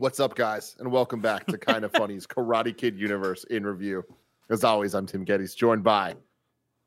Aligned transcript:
What's 0.00 0.18
up, 0.18 0.34
guys, 0.34 0.76
and 0.78 0.90
welcome 0.90 1.20
back 1.20 1.44
to 1.48 1.58
Kind 1.58 1.84
of 1.84 1.92
Funny's 1.92 2.26
Karate 2.26 2.74
Kid 2.74 2.98
universe 2.98 3.44
in 3.44 3.66
review. 3.66 4.02
As 4.48 4.64
always, 4.64 4.94
I'm 4.94 5.04
Tim 5.04 5.26
Gettys, 5.26 5.54
joined 5.54 5.84
by 5.84 6.14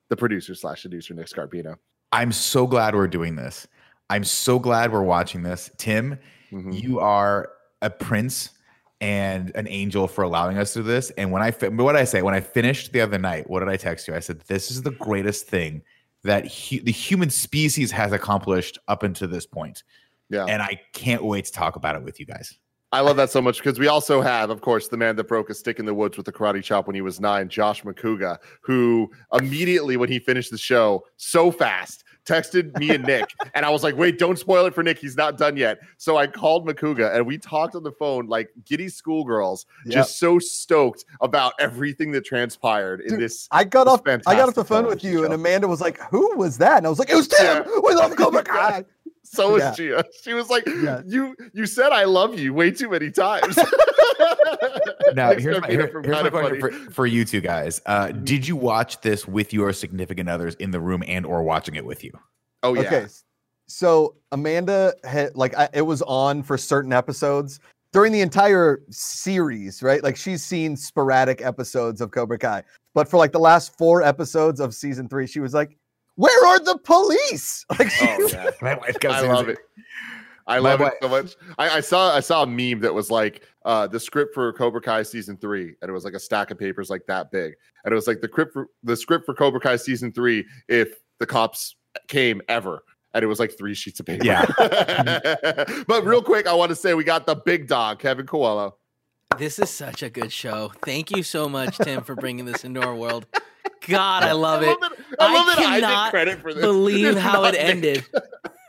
the 0.10 0.16
producer 0.16 0.56
slash 0.56 0.82
seducer 0.82 1.14
Nick 1.14 1.28
Scarpino. 1.28 1.76
I'm 2.12 2.32
so 2.32 2.66
glad 2.66 2.96
we're 2.96 3.08
doing 3.08 3.36
this. 3.36 3.68
I'm 4.10 4.24
so 4.24 4.58
glad 4.58 4.92
we're 4.92 5.04
watching 5.04 5.44
this. 5.44 5.70
Tim, 5.78 6.18
Mm-hmm. 6.52 6.72
you 6.72 7.00
are 7.00 7.50
a 7.84 7.90
prince 7.92 8.50
and 9.02 9.52
an 9.56 9.68
angel 9.68 10.08
for 10.08 10.24
allowing 10.24 10.58
us 10.60 10.74
to 10.74 10.80
do 10.80 10.84
this. 10.84 11.10
And 11.12 11.32
when 11.32 11.42
I 11.44 11.50
fi- 11.52 11.70
what 11.70 11.94
did 11.94 12.02
I 12.02 12.04
say 12.06 12.22
when 12.24 12.34
I 12.36 12.42
finished 12.42 12.94
the 12.94 13.02
other 13.02 13.18
night, 13.20 13.48
what 13.50 13.60
did 13.60 13.70
I 13.70 13.76
text 13.78 14.08
you? 14.08 14.14
I 14.16 14.20
said 14.22 14.40
this 14.42 14.70
is 14.72 14.82
the 14.84 14.92
greatest 14.92 15.48
thing 15.48 15.82
that 16.24 16.46
hu- 16.52 16.82
the 16.82 16.92
human 16.92 17.30
species 17.32 17.92
has 17.92 18.12
accomplished 18.12 18.78
up 18.88 19.02
until 19.04 19.28
this 19.30 19.46
point. 19.48 19.82
Yeah. 20.30 20.46
And 20.46 20.62
I 20.64 20.80
can't 20.94 21.24
wait 21.24 21.46
to 21.46 21.52
talk 21.52 21.76
about 21.76 21.96
it 21.96 22.04
with 22.04 22.20
you 22.20 22.28
guys. 22.28 22.56
I 22.94 23.00
love 23.00 23.18
that 23.18 23.32
so 23.32 23.42
much 23.42 23.58
because 23.58 23.80
we 23.80 23.88
also 23.88 24.22
have, 24.22 24.52
of 24.52 24.62
course, 24.62 24.88
the 24.88 24.98
man 24.98 25.16
that 25.16 25.24
broke 25.28 25.50
a 25.50 25.56
stick 25.56 25.80
in 25.80 25.86
the 25.86 25.94
woods 25.96 26.16
with 26.16 26.28
the 26.28 26.32
karate 26.32 26.64
chop 26.64 26.86
when 26.86 26.94
he 26.96 27.02
was 27.02 27.20
nine, 27.20 27.50
Josh 27.50 27.82
McCouga, 27.82 28.38
who 28.62 29.10
immediately 29.34 29.98
when 29.98 30.10
he 30.10 30.20
finished 30.20 30.52
the 30.52 30.60
show 30.60 31.04
so 31.18 31.52
fast 31.52 32.04
texted 32.26 32.78
me 32.78 32.92
and 32.92 33.04
Nick. 33.04 33.26
and 33.56 33.66
I 33.66 33.70
was 33.72 33.84
like, 33.84 33.98
wait, 33.98 34.18
don't 34.20 34.38
spoil 34.38 34.66
it 34.68 34.76
for 34.76 34.84
Nick. 34.84 35.00
He's 35.00 35.18
not 35.18 35.38
done 35.40 35.58
yet. 35.58 35.80
So 35.98 36.18
I 36.18 36.28
called 36.28 36.68
McCouga 36.68 37.14
and 37.16 37.26
we 37.26 37.38
talked 37.40 37.76
on 37.76 37.82
the 37.84 37.92
phone 37.94 38.28
like 38.28 38.50
giddy 38.64 38.90
schoolgirls, 38.90 39.66
Yep. 39.86 39.94
just 39.94 40.20
so 40.20 40.38
stoked 40.38 41.04
about 41.20 41.54
everything 41.60 42.12
that 42.12 42.24
transpired 42.26 43.02
in 43.02 43.10
Dude, 43.10 43.22
this. 43.22 43.48
I 43.52 43.64
got 43.64 43.88
It's 43.88 43.94
off. 43.94 44.02
I 44.28 44.36
got 44.36 44.48
off 44.50 44.56
the 44.56 44.64
phone 44.64 44.86
with 44.86 45.04
you, 45.04 45.26
and. 45.26 45.34
Amanda 45.34 45.68
was 45.68 45.82
like, 45.82 46.00
"Who 46.12 46.38
was 46.38 46.60
that?" 46.60 46.78
And 46.78 46.86
I 46.86 46.90
was 46.90 47.00
like, 47.00 47.10
"It 47.10 47.16
was 47.16 47.28
Tim. 47.28 47.64
Yeah. 47.66 47.80
We 47.84 47.96
love 47.96 48.16
Cobra 48.16 48.44
Kai." 48.44 48.86
So 49.24 49.54
was 49.54 49.62
Yeah. 49.64 49.74
Gia. 49.74 50.04
She 50.22 50.34
was 50.34 50.50
like, 50.50 50.64
Yeah. 50.68 51.02
"You 51.06 51.36
you 51.54 51.66
said 51.66 51.92
I 51.92 52.04
love 52.04 52.38
you 52.38 52.54
way 52.54 52.72
too 52.72 52.90
many 52.90 53.10
times." 53.12 53.58
Now, 55.16 55.34
here's 55.34 55.62
my, 55.62 55.68
here- 55.68 56.02
here's 56.04 56.24
my 56.24 56.30
question 56.30 56.60
for, 56.60 56.72
for 56.92 57.06
you 57.06 57.24
two 57.26 57.42
guys. 57.42 57.82
Uh, 57.86 58.08
Mm-hmm. 58.08 58.24
did 58.24 58.48
you 58.48 58.56
watch 58.56 59.00
this 59.02 59.28
with 59.28 59.54
your 59.54 59.72
significant 59.74 60.28
others 60.30 60.56
in 60.56 60.72
the 60.72 60.80
room 60.80 61.04
and 61.08 61.26
or 61.26 61.44
watching 61.44 61.76
it 61.76 61.86
with 61.86 62.04
you? 62.04 62.12
Oh 62.64 62.74
yeah. 62.74 62.82
Okay, 62.82 63.06
so 63.68 64.16
Amanda 64.32 64.94
had 65.04 65.36
like 65.36 65.56
I, 65.56 65.70
it 65.74 65.82
was 65.84 66.02
on 66.04 66.42
for 66.44 66.58
certain 66.58 66.92
episodes 66.94 67.60
during 67.92 68.12
the 68.12 68.22
entire 68.22 68.82
series, 68.90 69.84
right? 69.84 70.04
Like 70.04 70.18
she's 70.18 70.44
seen 70.44 70.76
sporadic 70.76 71.42
episodes 71.42 72.02
of 72.02 72.10
Cobra 72.12 72.40
Kai, 72.40 72.64
but 72.96 73.08
for 73.08 73.18
like 73.18 73.32
the 73.32 73.40
last 73.40 73.78
four 73.78 74.02
episodes 74.02 74.60
of 74.60 74.74
season 74.74 75.08
three, 75.08 75.28
she 75.28 75.40
was 75.40 75.54
like, 75.54 75.78
"Where 76.16 76.46
are 76.48 76.60
the 76.60 76.78
police?" 76.80 77.66
Like, 77.80 77.92
Oh 78.02 78.28
yeah. 78.32 78.50
My 78.62 78.76
wife 78.76 79.00
goes 79.00 79.14
I 79.14 79.24
in 79.24 79.30
love 79.32 79.46
says- 79.48 79.58
it. 79.58 79.60
I 80.46 80.60
love 80.60 80.80
boy- 80.80 80.88
it 80.88 80.94
so 81.02 81.08
much. 81.08 81.36
I, 81.58 81.70
I 81.78 81.80
saw 81.80 82.14
I 82.14 82.20
saw 82.20 82.44
a 82.44 82.48
meme 82.48 82.82
that 82.82 82.94
was 82.94 83.10
like 83.10 83.44
uh, 83.64 83.88
the 83.88 84.00
script 84.00 84.34
for 84.34 84.52
Cobra 84.52 84.82
Kai 84.82 85.04
season 85.04 85.38
three, 85.38 85.74
and 85.82 85.90
it 85.90 85.94
was 85.94 86.04
like 86.04 86.16
a 86.16 86.20
stack 86.20 86.52
of 86.52 86.60
papers 86.60 86.90
like 86.90 87.06
that 87.08 87.32
big, 87.32 87.54
and 87.86 87.92
it 87.94 87.96
was 87.96 88.08
like 88.08 88.20
the 88.20 88.28
script 88.28 88.52
for 88.52 88.68
the 88.84 88.96
script 88.98 89.26
for 89.26 89.34
Cobra 89.34 89.62
Kai 89.62 89.78
season 89.78 90.12
three 90.12 90.46
if 90.68 90.96
the 91.20 91.26
cops 91.26 91.78
came 92.10 92.42
ever. 92.50 92.84
And 93.14 93.24
it 93.24 93.28
was 93.28 93.40
like 93.40 93.56
three 93.58 93.76
sheets 93.76 94.00
of 94.00 94.08
paper. 94.08 94.26
Yeah. 94.26 94.44
but 95.88 96.04
real 96.04 96.24
quick, 96.24 96.48
I 96.48 96.54
want 96.54 96.70
to 96.70 96.76
say 96.76 96.96
we 96.96 97.04
got 97.04 97.28
the 97.28 97.36
big 97.36 97.68
dog, 97.68 98.00
Kevin 98.00 98.26
Coelho. 98.26 98.76
This 99.38 99.60
is 99.60 99.70
such 99.70 100.02
a 100.02 100.10
good 100.10 100.32
show. 100.32 100.72
Thank 100.84 101.12
you 101.16 101.22
so 101.22 101.48
much, 101.48 101.78
Tim, 101.78 102.02
for 102.04 102.16
bringing 102.16 102.46
this 102.46 102.64
into 102.66 102.82
our 102.82 102.96
world. 102.96 103.28
God, 103.88 104.24
I 104.24 104.32
love 104.34 104.64
it. 104.64 104.68
love 104.80 104.92
it. 104.94 105.00
I 105.20 105.26
I 105.28 105.34
love 105.34 105.46
that 105.48 105.60
I 105.60 105.62
cannot 105.80 106.04
take 106.06 106.12
credit 106.12 106.40
for 106.42 106.54
this. 106.54 106.62
Believe 106.64 107.06
It's 107.08 107.20
how 107.20 107.44
it 107.46 107.52
Nick. 107.54 107.62
ended. 107.62 108.06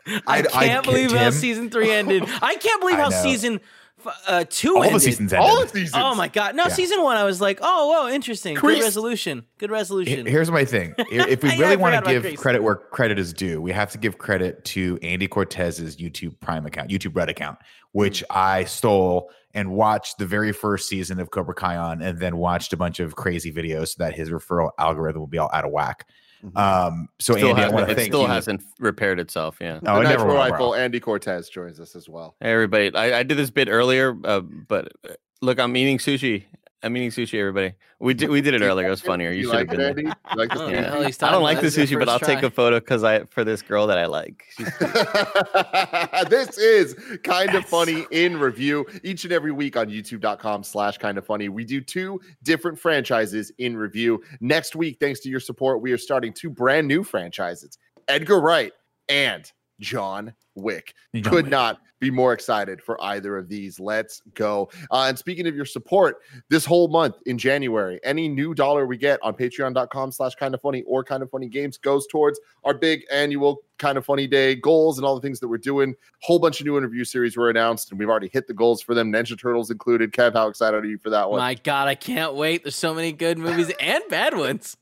I 0.06 0.20
I- 0.26 0.38
I 0.38 0.66
can't 0.66 0.84
believe 0.84 1.12
how 1.12 1.30
season 1.30 1.70
three 1.70 1.90
ended. 1.90 2.24
I 2.42 2.56
can't 2.56 2.80
believe 2.80 2.96
I 2.98 3.02
how 3.02 3.10
season 3.10 3.60
f- 4.04 4.22
uh, 4.26 4.44
two 4.50 4.76
All 4.76 4.82
ended. 4.82 4.96
the 4.96 5.00
seasons 5.00 5.32
ended. 5.32 5.48
All 5.48 5.62
of 5.62 5.70
seasons. 5.70 5.94
Oh 5.96 6.14
my 6.14 6.28
god! 6.28 6.54
No, 6.56 6.64
Yeah. 6.64 6.68
season 6.74 7.02
one, 7.02 7.16
I 7.16 7.24
was 7.24 7.40
like, 7.40 7.58
oh, 7.62 7.88
whoa, 8.04 8.12
interesting. 8.14 8.54
Kreese. 8.56 8.60
Good 8.76 8.82
resolution. 8.82 9.44
Good 9.58 9.70
resolution. 9.70 10.26
Here's 10.26 10.50
my 10.50 10.64
thing. 10.64 10.94
If 11.10 11.28
if 11.28 11.42
we 11.42 11.50
Yeah, 11.50 11.56
really 11.60 11.76
want 11.76 12.04
to 12.04 12.10
give 12.12 12.22
Grace. 12.22 12.38
credit 12.38 12.62
where 12.62 12.74
credit 12.76 13.18
is 13.18 13.32
due, 13.32 13.60
we 13.62 13.72
have 13.72 13.90
to 13.92 13.98
give 13.98 14.18
credit 14.18 14.64
to 14.66 14.98
Andy 15.02 15.26
Cortez's 15.28 15.96
YouTube 15.96 16.38
Prime 16.40 16.66
account, 16.66 16.90
YouTube 16.90 17.16
Red 17.16 17.28
account, 17.30 17.58
which 17.92 18.20
Mm. 18.30 18.36
I 18.36 18.64
stole 18.64 19.30
and 19.54 19.70
watched 19.70 20.18
the 20.18 20.26
very 20.26 20.52
first 20.52 20.88
season 20.88 21.20
of 21.20 21.30
Cobra 21.30 21.54
Kai 21.54 21.76
on, 21.76 22.02
and 22.02 22.18
then 22.18 22.36
watched 22.36 22.72
a 22.72 22.76
bunch 22.76 23.00
of 23.00 23.14
crazy 23.16 23.52
videos 23.52 23.88
so 23.88 24.04
that 24.04 24.14
his 24.14 24.30
referral 24.30 24.70
algorithm 24.78 25.20
will 25.20 25.26
be 25.28 25.38
all 25.38 25.50
out 25.52 25.64
of 25.64 25.70
whack. 25.70 26.06
Mhm. 26.44 26.58
Um, 26.58 27.08
so 27.18 27.34
Still 27.34 27.48
Andy, 27.48 27.52
I 27.52 27.64
hasn't, 27.64 27.74
want 27.74 27.86
to 27.86 27.92
it 27.92 27.94
thank 27.96 28.12
still 28.12 28.22
you. 28.22 28.28
hasn't 28.28 28.62
repaired 28.78 29.18
itself. 29.18 29.56
Yeah. 29.60 29.80
Oh, 29.86 29.94
the 29.94 30.00
it 30.02 30.08
never 30.10 30.26
Rifle. 30.26 30.74
Andy 30.74 31.00
Cortez 31.00 31.48
joins 31.48 31.80
us 31.80 31.96
as 31.96 32.06
well. 32.08 32.34
Hey, 32.40 32.52
everybody, 32.52 32.94
I, 32.94 33.20
I 33.20 33.22
did 33.22 33.38
this 33.38 33.48
bit 33.50 33.68
earlier, 33.70 34.14
uh, 34.24 34.40
but 34.40 34.92
uh, 35.08 35.14
look, 35.40 35.58
I'm 35.58 35.74
eating 35.76 35.96
sushi. 35.98 36.44
I'm 36.84 36.96
eating 36.96 37.10
sushi. 37.10 37.38
Everybody, 37.40 37.74
we 37.98 38.12
did 38.14 38.28
we 38.28 38.40
did 38.40 38.54
it 38.54 38.62
earlier. 38.62 38.86
It 38.86 38.90
was 38.90 39.00
funnier. 39.00 39.30
You, 39.30 39.38
You 39.38 39.44
should 39.44 39.52
like 39.54 39.70
have 39.70 39.80
it, 39.80 39.96
been. 39.96 40.06
Andy? 40.06 40.16
You 40.30 40.36
like 40.36 40.50
I 40.50 40.54
this 40.54 40.58
don't 40.60 40.70
thing? 40.72 40.82
know 40.82 40.88
how 40.90 41.02
he's 41.02 41.22
I 41.22 41.30
don't 41.32 41.42
like 41.42 41.56
the 41.58 41.62
this. 41.64 41.78
It's 41.78 41.90
sushi, 41.90 41.98
but 41.98 42.08
I'll 42.08 42.18
first 42.18 42.30
take 42.30 42.42
a 42.42 42.50
photo 42.50 42.78
because 42.78 43.02
I 43.02 43.24
for 43.24 43.42
this 43.44 43.62
girl 43.62 43.86
that 43.86 43.98
I 43.98 44.06
like. 44.06 44.44
This 46.28 46.58
is 46.58 46.94
kind 47.22 47.54
of 47.54 47.64
funny 47.64 48.06
in 48.10 48.38
review 48.38 48.86
each 49.02 49.24
and 49.24 49.32
every 49.32 49.52
week 49.52 49.76
on 49.76 49.88
youtube.com 49.88 50.62
slash 50.64 50.98
kind 50.98 51.18
of 51.18 51.24
funny 51.26 51.48
we 51.48 51.64
do 51.64 51.80
two 51.80 52.20
different 52.42 52.78
franchises 52.78 53.52
in 53.58 53.76
review 53.76 54.22
next 54.40 54.74
week 54.74 54.96
thanks 55.00 55.20
to 55.20 55.28
your 55.28 55.40
support 55.40 55.80
we 55.82 55.92
are 55.92 55.98
starting 55.98 56.32
two 56.32 56.50
brand 56.50 56.88
new 56.88 57.02
franchises 57.04 57.78
edgar 58.08 58.40
wright 58.40 58.72
and 59.08 59.52
john 59.80 60.32
wick. 60.54 60.94
John 61.14 61.22
could 61.24 61.44
Wick. 61.44 61.50
not 61.50 61.80
be 62.00 62.10
more 62.10 62.32
excited 62.32 62.82
for 62.82 63.02
either 63.02 63.36
of 63.36 63.48
these. 63.48 63.80
Let's 63.80 64.20
go. 64.34 64.68
Uh, 64.90 65.06
and 65.08 65.18
speaking 65.18 65.46
of 65.46 65.56
your 65.56 65.64
support 65.64 66.18
this 66.50 66.64
whole 66.64 66.88
month 66.88 67.16
in 67.26 67.38
january 67.38 67.98
any 68.04 68.28
new 68.28 68.54
dollar 68.54 68.86
we 68.86 68.96
get 68.96 69.18
on 69.22 69.34
patreon.com 69.34 70.12
slash 70.12 70.34
kind 70.34 70.54
of 70.54 70.60
funny 70.60 70.82
or 70.86 71.02
kind 71.02 71.22
of 71.22 71.30
funny 71.30 71.48
games 71.48 71.78
goes 71.78 72.06
towards 72.06 72.38
our 72.64 72.74
big 72.74 73.04
annual 73.10 73.62
kind 73.78 73.96
of 73.98 74.04
funny 74.04 74.26
day 74.26 74.54
goals 74.54 74.98
and 74.98 75.06
all 75.06 75.14
the 75.14 75.20
things 75.20 75.40
that 75.40 75.48
we're 75.48 75.56
doing. 75.58 75.94
Whole 76.20 76.38
bunch 76.38 76.60
of 76.60 76.66
new 76.66 76.76
interview 76.78 77.04
series 77.04 77.36
were 77.36 77.50
announced 77.50 77.90
and 77.90 77.98
we've 77.98 78.08
already 78.08 78.28
hit 78.32 78.46
the 78.46 78.54
goals 78.54 78.82
for 78.82 78.94
them 78.94 79.12
ninja 79.12 79.38
turtles 79.40 79.70
included. 79.70 80.12
Kev 80.12 80.34
how 80.34 80.48
excited 80.48 80.84
are 80.84 80.86
you 80.86 80.98
for 80.98 81.10
that 81.10 81.30
one? 81.30 81.40
My 81.40 81.54
God, 81.54 81.88
I 81.88 81.94
can't 81.94 82.34
wait. 82.34 82.62
There's 82.64 82.76
so 82.76 82.94
many 82.94 83.12
good 83.12 83.38
movies 83.38 83.72
and 83.80 84.02
bad 84.08 84.36
ones. 84.36 84.76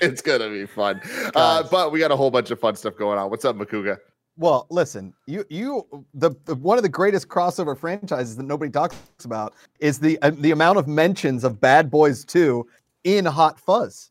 it's 0.00 0.22
gonna 0.22 0.48
be 0.48 0.66
fun. 0.66 1.00
Uh, 1.34 1.62
but 1.70 1.90
we 1.92 1.98
got 1.98 2.10
a 2.10 2.16
whole 2.16 2.30
bunch 2.30 2.50
of 2.50 2.60
fun 2.60 2.76
stuff 2.76 2.96
going 2.96 3.18
on. 3.18 3.30
What's 3.30 3.44
up 3.44 3.56
makuga 3.56 3.98
Well, 4.38 4.66
listen, 4.70 5.12
you 5.26 5.44
you 5.50 5.86
the, 6.14 6.30
the 6.46 6.54
one 6.54 6.78
of 6.78 6.82
the 6.82 6.88
greatest 6.88 7.28
crossover 7.28 7.76
franchises 7.78 8.36
that 8.36 8.44
nobody 8.44 8.70
talks 8.70 8.96
about 9.24 9.52
is 9.78 9.98
the 9.98 10.18
uh, 10.22 10.30
the 10.30 10.50
amount 10.52 10.78
of 10.78 10.88
mentions 10.88 11.44
of 11.44 11.60
Bad 11.60 11.90
Boys 11.90 12.24
2 12.24 12.66
in 13.04 13.24
Hot 13.26 13.60
Fuzz. 13.60 14.10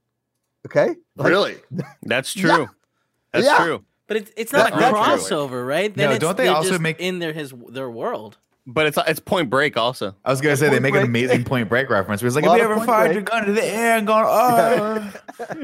Okay? 0.68 0.96
Like, 1.16 1.28
really 1.30 1.56
That's 2.04 2.36
Yeah. 2.36 2.56
true. 2.56 2.70
That's 3.34 3.46
Yeah. 3.48 3.58
true. 3.66 3.84
But 4.08 4.18
it's 4.18 4.32
it's 4.38 4.54
not 4.54 4.72
That- 4.72 4.78
a 4.78 4.80
that's 4.80 4.98
crossover, 5.30 5.66
right? 5.68 5.96
No, 5.98 6.12
it's, 6.12 6.20
don't 6.20 6.38
they 6.38 6.50
also 6.50 6.70
just 6.70 6.82
make- 6.82 7.00
in 7.00 7.18
their 7.20 7.34
his 7.34 7.54
their 7.70 7.90
world? 7.90 8.38
But 8.68 8.86
it's 8.86 9.00
it's 9.08 9.20
Point 9.20 9.50
Break 9.50 9.76
also. 9.76 10.16
I 10.24 10.30
was 10.30 10.40
gonna 10.40 10.56
say 10.56 10.68
they 10.68 10.74
Point 10.74 10.84
make 10.84 10.96
an 10.96 11.04
amazing 11.04 11.46
Point 11.46 11.68
Break 11.68 11.90
reference. 11.90 12.22
Where 12.22 12.28
it's 12.28 12.36
like, 12.36 12.46
Lot 12.46 12.60
have 12.60 12.70
you 12.70 12.76
ever 12.76 12.86
fired 12.86 13.06
Break. 13.06 13.14
your 13.16 13.24
gun 13.24 13.40
into 13.50 13.54
the 13.54 13.66
air 13.66 13.98
and 13.98 14.06
gone, 14.06 14.26
oh, 14.30 15.64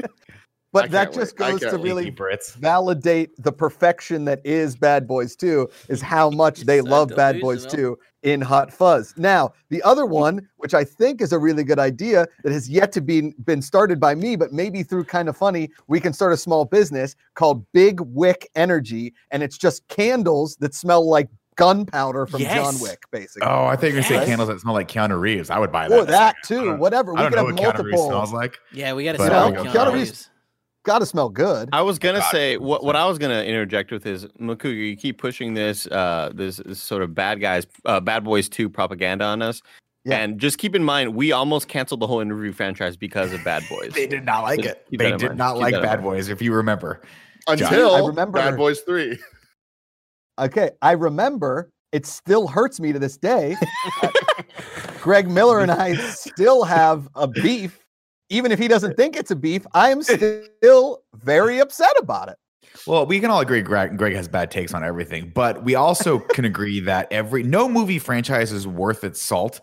But 0.72 0.84
I 0.84 0.88
that 0.88 1.12
just 1.14 1.38
wait. 1.38 1.60
Goes 1.60 1.70
to 1.70 1.78
really 1.78 2.10
validate 2.58 3.30
the 3.42 3.52
perfection 3.52 4.24
that 4.26 4.40
is 4.44 4.76
Bad 4.76 5.06
Boys 5.08 5.34
2 5.36 5.68
is 5.88 6.02
how 6.02 6.28
much 6.44 6.60
they 6.62 6.80
love 6.80 7.08
Bad 7.16 7.40
Boys 7.40 7.64
2 7.66 7.98
in 8.22 8.40
Hot 8.40 8.72
Fuzz. 8.72 9.14
Now, 9.16 9.52
the 9.70 9.82
other 9.82 10.04
one, 10.04 10.46
which 10.56 10.74
I 10.74 10.84
think 10.84 11.20
is 11.22 11.32
a 11.32 11.38
really 11.38 11.64
good 11.64 11.78
idea 11.78 12.26
that 12.42 12.52
has 12.52 12.68
yet 12.68 12.92
to 12.92 13.00
be 13.00 13.32
been 13.44 13.62
started 13.62 13.98
by 14.00 14.14
me, 14.14 14.36
but 14.36 14.52
maybe 14.52 14.82
through 14.82 15.04
kind 15.04 15.28
of 15.28 15.36
funny, 15.36 15.70
we 15.86 16.00
can 16.00 16.12
start 16.12 16.32
a 16.32 16.36
small 16.36 16.64
business 16.64 17.16
called 17.34 17.64
Big 17.72 18.00
Wick 18.00 18.50
Energy, 18.54 19.14
and 19.30 19.42
it's 19.42 19.56
just 19.56 19.86
candles 19.88 20.56
that 20.56 20.74
smell 20.74 21.08
like 21.08 21.28
gunpowder 21.56 22.26
from 22.26 22.42
John 22.42 22.78
Wick, 22.80 23.02
basically. 23.10 23.48
Oh, 23.48 23.64
I 23.66 23.74
think 23.76 23.94
you're 23.94 24.02
gonna 24.02 24.20
say 24.20 24.26
candles 24.26 24.48
that 24.48 24.60
smell 24.60 24.74
like 24.74 24.88
Keanu 24.88 25.18
Reeves. 25.18 25.48
I 25.50 25.58
would 25.58 25.72
buy 25.72 25.88
that. 25.88 25.98
or 25.98 26.04
that 26.04 26.36
too, 26.44 26.64
don't- 26.66 26.78
whatever. 26.78 27.12
I 27.12 27.14
We 27.14 27.18
don't 27.22 27.30
could 27.30 27.36
know 27.36 27.46
have 27.46 27.54
what 27.56 27.76
Keanu 27.76 27.84
Reeves 27.84 27.98
multiple. 27.98 28.08
smells 28.10 28.32
like. 28.32 28.58
Yeah, 28.72 28.92
we 28.92 29.04
got 29.04 29.12
to 29.12 29.18
smell 29.18 29.46
I 29.46 29.50
don't 29.52 29.66
Keanu 29.66 29.74
know. 29.74 29.80
Keanu 29.84 29.92
Reeves. 29.94 30.10
Reeves- 30.10 30.30
Got 30.88 31.00
to 31.00 31.06
smell 31.06 31.28
good. 31.28 31.68
I 31.74 31.82
was 31.82 31.98
gonna 31.98 32.20
Got 32.20 32.28
it. 32.28 32.36
say 32.36 32.56
what 32.56 32.82
what 32.82 32.96
I 32.96 33.04
was 33.04 33.18
gonna 33.18 33.42
interject 33.42 33.90
with 33.92 34.06
is 34.06 34.24
Makuga, 34.40 34.74
you 34.74 34.96
keep 34.96 35.18
pushing 35.18 35.52
this 35.52 35.86
uh 35.88 36.30
this, 36.34 36.56
this 36.64 36.80
sort 36.80 37.02
of 37.02 37.14
bad 37.14 37.42
guys 37.42 37.66
uh, 37.84 38.00
bad 38.00 38.24
boys 38.24 38.48
2 38.48 38.70
propaganda 38.70 39.26
on 39.26 39.42
us. 39.42 39.60
Yeah. 40.06 40.16
And 40.20 40.40
just 40.40 40.56
keep 40.56 40.74
in 40.74 40.82
mind, 40.82 41.14
we 41.14 41.30
almost 41.30 41.68
canceled 41.68 42.00
the 42.00 42.06
whole 42.06 42.20
interview 42.20 42.52
franchise 42.52 42.96
because 42.96 43.34
of 43.34 43.44
Bad 43.44 43.64
Boys. 43.68 43.92
They 43.94 44.06
did 44.06 44.24
not 44.24 44.44
like 44.44 44.60
Just 44.62 44.76
it. 44.90 44.98
They 44.98 45.10
did 45.10 45.22
mind. 45.22 45.36
not 45.36 45.54
Keep 45.56 45.60
like 45.62 45.82
Bad. 45.82 46.02
Boys, 46.02 46.30
if 46.30 46.40
you 46.40 46.54
remember. 46.54 47.02
until 47.48 47.94
I 47.94 48.00
remember- 48.06 48.38
bad 48.38 48.56
boys 48.56 48.80
3 48.80 49.18
Okay, 50.38 50.70
I 50.80 50.92
remember. 50.92 51.70
It 51.92 52.06
still 52.06 52.46
hurts 52.48 52.80
me 52.80 52.92
to 52.94 52.98
this 52.98 53.18
day. 53.18 53.56
Greg 55.02 55.28
Miller 55.28 55.60
and 55.60 55.70
I 55.70 55.96
still 55.96 56.64
have 56.64 57.08
a 57.14 57.26
beef. 57.28 57.84
Even 58.30 58.52
if 58.52 58.58
he 58.58 58.68
doesn't 58.68 58.96
think 58.96 59.16
it's 59.16 59.30
a 59.30 59.36
beef, 59.36 59.66
I 59.72 59.90
am 59.90 60.02
still 60.02 61.02
very 61.14 61.58
upset 61.60 61.92
about 61.98 62.28
it. 62.28 62.36
Well, 62.86 63.06
we 63.06 63.20
can 63.20 63.30
all 63.30 63.40
agree 63.40 63.62
Greg, 63.62 63.96
Greg 63.96 64.14
has 64.14 64.28
bad 64.28 64.50
takes 64.50 64.74
on 64.74 64.84
everything, 64.84 65.32
but 65.34 65.64
we 65.64 65.74
also 65.74 66.18
can 66.34 66.44
agree 66.44 66.80
that 66.80 67.10
every 67.10 67.42
no 67.42 67.68
movie 67.68 67.98
franchise 67.98 68.52
is 68.52 68.66
worth 68.66 69.04
its 69.04 69.20
salt 69.20 69.60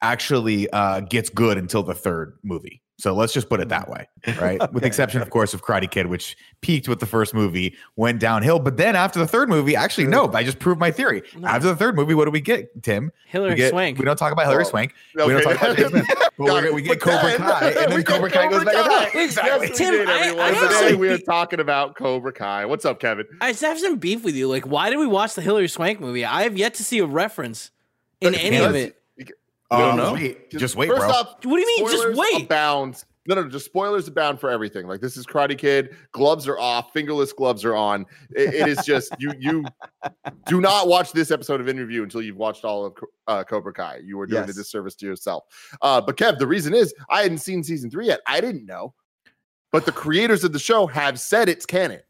actually 0.00 0.70
uh, 0.70 1.00
gets 1.00 1.28
good 1.28 1.58
until 1.58 1.82
the 1.82 1.94
third 1.94 2.38
movie. 2.42 2.82
So 3.00 3.14
let's 3.14 3.32
just 3.32 3.48
put 3.48 3.60
it 3.60 3.68
that 3.68 3.88
mm-hmm. 3.88 3.92
way, 3.92 4.58
right? 4.58 4.72
With 4.72 4.82
the 4.82 4.88
exception, 4.88 5.22
of 5.22 5.30
course, 5.30 5.54
of 5.54 5.62
Karate 5.62 5.88
Kid, 5.88 6.06
which 6.08 6.36
peaked 6.62 6.88
with 6.88 6.98
the 6.98 7.06
first 7.06 7.32
movie, 7.32 7.76
went 7.94 8.18
downhill. 8.18 8.58
But 8.58 8.76
then 8.76 8.96
after 8.96 9.20
the 9.20 9.26
third 9.26 9.48
movie, 9.48 9.76
actually, 9.76 10.08
no, 10.08 10.28
I 10.32 10.42
just 10.42 10.58
proved 10.58 10.80
my 10.80 10.90
theory. 10.90 11.22
No. 11.36 11.46
After 11.46 11.68
the 11.68 11.76
third 11.76 11.94
movie, 11.94 12.14
what 12.14 12.24
do 12.24 12.32
we 12.32 12.40
get, 12.40 12.82
Tim? 12.82 13.12
Hilary 13.26 13.50
we 13.50 13.56
get, 13.56 13.70
Swank. 13.70 13.98
We 13.98 14.04
don't 14.04 14.16
talk 14.16 14.32
about 14.32 14.46
Hilary 14.46 14.64
Well, 14.64 14.70
Swank. 14.70 14.94
We 15.14 15.28
don't 15.28 15.42
talk 15.42 15.56
about 15.62 15.76
James 15.76 15.92
But 15.92 16.32
we're, 16.38 16.72
we 16.74 16.82
get 16.82 16.98
But 16.98 17.08
Cobra 17.08 17.30
then- 17.30 17.38
Kai, 17.38 17.66
and 17.68 17.76
then 17.76 17.94
we 17.94 18.02
Cobra 18.02 18.30
Kai 18.30 18.48
goes 18.48 18.64
Cobra 18.64 18.72
back. 18.72 18.74
Kai. 18.74 19.04
to 19.04 19.12
that. 19.12 19.24
Exactly. 19.24 19.68
Yes, 19.68 19.78
Tim, 19.78 19.92
we 19.92 19.98
did, 19.98 20.08
I- 20.08 20.18
everyone. 20.18 20.40
I 20.44 20.48
Today 20.50 20.64
actually- 20.66 20.96
we 20.96 21.08
are 21.10 21.18
talking 21.18 21.60
about 21.60 21.94
Cobra 21.94 22.32
Kai. 22.32 22.66
What's 22.66 22.84
up, 22.84 22.98
Kevin? 22.98 23.26
I 23.40 23.52
just 23.52 23.62
have 23.62 23.78
some 23.78 23.98
beef 23.98 24.24
with 24.24 24.34
you. 24.34 24.48
Like, 24.48 24.66
why 24.66 24.90
did 24.90 24.96
we 24.98 25.06
watch 25.06 25.34
the 25.34 25.42
Hilary 25.42 25.68
Swank 25.68 26.00
movie? 26.00 26.24
I 26.24 26.42
have 26.42 26.58
yet 26.58 26.74
to 26.74 26.84
see 26.84 26.98
a 26.98 27.06
reference 27.06 27.70
in 28.20 28.34
any 28.34 28.56
of 28.56 28.74
it. 28.74 28.97
Oh, 29.70 29.78
don't 29.78 29.96
know. 29.96 30.14
Wait, 30.14 30.50
just 30.50 30.76
wait, 30.76 30.88
First 30.88 31.00
bro. 31.00 31.10
off, 31.10 31.26
What 31.44 31.56
do 31.56 31.58
you 31.60 31.66
mean? 31.66 31.90
Just 31.90 32.16
wait. 32.18 32.44
Abound. 32.44 33.04
No, 33.26 33.34
no, 33.34 33.46
just 33.46 33.66
spoilers 33.66 34.08
abound 34.08 34.40
for 34.40 34.48
everything. 34.48 34.86
Like 34.86 35.02
this 35.02 35.18
is 35.18 35.26
Karate 35.26 35.58
Kid. 35.58 35.94
Gloves 36.12 36.48
are 36.48 36.58
off. 36.58 36.94
Fingerless 36.94 37.34
gloves 37.34 37.62
are 37.66 37.76
on. 37.76 38.06
It- 38.34 38.54
it 38.54 38.68
is 38.68 38.78
just 38.86 39.14
you. 39.18 39.34
You 39.38 39.66
do 40.46 40.62
not 40.62 40.88
watch 40.88 41.12
this 41.12 41.30
episode 41.30 41.60
of 41.60 41.68
interview 41.68 42.02
until 42.02 42.22
you've 42.22 42.38
watched 42.38 42.64
all 42.64 42.86
of 42.86 42.94
uh, 43.26 43.44
Cobra 43.44 43.74
Kai. 43.74 44.00
You 44.02 44.18
are 44.20 44.26
doing 44.26 44.44
a 44.48 44.52
disservice 44.54 44.94
to 44.94 45.06
yourself. 45.06 45.44
Uh, 45.82 46.00
but 46.00 46.16
Kev, 46.16 46.38
the 46.38 46.46
reason 46.46 46.72
is 46.72 46.94
I 47.10 47.20
hadn't 47.20 47.38
seen 47.38 47.62
season 47.62 47.90
three 47.90 48.06
yet. 48.06 48.20
I 48.26 48.40
didn't 48.40 48.64
know, 48.64 48.94
but 49.72 49.84
the 49.84 49.92
creators 49.92 50.42
of 50.44 50.54
the 50.54 50.58
show 50.58 50.86
have 50.86 51.20
said 51.20 51.50
it's 51.50 51.66
canon. 51.66 52.00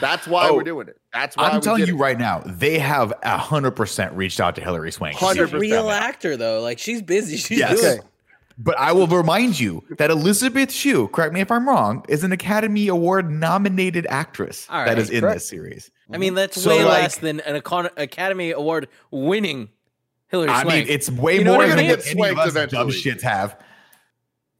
That's 0.00 0.26
why 0.26 0.48
Oh, 0.48 0.54
we're 0.56 0.62
doing 0.64 0.88
it. 0.88 1.00
That's 1.12 1.36
why 1.36 1.48
I'm 1.48 1.56
we 1.56 1.60
telling 1.62 1.80
did 1.80 1.88
you 1.88 1.96
it. 1.96 2.00
right 2.00 2.18
now, 2.18 2.42
they 2.44 2.78
have 2.78 3.12
hundred 3.24 3.72
percent 3.72 4.12
reached 4.14 4.40
out 4.40 4.54
to 4.56 4.60
Hilary 4.60 4.92
Swank. 4.92 5.18
She's 5.18 5.22
a 5.36 5.46
100%. 5.46 5.58
real 5.60 5.90
actor, 5.90 6.36
though. 6.36 6.60
Like, 6.60 6.78
she's 6.78 7.02
busy. 7.02 7.36
She's 7.46 7.58
Yes. 7.58 7.80
doing 7.80 7.98
Okay. 7.98 8.06
But 8.58 8.78
I 8.78 8.92
will 8.92 9.06
remind 9.06 9.60
you 9.60 9.84
that 9.98 10.10
Elizabeth 10.10 10.72
Shue, 10.72 11.08
correct 11.08 11.34
me 11.34 11.42
if 11.42 11.50
I'm 11.50 11.68
wrong, 11.68 12.04
is 12.08 12.24
an 12.24 12.32
Academy 12.32 12.88
Award 12.88 13.30
nominated 13.30 14.06
actress 14.08 14.66
All 14.70 14.78
that 14.82 14.88
right. 14.88 14.98
is 14.98 15.10
in 15.10 15.20
Correct. 15.20 15.36
this 15.36 15.48
series. 15.48 15.90
I 16.10 16.16
mean, 16.16 16.32
that's 16.34 16.62
So, 16.62 16.70
way 16.70 16.82
like- 16.82 17.02
less 17.02 17.18
than 17.18 17.40
an 17.40 17.56
Academy 17.56 18.52
Award 18.52 18.88
winning 19.10 19.68
Hilary 20.28 20.48
I 20.48 20.62
Swank. 20.62 20.74
mean, 20.74 20.86
it's 20.88 21.10
way 21.10 21.36
You 21.36 21.44
know 21.44 21.50
more 21.52 21.58
what 21.58 21.66
I 21.66 21.68
than 21.68 21.76
mean? 21.78 21.90
what 21.90 21.98
Get 21.98 22.06
any 22.16 22.20
of 22.30 22.36
swanked 22.38 22.56
us 22.56 22.70
dumb 22.72 22.88
shits 22.88 23.20
have. 23.22 23.58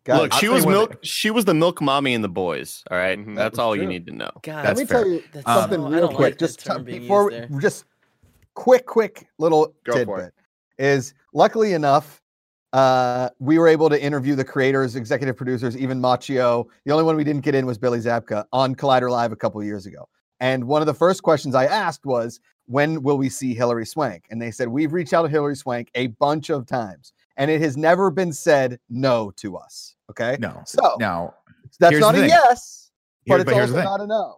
Guys, 0.07 0.21
Look, 0.21 0.33
I'll 0.35 0.39
she 0.39 0.49
was 0.49 0.63
you 0.63 0.67
what- 0.67 0.73
milk. 0.91 0.99
She 1.03 1.31
was 1.31 1.45
the 1.45 1.53
milk 1.55 1.83
mommy 1.83 2.15
in 2.15 2.23
the 2.23 2.29
boys. 2.29 2.85
All 2.91 2.97
right? 2.97 3.19
Mhm. 3.19 3.35
that's 3.35 3.57
That 3.57 3.63
all 3.63 3.71
was 3.73 3.81
you 3.81 3.87
need 3.87 4.07
to 4.07 4.13
know. 4.15 4.31
God, 4.43 4.65
Let 4.65 4.77
me 4.79 4.85
fair. 4.87 5.03
tell 5.03 5.13
you 5.13 5.23
That's 5.33 5.45
something 5.47 5.81
so- 5.81 5.89
real 5.89 6.01
don't 6.07 6.15
quick. 6.15 6.31
like 6.35 6.39
just 6.39 6.65
t- 6.65 6.79
before, 6.83 7.33
used 7.33 7.61
just 7.61 7.85
quick, 8.55 8.87
quick 8.87 9.27
little 9.39 9.75
Go 9.85 9.93
tidbit 9.95 10.33
is 10.79 11.13
luckily 11.35 11.73
enough, 11.73 12.23
uh, 12.73 13.31
we 13.41 13.59
were 13.59 13.67
able 13.69 13.89
to 13.91 14.01
interview 14.01 14.37
the 14.37 14.45
creators, 14.45 14.95
executive 14.97 15.37
producers, 15.37 15.77
even 15.77 16.01
Macchio. 16.01 16.67
The 16.85 16.93
only 16.93 17.05
one 17.05 17.17
we 17.17 17.25
didn't 17.25 17.43
get 17.43 17.55
in 17.57 17.67
was 17.67 17.77
Billy 17.77 17.99
Zabka 17.99 18.45
on 18.53 18.77
Collider 18.77 19.11
Live 19.11 19.33
a 19.33 19.37
couple 19.37 19.63
years 19.65 19.87
ago. 19.87 20.09
And 20.39 20.65
one 20.69 20.83
of 20.83 20.87
the 20.87 20.95
first 20.95 21.23
questions 21.25 21.55
I 21.57 21.65
asked 21.65 22.05
was, 22.07 22.39
when 22.67 23.03
will 23.03 23.19
we 23.19 23.29
see 23.29 23.55
Hilary 23.55 23.87
Swank? 23.87 24.27
And 24.31 24.41
they 24.41 24.51
said, 24.53 24.69
we've 24.69 24.93
reached 24.93 25.13
out 25.15 25.23
to 25.23 25.29
Hilary 25.29 25.57
Swank 25.57 25.91
a 25.97 26.09
bunch 26.09 26.51
of 26.51 26.67
times, 26.67 27.13
and 27.37 27.51
it 27.51 27.61
has 27.61 27.77
never 27.77 28.11
been 28.11 28.33
said 28.33 28.79
no 28.91 29.31
to 29.37 29.57
us. 29.57 29.96
Okay. 30.11 30.37
No. 30.41 30.63
So 30.67 30.97
Now, 30.99 31.35
that's 31.81 31.91
here's 31.93 32.01
not 32.01 32.13
the 32.13 32.19
a 32.19 32.21
thing. 32.23 32.31
yes, 32.31 32.91
but 33.27 33.33
Here- 33.35 33.41
it's 33.41 33.45
but 33.47 33.55
here's 33.55 33.71
the 33.73 33.77
also 33.79 33.91
thing. 33.99 33.99
not 33.99 34.01
a 34.05 34.07
no. 34.07 34.37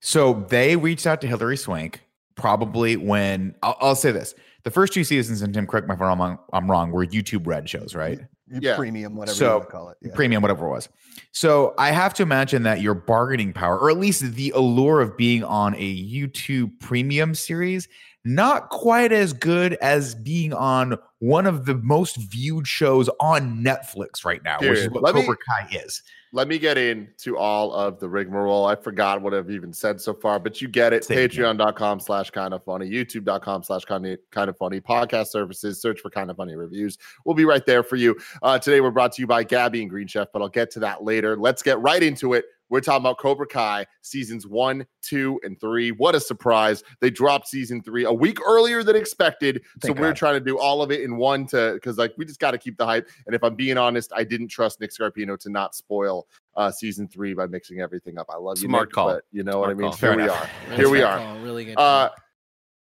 So 0.00 0.44
they 0.48 0.76
reached 0.76 1.06
out 1.06 1.20
to 1.22 1.26
Hilary 1.26 1.56
Swank 1.56 2.00
probably 2.36 2.96
when 2.96 3.54
I'll, 3.62 3.76
I'll 3.80 3.94
say 3.96 4.10
this: 4.12 4.34
the 4.64 4.70
first 4.70 4.92
two 4.92 5.04
seasons, 5.04 5.40
and 5.42 5.54
Tim, 5.54 5.66
correct 5.66 5.88
me 5.88 5.94
if 5.94 6.00
I'm 6.02 6.18
wrong, 6.20 6.38
I'm 6.52 6.70
wrong, 6.70 6.90
were 6.90 7.06
YouTube 7.06 7.46
Red 7.46 7.68
shows, 7.68 7.94
right? 7.94 8.18
Yeah. 8.60 8.76
Premium, 8.76 9.16
whatever 9.16 9.34
So, 9.34 9.44
you 9.46 9.50
want 9.52 9.62
to 9.62 9.70
call 9.70 9.88
it. 9.88 9.96
Yeah. 10.02 10.14
Premium, 10.14 10.42
whatever 10.42 10.66
it 10.66 10.70
was. 10.70 10.88
So 11.32 11.74
I 11.78 11.92
have 11.92 12.12
to 12.14 12.22
imagine 12.22 12.64
that 12.64 12.82
your 12.82 12.92
bargaining 12.92 13.54
power, 13.54 13.78
or 13.78 13.88
at 13.90 13.96
least 13.96 14.20
the 14.34 14.50
allure 14.54 15.00
of 15.00 15.16
being 15.16 15.42
on 15.44 15.74
a 15.76 15.78
YouTube 16.04 16.78
Premium 16.80 17.34
series, 17.34 17.88
not 18.24 18.70
quite 18.70 19.12
as 19.12 19.32
good 19.32 19.74
as 19.74 20.14
being 20.14 20.52
on 20.52 20.96
one 21.18 21.46
of 21.46 21.66
the 21.66 21.74
most 21.76 22.16
viewed 22.16 22.66
shows 22.66 23.08
on 23.20 23.62
Netflix 23.62 24.24
right 24.24 24.42
now, 24.42 24.58
which 24.60 24.78
is 24.78 24.90
what 24.90 25.02
Let 25.02 25.14
me- 25.14 25.22
Cobra 25.22 25.36
Kai 25.36 25.68
is. 25.84 26.02
Let 26.32 26.48
me 26.48 26.58
get 26.58 26.76
into 26.76 27.38
all 27.38 27.72
of 27.72 28.00
the 28.00 28.08
rigmarole. 28.08 28.66
I 28.66 28.74
forgot 28.74 29.22
what 29.22 29.32
I've 29.32 29.52
even 29.52 29.72
said 29.72 30.00
so 30.00 30.12
far, 30.12 30.40
but 30.40 30.60
you 30.60 30.66
get 30.66 30.92
it. 30.92 31.04
Say 31.04 31.22
it 31.22 31.32
again. 31.32 31.56
Patreon.com 31.56 32.00
slash 32.00 32.30
kind 32.30 32.52
of 32.52 32.64
funny, 32.64 32.90
youtube.com 32.90 33.62
slash 33.62 33.84
kind 33.84 34.18
of 34.34 34.56
funny, 34.58 34.80
podcast 34.80 35.28
services, 35.28 35.80
search 35.80 36.00
for 36.00 36.10
kind 36.10 36.32
of 36.32 36.36
funny 36.36 36.56
reviews. 36.56 36.98
We'll 37.24 37.36
be 37.36 37.44
right 37.44 37.64
there 37.64 37.84
for 37.84 37.94
you. 37.94 38.16
Uh, 38.42 38.58
today 38.58 38.80
we're 38.80 38.90
brought 38.90 39.12
to 39.12 39.22
you 39.22 39.28
by 39.28 39.44
Gabby 39.44 39.82
and 39.82 39.88
Green 39.88 40.08
Chef, 40.08 40.26
but 40.32 40.42
I'll 40.42 40.48
get 40.48 40.72
to 40.72 40.80
that 40.80 41.04
later. 41.04 41.36
Let's 41.36 41.62
get 41.62 41.80
right 41.80 42.02
into 42.02 42.32
it. 42.32 42.46
We're 42.70 42.80
talking 42.80 43.02
about 43.02 43.18
Cobra 43.18 43.46
Kai 43.46 43.86
seasons 44.02 44.46
one, 44.46 44.86
two, 45.02 45.40
and 45.44 45.60
three. 45.60 45.90
What 45.92 46.14
a 46.14 46.20
surprise. 46.20 46.82
They 47.00 47.10
dropped 47.10 47.46
season 47.48 47.82
three 47.82 48.04
a 48.04 48.12
week 48.12 48.38
earlier 48.44 48.82
than 48.82 48.96
expected. 48.96 49.62
Thank 49.80 49.96
so 49.96 50.00
we're 50.00 50.08
God. 50.08 50.16
trying 50.16 50.34
to 50.34 50.40
do 50.40 50.58
all 50.58 50.82
of 50.82 50.90
it 50.90 51.02
in 51.02 51.16
one 51.16 51.46
to 51.48 51.72
because 51.74 51.98
like 51.98 52.14
we 52.16 52.24
just 52.24 52.40
got 52.40 52.52
to 52.52 52.58
keep 52.58 52.76
the 52.76 52.86
hype. 52.86 53.08
And 53.26 53.34
if 53.34 53.44
I'm 53.44 53.54
being 53.54 53.76
honest, 53.78 54.12
I 54.14 54.24
didn't 54.24 54.48
trust 54.48 54.80
Nick 54.80 54.90
Scarpino 54.90 55.38
to 55.40 55.50
not 55.50 55.74
spoil 55.74 56.26
uh 56.56 56.70
season 56.70 57.08
three 57.08 57.34
by 57.34 57.46
mixing 57.46 57.80
everything 57.80 58.18
up. 58.18 58.28
I 58.32 58.36
love 58.36 58.58
you, 58.58 58.68
Smart 58.68 58.88
Nick, 58.88 58.94
call. 58.94 59.06
but 59.08 59.24
you 59.32 59.42
know 59.42 59.58
what 59.60 59.70
I 59.70 59.74
mean. 59.74 59.90
call. 59.90 59.92
Here 59.92 59.98
Fair 59.98 60.16
we 60.16 60.22
enough. 60.24 60.42
are. 60.42 60.70
Really 60.70 60.76
Here 60.76 60.88
we 60.90 61.02
are. 61.02 61.18
call, 61.18 61.38
Really 61.40 61.64
good. 61.66 61.78
Uh, 61.78 62.10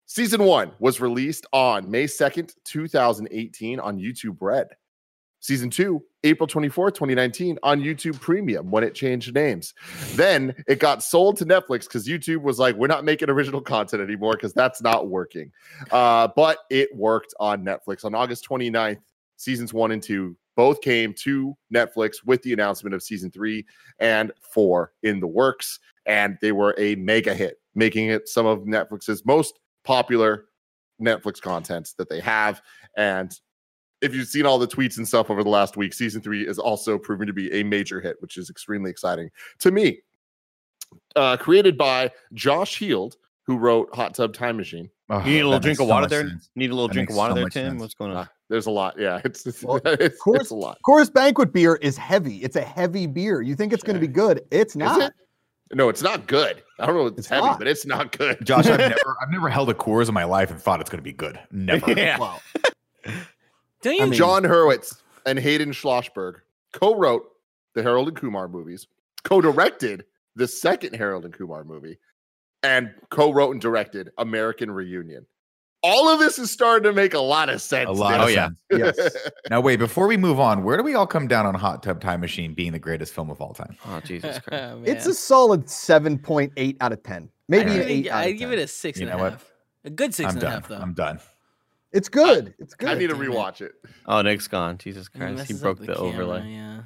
season 0.08 0.44
one 0.44 0.72
was 0.80 1.00
released 1.00 1.46
on 1.54 1.90
May 1.90 2.06
2nd, 2.06 2.54
2018 2.66 3.80
on 3.80 3.98
YouTube 4.00 4.38
Red. 4.40 4.68
Season 5.42 5.70
two, 5.70 6.04
April 6.24 6.48
24th, 6.48 6.96
2019 6.96 7.58
on 7.64 7.82
YouTube 7.82 8.20
Premium 8.20 8.70
when 8.72 8.84
it 8.84 8.94
changed 8.94 9.34
names. 9.34 9.74
Then 10.16 10.54
it 10.68 10.80
got 10.80 11.02
sold 11.02 11.38
to 11.38 11.46
Netflix 11.46 11.84
because 11.84 12.08
YouTube 12.08 12.42
was 12.42 12.60
like, 12.60 12.76
we're 12.76 12.88
not 12.88 13.06
making 13.06 13.30
original 13.30 13.62
content 13.62 14.04
anymore 14.04 14.34
because 14.34 14.54
that's 14.54 14.82
not 14.82 15.08
working. 15.08 15.52
Uh, 15.92 16.28
but 16.36 16.60
it 16.70 16.94
worked 16.94 17.34
on 17.40 17.64
Netflix 17.64 18.04
on 18.04 18.14
August 18.14 18.48
29th. 18.50 19.00
Seasons 19.38 19.74
one 19.74 19.92
and 19.92 20.04
two 20.04 20.36
both 20.58 20.82
came 20.82 21.14
to 21.14 21.56
Netflix 21.74 22.18
with 22.26 22.42
the 22.44 22.52
announcement 22.52 22.94
of 22.94 23.02
season 23.02 23.32
three 23.32 23.66
and 24.00 24.34
four 24.42 24.92
in 25.04 25.22
the 25.22 25.28
works. 25.28 25.80
And 26.06 26.38
they 26.42 26.52
were 26.52 26.76
a 26.78 26.96
mega 26.96 27.34
hit, 27.34 27.62
making 27.76 28.10
it 28.10 28.28
some 28.28 28.46
of 28.46 28.60
Netflix's 28.64 29.26
most 29.26 29.58
popular 29.86 30.48
Netflix 31.02 31.42
content 31.42 31.94
that 31.98 32.10
they 32.10 32.20
have. 32.20 32.62
And 32.98 33.34
if 34.02 34.14
you've 34.16 34.28
seen 34.28 34.46
all 34.46 34.58
the 34.60 34.68
tweets 34.68 34.98
and 34.98 35.08
stuff 35.08 35.30
over 35.30 35.44
the 35.44 35.50
last 35.50 35.78
week, 35.78 35.94
season 35.94 36.22
three 36.22 36.48
is 36.48 36.58
also 36.60 36.98
proving 36.98 37.28
to 37.28 37.34
be 37.34 37.52
a 37.60 37.64
major 37.64 38.00
hit, 38.00 38.16
which 38.22 38.38
is 38.38 38.50
extremely 38.50 38.90
exciting 38.92 39.30
to 39.60 39.72
me. 39.72 40.00
Uh, 41.16 41.38
created 41.38 41.78
by 41.78 42.10
Josh 42.34 42.78
Heald, 42.80 43.16
who 43.46 43.58
wrote 43.58 43.94
Hot 43.96 44.14
Tub 44.16 44.34
Time 44.34 44.58
Machine. 44.58 44.90
Oh, 45.10 45.20
You 45.20 45.32
need 45.34 45.40
a 45.42 45.46
little 45.46 45.60
drink 45.60 45.80
of 45.80 45.86
so 45.86 45.90
water 45.90 46.08
there. 46.08 46.28
sense. 46.28 46.50
Need 46.56 46.70
a 46.72 46.74
little 46.74 46.88
That 46.88 46.94
drink 46.94 47.10
of 47.10 47.16
water 47.16 47.32
so 47.34 47.36
there, 47.36 47.50
Tim. 47.50 47.70
sense. 47.72 47.82
What's 47.82 47.94
going 47.96 48.12
on? 48.12 48.18
Uh, 48.18 48.26
there's 48.50 48.66
a 48.68 48.72
lot. 48.72 48.96
Yeah, 48.98 49.22
it's 49.26 49.46
it's, 49.46 49.64
Well, 49.64 49.80
it's, 49.86 50.20
course- 50.20 50.42
it's 50.42 50.50
a 50.52 50.56
lot. 50.56 50.78
Coors 50.88 51.12
Banquet 51.12 51.52
beer 51.54 51.76
is 51.76 51.98
heavy. 51.98 52.38
It's 52.38 52.56
a 52.56 52.62
heavy 52.62 53.06
beer. 53.08 53.42
You 53.42 53.56
think 53.56 53.74
it's 53.74 53.84
going 53.84 53.96
to 53.96 54.00
be 54.00 54.08
good? 54.12 54.42
It's 54.52 54.74
Is 54.74 54.78
not. 54.78 55.02
it? 55.02 55.14
No, 55.74 55.90
it's 55.90 56.02
not 56.02 56.26
good. 56.26 56.64
I 56.80 56.88
don't 56.88 56.96
know. 56.96 57.06
If 57.06 57.12
it's, 57.14 57.20
It's 57.20 57.28
heavy, 57.28 57.46
not. 57.46 57.60
but 57.60 57.68
it's 57.68 57.86
not 57.86 58.18
good. 58.18 58.38
Josh, 58.46 58.66
I've 58.66 58.80
never, 58.80 59.18
I've 59.22 59.30
never 59.30 59.50
held 59.50 59.70
a 59.70 59.74
Coors 59.76 60.08
in 60.08 60.16
my 60.16 60.24
life 60.24 60.50
and 60.50 60.60
thought 60.60 60.82
it's 60.82 60.90
going 60.90 60.98
to 61.00 61.04
be 61.04 61.14
good. 61.14 61.40
Never. 61.52 61.92
Yeah. 61.98 62.18
Well, 62.18 62.42
Don't? 63.82 64.02
I 64.02 64.06
mean- 64.06 64.14
Jon 64.14 64.44
Hurwitz 64.44 65.02
and 65.26 65.38
Hayden 65.40 65.72
Schlossberg 65.72 66.36
co-wrote 66.74 67.26
the 67.74 67.84
Harold 67.84 68.08
and 68.08 68.18
Kumar 68.18 68.48
movies, 68.48 68.88
co-directed 69.24 70.06
the 70.36 70.48
second 70.48 70.96
Harold 70.96 71.26
and 71.26 71.34
Kumar 71.34 71.64
movie, 71.64 71.98
and 72.64 72.94
co-wrote 73.10 73.52
and 73.52 73.62
directed 73.62 74.12
American 74.18 74.72
Reunion. 74.72 75.26
All 75.82 76.10
of 76.10 76.20
this 76.20 76.38
is 76.38 76.52
starting 76.52 76.84
to 76.84 76.92
make 76.94 77.14
a 77.14 77.20
lot 77.20 77.48
of 77.48 77.62
sense. 77.62 77.88
A 77.88 77.92
lot 77.94 78.12
Nick. 78.12 78.20
of 78.20 78.26
Oh, 78.26 78.28
yeah. 78.28 78.50
yes. 78.98 79.16
Now, 79.50 79.62
wait, 79.62 79.78
before 79.78 80.08
we 80.08 80.18
move 80.18 80.38
on, 80.38 80.64
where 80.66 80.76
do 80.76 80.84
we 80.84 80.94
all 80.94 81.08
come 81.08 81.26
down 81.28 81.46
on 81.46 81.56
Hot 81.56 81.82
Tub 81.84 82.02
Time 82.02 82.20
Machine 82.20 82.54
being 82.54 82.74
the 82.74 82.80
greatest 82.80 83.14
film 83.14 83.30
of 83.30 83.40
all 83.40 83.54
time? 83.54 83.78
Oh 83.86 84.02
Jesus 84.02 84.40
Christ! 84.46 84.62
Man. 84.78 84.84
It's 84.86 85.06
a 85.06 85.14
solid 85.14 85.66
7.8 85.68 86.78
out 86.82 86.92
of 86.92 87.02
10. 87.04 87.30
Maybe 87.48 87.72
I 87.72 87.74
an 87.74 87.80
give, 87.80 87.90
8 87.90 88.06
it, 88.06 88.12
I 88.12 88.32
give 88.34 88.52
it 88.52 88.60
a 88.60 88.68
six 88.68 89.00
You 89.00 89.06
and 89.08 89.14
a 89.14 89.18
know 89.18 89.24
what? 89.24 89.40
A 89.86 89.90
good 89.90 90.14
six 90.14 90.30
I'm 90.30 90.36
and 90.36 90.44
a 90.44 90.50
half, 90.50 90.68
though. 90.68 90.76
I'm 90.76 90.94
done. 90.94 91.20
It's 91.92 92.10
good. 92.10 92.54
It's 92.60 92.76
good. 92.76 92.90
I 92.90 92.94
need 92.96 93.08
to 93.08 93.14
damn 93.14 93.24
it. 93.24 93.30
rewatch 93.30 93.62
it. 93.62 93.74
Oh, 94.06 94.22
Nick's 94.22 94.48
gone. 94.48 94.78
Jesus 94.78 95.08
Christ! 95.08 95.30
He 95.32 95.36
messes 95.54 95.64
up 95.64 95.78
broke 95.78 95.80
the, 95.80 95.94
camera, 95.96 96.08
overlay. 96.08 96.50
Yeah. 96.52 96.82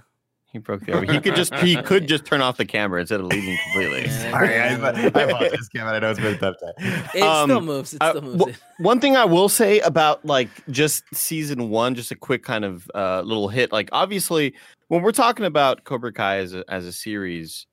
He 0.53 0.59
broke 0.59 0.85
the 0.85 0.93
overlay. 0.93 1.13
He 1.15 1.19
could 1.19 1.35
just 1.35 1.53
he 1.55 1.75
could 1.83 2.07
just 2.07 2.25
turn 2.25 2.39
off 2.41 2.57
the 2.57 2.65
camera 2.65 3.01
instead 3.01 3.19
of 3.19 3.25
leaving 3.25 3.57
completely. 3.63 4.03
Yeah. 4.03 4.31
Sorry, 4.31 4.59
I, 4.59 4.67
I 4.67 5.01
apologize, 5.23 5.67
Kevin. 5.69 5.93
I 5.93 5.99
know 5.99 6.11
it's 6.11 6.19
been 6.19 6.35
a 6.35 6.37
tough 6.37 6.55
day. 6.59 6.71
It 7.15 7.43
still 7.43 7.57
Um, 7.57 7.65
moves. 7.65 7.93
It 7.93 7.97
still 8.03 8.21
moves. 8.21 8.43
wh- 8.45 8.49
it. 8.49 8.55
one 8.77 8.99
thing 8.99 9.17
I 9.17 9.25
will 9.25 9.49
say 9.49 9.79
about 9.81 10.23
like 10.25 10.49
just 10.69 11.03
season 11.13 11.69
one, 11.69 11.95
just 11.95 12.11
a 12.11 12.15
quick 12.15 12.43
kind 12.43 12.63
of 12.63 12.89
uh, 12.95 13.21
little 13.25 13.47
hit. 13.49 13.71
Like 13.71 13.89
obviously, 13.91 14.53
when 14.87 15.01
we're 15.01 15.11
talking 15.11 15.45
about 15.45 15.83
Cobra 15.85 16.13
Kai 16.13 16.37
as 16.37 16.53
a, 16.53 16.63
as 16.69 16.85
a 16.85 16.93
series, 16.93 17.65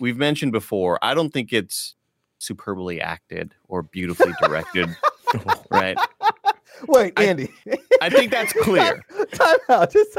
we've 0.00 0.16
mentioned 0.16 0.52
before, 0.52 0.98
I 1.02 1.12
don't 1.14 1.30
think 1.32 1.52
it's 1.52 1.94
superbly 2.38 3.00
acted 3.00 3.54
or 3.68 3.82
beautifully 3.84 4.32
directed. 4.42 4.88
right? 5.70 5.96
Wait, 6.88 7.18
Andy. 7.18 7.48
I 8.00 8.10
think 8.10 8.30
that's 8.30 8.52
clear. 8.62 9.02
Time 9.32 9.58
out. 9.68 9.92
Just 9.92 10.14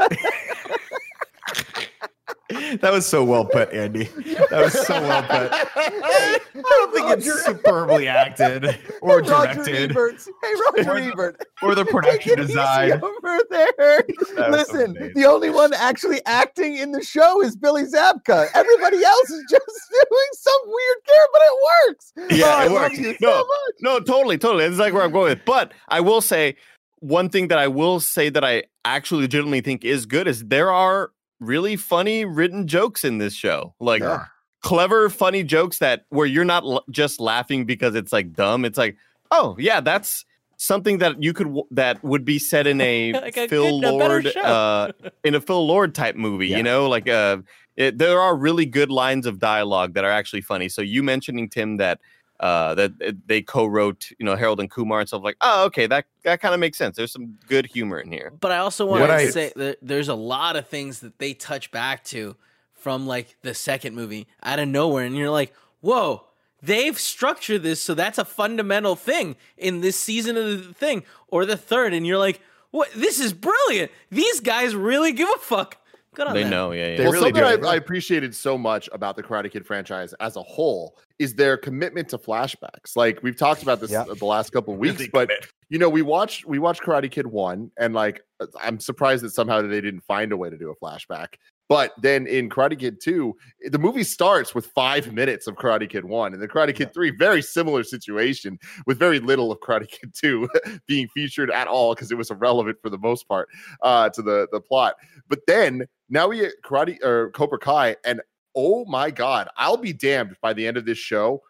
That 2.50 2.92
was 2.92 3.06
so 3.06 3.24
well 3.24 3.44
put, 3.46 3.72
Andy. 3.72 4.04
That 4.04 4.60
was 4.64 4.72
so 4.86 5.00
well 5.00 5.22
put. 5.22 5.50
I 5.52 6.38
don't 6.54 6.92
think 6.94 7.10
it's 7.10 7.44
superbly 7.44 8.06
acted 8.06 8.78
or 9.00 9.20
Roger 9.20 9.62
directed. 9.64 9.92
Hey, 9.92 10.54
Roger 10.76 10.98
Ebert. 10.98 11.46
or 11.62 11.74
the 11.74 11.84
production 11.86 12.36
design. 12.36 12.92
over 13.02 13.40
there. 13.50 14.04
Listen, 14.50 15.12
the 15.14 15.24
only 15.26 15.48
one 15.50 15.72
actually 15.74 16.20
acting 16.26 16.76
in 16.76 16.92
the 16.92 17.02
show 17.02 17.42
is 17.42 17.56
Billy 17.56 17.84
Zabka. 17.84 18.48
Everybody 18.54 19.02
else 19.02 19.30
is 19.30 19.44
just 19.50 19.66
doing 19.90 20.28
some 20.32 20.60
weird 20.66 20.98
care, 21.06 21.26
but 21.32 21.42
it 21.42 21.58
works. 21.88 22.12
Yeah, 22.38 22.44
Oh, 22.46 22.50
I 22.50 22.64
it 22.66 22.72
works. 22.72 22.96
so 22.96 23.14
No, 23.22 23.38
much. 23.38 23.74
No, 23.80 24.00
totally, 24.00 24.36
totally. 24.38 24.64
It's 24.64 24.78
like 24.78 24.92
where 24.92 25.02
I'm 25.02 25.12
going 25.12 25.30
with. 25.30 25.44
But 25.46 25.72
I 25.88 26.00
will 26.00 26.20
say 26.20 26.56
one 27.00 27.28
thing 27.30 27.48
that 27.48 27.58
I 27.58 27.68
will 27.68 28.00
say 28.00 28.28
that 28.28 28.44
I 28.44 28.64
actually 28.84 29.22
legitimately 29.22 29.62
think 29.62 29.84
is 29.84 30.04
good 30.06 30.28
is 30.28 30.44
there 30.44 30.70
are 30.70 31.10
really 31.40 31.76
funny 31.76 32.24
written 32.24 32.66
jokes 32.66 33.04
in 33.04 33.18
this 33.18 33.34
show. 33.34 33.74
Like 33.80 34.02
Yeah. 34.02 34.26
clever, 34.62 35.10
funny 35.10 35.42
jokes 35.42 35.78
that 35.78 36.04
where 36.10 36.26
you're 36.26 36.44
not 36.44 36.64
l- 36.64 36.84
just 36.90 37.20
laughing 37.20 37.64
because 37.64 37.94
it's 37.94 38.12
like 38.12 38.32
dumb. 38.32 38.64
It's 38.64 38.78
like, 38.78 38.96
oh 39.30 39.56
yeah, 39.58 39.80
that's 39.80 40.24
something 40.56 40.98
that 40.98 41.20
you 41.22 41.32
could 41.32 41.48
w- 41.48 41.66
that 41.72 42.02
would 42.04 42.24
be 42.24 42.38
said 42.38 42.66
in 42.66 42.80
a 42.80 43.12
Like 43.20 43.36
a 43.36 43.48
Phil 43.48 43.80
good- 43.80 43.90
Lord 43.92 44.26
show. 44.32 44.40
uh, 44.40 44.92
in 45.24 45.34
a 45.34 45.40
Phil 45.40 45.66
Lord 45.66 45.94
type 45.94 46.16
movie. 46.16 46.48
Yeah. 46.48 46.58
You 46.58 46.62
know, 46.62 46.88
like 46.88 47.08
uh, 47.08 47.38
it, 47.76 47.98
there 47.98 48.20
are 48.20 48.36
really 48.36 48.64
good 48.66 48.90
lines 48.90 49.26
of 49.26 49.38
dialogue 49.40 49.94
that 49.94 50.04
are 50.04 50.10
actually 50.12 50.42
funny. 50.42 50.68
So 50.68 50.80
you 50.80 51.02
mentioning 51.02 51.48
Tim 51.48 51.76
that 51.78 52.00
uh 52.40 52.74
that 52.74 52.92
uh, 53.06 53.12
they 53.26 53.40
co-wrote 53.40 54.10
you 54.18 54.26
know 54.26 54.34
harold 54.36 54.58
and 54.60 54.70
kumar 54.70 54.98
and 55.00 55.08
stuff 55.08 55.22
like 55.22 55.36
oh 55.40 55.64
okay 55.66 55.86
that 55.86 56.04
that 56.24 56.40
kind 56.40 56.52
of 56.52 56.58
makes 56.60 56.76
sense 56.76 56.96
there's 56.96 57.12
some 57.12 57.38
good 57.48 57.64
humor 57.66 57.98
in 58.00 58.10
here 58.10 58.32
But 58.40 58.50
I 58.50 58.58
also 58.58 58.84
want 58.86 59.02
What 59.02 59.06
to 59.08 59.14
I- 59.14 59.30
say 59.30 59.52
that 59.56 59.78
there's 59.80 60.08
a 60.08 60.14
lot 60.14 60.56
of 60.56 60.66
things 60.68 61.00
that 61.00 61.18
they 61.18 61.32
touch 61.34 61.70
back 61.70 62.02
to 62.06 62.34
from 62.72 63.06
like 63.06 63.36
the 63.42 63.54
second 63.54 63.94
movie 63.94 64.26
out 64.42 64.58
of 64.58 64.68
nowhere, 64.68 65.04
and 65.06 65.16
you're 65.16 65.30
like, 65.30 65.54
whoa. 65.80 66.24
They've 66.62 66.98
structured 66.98 67.62
this 67.62 67.82
so 67.82 67.92
that's 67.94 68.16
a 68.16 68.24
fundamental 68.24 68.96
thing 68.96 69.36
in 69.58 69.82
this 69.82 70.00
season 70.00 70.36
of 70.38 70.44
the 70.66 70.72
thing 70.74 71.02
or 71.28 71.44
the 71.44 71.58
third, 71.58 71.92
and 71.92 72.06
you're 72.06 72.16
like, 72.18 72.40
"What? 72.70 72.90
This 72.94 73.20
is 73.20 73.34
brilliant! 73.34 73.90
These 74.10 74.40
guys 74.40 74.74
really 74.74 75.12
give 75.12 75.28
a 75.28 75.38
fuck." 75.38 75.76
Good 76.14 76.26
on 76.28 76.34
they 76.34 76.42
them. 76.42 76.50
know 76.50 76.72
yeah 76.72 76.90
yeah 76.90 76.96
They 76.96 77.02
well, 77.04 77.12
really 77.12 77.32
something 77.32 77.60
do. 77.60 77.66
I, 77.68 77.72
I 77.72 77.76
appreciated 77.76 78.34
so 78.34 78.56
much 78.56 78.88
about 78.92 79.16
the 79.16 79.22
Karate 79.22 79.50
Kid 79.50 79.66
franchise 79.66 80.14
as 80.20 80.36
a 80.36 80.42
whole 80.42 80.96
is 81.18 81.34
their 81.34 81.56
commitment 81.56 82.08
to 82.10 82.18
flashbacks. 82.18 82.96
Like 82.96 83.22
we've 83.22 83.36
talked 83.36 83.62
about 83.62 83.80
this 83.80 83.90
Yeah. 83.90 84.04
the 84.04 84.24
last 84.24 84.50
couple 84.50 84.74
of 84.74 84.80
weeks, 84.80 85.06
but 85.12 85.28
commit. 85.28 85.46
you 85.68 85.78
know, 85.78 85.88
we 85.88 86.02
watched 86.02 86.46
we 86.46 86.58
watched 86.58 86.82
Karate 86.82 87.10
Kid 87.10 87.26
one, 87.26 87.70
and 87.78 87.94
like 87.94 88.22
uh, 88.40 88.46
I'm 88.60 88.80
surprised 88.80 89.24
that 89.24 89.30
somehow 89.30 89.62
they 89.62 89.80
didn't 89.80 90.04
find 90.04 90.32
a 90.32 90.36
way 90.36 90.50
to 90.50 90.56
do 90.58 90.70
a 90.70 90.76
flashback. 90.76 91.34
But 91.68 91.92
then 92.00 92.26
in 92.26 92.50
Karate 92.50 92.78
Kid 92.78 93.00
2, 93.02 93.34
the 93.70 93.78
movie 93.78 94.04
starts 94.04 94.54
with 94.54 94.66
five 94.66 95.12
minutes 95.12 95.46
of 95.46 95.56
Karate 95.56 95.88
Kid 95.88 96.04
1. 96.04 96.34
And 96.34 96.42
the 96.42 96.48
Karate 96.48 96.74
Kid 96.74 96.92
3, 96.92 97.12
very 97.18 97.40
similar 97.40 97.82
situation 97.82 98.58
with 98.86 98.98
very 98.98 99.18
little 99.18 99.50
of 99.50 99.60
Karate 99.60 99.88
Kid 99.88 100.12
2 100.14 100.48
being 100.86 101.08
featured 101.08 101.50
at 101.50 101.66
all 101.66 101.94
because 101.94 102.10
it 102.10 102.18
was 102.18 102.30
irrelevant 102.30 102.78
for 102.82 102.90
the 102.90 102.98
most 102.98 103.26
part 103.28 103.48
uh, 103.82 104.10
to 104.10 104.20
the, 104.20 104.46
the 104.52 104.60
plot. 104.60 104.96
But 105.28 105.40
then 105.46 105.86
now 106.10 106.28
we 106.28 106.40
get 106.40 106.52
Karate 106.62 107.02
or 107.02 107.30
Cobra 107.30 107.58
Kai, 107.58 107.96
and 108.04 108.20
oh 108.54 108.84
my 108.84 109.10
God, 109.10 109.48
I'll 109.56 109.78
be 109.78 109.92
damned 109.92 110.36
by 110.42 110.52
the 110.52 110.66
end 110.66 110.76
of 110.76 110.84
this 110.84 110.98
show, 110.98 111.40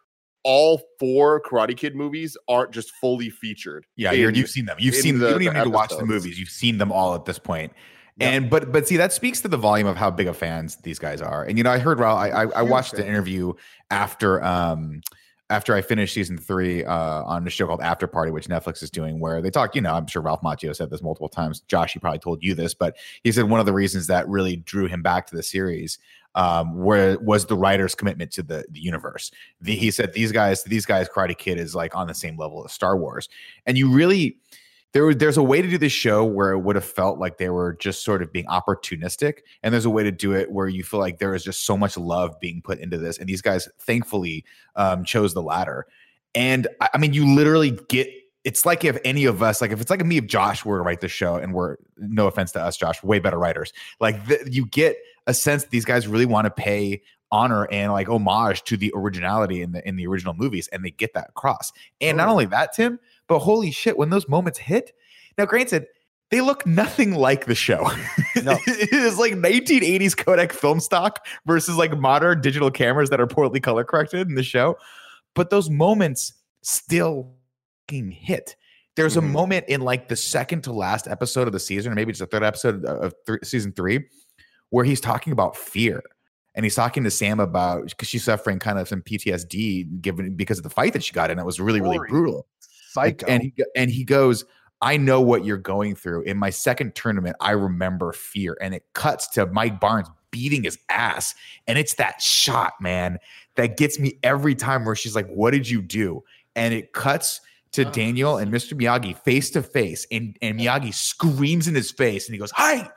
all 0.45 0.81
four 1.01 1.41
Karate 1.41 1.77
Kid 1.77 1.97
movies 1.97 2.37
aren't 2.49 2.71
just 2.71 2.93
fully 3.01 3.31
featured. 3.31 3.85
Yeah, 3.97 4.13
you're, 4.13 4.29
in- 4.29 4.35
you've 4.37 4.51
seen 4.51 4.67
them. 4.67 4.77
You've 4.79 4.95
seen. 4.95 5.19
the- 5.19 5.27
you 5.27 5.31
don't 5.33 5.39
the 5.39 5.45
even 5.47 5.57
need 5.57 5.65
to 5.65 5.71
watch 5.71 5.91
the 5.91 6.05
movies. 6.05 6.39
You've 6.39 6.51
seen 6.51 6.79
them 6.79 6.93
all 6.93 7.15
at 7.15 7.25
this 7.25 7.39
point. 7.39 7.73
And 8.21 8.49
but 8.49 8.71
but 8.71 8.87
see 8.87 8.97
that 8.97 9.13
speaks 9.13 9.41
to 9.41 9.49
the 9.49 9.57
volume 9.57 9.89
of 9.89 9.97
how 9.97 10.11
big 10.11 10.29
of 10.29 10.37
fans 10.37 10.77
these 10.77 10.99
guys 10.99 11.21
are. 11.21 11.45
And 11.45 11.59
you 11.59 11.65
know, 11.65 11.71
I 11.71 11.79
heard 11.79 11.99
Ralph. 11.99 12.19
I 12.19 12.31
I, 12.31 12.43
I 12.47 12.63
watched 12.63 12.95
an 12.95 13.07
interview 13.07 13.55
after 13.91 14.43
um 14.45 15.01
after 15.51 15.75
I 15.75 15.83
finished 15.83 16.15
season 16.15 16.39
three 16.39 16.85
uh 16.85 17.25
on 17.25 17.47
a 17.47 17.51
show 17.51 17.67
called 17.67 17.81
After 17.81 18.07
Party, 18.07 18.31
which 18.31 18.47
Netflix 18.47 18.83
is 18.85 18.91
doing, 18.91 19.19
where 19.19 19.43
they 19.43 19.51
talk. 19.51 19.75
You 19.75 19.81
know, 19.81 19.95
I'm 19.95 20.07
sure 20.07 20.23
Ralph 20.23 20.43
Macchio 20.43 20.75
said 20.77 20.91
this 20.91 21.03
multiple 21.03 21.29
times. 21.29 21.61
Josh, 21.63 21.93
he 21.93 21.99
probably 21.99 22.21
told 22.21 22.43
you 22.43 22.55
this, 22.55 22.73
but 22.73 22.97
he 23.25 23.33
said 23.33 23.51
one 23.51 23.59
of 23.59 23.67
the 23.67 23.73
reasons 23.73 24.07
that 24.07 24.29
really 24.29 24.57
drew 24.57 24.87
him 24.87 25.03
back 25.03 25.27
to 25.29 25.37
the 25.37 25.43
series 25.43 25.99
um 26.37 26.77
where 26.83 27.19
was 27.21 27.47
the 27.47 27.57
writer's 27.57 27.95
commitment 27.95 28.31
to 28.33 28.43
the 28.43 28.65
the 28.71 28.81
universe 28.81 29.31
the, 29.61 29.77
he 29.77 29.89
said 29.91 30.13
these 30.15 30.33
guys 30.33 30.65
these 30.65 30.85
guys 30.85 31.09
karate 31.09 31.39
kid 31.39 31.61
is 31.61 31.77
like 31.77 31.95
on 31.95 32.09
the 32.09 32.15
same 32.15 32.37
level 32.37 32.65
as 32.65 32.73
star 32.73 32.97
wars 32.97 33.29
and 33.67 33.79
you 33.79 33.89
really 33.89 34.37
there 34.95 35.05
was 35.05 35.17
there's 35.17 35.37
a 35.37 35.43
way 35.43 35.61
to 35.61 35.69
do 35.69 35.77
this 35.77 35.93
show 35.93 36.25
where 36.25 36.53
it 36.53 36.61
would 36.61 36.77
have 36.77 36.85
felt 36.85 37.19
like 37.19 37.37
they 37.37 37.51
were 37.51 37.75
just 37.75 38.05
sort 38.05 38.23
of 38.23 38.33
being 38.33 38.47
opportunistic 38.47 39.41
and 39.63 39.75
there's 39.75 39.85
a 39.85 39.91
way 39.91 40.05
to 40.05 40.13
do 40.13 40.33
it 40.33 40.51
where 40.51 40.69
you 40.69 40.83
feel 40.83 41.01
like 41.01 41.19
there 41.19 41.35
is 41.35 41.45
just 41.45 41.67
so 41.67 41.77
much 41.77 41.97
love 41.97 42.39
being 42.41 42.63
put 42.63 42.79
into 42.79 42.97
this 42.97 43.19
and 43.19 43.29
these 43.29 43.43
guys 43.43 43.69
thankfully 43.81 44.45
um, 44.77 45.05
chose 45.05 45.35
the 45.35 45.43
latter. 45.43 45.87
And 46.35 46.69
I, 46.81 46.91
I 46.95 46.99
mean 46.99 47.13
you 47.13 47.35
literally 47.35 47.73
get 47.89 48.09
it's 48.45 48.65
like 48.65 48.85
if 48.85 48.97
any 49.05 49.25
of 49.25 49.43
us 49.43 49.61
like 49.61 49.73
if 49.73 49.81
it's 49.81 49.91
like 49.91 50.05
me 50.05 50.19
if 50.19 50.27
josh 50.27 50.65
were 50.65 50.79
to 50.79 50.83
write 50.83 51.01
the 51.01 51.09
show 51.09 51.37
and 51.37 51.53
we're 51.53 51.77
no 51.97 52.27
offense 52.27 52.53
to 52.53 52.63
us 52.63 52.77
josh 52.77 53.03
way 53.03 53.19
better 53.19 53.39
writers 53.39 53.73
like 54.01 54.27
the, 54.27 54.47
you 54.51 54.67
get 54.67 54.97
a 55.27 55.33
sense 55.33 55.63
that 55.63 55.71
these 55.71 55.87
guys 55.87 56.07
really 56.07 56.27
want 56.27 56.45
to 56.45 56.51
pay 56.51 57.01
honor 57.35 57.67
and 57.73 57.93
like 57.93 58.09
homage 58.09 58.63
to 58.63 58.77
the 58.77 58.93
originality 58.95 59.61
in 59.61 59.73
the 59.73 59.87
in 59.89 59.97
the 59.97 60.07
original 60.07 60.35
movies 60.35 60.69
and 60.69 60.85
they 60.85 60.91
get 60.93 61.15
that 61.15 61.31
across. 61.31 61.73
And 62.01 62.17
not 62.17 62.29
only 62.29 62.47
that 62.47 62.73
tim 62.73 63.01
but 63.29 63.39
holy 63.41 63.71
shit 63.71 63.97
when 63.99 64.11
those 64.11 64.29
moments 64.29 64.59
hit 64.59 64.93
now 65.39 65.45
granted 65.45 65.87
they 66.31 66.41
look 66.41 66.67
nothing 66.67 67.15
like 67.15 67.47
the 67.47 67.55
show 67.55 67.83
No. 68.43 68.57
it 68.67 68.93
is 68.93 69.19
like 69.19 69.33
1980s 69.35 70.17
kodak 70.17 70.53
film 70.53 70.81
stock 70.81 71.27
versus 71.47 71.77
like 71.77 71.97
modern 71.99 72.41
digital 72.41 72.71
cameras 72.71 73.11
that 73.11 73.21
are 73.21 73.27
poorly 73.27 73.61
color 73.61 73.85
corrected 73.85 74.29
in 74.29 74.35
the 74.35 74.43
show 74.43 74.77
but 75.35 75.51
those 75.51 75.71
moments 75.71 76.33
still 76.63 77.35
fucking 77.89 78.11
hit 78.11 78.57
there's 78.97 79.15
Mhm. 79.15 79.19
a 79.19 79.23
moment 79.23 79.65
in 79.69 79.81
like 79.83 80.09
the 80.09 80.17
second 80.17 80.63
to 80.65 80.73
last 80.73 81.07
episode 81.09 81.47
of 81.47 81.53
the 81.53 81.61
season 81.61 81.93
or 81.93 81.95
maybe 81.95 82.11
it's 82.11 82.21
the 82.21 82.27
third 82.27 82.43
episode 82.45 82.85
of 82.85 83.13
th- 83.27 83.41
season 83.45 83.73
three 83.73 84.05
where 84.71 84.85
he's 84.85 85.01
talking 85.01 85.33
about 85.33 85.57
fear 85.57 86.03
and 86.55 86.65
he's 86.65 86.75
talking 86.77 87.03
to 87.05 87.11
Sam 87.11 87.41
about 87.41 87.89
because 87.89 88.09
she's 88.09 88.23
suffering 88.25 88.59
kind 88.61 88.79
of 88.79 88.87
some 88.89 89.03
PTSD 89.03 90.01
given 90.01 90.35
because 90.37 90.59
of 90.59 90.63
the 90.65 90.71
fight 90.71 90.93
that 90.93 91.03
she 91.03 91.13
got 91.13 91.31
in. 91.31 91.39
It 91.41 91.45
was 91.45 91.59
really, 91.61 91.81
really 91.81 91.99
brutal. 92.09 92.47
Psycho. 92.95 93.27
and 93.27 93.43
he 93.43 93.53
and 93.77 93.91
he 93.91 94.05
goes, 94.05 94.45
I 94.81 94.97
know 94.97 95.21
what 95.21 95.45
you're 95.45 95.57
going 95.57 95.95
through. 95.95 96.23
In 96.23 96.37
my 96.37 96.51
second 96.51 96.95
tournament, 96.95 97.37
I 97.41 97.53
remember 97.53 98.13
fear, 98.13 98.57
and 98.61 98.75
it 98.75 98.85
cuts 98.93 99.27
to 99.29 99.47
Mike 99.47 99.81
Barnes 99.81 100.09
beating 100.31 100.65
his 100.65 100.79
ass, 100.91 101.35
and 101.67 101.79
it's 101.79 101.95
that 101.95 102.21
shot, 102.21 102.75
man, 102.81 103.19
that 103.55 103.77
gets 103.77 103.99
me 103.99 104.19
every 104.23 104.55
time. 104.55 104.85
Where 104.85 104.95
she's 104.95 105.15
like, 105.15 105.29
"What 105.29 105.53
did 105.53 105.69
you 105.69 105.81
do?" 105.81 106.23
And 106.55 106.75
it 106.75 106.93
cuts 106.93 107.41
to 107.73 107.85
Daniel 107.85 108.37
and 108.37 108.53
Mr. 108.53 108.79
Miyagi 108.79 109.17
face 109.17 109.51
to 109.51 109.63
face, 109.63 110.07
and 110.11 110.37
and 110.43 110.59
Miyagi 110.61 110.93
screams 110.93 111.67
in 111.67 111.75
his 111.75 111.91
face, 111.91 112.27
and 112.27 112.35
he 112.35 112.39
goes, 112.39 112.53
"Hi, 112.53 112.91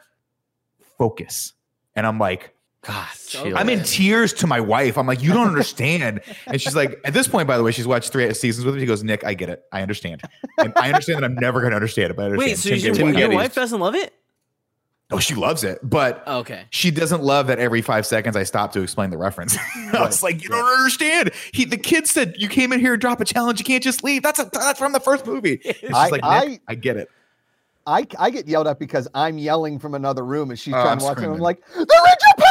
focus." 0.97 1.53
And 1.95 2.05
I'm 2.05 2.19
like, 2.19 2.53
god 2.85 3.07
So. 3.15 3.55
I'm 3.55 3.69
in 3.69 3.83
tears 3.83 4.31
to 4.33 4.47
my 4.47 4.59
wife. 4.59 4.97
I'm 4.97 5.07
like, 5.07 5.21
you 5.21 5.33
don't 5.33 5.47
understand. 5.55 6.21
and 6.45 6.61
she's 6.61 6.75
like, 6.75 6.99
at 7.03 7.13
this 7.13 7.27
point, 7.27 7.47
by 7.47 7.57
the 7.57 7.63
way, 7.63 7.71
she's 7.71 7.87
watched 7.87 8.11
three 8.11 8.33
seasons 8.33 8.65
with 8.65 8.75
me. 8.75 8.81
She 8.81 8.85
goes, 8.87 9.03
Nick, 9.03 9.23
I 9.25 9.33
get 9.33 9.49
it. 9.49 9.63
I 9.71 9.81
understand. 9.81 10.21
And 10.57 10.71
I 10.77 10.87
understand 10.87 11.19
that 11.21 11.25
I'm 11.25 11.35
never 11.35 11.59
going 11.59 11.71
to 11.71 11.75
understand 11.75 12.11
it, 12.11 12.15
but 12.15 12.23
I 12.23 12.25
understand. 12.31 12.49
Wait, 12.51 12.57
so 12.57 12.69
Tim 12.69 12.79
your, 13.07 13.13
Tim 13.13 13.17
your 13.31 13.31
wife 13.37 13.55
doesn't 13.55 13.79
love 13.79 13.95
it? 13.95 14.13
Oh, 15.09 15.19
she 15.19 15.35
loves 15.35 15.63
it, 15.63 15.79
but 15.83 16.21
Oh, 16.27 16.39
okay. 16.39 16.65
she 16.69 16.91
doesn't 16.91 17.23
love 17.23 17.47
that 17.47 17.59
every 17.59 17.81
five 17.81 18.05
seconds 18.05 18.35
I 18.35 18.43
stop 18.43 18.73
to 18.73 18.81
explain 18.81 19.09
the 19.09 19.17
reference. 19.17 19.57
I 19.93 20.01
was 20.01 20.21
like, 20.21 20.43
you 20.43 20.49
don't 20.49 20.65
understand. 20.65 21.31
He, 21.53 21.63
the 21.63 21.77
kid 21.77 22.07
said, 22.07 22.35
you 22.37 22.49
came 22.49 22.73
in 22.73 22.81
here 22.81 22.91
and 22.93 23.01
drop 23.01 23.21
a 23.21 23.25
challenge. 23.25 23.57
You 23.59 23.63
can't 23.65 23.81
just 23.83 24.03
leave. 24.03 24.21
That's 24.21 24.37
a, 24.39 24.49
that's 24.51 24.77
from 24.79 24.91
the 24.91 24.99
first 24.99 25.25
movie. 25.25 25.61
She's 25.63 25.91
I- 25.93 26.09
like, 26.09 26.21
I- 26.23 26.59
I 26.67 26.75
get 26.75 26.97
it. 26.97 27.09
I, 27.89 28.05
I 28.19 28.31
get 28.31 28.49
yelled 28.49 28.67
at 28.67 28.79
because 28.79 29.07
I'm 29.15 29.37
yelling 29.37 29.79
from 29.79 29.95
another 29.95 30.25
room 30.25 30.49
and 30.49 30.59
she's 30.59 30.73
Oh, 30.73 30.81
trying 30.81 30.87
I'm 30.91 30.99
to 30.99 31.05
watch 31.05 31.17
it. 31.19 31.23
I'm 31.23 31.37
like, 31.37 31.63
they're 31.73 31.83
in 31.83 31.85
Japan! 31.87 32.46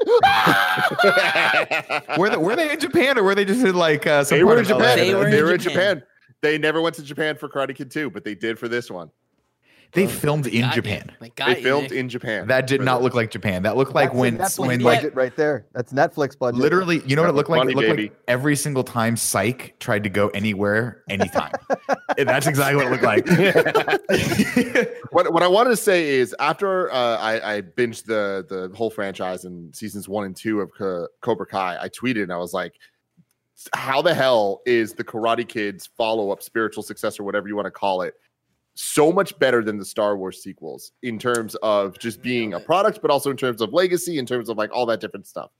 Were 2.18 2.30
they, 2.30 2.36
were 2.36 2.56
they 2.56 2.72
in 2.72 2.80
Japan 2.80 3.18
or 3.18 3.22
were 3.22 3.34
they 3.34 3.44
just 3.44 3.64
in 3.64 3.74
like 3.74 4.06
uh, 4.06 4.24
some 4.24 4.38
they 4.38 4.44
part 4.44 4.56
were 4.56 4.62
in 4.62 4.62
of 4.62 4.68
Japan. 4.68 4.98
They 4.98 5.08
They 5.08 5.14
were 5.14 5.20
were, 5.20 5.28
in 5.28 5.54
in 5.54 5.60
Japan. 5.60 5.96
Japan. 5.98 6.02
They 6.42 6.58
never 6.58 6.80
went 6.80 6.96
to 6.96 7.02
Japan 7.02 7.36
for 7.36 7.48
Karate 7.48 7.74
Kid 7.74 7.90
2, 7.90 8.10
but 8.10 8.24
they 8.24 8.34
did 8.34 8.58
for 8.58 8.68
this 8.68 8.90
one. 8.90 9.10
They 9.92 10.04
Bro, 10.04 10.14
filmed 10.14 10.46
in 10.46 10.60
got. 10.62 10.74
Japan. 10.74 11.10
They 11.20 11.30
got 11.30 11.46
They 11.48 11.56
you, 11.58 11.62
filmed 11.64 11.90
in 11.92 12.08
Japan. 12.08 12.46
That 12.46 12.66
did 12.68 12.80
not 12.80 13.02
look 13.02 13.14
like 13.14 13.30
Japan. 13.30 13.64
That 13.64 13.76
looked 13.76 13.94
like 13.94 14.10
That's 14.10 14.16
a 14.16 14.20
when 14.20 14.38
Netflix 14.38 14.58
when 14.68 14.80
Yeah. 14.80 14.84
budget 14.96 15.14
right 15.16 15.34
there. 15.36 15.66
That's 15.72 15.92
Netflix 15.92 16.38
budget. 16.38 16.60
literally, 16.60 17.02
you 17.06 17.16
know 17.16 17.22
what 17.22 17.30
it 17.30 17.34
looked 17.34 17.50
like? 17.50 17.58
Money, 17.58 17.72
it 17.72 17.76
looked 17.76 17.88
baby. 17.88 18.02
like 18.04 18.16
every 18.28 18.54
single 18.54 18.84
time 18.84 19.16
Psych 19.16 19.74
tried 19.80 20.04
to 20.04 20.08
go 20.10 20.28
anywhere, 20.28 21.02
anytime. 21.08 21.52
And 22.18 22.28
that's 22.28 22.46
exactly 22.46 22.76
what 22.76 22.86
it 22.86 22.90
looked 22.90 23.04
like. 23.04 23.26
what 25.10 25.32
what 25.32 25.42
I 25.42 25.48
wanted 25.48 25.70
to 25.70 25.76
say 25.76 26.08
is 26.18 26.34
after 26.38 26.92
uh, 26.92 27.16
I, 27.16 27.56
I 27.56 27.62
binged 27.62 28.04
the 28.04 28.44
the 28.48 28.74
whole 28.76 28.90
franchise 28.90 29.44
in 29.44 29.72
seasons 29.72 30.08
one 30.08 30.24
and 30.26 30.36
two 30.36 30.60
of 30.60 30.70
Co- 30.76 31.08
Cobra 31.20 31.46
Kai, 31.46 31.78
I 31.80 31.88
tweeted 31.88 32.24
and 32.24 32.32
I 32.32 32.36
was 32.36 32.52
like, 32.52 32.74
"How 33.74 34.02
the 34.02 34.12
hell 34.14 34.60
is 34.66 34.92
the 34.94 35.04
Karate 35.04 35.48
Kids 35.48 35.88
follow 35.96 36.30
up, 36.30 36.42
spiritual 36.42 36.82
successor, 36.82 37.22
whatever 37.22 37.48
you 37.48 37.56
want 37.56 37.66
to 37.66 37.70
call 37.70 38.02
it, 38.02 38.14
so 38.74 39.12
much 39.12 39.38
better 39.38 39.62
than 39.62 39.78
the 39.78 39.84
Star 39.84 40.16
Wars 40.16 40.42
sequels 40.42 40.92
in 41.02 41.18
terms 41.18 41.54
of 41.56 41.98
just 41.98 42.22
being 42.22 42.54
a 42.54 42.60
product, 42.60 43.00
but 43.02 43.10
also 43.10 43.30
in 43.30 43.36
terms 43.36 43.60
of 43.60 43.72
legacy, 43.72 44.18
in 44.18 44.26
terms 44.26 44.48
of 44.48 44.56
like 44.56 44.70
all 44.72 44.86
that 44.86 45.00
different 45.00 45.26
stuff." 45.26 45.50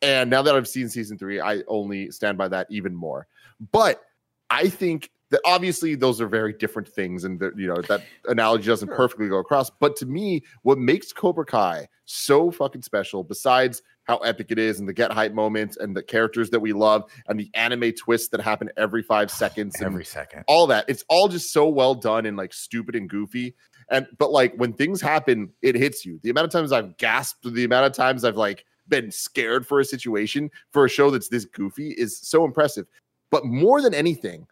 And 0.00 0.30
now 0.30 0.42
that 0.42 0.54
I've 0.54 0.68
seen 0.68 0.88
season 0.88 1.18
three, 1.18 1.40
I 1.40 1.62
only 1.68 2.10
stand 2.10 2.38
by 2.38 2.48
that 2.48 2.66
even 2.70 2.94
more. 2.94 3.26
But 3.72 4.02
I 4.50 4.68
think 4.68 5.10
that 5.30 5.40
obviously 5.46 5.94
those 5.94 6.20
are 6.20 6.26
very 6.28 6.52
different 6.52 6.86
things, 6.86 7.24
and 7.24 7.40
you 7.56 7.66
know 7.66 7.80
that 7.88 8.02
analogy 8.28 8.66
doesn't 8.66 8.88
Sure. 8.88 8.96
perfectly 8.96 9.28
go 9.28 9.38
across. 9.38 9.70
But 9.70 9.96
to 9.96 10.06
me, 10.06 10.42
what 10.62 10.78
makes 10.78 11.12
Cobra 11.12 11.44
Kai 11.44 11.88
so 12.04 12.50
fucking 12.50 12.82
special, 12.82 13.24
besides 13.24 13.82
how 14.04 14.18
epic 14.18 14.48
it 14.50 14.58
is 14.58 14.80
and 14.80 14.88
the 14.88 14.92
get 14.92 15.12
hype 15.12 15.32
moments 15.32 15.76
and 15.76 15.96
the 15.96 16.02
characters 16.02 16.50
that 16.50 16.60
we 16.60 16.72
love 16.72 17.04
and 17.28 17.38
the 17.38 17.50
anime 17.54 17.92
twists 17.92 18.28
that 18.28 18.40
happen 18.40 18.70
every 18.76 19.02
five 19.02 19.30
seconds 19.30 19.76
and 19.76 19.86
every 19.86 20.04
second. 20.04 20.44
all 20.48 20.66
that, 20.66 20.84
it's 20.88 21.04
all 21.08 21.28
just 21.28 21.52
so 21.52 21.68
well 21.68 21.94
done 21.94 22.26
and 22.26 22.36
like 22.36 22.52
stupid 22.52 22.96
and 22.96 23.08
goofy. 23.08 23.54
And 23.90 24.06
but 24.18 24.30
like 24.30 24.54
when 24.56 24.72
things 24.72 25.00
happen, 25.00 25.50
it 25.62 25.74
hits 25.74 26.04
you. 26.04 26.18
The 26.22 26.30
amount 26.30 26.46
of 26.46 26.50
times 26.52 26.72
I've 26.72 26.96
gasped, 26.96 27.44
the 27.44 27.64
amount 27.64 27.86
of 27.86 27.92
times 27.92 28.24
I've 28.24 28.36
like 28.36 28.64
been 28.88 29.10
scared 29.10 29.66
for 29.66 29.80
a 29.80 29.84
situation 29.84 30.50
for 30.70 30.84
a 30.84 30.88
show 30.88 31.10
that's 31.10 31.28
this 31.28 31.44
goofy 31.44 31.90
is 31.92 32.18
so 32.18 32.44
impressive. 32.44 32.86
But 33.30 33.44
more 33.46 33.80
than 33.80 33.94
anything, 33.94 34.46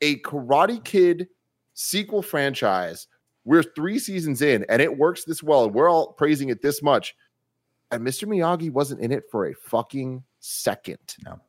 a 0.00 0.18
Karate 0.20 0.82
Kid 0.84 1.28
sequel 1.74 2.22
franchise, 2.22 3.06
we're 3.44 3.62
three 3.62 3.98
seasons 3.98 4.42
in 4.42 4.64
and 4.68 4.82
it 4.82 4.98
works 4.98 5.24
this 5.24 5.42
well, 5.42 5.64
and 5.64 5.74
we're 5.74 5.90
all 5.90 6.12
praising 6.12 6.48
it 6.48 6.62
this 6.62 6.82
much. 6.82 7.14
And 7.90 8.06
Mr. 8.06 8.26
Miyagi 8.28 8.70
wasn't 8.70 9.00
in 9.00 9.12
it 9.12 9.24
for 9.30 9.46
a 9.46 9.54
fucking 9.54 10.22
second. 10.38 11.16
No. 11.24 11.40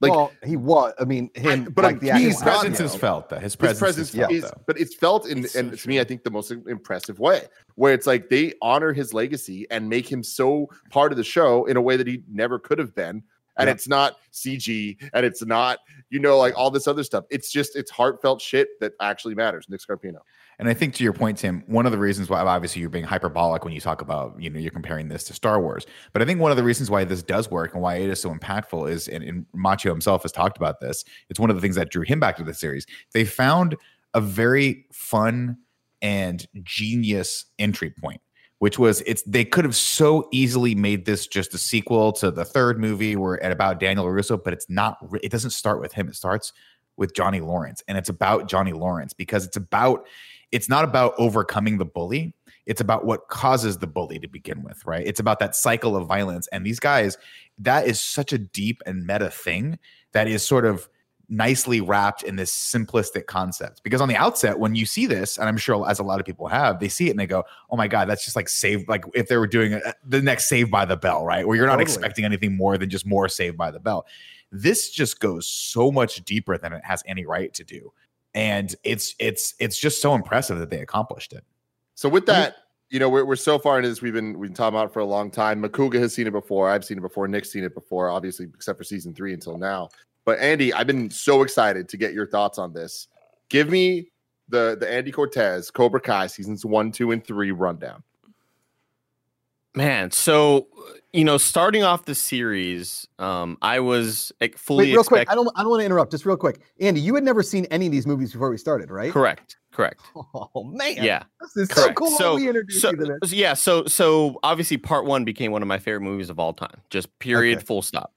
like- 0.00 0.10
well, 0.12 0.32
he 0.44 0.56
was. 0.56 0.92
I 1.00 1.04
mean, 1.04 1.30
him. 1.34 1.64
but 1.74 1.84
like 1.84 2.00
the 2.00 2.10
His 2.12 2.42
presence 2.42 2.80
is 2.80 2.94
felt. 2.94 3.28
Though. 3.28 3.36
His 3.36 3.52
His 3.52 3.56
presence, 3.56 3.78
presence 3.78 4.08
is 4.10 4.14
felt. 4.16 4.32
is, 4.32 4.52
but 4.66 4.78
it's 4.78 4.94
felt 4.94 5.26
in, 5.26 5.44
It's 5.44 5.52
so 5.54 5.60
and 5.60 5.78
to 5.78 5.88
me, 5.88 6.00
I 6.00 6.04
think 6.04 6.24
the 6.24 6.30
most 6.30 6.50
impressive 6.50 7.18
way, 7.20 7.42
where 7.76 7.94
it's 7.94 8.06
like 8.06 8.28
they 8.28 8.54
honor 8.60 8.92
his 8.92 9.14
legacy 9.14 9.66
and 9.70 9.88
make 9.88 10.10
him 10.10 10.22
so 10.22 10.68
part 10.90 11.12
of 11.12 11.16
the 11.16 11.24
show 11.24 11.64
in 11.66 11.76
a 11.76 11.80
way 11.82 11.96
that 11.96 12.06
he 12.06 12.22
never 12.28 12.58
could 12.58 12.78
have 12.78 12.94
been. 12.94 13.22
And 13.56 13.68
Yeah. 13.68 13.72
it's 13.74 13.86
not 13.86 14.16
CG, 14.32 14.98
and 15.14 15.24
it's 15.24 15.44
not, 15.44 15.78
you 16.10 16.18
know, 16.18 16.38
like 16.38 16.54
all 16.58 16.72
this 16.72 16.88
other 16.88 17.04
stuff. 17.04 17.24
It's 17.30 17.52
just 17.52 17.76
it's 17.76 17.90
heartfelt 17.90 18.42
shit 18.42 18.68
that 18.80 18.94
actually 19.00 19.36
matters. 19.36 19.66
Nick 19.68 19.80
Scarpino. 19.80 20.18
And 20.58 20.68
I 20.68 20.74
think 20.74 20.94
to 20.94 21.04
your 21.04 21.12
point, 21.12 21.38
Tim, 21.38 21.62
one 21.66 21.86
of 21.86 21.92
the 21.92 21.98
reasons 21.98 22.30
why 22.30 22.40
obviously 22.40 22.80
you're 22.80 22.90
being 22.90 23.04
hyperbolic 23.04 23.64
when 23.64 23.72
you 23.72 23.80
talk 23.80 24.00
about, 24.00 24.40
you 24.40 24.50
know, 24.50 24.58
you're 24.58 24.70
comparing 24.70 25.08
this 25.08 25.24
to 25.24 25.32
Star 25.34 25.60
Wars. 25.60 25.86
But 26.12 26.22
I 26.22 26.24
think 26.24 26.40
one 26.40 26.50
of 26.50 26.56
the 26.56 26.64
reasons 26.64 26.90
why 26.90 27.04
this 27.04 27.22
does 27.22 27.50
work 27.50 27.74
and 27.74 27.82
why 27.82 27.96
it 27.96 28.08
is 28.08 28.20
so 28.20 28.32
impactful 28.32 28.90
is, 28.90 29.08
and, 29.08 29.24
and 29.24 29.46
Macchio 29.56 29.90
himself 29.90 30.22
has 30.22 30.32
talked 30.32 30.56
about 30.56 30.80
this, 30.80 31.04
it's 31.28 31.40
one 31.40 31.50
of 31.50 31.56
the 31.56 31.62
things 31.62 31.76
that 31.76 31.90
drew 31.90 32.02
him 32.02 32.20
back 32.20 32.36
to 32.36 32.44
the 32.44 32.54
series. 32.54 32.86
They 33.12 33.24
found 33.24 33.76
a 34.14 34.20
very 34.20 34.86
fun 34.92 35.58
and 36.00 36.46
genius 36.62 37.46
entry 37.58 37.90
point, 37.90 38.20
which 38.58 38.78
was 38.78 39.02
it's 39.06 39.22
they 39.24 39.44
could 39.44 39.64
have 39.64 39.74
so 39.74 40.28
easily 40.32 40.74
made 40.74 41.06
this 41.06 41.26
just 41.26 41.54
a 41.54 41.58
sequel 41.58 42.12
to 42.12 42.30
the 42.30 42.44
third 42.44 42.78
movie 42.78 43.16
where 43.16 43.42
at 43.42 43.50
about 43.50 43.80
Daniel 43.80 44.08
Russo, 44.10 44.36
but 44.36 44.52
it's 44.52 44.68
not. 44.68 44.98
It 45.22 45.32
doesn't 45.32 45.50
start 45.50 45.80
with 45.80 45.94
him. 45.94 46.08
It 46.08 46.14
starts 46.14 46.52
with 46.96 47.14
Johnny 47.14 47.40
Lawrence, 47.40 47.82
and 47.88 47.98
it's 47.98 48.08
about 48.08 48.48
Johnny 48.48 48.72
Lawrence 48.72 49.12
because 49.12 49.44
it's 49.44 49.56
about 49.56 50.06
it's 50.54 50.68
not 50.68 50.84
about 50.84 51.14
overcoming 51.18 51.78
the 51.78 51.84
bully. 51.84 52.32
It's 52.64 52.80
about 52.80 53.04
what 53.04 53.28
causes 53.28 53.78
the 53.78 53.86
bully 53.88 54.18
to 54.20 54.28
begin 54.28 54.62
with, 54.62 54.86
right? 54.86 55.06
It's 55.06 55.20
about 55.20 55.40
that 55.40 55.56
cycle 55.56 55.96
of 55.96 56.06
violence. 56.06 56.46
And 56.52 56.64
these 56.64 56.80
guys, 56.80 57.18
that 57.58 57.86
is 57.86 58.00
such 58.00 58.32
a 58.32 58.38
deep 58.38 58.80
and 58.86 59.04
meta 59.04 59.30
thing 59.30 59.78
that 60.12 60.28
is 60.28 60.46
sort 60.46 60.64
of 60.64 60.88
nicely 61.28 61.80
wrapped 61.80 62.22
in 62.22 62.36
this 62.36 62.52
simplistic 62.52 63.26
concept. 63.26 63.82
Because 63.82 64.00
on 64.00 64.08
the 64.08 64.16
outset, 64.16 64.60
when 64.60 64.76
you 64.76 64.86
see 64.86 65.06
this, 65.06 65.38
and 65.38 65.48
I'm 65.48 65.56
sure 65.56 65.88
as 65.88 65.98
a 65.98 66.02
lot 66.04 66.20
of 66.20 66.26
people 66.26 66.46
have, 66.46 66.78
they 66.78 66.88
see 66.88 67.08
it 67.08 67.10
and 67.10 67.18
they 67.18 67.26
go, 67.26 67.44
"Oh 67.70 67.76
my 67.76 67.88
god, 67.88 68.08
that's 68.08 68.24
just 68.24 68.36
like 68.36 68.48
save 68.48 68.88
like 68.88 69.04
if 69.12 69.28
they 69.28 69.36
were 69.36 69.46
doing 69.46 69.74
a, 69.74 69.94
the 70.06 70.22
next 70.22 70.48
Save 70.48 70.70
by 70.70 70.84
the 70.84 70.96
Bell, 70.96 71.24
right? 71.24 71.46
Where 71.46 71.56
you're 71.56 71.66
not 71.66 71.78
Totally. 71.78 71.92
expecting 71.92 72.24
anything 72.24 72.56
more 72.56 72.78
than 72.78 72.90
just 72.90 73.06
more 73.06 73.28
Save 73.28 73.56
by 73.56 73.70
the 73.70 73.80
Bell." 73.80 74.06
This 74.52 74.90
just 74.90 75.18
goes 75.18 75.48
so 75.48 75.90
much 75.90 76.24
deeper 76.24 76.56
than 76.56 76.72
it 76.72 76.84
has 76.84 77.02
any 77.06 77.26
right 77.26 77.52
to 77.54 77.64
do, 77.64 77.92
and 78.34 78.74
it's 78.84 79.14
it's 79.18 79.54
it's 79.58 79.78
just 79.78 80.02
so 80.02 80.14
impressive 80.14 80.58
that 80.58 80.70
they 80.70 80.80
accomplished 80.80 81.32
it. 81.32 81.44
So 81.94 82.08
with 82.08 82.26
that, 82.26 82.56
you 82.90 82.98
know, 82.98 83.08
we're, 83.08 83.24
we're 83.24 83.36
so 83.36 83.58
far 83.58 83.78
into 83.78 83.88
this. 83.88 84.02
We've 84.02 84.12
been 84.12 84.38
we've 84.38 84.50
been 84.50 84.56
talking 84.56 84.76
about 84.76 84.90
it 84.90 84.92
for 84.92 85.00
a 85.00 85.04
long 85.04 85.30
time. 85.30 85.62
Makuga 85.62 86.00
has 86.00 86.14
seen 86.14 86.26
it 86.26 86.32
before. 86.32 86.68
I've 86.68 86.84
seen 86.84 86.98
it 86.98 87.02
before. 87.02 87.28
Nick's 87.28 87.50
seen 87.50 87.64
it 87.64 87.74
before, 87.74 88.10
obviously, 88.10 88.46
except 88.54 88.78
for 88.78 88.84
season 88.84 89.14
three 89.14 89.32
until 89.32 89.56
now. 89.56 89.88
But 90.24 90.38
Andy, 90.38 90.72
I've 90.72 90.86
been 90.86 91.10
so 91.10 91.42
excited 91.42 91.88
to 91.88 91.96
get 91.96 92.14
your 92.14 92.26
thoughts 92.26 92.58
on 92.58 92.72
this. 92.72 93.08
Give 93.48 93.68
me 93.68 94.10
the 94.48 94.76
the 94.78 94.90
Andy 94.90 95.12
Cortez 95.12 95.70
Cobra 95.70 96.00
Kai 96.00 96.26
seasons 96.26 96.64
one, 96.64 96.90
two, 96.90 97.12
and 97.12 97.24
three 97.24 97.52
rundown. 97.52 98.02
Man, 99.76 100.10
so 100.12 100.68
you 101.12 101.24
know, 101.24 101.36
starting 101.38 101.82
off 101.84 102.04
the 102.06 102.14
series, 102.14 103.06
um, 103.20 103.56
I 103.62 103.78
was 103.80 104.32
like, 104.40 104.58
fully 104.58 104.86
Wait, 104.86 104.92
real 104.94 105.04
quick. 105.04 105.30
I 105.30 105.34
don't. 105.34 105.48
I 105.56 105.62
don't 105.62 105.70
want 105.70 105.80
to 105.80 105.86
interrupt. 105.86 106.10
Just 106.12 106.24
real 106.26 106.36
quick, 106.36 106.60
Andy. 106.80 107.00
You 107.00 107.14
had 107.14 107.24
never 107.24 107.42
seen 107.42 107.66
any 107.66 107.86
of 107.86 107.92
these 107.92 108.06
movies 108.06 108.32
before 108.32 108.50
we 108.50 108.56
started, 108.56 108.90
right? 108.90 109.12
correct, 109.12 109.56
correct. 109.72 110.00
Oh 110.34 110.62
man. 110.64 110.96
Yeah, 111.00 111.24
This 111.40 111.56
is 111.56 111.68
correct. 111.68 111.88
so 111.90 111.94
cool. 111.94 112.10
So- 112.18 112.34
we 112.36 112.46
introduced 112.48 112.80
so 112.80 112.90
you 112.90 112.96
to 112.98 113.18
this. 113.22 113.32
yeah, 113.32 113.54
so 113.54 113.84
so 113.86 114.38
obviously 114.44 114.76
part 114.76 115.06
one 115.06 115.24
became 115.24 115.50
one 115.50 115.62
of 115.62 115.68
my 115.68 115.78
favorite 115.78 116.02
movies 116.02 116.30
of 116.30 116.38
all 116.38 116.52
time. 116.52 116.80
Just 116.90 117.16
period, 117.18 117.58
Okay. 117.58 117.66
full 117.66 117.82
stop. 117.82 118.14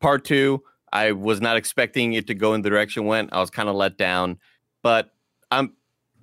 Part 0.00 0.24
two, 0.24 0.62
I 0.92 1.12
was 1.12 1.40
not 1.40 1.56
expecting 1.56 2.12
it 2.14 2.26
to 2.26 2.34
go 2.34 2.52
in 2.54 2.60
the 2.62 2.68
direction 2.70 3.04
it 3.04 3.06
went. 3.06 3.30
I 3.32 3.40
was 3.40 3.48
kind 3.50 3.68
of 3.70 3.74
let 3.76 3.96
down, 3.96 4.38
but 4.82 5.10
I'm. 5.50 5.72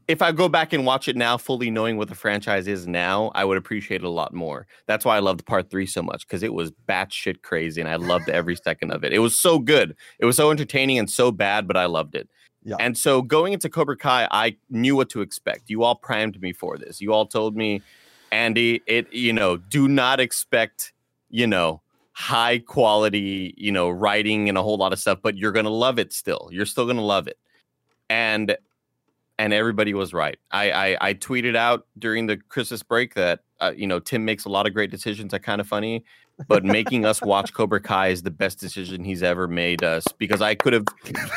If 0.07 0.21
I 0.21 0.31
go 0.31 0.47
back 0.47 0.71
and 0.71 0.85
watch 0.85 1.07
it 1.07 1.15
now, 1.15 1.37
fully 1.37 1.71
knowing 1.71 1.97
what 1.97 2.09
the 2.09 2.15
franchise 2.15 2.67
is 2.67 2.85
now, 2.85 3.31
I 3.33 3.43
would 3.43 3.57
appreciate 3.57 4.01
it 4.01 4.05
a 4.05 4.09
lot 4.09 4.33
more. 4.33 4.67
That's 4.85 5.03
why 5.03 5.15
I 5.15 5.19
loved 5.19 5.45
part 5.45 5.69
three 5.71 5.87
so 5.87 6.03
much 6.03 6.27
because 6.27 6.43
it 6.43 6.53
was 6.53 6.71
batshit 6.87 7.41
crazy 7.41 7.81
and 7.81 7.89
I 7.89 7.95
loved 7.95 8.29
every 8.29 8.55
second 8.63 8.91
of 8.91 9.03
it. 9.03 9.13
It 9.13 9.19
was 9.19 9.35
so 9.35 9.57
good. 9.57 9.95
It 10.19 10.25
was 10.25 10.37
so 10.37 10.51
entertaining 10.51 10.99
and 10.99 11.09
so 11.09 11.31
bad, 11.31 11.67
but 11.67 11.75
I 11.75 11.85
loved 11.85 12.15
it. 12.15 12.29
Yeah. 12.63 12.75
And 12.79 12.97
so 12.97 13.21
going 13.21 13.53
into 13.53 13.69
Cobra 13.69 13.97
Kai, 13.97 14.27
I 14.31 14.57
knew 14.69 14.95
what 14.95 15.09
to 15.09 15.21
expect. 15.21 15.69
You 15.69 15.83
all 15.83 15.95
primed 15.95 16.41
me 16.41 16.51
for 16.51 16.77
this. 16.77 16.99
You 16.99 17.13
all 17.13 17.25
told 17.27 17.55
me, 17.55 17.81
Andy, 18.31 18.81
it, 18.87 19.11
you 19.13 19.33
know, 19.33 19.57
do 19.57 19.87
not 19.87 20.19
expect, 20.19 20.93
you 21.29 21.45
know, 21.45 21.81
high 22.13 22.59
quality, 22.59 23.53
you 23.57 23.71
know, 23.71 23.89
writing 23.89 24.49
and 24.49 24.57
a 24.57 24.63
whole 24.63 24.77
lot 24.77 24.93
of 24.93 24.99
stuff, 24.99 25.19
but 25.21 25.37
you're 25.37 25.51
going 25.51 25.65
to 25.65 25.71
love 25.71 25.99
it 25.99 26.13
still. 26.13 26.49
You're 26.51 26.65
still 26.65 26.85
going 26.85 26.97
to 26.97 27.03
love 27.03 27.27
it. 27.27 27.37
And 28.09 28.57
and 29.37 29.53
everybody 29.53 29.93
was 29.93 30.13
right. 30.13 30.37
I, 30.51 30.71
I 30.71 30.97
I 31.09 31.13
tweeted 31.13 31.55
out 31.55 31.87
during 31.97 32.27
the 32.27 32.37
Christmas 32.37 32.83
break 32.83 33.13
that 33.15 33.41
uh, 33.59 33.73
you 33.75 33.87
know 33.87 33.99
Tim 33.99 34.25
makes 34.25 34.45
a 34.45 34.49
lot 34.49 34.67
of 34.67 34.73
great 34.73 34.91
decisions. 34.91 35.31
That 35.31 35.43
kind 35.43 35.61
of 35.61 35.67
funny, 35.67 36.03
but 36.47 36.63
making 36.63 37.05
us 37.05 37.21
watch 37.21 37.53
Cobra 37.55 37.81
Kai 37.81 38.09
is 38.09 38.23
the 38.23 38.31
best 38.31 38.59
decision 38.59 39.03
he's 39.03 39.23
ever 39.23 39.47
made 39.47 39.83
us 39.83 40.05
because 40.17 40.41
I 40.41 40.55
could 40.55 40.73
have 40.73 40.85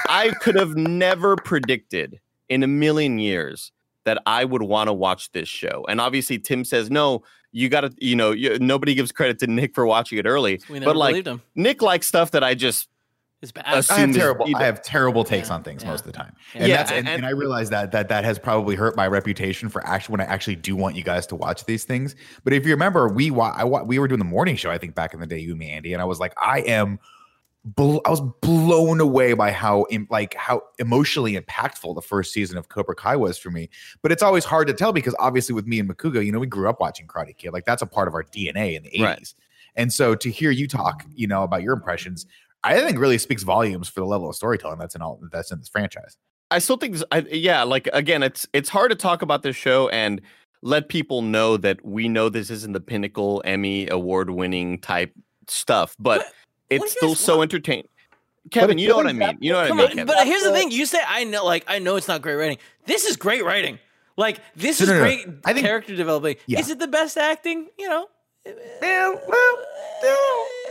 I 0.08 0.30
could 0.40 0.54
have 0.54 0.76
never 0.76 1.36
predicted 1.36 2.20
in 2.48 2.62
a 2.62 2.68
million 2.68 3.18
years 3.18 3.72
that 4.04 4.22
I 4.26 4.44
would 4.44 4.62
want 4.62 4.88
to 4.88 4.92
watch 4.92 5.32
this 5.32 5.48
show. 5.48 5.84
And 5.88 6.00
obviously 6.00 6.38
Tim 6.38 6.64
says 6.64 6.90
no. 6.90 7.22
You 7.50 7.68
got 7.68 7.80
to, 7.80 7.92
you 7.98 8.14
know, 8.14 8.30
you, 8.32 8.58
nobody 8.58 8.94
gives 8.94 9.10
credit 9.10 9.38
to 9.40 9.46
Nick 9.46 9.74
for 9.74 9.86
watching 9.86 10.18
it 10.18 10.26
early. 10.26 10.60
But 10.68 10.96
like. 10.96 11.14
Nick 11.54 11.82
likes 11.82 12.06
stuff 12.06 12.30
that 12.32 12.44
I 12.44 12.54
just 12.54 12.88
It's 13.40 13.52
bad. 13.52 13.64
I 13.66 13.76
have 13.76 14.14
terrible. 14.14 14.48
you 14.48 14.56
I 14.56 14.64
have 14.64 14.82
terrible 14.82 15.22
takes 15.22 15.48
Yeah, 15.48 15.54
on 15.54 15.62
things 15.62 15.84
yeah. 15.84 15.90
most 15.90 16.00
of 16.00 16.06
the 16.06 16.12
time, 16.12 16.34
Yeah. 16.54 16.60
and 16.60 16.68
Yeah, 16.68 16.76
that's 16.78 16.90
and, 16.90 16.98
and- 17.08 17.16
and 17.18 17.26
I 17.26 17.30
realize 17.30 17.70
that 17.70 17.92
that 17.92 18.08
that 18.08 18.24
has 18.24 18.36
probably 18.38 18.74
hurt 18.74 18.96
my 18.96 19.06
reputation 19.06 19.68
for 19.68 19.86
actually 19.86 20.14
when 20.14 20.20
I 20.22 20.24
actually 20.24 20.56
do 20.56 20.74
want 20.74 20.96
you 20.96 21.04
guys 21.04 21.24
to 21.28 21.36
watch 21.36 21.64
these 21.64 21.84
things. 21.84 22.16
But 22.42 22.52
if 22.52 22.64
you 22.66 22.72
remember, 22.72 23.06
we 23.08 23.30
wa- 23.30 23.54
I 23.56 23.62
wa- 23.64 23.84
we 23.84 23.98
were 24.00 24.08
doing 24.08 24.18
the 24.18 24.24
morning 24.24 24.56
show. 24.56 24.70
I 24.72 24.78
think 24.78 24.94
back 24.96 25.14
in 25.14 25.20
the 25.20 25.26
day, 25.26 25.38
you 25.38 25.50
and 25.50 25.58
me, 25.60 25.70
Andy, 25.70 25.92
and 25.92 26.02
I 26.02 26.04
was 26.04 26.18
like, 26.18 26.32
I 26.36 26.60
am. 26.60 26.98
bl- 27.64 27.98
I 28.06 28.10
was 28.10 28.22
blown 28.40 28.98
away 29.00 29.34
by 29.34 29.50
how 29.52 29.84
like 30.10 30.34
how 30.34 30.62
emotionally 30.78 31.36
impactful 31.38 31.94
the 31.94 32.00
first 32.02 32.32
season 32.32 32.56
of 32.56 32.68
Cobra 32.70 32.94
Kai 32.94 33.14
was 33.16 33.36
for 33.38 33.50
me. 33.50 33.68
But 34.02 34.10
it's 34.10 34.22
always 34.22 34.44
hard 34.44 34.66
to 34.68 34.74
tell 34.74 34.92
because 34.92 35.14
obviously 35.18 35.54
with 35.54 35.66
me 35.66 35.78
and 35.78 35.88
Makuga, 35.88 36.24
you 36.24 36.32
know, 36.32 36.38
we 36.38 36.46
grew 36.46 36.68
up 36.68 36.80
watching 36.80 37.06
Karate 37.06 37.36
Kid. 37.36 37.52
Like 37.52 37.66
that's 37.66 37.82
a 37.82 37.86
part 37.86 38.08
of 38.08 38.14
our 38.14 38.22
DNA 38.24 38.74
in 38.76 38.84
the 38.84 38.90
80s. 38.90 39.02
Right. 39.02 39.34
And 39.76 39.92
so 39.92 40.14
to 40.14 40.30
hear 40.30 40.50
you 40.50 40.66
talk, 40.66 41.04
you 41.14 41.26
know, 41.26 41.42
about 41.42 41.62
your 41.62 41.74
impressions, 41.74 42.26
I 42.64 42.80
think 42.80 42.98
really 42.98 43.18
speaks 43.18 43.42
volumes 43.42 43.88
for 43.88 44.00
the 44.00 44.06
level 44.06 44.28
of 44.28 44.34
storytelling 44.34 44.78
that's 44.78 44.94
in 44.94 45.02
all 45.02 45.20
that's 45.32 45.50
in 45.52 45.58
this 45.58 45.68
franchise. 45.68 46.16
I 46.50 46.58
still 46.60 46.76
think, 46.78 46.94
this, 46.94 47.04
I, 47.12 47.18
yeah, 47.30 47.62
like 47.62 47.88
again, 47.92 48.22
it's 48.22 48.46
it's 48.52 48.68
hard 48.68 48.90
to 48.90 48.96
talk 48.96 49.22
about 49.22 49.42
this 49.42 49.54
show 49.56 49.88
and 49.90 50.20
let 50.62 50.88
people 50.88 51.22
know 51.22 51.56
that 51.58 51.84
we 51.84 52.08
know 52.08 52.28
this 52.28 52.50
isn't 52.50 52.72
the 52.72 52.80
pinnacle 52.80 53.42
Emmy 53.44 53.88
award 53.88 54.30
winning 54.30 54.80
type 54.80 55.12
stuff, 55.46 55.94
but, 56.00 56.18
But 56.18 56.26
it's 56.70 56.80
what 56.80 56.90
still 56.90 57.12
is- 57.12 57.20
so 57.20 57.42
entertaining. 57.42 57.86
Kevin, 58.50 58.78
you 58.78 58.88
know 58.88 58.96
what 58.96 59.06
I 59.06 59.12
mean. 59.12 59.36
You 59.40 59.52
know 59.52 59.58
what 59.58 59.64
I 59.66 59.68
Come 59.68 59.76
mean. 59.76 60.00
on, 60.00 60.06
but 60.06 60.26
here's 60.26 60.42
the 60.42 60.52
thing: 60.52 60.70
you 60.70 60.86
say 60.86 61.00
I 61.06 61.24
know, 61.24 61.44
like 61.44 61.64
I 61.68 61.78
know 61.80 61.96
it's 61.96 62.08
not 62.08 62.22
great 62.22 62.36
writing. 62.36 62.56
This 62.86 63.04
is 63.04 63.16
great 63.16 63.44
writing. 63.44 63.78
Like 64.16 64.40
this 64.56 64.80
No, 64.80 64.84
is 64.84 64.88
no, 64.88 64.94
no. 64.96 65.00
great 65.02 65.26
I 65.44 65.52
think- 65.52 65.66
character 65.66 65.94
developing. 65.94 66.36
Yeah. 66.46 66.58
Is 66.60 66.70
it 66.70 66.78
the 66.78 66.88
best 66.88 67.18
acting? 67.18 67.68
You 67.78 67.88
know, 67.90 68.06
Yeah, 68.82 69.14
well, 69.26 69.58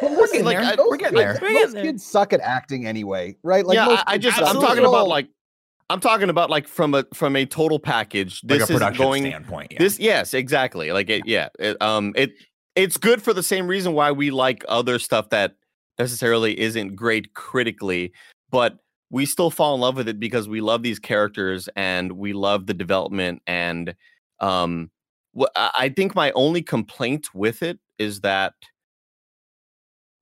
But 0.02 0.12
we're 0.12 0.28
getting 0.28 0.46
like, 0.46 0.58
there. 0.58 0.66
I- 0.66 0.76
Those 0.76 0.88
we're 0.90 0.98
getting 0.98 1.18
there. 1.18 1.38
We're 1.42 1.52
Most 1.52 1.60
getting 1.60 1.74
there. 1.76 1.84
kids 1.84 2.06
suck 2.06 2.34
at 2.34 2.40
acting 2.42 2.86
anyway, 2.86 3.36
right? 3.44 3.66
yeah, 3.70 3.86
most 3.86 4.04
I, 4.08 4.14
I 4.14 4.18
just. 4.18 4.38
I'm 4.38 4.44
Absolutely. 4.46 4.68
talking 4.70 4.86
about 4.86 5.08
like 5.08 5.28
I'm 5.90 6.00
talking 6.00 6.30
about 6.30 6.50
like 6.50 6.68
from 6.68 6.94
a 6.94 7.06
from 7.14 7.36
a 7.36 7.46
total 7.46 7.80
package. 7.80 8.42
Like 8.44 8.60
This 8.60 8.70
a 8.70 8.74
is 8.74 8.98
going 8.98 9.24
standpoint. 9.24 9.72
Yeah. 9.72 9.80
This 9.80 10.00
yes, 10.00 10.34
exactly. 10.34 10.92
Like 10.92 11.10
it, 11.10 11.24
yeah. 11.26 11.50
It, 11.60 11.82
um, 11.82 12.14
it 12.16 12.34
it's 12.76 12.98
good 12.98 13.22
for 13.22 13.34
the 13.34 13.44
same 13.44 13.68
reason 13.68 13.94
why 13.94 14.12
we 14.12 14.30
like 14.30 14.64
other 14.68 15.00
stuff 15.00 15.30
that 15.30 15.56
necessarily 15.98 16.60
isn't 16.60 16.96
great 16.96 17.34
critically, 17.34 18.12
but 18.52 18.78
we 19.10 19.26
still 19.26 19.50
fall 19.50 19.74
in 19.74 19.82
love 19.82 19.96
with 19.96 20.08
it 20.08 20.20
because 20.20 20.48
we 20.48 20.62
love 20.62 20.84
these 20.84 21.00
characters 21.00 21.70
and 21.76 22.12
we 22.12 22.34
love 22.34 22.68
the 22.68 22.74
development. 22.74 23.42
And 23.48 23.96
um, 24.42 24.92
what 24.92 24.97
I 25.56 25.72
I 25.78 25.90
think 25.90 26.16
my 26.16 26.32
only 26.32 26.62
complaint 26.62 27.28
with 27.34 27.64
it 27.64 27.80
is 27.98 28.22
that 28.22 28.54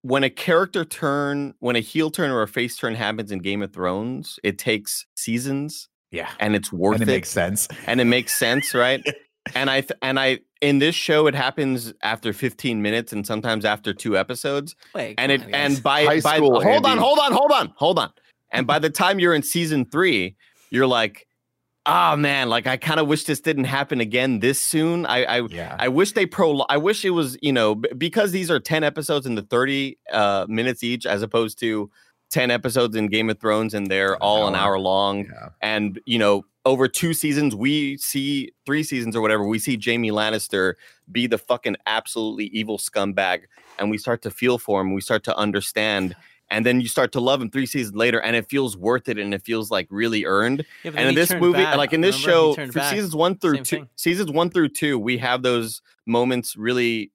when 0.01 0.23
a 0.23 0.29
character 0.29 0.85
turn, 0.85 1.55
when 1.59 1.75
a 1.75 1.79
heel 1.79 2.11
turn 2.11 2.29
or 2.29 2.43
a 2.43 2.47
face 2.47 2.77
turn 2.77 2.93
happens 2.93 3.31
in 3.31 3.39
Game 3.39 3.63
of 3.63 3.73
Thrones, 3.73 4.39
it 4.43 4.59
takes 4.59 5.05
seasons 5.15 5.89
yeah. 6.11 6.29
and 6.39 6.55
it's 6.55 6.71
worth 6.71 7.01
And 7.01 7.09
it 7.09 7.11
it 7.11 7.15
makes 7.15 7.29
sense. 7.29 7.67
and 7.87 7.99
it 7.99 8.05
makes 8.05 8.35
sense, 8.35 8.73
right? 8.75 9.03
and 9.55 9.69
I 9.69 9.81
th- 9.81 9.97
and 10.01 10.19
I 10.19 10.39
in 10.61 10.79
this 10.79 10.95
show 10.95 11.27
it 11.27 11.35
happens 11.35 11.93
after 12.03 12.33
15 12.33 12.81
minutes 12.81 13.13
and 13.13 13.25
sometimes 13.25 13.65
after 13.65 13.93
two 13.93 14.17
episodes. 14.17 14.75
wait, 14.93 15.15
And 15.17 15.31
it 15.31 15.43
on, 15.43 15.53
and 15.53 15.83
by 15.83 16.05
High 16.05 16.21
by 16.21 16.37
school, 16.37 16.61
hold 16.61 16.85
on, 16.85 16.97
hold 16.97 17.19
on, 17.19 17.31
hold 17.31 17.51
on, 17.51 17.73
hold 17.75 17.99
on. 17.99 18.11
And 18.51 18.67
by 18.67 18.79
the 18.79 18.89
time 18.89 19.19
you're 19.19 19.33
in 19.33 19.43
season 19.43 19.85
3, 19.85 20.35
you're 20.69 20.87
like, 20.87 21.27
"Ah 21.85 22.15
man, 22.15 22.49
like 22.49 22.67
I 22.67 22.77
kind 22.77 22.99
of 22.99 23.07
wish 23.07 23.23
this 23.25 23.39
didn't 23.39 23.65
happen 23.65 23.99
again 24.01 24.39
this 24.39 24.59
soon." 24.59 25.05
I 25.05 25.23
I 25.25 25.41
Yeah. 25.49 25.75
I 25.79 25.87
wish 25.87 26.11
they 26.13 26.25
pro. 26.25 26.59
I 26.69 26.77
wish 26.77 27.05
it 27.05 27.11
was 27.11 27.37
you 27.41 27.53
know 27.53 27.75
b- 27.75 27.89
because 27.97 28.31
these 28.31 28.49
are 28.51 28.59
ten 28.59 28.83
episodes 28.83 29.25
in 29.25 29.35
the 29.35 29.41
thirty 29.43 29.97
uh, 30.11 30.45
minutes 30.49 30.83
each, 30.83 31.05
as 31.05 31.21
opposed 31.21 31.59
to 31.59 31.89
ten 32.31 32.51
episodes 32.51 32.95
in 32.95 33.07
Game 33.07 33.29
of 33.29 33.39
Thrones, 33.39 33.73
and 33.73 33.87
they're 33.87 34.13
An 34.13 34.19
all 34.21 34.47
an 34.47 34.55
hour. 34.55 34.73
hour 34.75 34.79
long. 34.79 35.25
yeah. 35.25 35.49
And 35.61 35.99
you 36.05 36.17
know, 36.19 36.45
over 36.65 36.87
two 36.87 37.13
seasons, 37.13 37.55
we 37.55 37.97
see 37.97 38.51
three 38.65 38.81
seasons 38.83 39.15
or 39.15 39.21
whatever, 39.21 39.45
we 39.47 39.59
see 39.59 39.79
Jaime 39.83 40.09
Lannister 40.11 40.73
be 41.11 41.27
the 41.27 41.37
fucking 41.37 41.75
absolutely 41.85 42.45
evil 42.45 42.77
scumbag, 42.79 43.41
and 43.77 43.91
we 43.91 43.97
start 43.99 44.23
to 44.23 44.31
feel 44.31 44.57
for 44.57 44.81
him. 44.81 44.93
We 44.93 45.01
start 45.01 45.23
to 45.25 45.37
understand. 45.37 46.15
And 46.51 46.63
then 46.65 46.79
you 46.79 46.87
start 46.87 47.11
to 47.13 47.19
love 47.19 47.41
him 47.41 47.49
three 47.49 47.65
seasons 47.65 47.95
later, 47.95 48.21
and 48.21 48.35
it 48.35 48.47
feels 48.49 48.77
worth 48.77 49.09
it, 49.09 49.17
and 49.17 49.33
it 49.33 49.41
feels 49.43 49.71
like 49.71 49.87
really 49.89 50.25
earned 50.25 50.63
Yeah, 50.83 50.91
and 50.95 51.09
in 51.09 51.15
this 51.15 51.33
movie, 51.33 51.63
bad. 51.63 51.77
like 51.77 51.91
in 51.91 52.01
this 52.01 52.15
show, 52.15 52.53
for 52.53 52.67
back. 52.71 52.93
seasons 52.93 53.15
one 53.15 53.37
through 53.39 53.55
Same 53.55 53.63
two, 53.63 53.75
thing. 53.77 53.89
seasons 53.95 54.31
one 54.31 54.51
through 54.51 54.69
two, 54.69 54.99
we 54.99 55.17
have 55.17 55.41
those 55.41 55.81
moments. 56.05 56.55
Really, 56.55 57.11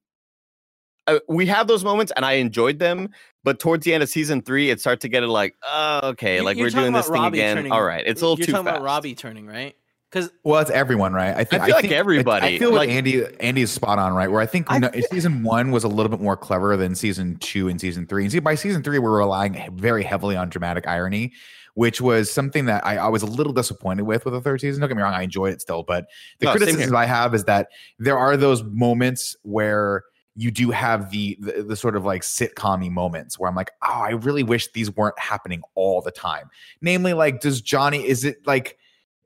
uh, 1.07 1.21
we 1.29 1.47
have 1.47 1.69
those 1.69 1.85
moments, 1.85 2.13
and 2.17 2.25
I 2.25 2.33
enjoyed 2.35 2.79
them. 2.81 3.11
But 3.45 3.59
towards 3.61 3.85
the 3.85 3.95
end 3.95 4.03
of 4.03 4.09
season 4.09 4.43
three, 4.43 4.69
it 4.69 4.81
starts 4.81 5.03
to 5.03 5.09
get 5.09 5.23
it 5.23 5.29
like, 5.29 5.55
oh, 5.63 6.01
okay, 6.11 6.41
like 6.41 6.57
you're 6.59 6.67
we're 6.67 6.71
doing 6.71 6.93
this 6.93 7.07
thing 7.07 7.15
Robbie 7.15 7.39
again. 7.39 7.57
turning- 7.57 7.73
All 7.73 7.83
right, 7.85 8.05
it's 8.07 8.21
a 8.21 8.25
little 8.27 8.37
You're 8.39 8.47
too 8.47 8.53
talking 8.53 8.67
fast. 8.67 8.77
about 8.79 8.85
Robbie 8.85 9.15
turning, 9.15 9.47
right? 9.47 9.77
Because 10.11 10.31
Well, 10.43 10.61
it's 10.61 10.71
everyone, 10.71 11.13
right? 11.13 11.37
I 11.37 11.45
think 11.45 11.63
feel 11.65 11.75
like 11.75 11.83
think- 11.83 11.93
everybody, 11.95 12.47
I 12.47 12.59
feel 12.59 12.71
like- 12.71 12.89
like 12.89 12.91
Andy 12.91 13.25
Andy 13.39 13.63
is 13.63 13.71
spot 13.71 13.99
on, 13.99 14.13
right? 14.13 14.29
Where 14.31 14.41
I 14.41 14.47
think 14.47 14.67
I 14.69 14.79
no, 14.79 14.89
feel- 14.89 15.05
season 15.11 15.43
one 15.45 15.71
was 15.71 15.85
a 15.85 15.89
little 15.89 16.11
bit 16.11 16.21
more 16.21 16.37
clever 16.37 16.77
than 16.77 16.95
season 16.97 17.37
two 17.37 17.69
and 17.69 17.81
season 17.81 18.07
three. 18.07 18.25
And 18.25 18.33
see, 18.33 18.41
by 18.41 18.57
season 18.57 18.83
three, 18.83 18.99
we're 18.99 19.17
relying 19.19 19.71
very 19.77 20.03
heavily 20.03 20.35
on 20.37 20.49
dramatic 20.49 20.89
irony, 20.89 21.33
which 21.75 22.01
was 22.01 22.29
something 22.31 22.65
that 22.65 22.85
I, 22.85 22.97
I 22.97 23.09
was 23.09 23.23
a 23.23 23.27
little 23.27 23.53
disappointed 23.53 24.03
with 24.03 24.25
with 24.25 24.35
the 24.35 24.41
third 24.41 24.61
season. 24.61 24.81
Don't 24.81 24.89
get 24.89 24.97
me 24.97 25.03
wrong, 25.05 25.15
I 25.15 25.23
enjoyed 25.23 25.53
it 25.53 25.61
still, 25.61 25.85
but 25.85 26.07
the 26.41 26.47
No, 26.47 26.53
criticism. 26.57 26.97
I 26.97 27.07
have 27.07 27.33
is 27.33 27.45
that 27.45 27.69
there 28.01 28.19
are 28.19 28.37
those 28.37 28.65
moments 28.65 29.37
where 29.43 30.03
you 30.35 30.51
do 30.51 30.71
have 30.71 31.11
the, 31.13 31.37
the 31.41 31.63
the 31.63 31.77
sort 31.77 31.95
of 31.95 32.05
like 32.05 32.23
sitcom 32.23 32.91
moments 32.91 33.39
where 33.39 33.49
I'm 33.49 33.55
like, 33.55 33.71
oh, 33.87 33.93
I 33.93 34.11
really 34.11 34.43
wish 34.43 34.73
these 34.73 34.91
weren't 34.97 35.19
happening 35.21 35.63
all 35.77 36.01
the 36.01 36.11
time. 36.11 36.51
Namely, 36.81 37.13
like, 37.13 37.41
does 37.41 37.61
Johnny? 37.61 38.05
Is 38.09 38.25
it 38.25 38.45
like? 38.45 38.77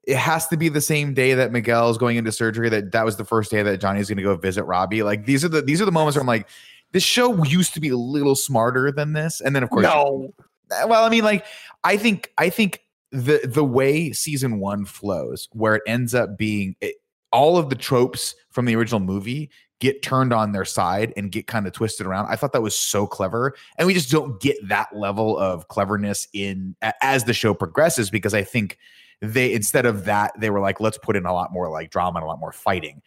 It 0.07 0.17
has 0.17 0.49
to 0.49 0.57
be 0.57 0.69
the 0.69 0.81
same 0.81 1.15
day 1.15 1.35
that 1.35 1.53
Miguel 1.53 1.91
is 1.91 1.99
going 1.99 2.17
into 2.17 2.33
surgery. 2.33 2.69
That 2.69 2.93
that 2.93 3.05
was 3.05 3.17
the 3.17 3.25
first 3.25 3.51
day 3.51 3.63
that 3.63 3.79
Johnny's 3.81 4.09
going 4.09 4.19
to 4.19 4.23
go 4.23 4.37
visit 4.37 4.65
Robbie. 4.65 5.03
Like 5.03 5.27
these 5.27 5.45
are 5.45 5.49
the 5.49 5.63
these 5.63 5.81
are 5.81 5.85
the 5.85 5.93
moments 5.93 6.17
where 6.17 6.21
I'm 6.21 6.27
like, 6.27 6.49
this 6.93 7.03
show 7.03 7.43
used 7.45 7.75
to 7.75 7.81
be 7.81 7.89
a 7.89 7.97
little 7.97 8.35
smarter 8.35 8.93
than 8.93 9.13
this. 9.13 9.41
And 9.41 9.55
then 9.55 9.63
of 9.63 9.71
course, 9.71 9.85
no. 9.85 10.33
Eh, 10.71 10.85
well, 10.85 11.05
I 11.05 11.09
mean, 11.09 11.25
like 11.25 11.45
I 11.83 11.97
think 11.97 12.33
I 12.39 12.51
think 12.51 12.81
the 13.11 13.41
the 13.45 13.65
way 13.65 14.13
season 14.13 14.59
one 14.61 14.85
flows, 14.85 15.49
where 15.53 15.77
it 15.77 15.83
ends 15.87 16.15
up 16.15 16.37
being 16.37 16.77
it, 16.81 16.97
all 17.33 17.57
of 17.57 17.71
the 17.71 17.77
tropes 17.77 18.35
from 18.51 18.65
the 18.65 18.77
original 18.77 19.01
movie 19.01 19.51
get 19.81 20.03
turned 20.03 20.33
on 20.33 20.53
their 20.53 20.65
side 20.65 21.13
and 21.17 21.33
get 21.33 21.47
kind 21.47 21.67
of 21.67 21.73
twisted 21.73 22.07
around. 22.07 22.27
I 22.29 22.37
thought 22.37 22.53
that 22.53 22.63
was 22.63 22.79
so 22.79 23.07
clever, 23.07 23.55
and 23.77 23.87
we 23.87 23.95
just 23.95 24.11
don't 24.11 24.41
get 24.41 24.57
that 24.69 24.95
level 24.97 25.39
of 25.39 25.69
cleverness 25.69 26.29
in 26.33 26.77
as 27.03 27.25
the 27.25 27.35
show 27.35 27.55
progresses 27.55 28.11
because 28.11 28.35
I 28.35 28.43
think 28.43 28.79
they 29.21 29.53
instead 29.53 29.87
of 29.87 30.05
that 30.05 30.33
they 30.39 30.51
were 30.51 30.61
like 30.61 30.81
let's 30.81 30.99
put 30.99 31.17
in 31.17 31.25
a 31.27 31.33
lot 31.33 31.53
more 31.53 31.71
like 31.71 31.91
drama 31.91 32.19
and 32.19 32.25
a 32.25 32.27
lot 32.27 32.39
more 32.41 32.53
fighting 32.53 33.01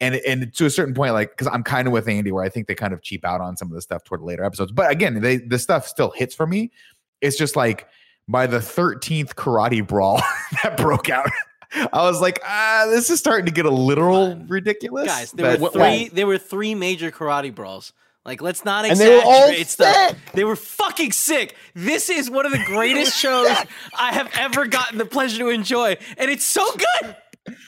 and 0.00 0.16
and 0.26 0.52
to 0.54 0.66
a 0.66 0.70
certain 0.70 0.94
point 0.94 1.12
like 1.12 1.30
because 1.30 1.46
i'm 1.46 1.62
kind 1.62 1.86
of 1.86 1.92
with 1.92 2.08
andy 2.08 2.30
where 2.32 2.44
i 2.44 2.48
think 2.48 2.66
they 2.66 2.74
kind 2.74 2.92
of 2.92 3.02
cheap 3.02 3.24
out 3.24 3.40
on 3.40 3.56
some 3.56 3.68
of 3.68 3.74
the 3.74 3.80
stuff 3.82 4.04
toward 4.04 4.20
later 4.22 4.44
episodes 4.44 4.72
but 4.72 4.90
again 4.90 5.20
they 5.20 5.36
the 5.36 5.58
stuff 5.58 5.86
still 5.86 6.10
hits 6.10 6.34
for 6.34 6.46
me 6.46 6.70
it's 7.20 7.36
just 7.36 7.56
like 7.56 7.88
by 8.28 8.46
the 8.46 8.58
13th 8.58 9.34
karate 9.34 9.86
brawl 9.86 10.20
that 10.62 10.76
broke 10.76 11.08
out 11.10 11.30
i 11.92 12.02
was 12.02 12.20
like 12.20 12.40
ah 12.44 12.86
this 12.90 13.10
is 13.10 13.18
starting 13.18 13.46
to 13.46 13.52
get 13.52 13.66
a 13.66 13.70
literal 13.70 14.36
ridiculous 14.46 15.06
guys, 15.06 15.32
there 15.32 15.52
were 15.52 15.70
But- 15.70 15.72
three. 15.72 16.08
There 16.08 16.26
were 16.26 16.38
three 16.38 16.74
major 16.74 17.10
karate 17.10 17.54
brawls. 17.54 17.92
Like, 18.24 18.40
let's 18.40 18.64
not 18.64 18.86
And 18.86 18.98
they 18.98 19.08
were 19.08 19.16
exaggerate 19.18 19.58
all 19.58 19.64
stuff. 19.66 20.08
sick. 20.10 20.16
They 20.32 20.44
were 20.44 20.56
fucking 20.56 21.12
sick. 21.12 21.56
This 21.74 22.08
is 22.08 22.30
one 22.30 22.46
of 22.46 22.52
the 22.52 22.62
greatest 22.64 23.18
shows 23.18 23.48
I 23.98 24.12
have 24.14 24.30
ever 24.38 24.66
gotten 24.66 24.96
the 24.98 25.04
pleasure 25.04 25.38
to 25.38 25.48
enjoy, 25.50 25.96
and 26.16 26.30
it's 26.30 26.44
so 26.44 26.64
good. 26.74 27.16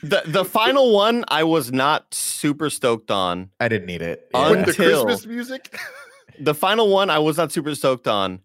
The 0.02 0.22
the 0.24 0.44
final 0.46 0.92
one, 0.94 1.24
I 1.28 1.44
was 1.44 1.70
not 1.72 2.14
super 2.14 2.70
stoked 2.70 3.10
on. 3.10 3.50
i 3.60 3.68
didn't 3.68 3.86
need 3.86 4.00
it 4.00 4.30
On 4.32 4.50
With 4.50 4.64
the 4.64 4.70
Until- 4.82 5.04
Christmas 5.04 5.26
music. 5.26 5.78
The 6.38 6.54
final 6.54 6.90
one, 6.90 7.08
I 7.08 7.18
was 7.18 7.38
not 7.38 7.50
super 7.50 7.74
stoked 7.74 8.06
on 8.06 8.40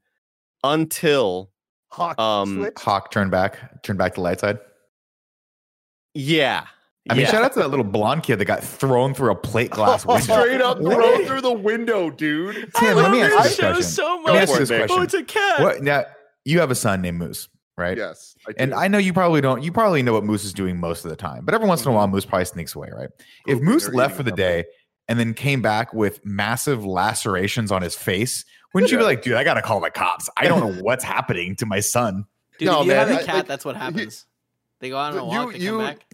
until 0.63 1.51
Hawk 1.91 2.17
Um, 2.19 2.59
switch. 2.61 2.73
hawk 2.77 3.11
turned 3.11 3.31
back 3.31 3.83
turned 3.83 3.99
back 3.99 4.15
the 4.15 4.21
light 4.21 4.39
side 4.39 4.59
yeah. 6.13 6.67
I 7.09 7.13
mean 7.13 7.21
yeah. 7.21 7.31
shout 7.31 7.43
out 7.43 7.51
to 7.53 7.59
that 7.59 7.69
little 7.69 7.85
blonde 7.85 8.23
kid 8.23 8.37
that 8.37 8.45
got 8.45 8.63
thrown 8.63 9.13
through 9.13 9.31
a 9.31 9.35
plate 9.35 9.71
glass 9.71 10.05
window 10.07 10.21
Straight 10.21 10.61
up 10.61 10.79
What? 10.79 10.95
thrown 10.95 11.25
through 11.25 11.41
the 11.41 11.51
window, 11.53 12.09
dude. 12.09 12.55
Tim, 12.75 12.89
I 12.97 13.01
let 13.01 13.11
me 13.11 13.21
ask 13.21 13.57
this 13.57 13.59
you 13.59 13.67
a 13.67 13.73
show 13.73 13.73
question. 13.73 13.83
so 13.83 14.21
Let 14.25 14.33
me 14.33 14.39
ask 14.39 14.57
this 14.59 14.69
question. 14.69 14.87
Oh, 14.91 15.01
it's 15.01 15.13
a 15.13 15.23
cat. 15.23 15.61
What 15.61 15.81
now? 15.81 16.05
You 16.45 16.59
have 16.59 16.71
a 16.71 16.75
son 16.75 17.01
named 17.01 17.17
Moose, 17.19 17.49
right? 17.77 17.97
Yes. 17.97 18.35
I 18.47 18.53
And. 18.57 18.73
I 18.73 18.87
know 18.87 18.97
you 18.97 19.13
probably 19.13 19.41
don't. 19.41 19.63
You 19.63 19.71
probably 19.71 20.01
know 20.03 20.13
what 20.13 20.23
Moose 20.23 20.43
is 20.43 20.53
doing 20.53 20.79
most 20.79 21.03
of 21.05 21.09
the 21.09 21.15
time, 21.15 21.45
but 21.45 21.53
every 21.53 21.67
once 21.67 21.81
in 21.81 21.87
a 21.87 21.89
mm-hmm. 21.89 21.97
while, 21.97 22.07
Moose 22.07 22.25
probably 22.25 22.45
sneaks 22.45 22.75
away, 22.75 22.89
right? 22.95 23.09
If 23.47 23.57
Pooping 23.57 23.65
Moose 23.65 23.89
left 23.89 24.15
for 24.15 24.23
the 24.23 24.31
day 24.31 24.65
and 25.07 25.19
then 25.19 25.33
came 25.33 25.61
back 25.61 25.93
with 25.93 26.23
massive 26.25 26.85
lacerations 26.85 27.71
on 27.71 27.81
his 27.81 27.95
face, 27.95 28.45
wouldn't 28.73 28.91
you 28.91 28.97
be 28.97 29.03
like, 29.03 29.21
dude, 29.23 29.33
I 29.33 29.43
gotta 29.43 29.61
call 29.61 29.81
the 29.81 29.91
cops. 29.91 30.29
I 30.37 30.47
don't 30.47 30.59
know 30.59 30.81
what's 30.81 31.03
happening 31.03 31.55
to 31.57 31.65
my 31.65 31.79
son. 31.79 32.25
Dude, 32.59 32.67
No, 32.67 32.81
if 32.81 32.85
you 32.85 32.93
man, 32.93 33.07
have 33.07 33.17
a 33.17 33.21
I- 33.21 33.25
cat, 33.25 33.35
like, 33.35 33.47
that's 33.47 33.65
what 33.65 33.75
he- 33.75 33.81
happens. 33.81 34.25
They 34.79 34.89
go 34.89 34.97
out 34.97 35.13
on 35.13 35.19
a 35.19 35.21
You- 35.23 35.27
walk, 35.27 35.53
they 35.53 35.59
you- 35.59 35.71
come 35.71 35.79
back. 35.79 36.05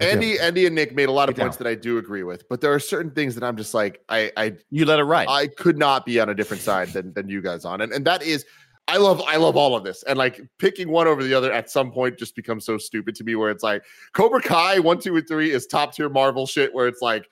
Andy, 0.00 0.38
Andy, 0.38 0.66
and 0.66 0.74
Nick 0.74 0.94
made 0.94 1.08
a 1.08 1.12
lot 1.12 1.28
of 1.28 1.36
points 1.36 1.56
down. 1.56 1.64
that 1.64 1.70
I 1.70 1.74
do 1.74 1.98
agree 1.98 2.22
with, 2.22 2.48
but 2.48 2.60
there 2.60 2.72
are 2.72 2.78
certain 2.78 3.10
things 3.10 3.34
that 3.34 3.42
I'm 3.42 3.56
just 3.56 3.74
like, 3.74 4.00
I, 4.08 4.30
I, 4.36 4.54
you 4.70 4.84
let 4.84 5.00
it 5.00 5.04
ride. 5.04 5.26
I 5.28 5.48
could 5.48 5.76
not 5.76 6.06
be 6.06 6.20
on 6.20 6.28
a 6.28 6.34
different 6.34 6.62
side 6.62 6.88
than 6.88 7.12
than 7.14 7.28
you 7.28 7.42
guys 7.42 7.64
on, 7.64 7.80
and 7.80 7.92
and 7.92 8.04
that 8.06 8.22
is, 8.22 8.44
I 8.86 8.98
love, 8.98 9.20
I 9.26 9.36
love 9.36 9.56
all 9.56 9.76
of 9.76 9.82
this, 9.82 10.04
and 10.04 10.16
like 10.16 10.40
picking 10.58 10.88
one 10.90 11.08
over 11.08 11.24
the 11.24 11.34
other 11.34 11.52
at 11.52 11.68
some 11.68 11.90
point 11.90 12.16
just 12.16 12.36
becomes 12.36 12.64
so 12.64 12.78
stupid 12.78 13.16
to 13.16 13.24
me. 13.24 13.34
Where 13.34 13.50
it's 13.50 13.64
like 13.64 13.82
Cobra 14.12 14.40
Kai 14.40 14.78
one, 14.78 15.00
two, 15.00 15.16
and 15.16 15.26
three 15.26 15.50
is 15.50 15.66
top 15.66 15.94
tier 15.94 16.08
Marvel 16.08 16.46
shit. 16.46 16.72
Where 16.72 16.86
it's 16.86 17.02
like, 17.02 17.28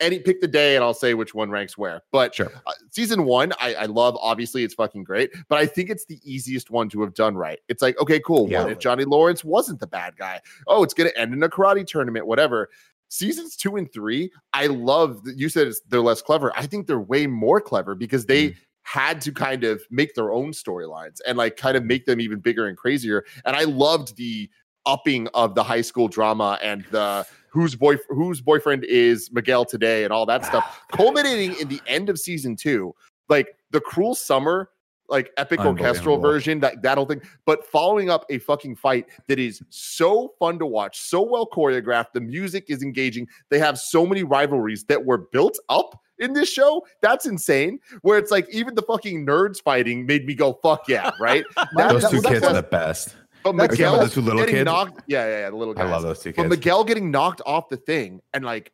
any 0.00 0.18
pick 0.18 0.40
the 0.40 0.48
day 0.48 0.76
and 0.76 0.84
I'll 0.84 0.92
say 0.94 1.14
which 1.14 1.34
one 1.34 1.50
ranks 1.50 1.78
where. 1.78 2.02
But 2.12 2.34
Sure. 2.34 2.50
uh, 2.66 2.72
season 2.90 3.24
one, 3.24 3.52
I, 3.60 3.74
I 3.74 3.84
love. 3.86 4.16
Obviously, 4.20 4.62
it's 4.64 4.74
fucking 4.74 5.04
great, 5.04 5.30
but 5.48 5.58
I 5.58 5.66
think 5.66 5.90
it's 5.90 6.04
the 6.04 6.20
easiest 6.24 6.70
one 6.70 6.88
to 6.90 7.00
have 7.02 7.14
done 7.14 7.36
right. 7.36 7.58
It's 7.68 7.82
like, 7.82 7.98
okay, 8.00 8.20
cool. 8.20 8.48
Yeah. 8.50 8.62
What 8.64 8.72
if 8.72 8.78
Johnny 8.78 9.04
Lawrence 9.04 9.44
wasn't 9.44 9.80
the 9.80 9.86
bad 9.86 10.16
guy? 10.16 10.40
Oh, 10.66 10.82
it's 10.82 10.94
gonna 10.94 11.10
end 11.16 11.32
in 11.32 11.42
a 11.42 11.48
karate 11.48 11.86
tournament, 11.86 12.26
whatever. 12.26 12.68
Seasons 13.08 13.56
two 13.56 13.76
and 13.76 13.90
three, 13.92 14.30
I 14.52 14.66
love 14.66 15.22
that 15.24 15.36
you 15.38 15.48
said 15.48 15.68
it's, 15.68 15.80
they're 15.88 16.00
less 16.00 16.20
clever. 16.20 16.52
I 16.56 16.66
think 16.66 16.86
they're 16.86 16.98
way 17.00 17.26
more 17.26 17.60
clever 17.60 17.94
because 17.94 18.26
they 18.26 18.48
Mm. 18.48 18.56
had 18.82 19.20
to 19.22 19.32
kind 19.32 19.64
of 19.64 19.80
make 19.90 20.14
their 20.14 20.32
own 20.32 20.50
storylines 20.52 21.18
and 21.26 21.38
like 21.38 21.56
kind 21.56 21.76
of 21.76 21.84
make 21.84 22.04
them 22.06 22.20
even 22.20 22.40
bigger 22.40 22.66
and 22.66 22.76
crazier. 22.76 23.24
And 23.44 23.56
I 23.56 23.62
loved 23.64 24.16
the 24.16 24.50
upping 24.86 25.26
of 25.34 25.54
the 25.56 25.62
high 25.64 25.80
school 25.80 26.06
drama 26.08 26.58
and 26.62 26.84
the 26.90 27.26
whose 27.56 27.74
boy 27.74 27.96
whose 28.10 28.40
boyfriend 28.42 28.84
is 28.84 29.32
Miguel 29.32 29.64
today 29.64 30.04
and 30.04 30.12
all 30.12 30.26
that 30.26 30.44
stuff, 30.44 30.82
culminating 30.92 31.58
in 31.58 31.68
the 31.68 31.80
end 31.86 32.08
of 32.10 32.18
season 32.18 32.54
two, 32.54 32.94
like 33.28 33.56
the 33.70 33.80
cruel 33.80 34.14
summer. 34.14 34.70
Like 35.08 35.30
epic 35.36 35.60
orchestral 35.60 36.18
version, 36.18 36.58
that 36.62 36.82
that 36.82 36.98
whole 36.98 37.06
thing, 37.06 37.22
but 37.44 37.64
following 37.64 38.10
up 38.10 38.24
a 38.28 38.38
fucking 38.38 38.74
fight 38.74 39.06
that 39.28 39.38
is 39.38 39.62
so 39.70 40.34
fun 40.40 40.58
to 40.58 40.66
watch, 40.66 40.98
so 40.98 41.22
well 41.22 41.46
choreographed. 41.46 42.06
The 42.12 42.20
music 42.20 42.64
is 42.70 42.82
engaging. 42.82 43.28
They 43.48 43.60
have 43.60 43.78
so 43.78 44.04
many 44.04 44.24
rivalries 44.24 44.82
that 44.86 45.04
were 45.04 45.18
built 45.18 45.60
up 45.68 46.02
in 46.18 46.32
this 46.32 46.48
show. 46.48 46.84
That's 47.02 47.24
insane. 47.24 47.78
Where 48.02 48.18
it's 48.18 48.32
like 48.32 48.48
even 48.50 48.74
the 48.74 48.82
fucking 48.82 49.24
nerds 49.24 49.62
fighting 49.62 50.06
made 50.06 50.26
me 50.26 50.34
go 50.34 50.54
fuck 50.60 50.88
yeah, 50.88 51.12
right? 51.20 51.44
Those 51.76 52.02
that- 52.02 52.10
two 52.10 52.20
that's 52.20 52.34
kids 52.34 52.44
are 52.44 52.54
the 52.54 52.64
best. 52.64 53.14
But 53.52 53.70
Miguel, 53.70 53.92
Remember 53.94 54.08
the 54.08 54.14
two 54.14 54.20
little 54.22 54.40
getting 54.40 54.54
kids? 54.56 54.64
knocked, 54.66 55.02
yeah, 55.06 55.26
yeah, 55.26 55.38
yeah, 55.40 55.50
the 55.50 55.56
little 55.56 55.74
guys. 55.74 55.86
I 55.86 55.90
love 55.90 56.02
those 56.02 56.20
two 56.20 56.32
But 56.32 56.42
kids. 56.42 56.50
Miguel 56.50 56.84
getting 56.84 57.10
knocked 57.10 57.42
off 57.46 57.68
the 57.68 57.76
thing 57.76 58.20
and 58.34 58.44
like, 58.44 58.72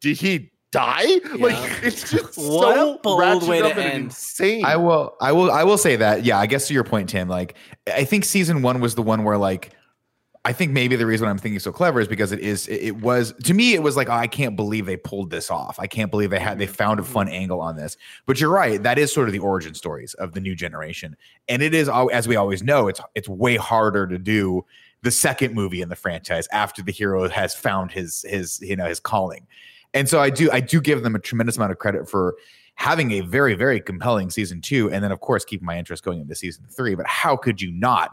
did 0.00 0.16
he 0.16 0.50
die? 0.72 1.20
Like 1.38 1.56
it's 1.82 2.10
just 2.10 2.38
What 2.38 2.76
a 2.76 2.80
so 2.80 2.98
bold 3.02 3.48
way 3.48 3.60
to 3.60 3.66
and 3.70 3.78
end. 3.78 4.04
insane. 4.04 4.64
I 4.64 4.76
will, 4.76 5.14
I 5.20 5.32
will, 5.32 5.50
I 5.50 5.64
will 5.64 5.78
say 5.78 5.96
that. 5.96 6.24
Yeah, 6.24 6.38
I 6.38 6.46
guess 6.46 6.68
to 6.68 6.74
your 6.74 6.84
point, 6.84 7.08
Tim. 7.08 7.28
Like, 7.28 7.54
I 7.92 8.04
think 8.04 8.24
season 8.24 8.62
one 8.62 8.80
was 8.80 8.94
the 8.94 9.02
one 9.02 9.24
where, 9.24 9.36
like, 9.38 9.72
I 10.46 10.54
think 10.54 10.72
maybe 10.72 10.96
the 10.96 11.04
reason 11.04 11.28
I'm 11.28 11.36
thinking 11.36 11.58
so 11.60 11.70
clever 11.70 12.00
is 12.00 12.08
because 12.08 12.32
it 12.32 12.40
is, 12.40 12.66
it, 12.68 12.96
was 12.96 13.34
to 13.44 13.52
me, 13.52 13.74
it 13.74 13.82
was 13.82 13.94
like, 13.94 14.08
oh, 14.08 14.14
I 14.14 14.26
can't 14.26 14.56
believe 14.56 14.86
they 14.86 14.96
pulled 14.96 15.28
this 15.28 15.50
off. 15.50 15.78
I 15.78 15.86
can't 15.86 16.10
believe 16.10 16.30
they 16.30 16.38
had, 16.38 16.58
they 16.58 16.64
mm-hmm. 16.64 16.72
found 16.72 16.98
a 16.98 17.02
fun 17.02 17.28
angle 17.28 17.60
on 17.60 17.76
this. 17.76 17.98
But 18.24 18.40
you're 18.40 18.50
right, 18.50 18.82
that 18.82 18.98
is 18.98 19.12
sort 19.12 19.28
of 19.28 19.32
the 19.32 19.38
origin 19.38 19.74
stories 19.74 20.14
of 20.14 20.32
the 20.32 20.40
new 20.40 20.54
generation, 20.54 21.14
and 21.48 21.62
it 21.62 21.74
is, 21.74 21.90
as 22.12 22.26
we 22.26 22.36
always 22.36 22.62
know, 22.62 22.88
it's 22.88 23.00
it's 23.14 23.28
way 23.28 23.56
harder 23.56 24.06
to 24.06 24.18
do 24.18 24.64
the 25.02 25.10
second 25.10 25.54
movie 25.54 25.82
in 25.82 25.88
the 25.88 25.96
franchise 25.96 26.46
after 26.52 26.82
the 26.82 26.92
hero 26.92 27.28
has 27.28 27.54
found 27.54 27.90
his 27.92 28.24
his 28.28 28.60
you 28.62 28.76
know 28.76 28.86
his 28.86 29.00
calling. 29.00 29.46
And 29.92 30.08
so 30.08 30.20
I 30.20 30.30
do 30.30 30.50
I 30.50 30.60
do 30.60 30.80
give 30.80 31.02
them 31.02 31.14
a 31.14 31.18
tremendous 31.18 31.56
amount 31.56 31.72
of 31.72 31.78
credit 31.78 32.08
for 32.08 32.36
having 32.76 33.12
a 33.12 33.20
very 33.20 33.54
very 33.54 33.80
compelling 33.80 34.30
season 34.30 34.60
2 34.60 34.90
and 34.90 35.04
then 35.04 35.12
of 35.12 35.20
course 35.20 35.44
keeping 35.44 35.66
my 35.66 35.78
interest 35.78 36.02
going 36.02 36.20
into 36.20 36.34
season 36.34 36.64
3, 36.70 36.94
but 36.94 37.06
how 37.06 37.36
could 37.36 37.60
you 37.60 37.70
not 37.72 38.12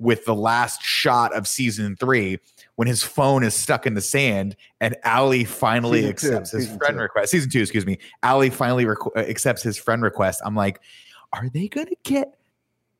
with 0.00 0.24
the 0.24 0.34
last 0.34 0.82
shot 0.82 1.32
of 1.34 1.46
season 1.46 1.96
3 1.96 2.38
when 2.76 2.88
his 2.88 3.02
phone 3.02 3.42
is 3.44 3.54
stuck 3.54 3.86
in 3.86 3.94
the 3.94 4.00
sand 4.00 4.56
and 4.80 4.96
Ali 5.04 5.44
finally 5.44 6.00
Season 6.00 6.30
two, 6.30 6.36
accepts 6.36 6.50
his 6.52 6.66
friend 6.76 6.96
two. 6.96 7.02
request. 7.02 7.30
Season 7.30 7.50
2, 7.50 7.60
excuse 7.60 7.84
me. 7.84 7.98
Ali 8.22 8.48
finally 8.48 8.86
requ- 8.86 9.14
uh, 9.14 9.20
accepts 9.20 9.62
his 9.62 9.76
friend 9.76 10.02
request. 10.02 10.40
I'm 10.44 10.54
like, 10.54 10.80
are 11.34 11.50
they 11.50 11.68
going 11.68 11.88
to 11.88 11.96
get 12.04 12.34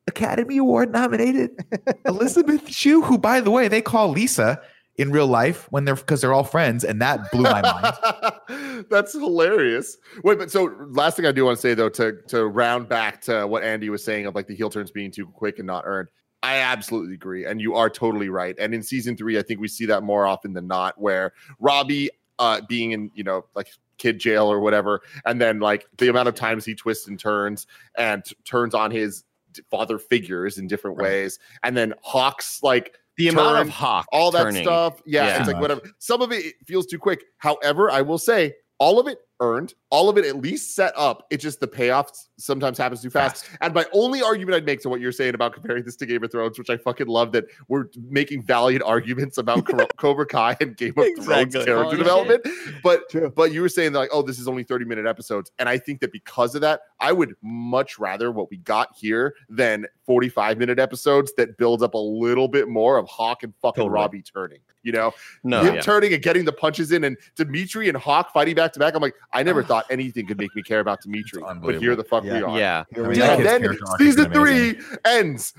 Academy 0.07 0.57
Award 0.57 0.91
nominated 0.91 1.51
Elizabeth 2.05 2.69
Shue, 2.69 3.01
who, 3.01 3.17
by 3.17 3.41
the 3.41 3.49
way, 3.51 3.67
they 3.67 3.81
call 3.81 4.09
Lisa 4.09 4.61
in 4.97 5.09
real 5.11 5.27
life 5.27 5.67
when 5.71 5.85
they're 5.85 5.95
because 5.95 6.21
they're 6.21 6.33
all 6.33 6.43
friends, 6.43 6.83
and 6.83 7.01
that 7.01 7.31
blew 7.31 7.43
my 7.43 7.61
mind. 7.61 8.85
That's 8.89 9.13
hilarious. 9.13 9.97
Wait, 10.23 10.37
but 10.37 10.51
so 10.51 10.75
last 10.89 11.17
thing 11.17 11.25
I 11.25 11.31
do 11.31 11.45
want 11.45 11.57
to 11.57 11.61
say 11.61 11.73
though, 11.73 11.89
to 11.89 12.21
to 12.27 12.45
round 12.45 12.87
back 12.89 13.21
to 13.21 13.47
what 13.47 13.63
Andy 13.63 13.89
was 13.89 14.03
saying 14.03 14.25
of 14.25 14.35
like 14.35 14.47
the 14.47 14.55
heel 14.55 14.69
turns 14.69 14.91
being 14.91 15.09
too 15.11 15.25
quick 15.25 15.57
and 15.59 15.65
not 15.65 15.83
earned. 15.87 16.09
I 16.43 16.57
absolutely 16.57 17.13
agree, 17.13 17.45
and 17.45 17.61
you 17.61 17.75
are 17.75 17.89
totally 17.89 18.29
right. 18.29 18.55
And 18.59 18.73
in 18.73 18.81
season 18.83 19.15
three, 19.15 19.37
I 19.37 19.41
think 19.43 19.59
we 19.59 19.67
see 19.67 19.85
that 19.87 20.01
more 20.03 20.25
often 20.25 20.53
than 20.53 20.67
not, 20.67 20.99
where 20.99 21.33
Robbie, 21.59 22.09
uh, 22.39 22.61
being 22.67 22.91
in 22.91 23.11
you 23.13 23.23
know 23.23 23.45
like 23.55 23.67
kid 23.99 24.17
jail 24.19 24.51
or 24.51 24.59
whatever, 24.59 25.01
and 25.25 25.39
then 25.39 25.59
like 25.59 25.85
the 25.97 26.07
amount 26.09 26.27
of 26.27 26.33
times 26.35 26.65
he 26.65 26.73
twists 26.73 27.07
and 27.07 27.19
turns 27.19 27.67
and 27.97 28.25
t- 28.25 28.35
turns 28.45 28.73
on 28.73 28.89
his 28.89 29.23
father 29.69 29.99
figures 29.99 30.57
in 30.57 30.65
different 30.67 30.97
Right. 30.97 31.03
ways, 31.11 31.39
and 31.61 31.77
then 31.77 31.93
Hawks 32.01 32.63
like 32.63 32.95
The 33.17 33.27
amount 33.27 33.59
of 33.59 33.69
hawk, 33.69 34.07
all 34.11 34.31
that 34.31 34.43
turning. 34.43 34.63
stuff. 34.63 34.99
Yeah, 35.05 35.27
Yeah. 35.27 35.37
it's 35.39 35.47
like 35.47 35.61
whatever. 35.61 35.81
Some 35.99 36.21
of 36.23 36.31
it 36.31 36.55
feels 36.65 36.87
too 36.87 36.97
quick. 36.97 37.25
However, 37.37 37.91
I 37.91 38.01
will 38.01 38.17
say 38.17 38.55
all 38.79 38.99
of 38.99 39.07
it 39.07 39.19
earned, 39.41 39.73
all 39.89 40.07
of 40.07 40.17
it 40.17 40.23
at 40.25 40.37
least 40.37 40.75
set 40.75 40.93
up. 40.95 41.25
It 41.31 41.37
just 41.37 41.59
the 41.59 41.67
payoff 41.67 42.11
sometimes 42.37 42.77
happens 42.77 43.01
too 43.01 43.09
fast. 43.09 43.49
And 43.59 43.73
my 43.73 43.85
only 43.91 44.21
argument 44.21 44.55
I'd 44.55 44.65
make 44.65 44.79
to 44.81 44.89
what 44.89 45.01
you're 45.01 45.11
saying 45.11 45.35
about 45.35 45.53
comparing 45.53 45.83
this 45.83 45.95
to 45.97 46.05
Game 46.05 46.23
of 46.23 46.31
Thrones, 46.31 46.57
which 46.57 46.69
I 46.69 46.77
fucking 46.77 47.07
love 47.07 47.31
that 47.33 47.45
we're 47.67 47.85
making 48.09 48.43
valiant 48.43 48.83
arguments 48.83 49.37
about 49.37 49.65
Cobra- 49.97 50.25
Kai 50.25 50.55
and 50.61 50.77
Game 50.77 50.93
of 50.97 51.05
Exactly. 51.05 51.51
Thrones 51.51 51.65
character 51.65 51.97
development. 51.97 52.47
But 52.83 53.09
True. 53.09 53.31
but 53.35 53.51
you 53.51 53.61
were 53.61 53.69
saying 53.69 53.93
like, 53.93 54.09
oh, 54.13 54.21
this 54.21 54.39
is 54.39 54.47
only 54.47 54.63
30 54.63 54.85
minute 54.85 55.05
episodes. 55.07 55.51
And 55.59 55.67
I 55.67 55.77
think 55.77 55.99
that 56.01 56.11
because 56.13 56.55
of 56.55 56.61
that, 56.61 56.81
I 56.99 57.11
would 57.11 57.35
much 57.41 57.99
rather 57.99 58.31
what 58.31 58.49
we 58.49 58.57
got 58.57 58.89
here 58.95 59.35
than 59.49 59.87
45 60.05 60.57
minute 60.59 60.79
episodes 60.79 61.33
that 61.37 61.57
build 61.57 61.81
up 61.83 61.95
a 61.95 61.97
little 61.97 62.47
bit 62.47 62.69
more 62.69 62.97
of 62.97 63.07
Hawk 63.07 63.43
and 63.43 63.53
fucking 63.61 63.81
Totally. 63.81 63.93
Robbie 63.93 64.21
turning. 64.21 64.59
You 64.83 64.91
know, 64.91 65.13
No, 65.43 65.61
him 65.61 65.75
yeah. 65.75 65.81
turning 65.81 66.11
and 66.11 66.23
getting 66.23 66.43
the 66.43 66.51
punches 66.51 66.91
in 66.91 67.03
and 67.03 67.15
Demetri 67.35 67.87
and 67.87 67.95
Hawk 67.97 68.33
fighting 68.33 68.55
back 68.55 68.73
to 68.73 68.79
back. 68.79 68.95
I'm 68.95 69.01
like, 69.01 69.13
I 69.33 69.43
never 69.43 69.63
thought 69.63 69.85
anything 69.89 70.27
could 70.27 70.37
make 70.37 70.53
me 70.55 70.61
care 70.61 70.79
about 70.81 71.01
Demetri. 71.03 71.41
But 71.41 71.45
here 71.45 71.51
unbelievable. 71.51 71.95
the 71.97 72.03
fuck 72.03 72.23
we 72.23 72.29
Yeah. 72.29 72.41
are. 72.43 72.57
yeah. 72.59 72.83
Here 72.93 73.03
we 73.03 73.09
mean, 73.09 73.19
go. 73.19 73.27
that 73.27 73.29
And 73.31 73.37
kid's 73.43 73.49
then 73.51 73.61
character 73.61 73.85
arc 73.87 73.99
has 74.01 74.07
season 74.15 74.31
three 74.31 74.79
ends. 75.05 75.53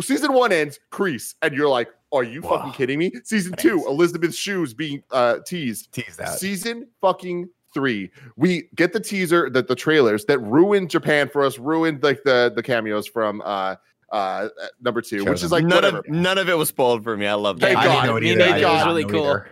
Season 0.00 0.32
one 0.34 0.52
ends, 0.52 0.78
Kreese, 0.92 1.34
and 1.40 1.54
you're 1.54 1.68
like, 1.68 1.88
are 2.12 2.22
you 2.22 2.42
Whoa. 2.42 2.56
fucking 2.58 2.72
kidding 2.72 2.98
me? 2.98 3.10
Season 3.24 3.52
two, 3.56 3.84
Elizabeth 3.86 4.34
Shue's 4.34 4.74
being 4.74 5.02
uh 5.10 5.38
teased. 5.46 5.92
Tease 5.92 6.16
that. 6.16 6.38
Season 6.38 6.86
fucking 7.00 7.48
three. 7.72 8.10
We 8.36 8.68
get 8.74 8.92
the 8.92 9.00
teaser, 9.00 9.48
that 9.50 9.66
the 9.68 9.74
trailers 9.74 10.24
that 10.26 10.38
ruined 10.40 10.90
Japan 10.90 11.28
for 11.30 11.42
us, 11.44 11.58
ruined 11.58 12.02
like 12.02 12.22
the 12.22 12.52
the 12.54 12.62
cameos 12.62 13.06
from 13.06 13.40
uh 13.44 13.76
uh 14.12 14.48
number 14.82 15.00
two, 15.00 15.24
which 15.24 15.42
is 15.42 15.52
like 15.52 15.64
none 15.64 15.76
whatever. 15.76 15.98
of 15.98 16.08
none 16.08 16.36
of 16.38 16.48
it 16.50 16.56
was 16.58 16.68
spoiled 16.68 17.02
for 17.02 17.16
me. 17.16 17.26
I 17.26 17.34
love 17.34 17.58
that. 17.60 17.66
Thank 17.68 17.78
I 17.78 17.84
God. 17.84 17.92
didn't 17.94 18.06
know 18.06 18.16
it 18.16 18.24
either. 18.24 18.38
neither. 18.38 18.66
I 18.66 18.70
It 18.70 18.74
was 18.74 18.86
really 18.86 19.04
cool. 19.04 19.24
either. 19.24 19.46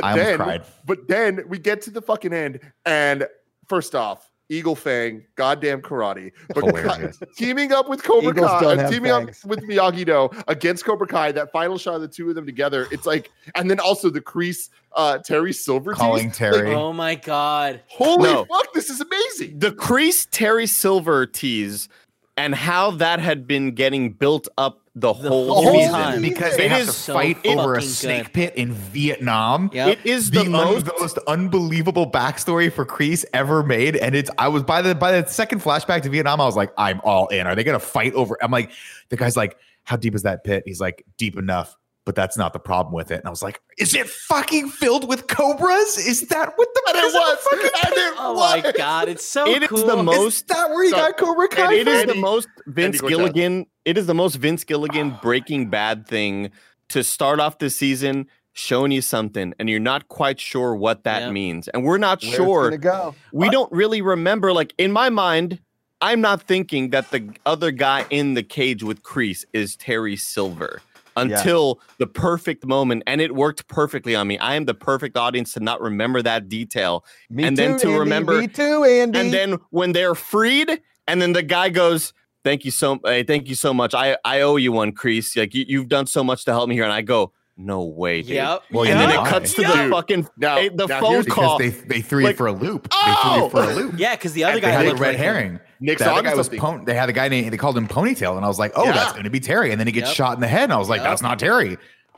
But 0.00 0.04
I 0.04 0.16
then 0.16 0.36
cried. 0.36 0.62
but 0.86 1.08
then 1.08 1.42
we 1.48 1.58
get 1.58 1.82
to 1.82 1.90
the 1.90 2.02
fucking 2.02 2.32
end, 2.32 2.60
and 2.86 3.26
first 3.68 3.94
off, 3.94 4.30
Eagle 4.50 4.76
Fang, 4.76 5.24
goddamn 5.36 5.80
karate, 5.80 6.30
but 6.54 6.64
Hilarious. 6.64 7.18
teaming 7.36 7.72
up 7.72 7.88
with 7.88 8.02
Cobra 8.02 8.30
Eagles 8.30 8.50
Kai, 8.50 8.60
don't 8.60 8.78
uh, 8.78 8.82
have 8.82 8.90
teaming 8.90 9.10
fangs. 9.10 9.42
up 9.42 9.48
with 9.50 9.60
Miyagi 9.62 10.04
Do 10.04 10.28
against 10.48 10.84
Cobra 10.84 11.06
Kai. 11.06 11.32
That 11.32 11.50
final 11.50 11.78
shot 11.78 11.94
of 11.94 12.02
the 12.02 12.08
two 12.08 12.28
of 12.28 12.34
them 12.34 12.44
together, 12.44 12.86
it's 12.90 13.06
like, 13.06 13.30
and 13.54 13.70
then 13.70 13.80
also 13.80 14.10
the 14.10 14.20
Kreese, 14.20 14.68
uh, 14.96 15.16
Terry 15.18 15.52
Silver 15.54 15.92
tease. 15.92 15.98
Calling 15.98 16.26
Like, 16.26 16.34
Terry. 16.36 16.74
Oh 16.74 16.92
my 16.92 17.14
god. 17.14 17.80
holy 17.88 18.24
No. 18.30 18.44
fuck, 18.44 18.70
this 18.74 18.90
is 18.90 19.00
amazing. 19.00 19.58
the 19.58 19.72
Kreese 19.72 20.28
Terry 20.30 20.66
Silver 20.66 21.24
tease 21.24 21.88
and 22.36 22.54
how 22.54 22.90
that 22.90 23.20
had 23.20 23.46
been 23.46 23.70
getting 23.74 24.12
built 24.12 24.46
up 24.58 24.83
the, 24.96 25.12
The 25.12 25.28
whole, 25.28 25.54
whole 25.62 25.88
time. 25.88 26.22
because 26.22 26.56
they 26.56 26.66
It 26.66 26.70
have 26.70 26.80
is 26.82 26.86
to 26.88 26.92
so 26.92 27.14
fight 27.14 27.44
over 27.46 27.74
a 27.74 27.82
snake 27.82 28.24
good. 28.26 28.32
pit 28.32 28.54
in 28.56 28.72
Vietnam. 28.72 29.70
Yep. 29.72 29.88
It 29.88 30.06
is 30.06 30.30
the, 30.30 30.44
the, 30.44 30.50
most 30.50 30.84
the 30.86 30.94
most 31.00 31.18
unbelievable 31.26 32.08
backstory 32.10 32.72
for 32.72 32.86
Kreese 32.86 33.24
ever 33.32 33.62
made, 33.64 33.96
and 33.96 34.14
it's 34.14 34.30
I 34.38 34.48
was 34.48 34.62
by 34.62 34.82
the 34.82 34.94
by 34.94 35.20
the 35.20 35.28
second 35.28 35.62
flashback 35.62 36.02
to 36.02 36.10
Vietnam, 36.10 36.40
I 36.40 36.44
was 36.46 36.56
like, 36.56 36.72
I'm 36.78 37.00
all 37.02 37.26
in. 37.28 37.46
Are 37.46 37.54
they 37.56 37.64
gonna 37.64 37.80
fight 37.80 38.14
over? 38.14 38.38
I'm 38.42 38.52
like, 38.52 38.70
the 39.08 39.16
guy's 39.16 39.36
like, 39.36 39.56
how 39.82 39.96
deep 39.96 40.14
is 40.14 40.22
that 40.22 40.44
pit? 40.44 40.62
He's 40.64 40.80
like, 40.80 41.04
deep 41.18 41.36
enough, 41.36 41.76
but 42.04 42.14
that's 42.14 42.36
not 42.36 42.52
the 42.52 42.58
problem 42.58 42.94
with 42.94 43.10
it. 43.10 43.14
And 43.20 43.26
I 43.26 43.30
was 43.30 43.42
like, 43.42 43.60
is 43.78 43.94
it 43.94 44.08
fucking 44.08 44.68
filled 44.68 45.08
with 45.08 45.26
cobras? 45.26 45.96
Is 45.98 46.28
that 46.28 46.52
what 46.56 46.68
the? 46.74 46.82
And 46.88 46.98
it 46.98 47.04
is 47.04 47.14
a 47.14 47.18
was, 47.18 47.38
fucking 47.38 47.70
and 47.84 47.94
it 47.94 48.14
Oh 48.18 48.32
was. 48.34 48.62
my 48.64 48.72
god, 48.72 49.08
it's 49.08 49.24
so 49.24 49.46
It 49.48 49.62
is 49.62 49.68
cool. 49.68 49.86
the 49.86 49.98
Is 49.98 50.04
most 50.04 50.48
that 50.48 50.68
where 50.70 50.84
you 50.84 50.90
So- 50.90 50.96
got 50.96 51.16
Cobra 51.16 51.48
Kai? 51.48 51.74
it 51.74 51.88
is 51.88 52.04
the 52.06 52.14
most 52.14 52.48
Vince 52.66 53.00
Cortez. 53.00 53.16
Gilligan. 53.18 53.66
It 53.84 53.96
is 53.98 54.06
the 54.06 54.14
most 54.14 54.36
Vince 54.36 54.64
Gilligan 54.64 55.18
Breaking 55.22 55.70
Bad 55.70 56.06
thing 56.06 56.50
to 56.90 57.02
start 57.02 57.40
off 57.40 57.58
the 57.58 57.70
season, 57.70 58.26
showing 58.52 58.92
you 58.92 59.00
something, 59.00 59.54
and 59.58 59.68
you're 59.70 59.80
not 59.80 60.08
quite 60.08 60.38
sure 60.38 60.76
what 60.76 61.04
that 61.04 61.22
Yeah. 61.22 61.30
means, 61.30 61.68
and 61.68 61.84
we're 61.84 61.98
not 61.98 62.22
Where 62.22 62.32
sure. 62.32 62.76
go. 62.76 63.14
We 63.32 63.48
don't 63.48 63.72
really 63.72 64.02
remember. 64.02 64.52
Like 64.52 64.74
in 64.78 64.92
my 64.92 65.08
mind, 65.08 65.60
I'm 66.02 66.20
not 66.20 66.42
thinking 66.42 66.90
that 66.90 67.10
the 67.10 67.30
other 67.46 67.70
guy 67.70 68.04
in 68.10 68.34
the 68.34 68.42
cage 68.42 68.82
with 68.82 69.02
Kreese 69.02 69.44
is 69.54 69.74
Terry 69.76 70.16
Silver 70.16 70.82
until 71.16 71.80
the 71.98 72.06
perfect 72.06 72.66
moment, 72.66 73.02
and 73.06 73.20
it 73.20 73.34
worked 73.34 73.66
perfectly 73.68 74.14
on 74.14 74.26
me. 74.26 74.38
I 74.38 74.54
am 74.54 74.64
the 74.64 74.74
perfect 74.74 75.16
audience 75.16 75.52
to 75.54 75.60
not 75.60 75.80
remember 75.80 76.22
that 76.22 76.48
detail. 76.48 77.04
Me 77.30 77.44
And 77.44 77.56
too, 77.56 77.62
then 77.62 77.78
to 77.80 77.86
Andy. 77.88 77.98
remember- 77.98 78.40
Me 78.40 78.48
too, 78.48 78.84
Andy. 78.84 79.18
And 79.18 79.32
then 79.32 79.58
when 79.70 79.92
they're 79.92 80.14
freed, 80.14 80.80
and 81.06 81.20
then 81.22 81.32
the 81.32 81.42
guy 81.42 81.68
goes, 81.68 82.12
"Thank 82.44 82.64
you 82.64 82.70
so, 82.70 82.94
uh, 83.04 83.22
thank 83.26 83.48
you 83.48 83.54
so 83.54 83.72
much. 83.74 83.94
I 83.94 84.16
I 84.24 84.40
owe 84.42 84.56
you 84.56 84.72
one, 84.72 84.92
Kreese. 84.92 85.36
Like 85.36 85.54
you, 85.54 85.64
you've 85.68 85.88
done 85.88 86.06
so 86.06 86.24
much 86.24 86.44
to 86.46 86.52
help 86.52 86.68
me 86.68 86.74
here." 86.74 86.84
And 86.84 86.92
I 86.92 87.02
go, 87.02 87.32
"No 87.56 87.84
way, 87.84 88.22
dude." 88.22 88.30
Yep. 88.32 88.62
Well, 88.72 88.84
And 88.84 88.98
yeah. 89.00 89.06
then 89.06 89.10
it 89.20 89.28
cuts 89.28 89.54
to 89.54 89.62
Yeah. 89.62 89.84
the 89.84 89.90
fucking 89.90 90.28
Now- 90.38 90.56
eh, 90.58 90.68
the 90.74 90.86
now 90.86 91.00
phone 91.00 91.24
call. 91.24 91.58
because 91.58 91.80
they 91.82 91.86
they 91.96 92.00
threw 92.00 92.26
you 92.26 92.32
for 92.34 92.46
a 92.46 92.52
loop. 92.52 92.88
Oh! 92.92 93.04
They 93.06 93.14
threw 93.14 93.42
you 93.44 93.50
for 93.50 93.62
a 93.70 93.74
loop. 93.74 93.94
Yeah, 93.98 94.14
because 94.16 94.32
the 94.32 94.44
other 94.44 94.54
And 94.54 94.62
guy 94.62 94.70
had 94.70 94.86
a 94.86 94.94
red 94.94 95.00
like 95.00 95.16
him. 95.16 95.22
herring. 95.24 95.60
Nick's 95.84 96.02
The 96.02 96.10
other 96.12 96.22
guy 96.22 96.34
was 96.34 96.46
something. 96.46 96.60
pon- 96.60 96.84
they 96.84 96.94
had 96.94 97.08
a 97.08 97.12
guy 97.12 97.28
named 97.28 97.52
they 97.52 97.56
called 97.56 97.76
him 97.76 97.86
ponytail, 97.88 98.36
and 98.36 98.44
I 98.44 98.48
was 98.48 98.58
like, 98.58 98.72
oh, 98.76 98.84
Yeah. 98.84 98.92
that's 98.92 99.12
going 99.12 99.24
to 99.24 99.30
be 99.30 99.40
Terry, 99.40 99.70
and 99.70 99.78
then 99.80 99.86
he 99.86 99.92
gets 99.92 100.08
Yep. 100.08 100.16
shot 100.16 100.34
in 100.34 100.40
the 100.40 100.48
head, 100.48 100.64
and 100.64 100.72
I 100.72 100.78
was 100.78 100.88
like, 100.88 101.00
Yep. 101.00 101.10
that's 101.10 101.22
not 101.22 101.38
Terry. 101.38 101.76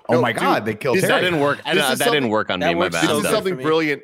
Oh 0.09 0.15
No, 0.15 0.21
my 0.23 0.33
dude, 0.33 0.41
god, 0.41 0.65
they 0.65 0.75
killed 0.75 0.97
this- 0.99 1.07
that 1.07 1.21
didn't 1.21 1.41
work. 1.41 1.59
I 1.65 1.75
This 1.75 1.99
that 1.99 2.13
didn't 2.13 2.29
work 2.29 2.49
on 2.51 2.61
that 2.61 2.69
me. 2.69 2.75
My 2.75 2.89
bad. 2.89 3.03
this 3.05 3.11
is 3.11 3.23
good 3.23 3.31
something 3.33 3.57
brilliant. 3.57 4.03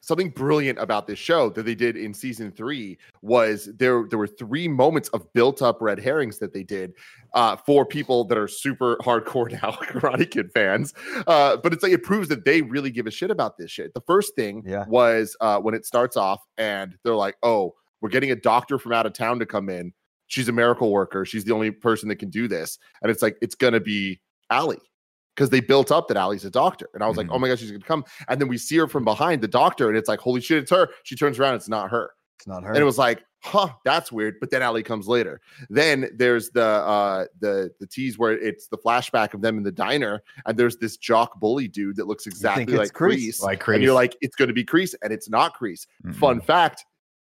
something 0.00 0.28
brilliant 0.28 0.78
about 0.78 1.06
this 1.06 1.18
show 1.18 1.48
that 1.48 1.64
they 1.64 1.74
did 1.74 1.96
in 1.96 2.12
season 2.12 2.50
three 2.50 2.98
was 3.22 3.70
there 3.78 4.04
there 4.10 4.18
were 4.18 4.26
three 4.26 4.68
moments 4.68 5.08
of 5.10 5.30
built 5.32 5.62
up 5.62 5.78
red 5.80 5.98
herrings 5.98 6.38
that 6.38 6.52
they 6.52 6.62
did 6.62 6.92
uh, 7.32 7.56
for 7.56 7.86
people 7.86 8.22
that 8.24 8.36
are 8.36 8.46
super 8.46 8.96
hardcore 9.02 9.50
now 9.50 9.70
Karate 9.82 10.30
Kid 10.30 10.50
fans. 10.52 10.92
Uh, 11.26 11.56
but 11.56 11.72
it's 11.72 11.82
like 11.82 11.92
it 11.92 12.02
proves 12.02 12.28
that 12.28 12.44
they 12.44 12.60
really 12.60 12.90
give 12.90 13.06
a 13.06 13.10
shit 13.10 13.30
about 13.30 13.56
this 13.56 13.70
shit. 13.70 13.94
The 13.94 14.02
first 14.02 14.34
thing 14.34 14.62
Yeah. 14.66 14.84
was 14.88 15.38
uh, 15.40 15.58
when 15.60 15.74
it 15.74 15.86
starts 15.86 16.18
off 16.18 16.42
and 16.58 16.96
they're 17.02 17.14
like, 17.14 17.36
"Oh, 17.42 17.74
we're 18.04 18.10
getting 18.10 18.30
a 18.30 18.36
doctor 18.36 18.78
from 18.78 18.92
out 18.92 19.06
of 19.06 19.14
town 19.14 19.38
to 19.38 19.46
come 19.46 19.70
in. 19.70 19.94
She's 20.26 20.46
a 20.48 20.52
miracle 20.52 20.92
worker. 20.92 21.24
She's 21.24 21.44
the 21.44 21.54
only 21.54 21.70
person 21.70 22.08
that 22.10 22.16
can 22.16 22.28
do 22.28 22.46
this." 22.46 22.78
And 23.02 23.10
it's 23.10 23.22
like 23.22 23.38
it's 23.40 23.54
gonna 23.54 23.80
be 23.80 24.20
Allie 24.50 24.78
because 25.34 25.48
they 25.48 25.60
built 25.60 25.90
up 25.90 26.08
that 26.08 26.18
Allie's 26.18 26.44
a 26.44 26.50
doctor. 26.50 26.88
And 26.92 27.02
I 27.02 27.08
was 27.08 27.16
like, 27.16 27.28
Mhm. 27.28 27.32
"Oh 27.34 27.38
my 27.38 27.48
gosh, 27.48 27.60
she's 27.60 27.70
gonna 27.70 27.82
come!" 27.82 28.04
And 28.28 28.38
then 28.38 28.48
we 28.48 28.58
see 28.58 28.76
her 28.76 28.86
from 28.86 29.04
behind 29.04 29.40
the 29.42 29.48
doctor, 29.48 29.88
and 29.88 29.96
it's 29.96 30.08
like, 30.08 30.20
"Holy 30.20 30.42
shit, 30.42 30.58
it's 30.58 30.70
her!" 30.70 30.88
She 31.04 31.16
turns 31.16 31.38
around, 31.38 31.54
it's 31.54 31.68
not 31.68 31.90
her. 31.90 32.10
It's 32.38 32.46
not 32.46 32.62
her. 32.62 32.68
And 32.74 32.78
it 32.78 32.84
was 32.84 32.98
like, 32.98 33.24
huh, 33.42 33.68
that's 33.84 34.10
weird. 34.10 34.34
But 34.40 34.50
then 34.50 34.60
Ali 34.62 34.82
comes 34.82 35.06
later. 35.06 35.40
Then 35.70 36.10
there's 36.16 36.50
the 36.50 36.64
uh 36.64 37.26
the 37.40 37.70
the 37.80 37.86
tease 37.86 38.18
where 38.18 38.32
it's 38.32 38.66
the 38.68 38.78
flashback 38.78 39.34
of 39.34 39.40
them 39.40 39.56
in 39.56 39.62
the 39.62 39.72
diner, 39.72 40.22
and 40.46 40.58
there's 40.58 40.76
this 40.78 40.96
jock 40.96 41.38
bully 41.40 41.68
dude 41.68 41.96
that 41.96 42.06
looks 42.06 42.26
exactly 42.26 42.76
like 42.76 42.92
Kreese. 42.92 43.40
Like 43.42 43.62
Kreese. 43.62 43.74
And 43.74 43.82
you're 43.82 43.94
like, 43.94 44.16
it's 44.20 44.36
gonna 44.36 44.52
be 44.52 44.64
Kreese, 44.64 44.94
and 45.02 45.12
it's 45.12 45.28
not 45.28 45.56
Kreese. 45.58 45.86
Mhm. 46.04 46.14
Fun 46.16 46.40
fact, 46.40 46.84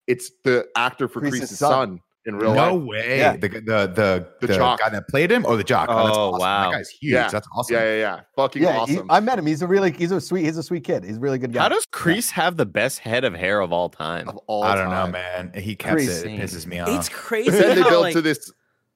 it's 0.07 0.31
the 0.45 0.67
actor 0.77 1.09
for 1.09 1.21
Kreese's 1.21 1.41
Kreese's 1.53 1.59
son. 1.59 1.71
son. 1.71 2.01
in 2.27 2.37
real 2.37 2.55
no 2.55 2.61
life. 2.61 2.73
No 2.73 2.87
way. 2.87 3.19
Yeah. 3.19 3.37
The, 3.37 3.49
the 3.49 3.61
the 3.61 4.27
The 4.41 4.47
the, 4.47 4.55
jock. 4.57 4.81
guy 4.81 4.89
that 4.91 5.09
played 5.09 5.31
him 5.31 5.45
or 5.45 5.57
the 5.57 5.65
jock. 5.65 5.89
Oh, 5.91 6.07
that's 6.07 6.17
Oh, 6.17 6.21
awesome. 6.31 6.41
wow. 6.41 6.71
That 6.71 6.77
guy's 6.79 6.89
huge. 6.91 7.13
Yeah. 7.13 7.29
That's 7.29 7.47
awesome. 7.55 7.75
Yeah, 7.77 7.85
yeah, 7.85 7.97
yeah. 7.99 8.21
Fucking 8.37 8.63
yeah, 8.63 8.73
he- 8.87 8.97
awesome. 8.97 9.11
I 9.11 9.21
met 9.21 9.39
him. 9.39 9.45
He's 9.47 9.61
a 9.63 9.67
really 9.67 9.91
he's 9.93 10.11
a 10.11 10.21
sweet 10.21 10.45
he's 10.45 10.57
a 10.57 10.63
sweet 10.63 10.85
kid. 10.85 11.05
He's 11.05 11.19
a 11.19 11.21
really 11.21 11.39
good 11.39 11.53
guy. 11.53 11.63
How 11.63 11.69
does 11.69 11.85
Kreese 11.93 12.31
have 12.31 12.57
the 12.57 12.65
best 12.67 13.01
head 13.01 13.25
of 13.25 13.35
hair 13.35 13.61
of 13.61 13.73
all 13.73 13.89
time? 13.91 14.29
of 14.29 14.37
all 14.47 14.63
I 14.65 14.75
don't 14.75 14.89
know, 14.91 15.07
man. 15.07 15.53
He 15.55 15.77
kept 15.77 16.01
it. 16.01 16.09
It 16.09 16.41
pisses 16.41 16.67
me 16.67 16.79
off. 16.81 16.89
It's 16.89 17.09
crazy. 17.11 17.51
Then 17.51 17.77
they 17.77 17.83
how, 17.83 17.91
built 17.91 18.03
like, 18.05 18.15
to 18.15 18.23
this 18.23 18.51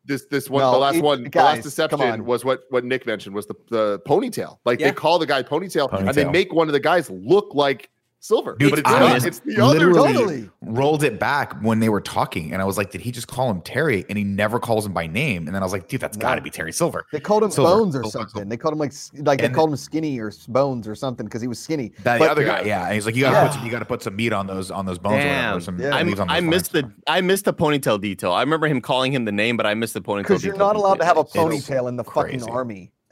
this 0.07 0.25
this 0.31 0.49
one 0.49 0.63
No, 0.63 0.73
the 0.73 0.79
last 0.79 0.97
it- 0.97 1.05
one 1.05 1.25
the 1.25 1.39
last 1.39 1.63
deception 1.65 2.01
on. 2.01 2.25
was 2.25 2.43
what 2.47 2.61
what 2.71 2.83
Nick 2.85 3.05
mentioned 3.07 3.35
was 3.35 3.47
the 3.47 3.55
the 3.69 4.01
ponytail. 4.07 4.57
Like 4.65 4.81
Yeah. 4.81 4.87
they 4.89 4.93
call 4.95 5.19
the 5.19 5.27
guy 5.27 5.43
ponytail, 5.43 5.93
and 5.93 6.09
they 6.15 6.25
make 6.25 6.55
one 6.55 6.67
of 6.69 6.73
the 6.73 6.81
guys 6.81 7.11
look 7.11 7.55
like 7.55 7.91
silver. 8.21 8.57
Dude, 8.59 8.71
but 8.71 8.79
it's 8.81 8.89
I 8.91 8.99
not. 9.01 9.25
It's 9.25 9.41
the 9.41 9.61
other 9.61 9.79
literally- 9.93 10.13
totally. 10.13 10.51
rolled 10.63 11.03
it 11.05 11.19
back 11.21 11.61
when 11.63 11.81
they 11.81 11.89
were 11.89 12.01
talking, 12.01 12.53
and 12.53 12.61
I 12.61 12.65
was 12.65 12.77
like, 12.77 12.91
"Did 12.91 13.01
he 13.01 13.11
just 13.13 13.29
call 13.29 13.51
him 13.51 13.61
Terry?" 13.63 14.05
And 14.09 14.19
he 14.19 14.25
never 14.25 14.59
calls 14.59 14.85
him 14.87 14.93
by 14.93 15.07
name. 15.07 15.47
And 15.47 15.55
then 15.55 15.63
I 15.63 15.65
was 15.65 15.73
like, 15.73 15.89
"Dude, 15.89 16.01
that's 16.01 16.17
got 16.17 16.35
to 16.35 16.41
be 16.41 16.51
Terry 16.51 16.73
Silver." 16.73 17.05
They 17.13 17.21
called 17.21 17.43
him 17.45 17.51
Silver. 17.51 17.71
Bones 17.71 17.95
or 17.97 18.01
Silver, 18.05 18.11
something. 18.11 18.29
Silver. 18.35 18.49
They 18.49 18.57
called 18.57 18.73
him 18.75 18.79
like 18.81 18.93
like 19.27 19.43
And- 19.43 19.53
they 19.53 19.57
called 19.57 19.71
him 19.71 19.77
Skinny 19.77 20.19
or 20.19 20.33
Bones 20.49 20.87
or 20.89 20.95
something 20.95 21.27
because 21.27 21.41
he 21.43 21.49
was 21.49 21.59
skinny. 21.59 21.93
That 22.05 22.19
But- 22.19 22.31
other 22.31 22.45
guy, 22.45 22.63
yeah. 22.63 22.85
And 22.85 22.95
he's 22.95 23.07
like, 23.07 23.15
"You 23.17 23.23
got 23.23 23.31
to 23.31 23.37
Yeah. 23.37 23.47
put 23.47 23.55
some, 23.55 23.65
you 23.65 23.71
got 23.71 23.79
to 23.81 23.85
put 23.85 24.03
some 24.03 24.17
meat 24.17 24.33
on 24.33 24.47
those 24.47 24.71
on 24.71 24.85
those 24.87 24.99
bones." 24.99 25.15
Or 25.17 25.19
Damn. 25.19 25.45
whatever, 25.45 25.61
some 25.61 25.79
Yeah. 25.81 25.95
I'm, 25.95 26.07
leaves 26.07 26.21
on 26.21 26.29
I 26.31 26.41
missed 26.41 26.75
lines. 26.75 26.87
the 27.07 27.11
I 27.13 27.21
missed 27.21 27.45
the 27.45 27.55
ponytail 27.55 28.01
detail. 28.01 28.33
I 28.33 28.41
remember 28.43 28.67
him 28.67 28.81
calling 28.81 29.13
him 29.13 29.25
the 29.25 29.33
name, 29.33 29.57
but 29.57 29.67
I 29.67 29.75
missed 29.75 29.95
the 29.95 30.01
ponytail. 30.03 30.19
Because 30.19 30.45
you're 30.45 30.57
not 30.57 30.77
allowed 30.77 30.99
to 31.01 31.05
have 31.05 31.17
a 31.19 31.25
completely. 31.25 31.57
It's 31.59 31.69
ponytail 31.69 31.89
in 31.89 31.97
the 31.97 32.05
fucking 32.05 32.49
army. 32.49 32.93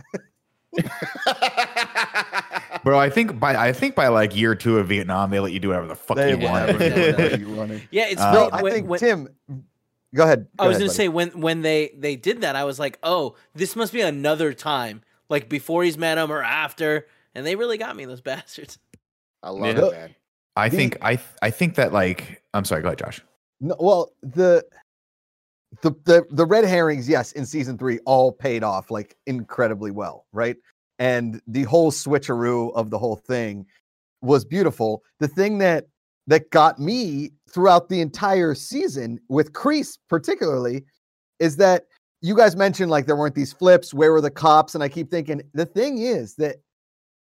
Bro, 2.86 3.00
I 3.00 3.10
think 3.10 3.40
by 3.40 3.56
I 3.56 3.72
think 3.72 3.96
by 3.96 4.06
like 4.06 4.36
year 4.36 4.54
two 4.54 4.78
of 4.78 4.86
Vietnam, 4.86 5.30
they 5.30 5.40
let 5.40 5.50
you 5.52 5.58
do 5.58 5.68
whatever 5.70 5.88
the 5.88 5.96
fuck 5.96 6.16
They 6.18 6.30
you 6.30 6.38
want. 6.38 6.68
never 6.68 6.84
every 6.84 6.88
day. 6.88 7.10
know 7.10 7.16
where 7.16 7.36
you 7.40 7.46
running. 7.60 7.82
yeah, 7.90 8.06
it's 8.06 8.20
Uh, 8.20 8.32
No, 8.32 8.48
I 8.52 8.62
think 8.70 8.86
when- 8.88 9.00
Tim. 9.00 9.28
Go 10.14 10.22
ahead. 10.22 10.46
I 10.56 10.68
was 10.68 10.76
ahead, 10.76 10.80
gonna 10.82 10.88
buddy. 10.90 10.96
say 10.96 11.08
when 11.08 11.40
when 11.40 11.62
they 11.62 11.92
they 11.98 12.14
did 12.14 12.42
that, 12.42 12.54
I 12.54 12.62
was 12.62 12.78
like, 12.78 13.00
oh, 13.02 13.34
this 13.56 13.74
must 13.74 13.92
be 13.92 14.02
another 14.02 14.52
time, 14.54 15.02
like 15.28 15.48
before 15.48 15.82
he's 15.82 15.98
met 15.98 16.16
him 16.16 16.30
or 16.30 16.40
after, 16.44 17.08
and 17.34 17.44
they 17.44 17.56
really 17.56 17.76
got 17.76 17.96
me 17.96 18.04
those 18.04 18.20
bastards. 18.30 18.78
I 19.42 19.50
love 19.50 19.76
Yeah. 19.76 19.84
it, 19.86 19.90
man. 19.92 20.14
I 20.54 20.68
The- 20.68 20.76
think 20.76 20.96
I 21.02 21.18
I 21.42 21.50
think 21.50 21.74
that 21.74 21.92
like 21.92 22.40
I'm 22.54 22.64
sorry, 22.64 22.82
go 22.82 22.86
ahead, 22.90 22.98
Josh. 23.00 23.20
No, 23.60 23.74
well, 23.80 24.12
the 24.22 24.64
the 25.82 25.90
the 26.04 26.24
the 26.30 26.46
red 26.46 26.64
herrings, 26.64 27.08
yes, 27.08 27.32
in 27.32 27.46
season 27.46 27.76
three, 27.78 27.98
all 28.06 28.30
paid 28.30 28.62
off 28.62 28.92
like 28.92 29.16
incredibly 29.26 29.90
well, 29.90 30.24
right? 30.32 30.56
And 30.98 31.40
the 31.46 31.64
whole 31.64 31.90
switcheroo 31.90 32.74
of 32.74 32.90
the 32.90 32.98
whole 32.98 33.16
thing 33.16 33.66
was 34.22 34.44
beautiful. 34.44 35.02
The 35.20 35.28
thing 35.28 35.58
that 35.58 35.86
that 36.26 36.50
got 36.50 36.78
me 36.78 37.30
throughout 37.48 37.88
the 37.88 38.00
entire 38.00 38.54
season 38.54 39.20
with 39.28 39.52
Kreese 39.52 39.98
particularly 40.08 40.84
is 41.38 41.56
that 41.56 41.84
you 42.20 42.34
guys 42.34 42.56
mentioned 42.56 42.90
like 42.90 43.06
there 43.06 43.16
weren't 43.16 43.34
these 43.34 43.52
flips. 43.52 43.94
Where 43.94 44.12
were 44.12 44.20
the 44.20 44.30
cops? 44.30 44.74
And 44.74 44.82
I 44.82 44.88
keep 44.88 45.10
thinking 45.10 45.42
the 45.54 45.66
thing 45.66 45.98
is 45.98 46.34
that 46.36 46.56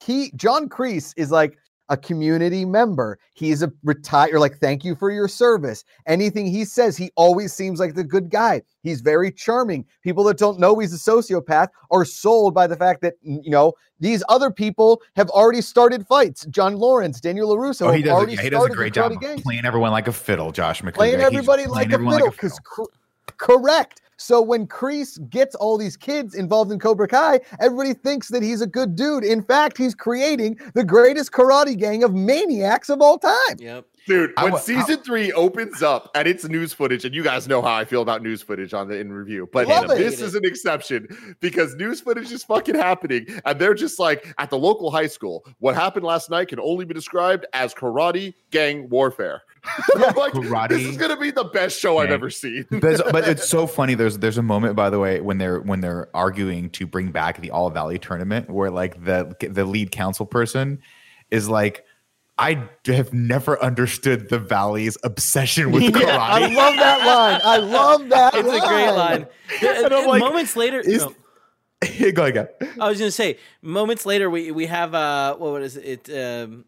he 0.03 0.33
John 0.37 0.69
Kreese 0.69 1.13
is 1.17 1.31
like 1.31 1.59
a 1.89 1.97
community 1.97 2.65
member. 2.65 3.19
He's 3.35 3.63
a 3.63 3.73
retired, 3.83 4.39
like, 4.39 4.59
thank 4.59 4.85
you 4.85 4.95
for 4.95 5.11
your 5.11 5.29
service. 5.29 5.85
Anything 6.07 6.47
he 6.47 6.65
says, 6.65 6.97
he 6.97 7.11
always 7.17 7.53
seems 7.53 7.81
like 7.81 7.95
the 7.95 8.05
good 8.05 8.31
guy. 8.31 8.63
He's 8.83 9.01
very 9.01 9.31
charming. 9.31 9.85
People 10.03 10.25
that 10.25 10.39
don't 10.39 10.59
know 10.59 10.79
he's 10.79 10.95
a 10.95 11.11
sociopath 11.11 11.69
are 11.91 12.05
sold 12.05 12.55
by 12.55 12.67
the 12.67 12.77
fact 12.77 13.03
that, 13.03 13.15
you 13.23 13.51
know, 13.51 13.73
these 14.01 14.23
other 14.29 14.51
people 14.51 15.03
have 15.17 15.29
already 15.31 15.61
started 15.61 16.07
fights. 16.07 16.47
John 16.47 16.77
Lawrence, 16.77 17.21
Daniel 17.21 17.55
LaRusso 17.57 17.89
Oh, 17.89 17.93
he 17.93 18.03
does, 18.03 18.23
a, 18.23 18.31
yeah, 18.31 18.43
he 18.43 18.51
does 18.51 18.67
a 18.67 18.71
great 18.71 18.93
job 18.93 19.13
playing 19.43 19.65
everyone 19.65 19.93
like 19.93 20.09
a 20.09 20.13
fiddle, 20.13 20.53
Josh 20.53 20.83
Macuga. 20.83 20.95
playing 20.95 21.21
everybody 21.21 21.65
playing 21.65 21.71
like 21.71 21.91
a 21.91 21.95
everyone 21.95 22.17
fiddle 22.17 22.31
because 22.31 22.59
correct 23.37 24.01
so 24.17 24.41
when 24.41 24.67
Kreese 24.67 25.19
gets 25.31 25.55
all 25.55 25.79
these 25.79 25.97
kids 25.97 26.35
involved 26.35 26.73
in 26.73 26.79
cobra 26.79 27.09
kai 27.09 27.41
everybody 27.61 27.95
thinks 27.95 28.29
that 28.29 28.43
he's 28.43 28.61
a 28.61 28.67
good 28.67 28.97
dude 28.97 29.25
in 29.25 29.43
fact 29.43 29.79
he's 29.79 29.95
creating 29.95 30.59
the 30.75 30.85
greatest 30.85 31.33
karate 31.33 31.77
gang 31.77 32.03
of 32.03 32.15
maniacs 32.15 32.89
of 32.89 33.01
all 33.01 33.19
time 33.19 33.57
Yep. 33.59 33.87
Dude, 34.07 34.33
when 34.39 34.53
wa- 34.53 34.59
season 34.59 34.99
three 34.99 35.33
opens 35.33 35.83
up 35.83 36.11
and 36.15 36.29
it's 36.29 36.45
news 36.45 36.75
footage, 36.75 37.07
and 37.07 37.15
you 37.15 37.23
guys 37.23 37.49
know 37.49 37.63
how 37.63 37.73
I 37.73 37.87
feel 37.87 38.03
about 38.03 38.23
news 38.23 38.43
footage 38.43 38.75
on 38.75 38.87
the 38.87 38.99
in 38.99 39.11
review, 39.11 39.49
but 39.51 39.67
Love 39.67 39.89
this 39.89 40.21
is 40.21 40.35
an 40.35 40.45
exception 40.45 41.37
because 41.41 41.75
news 41.77 42.03
footage 42.03 42.31
is 42.31 42.45
fucking 42.45 42.75
happening, 42.75 43.27
and 43.47 43.59
they're 43.59 43.75
just 43.75 43.99
like 43.99 44.35
at 44.39 44.51
the 44.51 44.59
local 44.59 44.91
high 44.91 45.07
school. 45.07 45.45
What 45.59 45.75
happened 45.75 46.05
last 46.05 46.29
night 46.29 46.49
can 46.49 46.61
only 46.61 46.85
be 46.85 46.93
described 46.93 47.47
as 47.55 47.73
karate 47.73 48.35
gang 48.51 48.91
warfare. 48.91 49.43
I'm 49.97 50.15
like, 50.17 50.33
this 50.33 50.43
Karate 50.47 50.71
is 50.73 50.97
gonna 50.97 51.17
be 51.17 51.31
the 51.31 51.45
best 51.45 51.79
show 51.81 51.99
I've 51.99 52.11
ever 52.11 52.31
seen. 52.31 52.67
There's- 52.71 53.01
but 53.11 53.27
it's 53.29 53.49
so 53.49 53.67
funny. 53.79 53.95
There's 53.95 54.19
there's 54.19 54.39
a 54.39 54.43
moment, 54.43 54.77
by 54.77 54.91
the 54.91 54.99
way, 54.99 55.21
when 55.21 55.39
they're 55.39 55.61
when 55.61 55.81
they're 55.81 56.09
arguing 56.15 56.71
to 56.71 56.87
bring 56.87 57.11
back 57.11 57.41
the 57.41 57.51
All 57.51 57.71
Valley 57.71 57.99
tournament, 57.99 58.51
where 58.51 58.71
like 58.71 59.05
the 59.05 59.35
the 59.51 59.65
lead 59.65 59.91
council 59.91 60.27
person 60.27 60.81
is 61.31 61.49
like, 61.49 61.85
I 62.39 62.69
have 62.87 63.13
never 63.13 63.61
understood 63.63 64.29
the 64.29 64.39
Valley's 64.39 64.97
obsession 65.05 65.73
with 65.73 65.83
Yeah, 65.85 65.91
karate. 65.91 66.19
i 66.19 66.39
love 66.49 66.75
that 66.77 67.07
line 67.07 67.41
i 67.45 67.57
love 67.59 68.09
that 68.11 68.35
It's 68.35 68.49
a 68.49 68.69
great 68.69 68.91
line. 68.91 69.27
And 69.63 69.95
I'm 69.95 70.07
like, 70.07 70.21
moments 70.21 70.57
later, 70.57 70.81
is- 70.81 71.07
no, 71.07 72.11
go 72.13 72.25
again. 72.25 72.49
I 72.81 72.89
was 72.89 72.99
gonna 72.99 73.11
say 73.11 73.39
moments 73.63 74.05
later 74.07 74.29
we 74.31 74.51
we 74.51 74.67
have 74.67 74.95
uh 74.95 75.37
what 75.37 75.63
is 75.63 75.77
it 75.77 76.09
um 76.11 76.65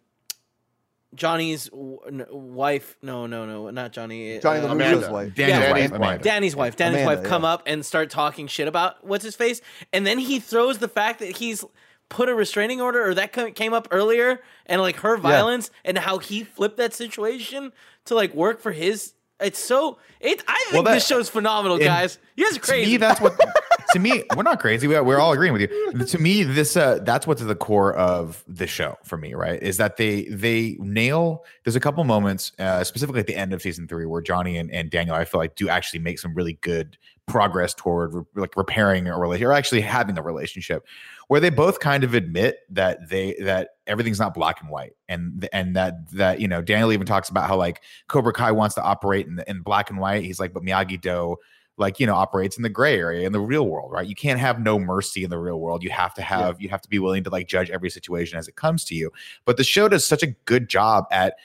Johnny's 1.15 1.67
w- 1.71 1.99
n- 2.07 2.27
wife 2.31 2.97
no 3.03 3.27
no 3.27 3.47
no 3.47 3.71
not 3.71 3.93
Johnny 3.93 4.39
johnny 4.41 4.61
uh, 4.61 4.63
LaRusso's 4.63 4.73
Amanda. 4.73 5.13
wife 5.13 5.35
Daniel's 5.35 5.59
Yeah, 5.61 5.67
wife, 5.71 5.75
Danny's 5.77 5.91
Amanda. 5.93 6.25
Danny's 6.25 6.57
wife 6.57 6.77
Danny's 6.77 7.03
Amanda, 7.03 7.21
wife 7.23 7.29
come 7.29 7.43
yeah. 7.43 7.49
up 7.53 7.63
and 7.67 7.87
start 7.87 8.11
talking 8.11 8.47
shit 8.49 8.69
about 8.69 9.07
what's 9.07 9.25
his 9.25 9.35
face 9.37 9.61
and 9.93 10.07
then 10.07 10.19
he 10.19 10.41
throws 10.41 10.79
the 10.79 10.89
fact 10.89 11.21
that 11.21 11.37
he's 11.39 11.65
put 12.09 12.29
a 12.29 12.35
restraining 12.35 12.81
order 12.81 13.09
or 13.09 13.15
that 13.15 13.33
came 13.55 13.73
up 13.73 13.89
earlier 13.91 14.41
and 14.67 14.81
like 14.81 14.97
her 14.97 15.17
violence 15.17 15.71
and 15.85 15.97
how 15.99 16.19
he 16.19 16.45
flipped 16.45 16.77
that 16.77 16.93
situation 16.93 17.73
to 18.05 18.15
like 18.15 18.35
work 18.35 18.61
for 18.61 18.73
his 18.73 19.15
it's 19.41 19.59
so 19.59 19.99
it 20.21 20.43
I 20.49 20.55
think 20.65 20.75
Well, 20.75 20.83
that- 20.85 20.95
this 20.95 21.07
show's 21.07 21.29
phenomenal 21.29 21.79
guys 21.79 22.19
you 22.37 22.45
guys 22.45 22.57
are 22.59 22.61
To 22.61 22.73
me, 22.73 22.79
crazy 22.83 22.97
that's 22.99 23.21
what. 23.21 23.39
to 23.97 24.03
me, 24.03 24.23
we're 24.37 24.43
not 24.43 24.61
crazy. 24.61 24.87
We, 24.87 25.01
we're 25.01 25.19
all 25.19 25.33
agreeing 25.33 25.53
with 25.53 25.63
you. 25.63 26.05
To 26.05 26.19
me, 26.19 26.43
this 26.43 26.77
uh, 26.77 27.01
that's 27.03 27.27
what's 27.27 27.41
at 27.41 27.49
the 27.49 27.55
core 27.55 27.95
of 27.95 28.45
the 28.47 28.67
show 28.67 28.97
for 29.05 29.17
me. 29.17 29.35
Right, 29.35 29.63
is 29.63 29.79
that 29.79 29.97
they 29.97 30.25
they 30.25 30.77
nail. 30.79 31.45
There's 31.65 31.77
a 31.77 31.81
couple 31.81 32.05
moments, 32.05 32.53
uh, 32.59 32.85
specifically 32.85 33.21
at 33.21 33.27
the 33.27 33.37
end 33.37 33.53
of 33.53 33.63
season 33.63 33.89
three, 33.89 34.07
where 34.07 34.23
Johnny 34.23 34.59
and, 34.59 34.71
and 34.71 34.91
Daniel, 34.91 35.17
I 35.17 35.25
feel 35.25 35.41
like, 35.41 35.57
do 35.57 35.69
actually 35.69 36.01
make 36.01 36.19
some 36.19 36.35
really 36.35 36.55
good 36.61 36.99
progress 37.27 37.75
toward 37.75 38.15
re- 38.15 38.23
like 38.37 38.57
repairing 38.57 39.09
a 39.09 39.19
relationship 39.19 39.49
or 39.49 39.53
actually 39.53 39.81
having 39.81 40.17
a 40.17 40.23
relationship 40.23 40.87
where 41.27 41.41
they 41.41 41.51
both 41.51 41.81
kind 41.81 42.05
of 42.05 42.15
admit 42.15 42.61
that 42.71 43.09
they 43.09 43.35
that 43.41 43.71
everything's 43.89 44.21
not 44.21 44.33
black 44.33 44.61
and 44.61 44.71
white 44.71 44.93
and 45.09 45.49
and 45.53 45.75
that 45.75 46.09
that 46.13 46.41
you 46.41 46.47
know 46.47 46.63
Daniel 46.63 46.93
even 46.93 47.05
talks 47.07 47.29
about 47.29 47.49
how 47.49 47.57
like 47.57 47.83
Cobra 48.07 48.33
Kai 48.33 48.53
wants 48.53 48.77
to 48.77 48.83
operate 48.83 49.27
in, 49.27 49.43
in 49.49 49.61
black 49.61 49.91
and 49.91 49.99
white 49.99 50.23
he's 50.23 50.39
like 50.39 50.53
but 50.53 50.63
Miyagi 50.63 51.01
Do 51.01 51.37
like 51.77 52.01
you 52.01 52.07
know 52.07 52.15
operates 52.15 52.57
in 52.57 52.63
the 52.63 52.69
gray 52.69 52.99
area 52.99 53.27
in 53.27 53.33
the 53.33 53.41
real 53.41 53.67
world 53.67 53.93
right? 53.93 54.07
You 54.07 54.15
can't 54.15 54.41
have 54.41 54.61
no 54.61 54.79
mercy 54.79 55.25
in 55.25 55.31
the 55.31 55.39
real 55.39 55.61
world. 55.61 55.83
You 55.83 55.91
have 55.91 56.15
to 56.15 56.23
have 56.23 56.61
you 56.61 56.69
have 56.69 56.83
to 56.83 56.89
be 56.89 56.99
willing 56.99 57.25
to 57.25 57.31
like 57.31 57.49
judge 57.49 57.71
every 57.71 57.91
situation 57.91 58.39
as 58.39 58.49
it 58.49 58.57
comes 58.57 58.85
to 58.87 58.95
you. 58.95 59.13
But 59.45 59.57
the 59.57 59.65
show 59.65 59.89
does 59.89 60.07
such 60.07 60.23
a 60.23 60.29
good 60.47 60.69
job 60.69 61.07
at 61.11 61.37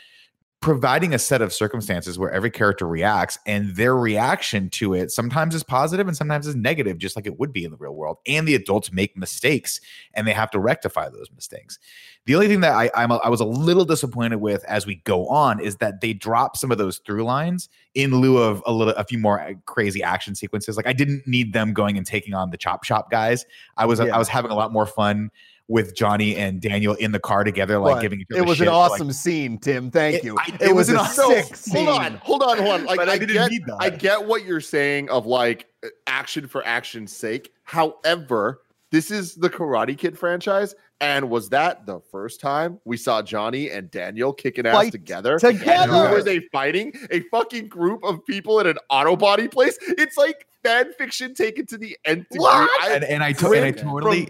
providing 0.61 1.11
a 1.11 1.17
set 1.19 1.41
of 1.41 1.51
circumstances 1.51 2.19
where 2.19 2.29
every 2.29 2.51
character 2.51 2.87
reacts 2.87 3.39
and 3.47 3.75
their 3.75 3.95
reaction 3.95 4.69
to 4.69 4.93
it 4.93 5.09
sometimes 5.09 5.55
is 5.55 5.63
positive 5.63 6.07
and 6.07 6.15
sometimes 6.15 6.45
is 6.45 6.55
negative 6.55 6.99
just 6.99 7.15
like 7.15 7.25
it 7.25 7.39
would 7.39 7.51
be 7.51 7.65
in 7.65 7.71
the 7.71 7.77
real 7.77 7.95
world. 7.95 8.19
And 8.27 8.47
the 8.47 8.53
adults 8.53 8.91
make 8.91 9.17
mistakes 9.17 9.81
and 10.13 10.27
they 10.27 10.33
have 10.33 10.51
to 10.51 10.59
rectify 10.59 11.09
those 11.09 11.31
mistakes. 11.35 11.79
The 12.27 12.35
only 12.35 12.47
thing 12.47 12.59
that 12.59 12.73
I, 12.73 12.91
I'm 12.95 13.09
a, 13.09 13.15
I 13.17 13.29
was 13.29 13.39
a 13.39 13.45
little 13.45 13.85
disappointed 13.85 14.35
with 14.35 14.63
as 14.65 14.85
we 14.85 14.97
go 14.97 15.27
on 15.27 15.59
is 15.59 15.77
that 15.77 16.01
they 16.01 16.13
drop 16.13 16.55
some 16.55 16.71
of 16.71 16.77
those 16.77 16.99
through 16.99 17.23
lines 17.23 17.67
in 17.95 18.15
lieu 18.21 18.37
of 18.37 18.61
a 18.67 18.71
little 18.71 18.93
a 18.93 19.03
few 19.03 19.17
more 19.17 19.41
uh, 19.41 19.53
crazy 19.65 20.03
action 20.03 20.35
sequences. 20.35 20.77
Like 20.77 20.85
i 20.85 20.93
didn't 20.93 21.25
need 21.25 21.53
them 21.53 21.73
going 21.73 21.97
and 21.97 22.05
taking 22.05 22.35
on 22.35 22.51
the 22.51 22.57
chop 22.57 22.83
shop 22.83 23.09
guys. 23.09 23.45
I 23.77 23.87
was 23.87 23.99
Yeah. 23.99 24.15
i 24.15 24.19
was 24.19 24.27
having 24.27 24.51
a 24.51 24.55
lot 24.55 24.71
more 24.71 24.85
fun 24.85 25.31
with 25.71 25.95
johnny 25.95 26.35
and 26.35 26.61
daniel 26.61 26.93
in 26.95 27.11
the 27.11 27.19
car 27.19 27.43
together 27.43 27.79
like 27.79 27.95
But 27.95 28.01
giving 28.01 28.19
each 28.21 28.27
other 28.31 28.41
it 28.41 28.45
was 28.47 28.57
shit, 28.57 28.67
an 28.67 28.73
like- 28.73 28.91
awesome 28.91 29.11
scene, 29.11 29.57
Tim. 29.57 29.89
Thank 29.89 30.17
It- 30.17 30.23
you. 30.25 30.35
I- 30.37 30.51
it, 30.59 30.61
it 30.69 30.75
was, 30.75 30.75
was 30.75 30.89
an 30.89 30.95
a 30.97 30.99
awesome- 30.99 31.31
sick 31.31 31.55
scene. 31.55 31.85
Hold 31.85 31.89
on, 31.99 32.13
hold 32.17 32.43
on, 32.43 32.57
hold 32.57 32.69
on. 32.69 32.85
Like 32.85 32.97
But 32.97 33.09
I 33.09 33.13
I, 33.13 33.17
didn't 33.17 33.33
get, 33.35 33.51
need 33.51 33.65
that. 33.65 33.77
I 33.79 33.89
get 33.89 34.25
what 34.27 34.45
you're 34.45 34.61
saying 34.61 35.09
of 35.09 35.25
like 35.25 35.67
action 36.07 36.47
for 36.47 36.65
action's 36.65 37.15
sake. 37.15 37.51
However, 37.63 38.61
this 38.91 39.09
is 39.11 39.35
the 39.35 39.49
Karate 39.49 39.97
Kid 39.97 40.17
franchise, 40.19 40.75
and 40.99 41.29
was 41.29 41.49
that 41.49 41.85
the 41.85 41.99
first 42.11 42.41
time 42.41 42.79
we 42.85 42.97
saw 42.97 43.21
Johnny 43.21 43.69
and 43.71 43.89
Daniel 43.89 44.33
kicking 44.33 44.65
ass 44.67 44.75
Fight 44.75 44.91
together? 44.91 45.39
together. 45.39 45.71
And 45.71 45.91
who 45.91 46.13
were 46.13 46.21
they 46.23 46.41
fighting? 46.51 46.93
A 47.09 47.21
fucking 47.31 47.69
group 47.69 48.03
of 48.03 48.25
people 48.25 48.59
in 48.59 48.67
an 48.67 48.77
auto 48.89 49.15
body 49.15 49.47
place. 49.47 49.77
It's 49.81 50.17
like 50.17 50.45
fan 50.63 50.91
fiction 50.97 51.33
taken 51.33 51.65
to 51.67 51.77
the 51.77 51.97
nth 52.05 52.27
degree. 52.29 52.39
What? 52.43 52.69
I- 52.83 52.93
and, 52.95 53.03
and 53.05 53.23
I, 53.23 53.31
to- 53.33 53.51
and 53.53 53.65
I 53.65 53.71
totally 53.71 54.29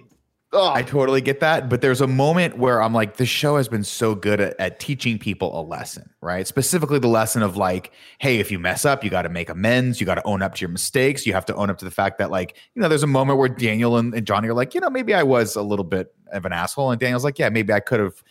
I 0.53 0.83
totally 0.83 1.21
get 1.21 1.39
that, 1.39 1.69
but 1.69 1.79
there's 1.79 2.01
a 2.01 2.07
moment 2.07 2.57
where 2.57 2.81
I'm 2.81 2.93
like, 2.93 3.15
the 3.15 3.25
show 3.25 3.55
has 3.55 3.69
been 3.69 3.85
so 3.85 4.15
good 4.15 4.41
at, 4.41 4.59
at 4.59 4.79
teaching 4.81 5.17
people 5.17 5.57
a 5.57 5.63
lesson, 5.63 6.09
right? 6.19 6.45
Specifically, 6.45 6.99
the 6.99 7.07
lesson 7.07 7.41
of 7.41 7.55
like, 7.55 7.93
hey, 8.19 8.39
if 8.39 8.51
you 8.51 8.59
mess 8.59 8.83
up, 8.83 9.01
you 9.01 9.09
got 9.09 9.21
to 9.21 9.29
make 9.29 9.49
amends. 9.49 10.01
You 10.01 10.05
got 10.05 10.15
to 10.15 10.23
own 10.25 10.41
up 10.41 10.55
to 10.55 10.61
your 10.61 10.69
mistakes. 10.69 11.25
You 11.25 11.31
have 11.31 11.45
to 11.45 11.55
own 11.55 11.69
up 11.69 11.77
to 11.77 11.85
the 11.85 11.91
fact 11.91 12.17
that, 12.17 12.31
like, 12.31 12.57
you 12.75 12.81
know, 12.81 12.89
there's 12.89 13.03
a 13.03 13.07
moment 13.07 13.39
where 13.39 13.47
Daniel 13.47 13.97
and, 13.97 14.13
and 14.13 14.27
Johnny 14.27 14.49
are 14.49 14.53
like, 14.53 14.75
you 14.75 14.81
know, 14.81 14.89
maybe 14.89 15.13
I 15.13 15.23
was 15.23 15.55
a 15.55 15.61
little 15.61 15.85
bit 15.85 16.13
of 16.33 16.45
an 16.45 16.51
asshole, 16.51 16.91
and 16.91 16.99
Daniel's 16.99 17.23
like, 17.23 17.39
yeah, 17.39 17.47
maybe 17.47 17.71
I 17.71 17.79
could 17.79 18.01
have 18.01 18.21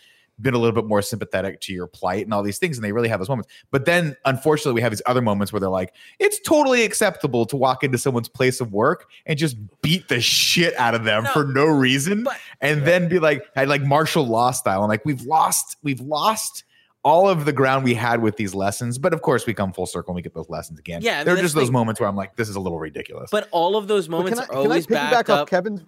been 0.41 0.53
a 0.53 0.57
little 0.57 0.73
bit 0.75 0.85
more 0.87 1.01
sympathetic 1.01 1.61
to 1.61 1.73
your 1.73 1.87
plight 1.87 2.25
and 2.25 2.33
all 2.33 2.43
these 2.43 2.57
things, 2.57 2.77
and 2.77 2.83
they 2.83 2.91
really 2.91 3.09
have 3.09 3.19
those 3.19 3.29
moments. 3.29 3.49
But 3.71 3.85
then, 3.85 4.15
unfortunately, 4.25 4.73
we 4.73 4.81
have 4.81 4.91
these 4.91 5.01
other 5.05 5.21
moments 5.21 5.53
where 5.53 5.59
they're 5.59 5.69
like, 5.69 5.93
it's 6.19 6.39
totally 6.41 6.83
acceptable 6.83 7.45
to 7.45 7.55
walk 7.55 7.83
into 7.83 7.97
someone's 7.97 8.29
place 8.29 8.59
of 8.61 8.73
work 8.73 9.09
and 9.25 9.37
just 9.37 9.57
beat 9.81 10.07
the 10.07 10.19
shit 10.21 10.75
out 10.75 10.95
of 10.95 11.03
them 11.03 11.23
No, 11.23 11.29
for 11.31 11.45
no 11.45 11.65
reason 11.65 12.23
but- 12.23 12.37
and 12.61 12.85
then 12.85 13.07
be 13.07 13.19
like 13.19 13.43
had 13.55 13.69
like 13.69 13.81
martial 13.83 14.25
law 14.25 14.51
style. 14.51 14.83
I'm 14.83 14.89
like, 14.89 15.05
we've 15.05 15.21
lost, 15.23 15.77
we've 15.83 16.01
lost 16.01 16.63
all 17.03 17.27
of 17.27 17.45
the 17.45 17.51
ground 17.53 17.83
we 17.83 17.95
had 17.95 18.21
with 18.21 18.37
these 18.37 18.53
lessons. 18.53 18.99
But 18.99 19.13
of 19.13 19.21
course, 19.23 19.47
we 19.47 19.53
come 19.55 19.73
full 19.73 19.87
circle 19.87 20.11
and 20.11 20.15
we 20.17 20.21
get 20.21 20.33
those 20.35 20.49
lessons 20.49 20.79
again. 20.79 21.01
Yeah, 21.01 21.13
I 21.13 21.17
mean, 21.17 21.25
they're 21.25 21.35
just 21.37 21.55
the 21.55 21.61
those 21.61 21.69
thing. 21.69 21.73
moments 21.73 21.99
where 21.99 22.07
I'm 22.07 22.15
like, 22.15 22.35
this 22.35 22.47
is 22.47 22.55
a 22.55 22.59
little 22.59 22.77
ridiculous. 22.79 23.29
But 23.31 23.47
all 23.51 23.75
of 23.75 23.87
those 23.87 24.07
moments 24.07 24.39
can 24.39 24.41
I, 24.41 24.43
are 24.43 24.47
can 24.47 24.57
I 24.57 24.59
always 24.61 24.85
piggyback 24.87 25.11
backed 25.11 25.29
off 25.31 25.39
up. 25.39 25.49
Kevin's? 25.49 25.81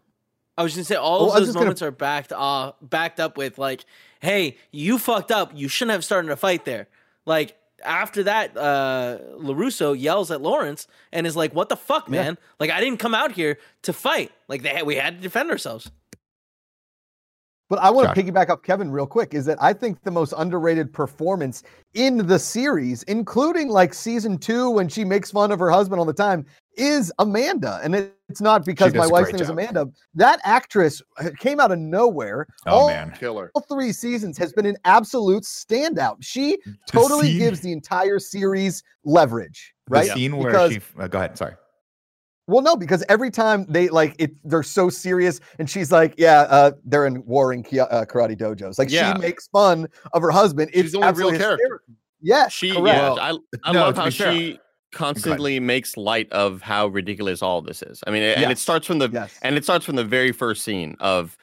I 0.57 0.63
was 0.63 0.75
gonna 0.75 0.83
say 0.85 0.95
all 0.95 1.21
Oh, 1.23 1.27
of 1.27 1.33
those 1.33 1.41
just 1.47 1.53
gonna- 1.53 1.65
moments 1.65 1.81
are 1.81 1.91
backed 1.91 2.31
uh 2.31 2.73
backed 2.81 3.19
up 3.19 3.37
with 3.37 3.57
like, 3.57 3.85
hey, 4.21 4.57
you 4.71 4.97
fucked 4.99 5.31
up. 5.31 5.51
You 5.55 5.67
shouldn't 5.67 5.93
have 5.93 6.05
started 6.05 6.29
a 6.31 6.35
fight 6.35 6.63
there. 6.65 6.87
Like 7.25 7.57
after 7.83 8.23
that, 8.23 8.55
uh 8.55 9.17
Larusso 9.39 9.99
yells 9.99 10.29
at 10.31 10.41
Lawrence 10.41 10.87
and 11.11 11.25
is 11.27 11.35
like, 11.35 11.53
"What 11.55 11.69
the 11.69 11.75
fuck, 11.75 12.05
Yeah. 12.07 12.21
man? 12.23 12.37
Like 12.59 12.69
I 12.69 12.79
didn't 12.79 12.99
come 12.99 13.13
out 13.15 13.31
here 13.31 13.57
to 13.83 13.93
fight. 13.93 14.31
Like 14.47 14.61
they 14.61 14.69
had, 14.69 14.85
we 14.85 14.95
had 14.95 15.17
to 15.17 15.21
defend 15.21 15.49
ourselves." 15.51 15.89
But 17.69 17.79
I 17.79 17.89
want 17.89 18.09
Josh. 18.09 18.15
to 18.17 18.23
piggyback 18.23 18.49
up 18.49 18.63
Kevin 18.63 18.91
real 18.91 19.07
quick. 19.07 19.33
Is 19.33 19.45
that 19.45 19.57
I 19.61 19.73
think 19.73 20.03
the 20.03 20.11
most 20.11 20.33
underrated 20.37 20.93
performance 20.93 21.63
in 21.95 22.27
the 22.27 22.37
series, 22.37 23.01
including 23.03 23.69
like 23.69 23.93
season 23.93 24.37
two 24.37 24.69
when 24.69 24.87
she 24.87 25.03
makes 25.03 25.31
fun 25.31 25.51
of 25.51 25.59
her 25.59 25.71
husband 25.71 25.99
all 25.99 26.05
the 26.05 26.13
time, 26.13 26.45
is 26.75 27.11
Amanda. 27.19 27.79
And 27.83 27.95
it, 27.95 28.15
it's 28.29 28.41
not 28.41 28.65
because 28.65 28.93
my 28.93 29.05
wife's 29.07 29.25
great 29.31 29.35
name 29.35 29.41
is. 29.43 29.49
Amanda. 29.49 29.85
That 30.15 30.39
actress 30.43 31.01
uh, 31.19 31.29
came 31.39 31.59
out 31.59 31.71
of 31.71 31.79
nowhere. 31.79 32.47
oh 32.67 32.71
all, 32.71 32.87
man, 32.87 33.11
killer. 33.11 33.51
all 33.55 33.61
three 33.61 33.91
seasons 33.91 34.37
has 34.37 34.51
been 34.53 34.65
an 34.65 34.77
absolute 34.85 35.43
standout. 35.43 36.17
She 36.21 36.57
totally 36.87 37.27
scene- 37.27 37.39
gives 37.39 37.59
the 37.61 37.71
entire 37.71 38.19
series 38.19 38.83
leverage, 39.03 39.73
the 39.87 39.91
right? 39.93 40.09
scene 40.11 40.37
where 40.37 40.51
Because- 40.51 40.73
she 40.73 40.81
uh, 40.99 41.07
go 41.07 41.19
ahead. 41.19 41.37
Sorry. 41.37 41.53
Well, 42.45 42.61
no, 42.61 42.75
because 42.75 43.05
every 43.07 43.31
time 43.31 43.65
they 43.69 43.87
like 43.87 44.15
it, 44.19 44.31
they're 44.43 44.63
so 44.63 44.89
serious, 44.89 45.39
and 45.59 45.69
she's 45.69 45.93
like, 45.93 46.13
"Yeah, 46.17 46.41
uh, 46.41 46.71
they're 46.83 47.05
in 47.05 47.25
warring 47.25 47.63
ki- 47.63 47.79
uh, 47.79 48.03
karate 48.03 48.37
dojos." 48.37 48.77
Like 48.77 48.91
Yeah. 48.91 49.13
she 49.13 49.19
makes 49.21 49.47
fun 49.47 49.87
of 50.11 50.21
her 50.21 50.29
husband. 50.31 50.69
She's 50.73 50.83
It's 50.85 50.91
the 50.91 50.97
only 50.97 51.05
real 51.07 51.09
absolutely 51.11 51.39
character. 51.39 51.63
hysterical. 51.63 51.95
Yes, 52.25 52.51
She, 52.51 52.71
correct. 52.73 52.87
yeah, 52.87 53.01
Well, 53.13 53.19
I, 53.19 53.69
I 53.69 53.71
no, 53.71 53.79
love 53.81 53.95
how 53.95 54.05
be 54.05 54.11
fair- 54.11 54.33
she 54.33 54.59
constantly 54.93 55.59
makes 55.59 55.97
light 55.97 56.31
of 56.31 56.61
how 56.61 56.87
ridiculous 56.87 57.41
all 57.41 57.61
this 57.61 57.81
is. 57.81 58.01
I 58.07 58.11
mean, 58.11 58.23
and 58.23 58.51
it 58.51 58.57
starts 58.57 58.87
from 58.87 58.99
the 58.99 59.09
yes. 59.09 59.37
and 59.41 59.57
it 59.57 59.63
starts 59.63 59.85
from 59.85 59.95
the 59.95 60.03
very 60.03 60.31
first 60.31 60.63
scene 60.63 60.95
of 60.99 61.37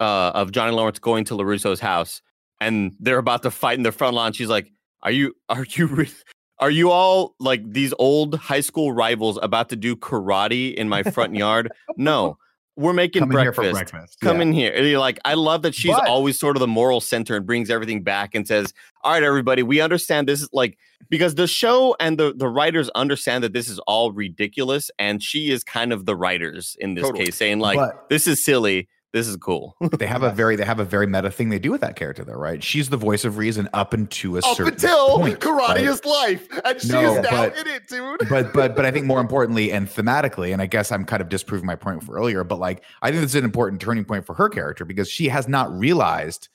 uh 0.00 0.32
of 0.34 0.52
Johnny 0.52 0.72
Lawrence 0.72 0.98
going 0.98 1.24
to 1.26 1.34
Larusso's 1.34 1.80
house 1.80 2.22
and 2.60 2.94
they're 3.00 3.18
about 3.18 3.42
to 3.42 3.50
fight 3.50 3.78
in 3.78 3.82
the 3.82 3.92
front 3.92 4.14
lawn. 4.14 4.32
She's 4.32 4.48
like, 4.48 4.70
"Are 5.02 5.10
you 5.10 5.34
are 5.48 5.66
you 5.70 5.86
re- 5.86 6.10
are 6.58 6.70
you 6.70 6.90
all 6.90 7.34
like 7.40 7.62
these 7.72 7.94
old 7.98 8.34
high 8.34 8.60
school 8.60 8.92
rivals 8.92 9.38
about 9.42 9.70
to 9.70 9.76
do 9.76 9.96
karate 9.96 10.74
in 10.74 10.88
my 10.88 11.02
front 11.02 11.34
yard?" 11.34 11.72
No. 11.96 12.38
We're 12.80 12.92
making 12.94 13.20
Come 13.20 13.28
breakfast. 13.28 13.56
for 13.56 13.70
breakfast. 13.72 14.20
Come 14.20 14.36
Yeah. 14.36 14.42
in 14.42 14.52
here. 14.52 14.72
And 14.74 14.86
you're 14.88 14.98
like, 14.98 15.18
I 15.24 15.34
love 15.34 15.62
that 15.62 15.74
she's 15.74 15.94
But- 15.94 16.08
always 16.08 16.38
sort 16.38 16.56
of 16.56 16.60
the 16.60 16.66
moral 16.66 17.00
center 17.00 17.36
and 17.36 17.44
brings 17.44 17.68
everything 17.70 18.02
back 18.02 18.34
and 18.34 18.46
says, 18.48 18.72
All 19.04 19.12
right, 19.12 19.22
everybody, 19.22 19.62
we 19.62 19.80
understand 19.80 20.28
this 20.28 20.42
is 20.42 20.48
like 20.52 20.76
because 21.08 21.34
the 21.34 21.46
show 21.46 21.96
and 22.00 22.18
the, 22.18 22.32
the 22.36 22.48
writers 22.48 22.88
understand 22.90 23.42
that 23.44 23.52
this 23.52 23.68
is 23.68 23.78
all 23.80 24.12
ridiculous, 24.12 24.90
and 24.98 25.22
she 25.22 25.50
is 25.50 25.62
kind 25.64 25.92
of 25.92 26.04
the 26.06 26.14
writers 26.16 26.76
in 26.80 26.94
this 26.94 27.04
Totally. 27.04 27.26
case, 27.26 27.36
saying, 27.36 27.60
like, 27.60 27.76
But- 27.78 28.08
this 28.10 28.26
is 28.26 28.44
silly, 28.44 28.88
this 29.12 29.26
is 29.26 29.36
cool. 29.36 29.76
they 29.98 30.06
have 30.06 30.22
a 30.22 30.30
very 30.30 30.54
they 30.56 30.64
have 30.64 30.78
a 30.80 30.84
very 30.84 31.06
meta 31.06 31.30
thing 31.30 31.48
they 31.48 31.58
do 31.58 31.70
with 31.72 31.80
that 31.80 31.96
character 31.96 32.24
though, 32.24 32.34
right? 32.34 32.62
She's 32.62 32.88
the 32.90 32.96
voice 32.96 33.24
of 33.24 33.38
reason 33.38 33.68
up 33.72 33.92
into 33.92 34.36
a 34.36 34.38
Up 34.38 34.56
certain 34.56 34.74
until 34.74 35.18
point, 35.18 35.40
karate 35.40 35.68
right? 35.68 35.80
is 35.84 36.04
life, 36.04 36.46
and 36.64 36.80
she 36.80 36.88
No, 36.92 37.16
is 37.16 37.22
now 37.22 37.30
but- 37.30 37.56
in 37.58 37.66
it, 37.66 37.88
dude. 37.88 38.28
but 38.28 38.52
but 38.52 38.76
but 38.76 38.84
I 38.86 38.90
think 38.90 39.06
more 39.06 39.20
importantly 39.20 39.72
and 39.72 39.88
thematically, 39.88 40.52
and 40.52 40.62
I 40.62 40.66
guess 40.66 40.92
I'm 40.92 41.04
kind 41.04 41.20
of 41.20 41.28
disproving 41.28 41.66
my 41.66 41.76
point 41.76 42.04
for 42.04 42.14
earlier, 42.16 42.44
but 42.44 42.58
like 42.60 42.84
I 43.02 43.10
think 43.10 43.22
this 43.22 43.32
is 43.32 43.36
an 43.36 43.44
important 43.44 43.80
turning 43.80 44.04
point 44.04 44.24
for 44.26 44.34
her 44.34 44.48
character 44.48 44.84
because 44.84 45.10
she 45.10 45.28
has 45.28 45.48
not 45.48 45.70
realized 45.76 46.48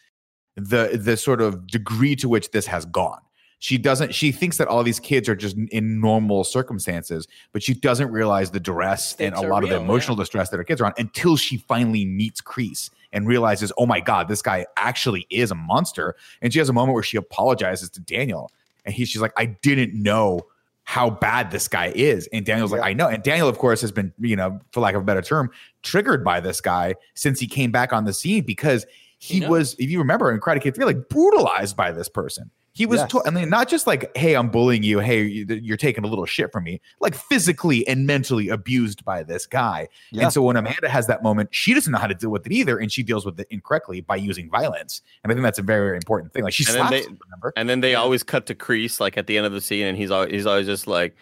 the 0.55 0.97
the 1.01 1.17
sort 1.17 1.41
of 1.41 1.67
degree 1.67 2.15
to 2.15 2.29
which 2.29 2.51
this 2.51 2.65
has 2.67 2.85
gone. 2.85 3.19
She 3.59 3.77
doesn't. 3.77 4.13
She 4.13 4.31
thinks 4.31 4.57
that 4.57 4.67
all 4.67 4.83
these 4.83 4.99
kids 4.99 5.27
are 5.29 5.35
just 5.35 5.57
in 5.71 5.99
normal 5.99 6.43
circumstances, 6.43 7.27
but 7.51 7.63
she 7.63 7.73
doesn't 7.73 8.11
realize 8.11 8.51
the 8.51 8.59
duress 8.59 9.15
and 9.19 9.33
a 9.33 9.41
lot 9.41 9.63
of 9.63 9.69
the 9.69 9.75
real, 9.75 9.81
yeah. 9.81 9.85
emotional 9.85 10.15
distress 10.15 10.49
that 10.49 10.57
her 10.57 10.63
kids 10.63 10.81
are 10.81 10.85
on 10.85 10.93
until 10.97 11.35
she 11.37 11.57
finally 11.57 12.05
meets 12.05 12.41
Kreese 12.41 12.89
and 13.13 13.27
realizes, 13.27 13.71
oh 13.77 13.85
my 13.85 14.01
god, 14.01 14.27
this 14.27 14.41
guy 14.41 14.65
actually 14.77 15.25
is 15.29 15.51
a 15.51 15.55
monster. 15.55 16.15
And 16.41 16.51
she 16.51 16.59
has 16.59 16.69
a 16.69 16.73
moment 16.73 16.93
where 16.93 17.03
she 17.03 17.17
apologizes 17.17 17.89
to 17.91 18.01
Daniel, 18.01 18.51
and 18.85 18.93
he, 18.93 19.05
she's 19.05 19.21
like, 19.21 19.33
I 19.37 19.45
didn't 19.45 19.93
know 19.93 20.41
how 20.83 21.09
bad 21.09 21.49
this 21.49 21.67
guy 21.67 21.91
is. 21.95 22.27
And 22.31 22.45
Daniel's 22.45 22.71
like, 22.71 22.83
I 22.83 22.93
know. 22.93 23.07
And 23.07 23.23
Daniel, 23.23 23.47
of 23.47 23.57
course, 23.57 23.81
has 23.81 23.91
been, 23.91 24.13
you 24.19 24.35
know, 24.35 24.59
for 24.71 24.81
lack 24.81 24.93
of 24.93 25.01
a 25.01 25.05
better 25.05 25.23
term, 25.23 25.49
triggered 25.81 26.23
by 26.23 26.39
this 26.39 26.61
guy 26.61 26.93
since 27.15 27.39
he 27.39 27.47
came 27.47 27.71
back 27.71 27.91
on 27.91 28.05
the 28.05 28.13
scene 28.13 28.43
because 28.43 28.85
he 29.17 29.35
He 29.35 29.39
knows. 29.39 29.49
was, 29.49 29.75
if 29.79 29.89
you 29.89 29.97
remember 29.97 30.31
in 30.31 30.39
Karate 30.39 30.61
Kid 30.61 30.75
3, 30.75 30.85
like 30.85 31.09
brutalized 31.09 31.75
by 31.75 31.91
this 31.91 32.07
person. 32.07 32.51
He 32.75 32.85
was, 32.85 32.99
Yes. 32.99 33.11
to- 33.11 33.23
I 33.25 33.29
mean, 33.29 33.49
not 33.49 33.69
just 33.69 33.87
like, 33.87 34.15
hey, 34.17 34.35
I'm 34.35 34.49
bullying 34.49 34.83
you. 34.83 34.99
Hey, 34.99 35.23
you- 35.23 35.45
you're 35.47 35.77
taking 35.77 36.03
a 36.03 36.07
little 36.07 36.25
shit 36.25 36.51
from 36.51 36.65
me. 36.65 36.81
Like 36.99 37.15
physically 37.15 37.87
and 37.87 38.05
mentally 38.05 38.49
abused 38.49 39.05
by 39.05 39.23
this 39.23 39.45
guy. 39.47 39.87
Yeah. 40.11 40.23
And 40.23 40.33
so 40.33 40.41
when 40.41 40.57
Amanda 40.57 40.89
has 40.89 41.07
that 41.07 41.23
moment, 41.23 41.49
she 41.55 41.73
doesn't 41.73 41.89
know 41.91 41.97
how 41.99 42.07
to 42.07 42.13
deal 42.13 42.29
with 42.31 42.45
it 42.45 42.51
either. 42.51 42.77
And 42.77 42.91
she 42.91 43.01
deals 43.01 43.25
with 43.25 43.39
it 43.39 43.47
incorrectly 43.49 44.01
by 44.01 44.17
using 44.17 44.49
violence. 44.49 45.01
And 45.23 45.31
I 45.31 45.35
think 45.35 45.43
that's 45.43 45.57
a 45.59 45.61
very, 45.63 45.87
very 45.87 45.95
important 45.97 46.33
thing. 46.33 46.43
Like 46.43 46.53
she 46.53 46.65
And 46.65 46.75
then 46.75 46.87
slaps 46.87 46.91
they- 46.91 47.09
him, 47.09 47.17
remember? 47.25 47.53
and 47.55 47.69
then 47.69 47.79
they 47.79 47.95
always 47.95 48.23
cut 48.23 48.45
to 48.47 48.55
Kreese 48.55 48.99
like 48.99 49.17
at 49.17 49.25
the 49.27 49.37
end 49.37 49.45
of 49.45 49.53
the 49.53 49.61
scene, 49.61 49.85
and 49.87 49.97
he's 49.97 50.11
always 50.11 50.31
he's 50.31 50.45
always 50.45 50.65
just 50.65 50.85
like, 50.85 51.15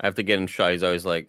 I 0.00 0.06
have 0.06 0.14
to 0.14 0.22
get 0.22 0.38
in 0.38 0.46
shot. 0.46 0.72
He's 0.72 0.82
always 0.82 1.04
like, 1.04 1.28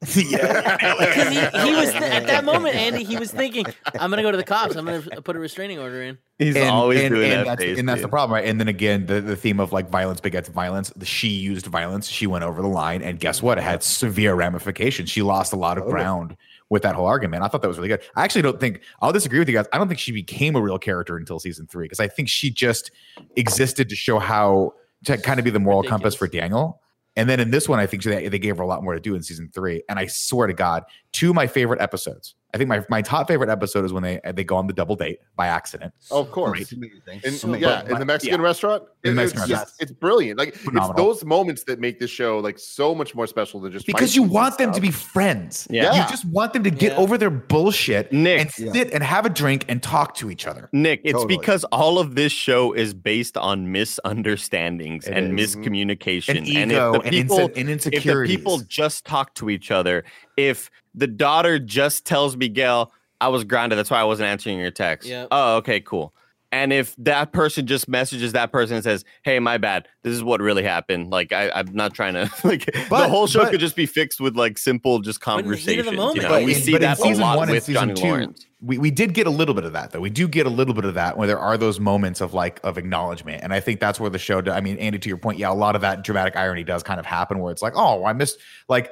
yeah. 0.14 0.76
Because 0.98 1.28
he, 1.28 1.40
he 1.64 1.74
was 1.74 1.92
at 1.94 2.26
that 2.26 2.44
moment, 2.44 2.76
Andy. 2.76 3.02
He 3.02 3.16
was 3.16 3.32
thinking, 3.32 3.66
"I'm 3.98 4.10
gonna 4.10 4.22
go 4.22 4.30
to 4.30 4.36
the 4.36 4.44
cops. 4.44 4.76
I'm 4.76 4.84
gonna 4.84 5.02
put 5.22 5.34
a 5.34 5.40
restraining 5.40 5.80
order 5.80 6.02
in." 6.02 6.18
he's 6.38 6.54
and, 6.54 6.68
always 6.68 7.00
and, 7.00 7.14
doing 7.14 7.32
and 7.32 7.40
that 7.40 7.46
that's, 7.46 7.62
face. 7.62 7.78
and 7.78 7.88
that's 7.88 8.02
the 8.02 8.08
problem, 8.08 8.34
right? 8.34 8.44
And 8.44 8.60
then 8.60 8.68
again, 8.68 9.06
the, 9.06 9.20
the 9.20 9.34
theme 9.34 9.58
of 9.58 9.72
like 9.72 9.90
violence 9.90 10.20
begets 10.20 10.48
violence. 10.48 10.90
The, 10.90 11.04
she 11.04 11.28
used 11.28 11.66
violence. 11.66 12.08
She 12.08 12.28
went 12.28 12.44
over 12.44 12.62
the 12.62 12.68
line, 12.68 13.02
and 13.02 13.18
guess 13.18 13.42
what? 13.42 13.58
It 13.58 13.62
had 13.62 13.82
severe 13.82 14.34
ramifications. 14.34 15.10
She 15.10 15.22
lost 15.22 15.52
a 15.52 15.56
lot 15.56 15.78
of 15.78 15.82
oh, 15.82 15.86
Totally. 15.86 16.02
ground 16.04 16.36
with 16.70 16.82
that 16.82 16.94
whole 16.94 17.06
argument. 17.06 17.42
I 17.42 17.48
thought 17.48 17.62
that 17.62 17.68
was 17.68 17.78
really 17.78 17.88
good. 17.88 18.02
I 18.14 18.22
actually 18.22 18.42
don't 18.42 18.60
think 18.60 18.82
I'll 19.00 19.12
disagree 19.12 19.40
with 19.40 19.48
you 19.48 19.54
guys. 19.54 19.66
I 19.72 19.78
don't 19.78 19.88
think 19.88 19.98
she 19.98 20.12
became 20.12 20.54
a 20.54 20.60
real 20.60 20.78
character 20.78 21.16
until 21.16 21.40
season 21.40 21.66
three 21.66 21.86
because 21.86 22.00
I 22.00 22.06
think 22.06 22.28
she 22.28 22.50
just 22.50 22.92
existed 23.34 23.88
to 23.88 23.96
show 23.96 24.20
how 24.20 24.74
to 25.06 25.18
kind 25.18 25.40
of 25.40 25.44
be 25.44 25.50
the 25.50 25.60
moral 25.60 25.82
compass 25.82 26.14
for 26.14 26.28
Daniel. 26.28 26.80
And 27.18 27.28
then 27.28 27.40
in 27.40 27.50
this 27.50 27.68
one, 27.68 27.80
I 27.80 27.86
think 27.86 28.04
they, 28.04 28.28
they 28.28 28.38
gave 28.38 28.58
her 28.58 28.62
a 28.62 28.66
lot 28.66 28.84
more 28.84 28.94
to 28.94 29.00
do 29.00 29.16
in 29.16 29.24
season 29.24 29.50
three. 29.52 29.82
And 29.88 29.98
I 29.98 30.06
swear 30.06 30.46
to 30.46 30.54
God, 30.54 30.84
two 31.10 31.30
of 31.30 31.34
my 31.34 31.48
favorite 31.48 31.80
episodes 31.80 32.36
I 32.54 32.56
think 32.56 32.68
my, 32.68 32.82
my 32.88 33.02
top 33.02 33.28
favorite 33.28 33.50
episode 33.50 33.84
is 33.84 33.92
when 33.92 34.02
they 34.02 34.20
they 34.32 34.42
go 34.42 34.56
on 34.56 34.66
the 34.66 34.72
double 34.72 34.96
date 34.96 35.18
by 35.36 35.48
accident. 35.48 35.92
Oh, 36.10 36.20
of 36.22 36.30
course. 36.30 36.60
It's 36.62 36.72
amazing. 36.72 37.20
In, 37.22 37.32
So 37.32 37.54
yeah, 37.54 37.82
good. 37.82 37.92
in 37.92 37.98
the 37.98 38.06
Mexican 38.06 38.40
Yeah. 38.40 38.46
restaurant. 38.46 38.84
In 39.04 39.10
the 39.14 39.20
Mexican 39.22 39.42
it's, 39.42 39.50
restaurant. 39.50 39.68
just- 39.68 39.82
it's 39.82 39.92
brilliant. 39.92 40.38
Like 40.38 40.54
Phenomenal. 40.54 40.90
it's 40.90 40.96
those 41.20 41.24
moments 41.28 41.64
that 41.64 41.78
make 41.78 41.98
this 42.00 42.10
show 42.10 42.38
like 42.38 42.58
so 42.58 42.94
much 42.94 43.14
more 43.14 43.26
special 43.26 43.60
than 43.60 43.72
just 43.72 43.84
Because 43.86 44.16
you 44.16 44.22
want 44.22 44.58
and 44.58 44.68
them 44.68 44.74
to 44.74 44.80
be 44.80 44.90
friends. 44.90 45.68
Yeah. 45.70 45.92
You 46.04 46.08
just 46.10 46.24
want 46.24 46.54
them 46.54 46.64
to 46.64 46.70
get 46.70 46.92
Yeah. 46.92 46.98
over 46.98 47.18
their 47.18 47.28
bullshit 47.28 48.12
Nick. 48.14 48.40
and 48.40 48.50
sit 48.50 48.92
and 48.94 49.02
have 49.02 49.26
a 49.26 49.30
drink 49.30 49.66
and 49.68 49.82
talk 49.82 50.14
to 50.16 50.30
each 50.30 50.46
other. 50.46 50.70
Nick, 50.72 51.02
it's 51.04 51.12
Totally. 51.12 51.36
because 51.36 51.64
all 51.64 51.98
of 51.98 52.14
this 52.14 52.32
show 52.32 52.72
is 52.72 52.94
based 52.94 53.36
on 53.36 53.70
misunderstandings 53.70 55.06
It 55.06 55.12
and 55.16 55.38
is. 55.38 55.54
miscommunication. 55.54 56.30
And 56.38 56.48
if 56.48 56.54
ego 56.70 56.92
the 56.92 57.00
and, 57.00 57.10
people, 57.10 57.38
inse- 57.50 57.56
and 57.60 57.70
if 57.70 58.04
the 58.04 58.24
people 58.26 58.58
just 58.60 59.04
talk 59.04 59.34
to 59.34 59.50
each 59.50 59.70
other, 59.70 60.04
if 60.36 60.70
the 60.98 61.06
daughter 61.06 61.58
just 61.58 62.04
tells 62.04 62.36
Miguel, 62.36 62.92
I 63.20 63.28
was 63.28 63.44
grounded, 63.44 63.78
that's 63.78 63.90
why 63.90 64.00
I 64.00 64.04
wasn't 64.04 64.28
answering 64.28 64.58
your 64.58 64.70
text. 64.70 65.08
Yep. 65.08 65.28
Oh, 65.30 65.56
okay, 65.56 65.80
cool. 65.80 66.14
And 66.50 66.72
if 66.72 66.96
that 66.96 67.32
person 67.32 67.66
just 67.66 67.88
messages 67.90 68.32
that 68.32 68.50
person 68.52 68.76
and 68.76 68.82
says, 68.82 69.04
Hey, 69.22 69.38
my 69.38 69.58
bad, 69.58 69.86
this 70.02 70.14
is 70.14 70.24
what 70.24 70.40
really 70.40 70.62
happened. 70.62 71.10
Like 71.10 71.30
I, 71.30 71.50
I'm 71.50 71.74
not 71.74 71.92
trying 71.92 72.14
to 72.14 72.30
like 72.44 72.64
the 72.64 73.08
whole 73.08 73.26
show 73.26 73.40
but- 73.40 73.50
could 73.50 73.60
just 73.60 73.76
be 73.76 73.84
fixed 73.84 74.18
with 74.18 74.34
like 74.34 74.56
simple 74.56 75.00
just 75.00 75.22
But 75.22 75.40
in 75.44 75.50
the 75.50 75.56
heat 75.56 75.78
of 75.80 75.84
the 75.84 75.90
conversations. 75.94 76.16
You 76.16 76.22
know, 76.22 76.28
But 76.30 76.44
we 76.44 76.54
in- 76.54 76.60
see 76.62 76.72
but 76.72 76.76
in 76.82 76.88
that 76.88 76.98
a 76.98 77.02
season 77.02 77.22
lot 77.22 77.36
one 77.36 77.48
and 77.48 77.54
with 77.54 77.64
season 77.64 77.88
Johnny 77.90 78.00
two, 78.00 78.06
Lawrence. 78.08 78.46
We, 78.62 78.78
we 78.78 78.90
did 78.90 79.12
get 79.12 79.26
a 79.26 79.30
little 79.30 79.54
bit 79.54 79.64
of 79.64 79.74
that 79.74 79.90
though. 79.90 80.00
We 80.00 80.08
do 80.08 80.26
get 80.26 80.46
a 80.46 80.50
little 80.50 80.72
bit 80.72 80.86
of 80.86 80.94
that 80.94 81.18
where 81.18 81.26
there 81.28 81.38
are 81.38 81.58
those 81.58 81.78
moments 81.80 82.22
of 82.22 82.32
like 82.32 82.60
of 82.64 82.78
acknowledgement, 82.78 83.44
and 83.44 83.52
I 83.52 83.60
think 83.60 83.78
that's 83.78 84.00
where 84.00 84.08
the 84.08 84.18
show. 84.18 84.40
do- 84.40 84.50
I 84.50 84.62
mean, 84.62 84.78
Andy, 84.78 84.98
to 85.00 85.08
your 85.08 85.18
point, 85.18 85.38
yeah, 85.38 85.50
a 85.50 85.52
lot 85.52 85.74
of 85.76 85.82
that 85.82 86.02
dramatic 86.02 86.34
irony 86.34 86.64
does 86.64 86.82
kind 86.82 86.98
of 86.98 87.04
happen 87.04 87.40
where 87.40 87.52
it's 87.52 87.60
like, 87.60 87.74
oh, 87.76 88.06
I 88.06 88.14
missed 88.14 88.38
like. 88.70 88.90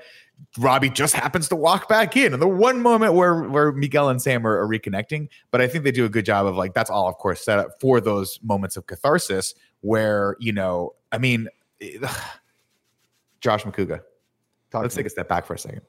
Robbie 0.58 0.90
just 0.90 1.14
happens 1.14 1.48
to 1.48 1.56
walk 1.56 1.88
back 1.88 2.16
in, 2.16 2.32
and 2.32 2.40
the 2.40 2.48
one 2.48 2.80
moment 2.80 3.14
where 3.14 3.42
where 3.42 3.72
Miguel 3.72 4.08
and 4.08 4.20
Sam 4.20 4.46
are, 4.46 4.58
are 4.58 4.68
reconnecting. 4.68 5.28
But 5.50 5.60
I 5.60 5.68
think 5.68 5.84
they 5.84 5.90
do 5.90 6.04
a 6.04 6.08
good 6.08 6.24
job 6.24 6.46
of 6.46 6.56
like 6.56 6.74
that's 6.74 6.90
all, 6.90 7.08
of 7.08 7.16
course, 7.16 7.44
set 7.44 7.58
up 7.58 7.80
for 7.80 8.00
those 8.00 8.38
moments 8.42 8.76
of 8.76 8.86
catharsis 8.86 9.54
where 9.80 10.36
you 10.38 10.52
know, 10.52 10.94
I 11.12 11.18
mean, 11.18 11.48
Josh 13.40 13.64
Macuga, 13.64 14.00
Talk 14.70 14.82
let's 14.82 14.94
take 14.94 15.06
a 15.06 15.10
step 15.10 15.28
back 15.28 15.46
for 15.46 15.54
a 15.54 15.58
second. 15.58 15.82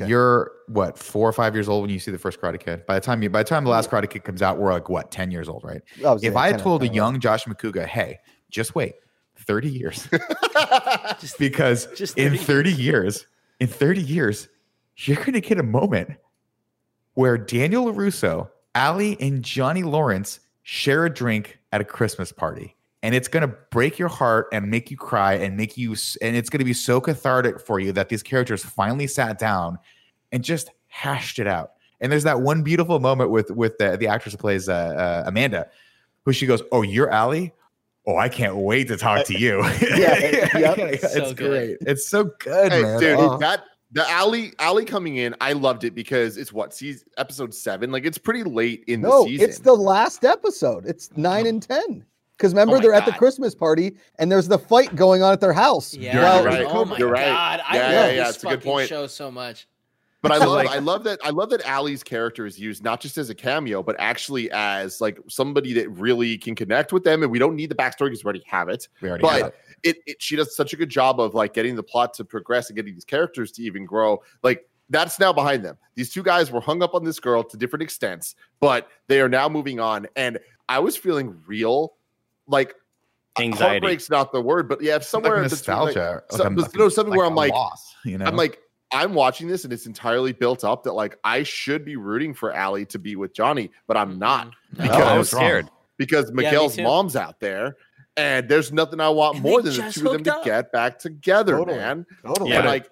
Okay. 0.00 0.08
You're 0.08 0.52
what 0.68 0.96
four 0.96 1.28
or 1.28 1.32
five 1.32 1.54
years 1.54 1.68
old 1.68 1.82
when 1.82 1.90
you 1.90 1.98
see 1.98 2.10
the 2.10 2.18
first 2.18 2.40
Karate 2.40 2.58
Kid. 2.58 2.86
By 2.86 2.94
the 2.94 3.00
time 3.00 3.22
you, 3.22 3.28
by 3.28 3.42
the 3.42 3.48
time 3.48 3.64
the 3.64 3.70
last 3.70 3.90
Karate 3.90 4.08
Kid 4.08 4.24
comes 4.24 4.40
out, 4.40 4.58
we're 4.58 4.72
like 4.72 4.88
what 4.88 5.10
ten 5.10 5.30
years 5.30 5.48
old, 5.48 5.64
right? 5.64 5.82
I 6.04 6.16
If 6.22 6.34
I 6.34 6.46
had 6.48 6.60
told 6.60 6.82
a 6.82 6.88
young 6.88 7.20
Josh 7.20 7.44
Macuga, 7.44 7.84
"Hey, 7.84 8.20
just 8.50 8.74
wait, 8.74 8.94
thirty 9.36 9.68
years," 9.68 10.08
Just 11.20 11.38
because 11.38 11.88
Just 11.94 12.16
in 12.16 12.30
30 12.30 12.38
thirty 12.38 12.72
years, 12.72 13.26
in 13.60 13.68
thirty 13.68 14.02
years, 14.02 14.48
you're 14.96 15.16
going 15.16 15.32
to 15.32 15.40
get 15.40 15.58
a 15.58 15.62
moment 15.62 16.10
where 17.14 17.36
Daniel 17.36 17.86
Larusso, 17.86 18.50
Ali, 18.74 19.16
and 19.20 19.42
Johnny 19.42 19.82
Lawrence 19.82 20.40
share 20.62 21.04
a 21.06 21.12
drink 21.12 21.58
at 21.72 21.80
a 21.80 21.84
Christmas 21.84 22.32
party. 22.32 22.76
And 23.02 23.14
it's 23.14 23.26
going 23.26 23.40
to 23.40 23.56
break 23.70 23.98
your 23.98 24.08
heart 24.08 24.46
and 24.52 24.70
make 24.70 24.90
you 24.90 24.96
cry 24.96 25.34
and 25.34 25.56
make 25.56 25.76
you, 25.76 25.96
and 26.20 26.36
it's 26.36 26.48
going 26.48 26.60
to 26.60 26.64
be 26.64 26.72
so 26.72 27.00
cathartic 27.00 27.60
for 27.60 27.80
you 27.80 27.90
that 27.92 28.08
these 28.08 28.22
characters 28.22 28.64
finally 28.64 29.08
sat 29.08 29.38
down 29.38 29.78
and 30.30 30.44
just 30.44 30.70
hashed 30.86 31.40
it 31.40 31.48
out. 31.48 31.72
And 32.00 32.12
there's 32.12 32.22
that 32.24 32.40
one 32.40 32.62
beautiful 32.62 33.00
moment 33.00 33.30
with 33.30 33.50
with 33.50 33.78
the, 33.78 33.96
the 33.96 34.08
actress 34.08 34.34
who 34.34 34.38
plays 34.38 34.68
uh, 34.68 34.72
uh, 34.72 35.24
Amanda, 35.26 35.68
who 36.24 36.32
she 36.32 36.46
goes, 36.46 36.62
"Oh, 36.70 36.82
you're 36.82 37.12
Ali? 37.12 37.52
Oh, 38.06 38.16
I 38.16 38.28
can't 38.28 38.56
wait 38.56 38.88
to 38.88 38.96
talk 38.96 39.20
eh, 39.20 39.22
to 39.24 39.38
you." 39.38 39.62
Eh, 39.62 39.78
yeah, 39.96 39.96
eh, 39.96 40.58
yep. 40.58 40.78
it's 40.78 41.12
So 41.12 41.34
good. 41.34 41.36
great. 41.36 41.76
It's 41.82 42.08
so 42.08 42.24
good, 42.40 42.72
Hey, 42.72 42.82
man. 42.82 43.00
dude, 43.00 43.18
Oh. 43.18 43.38
that 43.38 43.64
the 43.92 44.04
Ali 44.10 44.52
Ali 44.58 44.84
coming 44.84 45.16
in, 45.16 45.34
I 45.40 45.52
loved 45.52 45.84
it 45.84 45.94
because 45.94 46.36
it's 46.36 46.52
what 46.52 46.74
season 46.74 47.06
episode 47.18 47.52
seven. 47.54 47.92
Like 47.92 48.04
it's 48.04 48.18
pretty 48.18 48.42
late 48.42 48.84
in 48.88 49.02
No, 49.02 49.22
the 49.24 49.30
season. 49.30 49.48
it's 49.48 49.58
the 49.60 49.74
last 49.74 50.24
episode. 50.24 50.86
It's 50.86 51.10
nine 51.16 51.46
and 51.46 51.62
ten. 51.62 52.04
Because 52.38 52.54
remember, 52.54 52.76
Oh 52.76 52.80
they're 52.80 52.94
at 52.94 53.06
the 53.06 53.12
Christmas 53.12 53.54
party 53.54 53.94
and 54.18 54.32
there's 54.32 54.48
the 54.48 54.58
fight 54.58 54.96
going 54.96 55.22
on 55.22 55.32
at 55.32 55.40
their 55.40 55.52
house. 55.52 55.94
Yeah, 55.94 56.14
You're 56.40 56.44
right. 56.46 56.66
Oh 56.68 56.84
my 56.86 56.96
You're 56.96 57.08
right. 57.10 57.26
god, 57.26 57.60
I 57.68 57.76
Yeah, 57.76 57.82
love 57.82 57.92
yeah, 57.92 58.06
yeah, 58.06 58.24
this 58.24 58.34
it's 58.36 58.44
a 58.44 58.46
good 58.48 58.54
fucking 58.60 58.72
point. 58.72 58.88
show 58.88 59.06
so 59.06 59.30
much. 59.30 59.68
But 60.22 60.30
I 60.30 60.38
love, 60.38 60.48
like- 60.50 60.68
I 60.68 60.78
love 60.78 61.04
that, 61.04 61.18
I 61.24 61.30
love 61.30 61.50
that 61.50 61.68
Ali's 61.68 62.04
character 62.04 62.46
is 62.46 62.58
used 62.58 62.82
not 62.84 63.00
just 63.00 63.18
as 63.18 63.28
a 63.28 63.34
cameo, 63.34 63.82
but 63.82 63.96
actually 63.98 64.50
as 64.52 65.00
like 65.00 65.18
somebody 65.28 65.72
that 65.74 65.90
really 65.90 66.38
can 66.38 66.54
connect 66.54 66.92
with 66.92 67.02
them. 67.02 67.22
And 67.24 67.32
we 67.32 67.40
don't 67.40 67.56
need 67.56 67.70
the 67.70 67.74
backstory 67.74 68.06
because 68.06 68.22
we 68.22 68.28
already 68.28 68.44
have 68.46 68.68
it. 68.68 68.88
We 69.00 69.08
already 69.08 69.22
but 69.22 69.42
have 69.42 69.46
it. 69.48 69.54
It, 69.82 69.96
it, 70.06 70.22
she 70.22 70.36
does 70.36 70.54
such 70.54 70.72
a 70.72 70.76
good 70.76 70.88
job 70.88 71.18
of 71.18 71.34
like 71.34 71.54
getting 71.54 71.74
the 71.74 71.82
plot 71.82 72.14
to 72.14 72.24
progress 72.24 72.68
and 72.68 72.76
getting 72.76 72.94
these 72.94 73.04
characters 73.04 73.50
to 73.52 73.62
even 73.62 73.84
grow. 73.84 74.22
Like 74.44 74.68
that's 74.90 75.18
now 75.18 75.32
behind 75.32 75.64
them. 75.64 75.76
These 75.96 76.12
two 76.12 76.22
guys 76.22 76.52
were 76.52 76.60
hung 76.60 76.82
up 76.82 76.94
on 76.94 77.02
this 77.02 77.18
girl 77.18 77.42
to 77.42 77.56
different 77.56 77.82
extents, 77.82 78.36
but 78.60 78.88
they 79.08 79.20
are 79.20 79.28
now 79.28 79.48
moving 79.48 79.80
on. 79.80 80.06
And 80.14 80.38
I 80.68 80.78
was 80.78 80.96
feeling 80.96 81.36
real, 81.46 81.94
like 82.46 82.74
Anxiety. 83.38 83.64
heartbreak's 83.64 84.08
not 84.10 84.32
the 84.32 84.40
word, 84.40 84.68
but 84.68 84.82
yeah, 84.82 84.98
somewhere 85.00 85.42
like 85.42 85.42
like, 85.42 85.50
nostalgia. 85.50 86.22
like 86.30 86.74
no, 86.76 86.88
something 86.88 87.16
where 87.16 87.26
I'm 87.26 87.34
like, 87.34 87.52
loss, 87.52 87.94
you 88.04 88.18
know, 88.18 88.26
I'm 88.26 88.36
like, 88.36 88.60
I'm 88.92 89.14
watching 89.14 89.48
this 89.48 89.64
and 89.64 89.72
it's 89.72 89.86
entirely 89.86 90.32
built 90.32 90.64
up 90.64 90.82
that 90.84 90.92
like 90.92 91.18
I 91.24 91.42
should 91.42 91.84
be 91.84 91.96
rooting 91.96 92.34
for 92.34 92.54
Ali 92.56 92.84
to 92.86 92.98
be 92.98 93.16
with 93.16 93.32
Johnny, 93.34 93.70
but 93.86 93.96
I'm 93.96 94.18
not 94.18 94.48
Mhm. 94.48 94.82
Because- 94.82 94.90
I 94.90 95.00
I 95.14 95.18
was 95.18 95.32
was 95.32 95.40
scared. 95.40 95.68
because 95.96 96.32
Miguel's 96.32 96.76
too. 96.76 96.82
mom's 96.82 97.16
out 97.16 97.40
there, 97.40 97.76
and 98.16 98.48
there's 98.48 98.72
nothing 98.72 99.00
I 99.00 99.08
want 99.08 99.36
And 99.36 99.42
more 99.44 99.62
than 99.62 99.74
the 99.74 99.78
two 99.78 99.84
of 99.88 99.94
them 99.94 100.12
hooked 100.12 100.24
to 100.24 100.34
up. 100.36 100.44
get 100.44 100.72
back 100.72 100.98
together, 100.98 101.56
Totally. 101.56 101.78
man. 101.78 102.06
Totally. 102.26 102.50
Yeah. 102.50 102.58
And 102.58 102.66
like, 102.68 102.88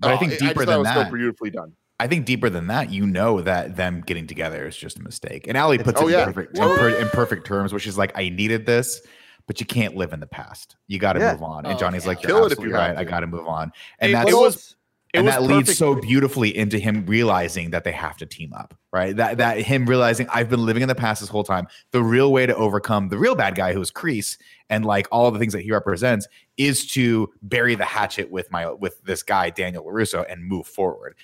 but 0.00 0.10
I 0.10 0.14
oh, 0.14 0.18
think 0.18 0.32
deeper 0.38 0.54
thought 0.54 0.62
it 0.62 0.66
than 0.66 0.78
was 0.80 0.88
so 0.88 0.94
that, 0.94 1.12
beautifully 1.12 1.50
done. 1.50 1.72
I 1.98 2.06
think 2.08 2.26
deeper 2.26 2.50
than 2.50 2.66
that, 2.66 2.90
you 2.90 3.06
know 3.06 3.40
that 3.40 3.76
them 3.76 4.02
getting 4.04 4.26
together 4.26 4.66
is 4.66 4.76
just 4.76 4.98
a 4.98 5.02
mistake. 5.02 5.46
And 5.46 5.56
Ali 5.56 5.78
puts 5.78 6.00
Oh, 6.02 6.08
it 6.08 6.12
yeah. 6.12 6.26
in, 6.26 6.32
perfect, 6.34 6.58
in, 6.58 6.62
per- 6.64 6.88
in 6.90 7.08
perfect 7.08 7.46
terms, 7.46 7.72
which 7.72 7.86
is 7.86 7.96
like, 7.96 8.12
I 8.14 8.28
needed 8.28 8.66
this, 8.66 9.00
but 9.46 9.60
you 9.60 9.64
can't 9.66 9.96
live 9.96 10.12
in 10.12 10.20
the 10.20 10.26
past. 10.26 10.76
You 10.88 10.98
got 10.98 11.14
to 11.14 11.20
Yeah. 11.20 11.32
move 11.32 11.42
on. 11.44 11.64
Oh, 11.66 11.70
And 11.70 11.78
Johnny's 11.78 12.02
yeah. 12.02 12.08
like, 12.08 12.22
You're 12.22 12.32
it 12.32 12.34
if 12.34 12.58
you 12.58 12.66
absolutely 12.66 12.72
have 12.78 12.96
right. 12.96 12.98
I 12.98 13.04
got 13.04 13.20
to 13.20 13.26
move 13.26 13.46
on. 13.46 13.72
And 14.00 14.10
It 14.10 14.12
that's 14.14 14.26
was- 14.26 14.34
Well, 14.34 14.44
It 14.44 14.75
and 15.16 15.26
was 15.26 15.34
that 15.34 15.42
leads 15.42 15.76
so 15.76 15.94
beautifully 15.94 16.56
into 16.56 16.78
him 16.78 17.04
realizing 17.06 17.70
that 17.70 17.84
they 17.84 17.92
have 17.92 18.16
to 18.18 18.26
team 18.26 18.52
up, 18.52 18.74
right? 18.92 19.16
That 19.16 19.38
that 19.38 19.58
him 19.60 19.86
realizing 19.86 20.26
I've 20.32 20.48
been 20.48 20.64
living 20.64 20.82
in 20.82 20.88
the 20.88 20.94
past 20.94 21.20
this 21.20 21.28
whole 21.28 21.44
time. 21.44 21.66
The 21.92 22.02
real 22.02 22.32
way 22.32 22.46
to 22.46 22.54
overcome 22.54 23.08
the 23.08 23.18
real 23.18 23.34
bad 23.34 23.54
guy 23.54 23.72
who 23.72 23.80
is 23.80 23.90
Kreese 23.90 24.38
and 24.70 24.84
like 24.84 25.08
all 25.10 25.30
the 25.30 25.38
things 25.38 25.52
that 25.52 25.62
he 25.62 25.72
represents 25.72 26.26
is 26.56 26.86
to 26.92 27.32
bury 27.42 27.74
the 27.74 27.84
hatchet 27.84 28.30
with 28.30 28.50
my 28.50 28.70
with 28.72 29.02
this 29.02 29.22
guy 29.22 29.50
Daniel 29.50 29.84
Larusso 29.84 30.24
and 30.28 30.44
move 30.44 30.66
forward. 30.66 31.16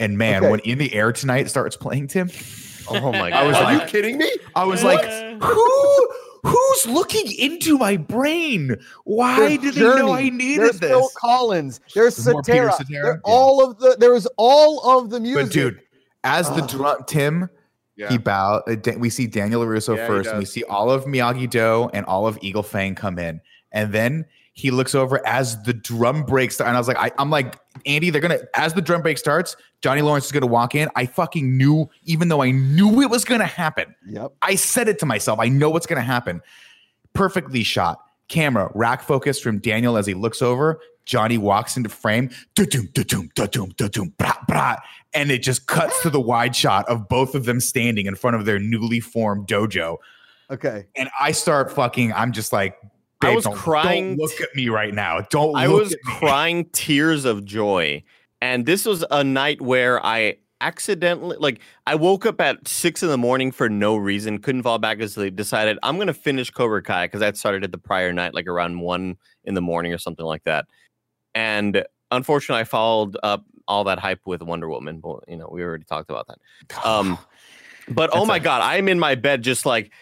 And 0.00 0.18
man, 0.18 0.42
Okay. 0.42 0.50
when 0.50 0.60
In 0.60 0.78
the 0.78 0.92
Air 0.94 1.12
tonight 1.12 1.48
starts 1.48 1.76
playing 1.76 2.08
Tim, 2.08 2.28
Oh 2.88 3.12
my 3.12 3.30
god! 3.30 3.32
I 3.32 3.46
was 3.46 3.54
like, 3.54 3.66
Are 3.66 3.72
you 3.84 3.88
kidding 3.88 4.18
me? 4.18 4.30
I 4.54 4.64
was 4.64 4.82
like, 4.82 5.04
who 5.42 6.08
who's 6.42 6.86
looking 6.86 7.30
into 7.32 7.78
my 7.78 7.96
brain? 7.96 8.76
Why 9.04 9.56
There's 9.56 9.60
did 9.60 9.74
they 9.74 9.80
know 9.80 10.12
I 10.12 10.28
needed 10.28 10.60
There's 10.60 10.78
this? 10.80 10.90
Phil 10.90 11.08
Collins. 11.16 11.80
There's 11.94 12.16
There's 12.16 12.32
more 12.32 12.42
Peter 12.42 12.70
Cetera. 12.70 12.72
Cetera? 12.72 13.02
There- 13.02 13.12
Yeah. 13.14 13.20
All 13.24 13.64
of 13.64 13.78
the 13.78 13.96
there 13.98 14.12
was 14.12 14.26
all 14.36 14.98
of 14.98 15.10
the 15.10 15.20
music. 15.20 15.44
But 15.46 15.52
dude, 15.52 15.80
as 16.24 16.48
the 16.50 16.62
Ugh. 16.62 16.68
drum 16.68 16.96
Tim, 17.06 17.50
Yeah. 17.96 18.08
he 18.10 18.18
bow. 18.18 18.62
Uh, 18.66 18.76
we 18.98 19.10
see 19.10 19.26
Daniel 19.26 19.62
Larusso 19.64 19.96
Yeah, 19.96 20.06
first, 20.06 20.30
and 20.30 20.38
we 20.38 20.44
see 20.44 20.64
all 20.64 20.90
of 20.90 21.04
Miyagi 21.04 21.48
Do 21.48 21.90
and 21.92 22.04
all 22.06 22.26
of 22.26 22.38
Eagle 22.42 22.62
Fang 22.62 22.94
come 22.94 23.18
in, 23.18 23.40
and 23.70 23.92
then 23.92 24.24
he 24.54 24.70
looks 24.70 24.94
over 24.94 25.26
as 25.26 25.62
the 25.62 25.72
drum 25.72 26.24
break 26.24 26.52
starts. 26.52 26.68
And 26.68 26.76
I 26.76 26.80
was 26.80 26.88
like, 26.88 26.98
I, 26.98 27.10
I'm 27.18 27.30
like, 27.30 27.58
Andy, 27.86 28.10
they're 28.10 28.20
gonna 28.20 28.40
as 28.54 28.74
the 28.74 28.82
drum 28.82 29.02
break 29.02 29.18
starts, 29.18 29.56
Johnny 29.80 30.02
Lawrence 30.02 30.26
is 30.26 30.32
gonna 30.32 30.46
walk 30.46 30.74
in. 30.74 30.88
I 30.94 31.06
fucking 31.06 31.56
knew, 31.56 31.88
even 32.04 32.28
though 32.28 32.42
I 32.42 32.50
knew 32.50 33.00
it 33.00 33.10
was 33.10 33.24
gonna 33.24 33.46
happen. 33.46 33.94
Yep. 34.06 34.32
I 34.42 34.54
said 34.56 34.88
it 34.88 34.98
to 35.00 35.06
myself. 35.06 35.38
I 35.40 35.48
know 35.48 35.70
what's 35.70 35.86
gonna 35.86 36.02
happen. 36.02 36.42
Perfectly 37.14 37.62
shot. 37.62 37.98
Camera 38.28 38.70
rack 38.74 39.02
focus 39.02 39.40
from 39.40 39.58
Daniel 39.58 39.96
as 39.96 40.06
he 40.06 40.14
looks 40.14 40.42
over. 40.42 40.80
Johnny 41.04 41.36
walks 41.36 41.76
into 41.76 41.88
frame. 41.88 42.30
Da-doom, 42.54 42.88
da-doom, 42.92 43.30
da-doom, 43.34 43.72
da-doom, 43.76 44.14
brah, 44.18 44.38
brah. 44.48 44.78
And 45.14 45.30
it 45.30 45.42
just 45.42 45.66
cuts 45.66 46.00
to 46.02 46.10
the 46.10 46.20
wide 46.20 46.54
shot 46.54 46.88
of 46.88 47.08
both 47.08 47.34
of 47.34 47.44
them 47.44 47.58
standing 47.58 48.06
in 48.06 48.14
front 48.14 48.36
of 48.36 48.44
their 48.44 48.58
newly 48.58 49.00
formed 49.00 49.48
dojo. 49.48 49.96
Okay. 50.50 50.84
And 50.94 51.10
I 51.20 51.32
start 51.32 51.72
fucking, 51.72 52.12
I'm 52.12 52.32
just 52.32 52.52
like, 52.52 52.76
I 53.24 53.34
was 53.34 53.44
don't- 53.44 53.54
crying 53.56 54.16
Don't 54.16 54.18
look 54.30 54.40
at 54.40 54.54
me 54.54 54.68
right 54.68 54.92
now. 54.94 55.20
Don't 55.30 55.56
I 55.56 55.66
look 55.66 55.82
was 55.84 55.92
at 55.92 55.98
me." 55.98 56.02
I 56.06 56.12
was 56.12 56.18
crying 56.18 56.64
tears 56.72 57.24
of 57.24 57.44
joy. 57.44 58.02
And 58.40 58.66
this 58.66 58.84
was 58.84 59.04
a 59.10 59.22
night 59.22 59.60
where 59.60 60.04
I 60.04 60.36
accidentally 60.60 61.36
like 61.40 61.60
I 61.86 61.94
woke 61.96 62.24
up 62.26 62.40
at 62.40 62.66
six 62.68 63.02
in 63.02 63.08
the 63.08 63.18
morning 63.18 63.50
for 63.52 63.68
no 63.68 63.96
reason, 63.96 64.38
couldn't 64.38 64.62
fall 64.62 64.78
back 64.78 65.00
asleep, 65.00 65.34
decided 65.36 65.78
I'm 65.82 65.98
gonna 65.98 66.14
finish 66.14 66.50
Cobra 66.50 66.82
Kai 66.82 67.06
because 67.06 67.20
I 67.22 67.32
started 67.32 67.64
it 67.64 67.72
the 67.72 67.78
prior 67.78 68.12
night, 68.12 68.32
like 68.34 68.46
around 68.46 68.78
one 68.80 69.16
in 69.44 69.54
the 69.54 69.60
morning 69.60 69.92
or 69.92 69.98
something 69.98 70.24
like 70.26 70.44
that. 70.44 70.66
And 71.34 71.84
unfortunately 72.10 72.60
I 72.60 72.64
followed 72.64 73.16
up 73.22 73.44
all 73.68 73.84
that 73.84 73.98
hype 73.98 74.20
with 74.24 74.42
Wonder 74.42 74.68
Woman, 74.68 75.00
but 75.00 75.20
you 75.28 75.36
know, 75.36 75.48
we 75.50 75.62
already 75.62 75.84
talked 75.84 76.10
about 76.10 76.26
that. 76.28 76.38
Um 76.84 77.18
but 77.88 78.10
oh 78.12 78.24
my 78.24 78.36
a- 78.36 78.40
god, 78.40 78.62
I'm 78.62 78.88
in 78.88 78.98
my 79.00 79.14
bed 79.16 79.42
just 79.42 79.66
like 79.66 79.92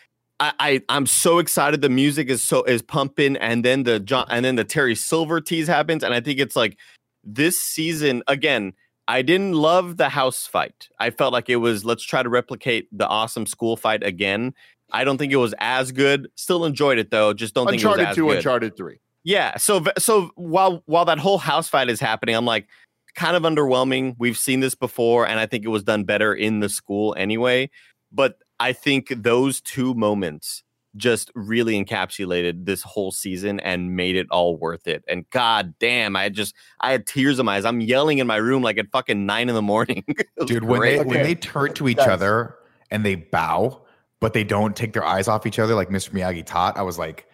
I, 0.41 0.53
I 0.59 0.83
I'm 0.89 1.07
so 1.07 1.39
excited. 1.39 1.83
The 1.83 1.91
music 1.91 2.29
is 2.29 2.43
so 2.43 2.65
is 2.65 2.83
pumping, 2.83 3.37
and 3.37 3.65
then 3.65 3.85
the 3.85 4.01
John 4.01 4.27
and 4.31 4.45
then 4.45 4.57
the 4.57 4.65
Terry 4.65 4.95
Silver 4.95 5.41
tease 5.41 5.69
happens, 5.69 6.03
and 6.03 6.15
I 6.15 6.21
think 6.21 6.41
it's 6.41 6.57
like 6.57 6.79
this 7.23 7.61
season 7.61 8.23
again. 8.27 8.73
I 9.07 9.23
didn't 9.23 9.55
love 9.55 9.97
the 9.97 10.09
house 10.09 10.47
fight. 10.47 10.89
I 11.01 11.11
felt 11.11 11.33
like 11.33 11.49
it 11.51 11.57
was 11.57 11.85
let's 11.85 12.05
try 12.05 12.23
to 12.23 12.29
replicate 12.29 12.89
the 12.97 13.09
awesome 13.09 13.45
school 13.45 13.77
fight 13.77 14.05
again. 14.05 14.55
I 14.93 15.05
don't 15.05 15.19
think 15.19 15.33
it 15.33 15.37
was 15.37 15.55
as 15.59 15.93
good. 15.93 16.31
Still 16.37 16.65
enjoyed 16.65 16.99
it 16.99 17.11
though. 17.11 17.33
Just 17.33 17.55
don't 17.55 17.67
think 17.67 17.83
it 17.83 17.85
Uncharted 17.85 18.07
was 18.07 18.11
as 18.11 18.17
two, 18.17 18.27
good. 18.27 18.37
Uncharted 18.37 18.77
three. 18.77 19.01
Yeah. 19.25 19.57
So 19.57 19.85
so 19.99 20.31
while 20.37 20.83
while 20.87 21.05
that 21.05 21.19
whole 21.19 21.39
house 21.39 21.69
fight 21.69 21.91
is 21.91 22.01
happening, 22.01 22.35
I'm 22.35 22.45
like 22.45 22.69
kind 23.15 23.37
of 23.37 23.43
underwhelming. 23.43 24.15
We've 24.19 24.39
seen 24.39 24.61
this 24.61 24.75
before, 24.75 25.27
and 25.27 25.39
I 25.39 25.47
think 25.47 25.65
it 25.65 25.69
was 25.69 25.83
done 25.83 26.05
better 26.05 26.33
in 26.33 26.61
the 26.61 26.69
school 26.69 27.15
anyway. 27.19 27.69
But 28.13 28.39
I 28.61 28.73
think 28.73 29.09
those 29.17 29.61
two 29.61 29.95
moments 29.95 30.63
just 30.97 31.31
really 31.37 31.83
encapsulated 31.83 32.65
this 32.67 32.83
whole 32.83 33.13
season 33.13 33.61
and 33.61 33.95
made 33.97 34.17
it 34.17 34.27
all 34.31 34.57
worth 34.57 34.87
it. 34.89 35.05
And 35.09 35.29
god 35.31 35.73
damn, 35.79 36.17
I 36.17 36.29
just 36.29 36.55
I 36.81 36.91
had 36.93 37.07
tears 37.07 37.39
in 37.39 37.47
my 37.47 37.57
eyes. 37.57 37.65
I'm 37.65 37.81
yelling 37.81 38.19
in 38.19 38.27
my 38.27 38.37
room 38.37 38.63
like 38.63 38.77
at 38.79 38.91
fucking 38.91 39.25
nine 39.25 39.49
in 39.49 39.55
the 39.55 39.63
morning. 39.63 40.05
Dude, 40.47 40.65
when 40.65 40.81
they 40.81 40.97
great. 40.97 41.07
when 41.07 41.23
they 41.23 41.35
turn 41.35 41.75
to 41.75 41.89
each 41.89 41.97
Guys. 41.99 42.09
other 42.09 42.57
and 42.91 43.05
they 43.05 43.15
bow, 43.15 43.83
but 44.21 44.33
they 44.35 44.43
don't 44.45 44.75
take 44.77 44.93
their 44.93 45.05
eyes 45.05 45.29
off 45.29 45.47
each 45.47 45.59
other 45.61 45.75
like 45.75 45.89
Mr. 45.91 46.11
Miyagi 46.11 46.45
taught, 46.45 46.77
I 46.77 46.83
was 46.83 46.99
like, 46.99 47.27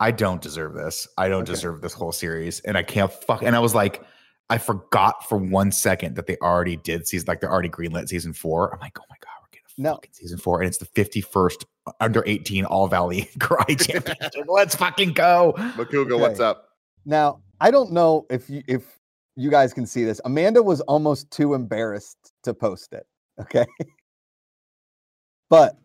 I 0.00 0.10
don't 0.10 0.42
deserve 0.42 0.74
this. 0.74 1.06
I 1.16 1.28
don't 1.28 1.42
Okay. 1.42 1.52
deserve 1.52 1.80
this 1.80 1.92
whole 1.92 2.12
series. 2.12 2.58
And 2.60 2.76
I 2.76 2.82
can't 2.82 3.12
fuck 3.12 3.42
and 3.42 3.54
I 3.56 3.60
was 3.60 3.74
like, 3.76 4.02
I 4.50 4.58
forgot 4.58 5.28
for 5.28 5.38
one 5.38 5.70
second 5.70 6.16
that 6.16 6.26
they 6.26 6.36
already 6.38 6.76
did 6.76 7.06
season 7.06 7.26
like 7.28 7.40
they're 7.40 7.52
already 7.52 7.68
greenlit 7.68 8.08
season 8.08 8.32
four. 8.32 8.74
I'm 8.74 8.80
like, 8.80 8.98
oh 8.98 9.04
my 9.08 9.16
god, 9.20 9.30
we're 9.40 9.50
getting 9.52 9.66
a 9.66 9.67
No. 9.78 9.94
fucking 9.94 10.10
season 10.12 10.38
four, 10.38 10.60
and 10.60 10.68
it's 10.68 10.78
the 10.78 10.86
51st 10.86 11.64
under 12.00 12.24
18 12.26 12.64
All 12.64 12.88
Valley 12.88 13.30
Karate 13.38 13.80
Championship. 13.86 14.46
Let's 14.48 14.74
fucking 14.74 15.12
go. 15.12 15.54
Macuga, 15.56 16.18
what's 16.18 16.40
up? 16.40 16.70
Now, 17.04 17.40
I 17.60 17.70
don't 17.70 17.92
know 17.92 18.26
if 18.28 18.50
you 18.50 18.62
if 18.66 18.98
you 19.36 19.50
guys 19.50 19.72
can 19.72 19.86
see 19.86 20.04
this. 20.04 20.20
Amanda 20.24 20.62
was 20.62 20.80
almost 20.82 21.30
too 21.30 21.54
embarrassed 21.54 22.32
to 22.42 22.52
post 22.52 22.92
it. 22.92 23.06
Okay. 23.40 23.64
but 25.50 25.78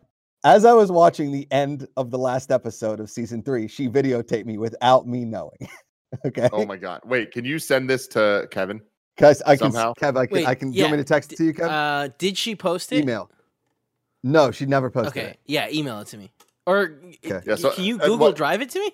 as 0.44 0.64
I 0.64 0.72
was 0.72 0.90
watching 0.90 1.30
the 1.30 1.46
end 1.52 1.86
of 1.96 2.10
the 2.10 2.18
last 2.18 2.50
episode 2.50 2.98
of 2.98 3.08
season 3.08 3.42
three, 3.42 3.68
she 3.68 3.88
videotaped 3.88 4.44
me 4.44 4.58
without 4.58 5.06
me 5.06 5.24
knowing. 5.24 5.68
okay. 6.26 6.48
Oh 6.52 6.66
my 6.66 6.76
god. 6.76 7.00
Wait, 7.04 7.30
can 7.30 7.44
you 7.44 7.60
send 7.60 7.88
this 7.88 8.08
to 8.08 8.48
Kevin? 8.50 8.80
Guys, 9.16 9.40
I 9.42 9.56
can 9.56 9.70
somehow. 9.70 9.94
Kev, 9.94 10.16
I 10.16 10.26
can 10.26 10.34
Wait, 10.34 10.46
I 10.46 10.54
can 10.56 10.72
do 10.72 10.78
you 10.78 10.84
want 10.84 10.96
me 10.96 10.98
to 10.98 11.04
text 11.04 11.32
it 11.32 11.36
to 11.36 11.44
you, 11.44 11.54
Kev? 11.54 11.68
Uh, 11.68 12.08
did 12.18 12.36
she 12.36 12.56
post 12.56 12.92
it? 12.92 13.02
Email. 13.02 13.30
No, 14.24 14.50
she 14.50 14.64
never 14.66 14.90
posted 14.90 15.16
Okay, 15.22 15.30
it. 15.32 15.38
yeah, 15.44 15.68
email 15.70 16.00
it 16.00 16.08
to 16.08 16.16
me. 16.16 16.32
Or 16.66 16.98
Okay. 17.24 17.40
Yeah, 17.46 17.54
so- 17.56 17.70
can 17.72 17.84
you 17.84 17.98
Google 17.98 18.16
what- 18.18 18.36
Drive 18.36 18.62
it 18.62 18.70
to 18.70 18.80
me? 18.80 18.90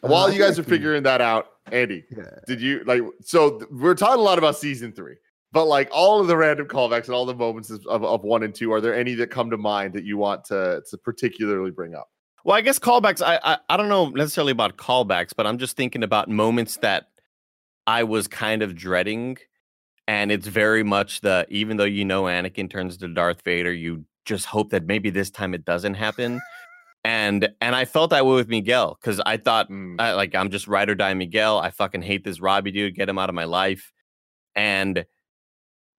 While 0.00 0.24
Uh, 0.24 0.28
you 0.30 0.38
guys 0.38 0.58
are 0.58 0.62
figuring 0.62 1.02
that 1.02 1.20
out, 1.20 1.48
Andy, 1.70 2.04
Yeah. 2.10 2.24
did 2.46 2.60
you 2.62 2.82
like 2.86 3.02
so 3.22 3.60
we're 3.70 3.94
talking 3.94 4.18
a 4.18 4.22
lot 4.22 4.38
about 4.38 4.56
season 4.56 4.92
three, 4.92 5.16
but 5.52 5.66
like 5.66 5.88
all 5.92 6.20
of 6.20 6.26
the 6.28 6.36
random 6.36 6.66
callbacks 6.66 7.04
and 7.06 7.14
all 7.14 7.26
the 7.26 7.34
moments 7.34 7.68
of, 7.68 7.86
of, 7.86 8.02
of 8.02 8.24
one 8.24 8.42
and 8.42 8.54
two, 8.54 8.72
are 8.72 8.80
there 8.80 8.94
any 8.94 9.14
that 9.16 9.26
come 9.30 9.50
to 9.50 9.58
mind 9.58 9.92
that 9.92 10.04
you 10.04 10.16
want 10.16 10.44
to 10.46 10.82
to 10.88 10.96
particularly 10.96 11.70
bring 11.70 11.94
up? 11.94 12.10
Well, 12.44 12.56
I 12.56 12.62
guess 12.62 12.78
callbacks. 12.78 13.20
I, 13.20 13.38
I 13.44 13.58
I 13.68 13.76
don't 13.76 13.90
know 13.90 14.08
necessarily 14.08 14.52
about 14.52 14.78
callbacks, 14.78 15.32
but 15.36 15.46
I'm 15.46 15.58
just 15.58 15.76
thinking 15.76 16.02
about 16.02 16.28
moments 16.30 16.78
that 16.78 17.10
I 17.86 18.04
was 18.04 18.26
kind 18.28 18.62
of 18.62 18.74
dreading, 18.74 19.36
and 20.10 20.32
it's 20.32 20.48
very 20.48 20.82
much 20.82 21.20
the 21.20 21.46
even 21.50 21.76
though 21.76 21.84
you 21.84 22.04
know 22.04 22.24
Anakin 22.24 22.68
turns 22.68 22.96
to 22.96 23.06
Darth 23.06 23.42
Vader, 23.42 23.72
you 23.72 24.04
just 24.24 24.44
hope 24.44 24.70
that 24.70 24.84
maybe 24.84 25.08
this 25.08 25.30
time 25.30 25.54
it 25.54 25.64
doesn't 25.64 25.94
happen. 25.94 26.40
and 27.04 27.48
and 27.60 27.76
I 27.76 27.84
felt 27.84 28.10
that 28.10 28.26
way 28.26 28.34
with 28.34 28.48
Miguel 28.48 28.98
because 29.00 29.20
I 29.24 29.36
thought 29.36 29.70
Mm. 29.70 30.00
I, 30.00 30.14
like 30.14 30.34
I'm 30.34 30.50
just 30.50 30.66
ride 30.66 30.90
or 30.90 30.96
die 30.96 31.14
Miguel. 31.14 31.60
I 31.60 31.70
fucking 31.70 32.02
hate 32.02 32.24
this 32.24 32.40
Robbie 32.40 32.72
dude. 32.72 32.96
Get 32.96 33.08
him 33.08 33.18
out 33.18 33.28
of 33.28 33.36
my 33.36 33.44
life. 33.44 33.92
And 34.56 35.04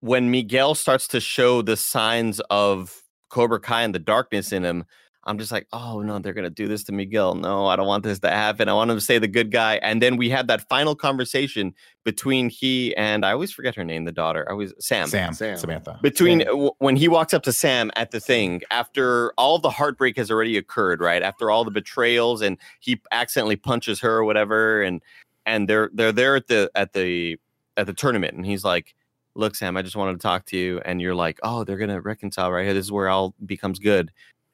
when 0.02 0.30
Miguel 0.30 0.76
starts 0.76 1.08
to 1.10 1.22
show 1.22 1.62
the 1.62 1.78
signs 1.78 2.42
of 2.50 3.04
Cobra 3.30 3.62
Kai 3.62 3.84
and 3.84 3.96
the 3.96 4.00
darkness 4.00 4.52
in 4.52 4.66
him, 4.66 4.84
I'm 5.26 5.38
just 5.38 5.52
like, 5.52 5.68
oh 5.72 6.02
no, 6.02 6.18
they're 6.18 6.34
gonna 6.34 6.50
do 6.50 6.68
this 6.68 6.84
to 6.86 6.92
Miguel. 6.92 7.36
No, 7.36 7.68
I 7.68 7.76
don't 7.76 7.86
want 7.86 8.04
this 8.04 8.20
to 8.20 8.30
happen. 8.30 8.68
I 8.68 8.74
want 8.74 8.90
him 8.90 8.98
to 8.98 9.02
say 9.02 9.20
the 9.20 9.28
good 9.28 9.52
guy. 9.52 9.76
And 9.76 10.02
then 10.02 10.18
we 10.18 10.30
had 10.30 10.48
that 10.48 10.68
final 10.68 10.96
conversation 10.96 11.76
between 12.04 12.50
he 12.50 12.96
and 12.96 13.24
I 13.24 13.32
always 13.34 13.52
forget 13.52 13.76
her 13.76 13.84
name, 13.84 14.06
the 14.06 14.12
daughter. 14.12 14.46
I 14.50 14.54
always 14.54 14.74
Sam. 14.80 15.08
Sam, 15.08 15.34
Sam. 15.34 15.58
Samantha. 15.58 16.00
Between 16.02 16.40
Sam. 16.40 16.48
w- 16.48 16.72
when 16.80 16.96
he 16.96 17.08
walks 17.08 17.34
up 17.36 17.44
to 17.44 17.54
Sam 17.54 17.92
at 17.96 18.10
the 18.10 18.20
thing 18.20 18.62
after 18.72 19.32
all 19.38 19.60
the 19.60 19.70
heartbreak 19.70 20.18
has 20.18 20.32
already 20.32 20.58
occurred, 20.58 21.02
right? 21.02 21.22
After 21.22 21.52
all 21.52 21.64
the 21.64 21.72
betrayals 21.72 22.42
and 22.42 22.58
he 22.80 23.00
accidentally 23.12 23.58
punches 23.58 24.00
her 24.00 24.18
or 24.18 24.24
whatever, 24.24 24.82
and 24.82 25.02
and 25.46 25.68
they're 25.70 25.92
they're 25.94 26.12
there 26.12 26.36
at 26.36 26.48
the 26.48 26.72
at 26.74 26.94
the 26.94 27.38
at 27.78 27.86
the 27.86 27.94
tournament, 27.94 28.34
and 28.34 28.46
he's 28.46 28.64
like, 28.64 28.96
"Look, 29.36 29.54
Sam, 29.56 29.78
I 29.78 29.84
just 29.84 29.96
wanted 29.96 30.14
to 30.14 30.20
talk 30.20 30.46
to 30.48 30.58
you," 30.58 30.82
and 30.84 31.00
you're 31.00 31.16
like, 31.16 31.40
"Oh, 31.44 31.64
they're 31.64 31.78
gonna 31.78 32.02
reconcile 32.02 32.52
right 32.52 32.66
here. 32.66 32.74
This 32.74 32.86
is 32.86 32.92
where 32.92 33.10
all 33.10 33.36
becomes 33.46 33.78
good." 33.78 34.12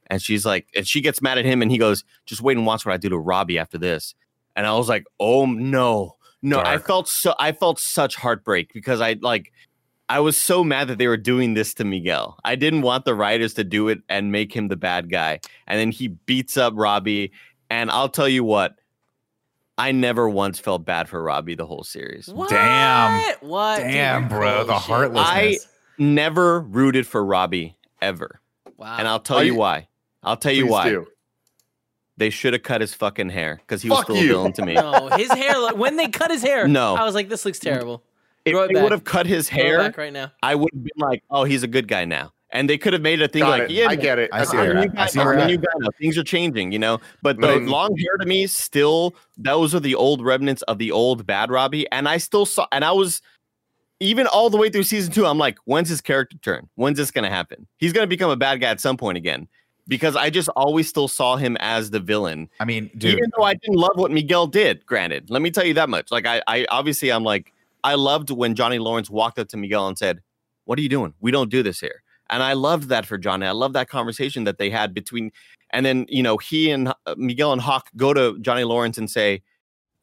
And 0.10 0.22
she's 0.22 0.46
like, 0.46 0.68
and 0.76 0.88
she 0.88 1.02
gets 1.02 1.22
mad 1.22 1.38
at 1.38 1.46
him, 1.46 1.62
and 1.62 1.72
he 1.72 1.78
goes, 1.78 2.04
"Just 2.26 2.42
wait 2.42 2.58
and 2.58 2.66
watch 2.66 2.86
what 2.86 2.94
I 2.94 2.98
do 2.98 3.10
to 3.10 3.18
Robbie 3.18 3.58
after 3.60 3.78
this." 3.78 4.16
And 4.56 4.66
I 4.66 4.74
was 4.74 4.88
like, 4.90 5.06
"Oh 5.20 5.46
no, 5.46 6.16
no!" 6.42 6.60
I 6.60 6.78
felt 6.78 7.08
so 7.08 7.36
I 7.40 7.52
felt 7.52 7.80
such 7.80 8.16
heartbreak 8.16 8.74
because 8.74 9.02
I 9.02 9.18
like 9.22 9.52
I 10.10 10.20
was 10.22 10.38
so 10.38 10.64
mad 10.64 10.88
that 10.88 10.98
they 10.98 11.08
were 11.08 11.18
doing 11.18 11.54
this 11.54 11.74
to 11.76 11.84
Miguel. 11.84 12.38
I 12.46 12.56
didn't 12.56 12.82
want 12.82 13.06
the 13.06 13.14
writers 13.14 13.54
to 13.56 13.64
do 13.64 13.90
it 13.90 14.00
and 14.08 14.32
make 14.32 14.56
him 14.56 14.70
the 14.70 14.78
bad 14.78 15.10
guy. 15.12 15.42
And 15.68 15.80
then 15.80 15.92
he 15.92 16.08
beats 16.08 16.56
up 16.56 16.74
Robbie. 16.76 17.34
And 17.70 17.92
I'll 17.92 18.08
tell 18.08 18.30
you 18.30 18.46
what, 18.46 18.76
I 19.78 19.92
never 19.92 20.30
once 20.30 20.60
felt 20.60 20.86
bad 20.86 21.10
for 21.10 21.22
Robbie 21.22 21.56
the 21.56 21.66
whole 21.66 21.84
series. 21.84 22.30
What? 22.30 22.50
Damn. 22.50 23.36
What? 23.42 23.80
Damn, 23.80 24.22
you're 24.22 24.30
bro, 24.30 24.64
the 24.64 24.76
of 24.76 25.18
I. 25.18 25.58
Never 25.98 26.62
rooted 26.62 27.06
for 27.06 27.26
Robbie 27.26 27.76
ever. 28.02 28.40
Wow. 28.78 28.96
And 28.98 29.08
I'll 29.08 29.20
tell 29.20 29.44
you 29.44 29.54
you- 29.54 29.60
why. 29.60 29.88
I'll 30.28 30.38
tell 30.38 30.52
you 30.54 30.68
why. 30.68 30.90
do. 30.90 31.08
They 32.18 32.30
should 32.32 32.54
have 32.54 32.64
cut 32.64 32.82
his 32.82 32.94
fucking 32.96 33.30
hair 33.30 33.58
because 33.62 33.82
he 33.84 33.90
was 33.90 34.02
still 34.04 34.16
you. 34.16 34.26
a 34.26 34.28
villain 34.30 34.54
to 34.54 34.66
me. 34.66 34.74
no, 34.76 35.08
his 35.16 35.32
hair. 35.32 35.60
like, 35.60 35.76
When 35.78 35.98
they 35.98 36.08
cut 36.08 36.32
his 36.32 36.42
hair, 36.42 36.68
No. 36.68 36.96
I 36.96 37.04
was 37.04 37.14
like, 37.14 37.30
this 37.30 37.46
looks 37.46 37.60
terrible. 37.60 38.04
If 38.44 38.54
Throw 38.54 38.64
it 38.64 38.74
they 38.74 38.82
would 38.82 38.92
have 38.92 39.04
cut 39.04 39.28
his 39.28 39.48
hair, 39.50 39.78
back 39.78 39.98
right 39.98 40.12
now. 40.14 40.32
I 40.42 40.56
would 40.56 40.70
have 40.74 40.84
been 40.84 40.92
like, 40.98 41.24
oh, 41.30 41.44
he's 41.44 41.64
a 41.64 41.68
good 41.68 41.88
guy 41.88 42.06
now. 42.06 42.32
And 42.52 42.70
they 42.70 42.78
could 42.78 42.94
have 42.94 43.02
made 43.02 43.22
a 43.22 43.28
thing 43.28 43.42
Got 43.42 43.50
like, 43.50 43.62
it. 43.64 43.72
yeah, 43.72 43.88
I 43.90 43.96
get 43.98 44.20
it. 44.20 44.30
I 44.32 44.46
see 44.46 44.56
get 44.56 44.64
you're 44.68 44.78
a 44.78 44.82
it. 44.84 44.94
new. 44.94 45.00
I 45.02 45.06
see 45.08 45.20
now. 45.20 45.26
I'm 45.30 45.36
a 45.36 45.40
you're 45.40 45.48
new 45.48 45.58
guy 45.58 45.68
now. 45.80 45.90
Things 46.00 46.18
are 46.18 46.24
changing, 46.24 46.72
you 46.72 46.80
know. 46.80 47.00
But 47.22 47.40
the 47.42 47.48
Right. 47.48 47.62
long 47.62 47.96
hair 47.98 48.18
to 48.18 48.26
me, 48.26 48.48
still, 48.48 49.16
those 49.38 49.76
are 49.76 49.82
the 49.82 49.96
old 49.96 50.24
remnants 50.26 50.62
of 50.64 50.78
the 50.78 50.92
old 50.92 51.26
bad 51.28 51.52
Robbie. 51.52 51.92
And 51.92 52.08
I 52.08 52.18
still 52.18 52.46
saw, 52.46 52.66
and 52.72 52.86
I 52.86 52.94
was 52.94 53.22
even 54.00 54.28
all 54.28 54.50
the 54.50 54.56
way 54.58 54.70
through 54.70 54.84
season 54.84 55.12
two. 55.12 55.26
I'm 55.26 55.38
like, 55.38 55.58
when's 55.66 55.90
his 55.90 56.00
character 56.00 56.38
turn? 56.38 56.70
When's 56.76 56.98
this 56.98 57.12
gonna 57.12 57.30
happen? 57.30 57.68
He's 57.80 57.92
gonna 57.92 58.08
become 58.08 58.30
a 58.32 58.38
bad 58.38 58.62
guy 58.62 58.70
at 58.70 58.80
some 58.80 58.96
point 58.96 59.18
again. 59.18 59.50
Because 59.88 60.16
I 60.16 60.30
just 60.30 60.50
always 60.50 60.90
still 60.90 61.08
saw 61.08 61.38
him 61.38 61.56
as 61.62 61.92
the 61.92 62.00
villain, 62.00 62.50
I 62.60 62.66
mean, 62.66 62.92
dude, 62.98 63.18
even 63.18 63.32
though 63.38 63.44
I 63.44 63.54
didn't 63.54 63.78
love 63.78 63.94
what 63.96 64.12
Miguel 64.12 64.46
did. 64.46 64.86
Granted, 64.86 65.30
let 65.30 65.42
me 65.42 65.50
tell 65.50 65.66
you 65.66 65.74
that 65.76 65.88
much. 65.90 66.12
Like, 66.12 66.26
I, 66.26 66.42
I 66.46 66.66
obviously, 66.70 67.10
I'm 67.10 67.24
like, 67.24 67.54
I 67.84 67.96
loved 67.96 68.30
when 68.30 68.56
Johnny 68.56 68.80
Lawrence 68.80 69.10
walked 69.10 69.40
up 69.40 69.48
to 69.50 69.58
Miguel 69.58 69.88
and 69.88 69.98
said, 69.98 70.22
"What 70.66 70.78
are 70.78 70.82
you 70.82 70.90
doing? 70.90 71.14
We 71.22 71.32
don't 71.32 71.50
do 71.50 71.64
this 71.64 71.80
here." 71.80 72.04
And 72.30 72.44
I 72.44 72.54
loved 72.54 72.90
that 72.90 73.06
for 73.06 73.18
Johnny. 73.18 73.46
I 73.46 73.52
love 73.52 73.74
that 73.74 73.88
conversation 73.90 74.44
that 74.44 74.58
they 74.58 74.70
had 74.70 74.94
between, 74.94 75.32
and 75.72 75.86
then 75.86 76.06
you 76.10 76.22
know 76.22 76.38
he 76.38 76.72
and 76.72 76.90
uh, 77.06 77.16
Miguel 77.18 77.54
and 77.54 77.62
Hawk 77.62 77.90
go 77.96 78.14
to 78.14 78.38
Johnny 78.40 78.66
Lawrence 78.66 78.98
and 78.98 79.10
say, 79.10 79.42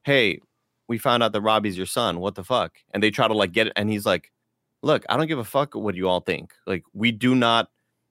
"Hey, 0.04 0.40
we 0.88 0.96
found 0.96 1.22
out 1.22 1.32
that 1.32 1.42
Robbie's 1.42 1.76
your 1.76 1.86
son. 1.86 2.20
What 2.20 2.36
the 2.36 2.44
fuck?" 2.44 2.78
And 2.92 3.02
they 3.02 3.10
try 3.10 3.28
to 3.28 3.34
like 3.34 3.52
get 3.52 3.66
it, 3.66 3.74
and 3.76 3.90
he's 3.90 4.06
like, 4.06 4.32
"Look, 4.82 5.04
I 5.10 5.18
don't 5.18 5.26
give 5.26 5.38
a 5.38 5.44
fuck 5.44 5.74
what 5.74 5.94
you 5.94 6.08
all 6.08 6.20
think. 6.20 6.54
Like, 6.66 6.84
we 6.94 7.12
do 7.12 7.34
not, 7.34 7.68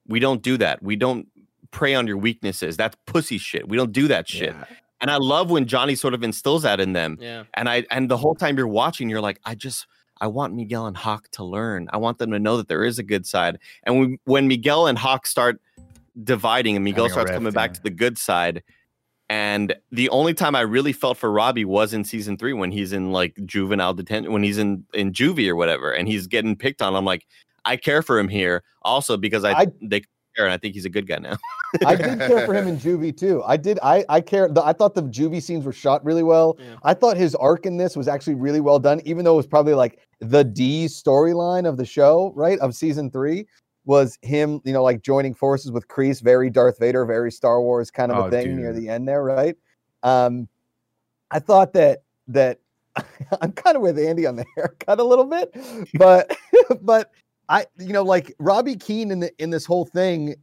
we 0.07 0.19
don't 0.19 0.43
do 0.43 0.57
that. 0.57 0.83
We 0.83 0.95
don't 0.95 1.27
prey 1.73 1.93
on 1.93 2.07
your 2.07 2.17
weaknesses. 2.17 2.77
That's 2.77 2.95
pussy 3.05 3.37
shit. 3.37 3.67
We 3.67 3.75
don't 3.75 3.91
do 3.91 4.07
that 4.07 4.29
shit." 4.29 4.55
yeah. 4.55 4.65
And 5.01 5.11
I 5.11 5.17
love 5.17 5.51
when 5.51 5.67
Johnny 5.67 5.95
sort 5.95 6.13
of 6.13 6.23
instills 6.23 6.63
that 6.63 6.79
in 6.79 6.93
them. 6.93 7.17
Yeah. 7.19 7.43
And 7.55 7.67
I 7.67 7.85
and 7.91 8.09
the 8.09 8.15
whole 8.15 8.35
time 8.35 8.57
you're 8.57 8.69
watching, 8.69 9.09
you're 9.09 9.19
like, 9.19 9.37
I 9.43 9.53
just 9.53 9.85
I 10.21 10.27
want 10.27 10.53
Miguel 10.53 10.87
and 10.87 10.95
Hawk 10.95 11.27
to 11.31 11.43
learn. 11.43 11.89
I 11.91 11.97
want 11.97 12.19
them 12.19 12.31
to 12.31 12.39
know 12.39 12.55
that 12.55 12.69
there 12.69 12.85
is 12.85 12.99
a 12.99 13.03
good 13.03 13.25
side. 13.25 13.59
And 13.83 13.99
when, 13.99 14.17
when 14.23 14.47
Miguel 14.47 14.87
and 14.87 14.97
Hawk 14.97 15.27
start 15.27 15.59
dividing 16.23 16.77
and 16.77 16.85
Miguel 16.85 17.09
Having 17.09 17.13
starts 17.13 17.31
coming 17.31 17.45
rift, 17.45 17.55
back 17.55 17.71
yeah. 17.71 17.75
to 17.75 17.83
the 17.83 17.89
good 17.89 18.17
side, 18.17 18.63
and 19.29 19.75
the 19.91 20.07
only 20.09 20.33
time 20.33 20.55
I 20.55 20.61
really 20.61 20.93
felt 20.93 21.17
for 21.17 21.29
Robbie 21.29 21.65
was 21.65 21.93
in 21.93 22.05
season 22.05 22.37
three 22.37 22.53
when 22.53 22.71
he's 22.71 22.93
in 22.93 23.11
like 23.11 23.37
juvenile 23.45 23.93
detention, 23.93 24.31
when 24.31 24.43
he's 24.43 24.57
in 24.57 24.85
in 24.93 25.11
juvie 25.11 25.49
or 25.49 25.57
whatever, 25.57 25.91
and 25.91 26.07
he's 26.07 26.27
getting 26.27 26.55
picked 26.55 26.81
on. 26.81 26.95
I'm 26.95 27.03
like, 27.03 27.27
I 27.65 27.75
care 27.75 28.01
for 28.01 28.17
him 28.17 28.29
here 28.29 28.63
also 28.83 29.17
because 29.17 29.43
I, 29.43 29.51
I- 29.51 29.67
they 29.81 30.03
care 30.35 30.45
and 30.45 30.53
I 30.53 30.57
think 30.57 30.73
he's 30.73 30.85
a 30.85 30.89
good 30.89 31.07
guy 31.07 31.17
now. 31.17 31.37
I 31.85 31.95
did 31.95 32.19
care 32.19 32.45
for 32.45 32.53
him 32.53 32.67
in 32.67 32.77
Juvie 32.77 33.15
too. 33.15 33.43
I 33.45 33.57
did. 33.57 33.79
I 33.81 34.05
I 34.09 34.21
care. 34.21 34.47
The, 34.47 34.63
I 34.63 34.73
thought 34.73 34.95
the 34.95 35.03
Juvie 35.03 35.41
scenes 35.41 35.65
were 35.65 35.73
shot 35.73 36.03
really 36.03 36.23
well. 36.23 36.57
Yeah. 36.59 36.75
I 36.83 36.93
thought 36.93 37.17
his 37.17 37.35
arc 37.35 37.65
in 37.65 37.77
this 37.77 37.95
was 37.95 38.07
actually 38.07 38.35
really 38.35 38.59
well 38.61 38.79
done, 38.79 39.01
even 39.05 39.25
though 39.25 39.33
it 39.33 39.37
was 39.37 39.47
probably 39.47 39.73
like 39.73 39.99
the 40.19 40.43
D 40.43 40.85
storyline 40.85 41.67
of 41.67 41.77
the 41.77 41.85
show, 41.85 42.31
right? 42.35 42.59
Of 42.59 42.75
season 42.75 43.09
three 43.11 43.45
was 43.85 44.17
him, 44.21 44.61
you 44.63 44.73
know, 44.73 44.83
like 44.83 45.01
joining 45.01 45.33
forces 45.33 45.71
with 45.71 45.87
Kreese, 45.87 46.21
very 46.21 46.49
Darth 46.49 46.79
Vader, 46.79 47.05
very 47.05 47.31
Star 47.31 47.61
Wars 47.61 47.91
kind 47.91 48.11
of 48.11 48.17
Oh, 48.17 48.27
a 48.27 48.31
thing 48.31 48.55
near 48.55 48.73
the 48.73 48.89
end 48.89 49.07
there, 49.07 49.23
right? 49.23 49.55
Um, 50.03 50.47
I 51.31 51.39
thought 51.39 51.73
that 51.73 52.03
that 52.27 52.59
I'm 53.41 53.51
kind 53.51 53.75
of 53.75 53.81
with 53.81 53.97
Andy 53.97 54.25
on 54.25 54.35
the 54.35 54.45
haircut 54.55 54.99
a 54.99 55.03
little 55.03 55.25
bit, 55.25 55.55
but 55.95 56.35
but 56.81 57.11
I 57.49 57.65
you 57.77 57.93
know 57.93 58.03
like 58.03 58.33
Robbie 58.39 58.75
Keene 58.75 59.11
in 59.11 59.19
the 59.19 59.31
in 59.41 59.49
this 59.49 59.65
whole 59.65 59.85
thing 59.85 60.35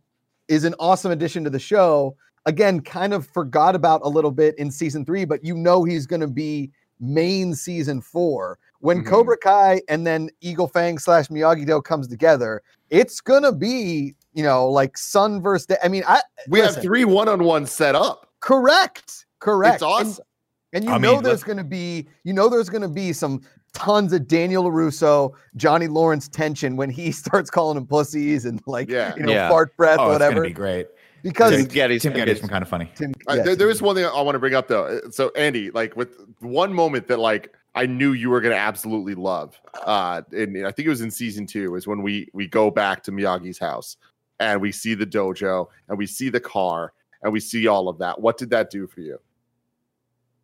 is 0.48 0.64
an 0.64 0.74
awesome 0.78 1.10
addition 1.12 1.44
to 1.44 1.50
the 1.50 1.58
show. 1.58 2.16
Again, 2.46 2.80
kind 2.80 3.12
of 3.12 3.26
forgot 3.26 3.74
about 3.74 4.00
a 4.02 4.08
little 4.08 4.30
bit 4.30 4.58
in 4.58 4.70
season 4.70 5.04
three, 5.04 5.24
but 5.24 5.44
you 5.44 5.54
know 5.54 5.84
he's 5.84 6.06
going 6.06 6.20
to 6.22 6.26
be 6.26 6.70
main 6.98 7.54
season 7.54 8.00
four. 8.00 8.58
When 8.80 9.02
Mhm. 9.02 9.08
Cobra 9.08 9.36
Kai 9.36 9.82
and 9.88 10.06
then 10.06 10.30
Eagle 10.40 10.66
Fang 10.66 10.98
slash 10.98 11.28
Miyagi 11.28 11.66
Do 11.66 11.82
comes 11.82 12.08
together, 12.08 12.62
it's 12.88 13.20
gonna 13.20 13.52
be 13.52 14.14
you 14.32 14.42
know 14.42 14.68
like 14.68 14.96
sun 14.96 15.42
versus 15.42 15.66
day. 15.66 15.76
I 15.84 15.88
mean, 15.88 16.02
I 16.08 16.22
We 16.48 16.60
listen, 16.60 16.76
have 16.76 16.82
three 16.82 17.04
one 17.04 17.28
on 17.28 17.44
one 17.44 17.66
set 17.66 17.94
up. 17.94 18.30
Correct. 18.40 19.26
Correct. 19.38 19.74
It's 19.74 19.82
awesome. 19.82 20.24
And, 20.72 20.84
and 20.84 20.84
you 20.84 20.90
I 20.94 20.98
know 20.98 21.14
mean, 21.14 21.22
there's 21.24 21.42
going 21.42 21.58
to 21.58 21.64
be, 21.64 22.06
you 22.24 22.32
know, 22.32 22.48
there's 22.48 22.68
going 22.70 22.82
to 22.82 22.88
be 22.88 23.12
some 23.12 23.40
tons 23.72 24.12
of 24.12 24.28
Daniel 24.28 24.64
LaRusso, 24.64 25.32
Johnny 25.56 25.86
Lawrence 25.88 26.28
tension 26.28 26.76
when 26.76 26.90
he 26.90 27.10
starts 27.22 27.50
calling 27.50 27.74
them 27.76 27.86
pussies 27.86 28.44
and 28.44 28.60
like, 28.66 28.88
Yeah. 28.88 29.14
you 29.16 29.22
know, 29.24 29.32
Yeah. 29.32 29.48
fart 29.48 29.76
breath 29.76 29.98
Oh, 29.98 30.06
or 30.08 30.10
it's 30.12 30.18
gonna 30.18 30.28
whatever. 30.28 30.46
be 30.46 30.52
great. 30.52 30.86
Because 31.22 31.50
Tim 31.54 31.66
Gettys. 31.66 32.00
Tim 32.00 32.12
Gettys 32.14 32.38
from 32.40 32.48
Kind 32.48 32.62
of 32.62 32.68
Funny. 32.68 32.90
Tim, 32.94 33.12
Uh, 33.28 33.34
yes, 33.34 33.44
there, 33.44 33.56
there 33.56 33.66
Tim 33.74 33.86
one 33.86 33.94
thing 33.94 34.06
I 34.06 34.20
want 34.22 34.34
to 34.36 34.38
bring 34.38 34.54
up 34.54 34.68
though. 34.68 34.84
Uh, 34.84 35.10
So 35.10 35.30
Andy, 35.36 35.70
like 35.70 35.94
with 35.96 36.16
one 36.40 36.72
moment 36.72 37.08
that 37.08 37.18
like 37.18 37.54
I 37.74 37.86
knew 37.86 38.12
you 38.12 38.30
were 38.30 38.40
gonna 38.40 38.54
absolutely 38.54 39.14
love. 39.14 39.60
Uh, 39.84 40.22
and 40.32 40.66
I 40.66 40.72
think 40.72 40.86
it 40.86 40.88
was 40.88 41.02
in 41.02 41.10
season 41.10 41.46
two 41.46 41.74
is 41.76 41.86
when 41.86 42.02
we 42.02 42.28
we 42.32 42.46
go 42.48 42.70
back 42.70 43.02
to 43.04 43.12
Miyagi's 43.12 43.58
house 43.58 43.96
and 44.40 44.60
we 44.62 44.72
see 44.72 44.94
the 44.94 45.06
dojo 45.06 45.66
and 45.88 45.98
we 45.98 46.06
see 46.06 46.30
the 46.30 46.40
car 46.40 46.92
and 47.22 47.32
we 47.32 47.38
see 47.40 47.66
all 47.66 47.88
of 47.88 47.98
that. 47.98 48.20
What 48.20 48.38
did 48.38 48.48
that 48.50 48.70
do 48.70 48.86
for 48.86 49.00
you? 49.00 49.18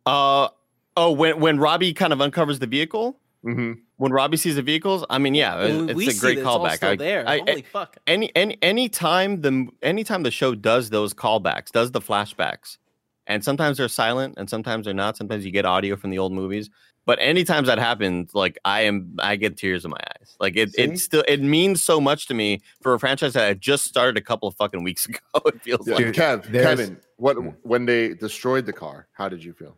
Uh 0.07 0.49
oh, 0.95 1.11
when 1.11 1.39
when 1.39 1.59
Robbie 1.59 1.93
kind 1.93 2.13
of 2.13 2.21
uncovers 2.21 2.59
the 2.59 2.67
vehicle, 2.67 3.19
hmm 3.43 3.73
when 3.97 4.11
Robbie 4.11 4.37
sees 4.37 4.55
the 4.55 4.61
vehicles, 4.61 5.03
I 5.09 5.17
mean, 5.17 5.33
yeah, 5.33 5.59
it's 5.59 5.95
we 5.95 6.07
a 6.07 6.11
see 6.11 6.19
great 6.19 6.35
that 6.35 6.41
it's 6.41 6.47
all 6.47 6.59
callback. 6.63 6.75
still 6.77 6.89
I, 6.91 6.95
there. 6.95 7.27
I- 7.27 7.39
Holy 7.39 7.61
fuck! 7.63 7.97
any 8.07 8.31
any 8.35 8.57
anytime 8.61 9.41
the 9.41 9.67
anytime 9.81 10.23
the 10.23 10.31
show 10.31 10.53
does 10.55 10.89
those 10.91 11.13
callbacks, 11.13 11.71
does 11.71 11.91
the 11.91 11.99
flashbacks, 12.01 12.77
and 13.25 13.43
sometimes 13.43 13.77
they're 13.77 13.87
silent 13.87 14.35
and 14.37 14.49
sometimes 14.49 14.85
they're 14.85 14.93
not. 14.93 15.17
Sometimes 15.17 15.45
you 15.45 15.51
get 15.51 15.65
audio 15.65 15.95
from 15.95 16.11
the 16.11 16.19
old 16.19 16.31
movies. 16.31 16.69
But 17.07 17.19
anytime 17.21 17.63
that 17.65 17.79
happens, 17.79 18.35
like 18.35 18.57
I 18.65 18.81
am, 18.81 19.15
I 19.19 19.37
get 19.37 19.55
tears 19.55 19.85
in 19.85 19.91
my 19.91 19.97
eyes. 20.19 20.35
Like 20.41 20.57
it, 20.57 20.73
See? 20.73 20.81
it 20.81 20.99
still, 20.99 21.23
it 21.25 21.41
means 21.41 21.81
so 21.81 22.01
much 22.01 22.27
to 22.27 22.33
me 22.33 22.59
for 22.81 22.93
a 22.93 22.99
franchise 22.99 23.31
that 23.31 23.47
had 23.47 23.61
just 23.61 23.85
started 23.85 24.17
a 24.17 24.21
couple 24.21 24.49
of 24.49 24.55
fucking 24.57 24.83
weeks 24.83 25.05
ago. 25.09 25.17
It 25.45 25.61
feels 25.63 25.87
Yeah. 25.87 25.95
like 25.95 26.05
Kev, 26.07 26.51
Kevin, 26.51 26.97
what 27.15 27.37
Hmm. 27.37 27.47
when 27.63 27.85
they 27.85 28.13
destroyed 28.13 28.65
the 28.65 28.73
car? 28.73 29.07
How 29.13 29.29
did 29.29 29.41
you 29.41 29.53
feel? 29.53 29.77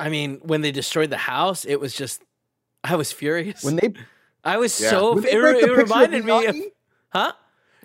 I 0.00 0.08
mean, 0.08 0.38
when 0.42 0.60
they 0.60 0.70
destroyed 0.72 1.10
the 1.10 1.16
house, 1.16 1.64
it 1.64 1.80
was 1.80 1.94
just, 1.94 2.22
I 2.84 2.96
was 2.96 3.10
furious. 3.12 3.64
when 3.64 3.76
they, 3.76 3.92
I 4.44 4.56
was 4.58 4.78
Yeah. 4.80 4.90
so. 4.90 5.14
when 5.14 5.24
they 5.24 5.30
It, 5.32 5.40
break 5.40 5.54
the 5.54 5.58
it 5.58 5.60
picture 5.76 5.80
of 5.80 5.88
reminded 5.90 6.24
me 6.24 6.46
of, 6.46 6.56
huh? 7.10 7.32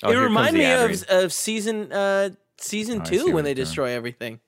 Oh, 0.04 0.10
it 0.10 0.14
here 0.14 0.24
reminded 0.24 0.60
me 0.60 0.72
of 0.74 1.04
of 1.10 1.32
season 1.34 1.92
uh 1.92 2.30
season 2.60 3.02
Oh, 3.02 3.06
two 3.06 3.32
when 3.32 3.44
they 3.44 3.52
you're 3.52 3.56
doing. 3.56 3.66
destroy 3.66 3.90
everything. 3.92 4.40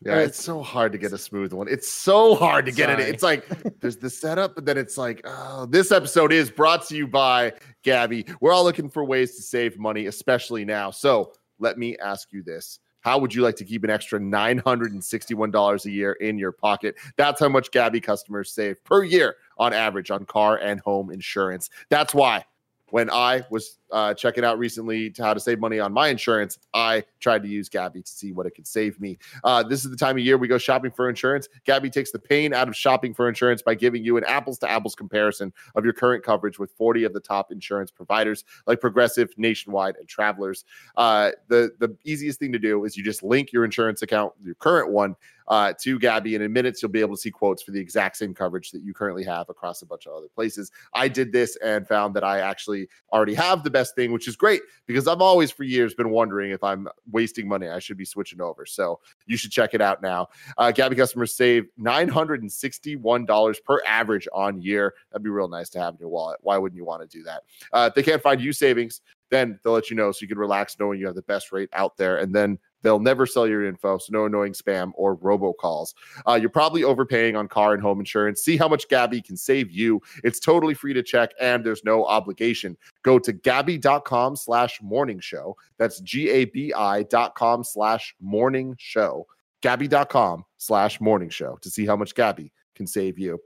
Yeah, 0.00 0.18
it's 0.18 0.42
so 0.42 0.62
hard 0.62 0.92
to 0.92 0.98
get 0.98 1.12
a 1.14 1.18
smooth 1.18 1.52
one. 1.54 1.66
It's 1.66 1.88
so 1.88 2.34
hard 2.34 2.66
to 2.66 2.72
get 2.72 2.90
it. 2.90 3.00
It's 3.08 3.22
like 3.22 3.48
there's 3.80 3.96
the 3.96 4.10
setup, 4.10 4.54
but 4.54 4.66
then 4.66 4.76
it's 4.76 4.98
like, 4.98 5.22
oh, 5.24 5.64
this 5.66 5.90
episode 5.92 6.30
is 6.32 6.50
brought 6.50 6.86
to 6.88 6.96
you 6.96 7.06
by 7.06 7.52
Gabi. 7.84 8.34
We're 8.40 8.52
all 8.52 8.64
looking 8.64 8.90
for 8.90 9.02
ways 9.04 9.34
to 9.36 9.42
save 9.42 9.78
money, 9.78 10.06
especially 10.06 10.64
now. 10.64 10.90
So 10.90 11.32
let 11.58 11.78
me 11.78 11.96
ask 11.98 12.28
you 12.32 12.42
this. 12.42 12.78
How 13.04 13.18
would 13.18 13.34
you 13.34 13.42
like 13.42 13.56
to 13.56 13.64
keep 13.64 13.84
an 13.84 13.90
extra 13.90 14.18
$961 14.18 15.84
a 15.84 15.90
year 15.90 16.12
in 16.12 16.38
your 16.38 16.52
pocket? 16.52 16.96
That's 17.16 17.38
how 17.38 17.50
much 17.50 17.70
Gabi 17.70 18.02
customers 18.02 18.50
save 18.50 18.82
per 18.82 19.04
year 19.04 19.36
on 19.58 19.74
average 19.74 20.10
on 20.10 20.24
car 20.24 20.56
and 20.56 20.80
home 20.80 21.10
insurance. 21.10 21.68
That's 21.90 22.14
why 22.14 22.46
when 22.90 23.10
I 23.10 23.44
was 23.50 23.78
uh, 23.90 24.14
checking 24.14 24.44
out 24.44 24.58
recently 24.58 25.10
to 25.10 25.22
how 25.22 25.34
to 25.34 25.40
save 25.40 25.58
money 25.58 25.80
on 25.80 25.92
my 25.92 26.08
insurance, 26.08 26.58
I 26.74 27.04
tried 27.20 27.42
to 27.42 27.48
use 27.48 27.68
Gabi 27.68 28.04
to 28.04 28.10
see 28.10 28.32
what 28.32 28.46
it 28.46 28.52
could 28.54 28.66
save 28.66 29.00
me. 29.00 29.18
Uh, 29.42 29.62
this 29.62 29.84
is 29.84 29.90
the 29.90 29.96
time 29.96 30.16
of 30.16 30.24
year 30.24 30.36
we 30.36 30.48
go 30.48 30.58
shopping 30.58 30.90
for 30.90 31.08
insurance. 31.08 31.48
Gabby 31.64 31.90
takes 31.90 32.10
the 32.10 32.18
pain 32.18 32.52
out 32.52 32.68
of 32.68 32.76
shopping 32.76 33.14
for 33.14 33.28
insurance 33.28 33.62
by 33.62 33.74
giving 33.74 34.04
you 34.04 34.16
an 34.16 34.24
apples 34.24 34.58
to 34.58 34.70
apples 34.70 34.94
comparison 34.94 35.52
of 35.74 35.84
your 35.84 35.92
current 35.92 36.22
coverage 36.22 36.58
with 36.58 36.70
40 36.72 37.04
of 37.04 37.12
the 37.12 37.20
top 37.20 37.50
insurance 37.50 37.90
providers 37.90 38.44
like 38.66 38.80
Progressive, 38.80 39.30
Nationwide, 39.36 39.96
and 39.96 40.08
Travelers. 40.08 40.64
Uh, 40.96 41.30
the 41.48 41.72
the 41.78 41.96
easiest 42.04 42.38
thing 42.38 42.52
to 42.52 42.58
do 42.58 42.84
is 42.84 42.96
you 42.96 43.04
just 43.04 43.22
link 43.22 43.52
your 43.52 43.64
insurance 43.64 44.02
account, 44.02 44.32
your 44.44 44.54
current 44.56 44.90
one, 44.92 45.16
uh, 45.48 45.72
to 45.80 45.98
Gabi, 45.98 46.34
and 46.34 46.42
in 46.42 46.52
minutes 46.52 46.82
you'll 46.82 46.90
be 46.90 47.00
able 47.00 47.16
to 47.16 47.20
see 47.20 47.30
quotes 47.30 47.62
for 47.62 47.70
the 47.70 47.80
exact 47.80 48.16
same 48.16 48.34
coverage 48.34 48.70
that 48.70 48.82
you 48.82 48.94
currently 48.94 49.24
have 49.24 49.48
across 49.48 49.82
a 49.82 49.86
bunch 49.86 50.06
of 50.06 50.14
other 50.14 50.28
places. 50.28 50.70
I 50.94 51.08
did 51.08 51.32
this 51.32 51.56
and 51.56 51.86
found 51.86 52.14
that 52.14 52.24
I 52.24 52.40
actually 52.40 52.88
already 53.12 53.34
have 53.34 53.64
the 53.64 53.70
best 53.70 53.94
thing, 53.94 54.12
which 54.12 54.28
is 54.28 54.36
great 54.36 54.62
because 54.86 55.06
I've 55.06 55.20
always 55.20 55.50
for 55.50 55.64
years 55.64 55.94
been 55.94 56.10
wondering 56.10 56.50
if 56.50 56.62
I'm 56.62 56.88
wasting 57.10 57.48
money. 57.48 57.68
I 57.68 57.78
should 57.78 57.96
be 57.96 58.04
switching 58.04 58.40
over. 58.40 58.66
So 58.66 59.00
you 59.26 59.36
should 59.36 59.50
check 59.50 59.74
it 59.74 59.80
out 59.80 60.02
now. 60.02 60.28
Uh, 60.58 60.72
Gabi 60.74 60.96
customers 60.96 61.34
save 61.34 61.66
$961 61.80 63.64
per 63.64 63.82
average 63.86 64.28
on 64.32 64.60
year. 64.60 64.94
That'd 65.10 65.24
be 65.24 65.30
real 65.30 65.48
nice 65.48 65.68
to 65.70 65.80
have 65.80 65.94
in 65.94 66.00
your 66.00 66.08
wallet. 66.08 66.38
Why 66.42 66.56
wouldn't 66.56 66.76
you 66.76 66.84
want 66.84 67.02
to 67.02 67.18
do 67.18 67.22
that? 67.24 67.42
Uh, 67.72 67.88
if 67.88 67.94
they 67.94 68.02
can't 68.02 68.22
find 68.22 68.40
you 68.40 68.52
savings, 68.52 69.00
then 69.30 69.58
they'll 69.62 69.72
let 69.72 69.90
you 69.90 69.96
know 69.96 70.12
so 70.12 70.18
you 70.22 70.28
can 70.28 70.38
relax 70.38 70.78
knowing 70.78 71.00
you 71.00 71.06
have 71.06 71.14
the 71.14 71.22
best 71.22 71.52
rate 71.52 71.68
out 71.72 71.96
there. 71.96 72.18
And 72.18 72.34
then 72.34 72.58
they'll 72.84 73.00
never 73.00 73.26
sell 73.26 73.48
your 73.48 73.66
info. 73.66 73.98
So 73.98 74.10
no 74.12 74.26
annoying 74.26 74.52
spam 74.52 74.92
or 74.94 75.16
robocalls. 75.16 75.94
Uh, 76.28 76.38
you're 76.40 76.50
probably 76.50 76.84
overpaying 76.84 77.34
on 77.34 77.48
car 77.48 77.72
and 77.72 77.82
home 77.82 77.98
insurance. 77.98 78.42
See 78.42 78.56
how 78.56 78.68
much 78.68 78.86
Gabi 78.88 79.24
can 79.24 79.36
save 79.36 79.72
you. 79.72 80.00
It's 80.22 80.38
totally 80.38 80.74
free 80.74 80.92
to 80.92 81.02
check 81.02 81.32
and 81.40 81.64
there's 81.64 81.82
no 81.82 82.04
obligation. 82.04 82.76
Go 83.02 83.18
to 83.18 83.32
gabi.com 83.32 84.36
slash 84.36 84.80
morning 84.80 85.18
show. 85.18 85.56
That's 85.78 85.98
G-A-B-I 86.00 87.02
dot 87.04 87.34
com 87.34 87.64
slash 87.64 88.14
morning 88.20 88.76
show. 88.78 89.26
Gabi.com 89.62 90.44
slash 90.58 91.00
morning 91.00 91.30
show 91.30 91.58
to 91.62 91.70
see 91.70 91.86
how 91.86 91.96
much 91.96 92.14
Gabi 92.14 92.50
can 92.76 92.86
save 92.86 93.18
you. 93.18 93.40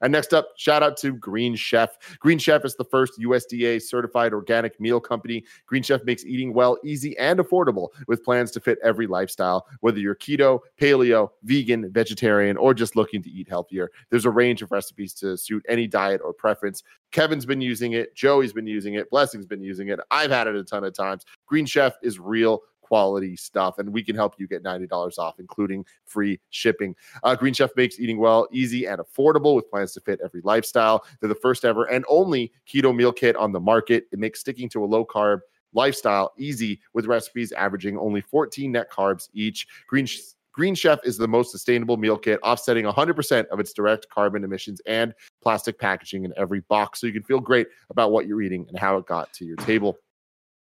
And 0.00 0.12
next 0.12 0.34
up, 0.34 0.50
shout 0.56 0.82
out 0.82 0.96
to 0.98 1.12
Green 1.12 1.56
Chef. 1.56 1.96
Green 2.18 2.38
Chef 2.38 2.64
is 2.64 2.74
the 2.76 2.84
first 2.84 3.18
USDA 3.20 3.82
certified 3.82 4.32
organic 4.32 4.78
meal 4.80 5.00
company. 5.00 5.44
Green 5.66 5.82
Chef 5.82 6.04
makes 6.04 6.24
eating 6.24 6.52
well 6.52 6.78
easy 6.84 7.16
and 7.18 7.38
affordable 7.38 7.88
with 8.06 8.24
plans 8.24 8.50
to 8.52 8.60
fit 8.60 8.78
every 8.82 9.06
lifestyle, 9.06 9.66
whether 9.80 9.98
you're 9.98 10.14
keto, 10.14 10.60
paleo, 10.80 11.30
vegan, 11.42 11.90
vegetarian, 11.90 12.56
or 12.56 12.74
just 12.74 12.96
looking 12.96 13.22
to 13.22 13.30
eat 13.30 13.48
healthier. 13.48 13.90
There's 14.10 14.24
a 14.24 14.30
range 14.30 14.62
of 14.62 14.70
recipes 14.70 15.14
to 15.14 15.36
suit 15.36 15.64
any 15.68 15.86
diet 15.86 16.20
or 16.24 16.32
preference. 16.32 16.82
Kevin's 17.10 17.46
been 17.46 17.60
using 17.60 17.92
it, 17.92 18.14
Joey's 18.14 18.52
been 18.52 18.66
using 18.66 18.94
it, 18.94 19.10
Blessing's 19.10 19.46
been 19.46 19.62
using 19.62 19.88
it. 19.88 19.98
I've 20.10 20.30
had 20.30 20.46
it 20.46 20.56
a 20.56 20.64
ton 20.64 20.84
of 20.84 20.92
times. 20.94 21.24
Green 21.46 21.66
Chef 21.66 21.94
is 22.02 22.18
real 22.18 22.62
quality 22.88 23.36
stuff, 23.36 23.78
and 23.78 23.92
we 23.92 24.02
can 24.02 24.16
help 24.16 24.34
you 24.38 24.48
get 24.48 24.64
$90 24.64 25.18
off, 25.18 25.38
including 25.38 25.84
free 26.06 26.40
shipping. 26.48 26.96
Uh, 27.22 27.36
Green 27.36 27.52
Chef 27.52 27.70
makes 27.76 28.00
eating 28.00 28.18
well 28.18 28.48
easy 28.50 28.86
and 28.86 28.98
affordable 28.98 29.54
with 29.54 29.70
plans 29.70 29.92
to 29.92 30.00
fit 30.00 30.20
every 30.24 30.40
lifestyle. 30.42 31.04
They're 31.20 31.28
the 31.28 31.34
first 31.34 31.66
ever 31.66 31.84
and 31.84 32.04
only 32.08 32.50
keto 32.66 32.96
meal 32.96 33.12
kit 33.12 33.36
on 33.36 33.52
the 33.52 33.60
market. 33.60 34.04
It 34.10 34.18
makes 34.18 34.40
sticking 34.40 34.70
to 34.70 34.82
a 34.82 34.86
low 34.86 35.04
carb 35.04 35.40
lifestyle 35.74 36.32
easy 36.38 36.80
with 36.94 37.04
recipes 37.04 37.52
averaging 37.52 37.98
only 37.98 38.22
14 38.22 38.72
net 38.72 38.90
carbs 38.90 39.28
each. 39.34 39.66
Green 39.86 40.06
Green 40.54 40.74
Chef 40.74 40.98
is 41.04 41.16
the 41.16 41.28
most 41.28 41.52
sustainable 41.52 41.96
meal 41.98 42.16
kit, 42.16 42.40
offsetting 42.42 42.84
100% 42.84 43.46
of 43.46 43.60
its 43.60 43.72
direct 43.72 44.08
carbon 44.08 44.42
emissions 44.42 44.80
and 44.86 45.14
plastic 45.40 45.78
packaging 45.78 46.24
in 46.24 46.32
every 46.36 46.60
box. 46.62 47.00
So 47.00 47.06
you 47.06 47.12
can 47.12 47.22
feel 47.22 47.38
great 47.38 47.68
about 47.90 48.10
what 48.10 48.26
you're 48.26 48.42
eating 48.42 48.66
and 48.68 48.76
how 48.76 48.96
it 48.96 49.06
got 49.06 49.32
to 49.34 49.44
your 49.44 49.56
table 49.58 49.98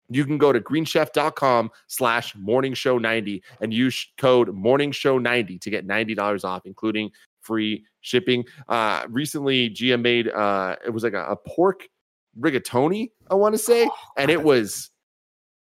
you 0.08 0.24
can 0.24 0.38
go 0.38 0.52
to 0.52 0.60
greenchef.com 0.60 1.70
slash 1.86 2.34
morning 2.36 2.74
show 2.74 2.98
90 2.98 3.42
and 3.60 3.72
use 3.72 4.06
code 4.18 4.54
morning 4.54 4.92
show 4.92 5.18
90 5.18 5.58
to 5.58 5.70
get 5.70 5.86
$90 5.86 6.44
off 6.44 6.62
including 6.64 7.10
free 7.40 7.84
shipping. 8.00 8.44
Uh 8.68 9.04
recently 9.08 9.70
gm 9.70 10.02
made 10.02 10.28
uh 10.28 10.76
it 10.84 10.90
was 10.90 11.02
like 11.02 11.14
a, 11.14 11.24
a 11.26 11.36
pork 11.36 11.88
rigatoni 12.38 13.10
i 13.30 13.34
want 13.34 13.52
to 13.54 13.58
say 13.58 13.88
and 14.16 14.30
it 14.30 14.42
was 14.42 14.90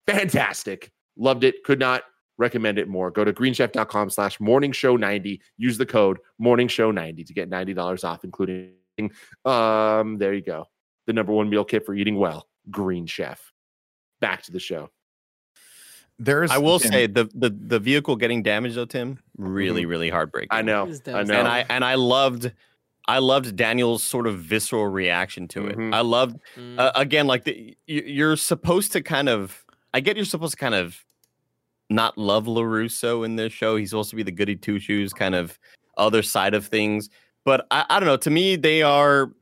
fantastic. 0.06 0.90
Loved 1.16 1.44
it 1.44 1.62
could 1.64 1.78
not 1.78 2.02
recommend 2.38 2.78
it 2.78 2.88
more. 2.88 3.10
Go 3.10 3.24
to 3.24 3.32
greenchef.com 3.32 4.10
slash 4.10 4.40
morning 4.40 4.72
show 4.72 4.96
90 4.96 5.40
use 5.56 5.78
the 5.78 5.86
code 5.86 6.18
morning 6.38 6.68
show 6.68 6.90
90 6.90 7.24
to 7.24 7.32
get 7.32 7.50
$90 7.50 8.04
off 8.04 8.24
including 8.24 8.72
um 9.44 10.18
there 10.18 10.34
you 10.34 10.40
go 10.40 10.66
the 11.06 11.12
number 11.12 11.32
one 11.32 11.50
meal 11.50 11.64
kit 11.64 11.84
for 11.84 11.94
eating 11.94 12.16
well 12.16 12.46
green 12.70 13.06
chef 13.06 13.52
back 14.24 14.42
to 14.44 14.52
the 14.52 14.60
show. 14.60 14.90
There's 16.18 16.50
I 16.50 16.58
will 16.58 16.78
Tim, 16.78 16.92
say 16.92 17.06
the, 17.06 17.24
the 17.34 17.50
the 17.50 17.78
vehicle 17.78 18.14
getting 18.16 18.42
damaged 18.42 18.76
though, 18.76 18.84
Tim, 18.84 19.18
really, 19.36 19.84
really 19.84 20.08
heartbreaking. 20.10 20.48
I 20.52 20.62
know, 20.62 20.84
I 21.08 21.22
know. 21.24 21.34
and 21.34 21.48
I 21.48 21.66
and 21.68 21.84
I 21.84 21.96
loved 21.96 22.52
I 23.06 23.18
loved 23.18 23.56
Daniel's 23.56 24.02
sort 24.02 24.26
of 24.26 24.38
visceral 24.38 24.86
reaction 24.86 25.48
to 25.48 25.66
it. 25.66 25.76
Mhm. 25.76 25.92
I 25.92 26.00
loved 26.00 26.38
Mm. 26.56 26.78
uh, 26.78 26.92
again 26.94 27.26
like 27.26 27.44
the, 27.44 27.76
you, 27.86 28.02
you're 28.06 28.36
supposed 28.36 28.92
to 28.92 29.02
kind 29.02 29.28
of 29.28 29.64
I 29.92 30.00
get 30.00 30.16
you're 30.16 30.24
supposed 30.24 30.52
to 30.52 30.56
kind 30.58 30.74
of 30.74 31.04
not 31.90 32.16
love 32.16 32.46
Larusso 32.46 33.24
in 33.26 33.36
this 33.36 33.52
show. 33.52 33.76
He's 33.76 33.90
supposed 33.90 34.10
to 34.10 34.16
be 34.16 34.22
the 34.22 34.32
goody 34.32 34.56
two 34.56 34.78
shoes 34.78 35.12
kind 35.12 35.34
of 35.34 35.58
other 35.98 36.22
side 36.22 36.54
of 36.54 36.66
things. 36.66 37.10
But 37.44 37.66
I, 37.70 37.84
I 37.90 38.00
don't 38.00 38.06
know. 38.06 38.16
To 38.16 38.30
me, 38.30 38.56
they 38.56 38.82
are. 38.82 39.32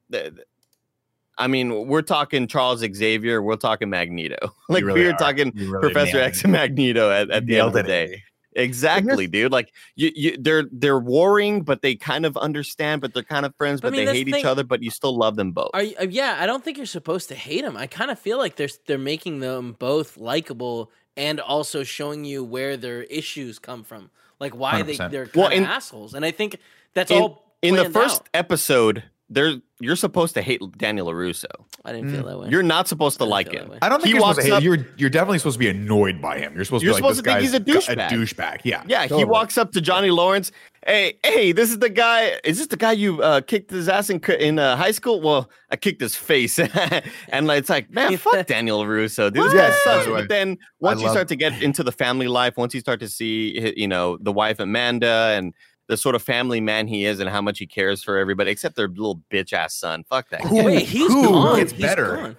I 1.43 1.47
mean, 1.49 1.86
we're 1.88 2.03
talking 2.03 2.47
Charles 2.47 2.80
Xavier. 2.80 3.43
We're 3.43 3.57
talking 3.57 3.90
Magneto. 3.90 4.36
like 4.68 4.84
really 4.84 5.01
we 5.01 5.07
were 5.07 5.14
are. 5.14 5.18
talking 5.18 5.53
really 5.55 5.80
Professor 5.80 6.16
nailed 6.18 6.28
X 6.28 6.43
and 6.45 6.53
Magneto 6.53 7.11
at, 7.11 7.30
at 7.30 7.47
the 7.47 7.59
end 7.59 7.68
of 7.68 7.72
the 7.74 7.82
day. 7.82 8.22
Exactly, 8.55 9.26
dude. 9.26 9.51
Like 9.51 9.72
you, 9.97 10.12
you, 10.14 10.36
they're 10.38 10.64
they're 10.70 10.99
warring, 10.99 11.62
but 11.62 11.80
they 11.82 11.95
kind 11.95 12.26
of 12.26 12.36
understand, 12.36 13.01
but 13.01 13.14
they're 13.14 13.22
kind 13.22 13.47
of 13.47 13.55
friends, 13.57 13.80
But 13.80 13.88
I 13.95 13.97
mean, 13.97 14.07
they 14.07 14.12
hate 14.12 14.30
the 14.30 14.38
each 14.38 14.45
other, 14.45 14.62
but 14.62 14.82
you 14.82 14.90
still 14.90 15.16
love 15.16 15.36
them 15.36 15.53
both. 15.53 15.70
Are 15.74 15.82
you, 15.82 15.95
uh, 16.01 16.07
yeah, 16.09 16.36
I 16.38 16.47
don't 16.47 16.62
think 16.62 16.76
you're 16.76 16.84
supposed 16.86 17.28
to 17.28 17.34
hate 17.34 17.62
them. 17.62 17.76
I 17.76 17.86
kind 17.86 18.11
of 18.11 18.18
feel 18.18 18.38
like 18.38 18.57
they're 18.57 18.68
they're 18.86 18.99
making 18.99 19.40
them 19.40 19.74
both 19.78 20.16
likable 20.18 20.90
and 21.16 21.40
also 21.40 21.82
showing 21.82 22.24
you 22.24 22.45
where 22.45 22.76
their 22.76 23.03
issues 23.05 23.59
come 23.59 23.84
from, 23.84 24.11
like 24.38 24.55
why 24.55 24.82
they 24.82 24.97
100%. 24.97 25.11
they're 25.11 25.24
kind 25.26 25.36
Well, 25.36 25.47
of 25.47 25.53
in- 25.55 25.64
assholes. 25.64 26.14
And 26.14 26.24
I 26.24 26.30
think 26.30 26.59
that's 26.95 27.11
in, 27.11 27.22
all 27.22 27.57
in 27.62 27.74
the 27.76 27.88
first 27.90 28.20
out. 28.22 28.28
episode. 28.34 29.03
There, 29.33 29.55
you're 29.80 29.97
supposed 29.97 30.35
to 30.35 30.43
hate 30.43 30.61
Daniel 30.78 31.07
Larusso. 31.09 31.47
I 31.85 31.93
didn't 31.93 32.12
feel 32.12 32.24
that 32.26 32.39
way. 32.39 32.47
Mm, 32.47 32.51
You're 32.51 32.62
not 32.62 32.87
supposed 32.87 33.18
to 33.18 33.24
like 33.24 33.51
him. 33.51 33.72
I 33.83 33.89
don't 33.89 33.99
think 34.01 34.09
He 34.09 34.12
you're 34.12 34.20
supposed 34.20 34.37
to 34.41 34.43
walks 34.43 34.45
hate. 34.45 34.53
up- 34.53 34.62
You're 34.62 34.87
you're 34.97 35.11
definitely 35.11 35.39
supposed 35.39 35.55
to 35.55 35.59
be 35.59 35.68
annoyed 35.68 36.20
by 36.20 36.39
him. 36.39 36.55
You're 36.55 36.64
supposed 36.64 36.85
You're 36.85 36.95
to 36.95 37.01
be 37.01 37.03
like, 37.09 37.14
supposed 37.16 37.24
this 37.26 37.55
to 37.55 37.59
think 37.61 37.87
he's 37.89 37.89
a 37.89 37.97
guy's 37.97 37.97
douchebag. 37.97 38.12
A 38.12 38.14
douchebag. 38.55 38.61
Yeah. 38.64 38.83
Yeah, 38.87 39.03
Totally. 39.03 39.20
he 39.20 39.24
walks 39.24 39.59
up 39.59 39.72
to 39.72 39.80
Johnny 39.80 40.11
Lawrence. 40.11 40.53
Hey, 40.87 41.18
hey, 41.24 41.53
this 41.53 41.70
is 41.70 41.78
the 41.78 41.89
guy. 41.91 42.39
Is 42.45 42.59
this 42.59 42.66
the 42.66 42.76
guy 42.76 42.93
you 42.93 43.22
uh, 43.22 43.41
kicked 43.41 43.70
his 43.70 43.89
ass 43.89 44.11
in 44.11 44.18
co- 44.20 44.33
in 44.35 44.59
uh, 44.59 44.76
high 44.76 44.91
school? 44.91 45.20
Well, 45.20 45.49
I 45.70 45.76
kicked 45.76 46.01
his 46.01 46.16
face, 46.16 46.59
and 47.28 47.47
like, 47.47 47.59
it's 47.61 47.70
like, 47.70 47.91
man, 47.91 48.16
fuck 48.18 48.47
Daniel 48.49 48.85
Russo, 48.87 49.30
dude. 49.30 49.45
This 49.45 49.55
guy 49.55 49.68
What? 49.68 49.78
sucks. 49.85 50.07
By 50.07 50.11
the 50.12 50.16
But 50.22 50.28
then 50.28 50.59
once 50.80 51.01
you 51.01 51.07
love- 51.07 51.14
start 51.14 51.28
to 51.28 51.37
get 51.37 51.62
into 51.62 51.83
the 51.85 51.93
family 51.93 52.26
life, 52.28 52.57
once 52.57 52.74
you 52.74 52.80
start 52.80 52.99
to 53.01 53.09
see, 53.09 53.72
you 53.76 53.87
know, 53.89 54.18
the 54.20 54.33
wife 54.33 54.59
Amanda 54.59 55.33
and 55.37 55.55
the 55.93 55.97
sort 55.99 56.14
of 56.14 56.22
family 56.22 56.59
man 56.61 56.86
he 56.88 57.05
is, 57.05 57.20
and 57.20 57.28
how 57.28 57.43
much 57.43 57.59
he 57.59 57.66
cares 57.66 58.03
for 58.03 58.16
everybody, 58.16 58.51
except 58.51 58.76
their 58.76 58.88
little 58.88 59.20
bitch 59.30 59.53
ass 59.53 59.74
son. 59.74 60.05
Fuck 60.05 60.30
that. 60.30 60.40
Who- 60.40 60.57
guy. 60.57 60.64
Wait, 60.64 60.82
he's 60.88 61.12
who 61.12 61.22
gone. 61.24 61.59
gets 61.59 61.72
He's 61.72 61.80
better? 61.82 62.16
gone. 62.16 62.36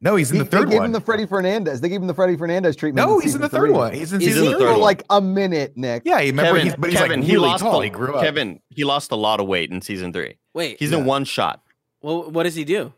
No, 0.00 0.16
he's 0.16 0.30
in 0.30 0.38
He- 0.38 0.44
the 0.44 0.48
third 0.48 0.68
they 0.68 0.70
gave 0.72 0.78
one. 0.78 0.86
him 0.86 0.92
the 0.92 1.00
Freddie 1.02 1.26
Fernandez. 1.26 1.82
They 1.82 1.90
gave 1.90 2.00
him 2.00 2.06
the 2.06 2.14
Freddie 2.14 2.36
Fernandez 2.38 2.74
treatment. 2.74 3.06
no, 3.06 3.16
in 3.16 3.22
he's 3.22 3.34
in 3.34 3.42
the 3.42 3.50
third 3.50 3.66
three. 3.68 3.70
one. 3.72 3.92
He's 3.92 4.14
in 4.14 4.20
He's 4.20 4.30
season 4.30 4.46
in 4.46 4.52
the 4.52 4.58
For 4.58 4.64
three. 4.64 4.72
third 4.74 4.78
like 4.80 5.02
a 5.10 5.20
minute, 5.20 5.76
Nick. 5.76 6.02
Yeah, 6.06 6.20
you 6.20 6.30
remember 6.32 6.52
Kevin, 6.52 6.64
he's, 6.64 6.74
but 6.76 6.90
he's 6.90 6.98
Kevin, 6.98 7.20
like 7.20 7.26
he 7.28 7.34
really 7.36 7.48
lost 7.48 7.62
tall. 7.62 7.80
a, 7.82 7.84
he 7.84 7.90
grew 7.90 8.14
up. 8.14 8.22
Kevin, 8.24 8.60
he 8.70 8.84
lost 8.84 9.12
a 9.12 9.16
lot 9.16 9.40
of 9.40 9.46
weight 9.46 9.70
in 9.70 9.82
season 9.82 10.10
three. 10.14 10.38
Wait, 10.54 10.78
He's 10.78 10.92
Yeah. 10.92 10.98
in 11.00 11.04
one 11.04 11.24
shot. 11.24 11.60
well, 12.00 12.30
what 12.30 12.44
does 12.44 12.54
he 12.54 12.64
do? 12.64 12.94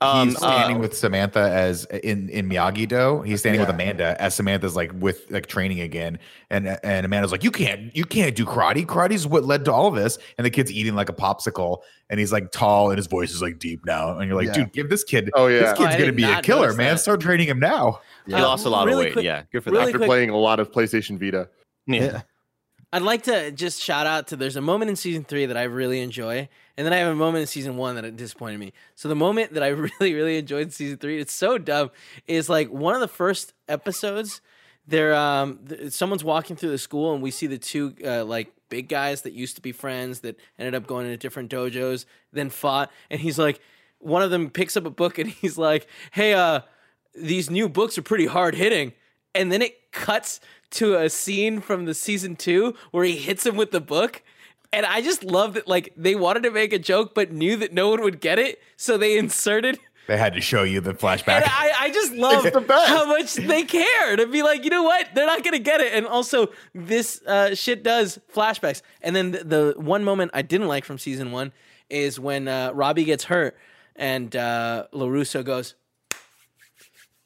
Um, 0.00 0.28
he's 0.28 0.36
standing 0.38 0.76
uh, 0.76 0.80
with 0.80 0.96
Samantha 0.96 1.40
as 1.40 1.84
in 1.86 2.28
in 2.28 2.48
Miyagi 2.48 2.86
Do. 2.86 3.22
He's 3.22 3.40
standing 3.40 3.60
with 3.60 3.68
Amanda 3.68 4.16
as 4.22 4.32
Samantha's 4.34 4.76
like 4.76 4.92
with 4.94 5.28
like 5.30 5.46
training 5.46 5.80
again, 5.80 6.20
and 6.50 6.78
and 6.84 7.04
Amanda's 7.04 7.32
like, 7.32 7.42
you 7.42 7.50
can't 7.50 7.94
you 7.96 8.04
can't 8.04 8.36
do 8.36 8.44
karate. 8.44 8.86
Karate's 8.86 9.26
what 9.26 9.44
led 9.44 9.64
to 9.64 9.72
all 9.72 9.90
this. 9.90 10.16
And 10.38 10.44
the 10.44 10.50
kid's 10.50 10.70
eating 10.70 10.94
like 10.94 11.08
a 11.08 11.12
popsicle, 11.12 11.78
and 12.10 12.20
he's 12.20 12.30
like 12.32 12.52
tall, 12.52 12.90
and 12.90 12.96
his 12.96 13.08
voice 13.08 13.32
is 13.32 13.42
like 13.42 13.58
deep 13.58 13.84
now. 13.84 14.16
And 14.16 14.28
you're 14.28 14.36
like, 14.36 14.46
Yeah. 14.46 14.64
dude, 14.64 14.72
give 14.72 14.88
this 14.88 15.02
kid. 15.02 15.30
Oh 15.34 15.48
yeah. 15.48 15.60
This 15.60 15.70
Oh, 15.70 15.74
kid's 15.82 15.94
I 15.96 15.98
gonna 15.98 16.12
be 16.12 16.22
a 16.24 16.42
killer, 16.42 16.74
man. 16.74 16.94
that. 16.94 17.00
Start 17.00 17.20
training 17.20 17.48
him 17.48 17.58
now. 17.58 18.00
he 18.26 18.34
Uh, 18.34 18.42
lost 18.42 18.66
a 18.66 18.70
lot 18.70 18.88
of 18.88 18.96
weight. 18.96 19.14
quick- 19.14 19.24
yeah, 19.24 19.42
good 19.50 19.64
for 19.64 19.70
really 19.70 19.82
that. 19.82 19.88
After 19.88 19.98
quick- 19.98 20.08
playing 20.08 20.30
a 20.30 20.36
lot 20.36 20.60
of 20.60 20.70
PlayStation 20.70 21.18
Vita. 21.18 21.48
Yeah. 21.88 22.20
I'd 22.92 23.02
like 23.02 23.24
to 23.24 23.50
just 23.52 23.82
shout 23.82 24.06
out 24.06 24.28
to 24.28 24.36
there's 24.36 24.56
a 24.56 24.62
moment 24.62 24.88
in 24.88 24.96
season 24.96 25.22
three 25.22 25.44
that 25.44 25.56
I 25.58 25.64
really 25.64 26.00
enjoy, 26.00 26.48
and 26.76 26.86
then 26.86 26.92
I 26.94 26.96
have 26.96 27.12
a 27.12 27.14
moment 27.14 27.42
in 27.42 27.46
season 27.46 27.76
one 27.76 27.96
that 27.96 28.16
disappointed 28.16 28.58
me. 28.58 28.72
So 28.94 29.08
the 29.08 29.14
moment 29.14 29.52
that 29.54 29.62
I 29.62 29.68
really, 30.00 30.14
really 30.14 30.38
enjoyed 30.38 30.72
season 30.72 30.96
three, 30.96 31.20
it's 31.20 31.32
so 31.32 31.58
dumb, 31.58 31.90
is 32.26 32.48
like 32.48 32.70
one 32.70 32.94
of 32.94 33.00
the 33.00 33.08
first 33.08 33.52
episodes. 33.68 34.40
There, 34.86 35.14
um, 35.14 35.58
th- 35.68 35.92
someone's 35.92 36.24
walking 36.24 36.56
through 36.56 36.70
the 36.70 36.78
school, 36.78 37.12
and 37.12 37.22
we 37.22 37.30
see 37.30 37.46
the 37.46 37.58
two 37.58 37.94
uh, 38.02 38.24
like 38.24 38.52
big 38.70 38.88
guys 38.88 39.20
that 39.22 39.34
used 39.34 39.56
to 39.56 39.62
be 39.62 39.72
friends 39.72 40.20
that 40.20 40.38
ended 40.58 40.74
up 40.74 40.86
going 40.86 41.04
into 41.04 41.18
different 41.18 41.50
dojos, 41.50 42.06
then 42.32 42.48
fought, 42.48 42.90
and 43.10 43.20
he's 43.20 43.38
like, 43.38 43.60
one 43.98 44.22
of 44.22 44.30
them 44.30 44.48
picks 44.48 44.78
up 44.78 44.86
a 44.86 44.90
book, 44.90 45.18
and 45.18 45.28
he's 45.42 45.58
like, 45.58 45.86
"Hey, 46.12 46.32
uh, 46.32 46.60
these 47.14 47.50
new 47.50 47.68
books 47.68 47.98
are 47.98 48.02
pretty 48.02 48.26
hard 48.26 48.54
hitting," 48.54 48.94
and 49.34 49.52
then 49.52 49.60
it 49.60 49.92
cuts 49.92 50.40
to 50.72 50.96
a 50.96 51.08
scene 51.08 51.60
from 51.60 51.84
the 51.84 51.94
season 51.94 52.36
two 52.36 52.74
where 52.90 53.04
he 53.04 53.16
hits 53.16 53.44
him 53.46 53.56
with 53.56 53.70
the 53.70 53.80
book. 53.80 54.22
And 54.72 54.84
I 54.84 55.00
just 55.00 55.24
love 55.24 55.54
that, 55.54 55.66
like, 55.66 55.94
they 55.96 56.14
wanted 56.14 56.42
to 56.42 56.50
make 56.50 56.74
a 56.74 56.78
joke, 56.78 57.14
but 57.14 57.32
knew 57.32 57.56
that 57.56 57.72
no 57.72 57.88
one 57.88 58.02
would 58.02 58.20
get 58.20 58.38
it. 58.38 58.60
So 58.76 58.98
they 58.98 59.16
inserted. 59.16 59.78
They 60.08 60.18
had 60.18 60.34
to 60.34 60.40
show 60.40 60.62
you 60.62 60.80
the 60.80 60.90
And 60.90 60.98
flashback. 60.98 61.42
I, 61.46 61.72
I 61.80 61.90
just 61.90 62.12
love 62.12 62.44
It's 62.44 62.54
how 62.88 63.06
much 63.06 63.34
they 63.34 63.62
care 63.62 64.16
to 64.16 64.26
be 64.26 64.42
like, 64.42 64.64
you 64.64 64.70
know 64.70 64.82
what? 64.82 65.08
They're 65.14 65.26
not 65.26 65.42
going 65.42 65.52
to 65.52 65.58
get 65.58 65.80
it. 65.80 65.94
And 65.94 66.06
also, 66.06 66.48
this 66.74 67.22
uh, 67.26 67.54
shit 67.54 67.82
does 67.82 68.18
flashbacks. 68.34 68.82
And 69.00 69.16
then 69.16 69.30
the, 69.32 69.44
the 69.44 69.74
one 69.76 70.04
moment 70.04 70.32
I 70.34 70.42
didn't 70.42 70.68
like 70.68 70.84
from 70.84 70.98
season 70.98 71.32
one 71.32 71.52
is 71.88 72.20
when 72.20 72.48
uh, 72.48 72.72
Robbie 72.74 73.04
gets 73.04 73.24
hurt 73.24 73.56
and 73.96 74.34
uh, 74.36 74.86
LaRusso 74.92 75.44
goes, 75.44 75.74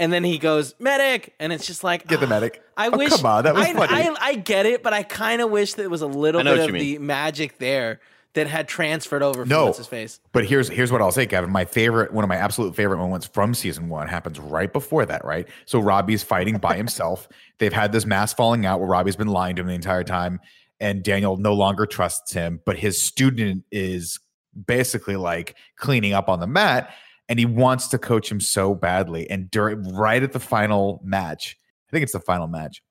and 0.02 0.12
then 0.12 0.24
he 0.24 0.36
goes, 0.38 0.74
medic. 0.80 1.34
And 1.38 1.52
it's 1.52 1.66
just 1.66 1.84
like, 1.84 2.06
Get 2.08 2.20
the 2.20 2.26
ah, 2.26 2.30
medic. 2.30 2.62
I 2.76 2.88
Oh, 2.88 2.98
wish. 2.98 3.10
come 3.14 3.24
on, 3.26 3.44
that 3.44 3.54
was 3.54 3.66
I, 3.66 3.72
funny. 3.72 3.92
I, 3.94 4.16
I 4.20 4.34
get 4.34 4.66
it, 4.66 4.82
but 4.82 4.92
I 4.92 5.04
kind 5.04 5.40
of 5.40 5.50
wish 5.50 5.74
there 5.74 5.88
was 5.88 6.02
a 6.02 6.06
little 6.06 6.42
bit 6.42 6.58
of 6.58 6.72
the 6.72 6.98
magic 6.98 7.58
there 7.58 8.00
that 8.34 8.46
had 8.46 8.66
transferred 8.66 9.22
over 9.22 9.42
from 9.42 9.48
No. 9.50 9.66
what's 9.66 9.78
his 9.78 9.86
face. 9.86 10.18
But 10.32 10.46
here's 10.46 10.68
here's 10.68 10.90
what 10.90 11.00
I'll 11.02 11.12
say, 11.12 11.26
Kevin. 11.26 11.50
My 11.50 11.64
favorite, 11.66 12.12
one 12.12 12.24
of 12.24 12.28
my 12.28 12.36
absolute 12.36 12.74
favorite 12.74 12.96
moments 12.96 13.26
from 13.26 13.54
season 13.54 13.88
one 13.88 14.08
happens 14.08 14.40
right 14.40 14.72
before 14.72 15.06
that, 15.06 15.24
right? 15.24 15.46
So 15.66 15.78
Robbie's 15.78 16.22
fighting 16.22 16.56
by 16.58 16.76
himself. 16.76 17.28
They've 17.58 17.72
had 17.72 17.92
this 17.92 18.04
mass 18.06 18.32
falling 18.32 18.66
out 18.66 18.80
where 18.80 18.88
Robbie's 18.88 19.16
been 19.16 19.28
lying 19.28 19.56
to 19.56 19.62
him 19.62 19.68
the 19.68 19.74
entire 19.74 20.02
time, 20.02 20.40
and 20.80 21.02
Daniel 21.02 21.36
no 21.36 21.52
longer 21.52 21.86
trusts 21.86 22.32
him. 22.32 22.60
But 22.64 22.78
his 22.78 23.00
student 23.00 23.64
is 23.70 24.18
basically 24.66 25.16
like 25.16 25.54
cleaning 25.76 26.12
up 26.14 26.28
on 26.28 26.40
the 26.40 26.46
mat, 26.46 26.90
and 27.28 27.38
he 27.38 27.46
wants 27.46 27.88
to 27.88 27.98
coach 27.98 28.30
him 28.30 28.40
so 28.40 28.74
badly. 28.74 29.28
And 29.30 29.50
during 29.50 29.82
right 29.94 30.22
at 30.22 30.32
the 30.32 30.40
final 30.40 31.00
match, 31.04 31.56
I 31.88 31.92
think 31.92 32.02
it's 32.02 32.12
the 32.12 32.20
final 32.20 32.46
match. 32.46 32.82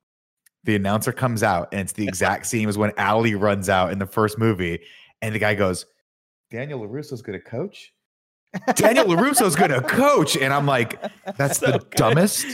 The 0.64 0.76
announcer 0.76 1.12
comes 1.12 1.42
out, 1.42 1.70
and 1.72 1.82
it's 1.82 1.94
the 1.94 2.08
exact 2.08 2.46
same 2.46 2.70
as 2.70 2.78
when 2.78 2.92
Ali 2.98 3.36
runs 3.36 3.68
out 3.68 3.92
in 3.92 4.00
the 4.00 4.06
first 4.06 4.38
movie. 4.38 4.82
And 5.22 5.34
the 5.34 5.40
guy 5.40 5.56
goes, 5.56 5.86
Daniel 6.52 6.80
LaRusso's 6.80 7.22
going 7.22 7.40
to 7.40 7.44
coach? 7.44 7.94
Daniel 8.76 9.06
LaRusso's 9.06 9.56
going 9.56 9.72
to 9.72 9.82
coach. 9.82 10.36
And 10.36 10.54
I'm 10.54 10.66
like, 10.66 11.02
that's 11.38 11.60
the 11.60 11.84
dumbest, 11.95 12.45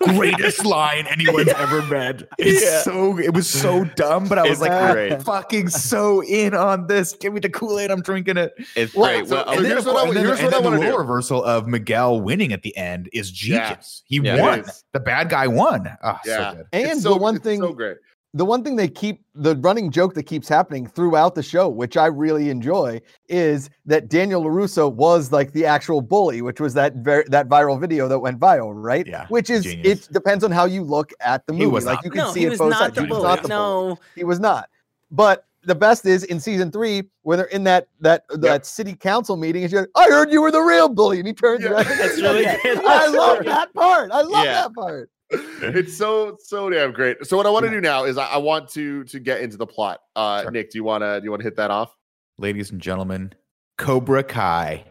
greatest 0.00 0.64
line 0.64 1.06
anyone's 1.08 1.48
ever 1.48 1.80
read. 1.82 2.26
It's 2.38 2.62
Yeah. 2.62 2.82
so, 2.82 3.18
it 3.18 3.34
was 3.34 3.48
so 3.48 3.84
dumb, 3.96 4.28
but 4.28 4.38
I 4.38 4.42
was 4.42 4.52
It's 4.52 4.60
like, 4.62 4.72
I'm 4.72 5.20
fucking 5.20 5.68
so 5.68 6.22
in 6.24 6.54
on 6.54 6.86
this. 6.86 7.14
Give 7.14 7.32
me 7.32 7.40
the 7.40 7.50
Kool 7.50 7.78
Aid. 7.78 7.90
I'm 7.90 8.02
drinking 8.02 8.36
it. 8.38 8.52
It's 8.76 8.94
Well, 8.94 9.06
great. 9.14 9.28
so- 9.28 9.36
Well, 9.36 9.50
And 9.50 9.66
here's 9.66 9.86
of 9.86 9.92
what 9.92 9.96
I- 9.96 10.04
course- 10.04 10.14
then- 10.14 10.24
here's 10.26 10.38
and 10.40 10.46
what 10.46 10.54
I 10.54 10.56
then 10.56 10.62
the 10.64 10.70
wanna 10.78 10.82
role 10.90 10.92
do. 10.96 10.98
reversal 10.98 11.44
of 11.44 11.68
Miguel 11.68 12.20
winning 12.20 12.52
at 12.52 12.62
the 12.62 12.76
end 12.76 13.08
is 13.12 13.46
Yeah. 13.46 13.68
genius. 13.70 14.02
He 14.06 14.16
Yeah, 14.22 14.36
it 14.36 14.40
won. 14.40 14.64
The 14.92 15.00
bad 15.00 15.28
guy 15.28 15.46
won. 15.46 15.88
Oh, 16.02 16.16
Yeah. 16.24 16.50
so 16.52 16.56
good. 16.56 16.66
And 16.72 16.90
It's 16.92 17.02
the 17.02 17.16
one 17.16 17.36
it's 17.36 17.44
thing 17.44 17.60
so 17.60 17.72
great. 17.72 17.98
The 18.32 18.44
one 18.44 18.62
thing 18.62 18.76
they 18.76 18.86
keep 18.88 19.22
the 19.34 19.56
running 19.56 19.90
joke 19.90 20.14
that 20.14 20.22
keeps 20.22 20.48
happening 20.48 20.86
throughout 20.86 21.34
the 21.34 21.42
show, 21.42 21.68
which 21.68 21.96
I 21.96 22.06
really 22.06 22.48
enjoy, 22.48 23.00
is 23.28 23.70
that 23.86 24.08
Daniel 24.08 24.44
Larusso 24.44 24.92
was 24.92 25.32
like 25.32 25.52
the 25.52 25.66
actual 25.66 26.00
bully, 26.00 26.40
which 26.40 26.60
was 26.60 26.72
that 26.74 26.94
ver- 26.96 27.24
that 27.28 27.48
viral 27.48 27.80
video 27.80 28.06
that 28.06 28.20
went 28.20 28.38
viral, 28.38 28.72
right? 28.74 29.04
Yeah, 29.06 29.26
Which 29.30 29.50
is 29.50 29.64
genius. 29.64 30.06
it 30.06 30.12
depends 30.12 30.44
on 30.44 30.52
how 30.52 30.64
you 30.66 30.82
look 30.84 31.12
at 31.20 31.44
the 31.46 31.54
He 31.54 31.60
movie. 31.60 31.72
was 31.72 31.86
like 31.86 31.96
not. 31.96 32.04
you 32.04 32.10
can 32.12 32.18
No, 32.18 32.32
see 32.32 32.40
he 32.40 32.46
it 32.46 32.50
was 32.50 32.58
both 32.60 32.70
not 32.70 32.78
sides. 32.78 32.94
the 32.94 33.00
He 33.02 33.06
was 33.08 33.16
bully. 33.18 33.28
not 33.28 33.42
the 33.42 33.48
bully. 33.48 33.88
No, 33.88 33.98
He 34.14 34.24
was 34.24 34.38
not. 34.40 34.68
But 35.10 35.46
the 35.64 35.74
best 35.74 36.06
is 36.06 36.22
in 36.24 36.38
season 36.40 36.70
three 36.70 37.02
when 37.22 37.36
they're 37.38 37.46
in 37.48 37.64
that 37.64 37.88
that 38.00 38.24
that 38.30 38.64
city 38.64 38.94
council 38.94 39.36
meeting. 39.36 39.62
And 39.64 39.70
she's 39.70 39.80
like, 39.80 39.90
"I 39.96 40.06
heard 40.08 40.30
you 40.32 40.40
were 40.40 40.50
the 40.52 40.60
real 40.60 40.88
bully," 40.88 41.18
and 41.18 41.26
he 41.26 41.34
turns 41.34 41.62
Yeah. 41.64 41.72
around. 41.72 41.84
That's 41.86 42.18
really 42.20 42.44
good. 42.44 42.84
I 42.86 43.08
love 43.08 43.44
that 43.44 43.74
part. 43.74 44.10
I 44.12 44.22
love 44.22 44.44
Yeah. 44.44 44.52
that 44.62 44.72
part. 44.74 45.10
it's 45.62 45.96
so 45.96 46.36
so 46.40 46.68
damn 46.70 46.92
great. 46.92 47.24
So 47.26 47.36
what 47.36 47.46
I 47.46 47.50
want 47.50 47.64
to 47.64 47.70
do 47.70 47.80
now 47.80 48.04
is 48.04 48.18
I, 48.18 48.26
I 48.26 48.38
want 48.38 48.68
to 48.70 49.04
to 49.04 49.20
get 49.20 49.40
into 49.40 49.56
the 49.56 49.66
plot. 49.66 50.00
Uh 50.16 50.42
Sure. 50.42 50.50
Nick, 50.50 50.70
do 50.70 50.78
you 50.78 50.84
wanna 50.84 51.20
do 51.20 51.24
you 51.24 51.30
wanna 51.30 51.44
hit 51.44 51.56
that 51.56 51.70
off? 51.70 51.94
ladies 52.38 52.70
and 52.70 52.80
gentlemen, 52.80 53.32
Cobra 53.76 54.22
Kai 54.24 54.84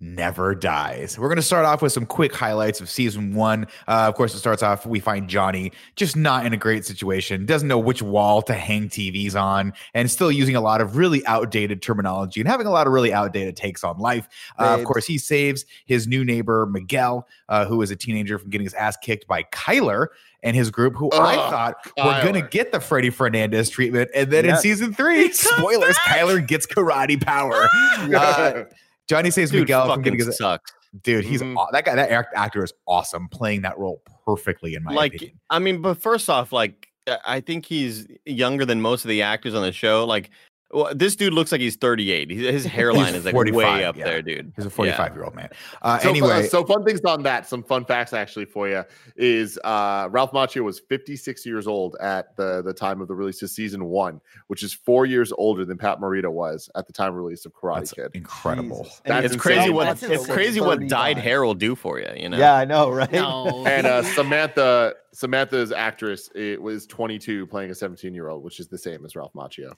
never 0.00 0.54
dies. 0.54 1.18
We're 1.18 1.28
going 1.28 1.36
to 1.36 1.42
start 1.42 1.64
off 1.64 1.80
with 1.80 1.92
some 1.92 2.04
quick 2.04 2.34
highlights 2.34 2.80
of 2.80 2.90
season 2.90 3.34
one. 3.34 3.66
Uh, 3.88 4.06
of 4.08 4.14
course, 4.14 4.34
it 4.34 4.38
starts 4.38 4.62
off, 4.62 4.84
we 4.84 5.00
find 5.00 5.28
Johnny 5.28 5.72
just 5.96 6.16
not 6.16 6.44
in 6.44 6.52
a 6.52 6.56
great 6.56 6.84
situation, 6.84 7.46
doesn't 7.46 7.68
know 7.68 7.78
which 7.78 8.02
wall 8.02 8.42
to 8.42 8.54
hang 8.54 8.88
TVs 8.88 9.40
on, 9.40 9.72
and 9.94 10.10
still 10.10 10.30
using 10.30 10.56
a 10.56 10.60
lot 10.60 10.80
of 10.80 10.96
really 10.96 11.24
outdated 11.26 11.80
terminology 11.80 12.40
and 12.40 12.48
having 12.48 12.66
a 12.66 12.70
lot 12.70 12.86
of 12.86 12.92
really 12.92 13.12
outdated 13.12 13.56
takes 13.56 13.84
on 13.84 13.98
life. 13.98 14.28
Uh, 14.58 14.76
of 14.78 14.84
course, 14.84 15.06
he 15.06 15.16
saves 15.16 15.64
his 15.86 16.06
new 16.06 16.24
neighbor, 16.24 16.66
Miguel, 16.66 17.26
uh, 17.48 17.64
who 17.64 17.80
is 17.80 17.90
a 17.90 17.96
teenager 17.96 18.38
from 18.38 18.50
getting 18.50 18.66
his 18.66 18.74
ass 18.74 18.96
kicked 18.96 19.26
by 19.26 19.42
Kyler 19.44 20.08
and 20.42 20.54
his 20.54 20.70
group, 20.70 20.94
who 20.94 21.10
I 21.12 21.36
Ugh, 21.36 21.50
thought 21.50 21.76
were 21.96 22.22
going 22.22 22.34
to 22.34 22.46
get 22.46 22.70
the 22.70 22.78
Freddie 22.78 23.10
Fernandez 23.10 23.70
treatment. 23.70 24.10
And 24.14 24.30
then 24.30 24.44
in 24.44 24.56
season 24.58 24.92
three, 24.92 25.32
spoilers, 25.32 25.96
Kyler 25.98 26.46
gets 26.46 26.66
karate 26.66 27.20
power. 27.20 27.68
Uh, 28.14 28.64
Johnny 29.08 29.30
saves 29.30 29.50
dude 29.50 29.60
Miguel 29.62 29.92
from 29.92 30.02
getting 30.02 30.20
sucks. 30.32 30.72
dude. 31.02 31.24
He's 31.24 31.42
Mhm. 31.42 31.56
aw- 31.56 31.70
that 31.72 31.84
guy. 31.84 31.94
That 31.94 32.10
actor 32.34 32.64
is 32.64 32.72
awesome, 32.86 33.28
playing 33.28 33.62
that 33.62 33.78
role 33.78 34.02
perfectly 34.24 34.74
in 34.74 34.82
my 34.84 34.92
Like, 34.94 35.14
opinion. 35.14 35.40
I 35.50 35.58
mean, 35.58 35.82
but 35.82 36.00
first 36.00 36.30
off, 36.30 36.52
like 36.52 36.88
I- 37.06 37.18
I 37.26 37.40
think 37.40 37.66
he's 37.66 38.06
younger 38.24 38.64
than 38.64 38.80
most 38.80 39.04
of 39.04 39.10
the 39.10 39.20
actors 39.22 39.54
on 39.54 39.62
the 39.62 39.72
show. 39.72 40.06
Like, 40.06 40.30
well, 40.74 40.92
this 40.94 41.14
dude 41.16 41.32
looks 41.32 41.52
like 41.52 41.60
he's 41.60 41.76
38. 41.76 42.30
His 42.30 42.64
hairline 42.76 43.14
is 43.14 43.24
like 43.24 43.34
way 43.34 43.84
up 43.84 43.96
yeah. 43.96 44.04
there, 44.04 44.22
dude. 44.22 44.52
He's 44.56 44.64
a 44.64 44.68
Yeah. 44.68 44.74
45 44.74 45.14
year 45.14 45.24
old 45.24 45.34
man. 45.34 45.48
Uh, 45.82 45.98
So, 45.98 46.08
uh, 46.08 46.10
anyway, 46.10 46.46
so 46.48 46.64
fun 46.64 46.84
things 46.84 47.00
on 47.02 47.22
that. 47.22 47.48
Some 47.48 47.62
fun 47.62 47.84
facts 47.84 48.12
actually 48.12 48.44
for 48.46 48.68
you 48.68 48.84
is 49.16 49.58
uh, 49.64 50.08
Ralph 50.10 50.32
Macchio 50.32 50.62
was 50.64 50.80
56 50.80 51.46
years 51.46 51.66
old 51.66 51.96
at 52.00 52.36
the 52.36 52.62
the 52.62 52.74
time 52.74 53.00
of 53.00 53.08
the 53.08 53.14
release 53.14 53.40
of 53.42 53.50
season 53.50 53.84
one, 53.84 54.20
which 54.48 54.62
is 54.62 54.72
four 54.72 55.06
years 55.06 55.32
older 55.38 55.64
than 55.64 55.78
Pat 55.78 56.00
Morita 56.00 56.30
was 56.30 56.68
at 56.74 56.86
the 56.86 56.92
time 56.92 57.10
of 57.10 57.14
release 57.16 57.46
of 57.46 57.52
Karate 57.54 57.76
that's 57.76 57.92
Kid. 57.92 58.10
incredible. 58.14 58.82
Jesus. 58.84 59.00
That's 59.04 59.24
It's 59.26 59.34
insane. 59.34 59.40
crazy 59.56 59.70
what 59.70 59.84
That's 59.84 60.02
it's 60.02 60.26
crazy 60.26 60.60
what 60.60 60.86
dyed 60.88 61.18
hair 61.18 61.44
will 61.44 61.54
do 61.54 61.74
for 61.74 62.00
you. 62.00 62.10
You 62.16 62.28
know. 62.28 62.38
Yeah, 62.38 62.54
I 62.54 62.64
know, 62.64 62.90
right? 62.90 63.12
No. 63.12 63.64
And 63.74 63.86
uh, 63.86 64.02
Samantha, 64.02 64.94
Samantha's 65.12 65.72
actress, 65.72 66.28
it 66.34 66.60
was 66.60 66.86
22 66.86 67.46
playing 67.46 67.70
a 67.70 67.74
17 67.74 68.14
year 68.14 68.28
old, 68.28 68.42
which 68.44 68.60
is 68.60 68.68
the 68.68 68.78
same 68.78 69.04
as 69.04 69.14
Ralph 69.16 69.32
Macchio. 69.34 69.72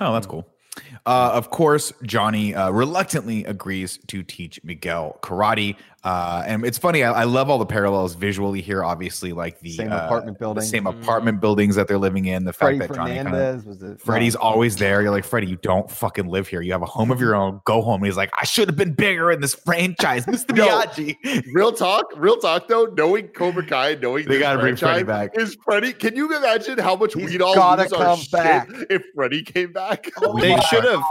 Oh, 0.00 0.12
that's 0.12 0.26
cool. 0.26 0.46
Uh, 1.06 1.30
of 1.34 1.50
course, 1.50 1.92
Johnny 2.04 2.54
uh, 2.54 2.70
reluctantly 2.70 3.44
agrees 3.44 3.98
to 4.06 4.22
teach 4.22 4.62
Miguel 4.62 5.18
karate. 5.22 5.76
Uh, 6.04 6.44
and 6.46 6.64
it's 6.64 6.78
funny, 6.78 7.02
I, 7.02 7.22
I 7.22 7.24
love 7.24 7.50
all 7.50 7.58
the 7.58 7.66
parallels 7.66 8.14
visually 8.14 8.60
here. 8.60 8.84
Obviously, 8.84 9.32
like 9.32 9.58
the 9.60 9.72
Same 9.72 9.92
uh, 9.92 9.96
apartment 9.96 10.38
the 10.38 10.44
building. 10.44 10.62
same 10.64 10.84
Mhm. 10.84 11.02
apartment 11.02 11.40
buildings 11.40 11.74
that 11.74 11.88
they're 11.88 11.98
living 11.98 12.26
in. 12.26 12.44
The 12.44 12.52
Freddie 12.52 12.78
fact 12.78 12.92
that 12.92 12.96
Johnny 12.96 13.14
kind 13.16 13.26
of 13.28 13.32
Fernandez 13.34 13.64
was 13.66 13.82
it? 13.82 14.00
Freddie's 14.00 14.36
always 14.36 14.76
there. 14.76 15.02
You're 15.02 15.10
like, 15.10 15.24
Freddie, 15.24 15.48
you 15.48 15.56
don't 15.56 15.90
fucking 15.90 16.28
live 16.28 16.46
here. 16.46 16.62
You 16.62 16.70
have 16.72 16.82
a 16.82 16.86
home 16.86 17.10
of 17.10 17.20
your 17.20 17.34
own. 17.34 17.60
Go 17.64 17.82
home. 17.82 17.96
And 18.02 18.06
he's 18.06 18.16
like, 18.16 18.30
I 18.40 18.44
should 18.44 18.68
have 18.68 18.76
been 18.76 18.92
bigger 18.92 19.32
in 19.32 19.40
this 19.40 19.54
franchise, 19.54 20.24
Mr. 20.26 20.54
No. 20.56 20.66
Miyagi. 20.68 21.16
Real 21.52 21.72
talk, 21.72 22.06
real 22.16 22.36
talk 22.36 22.68
though, 22.68 22.84
knowing 22.96 23.26
Cobra 23.28 23.66
Kai, 23.66 23.96
knowing 23.96 24.28
They 24.28 24.38
gotta 24.38 24.60
bring 24.60 24.76
Freddy 24.76 25.04
franchise 25.04 25.30
back. 25.34 25.38
Is 25.40 25.56
Freddy? 25.64 25.92
Can 25.92 26.14
you 26.14 26.34
imagine 26.36 26.78
how 26.78 26.94
much 26.94 27.14
He's 27.14 27.30
we'd 27.32 27.42
all 27.42 27.54
gotta 27.56 27.82
lose 27.82 27.92
our 27.92 28.04
come 28.04 28.18
shit 28.20 28.86
if 28.90 29.02
Freddy 29.16 29.42
came 29.42 29.72
back? 29.72 30.08
Oh 30.22 30.38
They 30.40 30.56
should 30.70 30.84
have. 30.84 31.02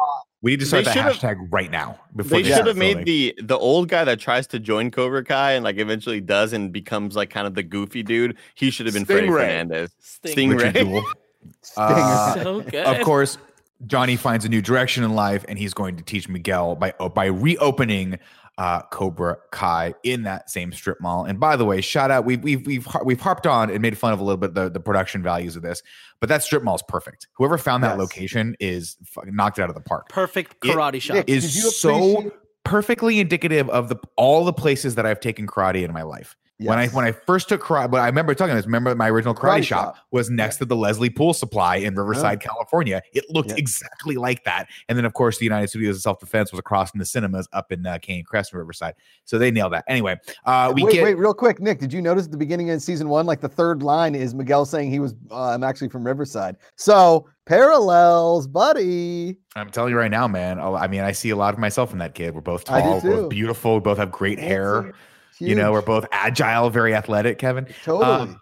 We 0.42 0.52
need 0.52 0.60
to 0.60 0.66
start 0.68 0.86
They 0.86 0.94
that 0.94 1.16
hashtag 1.16 1.48
right 1.50 1.72
now. 1.72 2.00
Before 2.16 2.38
They 2.38 2.44
they 2.44 2.56
should 2.56 2.68
have 2.68 2.78
made 2.78 3.06
the 3.06 3.34
the 3.42 3.58
old 3.58 3.90
guy 3.90 4.04
that 4.04 4.20
tries 4.20 4.46
to 4.48 4.60
join 4.60 4.92
Cobra 4.92 5.24
Kai 5.24 5.54
and 5.54 5.64
like 5.64 5.78
eventually 5.78 6.22
does 6.22 6.54
and 6.54 6.72
becomes 6.72 7.16
like 7.16 7.30
kind 7.32 7.48
of 7.48 7.56
the 7.56 7.64
goofy 7.64 8.04
dude. 8.04 8.38
He 8.54 8.70
should 8.70 8.86
have 8.86 8.94
been 8.94 9.06
Freddie 9.06 9.28
Stingray. 9.28 9.40
Fernandez. 9.40 9.92
Sting. 10.00 10.52
Stingray. 10.52 10.58
Richard 10.58 10.76
Jewell. 10.76 11.06
Stinger. 11.62 11.88
Uh, 11.90 12.44
so 12.44 12.62
good. 12.62 12.86
of 12.86 13.04
course, 13.06 13.38
Johnny 13.86 14.16
finds 14.16 14.44
a 14.44 14.50
new 14.50 14.62
direction 14.62 15.04
in 15.04 15.14
life, 15.14 15.46
and 15.48 15.58
he's 15.58 15.74
going 15.74 15.96
to 15.98 16.04
teach 16.04 16.28
Miguel 16.28 16.76
by 16.76 16.94
uh, 17.00 17.10
by 17.10 17.26
reopening 17.26 18.20
uh, 18.58 18.82
Cobra 18.92 19.38
Kai 19.52 19.94
in 20.04 20.24
that 20.24 20.50
same 20.50 20.72
strip 20.74 21.00
mall. 21.00 21.26
And 21.26 21.40
by 21.40 21.56
the 21.56 21.66
way, 21.66 21.80
shout 21.82 22.10
out 22.10 22.26
we've 22.26 22.44
we've 22.44 22.66
we've 22.66 22.88
we've 23.06 23.22
harped 23.22 23.46
on 23.46 23.70
and 23.70 23.82
made 23.82 23.98
fun 23.98 24.14
of 24.14 24.20
a 24.20 24.24
little 24.24 24.38
bit 24.38 24.54
the 24.56 24.70
the 24.70 24.80
production 24.80 25.22
values 25.22 25.56
of 25.56 25.62
this, 25.62 25.84
but 26.20 26.30
that 26.30 26.42
strip 26.44 26.64
mall 26.64 26.76
is 26.76 26.84
perfect. 26.88 27.28
Whoever 27.38 27.58
found 27.58 27.84
that 27.84 27.92
Yes. 27.92 28.00
location 28.00 28.56
is 28.60 28.98
fucking 29.06 29.36
knocked 29.36 29.60
it 29.60 29.62
out 29.62 29.70
of 29.70 29.76
the 29.76 29.82
park. 29.82 30.10
Perfect 30.10 30.56
It- 30.66 30.76
karate 30.76 31.00
shop. 31.02 31.24
Is 31.28 31.80
so 31.80 32.32
perfectly 32.64 33.20
indicative 33.20 33.70
of 33.70 33.90
the 33.90 33.98
all 34.16 34.44
the 34.44 34.54
places 34.54 34.96
that 34.96 35.06
I've 35.06 35.20
taken 35.20 35.46
karate 35.48 35.84
in 35.84 35.94
my 35.94 36.02
life. 36.04 36.36
When 36.60 36.80
I 36.80 36.88
when 36.88 37.06
I 37.06 37.12
first 37.12 37.50
took 37.50 37.62
karate, 37.62 37.92
but 37.92 38.02
I 38.02 38.08
remember 38.08 38.34
talking 38.34 38.56
this. 38.56 38.66
Remember 38.66 38.96
my 38.96 39.12
original 39.12 39.36
karate, 39.36 39.60
Karate 39.60 39.64
shop, 39.64 39.96
shop. 39.96 40.06
was 40.10 40.32
next 40.32 40.58
to 40.58 40.66
the 40.66 40.76
Leslie 40.76 41.12
Pool 41.12 41.36
Supply 41.36 41.76
in 41.76 41.94
Riverside, 41.94 42.40
California. 42.40 43.04
It 43.14 43.26
looked 43.30 43.50
Yeah. 43.52 43.58
exactly 43.58 44.16
like 44.16 44.44
that. 44.46 44.68
And 44.90 44.98
then 44.98 45.06
of 45.06 45.14
course 45.14 45.38
the 45.38 45.46
United 45.46 45.68
Studios 45.68 45.98
of 45.98 46.02
Self 46.02 46.20
Defense 46.20 46.52
was 46.52 46.58
across 46.58 46.90
from 46.90 47.00
the 47.00 47.06
cinemas 47.06 47.48
up 47.54 47.72
in 47.72 47.86
uh, 47.86 48.00
Canyon 48.00 48.26
Crest 48.26 48.54
Riverside. 48.54 48.96
So 49.26 49.38
they 49.38 49.52
nailed 49.52 49.74
that. 49.74 49.84
Anyway, 49.88 50.18
uh, 50.46 50.74
we 50.76 50.84
wait, 50.84 50.94
get 50.94 51.04
wait, 51.04 51.18
real 51.20 51.36
quick, 51.36 51.60
Nick. 51.60 51.78
Did 51.80 51.94
you 51.94 52.02
notice 52.02 52.26
at 52.26 52.32
the 52.32 52.38
beginning 52.38 52.72
of 52.72 52.82
season 52.82 53.08
one, 53.08 53.28
like 53.28 53.40
the 53.40 53.50
third 53.50 53.84
line 53.84 54.16
is 54.16 54.34
Miguel 54.34 54.66
saying 54.66 54.90
he 54.90 55.00
was, 55.00 55.14
uh, 55.30 55.50
I'm 55.50 55.64
actually 55.64 55.90
from 55.90 56.04
Riverside. 56.04 56.58
So 56.76 57.28
parallels, 57.46 58.48
buddy. 58.48 59.38
I'm 59.56 59.70
telling 59.70 59.92
you 59.92 59.98
right 59.98 60.12
now, 60.12 60.28
man. 60.28 60.60
oh, 60.60 60.76
I 60.76 60.88
mean, 60.88 61.02
I 61.02 61.12
see 61.12 61.30
a 61.30 61.36
lot 61.36 61.54
of 61.54 61.60
myself 61.60 61.92
in 61.92 62.00
that 62.00 62.16
kid. 62.16 62.34
We're 62.34 62.42
both 62.42 62.64
tall, 62.66 63.00
we're 63.04 63.22
both 63.22 63.30
beautiful, 63.30 63.76
we 63.76 63.80
both 63.82 63.98
have 64.00 64.12
great 64.12 64.40
hair. 64.40 64.94
Huge. 65.38 65.50
You 65.50 65.56
know, 65.56 65.72
we're 65.72 65.82
both 65.82 66.06
agile, 66.12 66.70
very 66.70 66.96
athletic, 66.96 67.38
Kevin. 67.40 67.68
totally. 67.84 68.06
Um, 68.06 68.42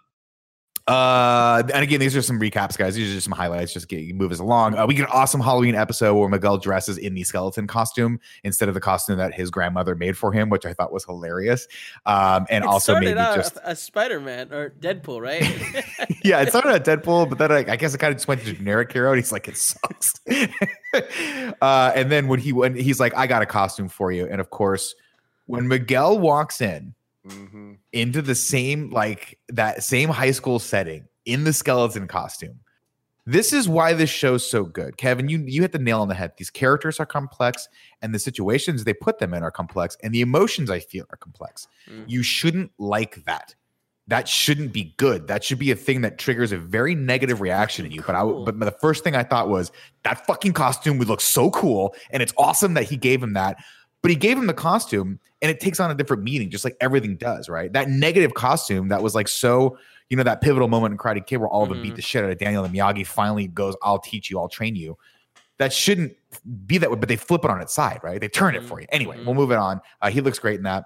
Uh, 0.88 1.64
and 1.74 1.82
again, 1.82 1.98
these 1.98 2.14
are 2.14 2.22
some 2.22 2.38
recaps, 2.38 2.78
guys. 2.78 2.94
These 2.94 3.10
are 3.10 3.14
just 3.14 3.24
some 3.24 3.32
highlights. 3.32 3.72
Just 3.72 3.88
get 3.88 4.14
move 4.14 4.30
us 4.30 4.38
along. 4.38 4.76
Uh, 4.78 4.86
we 4.86 4.94
get 4.94 5.02
an 5.02 5.10
awesome 5.12 5.40
Halloween 5.40 5.74
episode 5.74 6.14
where 6.14 6.28
Miguel 6.28 6.58
dresses 6.58 6.96
in 6.96 7.14
the 7.14 7.24
skeleton 7.24 7.66
costume 7.66 8.20
instead 8.44 8.68
of 8.68 8.74
the 8.74 8.80
costume 8.80 9.18
that 9.18 9.34
his 9.34 9.50
grandmother 9.50 9.96
made 9.96 10.16
for 10.16 10.32
him, 10.32 10.48
which 10.48 10.64
I 10.64 10.72
thought 10.72 10.92
was 10.92 11.04
hilarious. 11.04 11.66
Um, 12.06 12.46
and 12.50 12.62
It 12.62 12.68
also 12.68 12.94
maybe 13.00 13.14
just 13.14 13.58
a 13.64 13.74
Spider-Man 13.74 14.52
or 14.52 14.70
Deadpool, 14.70 15.20
right? 15.20 15.42
yeah, 16.24 16.40
it 16.40 16.50
started 16.50 16.72
at 16.72 16.84
Deadpool, 16.84 17.30
but 17.30 17.38
then 17.38 17.50
I, 17.50 17.72
I 17.72 17.74
guess 17.74 17.92
it 17.92 17.98
kind 17.98 18.12
of 18.12 18.18
just 18.18 18.28
went 18.28 18.42
to 18.44 18.52
generic 18.52 18.92
hero. 18.92 19.10
And 19.10 19.18
he's 19.18 19.32
like, 19.32 19.48
it 19.48 19.56
sucks. 19.56 20.20
uh, 21.60 21.92
and 21.96 22.12
then 22.12 22.28
when 22.28 22.38
he 22.38 22.52
when 22.52 22.76
he's 22.76 23.00
like, 23.00 23.12
I 23.16 23.26
got 23.26 23.42
a 23.42 23.46
costume 23.46 23.88
for 23.88 24.12
you, 24.12 24.28
and 24.28 24.40
of 24.40 24.50
course, 24.50 24.94
when 25.46 25.68
Miguel 25.68 26.18
walks 26.18 26.60
in 26.60 26.94
hmm 27.28 27.74
into 27.92 28.20
the 28.22 28.34
same 28.34 28.90
like 28.90 29.38
that 29.48 29.82
same 29.82 30.08
high 30.10 30.30
school 30.30 30.58
setting 30.58 31.06
in 31.24 31.44
the 31.44 31.52
skeleton 31.52 32.06
costume. 32.06 32.60
This 33.28 33.52
is 33.52 33.68
why 33.68 33.92
this 33.92 34.10
show's 34.10 34.48
so 34.48 34.64
good. 34.64 34.96
Kevin, 34.98 35.28
you 35.28 35.42
you 35.46 35.62
hit 35.62 35.72
the 35.72 35.78
nail 35.78 36.00
on 36.00 36.08
the 36.08 36.14
head. 36.14 36.32
These 36.36 36.50
characters 36.50 37.00
are 37.00 37.06
complex 37.06 37.68
and 38.02 38.14
the 38.14 38.18
situations 38.18 38.84
they 38.84 38.94
put 38.94 39.18
them 39.18 39.34
in 39.34 39.42
are 39.42 39.50
complex 39.50 39.96
and 40.02 40.14
the 40.14 40.20
emotions 40.20 40.70
I 40.70 40.78
feel 40.78 41.06
are 41.10 41.16
complex. 41.16 41.66
Mm. 41.90 42.04
You 42.06 42.22
shouldn't 42.22 42.70
like 42.78 43.24
that. 43.24 43.54
That 44.08 44.28
shouldn't 44.28 44.72
be 44.72 44.94
good. 44.98 45.26
That 45.26 45.42
should 45.42 45.58
be 45.58 45.72
a 45.72 45.76
thing 45.76 46.02
that 46.02 46.18
triggers 46.18 46.52
a 46.52 46.58
very 46.58 46.94
negative 46.94 47.40
reaction 47.40 47.84
in 47.84 47.90
you. 47.90 48.02
But 48.02 48.14
I 48.14 48.24
but 48.24 48.60
the 48.60 48.70
first 48.70 49.02
thing 49.02 49.16
I 49.16 49.24
thought 49.24 49.48
was 49.48 49.72
that 50.04 50.24
fucking 50.26 50.52
costume 50.52 50.98
would 50.98 51.08
look 51.08 51.20
so 51.20 51.50
cool 51.50 51.96
and 52.10 52.22
it's 52.22 52.34
awesome 52.38 52.74
that 52.74 52.84
he 52.84 52.96
gave 52.96 53.20
him 53.20 53.32
that. 53.32 53.56
But 54.06 54.10
he 54.10 54.16
gave 54.16 54.38
him 54.38 54.46
the 54.46 54.54
costume 54.54 55.18
and 55.42 55.50
it 55.50 55.58
takes 55.58 55.80
on 55.80 55.90
a 55.90 55.94
different 55.96 56.22
meaning, 56.22 56.48
just 56.48 56.64
like 56.64 56.76
everything 56.80 57.16
does, 57.16 57.48
right? 57.48 57.72
That 57.72 57.88
negative 57.90 58.34
costume 58.34 58.86
that 58.90 59.02
was 59.02 59.16
like 59.16 59.26
so, 59.26 59.78
you 60.10 60.16
know, 60.16 60.22
that 60.22 60.40
pivotal 60.40 60.68
moment 60.68 60.92
in 60.92 60.98
Karate 60.98 61.26
Kid 61.26 61.38
where 61.38 61.48
all 61.48 61.64
of 61.64 61.70
them 61.70 61.82
beat 61.82 61.94
Mhm. 61.94 61.96
the 61.96 62.02
shit 62.02 62.22
out 62.22 62.30
of 62.30 62.38
Daniel 62.38 62.62
and 62.62 62.72
Miyagi 62.72 63.04
finally 63.04 63.48
goes, 63.48 63.74
I'll 63.82 63.98
teach 63.98 64.30
you, 64.30 64.38
I'll 64.38 64.48
train 64.48 64.76
you. 64.76 64.96
That 65.58 65.72
shouldn't 65.72 66.12
be 66.68 66.78
that 66.78 66.88
way, 66.88 66.96
but 66.96 67.08
they 67.08 67.16
flip 67.16 67.44
it 67.44 67.50
on 67.50 67.60
its 67.60 67.74
side, 67.74 67.98
right? 68.04 68.20
They 68.20 68.28
turn 68.28 68.54
it 68.54 68.62
for 68.62 68.80
you. 68.80 68.86
Anyway, 68.92 69.16
Mhm. 69.18 69.24
we'll 69.24 69.34
move 69.34 69.50
it 69.50 69.58
on. 69.58 69.80
Uh, 70.00 70.10
he 70.10 70.20
looks 70.20 70.38
great 70.38 70.58
in 70.58 70.62
that. 70.62 70.84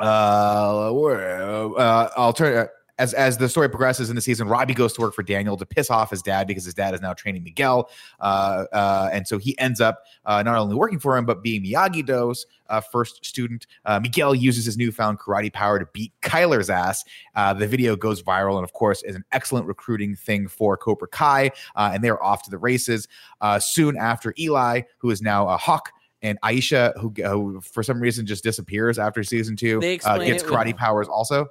Uh, 0.00 0.90
uh, 0.92 2.08
I'll 2.16 2.32
turn 2.32 2.66
as 3.00 3.14
as 3.14 3.38
the 3.38 3.48
story 3.48 3.68
progresses 3.68 4.10
in 4.10 4.16
the 4.16 4.22
season. 4.22 4.46
Robbie 4.46 4.74
goes 4.74 4.92
to 4.92 5.00
work 5.00 5.14
for 5.14 5.22
Daniel 5.22 5.56
to 5.56 5.64
piss 5.66 5.90
off 5.90 6.10
his 6.10 6.22
dad 6.22 6.46
because 6.46 6.64
his 6.64 6.74
dad 6.74 6.94
is 6.94 7.00
now 7.00 7.14
training 7.14 7.42
Miguel, 7.42 7.90
uh, 8.20 8.66
uh, 8.72 9.08
and 9.12 9.26
so 9.26 9.38
he 9.38 9.58
ends 9.58 9.80
up 9.80 10.04
uh, 10.26 10.42
not 10.42 10.56
only 10.56 10.76
working 10.76 10.98
for 10.98 11.16
him 11.16 11.24
but 11.24 11.42
being 11.42 11.64
Miyagi 11.64 12.04
Do's 12.04 12.46
uh, 12.68 12.80
first 12.80 13.24
student. 13.24 13.66
Uh, 13.86 13.98
Miguel 13.98 14.34
uses 14.34 14.66
his 14.66 14.76
newfound 14.76 15.18
karate 15.18 15.52
power 15.52 15.78
to 15.78 15.86
beat 15.92 16.12
Kyler's 16.20 16.70
ass. 16.70 17.04
Uh, 17.34 17.54
the 17.54 17.66
video 17.66 17.96
goes 17.96 18.22
viral, 18.22 18.56
and 18.56 18.64
of 18.64 18.72
course, 18.74 19.02
is 19.02 19.16
an 19.16 19.24
excellent 19.32 19.66
recruiting 19.66 20.14
thing 20.14 20.46
for 20.46 20.76
Cobra 20.76 21.08
Kai, 21.08 21.50
uh, 21.74 21.90
and 21.94 22.04
they 22.04 22.10
are 22.10 22.22
off 22.22 22.42
to 22.44 22.50
the 22.50 22.58
races. 22.58 23.08
Uh, 23.40 23.58
soon 23.58 23.96
after, 23.96 24.34
Eli, 24.38 24.82
who 24.98 25.10
is 25.10 25.22
now 25.22 25.48
a 25.48 25.56
Hawk. 25.56 25.90
And 26.22 26.38
Aisha, 26.42 26.92
who, 27.00 27.14
who 27.26 27.62
for 27.62 27.82
some 27.82 27.98
reason 27.98 28.26
just 28.26 28.44
disappears 28.44 28.98
after 28.98 29.24
season 29.24 29.56
two, 29.56 29.80
uh, 30.04 30.18
gets 30.18 30.42
it 30.42 30.46
with- 30.50 30.54
karate 30.54 30.76
powers 30.76 31.08
also. 31.08 31.46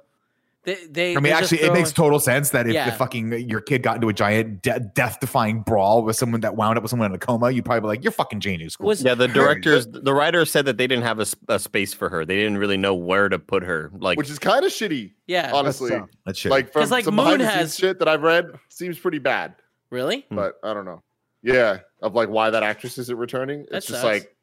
They, 0.64 0.74
they, 0.90 1.12
I 1.12 1.14
mean, 1.16 1.22
they're 1.24 1.40
just 1.40 1.52
actually, 1.54 1.68
it 1.68 1.72
makes 1.72 1.90
total 1.92 2.20
sense 2.20 2.50
that 2.50 2.66
if 2.66 2.74
Yeah. 2.74 2.90
the 2.90 2.96
fucking 2.96 3.48
your 3.48 3.60
kid 3.62 3.82
got 3.82 3.94
into 3.96 4.08
a 4.08 4.12
giant 4.12 4.60
de- 4.62 4.78
death-defying 4.78 5.62
brawl 5.62 6.02
with 6.04 6.16
someone 6.16 6.42
that 6.42 6.54
wound 6.54 6.76
up 6.76 6.82
with 6.82 6.90
someone 6.90 7.10
in 7.10 7.14
a 7.14 7.18
coma, 7.18 7.50
you'd 7.50 7.64
probably 7.64 7.80
be 7.80 7.86
like, 7.86 8.04
"You're 8.04 8.12
fucking 8.12 8.40
genius." 8.40 8.74
School. 8.74 8.88
Was- 8.88 9.02
Yeah, 9.02 9.14
the 9.14 9.28
Her- 9.28 9.32
directors, 9.34 9.86
the 9.86 10.12
writer 10.12 10.44
said 10.44 10.66
that 10.66 10.76
they 10.76 10.86
didn't 10.86 11.04
have 11.04 11.18
a 11.48 11.58
space 11.58 11.94
for 11.94 12.08
her. 12.10 12.26
They 12.26 12.36
didn't 12.36 12.58
really 12.58 12.76
know 12.76 12.94
where 12.94 13.28
to 13.30 13.38
put 13.38 13.62
her. 13.62 13.90
Like, 13.98 14.18
which 14.18 14.28
is 14.28 14.38
kind 14.38 14.64
of 14.64 14.70
shitty, 14.70 15.12
yeah. 15.26 15.50
honestly. 15.54 15.88
so. 15.90 16.08
That's 16.26 16.38
shit. 16.38 16.50
Like 16.50 16.72
from 16.72 16.82
'Cause, 16.82 16.90
like, 16.90 17.04
some 17.06 17.14
Moon 17.16 17.24
behind 17.24 17.40
the 17.40 17.44
scenes 17.46 17.56
has- 17.56 17.76
shit 17.76 17.98
that 18.00 18.08
I've 18.08 18.22
read, 18.22 18.50
seems 18.68 18.98
pretty 18.98 19.18
bad. 19.18 19.54
Really? 19.90 20.26
Hmm. 20.28 20.36
But 20.36 20.56
I 20.62 20.74
don't 20.74 20.84
know. 20.84 21.02
Yeah, 21.42 21.78
of 22.02 22.14
like 22.14 22.28
why 22.28 22.50
that 22.50 22.62
actress 22.62 22.98
isn't 22.98 23.16
returning. 23.16 23.64
That 23.70 23.78
It's 23.78 23.86
just 23.86 24.02
sucks. 24.02 24.04
like 24.04 24.36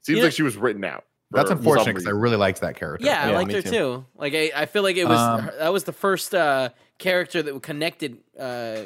seems 0.00 0.16
You 0.16 0.22
know- 0.22 0.26
like 0.28 0.32
she 0.32 0.42
was 0.42 0.56
written 0.56 0.84
out. 0.84 1.04
That's 1.32 1.50
unfortunate 1.50 1.92
because 1.94 2.06
I 2.06 2.10
really 2.10 2.36
liked 2.36 2.60
that 2.62 2.76
character. 2.76 3.06
Yeah, 3.06 3.22
I 3.28 3.30
liked 3.32 3.52
her 3.52 3.62
too. 3.62 3.70
too. 3.70 4.04
Like 4.16 4.34
I, 4.34 4.50
I 4.54 4.66
feel 4.66 4.82
like 4.82 4.96
it 4.96 5.06
was 5.06 5.18
Um, 5.18 5.50
that 5.58 5.72
was 5.72 5.84
the 5.84 5.92
first 5.92 6.34
uh, 6.34 6.70
character 6.98 7.42
that 7.42 7.62
connected 7.62 8.18
uh, 8.38 8.42
uh, 8.42 8.84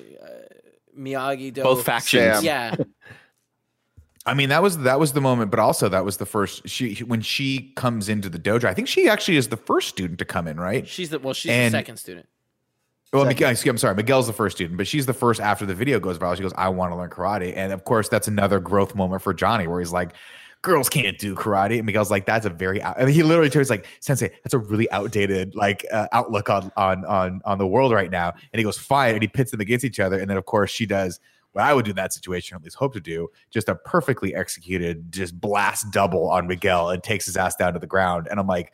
Miyagi 0.99 1.53
Do. 1.55 1.63
both 1.63 1.85
factions. 1.85 2.35
Sam. 2.41 2.45
Yeah, 2.45 2.75
I 4.27 4.33
mean, 4.35 4.49
that 4.49 4.63
was 4.63 4.79
that 4.79 4.99
was 4.99 5.13
the 5.13 5.21
moment, 5.21 5.51
but 5.51 5.61
also 5.61 5.89
that 5.89 6.05
was 6.05 6.17
the 6.19 6.27
first. 6.27 6.69
She 6.69 6.97
when 7.01 7.21
she 7.21 7.73
comes 7.77 8.09
into 8.09 8.29
the 8.29 8.39
dojo, 8.39 8.65
I 8.65 8.75
think 8.75 8.89
she 8.89 9.09
actually 9.09 9.37
is 9.37 9.49
the 9.49 9.57
first 9.57 9.89
student 9.89 10.19
to 10.21 10.25
come 10.25 10.47
in, 10.49 10.59
right? 10.59 10.87
she's 10.89 11.11
the 11.11 11.19
well, 11.19 11.35
she's 11.35 11.51
And- 11.51 11.73
the 11.75 11.79
second 11.79 11.97
student. 11.99 12.27
Well, 13.13 13.23
Second. 13.23 13.37
Miguel, 13.37 13.51
excuse- 13.51 13.71
I'm 13.71 13.79
sorry, 13.79 13.95
Miguel's 13.95 14.27
the 14.27 14.33
first 14.33 14.57
student, 14.57 14.77
but 14.77 14.89
she's 14.89 15.07
the 15.07 15.13
first 15.15 15.41
after 15.41 15.65
the 15.65 15.75
video 15.75 16.01
goes 16.01 16.19
viral. 16.19 16.35
She 16.37 16.43
goes, 16.43 16.53
"I 16.57 16.69
want 16.71 16.91
to 16.91 16.97
learn 16.97 17.11
karate," 17.11 17.53
and 17.57 17.73
of 17.73 17.85
course, 17.85 18.09
that's 18.09 18.27
another 18.27 18.59
growth 18.59 18.95
moment 18.97 19.23
for 19.23 19.33
Johnny, 19.33 19.69
where 19.69 19.79
he's 19.79 19.93
like, 19.93 20.15
girls 20.65 20.89
can't 20.89 21.17
do 21.19 21.37
karate. 21.37 21.77
And 21.77 21.87
Miguel's 21.87 22.11
like, 22.11 22.27
that's 22.27 22.47
a 22.47 22.51
very, 22.51 22.83
out-" 22.83 23.07
he 23.09 23.23
literally 23.23 23.51
turns 23.51 23.71
like, 23.71 23.87
Sensei, 24.01 24.31
that's 24.43 24.55
a 24.55 24.59
really 24.59 24.91
outdated 24.91 25.55
like 25.55 25.87
uh, 25.93 26.09
outlook 26.11 26.51
on 26.51 26.73
on 26.77 27.05
on 27.05 27.41
on 27.45 27.59
the 27.59 27.67
world 27.67 27.93
right 27.93 28.11
now. 28.11 28.31
And 28.31 28.59
he 28.59 28.65
goes, 28.65 28.77
fine, 28.77 29.15
and 29.15 29.23
he 29.23 29.29
pits 29.29 29.53
them 29.53 29.61
against 29.61 29.85
each 29.85 30.01
other. 30.01 30.19
And 30.19 30.29
then 30.29 30.37
of 30.37 30.47
course 30.47 30.71
she 30.71 30.87
does 30.87 31.21
what 31.53 31.63
I 31.63 31.73
would 31.73 31.85
do 31.85 31.91
in 31.91 31.97
that 31.97 32.13
situation, 32.13 32.55
or 32.55 32.59
at 32.59 32.65
least 32.65 32.77
hope 32.77 32.95
to 32.95 33.01
do, 33.01 33.29
just 33.53 33.69
a 33.69 33.77
perfectly 33.77 34.35
executed, 34.35 35.13
just 35.13 35.41
blast 35.41 35.93
double 35.93 36.29
on 36.29 36.49
Miguel 36.49 36.91
and 36.91 37.01
takes 37.01 37.27
his 37.27 37.37
ass 37.37 37.55
down 37.55 37.75
to 37.75 37.79
the 37.79 37.87
ground. 37.87 38.27
And 38.29 38.41
I'm 38.41 38.49
like, 38.49 38.73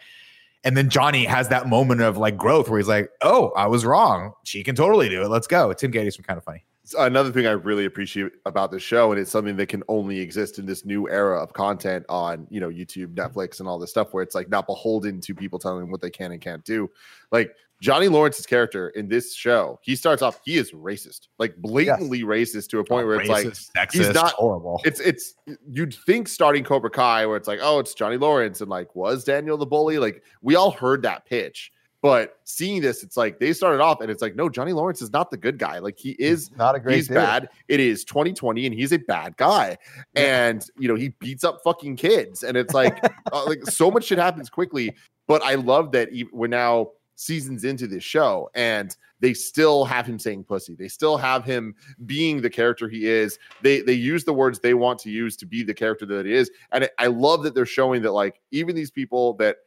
and 0.64 0.76
then 0.76 0.88
Johnny 0.88 1.24
has 1.26 1.48
that 1.48 1.68
moment 1.68 2.00
of 2.00 2.16
like 2.16 2.38
growth 2.38 2.68
where 2.70 2.78
he's 2.78 2.88
like, 2.88 3.10
"Oh, 3.22 3.50
I 3.56 3.66
was 3.66 3.84
wrong. 3.84 4.32
She 4.44 4.62
can 4.62 4.74
totally 4.76 5.08
do 5.08 5.22
it. 5.22 5.28
Let's 5.28 5.46
go." 5.46 5.72
Tim 5.72 5.92
Gettys 5.92 6.16
from 6.16 6.24
Kind 6.24 6.38
of 6.38 6.44
Funny. 6.44 6.64
Another 6.94 7.32
thing 7.32 7.46
I 7.46 7.52
really 7.52 7.84
appreciate 7.84 8.32
about 8.46 8.70
the 8.70 8.78
show, 8.78 9.12
and 9.12 9.20
it's 9.20 9.30
something 9.30 9.56
that 9.56 9.68
can 9.68 9.82
only 9.88 10.18
exist 10.20 10.58
in 10.58 10.66
this 10.66 10.84
new 10.84 11.08
era 11.08 11.40
of 11.42 11.52
content 11.52 12.04
on 12.08 12.46
you 12.50 12.60
know 12.60 12.68
YouTube, 12.68 13.14
mm-hmm. 13.14 13.20
Netflix, 13.20 13.60
and 13.60 13.68
all 13.68 13.78
this 13.78 13.90
stuff, 13.90 14.12
where 14.12 14.22
it's 14.22 14.34
like 14.34 14.48
not 14.48 14.66
beholden 14.66 15.20
to 15.20 15.34
people 15.34 15.58
telling 15.58 15.80
them 15.80 15.90
what 15.90 16.00
they 16.00 16.10
can 16.10 16.32
and 16.32 16.40
can't 16.40 16.64
do. 16.64 16.90
Like 17.32 17.54
Johnny 17.80 18.08
Lawrence's 18.08 18.46
character 18.46 18.90
in 18.90 19.08
this 19.08 19.34
show, 19.34 19.78
he 19.82 19.96
starts 19.96 20.20
off 20.20 20.40
he 20.44 20.58
is 20.58 20.72
racist, 20.72 21.28
like 21.38 21.56
blatantly 21.56 22.22
racist 22.22 22.68
to 22.70 22.78
a 22.78 22.84
point 22.84 23.04
oh, 23.04 23.08
where 23.08 23.20
it's 23.20 23.28
like 23.28 23.46
sexist, 23.46 24.14
not- 24.14 24.32
horrible. 24.32 24.80
it's 24.84 25.00
it's 25.00 25.34
you'd 25.70 25.94
think 26.06 26.28
starting 26.28 26.62
Cobra 26.62 26.90
Kai 26.90 27.26
where 27.26 27.36
it's 27.36 27.48
like, 27.48 27.60
oh, 27.62 27.78
it's 27.78 27.94
Johnny 27.94 28.18
Lawrence 28.18 28.60
and 28.60 28.68
like 28.68 28.94
was 28.94 29.24
Daniel 29.24 29.56
the 29.56 29.66
bully? 29.66 29.98
Like 29.98 30.22
we 30.42 30.56
all 30.56 30.70
heard 30.70 31.02
that 31.02 31.24
pitch. 31.24 31.72
But 32.02 32.38
seeing 32.44 32.80
this, 32.80 33.02
it's 33.02 33.16
like 33.16 33.38
they 33.38 33.52
started 33.52 33.82
off 33.82 34.00
and 34.00 34.10
it's 34.10 34.22
like, 34.22 34.34
no, 34.34 34.48
Johnny 34.48 34.72
Lawrence 34.72 35.02
is 35.02 35.12
not 35.12 35.30
the 35.30 35.36
good 35.36 35.58
guy. 35.58 35.78
Like 35.80 35.98
he 35.98 36.12
is 36.12 36.50
not 36.56 36.74
a 36.74 36.80
great 36.80 36.96
he's 36.96 37.08
dude. 37.08 37.16
bad. 37.16 37.48
It 37.68 37.78
is 37.78 38.04
2020 38.04 38.66
and 38.66 38.74
he's 38.74 38.92
a 38.92 38.98
bad 38.98 39.36
guy. 39.36 39.76
And 40.14 40.64
you 40.78 40.88
know, 40.88 40.94
he 40.94 41.10
beats 41.20 41.44
up 41.44 41.60
fucking 41.62 41.96
kids. 41.96 42.42
And 42.42 42.56
it's 42.56 42.72
like 42.72 43.04
uh, 43.32 43.44
like 43.46 43.64
so 43.66 43.90
much 43.90 44.04
shit 44.04 44.18
happens 44.18 44.48
quickly. 44.48 44.96
But 45.26 45.42
I 45.42 45.56
love 45.56 45.92
that 45.92 46.08
we're 46.32 46.46
now 46.46 46.92
seasons 47.16 47.64
into 47.64 47.86
this 47.86 48.02
show 48.02 48.48
and 48.54 48.96
they 49.20 49.34
still 49.34 49.84
have 49.84 50.06
him 50.06 50.18
saying 50.18 50.44
pussy. 50.44 50.74
They 50.74 50.88
still 50.88 51.18
have 51.18 51.44
him 51.44 51.74
being 52.06 52.40
the 52.40 52.48
character 52.48 52.88
he 52.88 53.06
is. 53.06 53.38
They 53.60 53.82
they 53.82 53.92
use 53.92 54.24
the 54.24 54.32
words 54.32 54.58
they 54.58 54.72
want 54.72 54.98
to 55.00 55.10
use 55.10 55.36
to 55.36 55.46
be 55.46 55.62
the 55.62 55.74
character 55.74 56.06
that 56.06 56.20
it 56.20 56.32
is. 56.32 56.50
And 56.72 56.88
I 56.98 57.08
love 57.08 57.42
that 57.42 57.54
they're 57.54 57.66
showing 57.66 58.00
that 58.02 58.12
like 58.12 58.40
even 58.52 58.74
these 58.74 58.90
people 58.90 59.34
that 59.34 59.58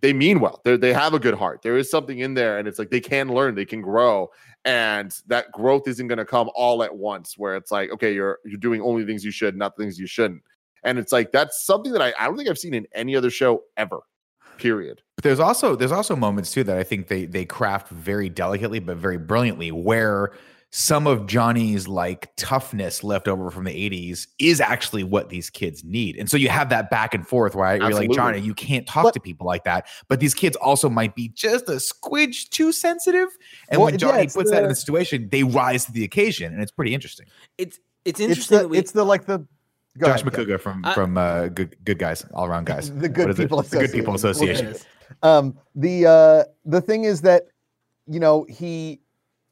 they 0.00 0.12
mean 0.12 0.40
well. 0.40 0.60
They 0.64 0.76
they 0.76 0.92
have 0.92 1.14
a 1.14 1.18
good 1.18 1.34
heart. 1.34 1.62
There 1.62 1.76
is 1.76 1.90
something 1.90 2.18
in 2.18 2.34
there, 2.34 2.58
and 2.58 2.66
it's 2.66 2.78
like 2.78 2.90
they 2.90 3.00
can 3.00 3.28
learn, 3.28 3.54
they 3.54 3.64
can 3.64 3.80
grow, 3.80 4.30
and 4.64 5.14
that 5.26 5.50
growth 5.52 5.86
isn't 5.88 6.06
going 6.08 6.18
to 6.18 6.24
come 6.24 6.50
all 6.54 6.82
at 6.82 6.94
once. 6.94 7.36
Where 7.36 7.56
it's 7.56 7.70
like, 7.70 7.90
okay, 7.90 8.12
you're 8.12 8.38
you're 8.44 8.58
doing 8.58 8.80
only 8.82 9.04
things 9.04 9.24
you 9.24 9.30
should, 9.30 9.56
not 9.56 9.76
things 9.76 9.98
you 9.98 10.06
shouldn't. 10.06 10.42
And 10.84 10.98
it's 10.98 11.12
like 11.12 11.32
that's 11.32 11.64
something 11.64 11.92
that 11.92 12.02
I, 12.02 12.12
I 12.18 12.26
don't 12.26 12.36
think 12.36 12.48
I've 12.48 12.58
seen 12.58 12.74
in 12.74 12.86
any 12.94 13.16
other 13.16 13.30
show 13.30 13.62
ever. 13.76 14.00
Period. 14.58 15.02
But 15.16 15.24
there's 15.24 15.40
also 15.40 15.76
there's 15.76 15.92
also 15.92 16.16
moments 16.16 16.52
too 16.52 16.64
that 16.64 16.76
I 16.76 16.82
think 16.82 17.08
they 17.08 17.26
they 17.26 17.44
craft 17.44 17.88
very 17.88 18.28
delicately 18.28 18.80
but 18.80 18.96
very 18.96 19.18
brilliantly 19.18 19.70
where 19.70 20.32
some 20.70 21.06
of 21.06 21.26
Johnny's 21.26 21.88
like 21.88 22.30
toughness 22.36 23.02
left 23.02 23.26
over 23.26 23.50
from 23.50 23.64
the 23.64 23.70
80s 23.70 24.26
is 24.38 24.60
actually 24.60 25.02
what 25.02 25.30
these 25.30 25.48
kids 25.48 25.82
need. 25.82 26.16
And 26.16 26.28
so 26.30 26.36
you 26.36 26.50
have 26.50 26.68
that 26.68 26.90
back 26.90 27.14
and 27.14 27.26
forth 27.26 27.54
where 27.54 27.66
I- 27.66 27.76
you're 27.76 27.94
like, 27.94 28.10
Johnny, 28.10 28.38
you 28.40 28.52
can't 28.54 28.86
talk 28.86 29.04
But- 29.04 29.14
to 29.14 29.20
people 29.20 29.46
like 29.46 29.64
that. 29.64 29.86
But 30.08 30.20
these 30.20 30.34
kids 30.34 30.56
also 30.56 30.90
might 30.90 31.14
be 31.14 31.28
just 31.28 31.68
a 31.70 31.76
squidge 31.80 32.50
too 32.50 32.72
sensitive. 32.72 33.28
And 33.70 33.80
Well, 33.80 33.86
when 33.90 33.98
Johnny 33.98 34.24
it's 34.24 34.34
puts 34.36 34.50
that 34.50 34.58
in 34.58 34.62
the- 34.64 34.68
the 34.70 34.74
situation, 34.74 35.28
they 35.32 35.42
rise 35.42 35.86
to 35.86 35.92
the 35.92 36.04
occasion. 36.04 36.52
And 36.52 36.60
it's 36.62 36.72
pretty 36.72 36.92
interesting. 36.94 37.26
It's 37.56 37.78
it's 38.04 38.20
It's 38.20 38.28
interesting 38.28 38.56
the 38.58 38.62
that 38.64 38.68
we 38.68 38.78
it's 38.78 38.92
the 38.92 39.04
like 39.04 39.24
the 39.26 39.38
go 39.98 40.06
Josh 40.06 40.20
ahead, 40.22 40.32
Kev. 40.34 40.60
From 40.60 40.84
I- 40.84 40.94
from 40.94 41.16
uh, 41.18 41.48
good 41.48 41.76
good 41.84 41.98
guys, 41.98 42.24
all 42.34 42.46
around 42.46 42.66
guys. 42.66 42.92
the 42.92 43.08
Good 43.08 43.26
What 43.26 43.30
is 43.30 43.38
it? 43.38 43.42
People 43.42 43.62
The 43.62 43.78
Good 43.78 43.92
People 43.92 44.14
Association. 44.14 44.66
Association. 44.66 44.86
Um, 45.22 45.58
the 45.74 46.06
uh, 46.06 46.44
the 46.66 46.80
thing 46.82 47.04
is 47.04 47.22
that 47.22 47.44
you 48.06 48.20
know 48.20 48.44
he 48.50 49.00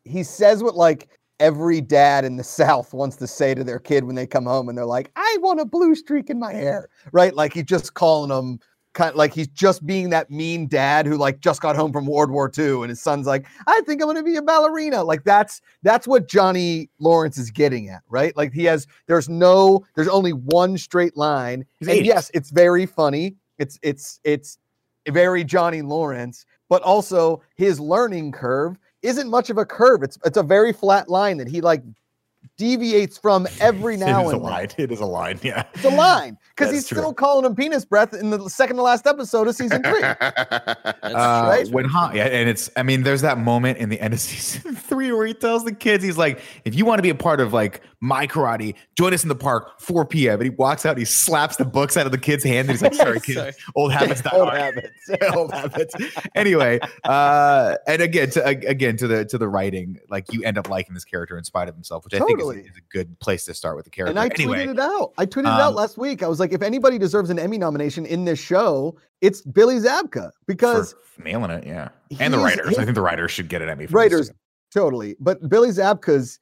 he 0.07 0.23
says 0.23 0.63
what 0.63 0.77
like 0.77 1.09
every 1.41 1.81
dad 1.81 2.25
in 2.25 2.37
the 2.37 2.45
South 2.61 2.95
wants 2.95 3.17
to 3.17 3.27
say 3.27 3.55
to 3.55 3.65
their 3.65 3.79
kid 3.79 4.05
when 4.05 4.15
they 4.15 4.27
come 4.27 4.47
home 4.47 4.69
and 4.69 4.77
they're 4.77 4.87
like, 4.87 5.11
"I 5.17 5.37
want 5.41 5.61
a 5.61 5.65
blue 5.65 5.95
streak 5.95 6.31
in 6.31 6.39
my 6.39 6.53
hair," 6.53 6.89
right? 7.13 7.35
Like 7.35 7.53
he's 7.55 7.65
just 7.65 7.95
calling 7.95 8.31
them 8.31 8.61
kind 8.95 9.11
of 9.11 9.17
like 9.17 9.35
he's 9.35 9.49
just 9.49 9.85
being 9.85 10.09
that 10.09 10.31
mean 10.31 10.67
dad 10.67 11.05
who 11.07 11.19
like 11.19 11.41
just 11.41 11.61
got 11.61 11.77
home 11.77 11.93
from 11.93 12.07
World 12.07 12.31
War 12.31 12.51
II 12.59 12.81
and 12.81 12.89
his 12.89 13.03
son's 13.03 13.27
like, 13.27 13.47
"I 13.67 13.83
think 13.85 14.01
I'm 14.01 14.07
going 14.07 14.17
to 14.17 14.23
be 14.23 14.37
a 14.37 14.43
ballerina." 14.43 15.05
Like 15.05 15.25
that's 15.25 15.61
that's 15.83 16.09
what 16.09 16.29
Johnny 16.29 16.89
Lawrence 16.99 17.37
is 17.39 17.51
getting 17.51 17.89
at, 17.91 18.03
right? 18.09 18.35
Like 18.37 18.53
he 18.53 18.65
has 18.65 18.87
there's 19.07 19.29
no 19.29 19.85
there's 19.95 20.09
only 20.09 20.33
one 20.33 20.79
straight 20.79 21.17
line 21.17 21.67
He's 21.79 21.89
and 21.89 21.99
80s. 22.01 22.05
yes, 22.05 22.31
it's 22.33 22.51
very 22.51 22.87
funny. 22.87 23.37
It's 23.59 23.79
it's 23.83 24.21
it's 24.25 24.59
very 25.09 25.45
Johnny 25.45 25.83
Lawrence, 25.83 26.47
but 26.69 26.83
also 26.83 27.43
his 27.57 27.79
learning 27.79 28.33
curve 28.33 28.79
isn't 29.03 29.31
much 29.31 29.51
of 29.51 29.59
a 29.59 29.65
curve. 29.65 30.03
It's 30.03 30.19
it's 30.25 30.37
a 30.37 30.43
very 30.43 30.73
flat 30.73 31.09
line 31.09 31.37
that 31.39 31.49
he 31.49 31.61
like 31.61 31.83
deviates 32.57 33.19
from 33.19 33.47
every 33.61 33.97
now 33.97 34.21
it 34.23 34.27
is 34.27 34.33
a 34.33 34.37
and 34.37 34.45
then. 34.45 34.51
line. 34.53 34.69
It 34.79 34.93
is 34.93 35.01
a 35.01 35.07
line. 35.07 35.39
Yeah. 35.43 35.65
It's 35.75 35.85
a 35.85 35.91
line 35.91 36.39
because 36.55 36.73
he's 36.73 36.87
true. 36.89 36.99
still 36.99 37.15
calling 37.15 37.45
him 37.45 37.55
penis 37.55 37.85
breath 37.85 38.15
in 38.15 38.31
the 38.31 38.49
second 38.49 38.77
to 38.77 38.83
last 38.83 39.07
episode 39.07 39.49
of 39.49 39.55
season 39.55 39.83
three. 39.83 40.01
That's 40.21 41.05
Uh, 41.05 41.47
right. 41.49 41.69
When 41.71 41.85
Han, 41.87 42.17
yeah, 42.17 42.25
and 42.25 42.49
it's, 42.49 42.71
I 42.77 42.83
mean, 42.83 43.03
there's 43.03 43.23
that 43.23 43.39
moment 43.39 43.79
in 43.79 43.89
the 43.89 44.01
end 44.01 44.15
of 44.15 44.21
season 44.27 44.75
three 44.75 45.13
where 45.13 45.27
he 45.27 45.35
tells 45.35 45.65
the 45.65 45.75
kids, 45.75 46.03
he's 46.05 46.19
like, 46.19 46.41
if 46.65 46.75
you 46.75 46.85
want 46.85 46.99
to 46.99 47.03
be 47.03 47.11
a 47.11 47.15
part 47.15 47.41
of 47.41 47.53
like 47.53 47.83
my 48.01 48.27
karate, 48.27 48.75
join 48.97 49.13
us 49.15 49.23
in 49.23 49.29
the 49.29 49.35
park, 49.35 49.81
4 49.81 50.05
p.m. 50.07 50.35
And 50.35 50.43
he 50.45 50.51
walks 50.51 50.85
out 50.87 50.91
and 50.91 50.99
he 50.99 51.05
slaps 51.05 51.57
the 51.57 51.65
books 51.65 51.97
out 51.97 52.07
of 52.07 52.13
the 52.13 52.19
kid's 52.19 52.45
hand. 52.45 52.69
And 52.69 52.71
he's 52.71 52.83
like, 52.83 52.95
sorry, 52.95 53.21
kids, 53.21 53.39
Sorry. 53.39 53.53
old 53.75 53.93
habits 53.93 54.21
die 54.23 54.31
Old 54.33 54.49
hard." 54.49 54.61
habits. 54.61 55.11
old 55.35 55.53
habits. 55.53 55.95
Anyway, 56.35 56.79
uh, 57.05 57.77
and 57.87 58.03
again, 58.03 58.31
to 58.31 58.45
again 58.47 58.97
to 58.99 59.07
the 59.07 59.25
to 59.27 59.39
the 59.39 59.49
writing, 59.49 59.99
like 60.11 60.33
you 60.33 60.43
end 60.45 60.59
up 60.59 60.69
liking 60.69 60.95
this 60.95 61.05
character 61.05 61.37
in 61.39 61.45
spite 61.45 61.69
of 61.69 61.75
himself, 61.75 62.05
which 62.05 62.15
I 62.15 62.19
think 62.21 62.36
Totally. 62.39 62.61
is, 62.61 62.71
is 62.71 62.77
a 62.77 62.93
good 62.93 63.19
place 63.21 63.45
to 63.47 63.55
start 63.55 63.77
with 63.77 63.85
the 63.85 63.91
character. 63.91 64.11
And 64.11 64.19
I 64.19 64.27
anyway, 64.35 64.67
tweeted 64.67 64.71
it 64.73 64.79
out. 64.81 65.13
I 65.19 65.27
tweeted 65.27 65.41
it 65.41 65.47
out 65.61 65.71
um, 65.71 65.75
last 65.75 65.99
week. 65.99 66.23
I 66.23 66.29
was 66.29 66.41
like, 66.41 66.53
if 66.53 66.63
anybody 66.63 66.99
deserves 66.99 67.31
an 67.31 67.39
Emmy 67.39 67.59
nomination 67.59 68.07
in 68.07 68.25
this 68.25 68.39
show, 68.39 68.97
it's 69.21 69.43
Billy 69.43 69.77
Zabka 69.77 70.31
because 70.47 70.95
for 71.05 71.23
nailing 71.23 71.51
it, 71.51 71.67
yeah, 71.67 71.89
and 72.21 72.33
the 72.33 72.39
writers. 72.39 72.77
I 72.79 72.85
think 72.85 72.95
the 72.95 73.01
writers 73.03 73.31
should 73.31 73.49
get 73.49 73.63
an 73.63 73.69
Emmy. 73.69 73.87
For 73.87 73.95
writers 73.97 74.31
totally 74.75 75.15
but 75.21 75.49
billy 75.49 75.69
zabka's 75.69 76.41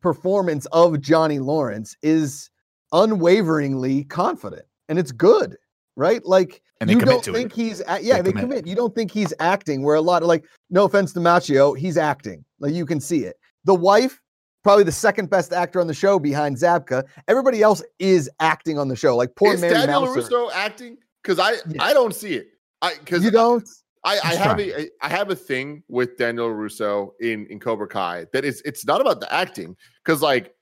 performance 0.00 0.66
of 0.72 1.00
johnny 1.00 1.38
lawrence 1.38 1.96
is 2.02 2.50
unwaveringly 2.92 4.04
confident 4.04 4.62
and 4.88 4.98
it's 4.98 5.12
good 5.12 5.56
right 5.96 6.24
like 6.26 6.60
And 6.80 6.90
you 6.90 6.98
don't 7.00 7.22
to 7.24 7.30
it. 7.30 7.34
think 7.34 7.52
he's 7.52 7.80
a- 7.86 8.00
yeah 8.02 8.16
They 8.16 8.22
they, 8.22 8.30
commit. 8.32 8.42
commit 8.42 8.66
you 8.66 8.74
don't 8.74 8.94
think 8.94 9.10
he's 9.10 9.32
acting 9.40 9.82
where 9.82 9.96
a 9.96 10.00
lot 10.00 10.22
of 10.22 10.28
like 10.28 10.44
no 10.70 10.84
offense 10.84 11.12
to 11.14 11.20
Macchio 11.20 11.76
he's 11.78 11.96
acting 11.96 12.44
like 12.58 12.72
you 12.74 12.86
can 12.86 13.00
see 13.00 13.24
it 13.24 13.36
the 13.64 13.74
wife 13.74 14.20
probably 14.62 14.84
the 14.84 14.92
second 14.92 15.30
best 15.30 15.52
actor 15.52 15.80
on 15.80 15.86
the 15.86 15.94
show 15.94 16.18
behind 16.18 16.56
zabka 16.56 17.02
everybody 17.28 17.62
else 17.62 17.82
is 17.98 18.30
acting 18.40 18.78
on 18.78 18.88
the 18.88 18.96
show 18.96 19.16
like 19.16 19.34
poor 19.36 19.48
man. 19.48 19.54
is 19.56 19.60
mary 19.62 19.74
Daniel 19.74 20.00
Mouser. 20.06 20.20
Russo 20.20 20.50
acting? 20.50 20.96
Because 21.22 21.38
I 21.38 21.52
Yeah. 21.52 21.82
I 21.82 21.92
don't 21.92 22.14
see 22.14 22.34
it. 22.34 22.48
I 22.82 22.94
because 22.98 23.24
you 23.24 23.30
don't 23.30 23.68
I, 24.04 24.18
I 24.24 24.34
have 24.34 24.56
trying. 24.56 24.70
a 24.70 24.88
I 25.02 25.08
have 25.08 25.30
a 25.30 25.36
thing 25.36 25.82
with 25.88 26.16
Daniel 26.16 26.50
Russo 26.50 27.14
in 27.20 27.46
in 27.46 27.60
Cobra 27.60 27.86
Kai 27.86 28.26
that 28.32 28.44
is 28.44 28.62
it's 28.64 28.86
not 28.86 29.00
about 29.00 29.20
the 29.20 29.32
acting 29.32 29.76
because 30.04 30.22
like 30.22 30.54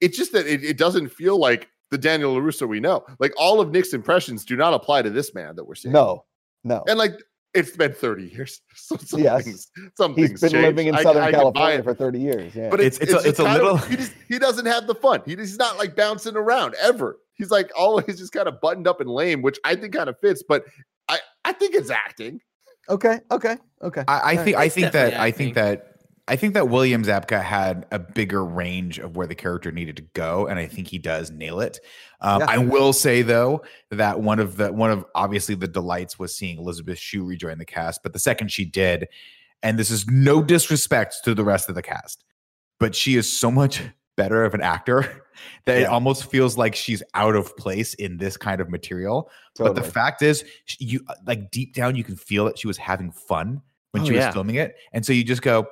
it's 0.00 0.16
just 0.16 0.32
that 0.32 0.46
it, 0.46 0.62
it 0.64 0.78
doesn't 0.78 1.08
feel 1.08 1.38
like 1.38 1.68
the 1.90 1.98
Daniel 1.98 2.40
Russo 2.40 2.66
we 2.66 2.78
know. 2.78 3.04
Like 3.18 3.32
all 3.36 3.60
of 3.60 3.70
Nick's 3.72 3.92
impressions 3.92 4.44
do 4.44 4.56
not 4.56 4.72
apply 4.72 5.02
to 5.02 5.10
this 5.10 5.34
man 5.34 5.56
that 5.56 5.64
we're 5.64 5.74
seeing. 5.74 5.92
no 5.92 6.24
no 6.62 6.84
and 6.86 6.98
like 6.98 7.14
it's 7.54 7.76
been 7.76 7.92
thirty 7.92 8.24
years. 8.28 8.60
So 8.76 8.96
some 8.96 9.20
Yes. 9.20 9.44
things, 9.44 9.70
some 9.96 10.14
he's 10.14 10.28
things 10.28 10.40
been 10.40 10.50
change. 10.52 10.64
living 10.66 10.86
in 10.88 10.96
southern 10.98 11.22
I 11.22 11.30
can 11.32 11.52
buy 11.52 11.76
california 11.76 11.82
for 11.82 11.94
30 11.94 12.18
years 12.20 12.54
yeah 12.54 12.70
But 12.70 12.80
it's 12.80 12.96
It's- 12.98 13.14
it's, 13.14 13.24
it's 13.24 13.24
a- 13.24 13.28
it's 13.30 13.38
a 13.40 13.44
kind 13.44 13.56
of- 13.60 13.62
little- 13.62 13.76
he 13.88 13.96
just 13.96 14.12
he 14.28 14.38
doesn't 14.38 14.66
have 14.66 14.86
the 14.86 14.94
fun. 14.94 15.22
He, 15.26 15.34
he's 15.36 15.58
not 15.58 15.78
like 15.78 15.94
bouncing 15.96 16.36
around 16.36 16.74
ever. 16.80 17.18
He's 17.34 17.50
like 17.50 17.70
always 17.76 18.18
just 18.18 18.32
kind 18.32 18.48
of 18.48 18.60
buttoned 18.60 18.86
up 18.86 19.00
and 19.00 19.08
lame, 19.10 19.42
which 19.42 19.58
I 19.64 19.74
think 19.76 19.94
kind 19.94 20.08
of 20.08 20.16
fits. 20.20 20.42
But 20.46 20.64
I 21.08 21.18
I 21.44 21.52
think 21.52 21.74
it's 21.74 21.90
acting. 21.90 22.40
okay 22.88 23.20
okay 23.30 23.56
okay 23.82 24.04
I, 24.08 24.12
I 24.12 24.18
Alright. 24.18 24.44
think 24.44 24.56
I 24.56 24.68
think 24.68 24.92
that 24.92 25.10
definitely 25.10 25.26
I 25.26 25.30
think 25.32 25.54
that 25.54 25.89
I 26.30 26.36
think 26.36 26.54
that 26.54 26.68
William 26.68 27.02
Zabka 27.02 27.42
had 27.42 27.86
a 27.90 27.98
bigger 27.98 28.44
range 28.44 28.98
of 29.00 29.16
where 29.16 29.26
the 29.26 29.34
character 29.34 29.72
needed 29.72 29.96
to 29.96 30.02
go, 30.14 30.46
and 30.46 30.58
I 30.60 30.66
think 30.66 30.86
he 30.86 30.96
does 30.98 31.30
nail 31.32 31.60
it. 31.60 31.80
Um, 32.20 32.40
Yeah. 32.40 32.46
I 32.48 32.58
will 32.58 32.92
say 32.92 33.22
though 33.22 33.62
that 33.90 34.20
one 34.20 34.38
of 34.38 34.56
the 34.56 34.72
one 34.72 34.90
of 34.92 35.04
obviously 35.14 35.56
the 35.56 35.66
delights 35.68 36.18
was 36.18 36.34
seeing 36.36 36.56
Elizabeth 36.58 36.98
Shue 36.98 37.24
rejoin 37.24 37.58
the 37.58 37.64
cast, 37.64 38.02
but 38.04 38.12
the 38.12 38.20
second 38.20 38.52
she 38.52 38.64
did, 38.64 39.08
and 39.62 39.76
this 39.78 39.90
is 39.90 40.06
no 40.06 40.40
disrespect 40.42 41.16
to 41.24 41.34
the 41.34 41.42
rest 41.44 41.68
of 41.68 41.74
the 41.74 41.82
cast, 41.82 42.24
but 42.78 42.94
she 42.94 43.16
is 43.16 43.30
so 43.30 43.50
much 43.50 43.82
better 44.16 44.44
of 44.44 44.54
an 44.54 44.60
actor 44.60 45.24
that 45.64 45.78
it 45.80 45.84
almost 45.86 46.30
feels 46.30 46.56
like 46.56 46.76
she's 46.76 47.02
out 47.14 47.34
of 47.34 47.56
place 47.56 47.94
in 47.94 48.18
this 48.18 48.36
kind 48.36 48.60
of 48.60 48.68
material. 48.70 49.30
But 49.58 49.74
the 49.74 49.82
fact 49.82 50.22
is, 50.22 50.44
you 50.78 51.00
like 51.26 51.50
deep 51.50 51.74
down, 51.74 51.96
you 51.96 52.04
can 52.04 52.14
feel 52.16 52.44
that 52.44 52.56
she 52.58 52.68
was 52.68 52.76
having 52.76 53.10
fun 53.10 53.62
when 53.90 54.02
Oh, 54.02 54.06
she 54.06 54.12
was 54.12 54.20
yeah. 54.20 54.30
filming 54.30 54.54
it, 54.54 54.76
and 54.92 55.04
so 55.04 55.12
you 55.12 55.24
just 55.24 55.42
go, 55.42 55.66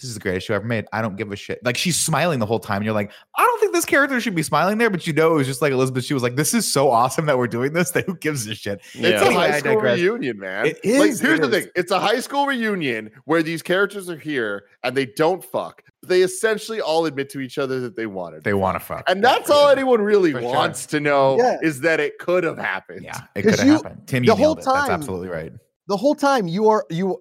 "This 0.00 0.08
is 0.08 0.14
the 0.14 0.20
greatest 0.20 0.46
show 0.46 0.54
ever 0.54 0.64
made." 0.66 0.86
I 0.92 1.00
don't 1.02 1.16
give 1.16 1.30
a 1.32 1.36
shit. 1.36 1.58
Like 1.64 1.76
she's 1.76 1.98
smiling 1.98 2.38
the 2.38 2.46
whole 2.46 2.58
time, 2.60 2.76
and 2.78 2.84
you're 2.84 2.94
like, 2.94 3.10
"I 3.36 3.42
don't 3.42 3.60
think 3.60 3.72
this 3.72 3.84
character 3.84 4.20
should 4.20 4.34
be 4.34 4.42
smiling 4.42 4.78
there, 4.78 4.90
but 4.90 5.06
you 5.06 5.12
know, 5.12 5.32
it 5.32 5.36
was 5.36 5.46
just 5.46 5.62
like 5.62 5.72
Elizabeth. 5.72 6.04
She 6.04 6.14
was 6.14 6.22
like, 6.22 6.36
"This 6.36 6.54
is 6.54 6.70
so 6.70 6.90
awesome 6.90 7.26
that 7.26 7.38
we're 7.38 7.46
doing 7.48 7.72
this. 7.72 7.90
That 7.94 8.06
who 8.06 8.16
gives 8.16 8.46
a 8.46 8.54
shit?" 8.54 8.80
It's 8.92 8.94
Yeah. 8.96 9.08
a 9.08 9.24
Anyway, 9.26 9.34
high 9.34 9.56
I 9.56 9.58
school 9.60 9.76
reunion, 9.76 10.38
man. 10.38 10.66
It 10.66 10.78
Like, 10.84 10.84
here's 10.84 11.22
it 11.22 11.22
the 11.42 11.48
is. 11.56 11.64
thing: 11.64 11.72
it's 11.76 11.90
a 11.92 11.98
high 12.00 12.20
school 12.20 12.46
reunion 12.46 13.10
where 13.24 13.42
these 13.42 13.62
characters 13.62 14.08
are 14.10 14.16
here 14.18 14.64
and 14.82 14.96
they 14.96 15.06
don't 15.06 15.44
fuck. 15.44 15.82
They 16.06 16.20
essentially 16.20 16.82
all 16.82 17.06
admit 17.06 17.30
to 17.30 17.40
each 17.40 17.56
other 17.56 17.80
that 17.80 17.96
they 17.96 18.04
wanted, 18.06 18.44
They 18.44 18.52
want 18.52 18.74
to 18.74 18.80
fuck, 18.84 19.04
and 19.08 19.24
that's 19.24 19.48
all 19.48 19.70
anyone 19.70 20.02
really 20.02 20.32
For 20.32 20.42
sure. 20.42 20.52
wants 20.52 20.84
to 20.86 21.00
know 21.00 21.38
Yeah. 21.38 21.56
is 21.62 21.80
that 21.80 21.98
it 21.98 22.18
could 22.18 22.44
have 22.44 22.58
happened. 22.58 23.02
Yeah, 23.04 23.20
it 23.34 23.40
could 23.42 23.58
have 23.58 23.66
happened. 23.82 24.02
Tim, 24.06 24.22
the 24.22 24.26
you 24.26 24.32
whole 24.34 24.54
nailed 24.54 24.58
it. 24.58 24.64
That's 24.66 24.90
absolutely 24.90 25.28
right. 25.28 25.52
the 25.88 25.96
whole 25.96 26.14
time 26.14 26.46
you 26.46 26.68
are 26.68 26.84
you 26.90 27.18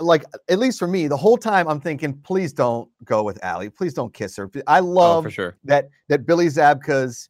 like 0.00 0.24
at 0.48 0.58
least 0.58 0.78
for 0.78 0.86
me 0.88 1.06
the 1.08 1.16
whole 1.16 1.36
time 1.36 1.68
i'm 1.68 1.80
thinking 1.80 2.14
please 2.22 2.52
don't 2.52 2.88
go 3.04 3.22
with 3.22 3.42
Ali. 3.44 3.68
please 3.70 3.94
don't 3.94 4.12
kiss 4.12 4.36
her. 4.36 4.50
I 4.66 4.80
Oh, 4.80 4.84
love 4.84 5.24
for 5.24 5.30
sure. 5.30 5.56
that 5.64 5.88
that 6.08 6.26
billy 6.26 6.46
zabka's 6.46 7.28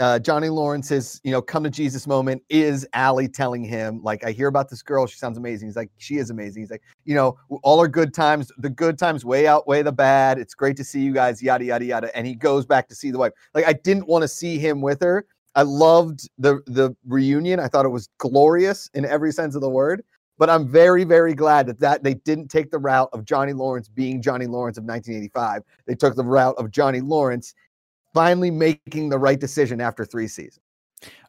uh, 0.00 0.16
johnny 0.18 0.48
lawrence's 0.48 1.20
you 1.24 1.32
know 1.32 1.42
come 1.42 1.64
to 1.64 1.70
jesus 1.70 2.06
moment 2.06 2.40
is 2.48 2.86
Ali 2.94 3.26
telling 3.28 3.64
him 3.64 4.00
like 4.02 4.24
i 4.24 4.30
hear 4.30 4.46
about 4.46 4.68
this 4.70 4.80
girl. 4.82 5.06
She 5.08 5.18
sounds 5.18 5.36
amazing. 5.38 5.68
He's 5.68 5.76
like 5.76 5.90
she 5.98 6.18
is 6.18 6.30
amazing. 6.30 6.62
He's 6.62 6.70
like 6.70 6.82
you 7.04 7.14
know 7.16 7.36
all 7.64 7.80
our 7.80 7.88
good 7.88 8.14
times. 8.14 8.52
The 8.58 8.70
good 8.70 8.96
times 8.96 9.24
way 9.24 9.48
outweigh 9.48 9.82
the 9.82 9.90
bad. 9.92 10.38
It's 10.38 10.54
great 10.54 10.76
to 10.76 10.84
see 10.84 11.00
you 11.00 11.12
guys 11.12 11.42
yada 11.42 11.64
yada 11.64 11.84
yada. 11.84 12.16
And 12.16 12.26
he 12.28 12.34
goes 12.36 12.64
back 12.64 12.88
to 12.88 12.94
see 12.94 13.10
the 13.10 13.18
wife. 13.18 13.32
Like 13.54 13.66
i 13.66 13.72
didn't 13.72 14.06
want 14.06 14.22
to 14.22 14.28
see 14.28 14.58
him 14.58 14.80
with 14.80 15.00
her. 15.02 15.26
I 15.56 15.62
loved 15.62 16.28
the 16.38 16.60
the 16.66 16.94
reunion. 17.04 17.58
I 17.58 17.66
thought 17.66 17.84
it 17.84 17.88
was 17.88 18.08
glorious 18.18 18.88
in 18.94 19.04
every 19.04 19.32
sense 19.32 19.56
of 19.56 19.62
the 19.62 19.70
word 19.70 20.04
but 20.38 20.48
I'm 20.48 20.68
very, 20.68 21.04
very 21.04 21.34
glad 21.34 21.66
that, 21.66 21.80
that 21.80 22.02
they 22.02 22.14
didn't 22.14 22.48
take 22.48 22.70
the 22.70 22.78
route 22.78 23.10
of 23.12 23.24
Johnny 23.24 23.52
Lawrence 23.52 23.88
being 23.88 24.22
Johnny 24.22 24.46
Lawrence 24.46 24.78
of 24.78 24.84
1985. 24.84 25.62
They 25.86 25.94
took 25.94 26.14
the 26.14 26.24
route 26.24 26.54
of 26.56 26.70
Johnny 26.70 27.00
Lawrence 27.00 27.54
finally 28.14 28.50
making 28.50 29.08
the 29.08 29.18
right 29.18 29.38
decision 29.38 29.80
after 29.80 30.04
three 30.04 30.28
seasons. 30.28 30.60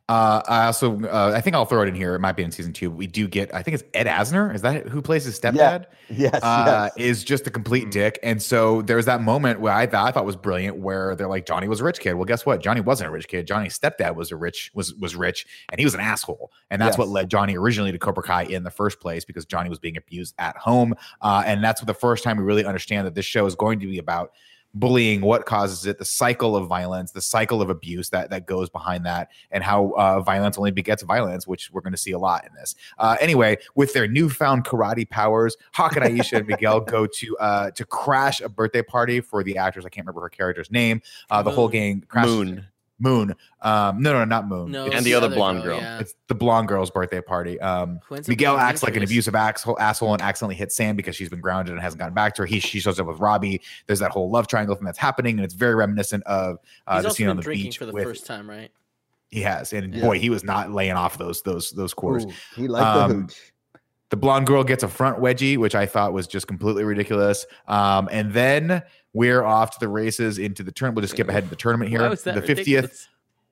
Uh, 0.09 0.41
I 0.47 0.65
also, 0.65 0.99
uh, 1.03 1.33
I 1.35 1.39
think 1.39 1.55
I'll 1.55 1.65
throw 1.65 1.83
it 1.83 1.87
in 1.87 1.93
here. 1.93 2.15
It 2.15 2.19
might 2.19 2.31
be 2.35 2.41
in 2.41 2.51
season 2.51 2.73
two. 2.73 2.89
We 2.89 3.05
do 3.05 3.27
get, 3.27 3.53
I 3.53 3.61
think 3.61 3.75
it's 3.75 3.83
Ed 3.93 4.07
Asner. 4.07 4.53
Is 4.55 4.63
that 4.63 4.87
who 4.87 5.03
plays 5.03 5.23
his 5.23 5.39
stepdad? 5.39 5.85
Yes, 6.09 6.39
uh, 6.41 6.89
yes. 6.97 7.05
is 7.19 7.23
just 7.23 7.45
a 7.45 7.51
complete 7.51 7.85
Mhm. 7.87 7.91
dick. 7.91 8.19
And 8.23 8.41
so 8.41 8.81
there's 8.81 9.05
that 9.05 9.21
moment 9.21 9.59
where 9.59 9.71
I, 9.71 9.85
thought 9.85 10.07
I 10.07 10.11
thought 10.11 10.25
was 10.25 10.35
brilliant, 10.35 10.77
where 10.77 11.15
they're 11.15 11.27
like, 11.27 11.45
Johnny 11.45 11.67
was 11.67 11.79
a 11.79 11.83
rich 11.83 11.99
kid. 11.99 12.13
Well, 12.15 12.25
guess 12.25 12.43
what? 12.43 12.59
Johnny 12.59 12.81
wasn't 12.81 13.09
a 13.09 13.11
rich 13.11 13.27
kid. 13.27 13.45
Johnny's 13.45 13.77
stepdad 13.77 14.15
was 14.15 14.31
a 14.31 14.35
rich 14.35 14.71
was 14.73 14.95
was 14.95 15.15
rich, 15.15 15.45
and 15.71 15.77
he 15.77 15.85
was 15.85 15.93
an 15.93 15.99
asshole. 15.99 16.51
And 16.71 16.81
that's 16.81 16.97
what 16.97 17.07
led 17.07 17.29
Johnny 17.29 17.55
originally 17.55 17.91
to 17.91 17.99
Cobra 17.99 18.23
Kai 18.23 18.43
in 18.45 18.63
the 18.63 18.71
first 18.71 18.99
place 18.99 19.23
because 19.25 19.45
Johnny 19.45 19.69
was 19.69 19.77
being 19.77 19.95
abused 19.95 20.33
at 20.39 20.57
home. 20.57 20.95
Uh, 21.21 21.43
and 21.45 21.63
that's 21.63 21.81
the 21.81 21.93
first 21.93 22.23
time 22.23 22.37
we 22.37 22.43
really 22.43 22.65
understand 22.65 23.05
that 23.05 23.13
this 23.13 23.25
show 23.25 23.45
is 23.45 23.53
going 23.53 23.79
to 23.81 23.85
be 23.85 23.99
about 23.99 24.31
bullying 24.75 25.21
what 25.21 25.45
causes 25.45 25.85
it 25.85 25.97
the 25.97 26.05
cycle 26.05 26.55
of 26.55 26.67
violence 26.67 27.11
the 27.11 27.21
cycle 27.21 27.61
of 27.61 27.69
abuse 27.69 28.09
that 28.09 28.29
that 28.29 28.45
goes 28.45 28.69
behind 28.69 29.05
that 29.05 29.29
and 29.51 29.63
how 29.63 29.91
uh, 29.97 30.19
violence 30.19 30.57
only 30.57 30.71
begets 30.71 31.01
violence 31.01 31.47
which 31.47 31.71
we're 31.71 31.81
going 31.81 31.93
to 31.93 31.97
see 31.97 32.11
a 32.11 32.19
lot 32.19 32.45
in 32.45 32.53
this 32.53 32.75
uh, 32.99 33.17
anyway 33.19 33.57
with 33.75 33.93
their 33.93 34.07
newfound 34.07 34.63
karate 34.63 35.09
powers 35.09 35.57
hawk 35.73 35.95
and 35.95 36.05
aisha 36.05 36.37
and 36.37 36.47
miguel 36.47 36.79
go 36.95 37.07
to 37.07 37.35
uh, 37.39 37.71
to 37.71 37.83
crash 37.85 38.41
a 38.41 38.49
birthday 38.49 38.83
party 38.83 39.19
for 39.21 39.43
the 39.43 39.57
actors 39.57 39.85
i 39.85 39.89
can't 39.89 40.05
remember 40.05 40.21
her 40.21 40.29
character's 40.29 40.69
name 40.69 41.01
uh, 41.31 41.41
the 41.41 41.51
whole 41.51 41.67
gang 41.67 42.03
crashes 42.07 42.35
Moon. 42.35 42.65
Moon 42.99 43.33
um, 43.61 44.01
no 44.01 44.13
no 44.13 44.25
not 44.25 44.47
moon 44.47 44.71
No, 44.71 44.85
And 44.85 44.93
it's 44.93 45.03
the 45.03 45.13
other 45.13 45.27
other 45.27 45.35
blonde 45.35 45.63
girl. 45.63 45.77
Yeah. 45.79 45.99
it's 45.99 46.15
the 46.27 46.35
blonde 46.35 46.67
girl's 46.67 46.91
birthday 46.91 47.21
party. 47.21 47.59
Um, 47.59 47.99
Who 48.07 48.15
ends 48.15 48.27
up 48.27 48.29
Miguel 48.29 48.55
being 48.55 48.67
acts 48.67 48.83
like 48.83 48.95
an 48.95 49.03
abusive 49.03 49.35
asshole, 49.35 49.79
asshole 49.79 50.13
and 50.13 50.21
accidentally 50.21 50.55
hits 50.55 50.75
Sam 50.75 50.95
because 50.95 51.15
she's 51.15 51.29
been 51.29 51.41
grounded 51.41 51.73
and 51.73 51.81
hasn't 51.81 51.99
gotten 51.99 52.13
back 52.13 52.35
to 52.35 52.41
her. 52.43 52.45
He 52.45 52.59
she 52.59 52.79
shows 52.79 52.99
up 52.99 53.07
with 53.07 53.19
Robbie. 53.19 53.61
There's 53.87 53.99
that 53.99 54.11
whole 54.11 54.29
love 54.29 54.47
triangle 54.47 54.75
thing 54.75 54.85
that's 54.85 54.97
happening, 54.97 55.37
and 55.37 55.45
it's 55.45 55.53
very 55.53 55.75
reminiscent 55.75 56.23
of 56.25 56.57
uh, 56.87 56.95
He's 56.95 57.03
the 57.03 57.09
scene 57.11 57.27
on 57.27 57.35
the 57.37 57.41
drinking 57.43 57.65
beach. 57.67 57.77
for 57.77 57.85
the 57.85 57.91
with, 57.93 58.03
first 58.03 58.25
time, 58.25 58.49
right? 58.49 58.71
He 59.29 59.41
has, 59.41 59.73
and 59.73 59.93
Yeah. 59.93 60.01
boy, 60.05 60.19
he 60.19 60.29
was 60.29 60.43
not 60.43 60.71
laying 60.71 60.93
off 60.93 61.17
those 61.17 61.41
those 61.43 61.71
those 61.71 61.93
quarters. 61.93 62.25
Ooh, 62.25 62.31
he 62.55 62.67
liked 62.67 62.85
Um, 62.85 63.09
the 63.09 63.15
hooch. 63.15 63.53
The 64.09 64.17
blonde 64.17 64.47
girl 64.47 64.63
gets 64.63 64.81
a 64.81 64.87
front 64.87 65.19
wedgie, 65.19 65.57
which 65.57 65.75
I 65.75 65.85
thought 65.85 66.13
was 66.13 66.25
just 66.25 66.47
completely 66.47 66.83
ridiculous. 66.83 67.45
Um, 67.67 68.09
and 68.11 68.33
then 68.33 68.81
we're 69.13 69.43
off 69.43 69.71
to 69.71 69.79
the 69.79 69.87
races 69.87 70.37
into 70.37 70.63
the 70.63 70.71
tournament. 70.71 70.97
We'll 70.97 71.03
just 71.03 71.13
skip 71.13 71.27
ahead 71.29 71.43
to 71.45 71.49
the 71.49 71.55
tournament 71.55 71.89
here. 71.89 72.07
Was 72.09 72.23
that 72.23 72.35
The 72.35 72.41
fiftieth 72.41 72.83
ridiculous? 72.83 73.07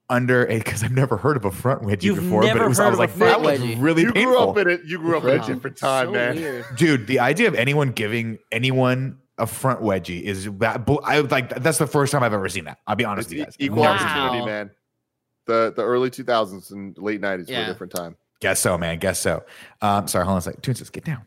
under 0.10 0.46
because 0.46 0.84
I've 0.84 0.92
never 0.92 1.18
heard 1.18 1.36
of 1.38 1.44
a 1.46 1.52
front 1.52 1.82
wedgie 1.82 2.04
You've 2.04 2.16
before, 2.18 2.42
but 2.44 2.56
it 2.62 2.68
was 2.68 2.80
I 2.80 2.86
was 2.88 2.94
of 2.94 3.00
like 3.00 3.14
that 3.16 3.42
was 3.42 3.60
wedgie? 3.60 3.76
really 3.82 4.04
you 4.04 4.14
painful. 4.14 4.54
grew 4.54 4.62
up 4.62 4.68
in 4.68 4.70
it. 4.70 4.82
You 4.86 4.98
grew 5.00 5.18
up 5.18 5.24
in 5.26 5.30
a 5.32 5.38
Wow, 5.40 5.48
different 5.48 5.78
time, 5.78 6.08
so 6.08 6.12
man. 6.12 6.36
weird. 6.38 6.66
dude 6.78 7.08
the 7.08 7.20
idea 7.20 7.48
of 7.50 7.56
anyone 7.56 7.92
giving 7.92 8.38
anyone 8.52 9.18
a 9.40 9.46
front 9.46 9.82
wedgie 9.82 10.22
is 10.24 10.46
that 10.60 10.88
i 11.04 11.20
like 11.20 11.50
that's 11.62 11.78
the 11.78 11.86
first 11.86 12.12
time 12.12 12.24
i've 12.24 12.34
ever 12.34 12.48
seen 12.50 12.64
that 12.66 12.80
i'll 12.88 12.96
be 12.96 13.06
honest 13.06 13.28
It's 13.28 13.32
with 13.34 13.38
you 13.40 13.44
guys 13.46 13.56
equal 13.60 13.84
Never 13.84 13.98
seen 14.00 14.08
it. 14.08 14.12
opportunity, 14.12 14.40
Wow. 14.40 14.46
man. 14.46 14.72
The 15.46 15.74
the 15.76 15.84
early 15.84 16.10
2000s 16.10 16.72
and 16.72 16.98
late 16.98 17.22
90s 17.22 17.50
were 17.50 17.62
a 17.64 17.66
different 17.68 17.92
time. 17.94 18.16
guess 18.40 18.60
so 18.60 18.78
man 18.78 18.98
guess 19.00 19.20
so 19.20 19.44
um 19.82 20.08
sorry 20.08 20.24
hold 20.26 20.34
on 20.36 20.38
a 20.40 20.42
second 20.42 20.62
Toons, 20.62 20.90
get 20.90 21.04
down 21.04 21.22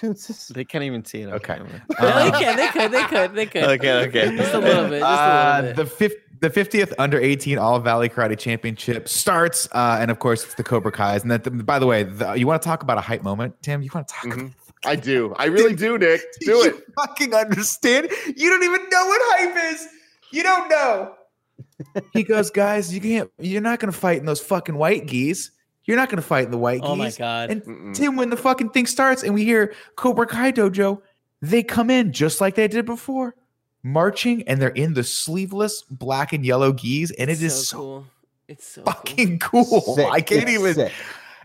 Dude, 0.00 0.16
just- 0.16 0.54
They 0.54 0.64
can't 0.64 0.84
even 0.84 1.04
see 1.04 1.22
it. 1.22 1.28
Okay. 1.28 1.58
No, 1.58 1.66
Uh, 1.98 2.30
they 2.30 2.38
can, 2.44 2.56
they 2.56 2.68
could, 2.68 2.92
they 2.92 3.04
could, 3.04 3.34
they 3.34 3.46
could. 3.46 3.64
Okay, 3.64 3.92
okay. 4.08 4.36
Just 4.36 4.54
a 4.54 4.58
little 4.58 4.88
bit, 4.88 5.00
just 5.00 5.20
Uh, 5.20 5.24
a 5.24 5.62
little 5.62 5.68
bit. 5.68 5.76
the 5.76 5.86
fifth 5.86 6.14
the 6.40 6.50
50th 6.50 6.92
under 6.98 7.18
18 7.18 7.56
all 7.56 7.78
valley 7.80 8.06
karate 8.08 8.36
championship 8.38 9.08
starts 9.08 9.66
uh 9.72 9.96
and 9.98 10.10
of 10.10 10.18
course 10.18 10.44
it's 10.44 10.54
the 10.56 10.64
cobra 10.64 10.92
kai's 10.92 11.22
and 11.22 11.30
that 11.30 11.64
by 11.64 11.78
the 11.78 11.86
way 11.86 12.02
the, 12.02 12.34
you 12.34 12.46
want 12.46 12.60
to 12.60 12.68
talk 12.68 12.82
about 12.82 12.98
a 12.98 13.00
hype 13.00 13.22
moment 13.22 13.54
tim 13.62 13.80
you 13.80 13.88
want 13.94 14.06
to 14.08 14.14
talk 14.14 14.24
Mhm. 14.26 14.52
I 14.84 14.96
do. 14.96 15.32
I 15.38 15.46
really 15.46 15.74
do, 15.74 15.96
Nick. 15.96 16.20
Do 16.40 16.50
you 16.50 16.64
it. 16.66 16.84
fucking 16.96 17.32
understand 17.32 18.08
you 18.36 18.50
don't 18.50 18.62
even 18.62 18.80
know 18.90 19.06
what 19.06 19.20
hype 19.38 19.72
is 19.72 19.88
you 20.32 20.42
don't 20.42 20.68
know 20.68 21.14
he 22.12 22.22
goes 22.24 22.50
guys 22.50 22.92
you 22.92 23.00
can't 23.00 23.30
you're 23.38 23.62
not 23.62 23.78
gonna 23.78 23.92
fight 23.92 24.18
in 24.18 24.26
those 24.26 24.40
fucking 24.42 24.74
white 24.74 25.06
gis 25.06 25.50
you're 25.84 25.96
not 25.96 26.08
gonna 26.08 26.22
fight 26.22 26.44
in 26.46 26.50
the 26.50 26.58
white 26.58 26.80
oh 26.82 26.96
my 26.96 27.06
gis 27.06 27.18
god. 27.18 27.50
And 27.50 27.62
Mm-mm. 27.62 27.94
Tim, 27.94 28.16
when 28.16 28.30
the 28.30 28.36
fucking 28.36 28.70
thing 28.70 28.86
starts 28.86 29.22
and 29.22 29.34
we 29.34 29.44
hear 29.44 29.74
Cobra 29.96 30.26
Kai 30.26 30.52
Dojo, 30.52 31.00
they 31.42 31.62
come 31.62 31.90
in 31.90 32.12
just 32.12 32.40
like 32.40 32.54
they 32.54 32.68
did 32.68 32.86
before, 32.86 33.34
marching, 33.82 34.42
and 34.48 34.60
they're 34.60 34.70
in 34.70 34.94
the 34.94 35.04
sleeveless 35.04 35.82
black 35.90 36.32
and 36.32 36.44
yellow 36.44 36.72
gis, 36.72 37.10
and 37.12 37.30
it 37.30 37.42
is 37.42 37.68
so, 37.68 37.76
cool. 37.76 38.06
It's 38.48 38.66
so 38.66 38.82
fucking 38.82 39.38
cool. 39.40 39.80
sick. 39.80 40.08
I 40.10 40.20
can't 40.20 40.44
It's 40.48 40.52
even. 40.52 40.74
sick. 40.74 40.92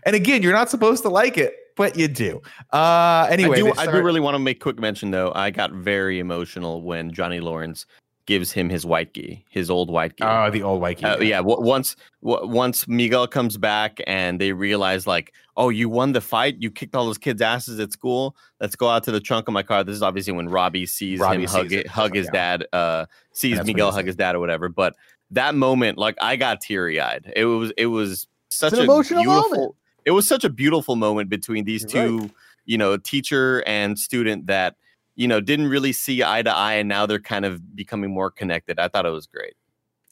And 0.04 0.16
again, 0.16 0.42
you're 0.42 0.52
not 0.54 0.70
supposed 0.70 1.02
to 1.02 1.10
like 1.10 1.36
it, 1.36 1.54
but 1.76 1.96
you 1.96 2.08
do. 2.08 2.40
Uh, 2.72 3.26
anyway, 3.30 3.56
I 3.56 3.60
do. 3.60 3.64
they 3.64 3.82
I 3.82 3.86
do 3.86 4.02
really 4.02 4.20
want 4.20 4.34
to 4.34 4.38
make 4.38 4.60
quick 4.60 4.78
mention 4.78 5.10
though. 5.10 5.32
I 5.34 5.50
got 5.50 5.72
very 5.72 6.18
emotional 6.18 6.82
when 6.82 7.12
Johnny 7.12 7.40
Lawrence 7.40 7.84
gives 8.26 8.52
him 8.52 8.68
his 8.68 8.86
white 8.86 9.12
gi, 9.14 9.44
his 9.50 9.70
old 9.70 9.90
white 9.90 10.16
gi. 10.16 10.24
Oh, 10.24 10.50
the 10.50 10.62
old 10.62 10.80
white 10.80 10.98
gis. 10.98 11.04
Uh, 11.04 11.18
yeah. 11.20 11.38
W- 11.38 11.60
once 11.60 11.96
w- 12.22 12.46
once 12.46 12.86
Miguel 12.86 13.26
comes 13.26 13.56
back 13.56 14.00
and 14.06 14.40
they 14.40 14.52
realize 14.52 15.06
like, 15.06 15.32
oh, 15.56 15.68
you 15.68 15.88
won 15.88 16.12
the 16.12 16.20
fight. 16.20 16.56
You 16.60 16.70
kicked 16.70 16.94
all 16.94 17.06
those 17.06 17.18
kids' 17.18 17.42
asses 17.42 17.80
at 17.80 17.92
school. 17.92 18.36
Let's 18.60 18.76
go 18.76 18.88
out 18.88 19.04
to 19.04 19.10
the 19.10 19.20
trunk 19.20 19.48
of 19.48 19.54
my 19.54 19.62
car. 19.62 19.84
This 19.84 19.96
is 19.96 20.02
obviously 20.02 20.32
when 20.32 20.48
Robbie 20.48 20.86
sees 20.86 21.18
Robbie 21.18 21.42
him 21.42 21.48
hug 21.48 21.62
sees 21.62 21.72
it, 21.72 21.80
it, 21.80 21.86
hug 21.88 22.14
his 22.14 22.26
yeah. 22.26 22.56
dad. 22.56 22.66
Uh, 22.72 23.06
sees 23.32 23.64
Miguel 23.64 23.90
hug 23.92 24.06
his 24.06 24.16
dad 24.16 24.34
or 24.34 24.40
whatever. 24.40 24.68
But 24.68 24.94
that 25.32 25.54
moment, 25.54 25.98
like, 25.98 26.16
I 26.20 26.36
got 26.36 26.60
teary 26.60 27.00
eyed. 27.00 27.32
It 27.34 27.44
was 27.44 27.72
it 27.76 27.86
was 27.86 28.26
such 28.48 28.72
an 28.74 28.80
a 28.80 28.82
emotional 28.82 29.22
beautiful. 29.22 29.50
moment. 29.50 29.74
It 30.04 30.12
was 30.12 30.26
such 30.26 30.44
a 30.44 30.50
beautiful 30.50 30.96
moment 30.96 31.28
between 31.28 31.64
these 31.64 31.82
You're 31.92 32.02
right. 32.02 32.28
two, 32.28 32.30
you 32.64 32.78
know, 32.78 32.96
teacher 32.96 33.62
and 33.66 33.98
student 33.98 34.46
that 34.46 34.76
you 35.20 35.28
know 35.28 35.38
didn't 35.38 35.68
really 35.68 35.92
see 35.92 36.24
eye 36.24 36.40
to 36.40 36.50
eye, 36.50 36.74
and 36.74 36.88
now 36.88 37.04
they're 37.04 37.18
kind 37.20 37.44
of 37.44 37.76
becoming 37.76 38.10
more 38.10 38.30
connected. 38.30 38.78
I 38.78 38.88
thought 38.88 39.04
it 39.04 39.10
was 39.10 39.26
great. 39.26 39.52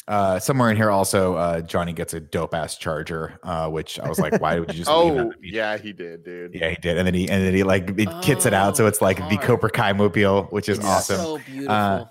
Uh, 0.07 0.39
somewhere 0.39 0.71
in 0.71 0.77
here, 0.77 0.91
also, 0.91 1.35
uh, 1.35 1.61
Johnny 1.61 1.93
gets 1.93 2.15
a 2.15 2.21
dope 2.21 2.55
ass 2.55 2.77
charger, 2.79 3.39
uh, 3.43 3.69
which 3.69 3.99
I 4.01 4.09
was 4.09 4.19
like, 4.19 4.41
why 4.41 4.59
would 4.59 4.71
you 4.73 4.79
just 4.79 4.91
leave 4.91 5.15
it 5.15 5.19
on 5.19 5.27
Oh, 5.27 5.33
the 5.41 5.49
yeah, 5.49 5.77
he 5.77 5.93
did, 5.93 6.25
dude. 6.25 6.55
Yeah, 6.55 6.71
he 6.71 6.77
did, 6.77 6.97
and 6.99 7.07
then 7.07 7.15
he 7.15 7.29
and 7.29 7.43
then 7.43 7.55
he 7.55 7.63
like 7.63 7.91
it 7.99 8.09
kits 8.23 8.45
it 8.45 8.53
out, 8.55 8.77
so 8.77 8.87
it's 8.87 9.01
like 9.01 9.17
the 9.17 9.39
Oh. 9.39 9.47
Cobra 9.47 9.71
Kai 9.71 9.93
mobile, 9.95 10.45
which 10.51 10.69
is 10.69 10.79
It's 10.79 10.87
awesome. 10.87 11.17
So 11.17 11.39
beautiful. 11.47 12.11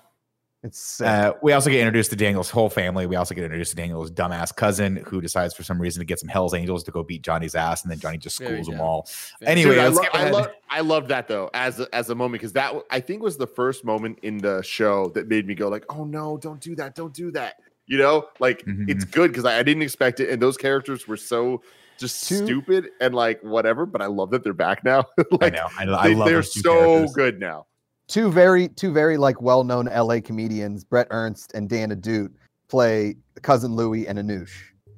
It's. 0.63 0.99
Uh, 0.99 1.33
we 1.43 1.53
also 1.53 1.69
get 1.69 1.79
introduced 1.79 2.09
to 2.09 2.15
Daniel's 2.15 2.49
whole 2.49 2.69
family. 2.69 3.05
We 3.05 3.15
also 3.15 3.35
get 3.35 3.43
introduced 3.43 3.69
to 3.71 3.75
Daniel's 3.75 4.09
dumbass 4.11 4.55
cousin, 4.55 4.97
who 5.05 5.21
decides 5.21 5.53
for 5.53 5.63
some 5.63 5.79
reason 5.79 5.99
to 6.01 6.05
get 6.05 6.19
some 6.19 6.29
Hell's 6.29 6.53
Angels 6.55 6.83
to 6.85 6.91
go 6.91 7.03
beat 7.03 7.21
Johnny's 7.21 7.53
ass, 7.55 7.83
and 7.83 7.91
then 7.91 7.99
Johnny 7.99 8.17
just 8.17 8.37
schools 8.37 8.65
them 8.67 8.81
all. 8.81 9.07
Very 9.39 9.51
Anyway, 9.51 9.71
Dude, 9.75 9.79
I, 9.79 9.83
let's 9.87 9.97
lo- 9.97 10.03
I, 10.13 10.21
ahead. 10.21 10.33
love 10.33 10.47
I 10.69 10.81
love 10.81 11.07
that 11.09 11.27
though 11.27 11.49
as 11.53 11.79
a, 11.79 11.95
as 11.95 12.09
a 12.09 12.15
moment 12.15 12.41
because 12.41 12.53
that 12.53 12.73
I 12.89 12.99
think 12.99 13.21
was 13.21 13.37
the 13.37 13.47
first 13.47 13.85
moment 13.85 14.19
in 14.23 14.39
the 14.39 14.61
show 14.63 15.09
that 15.15 15.27
made 15.27 15.45
me 15.47 15.53
go 15.55 15.67
like, 15.69 15.85
oh 15.89 16.05
no, 16.05 16.37
don't 16.37 16.59
do 16.59 16.75
that, 16.75 16.95
don't 16.95 17.13
do 17.13 17.31
that. 17.31 17.55
You 17.85 17.99
know, 17.99 18.27
like 18.39 18.65
Mhm. 18.65 18.89
it's 18.89 19.05
good 19.05 19.31
because 19.31 19.45
I, 19.45 19.59
I 19.59 19.63
didn't 19.63 19.83
expect 19.83 20.19
it, 20.19 20.29
and 20.31 20.41
those 20.41 20.57
characters 20.57 21.07
were 21.07 21.17
so 21.17 21.61
just 21.99 22.27
Two- 22.27 22.43
stupid 22.45 22.89
and 22.99 23.13
like 23.13 23.41
whatever. 23.43 23.85
But 23.85 24.01
I 24.01 24.07
love 24.07 24.31
that 24.31 24.43
they're 24.43 24.53
back 24.53 24.83
now. 24.83 25.05
I 25.19 25.23
like 25.39 25.53
know. 25.53 25.67
I, 25.79 25.83
I 25.83 26.07
they, 26.09 26.15
love 26.15 26.27
they're 26.27 26.41
so 26.43 26.61
characters. 26.73 27.13
good 27.13 27.39
now. 27.39 27.67
Two 28.07 28.31
very 28.31 28.69
two 28.69 28.91
very 28.93 29.17
like 29.17 29.41
well-known 29.41 29.85
LA 29.85 30.19
comedians, 30.21 30.83
Bret 30.83 31.07
Ernst 31.11 31.53
and 31.53 31.67
Dan 31.69 31.89
Ahdoot, 31.91 32.29
play 32.69 33.15
cousin 33.41 33.75
Louie 33.75 34.07
and 34.07 34.17
Anoush. 34.17 34.51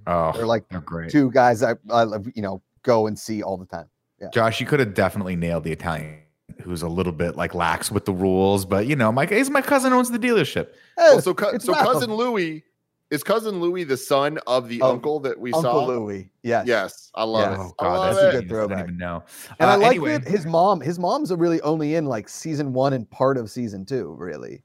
Oh, 0.08 0.32
They're 0.34 0.46
like 0.46 0.68
they're 0.70 0.82
great. 0.82 1.12
two 1.12 1.32
guys 1.32 1.64
I, 1.64 1.76
I 1.92 2.04
you 2.36 2.42
know 2.42 2.62
go 2.84 3.08
and 3.08 3.18
see 3.18 3.42
all 3.44 3.58
the 3.58 3.66
time. 3.66 3.88
Yeah. 4.22 4.28
Josh, 4.34 4.60
you 4.60 4.66
could 4.68 4.80
have 4.80 4.94
definitely 4.94 5.36
nailed 5.36 5.64
the 5.64 5.72
Italian 5.72 6.20
who's 6.64 6.82
a 6.82 6.88
little 6.90 7.14
bit 7.14 7.36
like 7.36 7.54
lax 7.56 7.92
with 7.92 8.06
the 8.06 8.12
rules, 8.14 8.66
but 8.66 8.86
you 8.86 8.96
know, 8.96 9.12
my 9.12 9.26
he's 9.26 9.50
my 9.50 9.62
cousin 9.62 9.94
owns 9.94 10.12
the 10.12 10.20
dealership. 10.20 10.68
Hey, 10.98 11.10
Well, 11.12 11.22
so 11.22 11.34
cou- 11.34 11.58
so 11.60 11.74
cousin 11.74 12.14
Louis 12.14 12.64
is 13.12 13.24
cousin 13.24 13.60
Louis 13.60 13.84
the 13.84 13.98
son 13.98 14.38
of 14.48 14.68
the 14.70 14.82
Of 14.82 14.92
uncle 14.92 15.20
that 15.22 15.40
we 15.40 15.52
Uncle 15.52 15.62
saw. 15.62 15.86
Louis. 15.86 16.30
Yes. 16.44 16.68
Yes, 16.68 17.12
I 17.16 17.24
love 17.24 17.52
Yes. 17.52 17.60
it. 17.60 17.64
Oh 17.64 17.74
I 17.80 17.84
god, 17.84 18.00
love 18.00 18.04
that's 18.04 18.22
a 18.22 18.26
good 18.26 18.30
a 18.30 18.32
genius. 18.42 18.44
I 18.44 18.48
throwback. 18.54 18.78
didn't 18.78 18.90
even 18.90 18.98
know. 18.98 19.24
And 19.60 19.70
Uh, 19.70 19.74
I 19.74 19.76
like 19.76 19.86
anyway, 19.88 20.18
that 20.20 20.28
his 20.28 20.46
mom, 20.46 20.82
his 20.82 21.00
mom's 21.00 21.34
really 21.34 21.62
only 21.62 21.96
in 21.96 22.06
like 22.06 22.30
season 22.30 22.74
one 22.74 22.94
and 22.94 23.10
part 23.10 23.38
of 23.38 23.50
season 23.50 23.86
two, 23.86 24.16
really. 24.18 24.64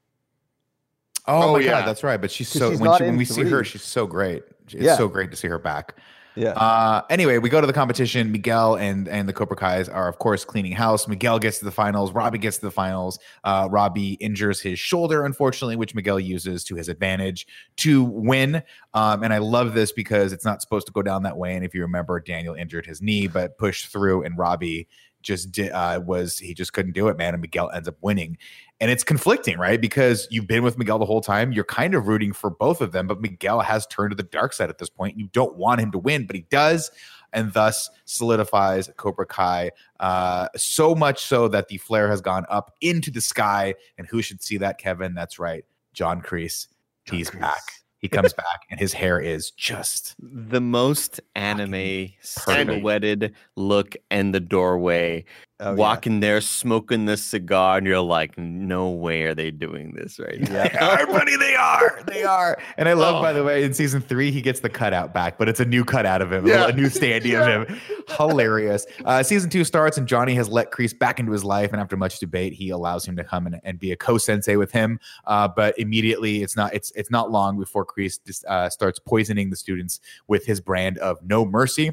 Oh, 1.27 1.55
Oh, 1.55 1.59
yeah. 1.59 1.71
god, 1.71 1.89
that's 1.89 2.05
right. 2.05 2.21
But 2.21 2.31
she's 2.31 2.49
so 2.49 2.71
she's 2.71 2.81
when, 2.81 2.95
she, 2.99 3.03
when 3.05 3.13
in 3.13 3.17
we 3.17 3.25
see 3.25 3.45
her, 3.45 3.65
she's 3.65 3.83
so 3.83 4.07
great. 4.07 4.43
It's 4.67 4.75
Yeah. 4.75 4.97
so 4.97 5.09
great 5.09 5.31
to 5.31 5.37
see 5.37 5.49
her 5.49 5.59
back. 5.59 5.97
Yeah. 6.37 6.51
Uh, 6.51 7.03
anyway, 7.11 7.39
we 7.39 7.49
go 7.49 7.61
to 7.61 7.67
the 7.67 7.73
competition. 7.73 8.33
Miguel 8.33 8.77
and 8.77 9.09
and 9.09 9.29
the 9.29 9.33
Cobra 9.33 9.57
Kai's 9.57 9.89
are 9.89 10.09
of 10.09 10.19
course 10.19 10.45
cleaning 10.45 10.73
house. 10.73 11.07
Miguel 11.07 11.39
gets 11.39 11.59
to 11.61 11.65
the 11.65 11.71
finals. 11.71 12.13
Robbie 12.13 12.39
gets 12.39 12.59
to 12.59 12.67
the 12.67 12.71
finals. 12.71 13.19
Uh, 13.45 13.69
Robbie 13.71 14.15
injures 14.15 14.61
his 14.61 14.79
shoulder, 14.79 15.25
unfortunately, 15.25 15.77
which 15.77 15.95
Miguel 15.95 16.19
uses 16.19 16.65
to 16.65 16.75
his 16.75 16.89
advantage 16.89 17.47
to 17.77 18.03
win. 18.03 18.63
Um, 18.95 19.23
and 19.23 19.33
I 19.33 19.39
love 19.39 19.75
this 19.75 19.93
because 19.93 20.33
it's 20.33 20.45
not 20.45 20.61
supposed 20.61 20.87
to 20.87 20.93
go 20.93 21.03
down 21.03 21.23
that 21.23 21.37
way. 21.37 21.55
And 21.55 21.65
if 21.65 21.75
you 21.75 21.83
remember, 21.83 22.19
Daniel 22.21 22.55
injured 22.55 22.87
his 22.87 23.01
knee, 23.01 23.29
but 23.29 23.57
pushed 23.59 23.93
through, 23.93 24.25
and 24.25 24.37
Robbie 24.37 24.89
just 25.25 25.51
di- 25.51 25.71
uh, 25.71 25.99
was 26.01 26.39
he 26.39 26.55
just 26.55 26.73
couldn't 26.73 26.93
do 26.93 27.09
it, 27.09 27.17
man. 27.17 27.35
And 27.35 27.41
Miguel 27.41 27.71
ends 27.71 27.89
up 27.89 27.97
winning. 28.01 28.39
And 28.81 28.91
it's 28.91 29.03
conflicting, 29.03 29.59
right? 29.59 29.81
Because 29.81 30.29
you've 30.31 30.47
been 30.47 30.63
with 30.63 30.79
Miguel 30.79 30.99
the 30.99 31.07
whole 31.07 31.21
time. 31.21 31.53
You're 31.53 31.65
kind 31.65 31.95
of 31.95 32.07
rooting 32.07 32.33
for 32.33 32.51
both 32.51 32.81
of 32.81 32.93
them, 32.93 33.07
but 33.07 33.21
Miguel 33.21 33.61
has 33.61 33.87
turned 33.87 34.11
to 34.11 34.17
the 34.17 34.23
dark 34.23 34.53
side 34.53 34.69
at 34.69 34.79
this 34.79 34.91
point. 34.91 35.19
You 35.19 35.29
don't 35.33 35.57
want 35.57 35.81
him 35.81 35.91
to 35.93 35.99
win, 35.99 36.27
but 36.27 36.37
he 36.37 36.43
does, 36.51 36.91
and 37.33 37.53
thus 37.53 37.89
solidifies 38.05 38.91
Cobra 38.97 39.27
Kai 39.27 39.71
uh, 40.01 40.49
so 40.57 40.95
much 40.95 41.25
so 41.25 41.49
that 41.49 41.69
the 41.69 41.79
flare 41.79 42.09
has 42.09 42.21
gone 42.21 42.45
up 42.49 42.75
into 42.81 43.11
the 43.11 43.21
sky. 43.21 43.75
And 43.97 44.07
who 44.07 44.23
should 44.23 44.43
see 44.43 44.59
that, 44.59 44.79
Kevin? 44.79 45.15
That's 45.15 45.39
right, 45.39 45.65
John 45.93 46.21
Kreese. 46.21 46.67
He's 47.05 47.31
Kreese. 47.31 47.41
back. 47.41 47.84
He 48.05 48.09
comes 48.11 48.35
back, 48.35 48.67
and 48.69 48.79
his 48.79 48.93
hair 48.93 49.19
is 49.19 49.51
just 49.51 50.15
The 50.19 50.61
most 50.61 51.23
anime 51.35 52.11
silhouetted 52.21 53.35
look 53.57 53.97
in 54.11 54.33
the 54.33 54.41
doorway, 54.41 55.25
Oh, 55.61 55.71
yeah. 55.71 55.77
walking 55.77 56.19
there 56.19 56.41
smoking 56.41 57.05
the 57.07 57.17
cigar, 57.17 57.79
and 57.79 57.87
you're 57.87 58.01
like, 58.01 58.37
no 58.37 58.91
way 58.91 59.23
are 59.23 59.37
they 59.37 59.53
doing 59.53 59.95
this 59.95 60.19
right 60.19 60.41
now. 60.41 60.49
They 60.65 60.79
are, 60.79 61.07
buddy. 61.07 61.37
They 61.37 61.55
are. 61.55 62.03
They 62.09 62.25
are. 62.25 62.59
And 62.77 62.89
I 62.89 62.95
love, 62.95 63.17
Oh. 63.17 63.23
by 63.23 63.33
the 63.33 63.45
way, 63.45 63.63
in 63.63 63.73
season 63.73 64.01
three, 64.03 64.33
he 64.33 64.43
gets 64.43 64.59
the 64.61 64.69
cutout 64.69 65.15
back, 65.15 65.39
but 65.39 65.49
it's 65.49 65.61
a 65.61 65.65
new 65.65 65.85
cutout 65.85 66.21
of 66.23 66.33
him, 66.33 66.45
Yeah. 66.45 66.67
a 66.67 66.73
new 66.73 66.87
standee 66.89 67.41
of 67.41 67.69
him. 67.69 67.81
Hilarious. 68.19 68.85
Uh, 69.05 69.23
season 69.23 69.49
two 69.49 69.63
starts, 69.63 69.97
and 69.97 70.09
Johnny 70.09 70.35
has 70.35 70.49
let 70.49 70.73
Kreese 70.73 70.99
back 70.99 71.21
into 71.21 71.31
his 71.31 71.45
life. 71.45 71.71
And 71.73 71.81
after 71.81 71.97
much 71.97 72.19
debate, 72.19 72.53
he 72.53 72.71
allows 72.71 73.07
him 73.07 73.15
to 73.17 73.23
come 73.25 73.47
and, 73.47 73.61
and 73.63 73.79
be 73.79 73.93
a 73.93 73.97
co-sensei 73.97 74.57
with 74.57 74.73
him. 74.73 74.99
Uh, 75.25 75.47
but 75.47 75.79
immediately, 75.79 76.43
it's 76.43 76.57
not 76.57 76.75
it's 76.75 76.91
it's 76.97 77.11
not 77.13 77.31
long 77.31 77.59
before 77.61 77.87
Kreese 77.87 78.19
dis- 78.25 78.45
uh, 78.49 78.69
starts 78.71 78.99
poisoning 78.99 79.51
the 79.51 79.57
students 79.57 80.01
with 80.27 80.47
his 80.47 80.61
brand 80.61 80.99
of 80.99 81.19
no 81.23 81.45
mercy. 81.45 81.93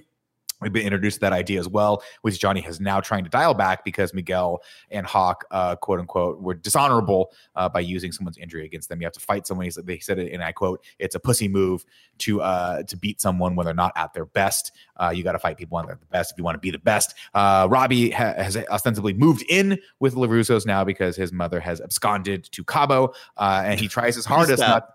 We've 0.61 0.71
been 0.71 0.83
introduced 0.83 1.15
to 1.17 1.21
that 1.21 1.33
idea 1.33 1.59
as 1.59 1.67
well, 1.67 2.03
which 2.21 2.39
Johnny 2.39 2.61
has 2.61 2.79
now 2.79 3.01
trying 3.01 3.23
to 3.23 3.29
dial 3.29 3.53
back 3.53 3.83
because 3.83 4.13
Miguel 4.13 4.61
and 4.89 5.05
Hawk, 5.05 5.45
uh, 5.51 5.75
quote 5.75 5.99
unquote, 5.99 6.41
were 6.41 6.53
dishonorable 6.53 7.31
uh, 7.55 7.67
by 7.67 7.79
using 7.79 8.11
someone's 8.11 8.37
injury 8.37 8.65
against 8.65 8.89
them. 8.89 9.01
You 9.01 9.05
have 9.05 9.13
to 9.13 9.19
fight 9.19 9.47
someone. 9.47 9.65
He 9.65 9.71
said, 9.71 9.87
they 9.87 9.99
said 9.99 10.19
it, 10.19 10.31
and 10.31 10.43
I 10.43 10.51
quote, 10.51 10.83
"It's 10.99 11.15
a 11.15 11.19
pussy 11.19 11.47
move 11.47 11.83
to 12.19 12.41
uh, 12.41 12.83
to 12.83 12.97
beat 12.97 13.19
someone 13.19 13.55
when 13.55 13.65
they're 13.65 13.73
not 13.73 13.93
at 13.95 14.13
their 14.13 14.25
best. 14.25 14.71
Uh, 14.97 15.11
you 15.13 15.23
got 15.23 15.31
to 15.31 15.39
fight 15.39 15.57
people 15.57 15.77
when 15.77 15.87
they're 15.87 15.95
the 15.95 16.05
best 16.05 16.31
if 16.31 16.37
you 16.37 16.43
want 16.43 16.55
to 16.55 16.59
be 16.59 16.71
the 16.71 16.79
best." 16.79 17.15
Uh, 17.33 17.67
Robbie 17.69 18.11
ha- 18.11 18.35
has 18.35 18.55
ostensibly 18.69 19.13
moved 19.13 19.43
in 19.49 19.79
with 19.99 20.15
LaRusso's 20.15 20.65
now 20.65 20.83
because 20.83 21.15
his 21.15 21.31
mother 21.31 21.59
has 21.59 21.81
absconded 21.81 22.43
to 22.51 22.63
Cabo, 22.63 23.13
uh, 23.37 23.63
and 23.65 23.79
he 23.79 23.87
tries 23.87 24.15
his 24.15 24.25
hardest 24.25 24.61
not. 24.61 24.89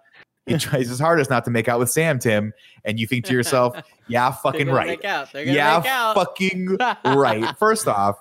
He 0.47 0.56
tries 0.59 0.89
his 0.89 0.98
hardest 0.98 1.31
not 1.31 1.44
to 1.44 1.51
make 1.51 1.68
out 1.68 1.78
with 1.78 1.90
Sam 1.90 2.18
Tim, 2.18 2.52
and 2.85 2.98
you 2.98 3.06
think 3.06 3.24
to 3.27 3.32
yourself, 3.32 3.77
"Yeah, 4.09 4.31
fucking 4.43 4.68
right." 4.68 4.89
Make 4.89 5.05
out. 5.05 5.32
They're 5.32 5.44
gonna 5.44 5.56
yeah, 5.56 6.14
fucking 6.14 6.78
right. 7.05 7.56
First 7.59 7.89
off, 7.89 8.16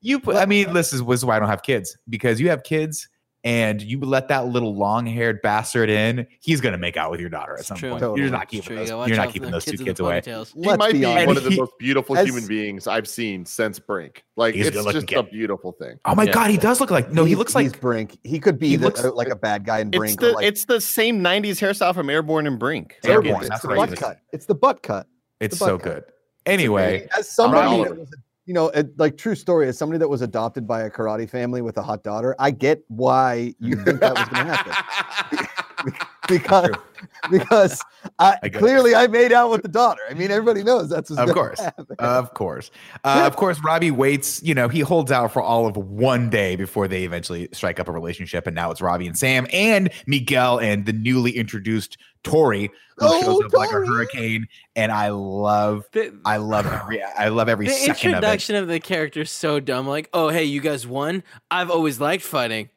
you 0.00 0.20
put, 0.20 0.36
I 0.36 0.46
mean, 0.46 0.72
this 0.72 0.92
is, 0.92 1.04
this 1.04 1.20
is 1.20 1.24
why 1.24 1.36
I 1.36 1.38
don't 1.38 1.48
have 1.48 1.62
kids 1.62 1.96
because 2.08 2.40
you 2.40 2.48
have 2.48 2.62
kids 2.62 3.08
and 3.42 3.80
you 3.80 3.98
let 4.00 4.28
that 4.28 4.46
little 4.48 4.74
long 4.74 5.06
haired 5.06 5.40
bastard 5.42 5.88
in, 5.88 6.26
he's 6.40 6.60
going 6.60 6.72
to 6.72 6.78
make 6.78 6.96
out 6.98 7.10
with 7.10 7.20
your 7.20 7.30
daughter 7.30 7.56
at 7.58 7.64
some 7.64 7.76
true. 7.78 7.90
point. 7.90 8.00
Totally. 8.00 8.20
You're 8.20 8.30
not 8.30 8.48
keeping 8.48 8.66
true. 8.66 8.74
You 8.76 8.80
those, 8.80 8.88
gotta 8.90 8.98
watch 8.98 9.08
you're 9.08 9.16
not 9.16 9.32
keeping 9.32 9.46
the 9.46 9.52
those 9.52 9.64
two 9.64 9.70
kids 9.72 9.82
kids 9.84 10.00
away. 10.00 10.20
ponytails. 10.20 10.52
He 10.54 10.60
Let's 10.60 10.78
might 10.78 10.92
be 10.92 10.98
be 10.98 11.04
honest. 11.06 11.26
one 11.26 11.36
of 11.38 11.44
the 11.44 11.50
He- 11.50 11.56
most 11.60 11.72
beautiful 11.78 12.18
as- 12.18 12.26
human 12.26 12.46
beings 12.46 12.86
I've 12.86 13.08
seen 13.08 13.46
since 13.46 13.78
Brink. 13.78 14.24
Like 14.36 14.54
He's 14.54 14.66
it's 14.66 14.76
good-looking 14.76 15.06
just 15.06 15.12
a 15.12 15.22
beautiful 15.30 15.72
thing. 15.72 15.98
Oh 16.04 16.14
my 16.14 16.24
Yeah. 16.24 16.32
God, 16.32 16.50
he 16.50 16.56
does 16.58 16.80
look 16.80 16.90
like, 16.90 17.10
no, 17.12 17.24
he 17.24 17.30
He's- 17.30 17.38
looks 17.38 17.54
like, 17.54 17.64
he's 17.64 17.72
Brink. 17.76 18.18
He 18.24 18.38
could 18.38 18.58
be 18.58 18.68
he 18.68 18.76
the, 18.76 18.86
looks- 18.86 19.02
uh, 19.04 19.12
like 19.14 19.28
a 19.28 19.36
bad 19.36 19.64
guy 19.64 19.80
in 19.80 19.88
It's 19.88 19.96
Brink. 19.98 20.20
the 20.20 20.32
like 20.32 20.44
it's 20.44 20.66
the 20.66 20.80
same 20.80 21.20
'90s 21.22 21.58
hairstyle 21.60 21.94
from 21.94 22.10
Airborne 22.10 22.46
and 22.46 22.58
Brink. 22.58 22.96
Airborne, 23.04 23.26
Airborne. 23.26 23.44
it's- 23.46 23.50
It's 23.54 23.62
the 23.66 23.74
butt 23.74 23.96
cut. 23.96 24.18
It's 24.32 24.46
the 24.46 24.54
butt 24.54 24.82
cut. 24.82 25.06
it's 25.40 25.58
the 25.58 25.64
so 25.64 25.78
cut. 25.78 25.84
good. 25.84 26.04
Anyway, 26.46 27.06
as 27.18 27.30
somebody 27.30 27.66
Oliver. 27.68 27.88
that 27.90 27.98
was, 28.00 28.14
you 28.50 28.54
know, 28.54 28.72
like 28.96 29.16
true 29.16 29.36
story, 29.36 29.68
as 29.68 29.78
somebody 29.78 30.00
that 30.00 30.08
was 30.08 30.22
adopted 30.22 30.66
by 30.66 30.82
a 30.82 30.90
karate 30.90 31.30
family 31.30 31.62
with 31.62 31.76
a 31.76 31.82
hot 31.82 32.02
daughter, 32.02 32.34
I 32.36 32.50
get 32.50 32.82
why 32.88 33.54
you 33.60 33.76
mm. 33.76 33.84
think 33.84 34.00
that 34.00 34.12
was 34.12 34.28
going 34.28 34.44
to 34.44 34.56
happen 34.56 35.92
because 36.30 36.70
because 37.30 37.82
I, 38.18 38.36
I 38.42 38.48
get 38.48 38.56
it. 38.56 38.58
clearly 38.58 38.94
I 38.94 39.06
made 39.06 39.32
out 39.32 39.50
with 39.50 39.62
the 39.62 39.68
daughter. 39.68 40.00
I 40.10 40.14
mean, 40.14 40.30
everybody 40.30 40.62
knows 40.62 40.88
that's 40.88 41.10
what's 41.10 41.20
Of 41.22 41.34
course. 41.34 41.60
happen. 41.60 41.86
Of 41.98 42.34
course. 42.34 42.70
Uh, 43.04 43.24
of 43.26 43.36
course, 43.36 43.58
Robbie 43.64 43.90
waits, 43.90 44.42
you 44.42 44.54
know, 44.54 44.68
he 44.68 44.80
holds 44.80 45.10
out 45.12 45.32
for 45.32 45.42
all 45.42 45.66
of 45.66 45.76
one 45.76 46.30
day 46.30 46.56
before 46.56 46.88
they 46.88 47.04
eventually 47.04 47.48
strike 47.52 47.80
up 47.80 47.88
a 47.88 47.92
relationship. 47.92 48.46
And 48.46 48.54
now 48.54 48.70
it's 48.70 48.80
Robbie 48.80 49.06
and 49.06 49.18
Sam 49.18 49.46
and 49.52 49.90
Miguel 50.06 50.58
and 50.60 50.86
the 50.86 50.92
newly 50.92 51.32
introduced 51.32 51.96
Tori, 52.22 52.70
who 52.98 53.06
Oh, 53.06 53.20
shows 53.22 53.44
up 53.44 53.52
like 53.54 53.70
a 53.70 53.72
hurricane. 53.86 54.46
And 54.76 54.92
I 54.92 55.08
love, 55.08 55.86
The, 55.92 56.18
I 56.26 56.36
love 56.36 56.66
every, 56.66 57.02
I 57.02 57.28
love 57.28 57.48
every 57.48 57.66
the 57.66 57.72
second 57.72 57.90
of 57.90 57.96
it. 57.98 58.04
introduction 58.16 58.56
of, 58.56 58.68
the 58.68 58.78
character 58.80 59.22
is 59.22 59.30
so 59.30 59.58
dumb. 59.58 59.86
Like, 59.86 60.10
oh 60.12 60.28
hey, 60.28 60.44
you 60.44 60.60
guys 60.60 60.86
won. 60.86 61.22
I've 61.50 61.70
always 61.70 61.98
liked 61.98 62.22
fighting. 62.22 62.68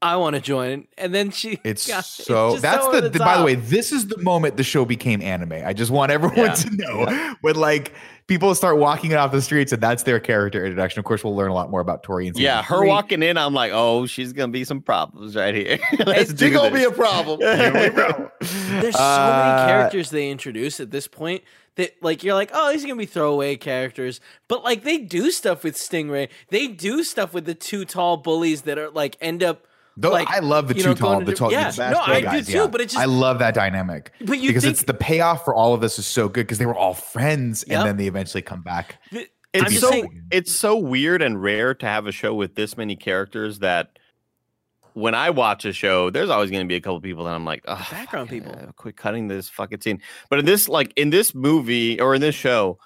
I 0.00 0.16
want 0.16 0.36
to 0.36 0.40
join. 0.40 0.86
And 0.96 1.12
then 1.14 1.30
she. 1.30 1.58
It's 1.64 1.86
God, 1.88 2.02
so 2.04 2.50
just 2.52 2.62
that's 2.62 2.84
so 2.84 3.00
the, 3.00 3.08
the- 3.08 3.18
by 3.18 3.36
the 3.38 3.44
way, 3.44 3.56
this 3.56 3.90
is 3.92 4.06
the 4.06 4.18
moment 4.18 4.56
the 4.56 4.62
show 4.64 4.84
became 4.84 5.20
anime. 5.20 5.54
I 5.64 5.72
just 5.72 5.90
want 5.90 6.12
everyone 6.12 6.36
Yeah. 6.38 6.54
to 6.54 6.76
know 6.76 7.34
when 7.40 7.56
like 7.56 7.92
people 8.28 8.54
start 8.54 8.78
walking 8.78 9.10
it 9.10 9.14
off 9.16 9.32
the 9.32 9.42
streets 9.42 9.72
and 9.72 9.82
that's 9.82 10.04
their 10.04 10.20
character 10.20 10.64
introduction. 10.64 10.98
Of 11.00 11.04
course, 11.04 11.24
we'll 11.24 11.34
learn 11.34 11.50
a 11.50 11.54
lot 11.54 11.70
more 11.70 11.80
about 11.80 12.02
Tori 12.04 12.28
and 12.28 12.38
Yeah, 12.38 12.62
her 12.62 12.78
three. 12.78 12.88
walking 12.88 13.22
in, 13.22 13.36
I'm 13.36 13.54
like, 13.54 13.72
oh, 13.74 14.06
she's 14.06 14.32
gonna 14.32 14.52
be 14.52 14.64
some 14.64 14.80
problems 14.82 15.34
right 15.34 15.54
here. 15.54 15.78
Let's 16.06 16.30
It's 16.30 16.42
gonna 16.42 16.72
be 16.74 16.84
a 16.84 16.90
problem. 16.92 17.40
There's 18.40 18.94
so 18.94 19.02
Uh, 19.02 19.56
many 19.56 19.68
characters 19.72 20.10
they 20.10 20.30
introduce 20.30 20.78
at 20.80 20.90
this 20.90 21.08
point 21.08 21.42
that 21.76 21.94
like 22.02 22.22
you're 22.22 22.34
like, 22.34 22.50
oh, 22.52 22.70
these 22.72 22.84
are 22.84 22.88
gonna 22.88 22.98
be 22.98 23.06
throwaway 23.06 23.56
characters. 23.56 24.20
But 24.46 24.62
like 24.64 24.84
they 24.84 24.98
do 24.98 25.30
stuff 25.30 25.64
with 25.64 25.76
Stingray. 25.76 26.28
They 26.50 26.68
do 26.68 27.02
stuff 27.02 27.32
with 27.32 27.46
the 27.46 27.54
two 27.54 27.84
tall 27.84 28.16
bullies 28.18 28.62
that 28.62 28.78
are 28.78 28.90
like 28.90 29.16
end 29.20 29.42
up 29.42 29.64
Though 30.00 30.10
like 30.12 30.30
I 30.30 30.38
love 30.38 30.68
the 30.68 30.74
you 30.76 30.82
two 30.82 30.88
know, 30.90 30.94
tall, 30.94 31.12
going 31.14 31.24
the 31.24 31.32
to- 31.32 31.36
tall, 31.38 31.50
yeah, 31.52 31.70
the 31.72 31.90
no, 31.90 31.98
I 32.00 32.20
guys, 32.20 32.46
do 32.46 32.52
too, 32.52 32.68
but 32.68 32.80
it's 32.80 32.92
just 32.94 33.02
I 33.02 33.06
love 33.06 33.40
that 33.40 33.52
dynamic 33.54 34.12
but 34.20 34.38
you 34.38 34.50
because 34.50 34.62
think 34.62 34.72
it's 34.74 34.84
the 34.84 34.94
payoff 34.94 35.44
for 35.44 35.54
all 35.54 35.74
of 35.74 35.80
this 35.80 35.98
is 35.98 36.06
so 36.06 36.28
good 36.28 36.46
because 36.46 36.58
they 36.58 36.66
were 36.66 36.74
all 36.76 36.94
friends 36.94 37.64
Yep. 37.66 37.78
and 37.78 37.88
then 37.88 37.96
they 37.96 38.06
eventually 38.06 38.42
come 38.42 38.62
back. 38.62 38.98
th- 39.10 39.28
It's 39.52 39.80
so 39.80 39.90
saying- 39.90 40.22
it's 40.30 40.52
so 40.52 40.76
weird 40.76 41.20
and 41.20 41.42
rare 41.42 41.74
to 41.74 41.86
have 41.86 42.06
a 42.06 42.12
show 42.12 42.32
with 42.34 42.54
this 42.54 42.76
many 42.76 42.94
characters 42.96 43.58
that 43.58 43.98
when 44.94 45.14
I 45.14 45.30
watch 45.30 45.64
a 45.64 45.72
show, 45.72 46.10
there's 46.10 46.28
always 46.30 46.50
going 46.50 46.62
to 46.64 46.68
be 46.68 46.74
a 46.74 46.80
couple 46.80 47.00
people 47.00 47.24
that 47.24 47.34
I'm 47.34 47.44
like, 47.44 47.62
oh, 47.68 47.86
Background 47.90 48.30
people. 48.30 48.52
quit 48.76 48.96
cutting 48.96 49.28
this 49.28 49.48
fucking 49.48 49.80
scene. 49.80 50.00
But 50.28 50.40
in 50.40 50.44
this, 50.44 50.68
like 50.68 50.92
in 50.96 51.10
this 51.10 51.34
movie 51.34 52.00
or 52.00 52.14
in 52.16 52.20
this 52.20 52.34
show, 52.34 52.78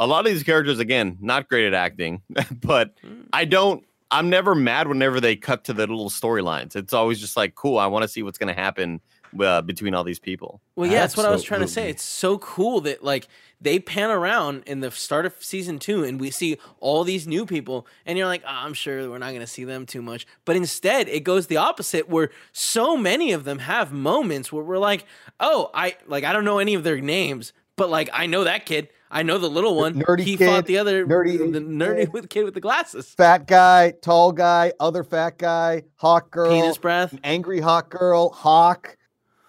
a 0.00 0.06
lot 0.06 0.26
of 0.26 0.32
these 0.32 0.42
characters, 0.42 0.78
again, 0.80 1.16
not 1.20 1.48
great 1.48 1.66
at 1.66 1.74
acting, 1.74 2.22
but 2.60 2.94
Mm. 3.04 3.26
I 3.32 3.44
don't. 3.44 3.84
I'm 4.10 4.28
never 4.28 4.54
mad 4.54 4.88
whenever 4.88 5.20
they 5.20 5.36
cut 5.36 5.64
to 5.64 5.72
the 5.72 5.82
little 5.82 6.10
storylines. 6.10 6.74
It's 6.74 6.92
always 6.92 7.20
just 7.20 7.36
like, 7.36 7.54
cool. 7.54 7.78
I 7.78 7.86
want 7.86 8.02
to 8.02 8.08
see 8.08 8.22
what's 8.22 8.38
going 8.38 8.54
to 8.54 8.60
happen 8.60 9.00
uh, 9.38 9.62
between 9.62 9.94
all 9.94 10.04
these 10.04 10.18
people. 10.18 10.60
Well, 10.74 10.90
yeah, 10.90 11.00
that's 11.00 11.16
what 11.16 11.26
I 11.26 11.30
was 11.30 11.42
trying 11.42 11.60
to 11.60 11.68
say. 11.68 11.88
It's 11.88 12.02
so 12.02 12.38
cool 12.38 12.80
that 12.82 13.04
like 13.04 13.28
they 13.60 13.78
pan 13.78 14.10
around 14.10 14.64
in 14.66 14.80
the 14.80 14.90
start 14.90 15.26
of 15.26 15.34
season 15.38 15.78
two, 15.78 16.02
and 16.02 16.20
we 16.20 16.30
see 16.30 16.58
all 16.80 17.04
these 17.04 17.26
new 17.26 17.46
people, 17.46 17.86
and 18.06 18.18
you're 18.18 18.26
like, 18.26 18.42
oh, 18.44 18.50
I'm 18.50 18.74
sure 18.74 19.08
we're 19.08 19.18
not 19.18 19.30
going 19.30 19.40
to 19.40 19.46
see 19.46 19.64
them 19.64 19.86
too 19.86 20.02
much. 20.02 20.26
But 20.44 20.56
instead, 20.56 21.08
it 21.08 21.20
goes 21.20 21.46
the 21.46 21.58
opposite, 21.58 22.08
where 22.08 22.30
so 22.52 22.96
many 22.96 23.32
of 23.32 23.44
them 23.44 23.60
have 23.60 23.92
moments 23.92 24.52
where 24.52 24.64
we're 24.64 24.78
like, 24.78 25.04
oh, 25.38 25.70
I 25.74 25.96
like 26.06 26.24
I 26.24 26.32
don't 26.32 26.44
know 26.44 26.58
any 26.58 26.74
of 26.74 26.84
their 26.84 27.00
names, 27.00 27.52
but 27.76 27.90
like 27.90 28.10
I 28.12 28.26
know 28.26 28.44
that 28.44 28.66
kid. 28.66 28.88
I 29.10 29.22
know 29.24 29.38
the 29.38 29.50
little 29.50 29.74
one. 29.74 29.94
nerdy 29.94 30.20
he 30.20 30.36
kid, 30.36 30.46
fought 30.46 30.66
the 30.66 30.78
other 30.78 31.04
nerdy 31.06 31.36
the 31.38 31.58
nerdy 31.60 32.00
kid. 32.00 32.12
with 32.12 32.28
kid 32.28 32.44
with 32.44 32.54
the 32.54 32.60
glasses. 32.60 33.08
Fat 33.08 33.46
guy, 33.48 33.92
tall 34.02 34.30
guy, 34.32 34.72
other 34.78 35.02
fat 35.02 35.36
guy, 35.38 35.82
hawk 35.96 36.30
girl, 36.30 36.50
Penis 36.50 36.78
breath. 36.78 37.18
angry 37.24 37.60
hawk 37.60 37.90
girl, 37.90 38.30
hawk, 38.30 38.96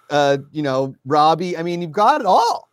uh, 0.10 0.38
you 0.52 0.64
know, 0.64 0.96
Robbie. 1.06 1.56
I 1.58 1.64
mean, 1.64 1.82
you've 1.82 1.92
got 1.92 2.22
it 2.22 2.28
all. 2.28 2.70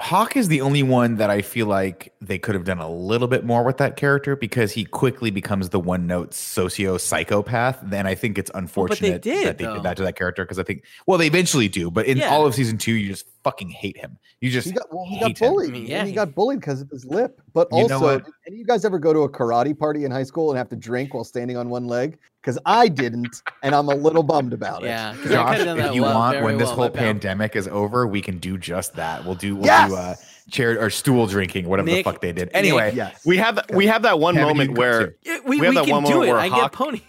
Hawk 0.00 0.36
is 0.36 0.48
the 0.48 0.60
only 0.60 0.82
one 0.82 1.16
that 1.18 1.30
I 1.30 1.40
feel 1.40 1.66
like 1.66 2.12
they 2.20 2.36
could 2.36 2.56
have 2.56 2.64
done 2.64 2.78
a 2.80 2.90
little 2.90 3.28
bit 3.28 3.44
more 3.44 3.62
with 3.62 3.76
that 3.76 3.96
character 3.96 4.34
because 4.34 4.72
he 4.72 4.84
quickly 4.84 5.30
becomes 5.30 5.68
the 5.68 5.78
one 5.78 6.08
note 6.08 6.34
socio 6.34 6.98
psychopath. 6.98 7.78
Then 7.80 8.04
I 8.04 8.16
think 8.16 8.36
it's 8.36 8.50
unfortunate 8.56 9.22
did, 9.22 9.46
that 9.46 9.58
they 9.58 9.64
though. 9.66 9.74
did 9.74 9.82
that 9.84 9.96
to 9.98 10.02
that 10.02 10.16
character 10.16 10.44
because 10.44 10.58
I 10.58 10.64
think 10.64 10.82
well 11.06 11.16
they 11.16 11.28
eventually 11.28 11.68
do, 11.68 11.92
but 11.92 12.06
in 12.06 12.16
Yeah. 12.18 12.30
all 12.30 12.44
of 12.44 12.56
season 12.56 12.76
two 12.76 12.90
you 12.92 13.06
just 13.10 13.26
fucking 13.44 13.68
hate 13.68 13.96
him. 13.96 14.18
You 14.40 14.50
just 14.50 14.66
He 14.66 14.72
got 14.72 14.92
well, 14.92 15.04
he 15.06 15.20
got 15.20 15.38
bullied. 15.38 15.70
I 15.70 15.72
mean, 15.72 15.90
and 15.92 16.06
he 16.06 16.12
he- 16.12 16.14
got 16.14 16.34
bullied 16.34 16.60
because 16.60 16.80
of 16.80 16.90
his 16.90 17.04
lip. 17.04 17.40
But 17.52 17.68
You 17.70 17.82
also, 17.82 18.00
what? 18.00 18.24
did 18.24 18.32
any 18.46 18.56
of 18.56 18.58
you 18.60 18.64
guys 18.64 18.84
ever 18.84 18.98
go 18.98 19.12
to 19.12 19.20
a 19.20 19.28
karate 19.28 19.78
party 19.78 20.04
in 20.04 20.10
high 20.10 20.22
school 20.24 20.50
and 20.50 20.58
have 20.58 20.68
to 20.70 20.76
drink 20.76 21.14
while 21.14 21.24
standing 21.24 21.56
on 21.56 21.68
one 21.68 21.86
leg? 21.86 22.18
Because 22.42 22.58
I 22.66 22.88
didn't, 22.88 23.40
and 23.62 23.74
I'm 23.74 23.88
a 23.88 23.94
little 23.94 24.22
bummed 24.22 24.52
about 24.52 24.82
it. 24.82 24.86
Yeah, 24.88 25.14
Josh, 25.28 25.60
if 25.60 25.94
you 25.94 26.02
well- 26.02 26.14
want, 26.14 26.34
very 26.34 26.44
when 26.44 26.58
this 26.58 26.66
well, 26.68 26.74
whole 26.76 26.84
my 26.86 26.90
pal. 26.90 27.04
pandemic 27.04 27.54
is 27.56 27.68
over, 27.68 28.06
we 28.06 28.20
can 28.20 28.38
do 28.38 28.58
just 28.58 28.94
that. 28.96 29.24
We'll 29.24 29.34
do 29.34 29.56
we'll 29.56 29.66
Yes! 29.66 29.90
do 29.90 29.96
uh, 29.96 30.14
chair 30.50 30.78
or 30.82 30.90
stool 30.90 31.26
drinking, 31.26 31.68
whatever 31.68 31.86
Nick- 31.86 32.04
the 32.04 32.10
fuck 32.12 32.20
they 32.20 32.32
did. 32.32 32.50
Anyway, 32.52 32.92
Yes. 32.94 33.24
We 33.24 33.36
have 33.38 33.60
we 33.72 33.86
have 33.86 34.02
that 34.02 34.18
one 34.18 34.34
Kevin, 34.34 34.48
moment 34.48 34.78
where. 34.78 35.14
Yeah, 35.22 35.38
we, 35.46 35.58
We 35.60 35.66
have 35.66 35.74
we 35.74 35.74
that 35.76 35.84
can 35.86 35.90
one 35.94 36.04
do 36.04 36.10
moment 36.10 36.28
it. 36.28 36.32
where 36.32 36.40
I 36.40 36.48
Hawk- 36.48 36.60
get 36.60 36.72
pony. 36.72 37.00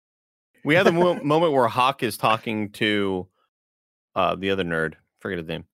we 0.64 0.74
have 0.74 0.84
the 0.84 0.92
moment 0.92 1.52
where 1.52 1.68
Hawk 1.68 2.02
is 2.02 2.16
talking 2.16 2.70
to 2.72 3.28
uh 4.16 4.34
the 4.34 4.50
other 4.50 4.64
nerd. 4.64 4.94
Forget 5.20 5.38
his 5.38 5.46
name. 5.46 5.64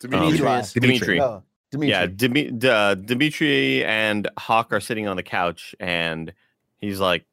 Demetri. 0.00 0.38
Eli. 0.38 0.62
Demetri. 0.74 1.20
Oh, 1.20 1.42
Demetri. 1.70 1.90
Yeah, 1.90 2.06
Dimi- 2.06 2.64
uh, 2.64 2.94
Demetri 2.94 3.84
and 3.84 4.28
Hawk 4.38 4.72
are 4.72 4.80
sitting 4.80 5.08
on 5.08 5.16
the 5.16 5.22
couch, 5.22 5.74
and 5.80 6.32
he's 6.78 7.00
like, 7.00 7.24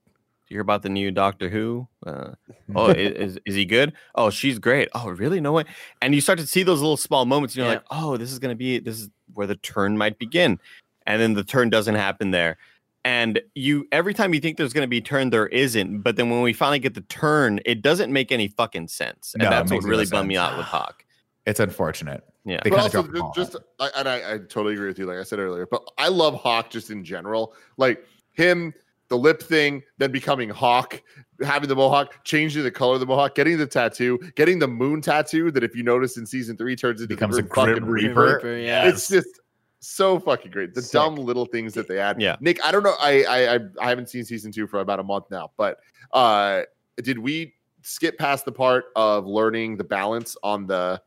"You 0.47 0.55
hear 0.55 0.61
about 0.61 0.81
the 0.81 0.89
new 0.89 1.11
Doctor 1.11 1.49
Who? 1.49 1.87
Uh, 2.05 2.31
oh, 2.75 2.87
i- 2.89 2.93
is 2.95 3.39
is 3.45 3.55
he 3.55 3.65
good? 3.65 3.93
Oh, 4.15 4.29
she's 4.29 4.59
great. 4.59 4.89
Oh, 4.95 5.09
really? 5.09 5.39
No 5.41 5.51
way." 5.53 5.65
And 6.01 6.15
you 6.15 6.21
start 6.21 6.39
to 6.39 6.47
see 6.47 6.63
those 6.63 6.81
little 6.81 6.97
small 6.97 7.25
moments, 7.25 7.53
and 7.55 7.59
you're 7.63 7.67
Yeah. 7.67 7.79
like, 7.79 7.85
"Oh, 7.91 8.17
this 8.17 8.31
is 8.31 8.39
gonna 8.39 8.55
be 8.55 8.79
this 8.79 8.99
is 9.01 9.09
where 9.33 9.47
the 9.47 9.55
turn 9.57 9.97
might 9.97 10.17
begin," 10.17 10.59
and 11.05 11.21
then 11.21 11.33
the 11.33 11.43
turn 11.43 11.69
doesn't 11.69 11.95
happen 11.95 12.31
there. 12.31 12.57
And 13.05 13.41
you 13.53 13.85
every 13.91 14.13
time 14.13 14.33
you 14.33 14.39
think 14.39 14.55
there's 14.57 14.71
going 14.71 14.85
to 14.85 14.89
be 14.89 14.99
a 14.99 15.01
turn, 15.01 15.29
there 15.29 15.47
isn't. 15.47 16.01
But 16.03 16.15
then 16.15 16.29
when 16.29 16.41
we 16.41 16.53
finally 16.53 16.79
get 16.79 16.93
the 16.93 17.01
turn, 17.01 17.59
it 17.65 17.81
doesn't 17.81 18.13
make 18.13 18.31
any 18.31 18.47
fucking 18.47 18.87
sense, 18.87 19.33
and 19.33 19.41
No, 19.43 19.49
it 19.49 19.51
that's 19.51 19.63
what 19.69 19.75
makes 19.75 19.85
no 19.85 19.89
really 19.91 20.05
bummed 20.05 20.29
me 20.29 20.37
out 20.37 20.55
with 20.57 20.65
Hawk. 20.65 21.03
it's 21.45 21.59
unfortunate. 21.59 22.23
Yeah. 22.45 22.59
They 22.63 22.69
but 22.71 22.79
also 22.79 23.03
dropped 23.03 23.35
just, 23.35 23.53
just 23.53 23.63
I, 23.79 23.89
and 23.97 24.09
I, 24.09 24.33
I 24.33 24.37
totally 24.37 24.73
agree 24.73 24.87
with 24.87 24.99
you 24.99 25.05
like 25.05 25.17
i 25.17 25.23
said 25.23 25.39
earlier 25.39 25.65
but 25.65 25.81
i 25.97 26.09
love 26.09 26.33
hawk 26.35 26.69
just 26.69 26.89
in 26.91 27.03
general 27.03 27.53
like 27.77 28.05
him 28.33 28.73
the 29.07 29.17
lip 29.17 29.41
thing 29.41 29.81
then 29.97 30.11
becoming 30.11 30.49
hawk 30.49 31.01
having 31.41 31.69
the 31.69 31.75
mohawk 31.75 32.21
changing 32.25 32.63
the 32.63 32.71
color 32.71 32.95
of 32.95 32.99
the 32.99 33.05
mohawk 33.05 33.35
getting 33.35 33.57
the 33.57 33.65
tattoo 33.65 34.19
getting 34.35 34.59
the 34.59 34.67
moon 34.67 35.01
tattoo 35.01 35.51
that 35.51 35.63
if 35.63 35.73
you 35.75 35.83
notice 35.83 36.17
in 36.17 36.25
season 36.25 36.57
three 36.57 36.75
turns 36.75 37.01
into 37.01 37.15
Becomes 37.15 37.35
the 37.35 37.43
a 37.43 37.45
Grim 37.45 37.79
Grim 37.79 37.85
Reaper. 37.85 38.35
reaper 38.35 38.57
yeah. 38.57 38.87
it's 38.87 39.07
just 39.07 39.39
so 39.79 40.19
fucking 40.19 40.51
great 40.51 40.73
the 40.73 40.81
Sick. 40.81 40.91
dumb 40.93 41.15
little 41.15 41.45
things 41.45 41.73
that 41.75 41.87
they 41.87 41.99
add 41.99 42.21
Yeah. 42.21 42.35
nick 42.41 42.63
i 42.65 42.71
don't 42.71 42.83
know 42.83 42.95
I, 42.99 43.23
I 43.23 43.55
i 43.55 43.59
i 43.81 43.89
haven't 43.89 44.09
seen 44.09 44.25
season 44.25 44.51
two 44.51 44.67
for 44.67 44.79
about 44.81 44.99
a 44.99 45.03
month 45.03 45.25
now 45.31 45.51
but 45.57 45.77
uh 46.11 46.63
did 47.01 47.17
we 47.19 47.53
skip 47.83 48.17
past 48.17 48.45
the 48.45 48.51
part 48.51 48.85
of 48.95 49.25
learning 49.25 49.77
the 49.77 49.83
balance 49.83 50.35
on 50.43 50.67
the 50.67 51.01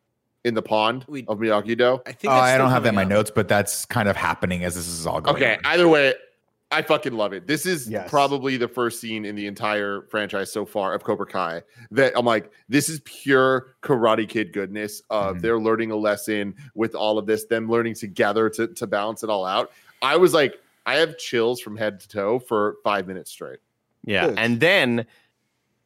in 0.47 0.55
the 0.55 0.63
pond 0.63 1.05
We- 1.09 1.25
of 1.27 1.39
miyagi 1.39 1.77
do 1.77 2.01
I 2.07 2.13
think 2.13 2.33
Oh, 2.33 2.37
I 2.37 2.57
don't 2.57 2.71
have 2.71 2.85
that 2.85 2.91
in 2.91 2.95
my 2.95 3.03
up. 3.03 3.09
notes, 3.09 3.31
but 3.35 3.49
that's 3.49 3.85
kind 3.85 4.09
of 4.09 4.17
happening 4.17 4.65
as 4.65 4.75
this 4.77 4.87
is 4.87 5.07
all 5.07 5.21
going. 5.21 5.37
Okay, 5.37 5.55
on. 5.57 5.61
either 5.67 5.89
way, 5.89 6.15
I 6.71 6.83
fucking 6.83 7.13
love 7.13 7.33
it. 7.33 7.47
This 7.47 7.67
is 7.67 7.89
Yes. 7.89 8.09
probably 8.09 8.57
the 8.57 8.69
first 8.69 9.01
scene 9.01 9.25
in 9.25 9.35
the 9.37 9.47
entire 9.47 10.03
franchise 10.11 10.53
so 10.53 10.65
far 10.65 10.95
of 10.95 11.03
Cobra 11.05 11.27
Kai 11.27 11.63
that 11.91 12.13
I'm 12.17 12.25
like, 12.25 12.51
this 12.69 12.89
is 12.89 13.01
pure 13.05 13.75
Karate 13.83 14.29
Kid 14.29 14.53
goodness. 14.53 15.03
Of 15.11 15.37
Mhm. 15.37 15.41
they're 15.43 15.59
learning 15.61 15.91
a 15.91 15.97
lesson 15.97 16.55
with 16.75 16.95
all 16.95 17.19
of 17.19 17.27
this, 17.27 17.45
them 17.47 17.69
learning 17.69 17.95
together 17.95 18.49
to 18.51 18.69
to 18.69 18.87
balance 18.87 19.23
it 19.25 19.31
all 19.31 19.45
out. 19.45 19.71
I 20.03 20.17
was 20.17 20.33
like, 20.35 20.55
I 20.87 20.97
have 20.97 21.19
chills 21.19 21.61
from 21.61 21.77
head 21.77 21.99
to 22.01 22.09
toe 22.09 22.39
for 22.39 22.77
five 22.85 23.07
minutes 23.09 23.31
straight. 23.33 23.59
Yeah, 24.05 24.29
Good. 24.29 24.39
and 24.39 24.61
then 24.61 25.07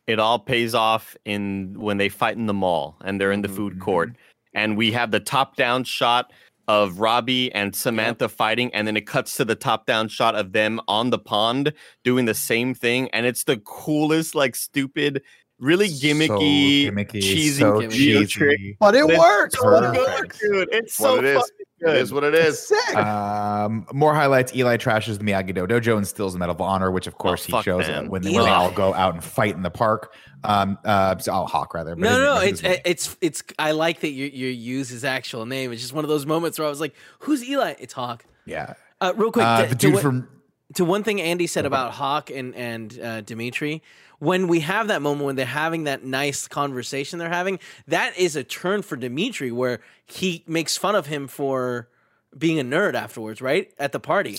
it 0.06 0.18
all 0.18 0.38
pays 0.38 0.74
off 0.74 1.16
in 1.24 1.74
when 1.78 1.96
they 1.98 2.08
fight 2.08 2.36
in 2.36 2.46
the 2.46 2.54
mall 2.54 2.96
and 3.02 3.20
they're 3.20 3.30
in 3.32 3.42
the 3.42 3.48
Mhm, 3.48 3.54
food 3.56 3.80
court, 3.80 4.10
and 4.54 4.76
we 4.76 4.92
have 4.92 5.10
the 5.10 5.20
top-down 5.20 5.84
shot 5.84 6.32
of 6.68 7.00
Robbie 7.00 7.52
and 7.52 7.74
Samantha 7.74 8.28
fighting, 8.28 8.72
and 8.74 8.86
then 8.86 8.96
it 8.96 9.06
cuts 9.06 9.36
to 9.38 9.44
the 9.44 9.56
top-down 9.56 10.08
shot 10.08 10.34
of 10.36 10.52
them 10.52 10.80
on 10.86 11.10
the 11.10 11.18
pond 11.18 11.72
doing 12.04 12.26
the 12.26 12.34
same 12.34 12.74
thing, 12.74 13.08
and 13.10 13.26
it's 13.26 13.44
the 13.44 13.56
coolest, 13.58 14.34
like 14.34 14.54
stupid, 14.54 15.22
really 15.58 15.88
So 15.88 16.06
gimmicky, 16.06 16.86
gimmicky, 16.86 17.20
cheesy 17.20 17.60
so 17.60 17.80
video 17.80 18.24
trick. 18.24 18.76
But 18.78 18.94
it 18.94 19.04
It's 19.08 19.18
works. 19.18 19.58
so 19.58 19.64
But 19.64 19.84
it 19.84 19.92
good, 19.98 20.20
works. 20.20 20.38
dude. 20.40 20.68
It's 20.72 20.98
What 21.00 21.08
so 21.08 21.18
it 21.18 21.24
is. 21.24 21.40
fucking 21.40 21.59
good. 21.82 21.96
It 21.96 22.02
is 22.02 22.12
what 22.12 22.24
it 22.24 22.34
is. 22.34 22.66
Sick. 22.68 22.96
Um, 22.96 23.86
more 23.92 24.14
highlights. 24.14 24.54
Eli 24.54 24.76
trashes 24.76 25.18
the 25.18 25.24
Miyagi 25.24 25.54
Do 25.54 25.66
dojo 25.66 25.96
and 25.96 26.06
steals 26.06 26.32
the 26.34 26.38
Medal 26.38 26.54
of 26.54 26.60
Honor, 26.60 26.90
which 26.90 27.06
of 27.06 27.18
course 27.18 27.44
he 27.44 27.60
shows 27.62 27.86
them. 27.86 28.08
when, 28.08 28.22
they, 28.22 28.32
when 28.32 28.44
they 28.44 28.50
all 28.50 28.70
go 28.70 28.94
out 28.94 29.14
and 29.14 29.22
fight 29.24 29.54
in 29.54 29.62
the 29.62 29.70
park. 29.70 30.12
Um, 30.44 30.78
uh, 30.84 31.18
so- 31.18 31.32
oh, 31.32 31.46
Hawk 31.46 31.74
rather. 31.74 31.94
but 31.96 32.02
No, 32.02 32.18
no, 32.36 32.40
his 32.40 32.62
it's 32.62 32.80
it's 32.84 33.16
it's. 33.20 33.42
I 33.58 33.72
like 33.72 34.00
that 34.00 34.10
you 34.10 34.26
you 34.26 34.48
use 34.48 34.88
his 34.88 35.04
actual 35.04 35.46
name. 35.46 35.72
It's 35.72 35.82
just 35.82 35.92
one 35.92 36.04
of 36.04 36.08
those 36.08 36.26
moments 36.26 36.58
where 36.58 36.66
I 36.66 36.70
was 36.70 36.80
like, 36.80 36.94
"Who's 37.20 37.44
Eli?" 37.44 37.74
It's 37.78 37.92
Hawk. 37.92 38.24
yeah. 38.46 38.74
Uh, 39.02 39.12
real 39.16 39.32
quick, 39.32 39.46
Uh, 39.46 39.62
to, 39.62 39.68
the 39.70 39.74
to 39.76 39.90
what- 39.92 40.02
from 40.02 40.28
to 40.74 40.84
one 40.84 41.02
thing 41.02 41.20
Andy 41.20 41.46
said 41.46 41.66
about 41.66 41.92
Hawk 41.92 42.30
and 42.30 42.54
and 42.54 42.98
uh, 43.00 43.20
Demetri, 43.22 43.82
when 44.20 44.46
we 44.48 44.60
have 44.60 44.88
that 44.88 45.02
moment 45.02 45.26
when 45.26 45.34
they're 45.36 45.44
having 45.44 45.84
that 45.84 46.04
nice 46.04 46.46
conversation 46.46 47.18
they're 47.18 47.28
having, 47.28 47.58
that 47.88 48.16
is 48.16 48.36
a 48.36 48.44
turn 48.44 48.82
for 48.82 48.94
Demetri 48.96 49.50
where 49.50 49.80
he 50.06 50.44
makes 50.46 50.76
fun 50.76 50.94
of 50.94 51.06
him 51.06 51.26
for 51.26 51.88
being 52.38 52.60
a 52.60 52.64
nerd 52.64 52.94
afterwards, 52.94 53.42
right 53.42 53.72
at 53.78 53.90
the 53.92 53.98
party. 53.98 54.38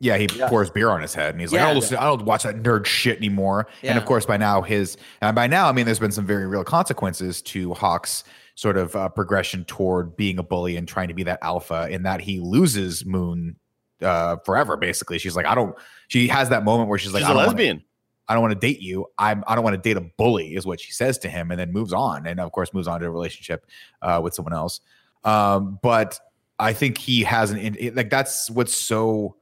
Yeah, 0.00 0.16
he 0.16 0.28
pours 0.28 0.70
beer 0.70 0.90
on 0.90 1.02
his 1.02 1.12
head, 1.12 1.34
and 1.34 1.40
he's 1.40 1.52
like, 1.52 1.60
"I 1.60 1.66
don't, 1.66 1.74
listen, 1.80 1.96
I 1.98 2.04
don't 2.04 2.24
watch 2.24 2.44
that 2.44 2.62
nerd 2.62 2.86
shit 2.86 3.16
anymore." 3.18 3.66
And 3.82 3.98
of 3.98 4.04
course, 4.04 4.24
by 4.24 4.36
now, 4.36 4.62
his 4.62 4.96
and 5.20 5.34
by 5.34 5.48
now, 5.48 5.68
I 5.68 5.72
mean, 5.72 5.86
there's 5.86 5.98
been 5.98 6.12
some 6.12 6.24
very 6.24 6.46
real 6.46 6.62
consequences 6.62 7.42
to 7.42 7.74
Hawk's 7.74 8.22
sort 8.54 8.76
of 8.76 8.94
uh, 8.94 9.08
progression 9.08 9.64
toward 9.64 10.16
being 10.16 10.38
a 10.38 10.42
bully 10.44 10.76
and 10.76 10.86
trying 10.86 11.08
to 11.08 11.14
be 11.14 11.24
that 11.24 11.40
alpha. 11.42 11.88
In 11.90 12.04
that 12.04 12.20
he 12.20 12.38
loses 12.38 13.04
Moon 13.04 13.56
uh, 14.00 14.36
forever. 14.44 14.76
Basically, 14.76 15.18
she's 15.18 15.34
like, 15.34 15.46
"I 15.46 15.56
don't." 15.56 15.74
She 16.06 16.28
has 16.28 16.50
that 16.50 16.62
moment 16.64 16.88
where 16.88 16.98
she's 17.00 17.12
like, 17.12 17.22
She's 17.22 17.28
"I 17.28 17.32
a 17.32 17.34
don't 17.34 17.36
wanna- 17.38 17.48
lesbian. 17.48 17.82
I 18.28 18.34
don't 18.34 18.42
want 18.42 18.52
to 18.52 18.58
date 18.66 18.80
you. 18.80 19.06
I'm 19.18 19.42
I 19.46 19.54
don't 19.54 19.64
want 19.64 19.74
to 19.74 19.80
date 19.80 19.96
a 19.96 20.02
bully, 20.16 20.54
is 20.54 20.66
what 20.66 20.80
she 20.80 20.92
says 20.92 21.18
to 21.18 21.28
him, 21.28 21.50
and 21.50 21.58
then 21.58 21.72
moves 21.72 21.92
on, 21.92 22.26
and 22.26 22.38
of 22.40 22.52
course 22.52 22.74
moves 22.74 22.86
on 22.86 23.00
to 23.00 23.06
a 23.06 23.10
relationship 23.10 23.66
uh, 24.02 24.20
with 24.22 24.34
someone 24.34 24.52
else. 24.52 24.80
Um, 25.24 25.78
but 25.82 26.18
I 26.58 26.72
think 26.72 26.98
he 26.98 27.22
has 27.24 27.50
an 27.50 27.58
it- 27.78 27.96
like 27.96 28.10
that's 28.10 28.50
what's 28.50 28.74
so 28.74 29.36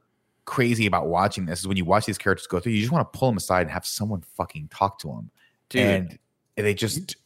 crazy 0.45 0.85
about 0.85 1.07
watching 1.07 1.45
this 1.45 1.59
is 1.59 1.67
when 1.67 1.75
you 1.75 1.83
watch 1.83 2.05
these 2.05 2.17
characters 2.17 2.47
go 2.47 2.59
through, 2.59 2.71
you 2.71 2.79
just 2.79 2.91
want 2.93 3.11
to 3.11 3.19
pull 3.19 3.27
them 3.29 3.37
aside 3.37 3.61
and 3.63 3.71
have 3.71 3.85
someone 3.85 4.21
fucking 4.35 4.69
talk 4.69 4.97
to 4.99 5.07
them, 5.07 5.29
Dude. 5.69 5.81
and 5.81 6.19
they 6.55 6.73
just 6.73 7.17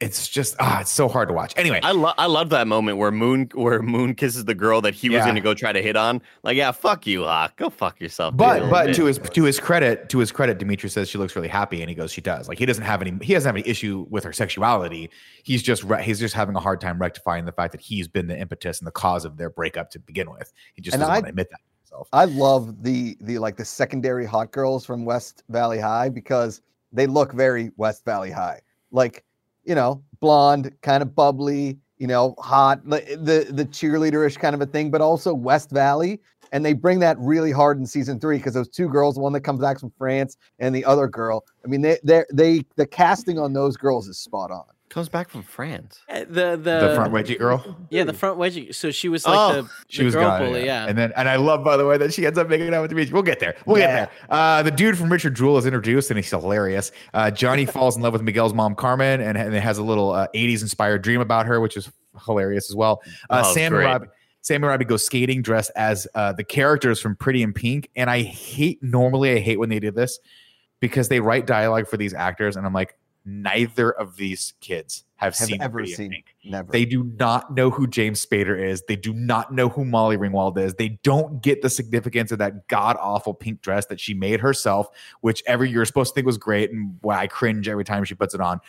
it's 0.00 0.28
just 0.28 0.56
ah, 0.60 0.80
it's 0.80 0.90
so 0.90 1.08
hard 1.08 1.28
to 1.28 1.34
watch. 1.34 1.52
Anyway, 1.56 1.78
I 1.82 1.92
love 1.92 2.14
I 2.16 2.26
love 2.26 2.48
that 2.50 2.66
moment 2.66 2.96
where 2.96 3.10
Moon 3.10 3.50
where 3.54 3.82
Moon 3.82 4.14
kisses 4.14 4.46
the 4.46 4.54
girl 4.54 4.80
that 4.80 4.94
he 4.94 5.10
was 5.10 5.24
gonna 5.24 5.40
go 5.40 5.52
try 5.52 5.72
to 5.72 5.82
hit 5.82 5.94
on. 5.94 6.22
Like, 6.42 6.56
yeah, 6.56 6.72
fuck 6.72 7.06
you, 7.06 7.24
Hawk. 7.24 7.56
Go 7.56 7.68
fuck 7.68 8.00
yourself. 8.00 8.36
But 8.36 8.54
little 8.54 8.70
but 8.70 8.86
bit. 8.86 8.96
to 8.96 9.04
his 9.04 9.18
to 9.18 9.44
his 9.44 9.60
credit, 9.60 10.08
to 10.08 10.18
his 10.18 10.32
credit, 10.32 10.58
Demetri 10.58 10.88
says 10.88 11.08
she 11.08 11.18
looks 11.18 11.36
really 11.36 11.48
happy, 11.48 11.82
and 11.82 11.90
he 11.90 11.94
goes, 11.94 12.10
she 12.10 12.20
does. 12.22 12.48
Like 12.48 12.58
he 12.58 12.64
doesn't 12.66 12.84
have 12.84 13.02
any 13.02 13.12
he 13.22 13.34
doesn't 13.34 13.46
have 13.48 13.56
any 13.56 13.68
issue 13.68 14.06
with 14.08 14.24
her 14.24 14.32
sexuality. 14.32 15.10
He's 15.42 15.62
just 15.62 15.84
re- 15.84 16.02
he's 16.02 16.18
just 16.18 16.34
having 16.34 16.56
a 16.56 16.60
hard 16.60 16.80
time 16.80 16.98
rectifying 16.98 17.44
the 17.44 17.52
fact 17.52 17.72
that 17.72 17.80
he's 17.82 18.08
been 18.08 18.26
the 18.26 18.38
impetus 18.38 18.78
and 18.80 18.86
the 18.86 18.92
cause 18.92 19.24
of 19.26 19.36
their 19.36 19.50
breakup 19.50 19.90
to 19.90 19.98
begin 19.98 20.30
with. 20.30 20.52
He 20.74 20.82
just 20.82 20.94
And 20.94 21.00
doesn't 21.00 21.12
I- 21.12 21.16
want 21.16 21.24
to 21.26 21.30
admit 21.30 21.48
that 21.50 21.58
to 21.58 21.80
himself. 21.82 22.08
I 22.14 22.24
love 22.24 22.82
the 22.82 23.18
the 23.20 23.38
like 23.38 23.56
the 23.56 23.66
secondary 23.66 24.24
hot 24.24 24.50
girls 24.50 24.86
from 24.86 25.04
West 25.04 25.42
Valley 25.50 25.78
High 25.78 26.08
because 26.08 26.62
they 26.90 27.06
look 27.06 27.32
very 27.32 27.70
West 27.76 28.04
Valley 28.06 28.30
High. 28.30 28.60
Like, 28.92 29.24
you 29.64 29.74
know, 29.74 30.02
blonde, 30.20 30.72
kind 30.82 31.02
of 31.02 31.14
bubbly, 31.14 31.78
you 31.98 32.06
know, 32.06 32.34
hot, 32.38 32.84
the 32.84 33.46
the 33.50 33.64
cheerleaderish 33.66 34.38
kind 34.38 34.54
of 34.54 34.60
a 34.60 34.66
thing, 34.66 34.90
but 34.90 35.00
also 35.00 35.34
West 35.34 35.70
Valley. 35.70 36.20
And 36.52 36.64
they 36.64 36.72
bring 36.72 36.98
that 36.98 37.16
really 37.20 37.52
hard 37.52 37.78
in 37.78 37.86
season 37.86 38.18
three 38.18 38.38
because 38.38 38.54
those 38.54 38.68
two 38.68 38.88
girls, 38.88 39.18
one 39.18 39.32
that 39.34 39.42
comes 39.42 39.60
back 39.60 39.78
from 39.78 39.92
France 39.96 40.36
and 40.58 40.74
the 40.74 40.84
other 40.84 41.06
girl. 41.06 41.44
I 41.64 41.68
mean, 41.68 41.82
they 41.82 41.98
they 42.02 42.24
they 42.32 42.64
the 42.76 42.86
casting 42.86 43.38
on 43.38 43.52
those 43.52 43.76
girls 43.76 44.08
is 44.08 44.18
spot 44.18 44.50
on. 44.50 44.64
Comes 44.90 45.08
back 45.08 45.30
from 45.30 45.42
France. 45.44 46.00
Uh, 46.08 46.20
The 46.20 46.58
the, 46.60 46.88
the 46.88 46.92
front 46.96 47.12
wedgie 47.14 47.38
girl. 47.38 47.76
yeah 47.90 48.02
the 48.04 48.12
front 48.12 48.38
wedgie. 48.38 48.74
So 48.74 48.90
she 48.90 49.08
was 49.08 49.24
like 49.24 49.38
Oh, 49.38 49.62
the, 49.62 49.70
She 49.88 49.98
the 50.00 50.04
was 50.06 50.14
girl 50.14 50.24
gone, 50.28 50.42
bully, 50.44 50.64
yeah. 50.66 50.86
And 50.86 50.98
then 50.98 51.12
and 51.16 51.28
I 51.28 51.36
love 51.36 51.62
by 51.64 51.76
the 51.76 51.86
way 51.86 51.96
that 51.96 52.12
she 52.12 52.26
ends 52.26 52.38
up 52.38 52.48
making 52.48 52.74
out 52.74 52.82
with 52.82 52.90
Demetri. 52.90 53.12
We'll 53.12 53.22
get 53.22 53.38
there. 53.40 53.54
We'll 53.66 53.78
Yeah. 53.78 53.86
get 54.06 54.10
there. 54.28 54.36
Uh, 54.38 54.62
the 54.64 54.70
dude 54.72 54.98
from 54.98 55.10
Richard 55.10 55.36
Jewell 55.36 55.56
is 55.58 55.64
introduced 55.64 56.10
and 56.10 56.18
he's 56.18 56.28
hilarious. 56.28 56.90
Uh, 57.14 57.30
Johnny 57.30 57.64
falls 57.76 57.96
in 57.96 58.02
love 58.02 58.12
with 58.12 58.22
Miguel's 58.22 58.52
mom 58.52 58.74
Carmen 58.74 59.20
and, 59.20 59.38
and 59.38 59.54
it 59.54 59.62
has 59.62 59.78
a 59.78 59.82
little 59.84 60.10
uh, 60.10 60.26
80s 60.34 60.60
inspired 60.62 61.02
dream 61.02 61.20
about 61.20 61.46
her, 61.46 61.60
which 61.60 61.76
is 61.76 61.88
hilarious 62.26 62.68
as 62.68 62.74
well. 62.76 63.00
Uh, 63.30 63.44
Oh, 63.46 63.54
Sam 63.54 63.66
and 63.66 63.74
great. 63.74 63.84
Robbie. 63.86 64.06
Sam 64.42 64.56
and 64.64 64.70
Robbie 64.70 64.86
go 64.86 64.96
skating 64.96 65.40
dressed 65.42 65.70
as 65.76 66.08
uh, 66.16 66.32
the 66.32 66.42
characters 66.42 66.98
from 67.00 67.14
Pretty 67.14 67.42
in 67.42 67.52
Pink, 67.52 67.90
and 67.94 68.08
I 68.10 68.22
hate 68.22 68.82
normally 68.82 69.32
I 69.32 69.38
hate 69.38 69.58
when 69.60 69.68
they 69.68 69.78
do 69.78 69.90
this 69.90 70.18
because 70.80 71.08
they 71.10 71.20
write 71.20 71.46
dialogue 71.46 71.86
for 71.86 71.96
these 71.98 72.14
actors, 72.14 72.56
and 72.56 72.64
I'm 72.66 72.72
like, 72.72 72.96
neither 73.24 73.90
of 73.90 74.16
these 74.16 74.54
kids 74.60 75.04
have, 75.16 75.36
Have 75.36 75.48
seen 75.48 75.60
ever 75.60 75.84
seen. 75.84 76.10
Pink. 76.10 76.34
Never. 76.44 76.72
They 76.72 76.84
do 76.86 77.04
not 77.18 77.54
know 77.54 77.68
who 77.70 77.86
James 77.86 78.24
Spader 78.24 78.58
is. 78.58 78.82
They 78.88 78.96
do 78.96 79.12
not 79.12 79.52
know 79.52 79.68
who 79.68 79.84
Molly 79.84 80.16
Ringwald 80.16 80.56
is. 80.58 80.74
They 80.74 80.98
don't 81.02 81.42
get 81.42 81.60
the 81.60 81.68
significance 81.68 82.32
of 82.32 82.38
that 82.38 82.68
god 82.68 82.96
awful 82.98 83.34
pink 83.34 83.60
dress 83.60 83.86
that 83.86 84.00
she 84.00 84.14
made 84.14 84.40
herself, 84.40 84.88
which 85.20 85.42
every 85.46 85.68
year 85.68 85.76
you're 85.76 85.84
supposed 85.84 86.12
to 86.12 86.14
think 86.14 86.26
was 86.26 86.38
great, 86.38 86.70
and 86.70 86.96
why 87.02 87.18
I 87.18 87.26
cringe 87.26 87.68
every 87.68 87.84
time 87.84 88.04
she 88.04 88.14
puts 88.14 88.34
it 88.34 88.40
on. 88.40 88.60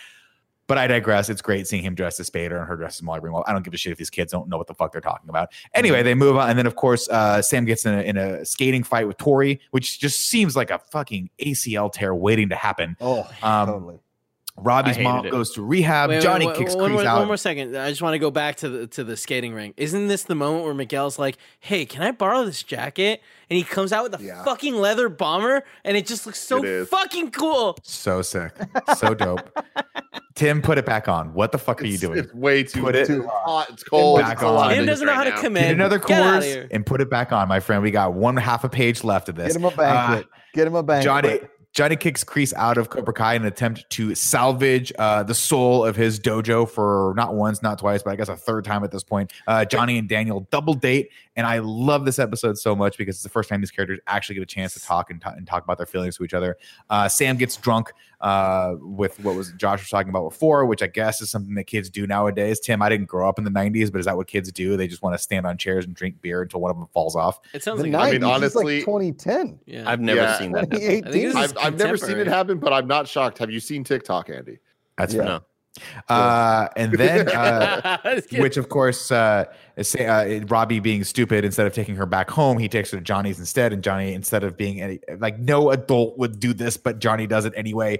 But 0.67 0.77
I 0.77 0.87
digress. 0.87 1.29
It's 1.29 1.41
great 1.41 1.67
seeing 1.67 1.83
him 1.83 1.95
dressed 1.95 2.19
as 2.21 2.29
Spader 2.29 2.57
and 2.57 2.65
her 2.67 2.77
dressed 2.77 2.99
as 2.99 3.03
Molly 3.03 3.19
Ringwald. 3.19 3.43
I 3.45 3.51
don't 3.51 3.63
give 3.63 3.73
a 3.73 3.77
shit 3.77 3.91
if 3.91 3.97
these 3.97 4.09
kids 4.09 4.31
don't 4.31 4.47
know 4.47 4.57
what 4.57 4.67
the 4.67 4.73
fuck 4.73 4.91
they're 4.93 5.01
talking 5.01 5.29
about. 5.29 5.51
Anyway, 5.73 6.01
they 6.01 6.13
move 6.15 6.37
on, 6.37 6.49
and 6.49 6.57
then 6.57 6.65
of 6.65 6.75
course 6.75 7.09
uh, 7.09 7.41
Sam 7.41 7.65
gets 7.65 7.85
in 7.85 7.93
a, 7.93 8.01
in 8.01 8.17
a 8.17 8.45
skating 8.45 8.83
fight 8.83 9.07
with 9.07 9.17
Tori, 9.17 9.59
which 9.71 9.99
just 9.99 10.29
seems 10.29 10.55
like 10.55 10.69
a 10.69 10.79
fucking 10.91 11.29
ACL 11.39 11.91
tear 11.91 12.13
waiting 12.15 12.49
to 12.49 12.55
happen. 12.55 12.95
oh, 13.01 13.29
Um, 13.41 13.67
totally. 13.67 13.99
Robbie's 14.57 14.99
mom 14.99 15.25
it. 15.25 15.31
goes 15.31 15.51
to 15.53 15.63
rehab. 15.63 16.09
Wait, 16.09 16.17
wait, 16.17 16.21
Johnny 16.23 16.45
wait, 16.45 16.55
kicks 16.57 16.75
one 16.75 16.91
Kreese 16.91 16.93
more, 16.93 17.05
out. 17.05 17.17
One 17.19 17.27
more 17.27 17.37
second. 17.37 17.75
I 17.75 17.89
just 17.89 18.01
want 18.01 18.13
to 18.13 18.19
go 18.19 18.29
back 18.29 18.57
to 18.57 18.69
the 18.69 18.87
to 18.87 19.03
the 19.03 19.17
skating 19.17 19.53
ring. 19.53 19.73
Isn't 19.77 20.07
this 20.07 20.23
the 20.23 20.35
moment 20.35 20.65
where 20.65 20.73
Miguel's 20.73 21.17
like, 21.17 21.37
"Hey, 21.59 21.85
can 21.85 22.03
I 22.03 22.11
borrow 22.11 22.43
this 22.45 22.61
jacket?" 22.61 23.21
And 23.49 23.57
he 23.57 23.63
comes 23.63 23.91
out 23.91 24.03
with 24.03 24.21
a 24.21 24.23
Yeah. 24.23 24.43
fucking 24.43 24.75
leather 24.75 25.09
bomber, 25.09 25.63
and 25.83 25.97
it 25.97 26.05
just 26.05 26.25
looks 26.25 26.39
so 26.39 26.85
fucking 26.85 27.31
cool. 27.31 27.77
So 27.83 28.21
sick. 28.21 28.53
So 28.97 29.13
dope. 29.13 29.49
Tim, 30.35 30.61
put 30.61 30.77
it 30.77 30.85
back 30.85 31.07
on. 31.07 31.33
What 31.33 31.51
the 31.51 31.57
fuck 31.57 31.81
are 31.81 31.85
you 31.85 31.97
doing? 31.97 32.19
It's 32.19 32.33
way 32.33 32.63
too, 32.63 32.81
Put 32.81 32.95
it 32.95 33.05
too 33.07 33.27
hot. 33.27 33.69
It's 33.71 33.83
cold. 33.83 34.21
back 34.21 34.33
It's 34.33 34.43
a 34.43 34.47
on. 34.47 34.69
Tim 34.73 34.85
doesn't 34.85 35.05
know 35.05 35.13
how 35.13 35.23
right 35.23 35.35
to 35.35 35.41
commit. 35.41 35.63
Get 35.63 35.71
another 35.73 35.99
course 35.99 36.45
here. 36.45 36.67
and 36.71 36.85
put 36.85 37.01
it 37.01 37.09
back 37.09 37.31
on, 37.31 37.47
my 37.47 37.59
friend. 37.59 37.83
We 37.83 37.91
got 37.91 38.13
one 38.13 38.37
half 38.37 38.63
a 38.63 38.69
page 38.69 39.03
left 39.03 39.27
of 39.29 39.35
this. 39.35 39.47
Get 39.53 39.55
him 39.57 39.65
a 39.65 39.71
banquet. 39.71 40.25
Uh, 40.25 40.37
Get 40.53 40.67
him 40.67 40.75
a 40.75 40.83
banquet. 40.83 41.03
Johnny 41.05 41.39
Johnny 41.73 41.95
kicks 41.95 42.21
Kreese 42.23 42.53
out 42.55 42.77
of 42.77 42.89
Cobra 42.89 43.13
Kai 43.13 43.35
in 43.35 43.43
an 43.43 43.47
attempt 43.47 43.89
to 43.91 44.13
salvage 44.13 44.91
uh, 44.99 45.23
the 45.23 45.33
soul 45.33 45.85
of 45.85 45.95
his 45.95 46.19
dojo 46.19 46.69
for 46.69 47.13
not 47.15 47.33
once, 47.35 47.61
not 47.61 47.79
twice, 47.79 48.03
but 48.03 48.11
I 48.11 48.17
guess 48.17 48.27
a 48.27 48.35
third 48.35 48.65
time 48.65 48.83
at 48.83 48.91
this 48.91 49.03
point. 49.05 49.31
Uh, 49.47 49.63
Johnny 49.63 49.97
and 49.97 50.09
Daniel 50.09 50.47
double 50.51 50.73
date, 50.73 51.11
and 51.37 51.47
I 51.47 51.59
love 51.59 52.03
this 52.03 52.19
episode 52.19 52.57
so 52.57 52.75
much 52.75 52.97
because 52.97 53.15
it's 53.15 53.23
the 53.23 53.29
first 53.29 53.47
time 53.47 53.61
these 53.61 53.71
characters 53.71 53.99
actually 54.07 54.35
get 54.35 54.41
a 54.41 54.47
chance 54.47 54.73
to 54.73 54.81
talk 54.81 55.09
and, 55.11 55.21
ta- 55.21 55.33
and 55.37 55.47
talk 55.47 55.63
about 55.63 55.77
their 55.77 55.85
feelings 55.85 56.17
to 56.17 56.25
each 56.25 56.33
other. 56.33 56.57
Uh, 56.89 57.07
Sam 57.07 57.37
gets 57.37 57.55
drunk 57.55 57.93
uh, 58.19 58.75
with 58.81 59.17
what 59.23 59.35
was 59.35 59.53
Josh 59.53 59.79
was 59.79 59.89
talking 59.89 60.09
about 60.09 60.29
before, 60.29 60.65
which 60.65 60.83
I 60.83 60.87
guess 60.87 61.21
is 61.21 61.31
something 61.31 61.55
that 61.55 61.63
kids 61.67 61.89
do 61.89 62.05
nowadays. 62.05 62.59
Tim, 62.59 62.81
I 62.81 62.89
didn't 62.89 63.07
grow 63.07 63.29
up 63.29 63.39
in 63.39 63.45
the 63.45 63.49
'90s, 63.49 63.89
but 63.91 63.99
is 63.99 64.05
that 64.07 64.17
what 64.17 64.27
kids 64.27 64.51
do? 64.51 64.75
They 64.75 64.87
just 64.89 65.01
want 65.01 65.15
to 65.15 65.23
stand 65.23 65.47
on 65.47 65.57
chairs 65.57 65.85
and 65.85 65.95
drink 65.95 66.21
beer 66.21 66.41
until 66.41 66.59
one 66.59 66.69
of 66.69 66.77
them 66.77 66.87
falls 66.93 67.15
off. 67.15 67.39
It 67.53 67.63
sounds 67.63 67.81
the 67.81 67.89
like 67.89 68.09
I 68.09 68.11
mean, 68.11 68.21
90s, 68.21 68.27
honestly- 68.35 68.75
like 68.79 68.85
2010, 68.85 69.59
yeah. 69.65 69.89
I've 69.89 70.01
never 70.01 70.19
Yeah. 70.21 70.37
seen 70.37 70.51
that. 70.51 70.69
2018. 70.69 71.35
I've, 71.37 71.57
I've 71.61 71.77
never 71.77 71.97
seen 71.97 72.17
it 72.17 72.27
happen, 72.27 72.57
but 72.57 72.73
I'm 72.73 72.87
not 72.87 73.07
shocked. 73.07 73.37
Have 73.37 73.51
you 73.51 73.59
seen 73.59 73.83
TikTok, 73.83 74.29
Andy? 74.29 74.59
That's 74.97 75.13
Yeah. 75.13 75.23
fair. 75.23 75.29
No. 75.29 75.41
Uh, 76.09 76.67
and 76.75 76.91
then. 76.93 77.29
Uh, 77.31 78.19
which 78.33 78.57
of 78.57 78.67
course 78.69 79.09
uh, 79.11 79.45
say, 79.81 80.05
uh, 80.05 80.43
robbie 80.47 80.79
being 80.79 81.03
stupid 81.03 81.45
instead 81.45 81.65
of 81.65 81.73
taking 81.73 81.95
her 81.95 82.05
back 82.05 82.29
home 82.29 82.57
he 82.57 82.67
takes 82.67 82.91
her 82.91 82.97
to 82.97 83.03
johnny's 83.03 83.39
instead 83.39 83.71
and 83.71 83.83
johnny 83.83 84.13
instead 84.13 84.43
of 84.43 84.57
being 84.57 84.81
any 84.81 84.99
like 85.19 85.39
no 85.39 85.69
adult 85.71 86.17
would 86.17 86.39
do 86.39 86.53
this 86.53 86.75
but 86.77 86.99
johnny 86.99 87.25
does 87.25 87.45
it 87.45 87.53
anyway 87.55 87.97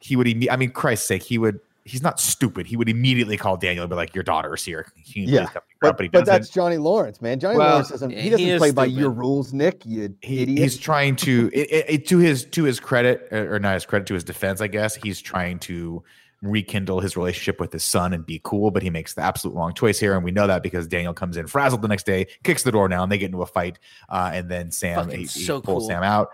he 0.00 0.16
would 0.16 0.26
imme- 0.26 0.48
i 0.50 0.56
mean 0.56 0.70
christ's 0.70 1.06
sake 1.06 1.22
he 1.22 1.36
would 1.36 1.60
he's 1.84 2.02
not 2.02 2.18
stupid 2.18 2.66
he 2.66 2.76
would 2.76 2.88
immediately 2.88 3.36
call 3.36 3.56
daniel 3.56 3.84
and 3.84 3.90
be 3.90 3.96
like 3.96 4.14
your 4.14 4.24
daughter 4.24 4.54
is 4.54 4.64
here 4.64 4.84
Can 5.12 5.22
you 5.24 5.34
Yeah, 5.34 5.46
please 5.80 5.88
come 5.88 5.88
pick 5.88 5.88
her 5.88 5.88
up?" 5.88 5.96
But, 5.96 6.12
but 6.12 6.12
but 6.12 6.24
that's 6.26 6.48
Johnny 6.50 6.76
Lawrence, 6.78 7.20
man. 7.22 7.40
Johnny 7.40 7.58
Well, 7.58 7.68
Lawrence 7.70 7.88
doesn't. 7.90 8.10
He 8.10 8.30
doesn't 8.30 8.46
he 8.46 8.58
play 8.58 8.70
by 8.70 8.86
stupid. 8.86 9.00
your 9.00 9.10
rules, 9.10 9.52
Nick. 9.52 9.84
You 9.86 10.14
he, 10.22 10.42
idiot. 10.42 10.58
he's 10.58 10.78
trying 10.78 11.16
to 11.16 11.50
it, 11.52 11.70
it, 11.70 11.84
it- 11.88 12.06
to 12.08 12.18
his 12.18 12.44
to 12.46 12.64
his 12.64 12.80
credit 12.80 13.28
or 13.32 13.58
not 13.58 13.74
his 13.74 13.86
credit 13.86 14.06
to 14.08 14.14
his 14.14 14.24
defense 14.24 14.60
i 14.60 14.66
guess 14.66 14.94
he's 14.94 15.20
trying 15.20 15.58
to 15.60 16.02
rekindle 16.42 17.00
his 17.00 17.16
relationship 17.18 17.60
with 17.60 17.70
his 17.70 17.84
son 17.84 18.14
and 18.14 18.24
be 18.24 18.40
cool 18.42 18.70
but 18.70 18.82
he 18.82 18.88
makes 18.88 19.12
the 19.12 19.20
absolute 19.20 19.54
wrong 19.54 19.74
choice 19.74 20.00
here 20.00 20.14
and 20.14 20.24
we 20.24 20.30
know 20.30 20.46
that 20.46 20.62
because 20.62 20.86
daniel 20.86 21.12
comes 21.12 21.36
in 21.36 21.46
frazzled 21.46 21.82
the 21.82 21.88
next 21.88 22.06
day 22.06 22.26
kicks 22.44 22.62
the 22.62 22.72
door 22.72 22.88
down 22.88 23.02
and 23.02 23.12
they 23.12 23.18
get 23.18 23.26
into 23.26 23.42
a 23.42 23.46
fight 23.46 23.78
uh, 24.08 24.30
and 24.32 24.50
then 24.50 24.70
sam 24.70 24.94
Fucking 25.04 25.10
he, 25.18 25.22
he 25.26 25.26
so 25.26 25.60
pulls 25.60 25.82
cool. 25.82 25.88
sam 25.90 26.02
out 26.02 26.30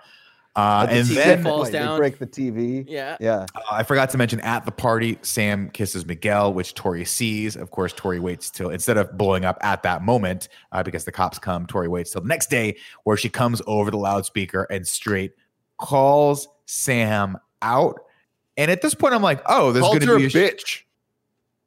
uh, 0.56 0.86
the 0.86 0.92
and 0.92 1.06
TV 1.06 1.14
then 1.14 1.42
falls 1.42 1.70
Wait, 1.70 1.72
they 1.72 1.96
break 1.96 2.18
the 2.18 2.26
TV. 2.26 2.84
yeah. 2.88 3.16
Yeah. 3.20 3.46
uh, 3.54 3.60
I 3.70 3.82
forgot 3.82 4.10
to 4.10 4.18
mention 4.18 4.40
at 4.40 4.64
the 4.64 4.72
party, 4.72 5.18
Sam 5.22 5.70
kisses 5.70 6.06
Miguel, 6.06 6.54
which 6.54 6.74
Tori 6.74 7.04
sees. 7.04 7.56
Of 7.56 7.70
course, 7.70 7.92
Tori 7.94 8.18
waits 8.18 8.50
till 8.50 8.70
instead 8.70 8.96
of 8.96 9.16
blowing 9.18 9.44
up 9.44 9.58
at 9.60 9.82
that 9.82 10.02
moment 10.02 10.48
uh, 10.72 10.82
because 10.82 11.04
the 11.04 11.12
cops 11.12 11.38
come. 11.38 11.66
Tori 11.66 11.88
waits 11.88 12.10
till 12.12 12.22
the 12.22 12.28
next 12.28 12.48
day, 12.48 12.76
where 13.04 13.16
she 13.18 13.28
comes 13.28 13.60
over 13.66 13.90
the 13.90 13.98
loudspeaker 13.98 14.66
and 14.70 14.86
straight 14.88 15.32
calls 15.78 16.48
Sam 16.64 17.36
out. 17.60 18.00
And 18.56 18.70
at 18.70 18.80
this 18.80 18.94
point, 18.94 19.12
I'm 19.12 19.22
like, 19.22 19.42
oh, 19.46 19.72
there's 19.72 19.84
Called 19.84 20.00
going 20.00 20.08
to 20.08 20.16
be 20.16 20.24
a 20.26 20.30
sh- 20.30 20.34
bitch. 20.34 20.82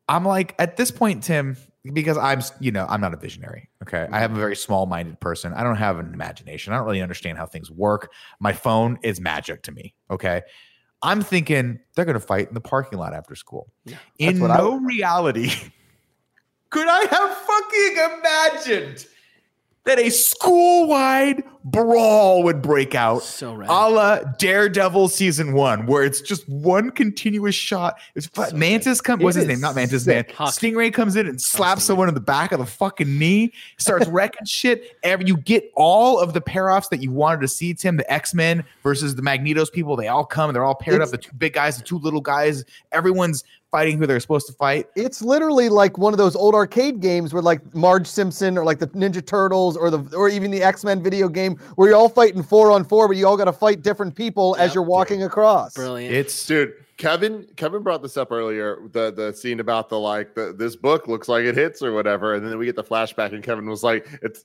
I'm 0.08 0.26
like, 0.26 0.56
at 0.58 0.76
this 0.76 0.90
point, 0.90 1.24
Tim, 1.24 1.56
because 1.94 2.18
I'm, 2.18 2.42
you 2.60 2.72
know, 2.72 2.86
I'm 2.90 3.02
not 3.02 3.14
a 3.14 3.18
visionary. 3.18 3.70
Okay. 3.84 4.08
I 4.12 4.20
have 4.20 4.32
a 4.32 4.34
mm-hmm. 4.34 4.42
very 4.42 4.56
small 4.56 4.86
minded 4.86 5.20
person. 5.20 5.54
I 5.54 5.64
don't 5.64 5.78
have 5.78 6.00
an 6.00 6.14
imagination. 6.14 6.74
I 6.74 6.78
don't 6.78 6.86
really 6.86 7.02
understand 7.02 7.38
how 7.38 7.46
things 7.46 7.72
work. 7.72 8.12
My 8.40 8.54
phone 8.54 9.00
is 9.04 9.22
magic 9.22 9.64
to 9.64 9.72
me. 9.72 9.94
Okay. 10.12 10.42
I'm 11.02 11.22
thinking 11.22 11.80
they're 11.96 12.06
going 12.06 12.20
to 12.20 12.26
fight 12.26 12.50
in 12.50 12.54
the 12.54 12.62
parking 12.62 13.00
lot 13.00 13.14
after 13.14 13.36
school. 13.36 13.72
In 14.18 14.40
what 14.42 14.52
I 14.52 14.58
no 14.58 14.78
reality 14.80 15.50
could 16.70 16.88
I 16.88 17.00
have 17.00 17.38
fucking 17.38 18.20
imagined 18.20 19.08
that 19.90 20.00
a 20.00 20.10
school 20.10 20.88
wide 20.88 21.44
brawl 21.66 22.42
would 22.44 22.62
break 22.62 22.96
out 22.96 23.22
So 23.22 23.54
rad. 23.54 23.70
a 23.70 23.90
la 23.90 24.20
Daredevil 24.40 25.10
season 25.10 25.54
one, 25.54 25.86
where 25.86 26.04
it's 26.04 26.22
just 26.22 26.48
one 26.48 26.90
continuous 26.92 27.54
shot. 27.56 28.00
It's 28.16 28.30
So 28.34 28.56
Mantis 28.56 29.02
comes. 29.02 29.22
What's 29.24 29.36
his 29.36 29.46
name? 29.46 29.60
Not 29.60 29.76
Mantis, 29.76 30.08
man. 30.08 30.24
Stingray 30.24 30.94
comes 30.94 31.16
in 31.16 31.28
and 31.28 31.40
slaps 31.42 31.84
someone 31.84 32.08
in 32.08 32.14
the 32.14 32.22
back 32.22 32.52
of 32.52 32.60
the 32.60 32.66
fucking 32.66 33.20
knee, 33.20 33.52
starts 33.78 34.08
wrecking 34.10 34.46
shit. 34.46 34.98
Every 35.04 35.26
you 35.28 35.38
get 35.38 35.70
all 35.76 36.20
of 36.20 36.34
the 36.34 36.42
pair 36.42 36.72
offs 36.72 36.88
that 36.90 37.02
you 37.04 37.12
wanted 37.12 37.42
to 37.42 37.48
see. 37.48 37.74
Tim, 37.74 37.98
the 37.98 38.12
X 38.12 38.34
Men 38.34 38.64
versus 38.84 39.16
the 39.16 39.22
Magnetos 39.22 39.72
people. 39.72 39.96
They 39.96 40.08
all 40.08 40.26
come. 40.26 40.54
They're 40.54 40.64
all 40.64 40.76
paired 40.76 40.96
It's- 41.02 41.10
up. 41.10 41.12
The 41.12 41.28
two 41.28 41.36
big 41.38 41.54
guys, 41.54 41.78
the 41.78 41.84
two 41.84 41.98
little 42.00 42.22
guys. 42.22 42.64
Everyone's 42.92 43.44
fighting 43.72 43.98
who 43.98 44.08
they're 44.08 44.20
supposed 44.20 44.48
to 44.48 44.54
fight. 44.54 44.88
It's 44.96 45.22
literally 45.22 45.70
like 45.70 45.98
one 45.98 46.14
of 46.14 46.18
those 46.18 46.36
old 46.36 46.56
arcade 46.56 47.00
games 47.00 47.34
where 47.34 47.42
like 47.42 47.74
Marge 47.76 48.08
Simpson 48.08 48.58
or 48.58 48.64
like 48.64 48.80
the 48.80 48.88
Ninja 48.88 49.26
Turtles 49.26 49.78
or 49.78 49.90
the 49.90 50.00
or 50.16 50.30
even 50.30 50.52
the 50.52 50.64
X-Men 50.64 51.04
video 51.04 51.30
game 51.30 51.56
where 51.76 51.90
you're 51.90 51.98
all 51.98 52.10
fighting 52.10 52.44
four 52.44 52.72
on 52.72 52.84
four, 52.84 53.08
but 53.08 53.18
you 53.18 53.28
all 53.28 53.38
got 53.38 53.46
to 53.46 53.54
fight 53.54 53.82
different 53.82 54.16
people 54.16 54.56
as 54.60 54.74
you're 54.74 54.84
walking 54.84 55.24
across. 55.24 55.74
Brilliant. 55.74 56.14
It's 56.14 56.46
Dude, 56.46 56.74
Kevin, 57.00 57.48
Kevin 57.56 57.82
brought 57.82 58.02
this 58.02 58.18
up 58.18 58.30
earlier. 58.30 58.78
The 58.92 59.12
the 59.12 59.32
scene 59.32 59.62
about 59.62 59.88
the 59.88 59.98
like 59.98 60.36
the 60.36 60.54
this 60.54 60.76
book 60.76 61.08
looks 61.08 61.30
like 61.30 61.46
it 61.46 61.56
hits 61.56 61.82
or 61.82 61.94
whatever, 61.94 62.36
and 62.36 62.46
then 62.46 62.58
we 62.58 62.66
get 62.66 62.76
the 62.76 62.84
flashback, 62.84 63.32
and 63.32 63.42
Kevin 63.42 63.68
was 63.68 63.84
like, 63.84 64.06
"It's 64.22 64.44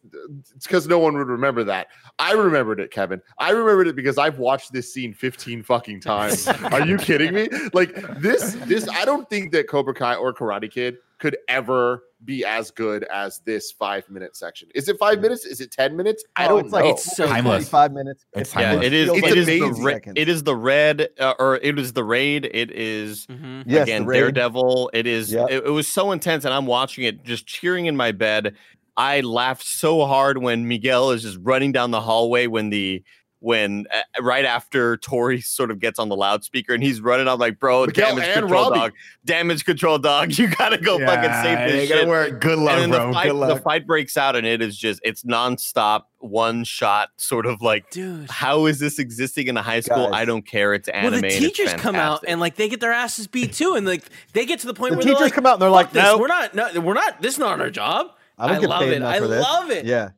it's 0.54 0.64
because 0.64 0.86
no 0.86 1.00
one 1.00 1.18
would 1.18 1.26
remember 1.26 1.64
that." 1.64 1.88
I 2.20 2.32
remembered 2.32 2.78
it, 2.78 2.92
Kevin. 2.92 3.20
I 3.38 3.50
remembered 3.50 3.88
it 3.88 3.96
because 3.96 4.18
I've 4.18 4.38
watched 4.38 4.72
this 4.72 4.94
scene 4.94 5.12
fifteen 5.12 5.64
fucking 5.64 6.00
times. 6.00 6.46
Are 6.70 6.86
you 6.86 6.96
kidding 6.96 7.34
me? 7.34 7.48
Like 7.72 7.92
this 8.20 8.54
this 8.66 8.88
I 8.88 9.04
don't 9.04 9.28
think 9.28 9.50
that 9.50 9.68
Cobra 9.68 9.92
Kai 9.92 10.14
or 10.14 10.32
Karate 10.32 10.70
Kid 10.70 10.98
could 11.24 11.38
ever 11.48 12.02
be 12.26 12.44
as 12.44 12.70
good 12.70 13.02
as 13.04 13.40
this 13.46 13.72
five 13.72 14.06
minute 14.10 14.36
section. 14.36 14.68
Is 14.74 14.90
it 14.90 14.98
five 14.98 15.22
minutes? 15.22 15.46
Is 15.46 15.58
it 15.62 15.70
ten 15.70 15.96
minutes? 15.96 16.22
I 16.36 16.44
Oh, 16.44 16.48
don't 16.50 16.60
it's 16.66 16.72
know. 16.72 16.78
like 16.80 16.84
It's 16.84 17.16
so 17.16 17.26
Timeless. 17.26 17.66
Five 17.70 17.92
minutes. 17.92 18.26
It's 18.34 18.54
Yeah, 18.54 18.72
timeless. 18.72 18.86
it 18.88 18.92
is. 18.92 19.06
Feels 19.06 19.18
It 19.18 19.22
like 19.22 19.36
is 19.36 19.46
the 19.46 19.60
amazing 19.64 19.84
ra- 19.84 19.92
seconds. 19.92 20.14
it 20.18 20.28
is 20.28 20.42
the 20.42 20.54
red, 20.54 21.08
uh, 21.18 21.32
or 21.38 21.56
it 21.62 21.76
was 21.76 21.94
the 21.94 22.04
raid. 22.04 22.50
It 22.52 22.70
is 22.72 23.24
hmm 23.24 23.62
Yes, 23.64 23.84
again 23.84 24.04
the. 24.06 24.12
Daredevil. 24.12 24.90
It 24.92 25.06
is. 25.06 25.32
Yep. 25.32 25.50
It, 25.50 25.64
it 25.64 25.70
was 25.70 25.88
so 25.88 26.12
intense, 26.12 26.44
and 26.44 26.52
I'm 26.52 26.66
watching 26.66 27.04
it, 27.04 27.24
just 27.24 27.46
cheering 27.46 27.86
in 27.86 27.96
my 27.96 28.12
bed. 28.12 28.54
I 28.98 29.22
laughed 29.22 29.64
so 29.64 30.04
hard 30.04 30.36
when 30.36 30.68
Miguel 30.68 31.10
is 31.12 31.22
just 31.22 31.38
running 31.40 31.72
down 31.72 31.90
the 31.90 32.02
hallway 32.02 32.48
when 32.48 32.68
the 32.68 33.02
when 33.44 33.86
uh, 33.92 34.22
right 34.22 34.46
after 34.46 34.96
Tori 34.96 35.40
sort 35.42 35.70
of 35.70 35.78
gets 35.78 35.98
on 35.98 36.08
the 36.08 36.16
loudspeaker 36.16 36.72
and 36.72 36.82
he's 36.82 37.00
running. 37.02 37.28
I'm 37.28 37.38
like, 37.38 37.60
bro, 37.60 37.84
Miguel 37.84 38.16
damage 38.16 38.32
control 38.32 38.62
Robbie. 38.70 38.78
dog, 38.78 38.92
damage 39.26 39.64
control 39.66 39.98
dog. 39.98 40.32
You 40.38 40.48
gotta 40.48 40.78
go 40.78 40.98
fucking 40.98 41.30
save 41.42 41.60
you 41.70 41.76
this 41.80 41.88
gotta 41.90 42.00
shit. 42.00 42.08
work. 42.08 42.40
Good 42.40 42.58
luck, 42.58 42.78
and 42.78 42.92
then 42.92 42.98
bro. 42.98 43.06
the 43.08 43.12
fight, 43.12 43.26
Good 43.26 43.34
luck. 43.34 43.56
the 43.56 43.62
fight 43.62 43.86
breaks 43.86 44.16
out, 44.16 44.34
and 44.34 44.46
it 44.46 44.62
is 44.62 44.76
just 44.78 45.00
it's 45.04 45.22
nonstop, 45.24 46.04
one 46.18 46.64
shot, 46.64 47.10
sort 47.18 47.44
of 47.46 47.60
like. 47.60 47.90
Dude. 47.90 48.30
How 48.30 48.64
is 48.66 48.78
this 48.78 48.98
existing 48.98 49.48
in 49.48 49.56
a 49.58 49.62
high 49.62 49.80
school? 49.80 50.06
Guys. 50.10 50.22
I 50.22 50.24
don't 50.24 50.46
care. 50.46 50.72
It's 50.72 50.88
anime. 50.88 51.02
Well, 51.02 51.10
the 51.10 51.16
and 51.18 51.26
it's 51.26 51.38
teachers 51.38 51.72
come 51.74 51.96
out 51.96 52.24
and 52.26 52.40
like 52.40 52.56
they 52.56 52.68
get 52.70 52.80
their 52.80 52.92
asses 52.92 53.26
beat 53.26 53.52
too, 53.52 53.74
and 53.74 53.86
like 53.86 54.04
they 54.32 54.46
get 54.46 54.60
to 54.60 54.66
the 54.66 54.74
point 54.74 54.92
The 54.92 54.96
where 54.96 55.04
they're 55.04 55.12
teachers 55.14 55.26
like, 55.26 55.32
come 55.34 55.44
out 55.46 55.54
and 55.54 55.62
they're 55.62 55.70
like, 55.70 55.92
this. 55.92 56.02
"No." 56.02 56.16
we're 56.18 56.28
not, 56.28 56.54
no, 56.54 56.80
we're 56.80 56.94
not. 56.94 57.20
This 57.20 57.34
is 57.34 57.38
not 57.38 57.60
our 57.60 57.68
job." 57.70 58.06
I 58.38 58.48
don't 58.48 58.56
I 58.56 58.60
get 58.60 58.68
love 58.70 58.80
paid 58.80 58.92
it. 58.94 58.96
enough 58.96 59.14
I 59.14 59.18
for 59.20 59.28
this. 59.28 59.42
love 59.42 59.70
it. 59.70 59.84
Yeah. 59.84 60.08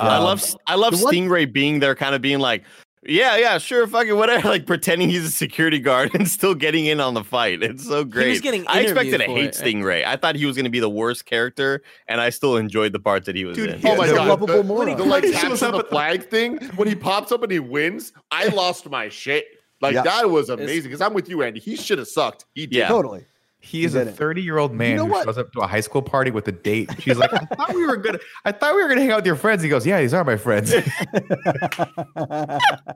I 0.00 0.16
Um, 0.16 0.24
love 0.24 0.42
I 0.66 0.74
love 0.76 0.98
the 0.98 1.04
one- 1.04 1.14
Stingray 1.14 1.52
being 1.52 1.80
there, 1.80 1.94
kind 1.94 2.14
of 2.14 2.22
being 2.22 2.38
like, 2.38 2.64
yeah, 3.06 3.36
yeah, 3.38 3.56
sure, 3.58 3.86
fucking 3.86 4.14
whatever, 4.16 4.48
like 4.50 4.66
pretending 4.66 5.08
he's 5.08 5.24
a 5.24 5.30
security 5.30 5.78
guard 5.78 6.10
and 6.14 6.28
still 6.28 6.54
getting 6.54 6.84
in 6.86 7.00
on 7.00 7.14
the 7.14 7.24
fight. 7.24 7.62
It's 7.62 7.84
so 7.86 8.04
great. 8.04 8.24
He 8.26 8.30
was 8.30 8.40
getting 8.40 8.66
I 8.66 8.80
expected 8.80 9.18
to 9.18 9.24
hate 9.24 9.44
it. 9.46 9.54
Stingray. 9.54 10.04
I 10.04 10.16
thought 10.16 10.36
he 10.36 10.44
was 10.46 10.56
going 10.56 10.64
to 10.64 10.70
be 10.70 10.80
the 10.80 10.90
worst 10.90 11.24
character, 11.26 11.82
and 12.08 12.20
I 12.20 12.28
still 12.30 12.56
enjoyed 12.56 12.92
the 12.92 13.00
parts 13.00 13.26
that 13.26 13.36
he 13.36 13.44
was 13.44 13.56
Dude, 13.56 13.70
in. 13.70 13.78
he- 13.80 13.88
Oh 13.88 13.96
my 13.96 14.06
He's 14.06 14.14
god, 14.16 14.28
lovable 14.28 14.46
the, 14.48 14.64
moron. 14.64 14.96
the 14.96 15.04
like 15.04 15.24
He 15.24 15.32
taps 15.32 15.44
shows 15.46 15.62
on 15.62 15.70
up 15.74 15.76
the 15.78 15.82
the- 15.84 15.88
flag 15.88 16.28
thing 16.28 16.58
when 16.76 16.88
he 16.88 16.94
pops 16.94 17.32
up 17.32 17.42
and 17.42 17.50
he 17.52 17.58
wins. 17.58 18.12
I 18.30 18.48
lost 18.48 18.88
my 18.90 19.08
shit. 19.08 19.46
Like 19.80 19.94
Yeah. 19.94 20.02
that 20.02 20.28
was 20.28 20.50
amazing. 20.50 20.90
Because 20.90 21.00
I'm 21.00 21.14
with 21.14 21.28
you, 21.30 21.42
Andy. 21.42 21.58
He 21.60 21.76
should 21.76 21.96
have 21.98 22.08
sucked. 22.08 22.44
He 22.54 22.66
did. 22.66 22.76
Yeah. 22.80 22.88
Totally. 22.88 23.24
He 23.62 23.84
is 23.84 23.94
a 23.94 24.06
30 24.06 24.40
year 24.42 24.56
old 24.56 24.72
man 24.72 24.96
know 24.96 25.04
who 25.04 25.12
what? 25.12 25.26
shows 25.26 25.36
up 25.36 25.52
to 25.52 25.60
a 25.60 25.66
high 25.66 25.80
school 25.80 26.00
party 26.00 26.30
with 26.30 26.48
a 26.48 26.52
date. 26.52 26.90
She's 26.98 27.18
like, 27.18 27.30
I 27.32 27.44
thought 27.44 27.74
we 27.74 27.86
were 27.86 27.98
gonna, 27.98 28.18
I 28.46 28.52
thought 28.52 28.74
we 28.74 28.82
were 28.82 28.88
gonna 28.88 29.02
hang 29.02 29.10
out 29.10 29.16
with 29.16 29.26
your 29.26 29.36
friends. 29.36 29.62
He 29.62 29.68
goes, 29.68 29.86
Yeah, 29.86 30.00
these 30.00 30.14
are 30.14 30.24
my 30.24 30.36
friends. 30.36 30.70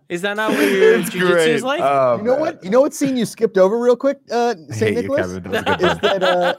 Is 0.09 0.23
that 0.23 0.35
not 0.37 0.53
what 0.53 0.61
your 0.61 1.01
It's 1.01 1.11
jujitsu 1.11 1.21
great. 1.31 1.49
is 1.51 1.63
like? 1.63 1.81
Oh, 1.83 2.17
you 2.17 2.23
know 2.25 2.33
man. 2.33 2.41
what? 2.41 2.65
You 2.65 2.71
know 2.71 2.81
what 2.81 2.95
scene 2.95 3.17
you 3.17 3.27
skipped 3.27 3.59
over 3.59 3.79
real 3.79 3.95
quick, 3.97 4.19
uh, 4.31 4.55
St. 4.71 4.75
hate 4.75 4.89
you, 4.97 5.03
Nicholas? 5.03 5.27
Kevin. 5.35 5.53
That 5.53 5.67
was 5.67 5.77
a 5.77 5.77
good 5.77 5.85
is 5.85 5.99
that 6.01 6.23
uh, 6.23 6.55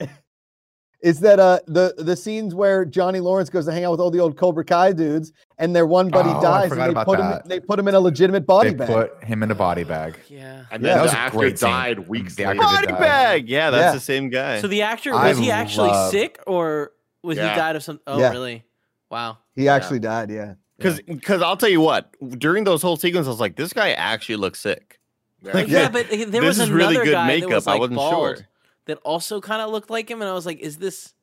is 1.02 1.20
that 1.20 1.38
uh 1.40 1.60
the 1.66 1.94
the 1.98 2.16
scenes 2.16 2.54
where 2.54 2.84
Johnny 2.84 3.20
Lawrence 3.20 3.48
goes 3.50 3.64
to 3.66 3.72
hang 3.72 3.84
out 3.84 3.92
with 3.92 4.00
all 4.00 4.10
the 4.10 4.20
old 4.20 4.36
Cobra 4.36 4.64
Kai 4.64 4.92
dudes, 4.92 5.32
and 5.58 5.74
their 5.74 5.86
one 5.86 6.08
buddy 6.08 6.30
Oh, 6.30 6.40
dies, 6.42 6.70
and 6.72 6.80
they 6.80 6.88
about 6.88 7.06
put 7.06 7.18
him 7.20 7.40
they 7.46 7.60
put 7.60 7.78
him 7.78 7.88
in 7.88 7.94
a 7.94 8.00
legitimate 8.00 8.46
body 8.46 8.70
bag. 8.70 8.88
They 8.88 8.94
bag. 8.94 9.10
put 9.10 9.24
him 9.24 9.42
in 9.42 9.50
a 9.50 9.54
body 9.54 9.84
bag. 9.84 10.18
yeah. 10.28 10.64
And 10.70 10.84
then 10.84 10.96
that 10.96 11.02
was 11.02 11.12
the 11.12 11.18
actor 11.18 11.38
great 11.38 11.58
scene. 11.58 11.70
died 11.70 12.08
weeks 12.08 12.34
The 12.36 12.44
later. 12.46 12.60
Body 12.60 12.86
bag. 12.88 13.48
Yeah, 13.48 13.70
that's 13.70 13.82
Yeah. 13.82 13.92
the 13.92 14.00
same 14.00 14.30
guy. 14.30 14.60
So 14.60 14.66
the 14.66 14.82
actor 14.82 15.14
I 15.14 15.28
was 15.30 15.38
he 15.38 15.50
actually 15.50 15.90
love- 15.90 16.10
sick 16.10 16.40
or 16.46 16.92
was 17.22 17.36
Yeah. 17.38 17.50
he 17.50 17.56
died 17.56 17.76
of 17.76 17.82
some? 17.82 18.00
Oh, 18.06 18.18
Yeah. 18.18 18.30
really? 18.30 18.64
Wow. 19.10 19.38
He 19.54 19.68
actually 19.68 20.00
died. 20.00 20.30
Yeah. 20.30 20.54
Because 20.76 21.00
because 21.02 21.40
I'll 21.40 21.56
tell 21.56 21.68
you 21.68 21.80
what, 21.80 22.10
during 22.38 22.64
those 22.64 22.82
whole 22.82 22.96
sequences, 22.96 23.28
I 23.28 23.30
was 23.30 23.40
like, 23.40 23.54
this 23.56 23.72
guy 23.72 23.92
actually 23.92 24.36
looks 24.36 24.60
sick. 24.60 24.98
Like, 25.42 25.68
Yeah. 25.68 25.82
yeah, 25.82 25.88
but 25.90 26.06
there 26.10 26.42
was 26.42 26.58
is 26.58 26.70
really 26.70 26.94
another 26.96 27.04
good 27.04 27.12
guy 27.12 27.26
that 27.28 27.34
makeup. 27.34 27.50
was, 27.50 27.66
I 27.68 27.76
wasn't 27.76 27.96
bald 27.96 28.12
sure. 28.38 28.46
That 28.86 28.98
also 29.04 29.40
kind 29.40 29.62
of 29.62 29.70
looked 29.70 29.88
like 29.88 30.10
him, 30.10 30.20
and 30.20 30.28
I 30.28 30.34
was 30.34 30.44
like, 30.44 30.58
"Is 30.58 30.76
this?" 30.78 31.13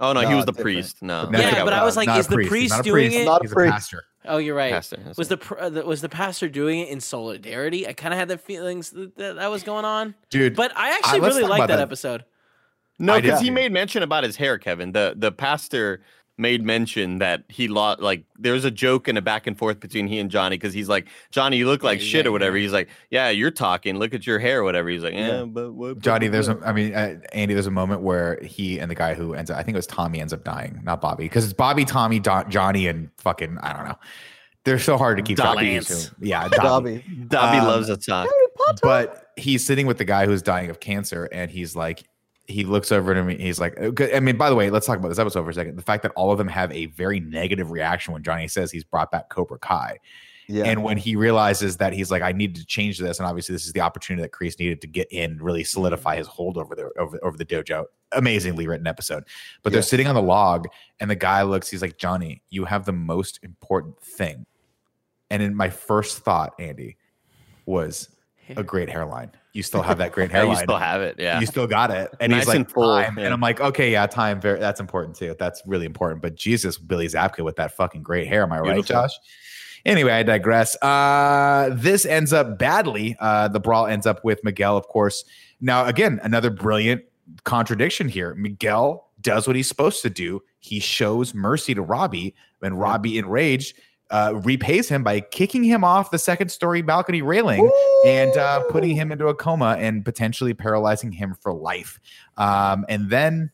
Oh 0.00 0.12
no, 0.12 0.20
he 0.20 0.34
was 0.34 0.44
the 0.46 0.52
different. 0.52 0.64
priest. 0.64 1.02
No, 1.02 1.28
No, 1.28 1.38
Yeah, 1.38 1.64
but 1.64 1.72
I 1.72 1.84
was 1.84 1.96
like, 1.96 2.08
is 2.18 2.26
the 2.26 2.38
He's 2.38 2.48
priest 2.48 2.82
doing 2.82 3.08
priest. 3.10 3.16
it? 3.16 3.24
Not 3.24 3.40
a 3.40 3.44
He's 3.44 3.52
a 3.52 3.54
priest. 3.54 3.72
pastor. 3.72 4.04
Oh, 4.24 4.38
you're 4.38 4.54
right. 4.54 4.72
pastor. 4.72 4.98
Was 5.06 5.18
right. 5.18 5.28
the, 5.28 5.36
pr- 5.36 5.58
uh, 5.58 5.68
the 5.70 5.84
was 5.84 6.00
the 6.00 6.08
pastor 6.08 6.48
doing 6.48 6.80
it 6.80 6.88
in 6.88 7.00
solidarity? 7.00 7.86
I 7.88 7.92
kind 7.92 8.14
of 8.14 8.18
had 8.20 8.28
the 8.28 8.38
feelings 8.38 8.90
that, 8.90 9.16
that 9.16 9.36
that 9.36 9.50
was 9.50 9.62
going 9.64 9.84
on, 9.84 10.14
Dude, 10.30 10.54
but 10.56 10.72
I 10.76 10.90
actually 10.96 11.20
let's 11.20 11.34
really 11.34 11.42
talk 11.48 11.58
liked 11.58 11.68
that, 11.68 11.76
that. 11.76 11.82
episode. 11.82 12.24
no? 12.98 13.20
Because 13.20 13.40
he 13.40 13.50
made 13.50 13.72
mention 13.72 14.02
about 14.02 14.22
his 14.24 14.36
hair, 14.36 14.58
Kevin. 14.58 14.92
The 14.92 15.14
the 15.16 15.32
pastor 15.32 16.02
made 16.42 16.62
mention 16.62 17.18
that 17.20 17.44
he 17.48 17.68
lost. 17.68 18.00
Like 18.00 18.24
there's 18.38 18.66
a 18.66 18.70
joke 18.70 19.08
and 19.08 19.16
a 19.16 19.22
back 19.22 19.46
and 19.46 19.56
forth 19.56 19.80
between 19.80 20.06
he 20.08 20.18
and 20.18 20.30
Johnny 20.30 20.56
because 20.58 20.74
he's 20.74 20.88
like, 20.90 21.08
Johnny, 21.30 21.56
you 21.56 21.66
look 21.66 21.82
like 21.82 22.00
Yeah, 22.00 22.04
shit 22.06 22.24
yeah, 22.24 22.28
or 22.28 22.32
whatever. 22.32 22.58
yeah. 22.58 22.62
He's 22.64 22.72
like, 22.72 22.88
Yeah, 23.10 23.30
you're 23.30 23.50
talking. 23.50 23.96
Look 23.96 24.12
at 24.12 24.26
your 24.26 24.38
hair 24.38 24.60
or 24.60 24.64
whatever. 24.64 24.90
He's 24.90 25.02
like, 25.02 25.14
Yeah, 25.14 25.38
Yeah. 25.38 25.44
but 25.46 25.72
what, 25.72 26.00
Johnny, 26.00 26.26
what- 26.26 26.32
there's 26.32 26.48
what?" 26.48 26.62
a, 26.62 26.66
I 26.68 26.72
mean, 26.72 26.92
uh, 26.94 27.16
Andy, 27.32 27.54
there's 27.54 27.66
a 27.66 27.70
moment 27.70 28.02
where 28.02 28.38
he 28.42 28.78
and 28.78 28.90
the 28.90 28.94
guy 28.94 29.14
who 29.14 29.32
ends 29.32 29.50
up, 29.50 29.56
I 29.56 29.62
think 29.62 29.74
it 29.76 29.78
was 29.78 29.86
Tommy, 29.86 30.20
ends 30.20 30.34
up 30.34 30.44
dying, 30.44 30.80
not 30.84 31.00
Bobby, 31.00 31.24
because 31.24 31.44
it's 31.44 31.54
Bobby, 31.54 31.86
Tommy, 31.86 32.18
Do- 32.20 32.44
Johnny, 32.50 32.88
and 32.88 33.08
fucking, 33.18 33.56
I 33.62 33.72
don't 33.72 33.86
know. 33.88 33.98
They're 34.64 34.78
so 34.78 34.96
hard 34.96 35.16
to 35.16 35.22
keep 35.24 35.38
track 35.38 35.48
of. 35.50 35.54
Dobby. 35.56 35.80
Yeah, 36.20 36.48
Dobby. 36.48 36.58
Dobby. 36.98 37.04
Dobby 37.28 37.58
Um, 37.58 37.66
loves 37.66 37.86
to 37.88 37.96
talk. 37.96 38.28
But 38.82 39.28
he's 39.36 39.64
sitting 39.66 39.86
with 39.86 39.98
the 39.98 40.04
guy 40.04 40.26
who's 40.26 40.42
dying 40.42 40.70
of 40.70 40.78
cancer, 40.80 41.28
and 41.32 41.50
he's 41.50 41.74
like, 41.74 42.04
he 42.46 42.64
looks 42.64 42.90
over 42.90 43.12
at 43.12 43.16
him. 43.16 43.28
He's 43.28 43.60
like, 43.60 43.78
I 44.00 44.20
mean, 44.20 44.36
by 44.36 44.50
the 44.50 44.56
way, 44.56 44.70
let's 44.70 44.86
talk 44.86 44.98
about 44.98 45.08
this 45.08 45.18
episode 45.18 45.44
for 45.44 45.50
a 45.50 45.54
second. 45.54 45.76
The 45.76 45.82
fact 45.82 46.02
that 46.02 46.12
all 46.16 46.32
of 46.32 46.38
them 46.38 46.48
have 46.48 46.72
a 46.72 46.86
very 46.86 47.20
negative 47.20 47.70
reaction 47.70 48.12
when 48.12 48.22
Johnny 48.22 48.48
says 48.48 48.70
he's 48.70 48.84
brought 48.84 49.10
back 49.10 49.28
Cobra 49.28 49.58
Kai. 49.58 49.98
Yeah. 50.48 50.64
And 50.64 50.82
when 50.82 50.98
he 50.98 51.14
realizes 51.14 51.76
that 51.76 51.92
he's 51.92 52.10
like, 52.10 52.20
I 52.20 52.32
need 52.32 52.56
to 52.56 52.66
change 52.66 52.98
this, 52.98 53.18
and 53.18 53.26
obviously 53.26 53.54
this 53.54 53.64
is 53.64 53.72
the 53.72 53.80
opportunity 53.80 54.22
that 54.22 54.32
Kreese 54.32 54.58
needed 54.58 54.80
to 54.82 54.86
get 54.86 55.10
in, 55.12 55.38
really 55.38 55.60
mm-hmm. 55.60 55.66
solidify 55.66 56.16
his 56.16 56.26
hold 56.26 56.58
over 56.58 56.74
the 56.74 56.90
over, 56.98 57.18
over 57.22 57.36
the 57.36 57.46
dojo. 57.46 57.84
Amazingly 58.10 58.66
written 58.66 58.86
episode. 58.86 59.24
But 59.62 59.72
they're 59.72 59.80
sitting 59.80 60.06
on 60.06 60.14
the 60.14 60.22
log, 60.22 60.66
and 61.00 61.10
the 61.10 61.16
guy 61.16 61.42
looks. 61.44 61.70
He's 61.70 61.80
like, 61.80 61.96
Johnny, 61.96 62.42
you 62.50 62.66
have 62.66 62.84
the 62.84 62.92
most 62.92 63.38
important 63.42 63.98
thing. 64.00 64.44
And 65.30 65.42
in 65.42 65.54
my 65.54 65.70
first 65.70 66.18
thought, 66.18 66.52
Andy, 66.58 66.98
was 67.64 68.10
a 68.54 68.62
great 68.62 68.90
hairline. 68.90 69.30
You 69.52 69.62
still 69.62 69.82
have 69.82 69.98
that 69.98 70.12
great 70.12 70.30
hairline. 70.30 70.56
you 70.56 70.62
still 70.62 70.78
have 70.78 71.02
it. 71.02 71.16
Yeah. 71.18 71.38
You 71.40 71.46
still 71.46 71.66
got 71.66 71.90
it. 71.90 72.14
And 72.20 72.30
Nice 72.30 72.42
he's 72.42 72.48
like, 72.48 72.56
and 72.56 72.70
full, 72.70 72.84
time. 72.84 73.18
yeah. 73.18 73.26
And 73.26 73.34
I'm 73.34 73.40
like, 73.40 73.60
okay, 73.60 73.92
yeah, 73.92 74.06
time. 74.06 74.40
Very, 74.40 74.58
that's 74.58 74.80
important 74.80 75.16
too. 75.16 75.36
That's 75.38 75.62
really 75.66 75.84
important. 75.86 76.22
But 76.22 76.34
Jesus, 76.36 76.78
Billy 76.78 77.06
Zabka 77.06 77.44
with 77.44 77.56
that 77.56 77.72
fucking 77.72 78.02
great 78.02 78.28
hair. 78.28 78.42
Am 78.42 78.52
I 78.52 78.60
right, 78.60 78.84
Josh? 78.84 79.12
Anyway, 79.84 80.12
I 80.12 80.22
digress. 80.22 80.80
Uh, 80.80 81.70
this 81.72 82.06
ends 82.06 82.32
up 82.32 82.58
badly. 82.58 83.16
Uh, 83.20 83.48
the 83.48 83.60
brawl 83.60 83.86
ends 83.86 84.06
up 84.06 84.24
with 84.24 84.42
Miguel, 84.44 84.76
of 84.76 84.86
course. 84.86 85.24
Now, 85.60 85.86
again, 85.86 86.20
another 86.22 86.50
brilliant 86.50 87.02
contradiction 87.44 88.08
here. 88.08 88.34
Miguel 88.34 89.10
does 89.20 89.46
what 89.46 89.56
he's 89.56 89.68
supposed 89.68 90.02
to 90.02 90.10
do. 90.10 90.42
He 90.60 90.78
shows 90.78 91.34
mercy 91.34 91.74
to 91.74 91.82
Robbie, 91.82 92.34
and 92.62 92.78
Robbie, 92.78 93.18
enraged, 93.18 93.76
uh, 94.12 94.34
repays 94.44 94.88
him 94.88 95.02
by 95.02 95.20
kicking 95.20 95.64
him 95.64 95.82
off 95.82 96.10
the 96.10 96.18
second 96.18 96.50
story 96.50 96.82
balcony 96.82 97.22
railing 97.22 97.68
and 98.06 98.36
uh, 98.36 98.62
putting 98.70 98.94
him 98.94 99.10
into 99.10 99.26
a 99.28 99.34
coma 99.34 99.76
and 99.80 100.04
potentially 100.04 100.54
paralyzing 100.54 101.10
him 101.10 101.34
for 101.40 101.52
life. 101.52 101.98
Um, 102.36 102.84
and 102.88 103.10
then, 103.10 103.50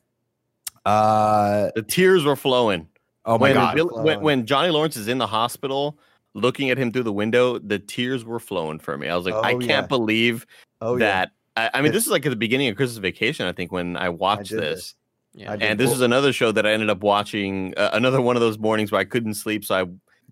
uh, 0.84 1.70
the 1.74 1.82
tears 1.82 2.24
were 2.24 2.36
flowing. 2.36 2.88
oh 3.24 3.38
my 3.38 3.42
when, 3.48 3.54
god, 3.54 3.74
Bill- 3.76 4.02
when 4.02 4.20
when 4.20 4.46
Johnny 4.46 4.70
Lawrence 4.70 4.96
is 4.96 5.08
in 5.08 5.18
the 5.18 5.26
hospital 5.26 5.98
looking 6.34 6.70
at 6.70 6.78
him 6.78 6.92
through 6.92 7.02
the 7.02 7.12
window, 7.12 7.58
the 7.58 7.78
tears 7.78 8.24
were 8.24 8.38
flowing 8.40 8.78
for 8.78 8.96
me. 8.96 9.08
I 9.08 9.16
was 9.16 9.24
like, 9.26 9.34
I 9.34 9.52
Oh, 9.54 9.58
can't 9.58 9.68
yeah. 9.68 9.86
believe 9.86 10.46
Oh 10.80 10.96
yeah. 10.96 10.98
that. 10.98 11.30
I, 11.56 11.78
I 11.78 11.82
mean, 11.82 11.92
this 11.92 12.04
is 12.04 12.10
like 12.10 12.24
at 12.26 12.30
the 12.30 12.36
beginning 12.36 12.68
of 12.68 12.76
Christmas 12.76 12.98
Vacation. 12.98 13.46
I 13.46 13.52
think 13.52 13.72
when 13.72 13.96
I 13.96 14.08
watched 14.08 14.50
did 14.50 14.60
this, 14.60 14.74
this. 14.74 14.94
Yeah. 15.34 15.56
And 15.60 15.78
this 15.78 15.88
Well- 15.88 15.96
is 15.96 16.00
another 16.02 16.32
show 16.32 16.52
that 16.52 16.64
I 16.66 16.72
ended 16.72 16.90
up 16.90 17.02
watching. 17.02 17.74
Uh, 17.76 17.90
another 17.92 18.20
one 18.20 18.36
of 18.36 18.40
those 18.40 18.58
mornings 18.58 18.90
where 18.92 19.00
I 19.00 19.04
couldn't 19.04 19.34
sleep, 19.34 19.64
so 19.64 19.74
I 19.74 19.84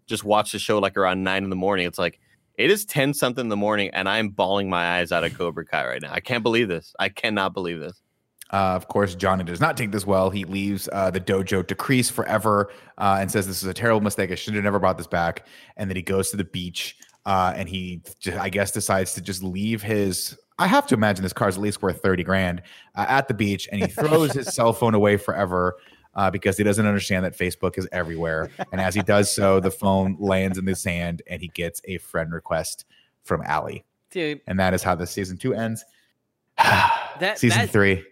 just 0.07 0.24
watch 0.24 0.53
the 0.53 0.59
show 0.59 0.78
like 0.78 0.97
around 0.97 1.23
nine 1.23 1.45
in 1.45 1.51
the 1.51 1.57
morning. 1.57 1.87
It's 1.87 1.99
like 1.99 2.20
it 2.57 2.70
is 2.70 2.85
ten 2.85 3.15
something 3.15 3.45
in 3.45 3.49
the 3.49 3.57
morning, 3.57 3.91
and 3.93 4.09
I'm 4.09 4.28
bawling 4.31 4.70
my 4.70 4.99
eyes 4.99 5.12
out 5.12 5.24
of 5.24 5.37
Cobra 5.37 5.65
Kai 5.65 5.87
right 5.87 6.03
now. 6.03 6.12
I 6.12 6.20
can't 6.20 6.43
believe 6.43 6.69
this. 6.69 6.95
I 6.99 7.09
cannot 7.09 7.53
believe 7.53 7.81
this. 7.81 8.01
Uh, 8.53 8.74
of 8.77 8.87
course, 8.89 9.15
Johnny 9.15 9.43
does 9.43 9.61
not 9.61 9.77
take 9.77 9.91
this 9.91 10.07
well. 10.07 10.31
He 10.31 10.45
leaves 10.45 10.89
uh, 10.93 11.11
the 11.11 11.20
dojo 11.20 11.66
to 11.66 11.74
Kreese 11.74 12.11
forever 12.11 12.70
uh, 12.99 13.19
and 13.20 13.31
says, 13.31 13.47
This 13.47 13.62
is 13.62 13.69
a 13.69 13.74
terrible 13.74 14.01
mistake. 14.01 14.31
I 14.31 14.37
should 14.37 14.55
have 14.55 14.62
never 14.62 14.78
brought 14.78 14.99
this 14.99 15.07
back. 15.07 15.47
And 15.77 15.91
then 15.91 15.97
he 15.97 16.03
goes 16.03 16.31
to 16.31 16.37
the 16.37 16.45
beach 16.45 16.97
uh, 17.24 17.55
and 17.57 17.69
he, 17.69 18.03
just, 18.20 18.39
I 18.39 18.49
guess, 18.49 18.70
decides 18.70 19.15
to 19.15 19.20
just 19.20 19.43
leave 19.43 19.83
his. 19.83 20.39
I 20.59 20.69
have 20.69 20.87
to 20.87 20.95
imagine 20.95 21.23
this 21.23 21.33
car's 21.33 21.57
at 21.57 21.62
least 21.62 21.83
worth 21.83 22.01
30 22.01 22.23
grand 22.23 22.62
uh, 22.95 23.05
at 23.09 23.28
the 23.28 23.35
beach. 23.35 23.69
And 23.73 23.83
he 23.83 23.89
throws 23.89 24.33
his 24.33 24.47
cell 24.55 24.73
phone 24.73 24.95
away 24.95 25.16
forever 25.16 25.77
uh, 26.17 26.31
because 26.31 26.57
he 26.57 26.65
doesn't 26.65 26.85
understand 26.87 27.25
that 27.25 27.39
Facebook 27.39 27.79
is 27.79 27.87
everywhere. 27.93 28.51
And 28.73 28.81
as 28.81 28.95
he 28.95 29.03
does 29.03 29.33
so, 29.33 29.61
the 29.61 29.71
phone 29.71 30.17
lands 30.19 30.59
in 30.59 30.65
the 30.65 30.75
sand 30.75 31.23
and 31.29 31.41
he 31.41 31.49
gets 31.49 31.81
a 31.85 31.99
friend 31.99 32.33
request 32.33 32.85
from 33.23 33.43
Ali. 33.49 33.85
Dude, 34.11 34.41
And 34.49 34.59
that 34.59 34.75
is 34.75 34.83
how 34.83 34.95
the 34.97 35.07
season 35.07 35.37
two 35.37 35.55
ends. 35.55 35.85
That- 36.59 37.39
season 37.39 37.61
that- 37.63 37.71
three. 37.71 38.05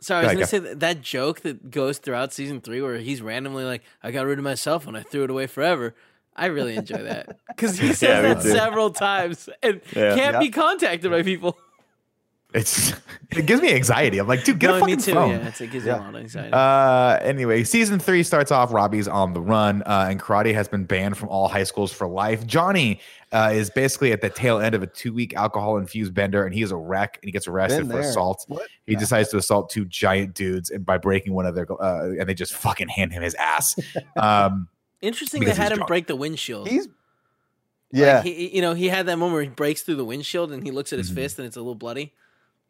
so 0.00 0.14
I 0.16 0.18
was 0.20 0.26
ahead, 0.26 0.36
gonna 0.36 0.46
say 0.46 0.58
that, 0.60 0.80
that 0.80 1.00
joke 1.02 1.40
that 1.40 1.70
goes 1.70 1.98
throughout 1.98 2.32
season 2.32 2.60
three, 2.60 2.80
where 2.82 2.98
he's 2.98 3.20
randomly 3.22 3.64
like, 3.64 3.82
"I 4.02 4.10
got 4.12 4.26
rid 4.26 4.38
of 4.38 4.44
my 4.44 4.54
cell 4.54 4.78
phone, 4.80 4.96
I 4.96 5.02
threw 5.02 5.24
it 5.24 5.30
away 5.30 5.46
forever." 5.46 5.94
I 6.36 6.46
really 6.46 6.74
enjoy 6.76 7.02
that 7.04 7.38
because 7.48 7.78
he 7.78 7.88
says 7.92 8.02
Yeah, 8.02 8.22
that 8.22 8.42
too. 8.42 8.50
several 8.50 8.90
times 8.90 9.48
and 9.62 9.80
Yeah. 9.94 10.14
can't 10.16 10.32
Yeah. 10.34 10.38
be 10.40 10.50
contacted 10.50 11.10
by 11.10 11.22
people. 11.22 11.56
It's 12.54 12.92
it 13.36 13.46
gives 13.46 13.60
me 13.60 13.74
anxiety. 13.74 14.18
I'm 14.18 14.28
like, 14.28 14.44
dude, 14.44 14.60
get 14.60 14.68
no, 14.68 14.76
a 14.76 14.80
fucking 14.80 14.96
me 14.96 15.02
too. 15.02 15.12
phone. 15.12 15.30
Yeah, 15.30 15.48
it's, 15.48 15.60
it 15.60 15.70
gives 15.72 15.84
Yeah. 15.84 15.96
you 15.96 16.00
a 16.00 16.04
lot 16.04 16.14
of 16.14 16.20
anxiety. 16.20 16.52
Uh, 16.52 17.18
anyway, 17.28 17.64
season 17.64 17.98
three 17.98 18.22
starts 18.22 18.52
off. 18.52 18.72
Robbie's 18.72 19.08
on 19.08 19.32
the 19.32 19.40
run, 19.40 19.82
uh, 19.82 20.06
and 20.08 20.20
karate 20.20 20.54
has 20.54 20.68
been 20.68 20.84
banned 20.84 21.18
from 21.18 21.28
all 21.30 21.48
high 21.48 21.64
schools 21.64 21.92
for 21.92 22.06
life. 22.06 22.46
Johnny 22.46 23.00
uh, 23.32 23.50
is 23.52 23.70
basically 23.70 24.12
at 24.12 24.20
the 24.20 24.30
tail 24.30 24.60
end 24.60 24.76
of 24.76 24.82
a 24.84 24.86
two-week 24.86 25.34
alcohol-infused 25.34 26.14
bender, 26.14 26.44
and 26.46 26.54
he 26.54 26.62
is 26.62 26.70
a 26.70 26.76
wreck, 26.76 27.18
and 27.20 27.26
he 27.28 27.32
gets 27.32 27.48
arrested 27.48 27.88
for 27.90 27.98
assault. 27.98 28.44
What? 28.46 28.68
He 28.86 28.92
Yeah. 28.92 29.00
decides 29.00 29.30
to 29.30 29.36
assault 29.38 29.70
two 29.70 29.84
giant 29.84 30.34
dudes, 30.34 30.70
and 30.70 30.86
by 30.86 30.96
breaking 30.98 31.34
one 31.34 31.46
of 31.46 31.56
their, 31.56 31.66
uh, 31.82 32.10
and 32.20 32.28
they 32.28 32.34
just 32.34 32.54
fucking 32.54 32.88
hand 32.88 33.12
him 33.12 33.22
his 33.22 33.34
ass. 33.34 33.74
Um, 34.16 34.68
Interesting, 35.02 35.42
they 35.44 35.50
had 35.52 35.72
him 35.72 35.78
drunk. 35.78 35.88
break 35.88 36.06
the 36.06 36.16
windshield. 36.16 36.68
He's 36.68 36.86
Like, 36.86 36.94
yeah. 37.92 38.22
he, 38.22 38.54
you 38.56 38.62
know, 38.62 38.72
he 38.74 38.88
had 38.88 39.06
that 39.06 39.16
moment 39.18 39.34
where 39.34 39.42
he 39.42 39.48
breaks 39.50 39.82
through 39.82 39.96
the 39.96 40.04
windshield 40.04 40.50
and 40.50 40.62
he 40.64 40.70
looks 40.70 40.92
at 40.94 40.98
his 40.98 41.10
Mhm. 41.10 41.14
fist 41.16 41.38
and 41.38 41.46
it's 41.46 41.56
a 41.56 41.60
little 41.60 41.74
bloody. 41.74 42.14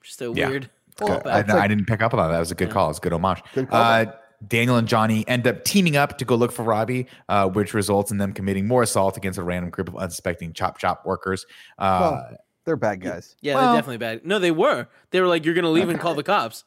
Just 0.04 0.20
a 0.22 0.32
Yeah. 0.34 0.48
weird. 0.48 0.70
Well, 1.00 1.20
I, 1.24 1.38
like- 1.40 1.50
I 1.50 1.66
didn't 1.66 1.86
pick 1.86 2.02
up 2.02 2.14
on 2.14 2.18
that. 2.20 2.32
That 2.32 2.38
was 2.38 2.50
a 2.52 2.54
good 2.54 2.68
Yeah. 2.68 2.74
call. 2.74 2.90
It's 2.90 2.98
a 2.98 3.02
good 3.02 3.12
homage. 3.12 3.42
Good 3.54 3.68
call. 3.68 3.80
Uh, 3.82 4.04
Daniel 4.46 4.76
and 4.76 4.86
Johnny 4.86 5.26
end 5.26 5.46
up 5.46 5.64
teaming 5.64 5.96
up 5.96 6.18
to 6.18 6.24
go 6.24 6.34
look 6.36 6.52
for 6.52 6.62
Robbie, 6.64 7.06
uh, 7.28 7.48
which 7.48 7.72
results 7.74 8.10
in 8.12 8.18
them 8.18 8.32
committing 8.32 8.68
more 8.68 8.82
assault 8.82 9.16
against 9.16 9.38
a 9.38 9.42
random 9.42 9.70
group 9.70 9.88
of 9.88 9.96
unsuspecting 9.96 10.52
chop 10.52 10.78
chop 10.78 11.04
workers. 11.06 11.46
Uh, 11.78 12.22
They're 12.66 12.76
bad 12.76 13.00
guys. 13.00 13.36
Yeah, 13.40 13.54
Well- 13.56 13.64
they're 13.72 13.78
definitely 13.78 13.98
bad. 13.98 14.24
No, 14.26 14.38
they 14.38 14.50
were. 14.50 14.86
They 15.10 15.20
were 15.20 15.26
like, 15.26 15.44
"You're 15.44 15.54
gonna 15.54 15.70
leave 15.70 15.88
and 15.88 15.98
call 16.00 16.14
the 16.14 16.22
cops." 16.22 16.64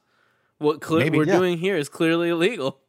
What 0.60 0.82
cle- 0.82 0.98
Maybe. 1.00 1.18
we're 1.20 1.26
Yeah. 1.26 1.38
doing 1.38 1.58
here 1.60 1.76
is 1.78 1.88
clearly 1.90 2.30
illegal. 2.30 2.80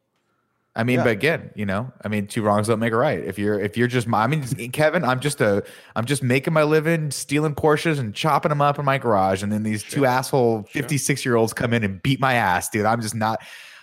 I 0.79 0.83
mean, 0.85 0.99
Yeah. 0.99 1.03
but 1.03 1.09
again, 1.11 1.51
you 1.55 1.65
know, 1.65 1.91
I 2.05 2.07
mean, 2.07 2.25
two 2.27 2.41
wrongs 2.41 2.67
don't 2.67 2.79
make 2.79 2.93
a 2.93 2.95
right. 2.95 3.19
If 3.19 3.37
you're, 3.37 3.59
if 3.59 3.75
you're 3.75 3.89
just, 3.89 4.07
I 4.13 4.27
mean, 4.27 4.43
Kevin, 4.71 5.03
I'm 5.03 5.19
just 5.19 5.41
a, 5.41 5.61
I'm 5.97 6.05
just 6.05 6.23
making 6.23 6.53
my 6.53 6.63
living 6.63 7.11
stealing 7.11 7.53
Porsches 7.53 7.99
and 7.99 8.15
chopping 8.15 8.47
them 8.47 8.61
up 8.61 8.79
in 8.79 8.85
my 8.85 8.97
garage, 8.97 9.43
and 9.43 9.51
then 9.51 9.63
these 9.63 9.83
two 9.83 10.05
asshole 10.05 10.63
56 10.71 11.25
year 11.25 11.35
olds 11.35 11.51
come 11.51 11.73
in 11.73 11.83
and 11.83 12.01
beat 12.01 12.21
my 12.21 12.35
ass, 12.35 12.69
dude. 12.69 12.85
I'm 12.85 13.01
just 13.01 13.13
not, 13.13 13.41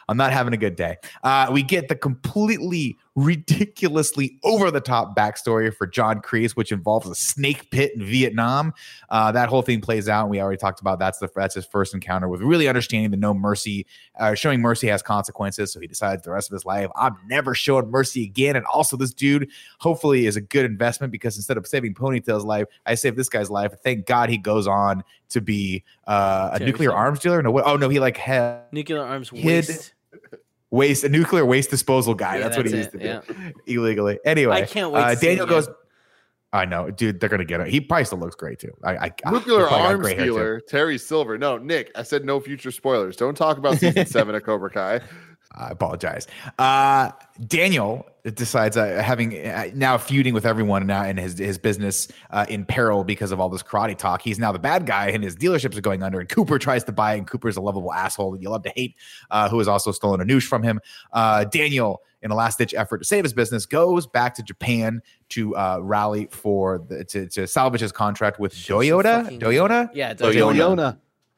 I'm 0.08 0.16
not 0.16 0.32
having 0.32 0.54
a 0.54 0.56
good 0.56 0.74
day. 0.74 0.96
Uh, 1.22 1.50
we 1.52 1.62
get 1.62 1.88
the 1.88 1.96
completely 1.96 2.98
ridiculously 3.16 4.38
over 4.44 4.70
the 4.70 4.80
top 4.80 5.16
backstory 5.16 5.74
for 5.74 5.86
John 5.86 6.20
Kreese, 6.20 6.52
which 6.52 6.70
involves 6.70 7.08
a 7.08 7.14
snake 7.14 7.70
pit 7.70 7.92
in 7.96 8.04
Vietnam. 8.04 8.74
Uh, 9.08 9.32
that 9.32 9.48
whole 9.48 9.62
thing 9.62 9.80
plays 9.80 10.06
out. 10.08 10.22
And 10.22 10.30
we 10.30 10.40
already 10.40 10.58
talked 10.58 10.80
about 10.80 10.98
that's 10.98 11.18
the 11.18 11.28
that's 11.34 11.54
his 11.54 11.64
first 11.64 11.94
encounter 11.94 12.28
with 12.28 12.42
really 12.42 12.68
understanding 12.68 13.10
the 13.10 13.16
no 13.16 13.32
mercy, 13.32 13.86
uh, 14.18 14.34
showing 14.34 14.60
mercy 14.60 14.86
has 14.88 15.02
consequences. 15.02 15.72
So 15.72 15.80
he 15.80 15.86
decides 15.86 16.22
the 16.22 16.30
rest 16.30 16.50
of 16.50 16.54
his 16.54 16.66
life, 16.66 16.90
I'm 16.94 17.16
never 17.26 17.54
showing 17.54 17.90
mercy 17.90 18.22
again. 18.22 18.54
And 18.54 18.66
also, 18.66 18.98
this 18.98 19.14
dude 19.14 19.50
hopefully 19.78 20.26
is 20.26 20.36
a 20.36 20.42
good 20.42 20.66
investment 20.66 21.10
because 21.10 21.36
instead 21.36 21.56
of 21.56 21.66
saving 21.66 21.94
Ponytail's 21.94 22.44
life, 22.44 22.66
I 22.84 22.94
saved 22.94 23.16
this 23.16 23.30
guy's 23.30 23.50
life. 23.50 23.72
Thank 23.82 24.06
God 24.06 24.28
he 24.28 24.36
goes 24.36 24.66
on 24.66 25.02
to 25.30 25.40
be 25.40 25.84
uh, 26.06 26.50
a 26.52 26.58
nuclear 26.58 26.92
arms 26.92 27.20
dealer. 27.20 27.42
No, 27.42 27.50
what? 27.50 27.64
Oh 27.64 27.76
no, 27.76 27.88
he 27.88 27.98
like 27.98 28.18
had 28.18 28.64
Nuclear 28.72 29.02
arms 29.02 29.30
Hid- 29.30 29.44
waste. 29.44 29.94
Waste 30.70 31.04
a 31.04 31.08
nuclear 31.08 31.44
waste 31.44 31.70
disposal 31.70 32.14
guy. 32.14 32.36
Yeah, 32.36 32.42
that's, 32.44 32.56
what 32.56 32.66
he 32.66 32.72
that's 32.72 32.92
used 32.94 33.04
it, 33.04 33.22
to 33.26 33.32
do 33.32 33.52
illegally. 33.66 34.18
Anyway, 34.24 34.54
I 34.54 34.66
can't 34.66 34.90
wait 34.92 35.00
Uh, 35.02 35.14
to 35.14 35.20
Daniel 35.20 35.46
it 35.46 35.50
goes. 35.50 35.68
I 36.52 36.64
know, 36.64 36.90
dude. 36.90 37.20
They're 37.20 37.28
gonna 37.28 37.44
get 37.44 37.60
it. 37.60 37.68
He 37.68 37.80
probably 37.80 38.04
still 38.04 38.18
looks 38.18 38.36
great 38.36 38.58
too. 38.58 38.72
I, 38.82 38.96
I 38.96 39.12
ah, 39.26 39.30
Nuclear 39.30 39.58
he's 39.60 39.68
probably 39.68 39.86
arms 39.86 40.00
gray 40.02 40.14
hair, 40.14 40.24
too. 40.24 40.32
dealer 40.32 40.60
Terry 40.60 40.96
Silver. 40.98 41.36
No, 41.36 41.58
Nick. 41.58 41.90
I 41.94 42.02
said 42.02 42.24
no 42.24 42.40
future 42.40 42.70
spoilers. 42.70 43.16
Don't 43.16 43.36
talk 43.36 43.58
about 43.58 43.78
season 43.78 44.06
seven 44.06 44.34
of 44.34 44.42
Cobra 44.44 44.70
Kai. 44.70 45.00
I 45.56 45.70
apologize. 45.70 46.26
Uh, 46.58 47.10
Daniel 47.46 48.06
decides, 48.34 48.76
uh, 48.76 49.02
having 49.02 49.34
uh, 49.46 49.70
now 49.74 49.96
feuding 49.98 50.34
with 50.34 50.44
everyone 50.44 50.86
now 50.86 51.04
in 51.04 51.16
his 51.16 51.38
his 51.38 51.58
business 51.58 52.08
uh, 52.30 52.44
in 52.48 52.64
peril 52.64 53.04
because 53.04 53.32
of 53.32 53.40
all 53.40 53.48
this 53.48 53.62
karate 53.62 53.96
talk. 53.96 54.20
He's 54.22 54.38
now 54.38 54.52
the 54.52 54.58
bad 54.58 54.86
guy, 54.86 55.08
and 55.08 55.22
his 55.24 55.36
dealerships 55.36 55.76
are 55.76 55.80
going 55.80 56.02
under. 56.02 56.20
And 56.20 56.28
Cooper 56.28 56.58
tries 56.58 56.84
to 56.84 56.92
buy, 56.92 57.14
and 57.14 57.26
Cooper's 57.26 57.56
a 57.56 57.60
lovable 57.60 57.92
asshole 57.92 58.32
that 58.32 58.42
you 58.42 58.50
love 58.50 58.62
to 58.64 58.72
hate, 58.74 58.96
uh, 59.30 59.48
who 59.48 59.58
has 59.58 59.68
also 59.68 59.92
stolen 59.92 60.20
Anoush 60.26 60.44
from 60.44 60.62
him. 60.62 60.80
Uh, 61.12 61.44
Daniel, 61.44 62.02
in 62.22 62.30
a 62.30 62.34
last 62.34 62.58
ditch 62.58 62.74
effort 62.74 62.98
to 62.98 63.04
save 63.04 63.24
his 63.24 63.32
business, 63.32 63.64
goes 63.66 64.06
back 64.06 64.34
to 64.34 64.42
Japan 64.42 65.00
to 65.30 65.54
uh, 65.56 65.78
rally 65.80 66.28
for 66.30 66.84
the, 66.88 67.04
to 67.04 67.28
to 67.28 67.46
salvage 67.46 67.80
his 67.80 67.92
contract 67.92 68.38
with 68.40 68.54
Shoot 68.54 68.66
some 68.66 68.80
Toyota. 68.80 69.22
fucking- 69.24 69.40
Toyota. 69.40 69.90
Yeah, 69.94 70.10
it 70.10 70.18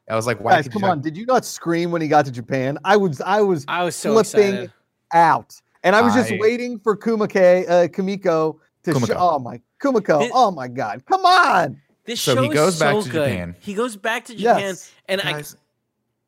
Does. 0.09 0.11
Yona. 0.11 0.11
Yona. 0.11 0.13
I 0.13 0.15
was 0.15 0.27
like, 0.27 0.39
why? 0.41 0.51
Guys, 0.53 0.67
come 0.67 0.81
you- 0.83 0.87
on. 0.89 1.01
Did 1.01 1.15
you 1.17 1.25
not 1.25 1.45
scream 1.45 1.91
when 1.91 2.01
he 2.01 2.07
got 2.07 2.25
to 2.25 2.31
Japan? 2.31 2.77
I 2.83 2.97
was 2.97 3.21
I 3.21 3.41
was 3.41 3.65
I 3.67 3.83
was 3.83 3.95
so 3.95 4.13
flipping 4.21 4.49
excited. 4.53 4.73
out. 5.13 5.61
And 5.83 5.95
I 5.95 6.01
was 6.01 6.13
just 6.13 6.31
I- 6.31 6.37
waiting 6.39 6.79
for 6.79 6.97
Kumike, 6.97 7.69
uh, 7.69 7.87
Kumiko 7.87 8.57
to 8.83 8.91
Kumiko. 8.91 9.07
show. 9.07 9.15
Oh 9.17 9.39
my, 9.39 9.61
Kumiko. 9.81 10.19
This- 10.19 10.31
oh 10.33 10.51
my 10.51 10.67
God. 10.67 11.03
Come 11.05 11.25
on. 11.25 11.79
This 12.05 12.21
So 12.21 12.35
show 12.35 12.41
he 12.41 12.49
goes 12.49 12.73
is 12.75 12.79
back 12.79 12.93
so 12.95 13.01
to 13.03 13.09
good. 13.09 13.29
Japan. 13.29 13.55
He 13.59 13.73
goes 13.75 13.95
back 13.95 14.25
to 14.25 14.35
Japan, 14.35 14.59
Yes. 14.61 14.91
and 15.07 15.21
I, 15.21 15.43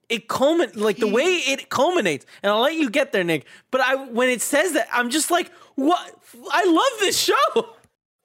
it 0.09 0.27
culminates 0.27 0.75
like 0.77 0.97
the 0.97 1.07
way 1.07 1.23
it 1.23 1.69
culminates. 1.69 2.25
And 2.43 2.51
I'll 2.51 2.59
let 2.61 2.75
you 2.75 2.89
get 2.89 3.11
there, 3.11 3.23
Nick. 3.23 3.45
But 3.71 3.81
I, 3.81 3.95
when 3.95 4.29
it 4.29 4.41
says 4.41 4.73
that, 4.73 4.87
I'm 4.93 5.09
just 5.09 5.31
like, 5.31 5.51
what? 5.75 6.13
I 6.51 6.65
love 6.65 6.99
this 6.99 7.17
show. 7.19 7.69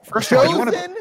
first 0.04 0.30
of 0.32 0.38
all, 0.38 0.46
you 0.50 0.58
wanna- 0.58 0.72
Chozen. 0.72 0.94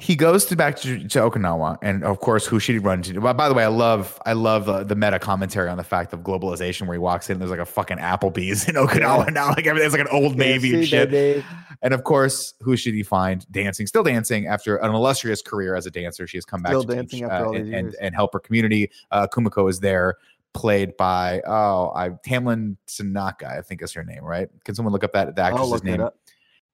He 0.00 0.16
goes 0.16 0.44
to 0.46 0.56
back 0.56 0.76
to, 0.80 0.98
to 1.08 1.18
Okinawa, 1.20 1.78
and 1.82 2.04
of 2.04 2.20
course, 2.20 2.46
who 2.46 2.58
should 2.58 2.74
he 2.74 2.78
run 2.78 3.02
to? 3.02 3.18
Well, 3.18 3.34
by 3.34 3.48
the 3.48 3.54
way, 3.54 3.64
I 3.64 3.68
love 3.68 4.20
I 4.26 4.32
love 4.32 4.68
uh, 4.68 4.84
the 4.84 4.94
meta 4.94 5.18
commentary 5.18 5.68
on 5.68 5.76
the 5.76 5.84
fact 5.84 6.12
of 6.12 6.20
globalization, 6.20 6.82
where 6.82 6.94
he 6.94 6.98
walks 6.98 7.28
in, 7.28 7.34
and 7.34 7.40
there's 7.40 7.50
like 7.50 7.60
a 7.60 7.66
fucking 7.66 7.98
Applebee's 7.98 8.68
in 8.68 8.74
Okinawa 8.76 9.32
now, 9.32 9.48
like 9.48 9.66
everything's 9.66 9.92
like 9.92 10.02
an 10.02 10.08
old 10.10 10.36
Navy 10.36 10.74
and 10.74 10.86
shit. 10.86 11.10
baby. 11.10 11.44
And 11.82 11.92
of 11.92 12.04
course, 12.04 12.54
who 12.60 12.76
should 12.76 12.94
he 12.94 13.02
find 13.02 13.50
dancing? 13.52 13.86
Still 13.86 14.02
dancing 14.02 14.46
after 14.46 14.76
an 14.76 14.94
illustrious 14.94 15.42
career 15.42 15.74
as 15.74 15.86
a 15.86 15.90
dancer. 15.90 16.26
She 16.26 16.38
has 16.38 16.44
come 16.44 16.62
back 16.62 16.70
Still 16.70 16.84
to 16.84 16.94
dancing 16.94 17.20
teach, 17.20 17.28
after 17.28 17.44
uh, 17.44 17.48
all 17.48 17.56
and, 17.56 17.74
and 17.74 17.96
and 18.00 18.14
help 18.14 18.32
her 18.32 18.40
community. 18.40 18.90
Uh, 19.10 19.26
Kumiko 19.26 19.68
is 19.68 19.80
there, 19.80 20.16
played 20.54 20.96
by 20.96 21.42
oh, 21.46 21.92
I 21.94 22.10
Tamlyn 22.10 22.76
Tanaka, 22.86 23.48
I 23.58 23.60
think 23.60 23.82
is 23.82 23.92
her 23.92 24.04
name, 24.04 24.24
right? 24.24 24.48
Can 24.64 24.74
someone 24.74 24.92
look 24.92 25.04
up 25.04 25.12
that 25.12 25.36
the 25.36 25.42
actress's 25.42 25.84
name? 25.84 26.08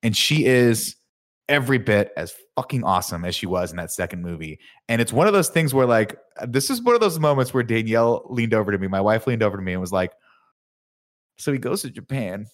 and 0.03 0.16
she 0.16 0.47
is 0.47 0.97
every 1.53 1.79
bit 1.79 2.12
as 2.16 2.35
fucking 2.57 2.83
awesome 2.83 3.24
as 3.24 3.35
she 3.35 3.47
was 3.47 3.70
in 3.70 3.77
that 3.77 3.93
second 3.93 4.23
movie. 4.23 4.59
And 4.89 5.01
it's 5.01 5.12
one 5.12 5.27
of 5.27 5.33
those 5.33 5.51
things 5.51 5.73
where, 5.74 5.87
like, 5.87 6.16
this 6.47 6.70
is 6.70 6.83
one 6.83 6.95
of 6.95 7.01
those 7.01 7.19
moments 7.19 7.53
where 7.55 7.62
Danielle 7.62 8.27
leaned 8.31 8.55
over 8.55 8.73
to 8.73 8.79
me. 8.79 8.89
My 8.89 9.01
wife 9.01 9.27
leaned 9.27 9.43
over 9.43 9.57
to 9.57 9.62
me 9.62 9.73
and 9.73 9.81
was 9.81 9.93
like, 9.93 10.12
"So 11.37 11.53
he 11.53 11.59
goes 11.59 11.83
to 11.83 11.91
Japan, 11.91 12.47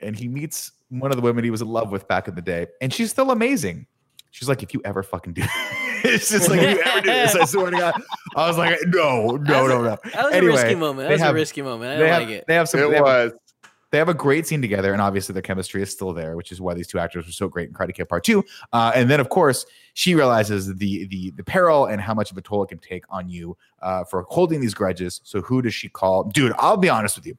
and 0.00 0.16
he 0.16 0.28
meets 0.28 0.72
one 0.88 1.10
of 1.12 1.16
the 1.16 1.22
women 1.22 1.44
he 1.44 1.50
was 1.50 1.62
in 1.62 1.68
love 1.68 1.90
with 1.92 2.08
back 2.08 2.26
in 2.28 2.34
the 2.34 2.42
day, 2.42 2.66
and 2.80 2.92
she's 2.92 3.10
still 3.10 3.30
amazing." 3.30 3.86
She's 4.32 4.48
like, 4.48 4.62
"If 4.62 4.74
you 4.74 4.80
ever 4.84 5.02
fucking 5.02 5.32
do." 5.34 5.42
It's 6.02 6.30
just 6.30 6.48
like 6.48 6.60
if 6.62 6.76
you 6.78 6.82
ever 6.82 7.00
do 7.02 7.08
this. 7.12 7.34
I 7.36 7.44
swear 7.44 7.70
to 7.70 7.76
God, 7.76 8.02
I 8.34 8.48
was 8.48 8.56
like, 8.56 8.78
no, 8.86 9.32
no, 9.36 9.66
no, 9.66 9.82
no. 9.82 9.98
That 10.14 10.24
was 10.24 10.32
Anyway, 10.32 10.52
a 10.54 10.56
risky 10.56 10.74
moment. 10.74 11.08
That 11.08 11.12
was 11.12 11.20
have- 11.20 11.32
a 11.32 11.34
risky 11.34 11.60
moment. 11.60 11.90
I 11.90 11.94
They 11.96 12.00
don't 12.04 12.08
have, 12.08 12.22
like 12.22 12.30
it. 12.30 12.44
they 12.48 12.54
have 12.54 12.68
some. 12.70 12.80
It 12.80 12.88
they 12.88 12.94
have 12.96 13.04
was. 13.04 13.32
They 13.90 13.98
have 13.98 14.08
a 14.08 14.14
great 14.14 14.46
scene 14.46 14.62
together, 14.62 14.92
and 14.92 15.02
obviously 15.02 15.32
their 15.32 15.42
chemistry 15.42 15.82
is 15.82 15.90
still 15.90 16.12
there, 16.12 16.36
which 16.36 16.52
is 16.52 16.60
why 16.60 16.74
these 16.74 16.86
two 16.86 16.98
actors 17.00 17.26
were 17.26 17.32
so 17.32 17.48
great 17.48 17.68
in 17.68 17.74
Karate 17.74 17.94
Kid 17.94 18.08
Part 18.08 18.22
Two. 18.24 18.44
Uh, 18.72 18.92
and 18.94 19.10
then, 19.10 19.18
of 19.18 19.28
course, 19.30 19.66
she 19.94 20.14
realizes 20.14 20.72
the 20.76 21.06
the 21.06 21.30
the 21.32 21.42
peril 21.44 21.86
and 21.86 22.00
how 22.00 22.14
much 22.14 22.30
of 22.30 22.38
a 22.38 22.40
toll 22.40 22.62
it 22.62 22.68
can 22.68 22.78
take 22.78 23.04
on 23.10 23.28
you 23.28 23.56
uh, 23.82 24.04
for 24.04 24.24
holding 24.28 24.60
these 24.60 24.74
grudges. 24.74 25.20
So 25.24 25.40
who 25.42 25.60
does 25.60 25.74
she 25.74 25.88
call? 25.88 26.24
Dude, 26.24 26.52
I'll 26.58 26.76
be 26.76 26.88
honest 26.88 27.16
with 27.16 27.26
you. 27.26 27.36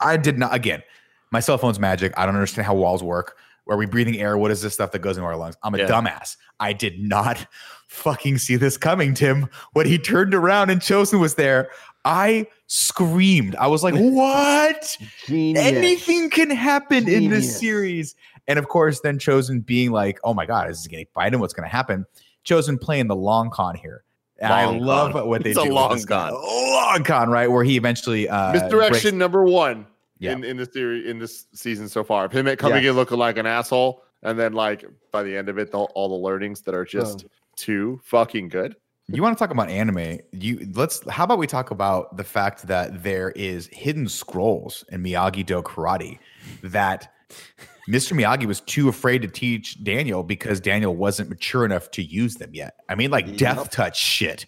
I 0.00 0.16
did 0.16 0.38
not. 0.38 0.54
Again, 0.54 0.82
my 1.30 1.40
cell 1.40 1.58
phone's 1.58 1.78
magic. 1.80 2.12
I 2.16 2.24
don't 2.26 2.34
understand 2.34 2.66
how 2.66 2.74
walls 2.74 3.02
work. 3.02 3.36
Are 3.68 3.76
we 3.76 3.84
breathing 3.86 4.20
air? 4.20 4.38
What 4.38 4.52
is 4.52 4.62
this 4.62 4.74
stuff 4.74 4.92
that 4.92 5.00
goes 5.00 5.16
into 5.16 5.26
our 5.26 5.36
lungs? 5.36 5.56
I'm 5.64 5.74
a 5.74 5.78
Yeah. 5.78 5.88
dumbass. 5.88 6.36
I 6.60 6.72
did 6.72 7.00
not 7.02 7.46
fucking 7.88 8.38
see 8.38 8.54
this 8.56 8.76
coming, 8.76 9.12
Tim. 9.12 9.48
When 9.72 9.86
he 9.86 9.98
turned 9.98 10.34
around 10.34 10.70
and 10.70 10.80
Chozen 10.80 11.18
was 11.18 11.34
there, 11.34 11.70
I 12.06 12.46
screamed. 12.68 13.56
I 13.56 13.66
was 13.66 13.82
like, 13.82 13.94
"What? 13.94 14.96
Genius. 15.26 15.64
anything 15.64 16.30
can 16.30 16.50
happen 16.50 17.08
in 17.08 17.30
this 17.30 17.58
series. 17.58 18.14
And 18.48 18.58
of 18.58 18.68
course, 18.68 19.00
then 19.00 19.18
Chozen 19.18 19.66
being 19.66 19.90
like, 19.90 20.20
oh 20.22 20.32
my 20.32 20.46
God, 20.46 20.70
is 20.70 20.78
this 20.78 20.86
getting 20.86 21.06
Biden? 21.16 21.40
What's 21.40 21.52
going 21.52 21.68
to 21.68 21.74
happen? 21.74 22.06
Chozen 22.44 22.80
playing 22.80 23.08
the 23.08 23.16
long 23.16 23.50
con 23.50 23.74
here. 23.74 24.04
And 24.38 24.50
Long 24.50 24.76
I 24.76 24.78
love 24.78 25.12
con. 25.14 25.26
what 25.28 25.42
they 25.42 25.50
It's 25.50 25.60
do. 25.60 25.72
a 25.72 25.74
long 25.74 25.94
this 25.94 26.04
con. 26.04 26.32
Long 26.32 27.02
con, 27.02 27.28
right? 27.28 27.50
Where 27.50 27.64
he 27.64 27.76
eventually 27.76 28.28
uh, 28.28 28.52
Misdirection 28.52 29.00
breaks- 29.02 29.12
number 29.14 29.42
one 29.44 29.84
Yeah. 30.20 30.32
in, 30.32 30.44
in 30.44 30.56
the 30.58 30.66
series 30.66 31.06
in 31.10 31.18
this 31.18 31.46
season 31.54 31.88
so 31.88 32.04
far. 32.04 32.28
Him 32.28 32.46
coming 32.56 32.84
Yes. 32.84 32.90
in 32.90 32.96
looking 32.96 33.18
like 33.18 33.36
an 33.36 33.46
asshole, 33.46 34.04
and 34.22 34.38
then 34.38 34.52
like 34.52 34.84
by 35.10 35.24
the 35.24 35.36
end 35.36 35.48
of 35.48 35.58
it, 35.58 35.72
the, 35.72 35.78
all 35.78 36.08
the 36.08 36.14
learnings 36.24 36.60
that 36.62 36.74
are 36.74 36.84
just 36.84 37.22
Boom. 37.22 37.30
too 37.56 38.00
fucking 38.04 38.48
good. 38.48 38.76
You 39.08 39.22
want 39.22 39.38
to 39.38 39.42
talk 39.42 39.52
about 39.52 39.68
anime? 39.68 40.18
You 40.32 40.68
let's. 40.74 41.08
How 41.08 41.24
about 41.24 41.38
we 41.38 41.46
talk 41.46 41.70
about 41.70 42.16
the 42.16 42.24
fact 42.24 42.66
that 42.66 43.04
there 43.04 43.30
is 43.30 43.68
hidden 43.72 44.08
scrolls 44.08 44.84
in 44.90 45.02
Miyagi 45.02 45.46
Do 45.46 45.62
Karate 45.62 46.18
that 46.62 47.12
Mr. 47.88 48.14
Miyagi 48.14 48.46
was 48.46 48.60
too 48.62 48.88
afraid 48.88 49.22
to 49.22 49.28
teach 49.28 49.82
Daniel 49.84 50.24
because 50.24 50.60
Daniel 50.60 50.96
wasn't 50.96 51.28
mature 51.28 51.64
enough 51.64 51.90
to 51.92 52.02
use 52.02 52.34
them 52.34 52.50
yet. 52.52 52.74
I 52.88 52.96
mean, 52.96 53.12
like 53.12 53.36
death 53.36 53.70
touch 53.70 53.96
shit. 53.96 54.46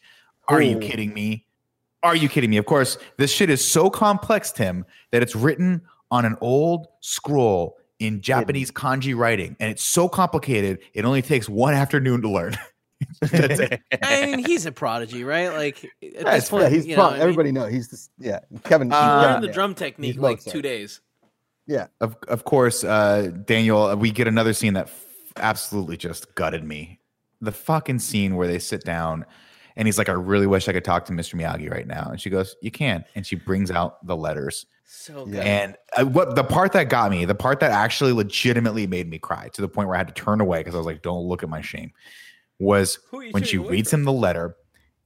Are 0.49 0.61
you 0.61 0.77
oh. 0.77 0.81
kidding 0.81 1.15
me? 1.15 1.47
Are 2.03 2.17
you 2.17 2.29
kidding 2.29 2.51
me? 2.51 2.57
Of 2.57 2.67
course, 2.67 2.99
this 3.17 3.33
shit 3.33 3.51
is 3.51 3.65
so 3.65 3.91
complex, 3.91 4.51
Tim, 4.51 4.85
that 5.13 5.23
it's 5.23 5.37
written 5.37 5.83
on 6.11 6.25
an 6.25 6.37
old 6.41 6.89
scroll 7.01 7.77
in 8.01 8.21
Japanese 8.21 8.71
kanji 8.73 9.17
writing, 9.17 9.57
and 9.61 9.71
it's 9.71 9.85
so 9.85 10.09
complicated. 10.09 10.79
It 10.95 11.05
only 11.05 11.23
takes 11.23 11.49
one 11.49 11.75
afternoon 11.75 12.23
to 12.23 12.29
learn. 12.29 12.57
That's 13.21 13.61
it. 13.61 13.81
I 14.03 14.27
mean, 14.27 14.39
he's 14.45 14.67
a 14.67 14.73
prodigy, 14.73 15.25
right? 15.25 15.49
Like 15.53 15.85
at 15.85 15.91
it's 16.03 16.25
this 16.25 16.51
point, 16.51 16.65
Yeah, 16.65 16.69
he's 16.71 16.87
you 16.87 16.95
pro- 16.95 17.05
know, 17.05 17.11
I 17.11 17.13
mean, 17.15 17.23
everybody 17.23 17.53
knows 17.53 17.73
he's 17.73 17.89
just 17.89 18.11
yeah. 18.19 18.41
Kevin, 18.65 18.93
Uh, 18.93 19.01
he 19.01 19.07
yeah, 19.07 19.21
learned 19.21 19.43
the 19.45 19.49
yeah. 19.49 19.53
drum 19.53 19.75
technique 19.75 20.15
He's 20.15 20.21
like 20.23 20.43
two 20.43 20.63
days. 20.63 21.01
Yeah, 21.67 21.89
of 22.01 22.17
of 22.29 22.45
course, 22.45 22.83
uh, 22.83 23.31
Daniel, 23.45 23.83
uh, 23.83 23.95
we 23.97 24.11
get 24.11 24.27
another 24.27 24.53
scene 24.55 24.73
that 24.75 24.87
f- 24.87 25.05
absolutely 25.37 25.97
just 25.97 26.35
gutted 26.35 26.65
me. 26.65 26.99
The 27.41 27.53
fucking 27.53 27.99
scene 28.01 28.37
where 28.37 28.49
they 28.49 28.59
sit 28.59 28.83
down 28.85 29.25
and 29.77 29.87
he's 29.87 29.97
like, 29.99 30.09
I 30.09 30.13
really 30.13 30.47
wish 30.49 30.67
I 30.69 30.73
could 30.73 30.85
talk 30.85 31.05
to 31.05 31.13
Mr. 31.13 31.35
Miyagi 31.39 31.71
right 31.71 31.87
now. 31.87 32.09
And 32.11 32.21
she 32.21 32.31
goes, 32.31 32.57
You 32.63 32.71
can. 32.73 33.05
And 33.15 33.25
she 33.27 33.37
brings 33.37 33.71
out 33.71 34.05
the 34.07 34.17
letters. 34.17 34.67
So 34.85 35.27
Yeah. 35.27 35.33
good. 35.33 35.47
And 35.47 35.77
uh, 35.99 36.05
what 36.07 36.35
the 36.35 36.43
part 36.43 36.73
that 36.73 36.89
got 36.89 37.11
me, 37.13 37.25
the 37.27 37.35
part 37.37 37.61
that 37.61 37.71
actually 37.71 38.13
legitimately 38.13 38.87
made 38.89 39.09
me 39.09 39.19
cry 39.19 39.51
to 39.53 39.61
the 39.61 39.69
point 39.69 39.87
where 39.89 39.95
I 39.95 39.99
had 39.99 40.09
to 40.09 40.15
turn 40.15 40.41
away 40.41 40.59
because 40.61 40.75
I 40.75 40.79
was 40.79 40.87
like, 40.87 41.03
Don't 41.03 41.27
look 41.29 41.43
at 41.45 41.49
my 41.51 41.61
shame, 41.61 41.93
was 42.59 42.99
Who 43.11 43.21
are 43.21 43.25
you 43.25 43.33
when 43.33 43.43
she 43.45 43.59
reads 43.59 43.93
him 43.93 44.05
the 44.05 44.13
letter 44.13 44.57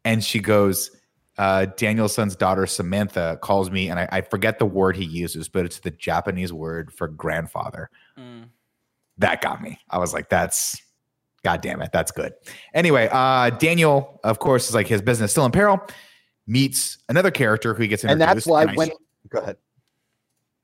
and 0.05 0.23
she 0.23 0.41
goes, 0.41 0.91
uh, 1.39 1.67
Daniel's 1.77 2.15
son's 2.15 2.37
daughter, 2.37 2.67
Samantha, 2.67 3.39
calls 3.43 3.71
me, 3.71 3.89
and 3.89 3.99
I, 3.99 4.09
I 4.13 4.21
forget 4.21 4.59
the 4.59 4.67
word 4.67 4.97
he 4.97 5.05
uses, 5.05 5.49
but 5.49 5.65
it's 5.65 5.81
the 5.81 5.91
Japanese 5.91 6.53
word 6.53 6.93
for 6.93 7.09
grandfather. 7.09 7.91
Mm. 8.19 8.49
That 9.19 9.41
got 9.41 9.63
me. 9.63 9.79
I 9.89 9.99
was 9.99 10.13
like, 10.13 10.29
that's, 10.29 10.81
God 11.43 11.61
damn 11.63 11.81
it, 11.81 11.91
that's 11.93 12.13
good. 12.13 12.35
Anyway, 12.75 13.09
uh, 13.11 13.51
Daniel, 13.51 14.21
of 14.25 14.39
course, 14.41 14.69
is 14.69 14.75
like 14.75 14.87
his 14.87 15.01
business 15.01 15.31
still 15.31 15.47
in 15.47 15.53
peril, 15.53 15.81
meets 16.47 16.99
another 17.09 17.31
character 17.31 17.73
who 17.75 17.83
he 17.83 17.89
gets 17.89 18.05
and 18.05 18.13
introduced. 18.13 18.35
that's 18.35 18.47
why 18.47 18.65
I 18.65 18.75
when 18.75 18.91
go 19.29 19.39
ahead. 19.39 19.57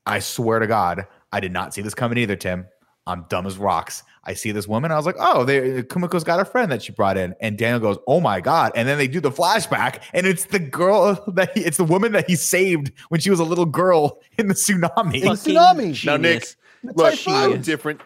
I 0.06 0.19
swear 0.19 0.59
to 0.59 0.66
God, 0.66 1.06
I 1.32 1.40
did 1.40 1.52
not 1.52 1.74
see 1.74 1.82
this 1.82 1.94
coming 1.94 2.19
either, 2.19 2.36
Tim. 2.36 2.66
I'm 3.06 3.24
dumb 3.28 3.47
as 3.47 3.56
rocks. 3.59 4.02
I 4.28 4.34
see 4.34 4.52
this 4.52 4.68
woman. 4.68 4.92
I 4.92 4.96
was 4.96 5.06
like, 5.06 5.16
oh, 5.18 5.44
they, 5.44 5.82
Kumiko's 5.84 6.22
got 6.22 6.38
a 6.38 6.44
friend 6.44 6.70
that 6.70 6.82
she 6.82 6.92
brought 6.92 7.16
in. 7.16 7.34
And 7.40 7.56
Daniel 7.56 7.80
goes, 7.80 7.96
oh 8.06 8.20
my 8.20 8.42
God. 8.42 8.72
And 8.74 8.86
then 8.86 8.98
they 8.98 9.09
do 9.09 9.20
the 9.20 9.30
flashback, 9.30 10.02
and 10.12 10.26
it's 10.26 10.44
the 10.44 10.59
girl 10.59 11.24
that 11.34 11.56
he, 11.56 11.64
it's 11.64 11.78
the 11.78 11.84
woman 11.84 12.12
that 12.12 12.28
he 12.28 12.36
saved 12.36 12.92
when 13.09 13.20
she 13.20 13.30
was 13.30 13.40
a 13.40 13.44
little 13.44 13.64
girl 13.66 14.20
in 14.38 14.48
the 14.48 14.55
tsunami. 14.55 15.14
In 15.14 15.20
the 15.22 15.30
tsunami. 15.30 15.94
Genius. 15.94 16.05
Now, 16.05 16.16
Nick, 16.18 16.44
The 16.84 16.92
Look. 16.92 17.18
I'm 17.26 17.62
different. 17.62 18.02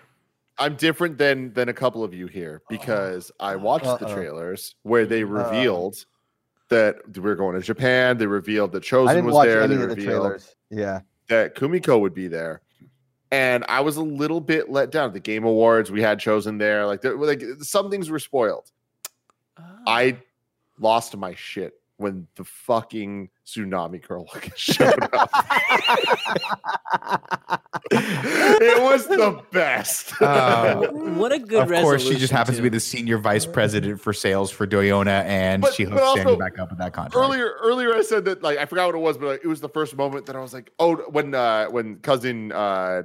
I'm 0.59 0.77
different 0.77 1.19
than 1.19 1.53
than 1.55 1.69
a 1.69 1.73
couple 1.74 2.05
of 2.05 2.15
you 2.15 2.27
here 2.28 2.62
because 2.69 3.32
I 3.40 3.57
watched 3.57 3.85
the 3.85 4.07
Uh-oh. 4.07 4.15
trailers 4.15 4.77
where 4.82 5.05
they 5.07 5.24
revealed 5.24 6.05
that 6.69 6.97
we 7.19 7.28
are 7.31 7.35
going 7.35 7.55
to 7.57 7.61
Japan. 7.62 8.16
They 8.16 8.27
revealed 8.27 8.73
that 8.73 8.85
I 8.85 8.86
Chozen 8.86 9.09
didn't 9.09 9.24
was 9.27 9.35
watch 9.35 9.49
there. 9.49 9.62
any 9.62 9.74
They 9.74 9.82
of 9.82 9.89
the 9.90 9.94
revealed 9.97 10.07
trailers. 10.23 10.57
Yeah. 10.70 11.01
that 11.28 11.55
Kumiko 11.57 12.01
would 12.01 12.15
be 12.15 12.28
there. 12.28 12.62
And 13.33 13.65
I 13.67 13.81
was 13.81 13.97
a 13.97 14.03
little 14.03 14.41
bit 14.43 14.71
let 14.71 14.91
down. 14.93 15.15
The 15.15 15.19
Game 15.21 15.45
Awards, 15.45 15.91
we 15.91 16.03
had 16.03 16.21
Chozen 16.21 16.59
there. 16.59 16.85
Like, 16.87 17.01
there, 17.01 17.17
like 17.17 17.43
some 17.61 17.91
things 17.91 18.11
were 18.11 18.19
spoiled. 18.19 18.71
Oh. 19.59 19.63
I 19.87 20.19
lost 20.79 21.17
my 21.17 21.35
shit 21.35 21.73
when 21.97 22.27
the 22.37 22.45
fucking 22.45 23.31
tsunami 23.47 24.07
girl 24.07 24.27
showed 24.57 24.99
up. 25.15 25.31
it 27.91 28.83
was 28.83 29.07
the 29.07 29.41
best. 29.51 30.21
Uh, 30.21 30.89
what 30.91 31.33
a 31.33 31.39
good 31.39 31.63
of 31.63 31.69
course, 31.83 32.03
she 32.03 32.09
just 32.09 32.33
resolution, 32.33 32.37
happens 32.37 32.57
to 32.59 32.63
be 32.63 32.69
the 32.69 32.81
senior 32.81 33.19
vice 33.19 33.47
president 33.47 34.01
for 34.01 34.13
sales 34.13 34.51
for 34.51 34.67
Doyona, 34.67 35.25
and 35.25 35.63
But- 35.63 35.75
she 35.75 35.85
but 35.85 35.93
hooks 35.95 36.03
also, 36.03 36.25
Danny 36.25 36.37
back 36.37 36.59
up 36.59 36.71
with 36.71 36.79
that 36.81 36.93
contract. 36.93 37.17
earlier 37.17 37.55
earlier 37.63 37.95
I 37.95 38.03
said 38.03 38.25
that 38.27 38.43
like 38.43 38.59
I 38.59 38.67
forgot 38.67 38.87
what 38.87 38.95
it 38.95 38.99
was, 38.99 39.17
but 39.17 39.27
like, 39.27 39.41
it 39.45 39.49
was 39.49 39.61
the 39.61 39.69
first 39.71 39.97
moment 39.97 40.27
that 40.27 40.37
I 40.37 40.41
was 40.41 40.53
like, 40.53 40.71
oh, 40.79 40.97
when 40.97 41.35
uh 41.35 41.67
when 41.67 41.97
cousin 41.97 42.53
uh 42.53 43.05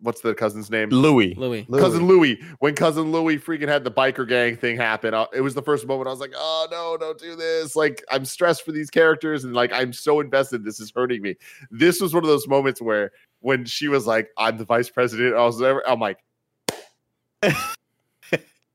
what's 0.00 0.20
the 0.20 0.34
cousin's 0.34 0.70
name? 0.70 0.90
Louis. 0.90 1.34
Louis. 1.34 1.66
Cousin 1.70 2.06
Louis, 2.06 2.40
when 2.58 2.74
cousin 2.74 3.12
Louis 3.12 3.38
freaking 3.38 3.68
had 3.68 3.84
the 3.84 3.90
biker 3.90 4.26
gang 4.26 4.56
thing 4.56 4.76
happen, 4.76 5.14
uh, 5.14 5.26
it 5.32 5.40
was 5.40 5.54
the 5.54 5.62
first 5.62 5.86
moment 5.86 6.08
I 6.08 6.10
was 6.10 6.20
like, 6.20 6.32
"Oh 6.36 6.68
no, 6.70 6.96
don't 6.98 7.18
do 7.18 7.36
this!" 7.36 7.76
Like 7.76 8.02
I'm 8.10 8.24
stressed 8.24 8.64
for 8.64 8.72
these 8.72 8.90
characters, 8.90 9.44
and 9.44 9.54
like 9.54 9.72
I'm 9.72 9.92
so 9.92 10.20
invested. 10.20 10.64
This 10.64 10.80
is 10.80 10.92
hurting 10.94 11.22
me. 11.22 11.36
This 11.70 12.00
was 12.00 12.14
one 12.14 12.24
of 12.24 12.28
those 12.28 12.48
moments 12.48 12.80
where 12.80 13.12
when 13.40 13.64
she 13.64 13.88
was 13.88 14.06
like, 14.06 14.28
"I'm 14.36 14.56
the 14.58 14.64
vice 14.64 14.90
president," 14.90 15.34
I 15.34 15.44
was 15.44 15.60
never. 15.60 15.86
I'm 15.88 16.00
like, 16.00 16.18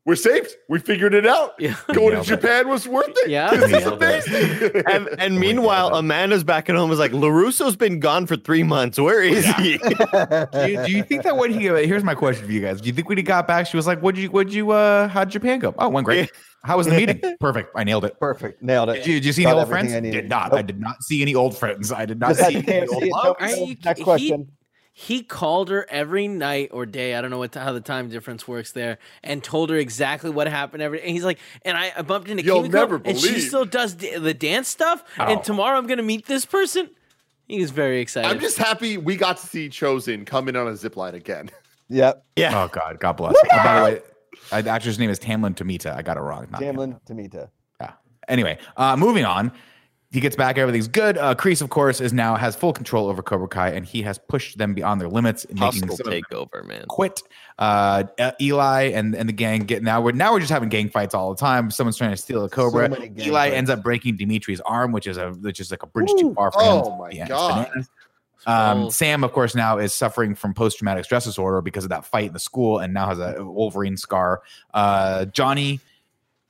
"We're 0.05 0.15
saved. 0.15 0.51
We 0.69 0.79
figured 0.79 1.13
it 1.13 1.25
out. 1.25 1.53
Yeah. 1.59 1.75
Going 1.93 2.15
to 2.15 2.21
Japan 2.23 2.67
was 2.67 2.87
worth 2.87 3.07
it. 3.09 3.29
Yeah. 3.29 3.49
this 3.51 3.63
is 3.65 3.71
Nailed 3.71 4.03
it. 4.03 4.27
amazing." 4.27 4.83
And, 4.95 5.07
and 5.19 5.39
meanwhile, 5.39 5.95
Amanda's 5.95 6.43
back 6.43 6.69
at 6.69 6.75
home 6.75 6.91
is 6.91 6.99
like, 6.99 7.11
LaRusso's 7.11 7.75
been 7.75 7.99
gone 7.99 8.27
for 8.27 8.35
three 8.35 8.63
months. 8.63 8.99
Where 8.99 9.21
is 9.21 9.45
he? 9.55 9.77
do, 9.79 10.71
you, 10.71 10.85
do 10.85 10.91
you 10.91 11.03
think 11.03 11.23
that 11.23 11.35
when 11.37 11.51
he 11.51 11.65
here's 11.65 12.03
my 12.03 12.13
question 12.15 12.45
for 12.45 12.51
you 12.51 12.61
guys? 12.61 12.81
Do 12.81 12.87
you 12.87 12.93
think 12.93 13.09
when 13.09 13.17
he 13.17 13.23
got 13.23 13.47
back, 13.47 13.67
she 13.67 13.77
was 13.77 13.87
like, 13.87 13.99
"What'd 14.01 14.21
you, 14.21 14.29
what'd 14.29 14.53
you, 14.53 14.71
uh, 14.71 15.07
how'd 15.07 15.29
Japan 15.29 15.59
go? 15.59 15.73
Oh, 15.77 15.89
went 15.89 16.05
great. 16.05 16.31
How 16.63 16.77
was 16.77 16.87
the 16.87 16.95
meeting? 16.95 17.21
Perfect. 17.39 17.71
I 17.75 17.83
nailed 17.83 18.05
it. 18.05 18.19
Perfect. 18.19 18.61
Nailed 18.63 18.89
it. 18.89 18.95
Did 18.95 19.07
you, 19.07 19.13
did 19.15 19.25
you 19.25 19.33
see 19.33 19.43
Got 19.43 19.51
any 19.51 19.59
old 19.59 19.69
friends? 19.69 19.93
I. 19.93 19.99
Did 19.99 20.29
not. 20.29 20.53
I 20.53 20.61
did 20.63 20.79
not 20.79 21.03
see 21.03 21.21
any 21.21 21.35
old 21.35 21.55
friends. 21.55 21.91
I 21.91 22.05
did 22.05 22.19
not 22.19 22.35
Just 22.35 22.47
see 22.49 22.55
any 22.67 22.87
old 22.87 23.03
KFC. 23.03 23.09
love. 23.11 23.37
Nope. 23.39 23.77
Next 23.85 23.97
he- 23.99 24.03
question. 24.03 24.47
He 24.97 25.23
called 25.23 25.67
her 25.71 25.85
every 25.89 26.29
night 26.29 26.69
or 26.71 26.85
day. 26.85 27.15
I 27.15 27.21
don't 27.21 27.29
know 27.29 27.37
what 27.37 27.53
how 27.53 27.73
the 27.73 27.81
time 27.81 28.07
difference 28.07 28.47
works 28.47 28.71
there, 28.71 28.97
and 29.21 29.43
told 29.43 29.69
her 29.69 29.75
exactly 29.75 30.29
what 30.29 30.47
happened. 30.47 30.81
Every 30.81 31.01
and 31.01 31.09
he's 31.11 31.25
like, 31.25 31.37
and 31.63 31.75
I, 31.77 31.91
I 31.97 32.01
bumped 32.01 32.29
into 32.29 32.43
You'll 32.45 32.61
Kimiko, 32.61 32.77
never 32.77 33.01
and 33.03 33.19
she 33.19 33.41
still 33.41 33.65
does 33.65 33.95
d- 33.95 34.17
the 34.17 34.33
dance 34.33 34.69
stuff. 34.69 35.03
Oh. 35.19 35.25
And 35.25 35.43
tomorrow 35.43 35.77
I'm 35.77 35.85
gonna 35.85 36.01
meet 36.01 36.27
this 36.27 36.45
person. 36.45 36.89
He 37.45 37.59
was 37.59 37.71
very 37.71 37.99
excited. 37.99 38.29
I'm 38.29 38.39
just 38.39 38.57
happy 38.57 38.97
we 38.97 39.17
got 39.17 39.35
to 39.35 39.45
see 39.45 39.67
Chozen 39.67 40.25
come 40.25 40.47
in 40.47 40.55
on 40.55 40.69
a 40.69 40.77
zip 40.77 40.95
line 40.95 41.13
again. 41.13 41.51
Yep. 41.89 42.25
Yeah. 42.35 42.63
Oh 42.63 42.67
God, 42.67 42.99
God 42.99 43.13
bless. 43.13 43.35
Oh, 43.37 43.47
by 43.57 43.75
the 43.79 43.85
way, 43.85 44.01
uh, 44.51 44.61
the 44.63 44.69
actor's 44.71 44.97
name 44.97 45.11
is 45.11 45.19
Tamlyn 45.19 45.53
Tomita. 45.55 45.95
I 45.95 46.01
got 46.01 46.17
it 46.17 46.21
wrong. 46.21 46.47
not 46.49 46.59
Tamlyn 46.61 46.99
Tamita. 47.07 47.49
Yeah. 47.79 47.91
Anyway, 48.27 48.57
uh, 48.75 48.97
moving 48.97 49.23
on. 49.23 49.51
He 50.15 50.21
gets 50.21 50.37
back. 50.37 50.57
Everything's 50.57 50.87
good. 50.87 51.17
Uh, 51.17 51.35
Kreese, 51.35 51.61
of 51.61 51.69
course, 51.69 51.99
is 51.99 52.13
now 52.13 52.37
has 52.37 52.55
full 52.55 52.71
control 52.71 53.09
over 53.09 53.21
Cobra 53.21 53.49
Kai, 53.49 53.71
and 53.71 53.85
he 53.85 54.01
has 54.03 54.17
pushed 54.17 54.57
them 54.57 54.73
beyond 54.73 55.01
their 55.01 55.09
limits, 55.09 55.43
in 55.43 55.55
making 55.59 55.89
Hostile 55.89 55.97
some 55.97 56.07
of 56.07 56.13
them 56.13 56.23
takeover, 56.23 56.65
man. 56.65 56.85
quit. 56.87 57.21
Uh, 57.59 58.05
Eli 58.39 58.83
and, 58.93 59.13
and 59.13 59.27
the 59.27 59.33
gang 59.33 59.65
get 59.65 59.83
now. 59.83 59.99
We're 59.99 60.13
now 60.13 60.31
we're 60.31 60.39
just 60.39 60.53
having 60.53 60.69
gang 60.69 60.89
fights 60.89 61.13
all 61.13 61.33
the 61.33 61.39
time. 61.39 61.69
Someone's 61.69 61.97
trying 61.97 62.11
to 62.11 62.17
steal 62.17 62.45
a 62.45 62.49
Cobra. 62.49 62.87
many 62.87 63.09
gang 63.09 63.27
Eli 63.27 63.47
fights. 63.47 63.57
ends 63.57 63.69
up 63.69 63.83
breaking 63.83 64.17
Demetri's 64.17 64.61
arm, 64.61 64.93
which 64.93 65.05
is 65.05 65.17
a 65.17 65.31
which 65.31 65.59
is 65.59 65.69
like 65.69 65.83
a 65.83 65.87
bridge 65.87 66.11
too 66.17 66.33
far 66.33 66.49
for 66.49 66.61
him. 66.61 66.67
Oh 66.69 66.97
my 66.97 67.11
God. 67.27 67.69
Um, 68.47 68.91
Sam, 68.91 69.23
of 69.25 69.33
course, 69.33 69.53
now 69.53 69.79
is 69.79 69.93
suffering 69.93 70.33
from 70.33 70.53
post 70.53 70.77
traumatic 70.77 71.03
stress 71.03 71.25
disorder 71.25 71.61
because 71.61 71.83
of 71.83 71.89
that 71.89 72.05
fight 72.05 72.27
in 72.27 72.33
the 72.33 72.39
school, 72.39 72.79
and 72.79 72.93
now 72.93 73.07
has 73.07 73.19
a 73.19 73.43
Wolverine 73.43 73.97
scar. 73.97 74.43
Uh, 74.73 75.25
Johnny, 75.25 75.81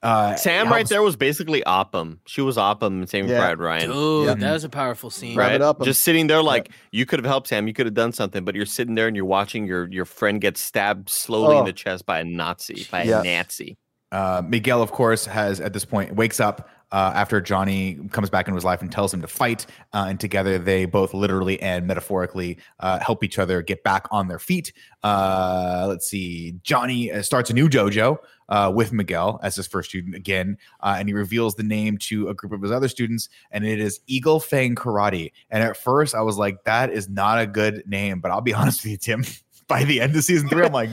uh, 0.06 0.36
Sam 0.36 0.68
right 0.68 0.76
helps- 0.78 0.90
there 0.90 1.02
was 1.02 1.16
basically 1.16 1.64
Upham. 1.66 2.20
She 2.28 2.42
was 2.42 2.58
Upham 2.58 3.00
and 3.00 3.10
Saving 3.10 3.30
Yeah. 3.30 3.40
Private 3.40 3.64
Ryan. 3.64 3.90
Dude, 3.92 4.26
Yeah. 4.28 4.34
that 4.36 4.54
was 4.54 4.64
a 4.64 4.70
powerful 4.70 5.10
scene. 5.10 5.38
Right, 5.38 5.54
it 5.54 5.62
up 5.62 5.78
and- 5.80 5.86
just 5.86 6.04
sitting 6.04 6.28
there 6.28 6.42
like 6.44 6.70
you 6.92 7.06
could 7.06 7.20
have 7.20 7.26
helped 7.26 7.48
Sam. 7.48 7.68
You 7.68 7.74
could 7.74 7.86
have 7.88 7.96
done 7.96 8.12
something, 8.12 8.46
but 8.46 8.56
you're 8.56 8.66
sitting 8.66 8.96
there 8.96 9.08
and 9.08 9.16
you're 9.16 9.26
watching 9.26 9.66
your 9.66 9.88
your 9.92 10.06
friend 10.06 10.40
get 10.40 10.58
stabbed 10.58 11.10
slowly 11.10 11.58
in 11.58 11.64
Oh. 11.64 11.66
the 11.66 11.74
chest 11.74 12.06
by 12.06 12.20
a 12.20 12.24
Nazi, 12.24 12.88
by 12.92 13.04
Yeah. 13.04 13.22
a 13.22 13.24
Nazi. 13.24 13.78
Uh, 14.12 14.42
Miguel, 14.46 14.82
of 14.82 14.92
course, 14.92 15.26
has 15.26 15.60
at 15.60 15.74
this 15.74 15.86
point 15.86 16.16
wakes 16.16 16.40
up 16.40 16.70
uh, 16.92 17.12
after 17.16 17.42
Johnny 17.42 18.00
comes 18.12 18.30
back 18.30 18.48
into 18.48 18.56
his 18.56 18.64
life 18.64 18.82
and 18.82 18.92
tells 18.92 19.14
him 19.14 19.22
to 19.22 19.28
fight. 19.28 19.66
Uh, 19.94 20.06
and 20.10 20.20
together, 20.20 20.58
they 20.58 20.86
both 20.86 21.14
literally 21.14 21.62
and 21.62 21.88
metaphorically 21.88 22.58
uh, 22.80 23.00
help 23.00 23.24
each 23.24 23.40
other 23.40 23.62
get 23.62 23.84
back 23.84 24.08
on 24.12 24.28
their 24.28 24.40
feet. 24.40 24.72
Uh, 25.04 25.86
let's 25.88 26.08
see. 26.08 26.54
Johnny 26.64 27.12
uh, 27.12 27.22
starts 27.22 27.50
a 27.50 27.54
new 27.54 27.68
dojo 27.68 28.18
uh, 28.48 28.72
with 28.74 28.94
Miguel 28.94 29.40
as 29.44 29.56
his 29.56 29.68
first 29.68 29.90
student 29.90 30.16
again, 30.16 30.58
and 30.82 31.10
he 31.10 31.14
reveals 31.14 31.56
the 31.56 31.64
name 31.64 31.98
to 31.98 32.30
a 32.30 32.34
group 32.34 32.54
of 32.54 32.62
his 32.62 32.72
other 32.72 32.88
students, 32.88 33.28
and 33.52 33.66
it 33.66 33.80
is 33.80 34.00
Eagle 34.08 34.40
Fang 34.40 34.76
Karate. 34.76 35.32
And 35.50 35.64
at 35.64 35.76
first, 35.76 36.14
I 36.14 36.22
was 36.22 36.38
like, 36.38 36.64
"That 36.64 36.92
is 36.92 37.10
not 37.10 37.40
a 37.40 37.48
good 37.48 37.84
name," 37.88 38.22
but 38.22 38.32
I'll 38.32 38.42
be 38.42 38.54
honest 38.62 38.84
with 38.84 38.92
you, 38.92 38.98
Tim. 38.98 39.26
By 39.68 39.84
the 39.84 40.00
end 40.00 40.16
of 40.16 40.24
season 40.24 40.48
three, 40.48 40.64
I'm 40.64 40.72
like. 40.72 40.92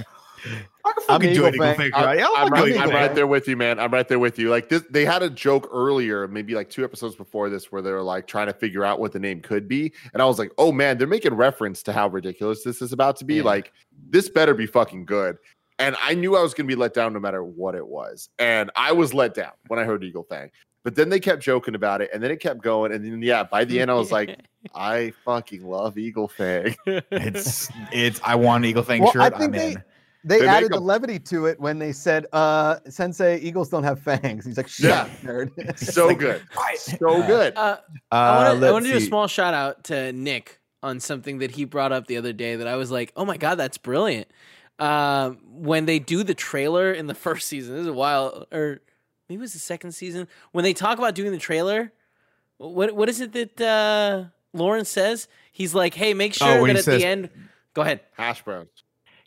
I 0.85 0.93
can 0.93 1.03
fucking 1.05 1.31
Eagle 1.31 1.45
join 1.45 1.55
Eagle 1.55 1.67
Fang. 1.75 1.77
Fang 1.77 1.91
I'm, 1.95 2.19
I'll 2.19 2.37
I'm 2.47 2.53
right, 2.53 2.77
I'm 2.79 2.91
right 2.91 3.15
there 3.15 3.27
with 3.27 3.47
you, 3.47 3.57
man. 3.57 3.79
I'm 3.79 3.93
right 3.93 4.09
there 4.09 4.19
with 4.19 4.39
you. 4.39 4.51
Like 4.51 4.69
this, 4.69 4.83
they 4.91 5.05
had 5.05 5.23
a 5.23 5.31
joke 5.31 5.69
earlier, 5.73 6.27
maybe 6.29 6.55
like 6.55 6.71
two 6.71 6.83
episodes 6.85 7.15
before 7.15 7.49
this, 7.51 7.71
where 7.71 7.83
they 7.83 7.93
were 7.93 8.03
like 8.03 8.27
trying 8.27 8.49
to 8.49 8.53
figure 8.53 8.85
out 8.85 8.99
what 8.99 9.13
the 9.13 9.21
name 9.21 9.41
could 9.41 9.69
be, 9.69 9.93
and 10.13 10.21
I 10.21 10.25
was 10.27 10.39
like, 10.39 10.51
"Oh 10.59 10.73
man, 10.73 10.99
they're 10.99 11.07
making 11.07 11.35
reference 11.35 11.83
to 11.85 11.93
how 11.93 12.09
ridiculous 12.09 12.65
this 12.65 12.83
is 12.83 12.93
about 12.93 13.17
to 13.19 13.25
be. 13.25 13.37
Yeah. 13.37 13.43
Like 13.45 13.73
this 14.11 14.29
better 14.29 14.55
be 14.55 14.67
fucking 14.67 15.05
good." 15.05 15.39
And 15.79 15.97
I 16.03 16.15
knew 16.15 16.37
I 16.37 16.43
was 16.43 16.53
going 16.55 16.67
to 16.69 16.73
be 16.75 16.79
let 16.79 16.95
down 16.95 17.13
no 17.13 17.19
matter 17.21 17.43
what 17.43 17.75
it 17.75 17.87
was, 17.87 18.29
and 18.39 18.71
I 18.77 18.93
was 18.93 19.15
let 19.15 19.35
down 19.35 19.53
when 19.69 19.79
I 19.79 19.85
heard 19.85 20.03
Eagle 20.05 20.25
Fang. 20.25 20.51
But 20.85 20.97
then 20.97 21.09
they 21.11 21.21
kept 21.21 21.43
joking 21.43 21.77
about 21.77 22.01
it, 22.03 22.11
and 22.13 22.21
then 22.21 22.33
it 22.33 22.41
kept 22.41 22.61
going, 22.61 22.91
and 22.93 23.05
then 23.05 23.23
yeah, 23.23 23.45
by 23.45 23.65
the 23.65 23.79
end 23.81 23.89
I 23.91 23.95
was 23.95 24.11
like, 24.11 24.37
"I 24.75 25.13
fucking 25.25 25.65
love 25.65 25.97
Eagle 25.97 26.27
Fang." 26.27 26.75
It's 26.87 27.69
it's. 27.93 28.21
I 28.25 28.35
want 28.35 28.65
Eagle 28.65 28.83
Fang 28.83 29.01
Well, 29.03 29.11
I 29.11 29.13
shirt. 29.13 29.33
think 29.39 29.43
I'm 29.45 29.53
they- 29.53 29.73
in. 29.75 29.85
They, 30.25 30.41
They 30.41 30.47
added 30.49 30.71
make 30.71 30.79
the 30.79 30.85
levity 30.85 31.19
to 31.19 31.47
it 31.47 31.59
when 31.59 31.79
they 31.79 31.93
said, 31.93 32.27
uh, 32.33 32.77
Sensei, 32.89 33.39
eagles 33.41 33.69
don't 33.69 33.83
have 33.85 34.01
fangs. 34.01 34.45
He's 34.45 34.57
like, 34.57 34.69
shut 34.69 34.89
Yeah. 34.91 35.03
up, 35.03 35.11
nerd. 35.23 35.79
So 35.79 36.07
like, 36.09 36.19
good, 36.19 36.43
Right. 36.57 36.79
so 36.79 37.27
good. 37.27 37.57
Uh, 37.57 37.79
Uh, 38.13 38.15
I 38.61 38.71
want 38.71 38.85
to 38.87 38.93
do 38.93 38.99
a 38.99 39.01
small 39.01 39.27
shout 39.27 39.53
out 39.55 39.85
to 39.85 40.13
Nick 40.13 40.61
on 40.83 41.01
something 41.01 41.39
that 41.39 41.51
he 41.53 41.65
brought 41.65 41.91
up 41.93 42.07
the 42.07 42.17
other 42.19 42.33
day 42.33 42.57
that 42.57 42.67
I 42.69 42.77
was 42.77 42.91
like, 42.91 43.13
oh 43.17 43.25
my 43.25 43.37
god, 43.37 43.57
that's 43.57 43.79
brilliant. 43.79 44.29
Um, 44.79 45.39
when 45.51 45.87
they 45.87 45.99
do 45.99 46.23
the 46.25 46.35
trailer 46.35 46.93
in 46.93 47.07
the 47.07 47.15
first 47.27 47.49
season, 47.49 47.75
this 47.75 47.83
is 47.83 47.87
a 47.89 47.93
while, 47.93 48.47
or 48.53 48.81
maybe 49.29 49.39
it 49.39 49.41
was 49.41 49.53
the 49.53 49.59
second 49.59 49.93
season. 49.93 50.29
When 50.53 50.63
they 50.65 50.73
talk 50.73 50.99
about 50.99 51.15
doing 51.15 51.33
the 51.33 51.39
trailer, 51.39 51.93
what 52.59 52.93
what 52.95 53.09
is 53.09 53.21
it 53.21 53.33
that 53.33 53.61
uh, 53.61 54.25
Lauren 54.53 54.85
says? 54.85 55.27
He's 55.53 55.75
like, 55.75 55.95
hey, 55.95 56.15
make 56.15 56.37
Oh, 56.41 56.47
sure 56.47 56.63
when 56.63 56.69
that 56.69 56.73
he 56.75 56.79
at 56.79 56.85
says- 56.85 57.01
the 57.03 57.07
end. 57.07 57.31
Go 57.75 57.83
ahead. 57.83 58.01
Hash 58.17 58.43
browns. 58.43 58.69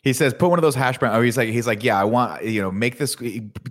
He 0.06 0.12
says, 0.12 0.32
put 0.32 0.50
one 0.50 0.58
of 0.60 0.62
those 0.62 0.76
hash 0.76 0.98
brown. 0.98 1.16
Oh, 1.16 1.20
he's 1.20 1.36
like, 1.36 1.48
he's 1.48 1.66
like, 1.66 1.82
yeah, 1.82 2.00
I 2.00 2.04
want, 2.04 2.44
you 2.44 2.62
know, 2.62 2.70
make 2.70 2.96
this, 2.96 3.16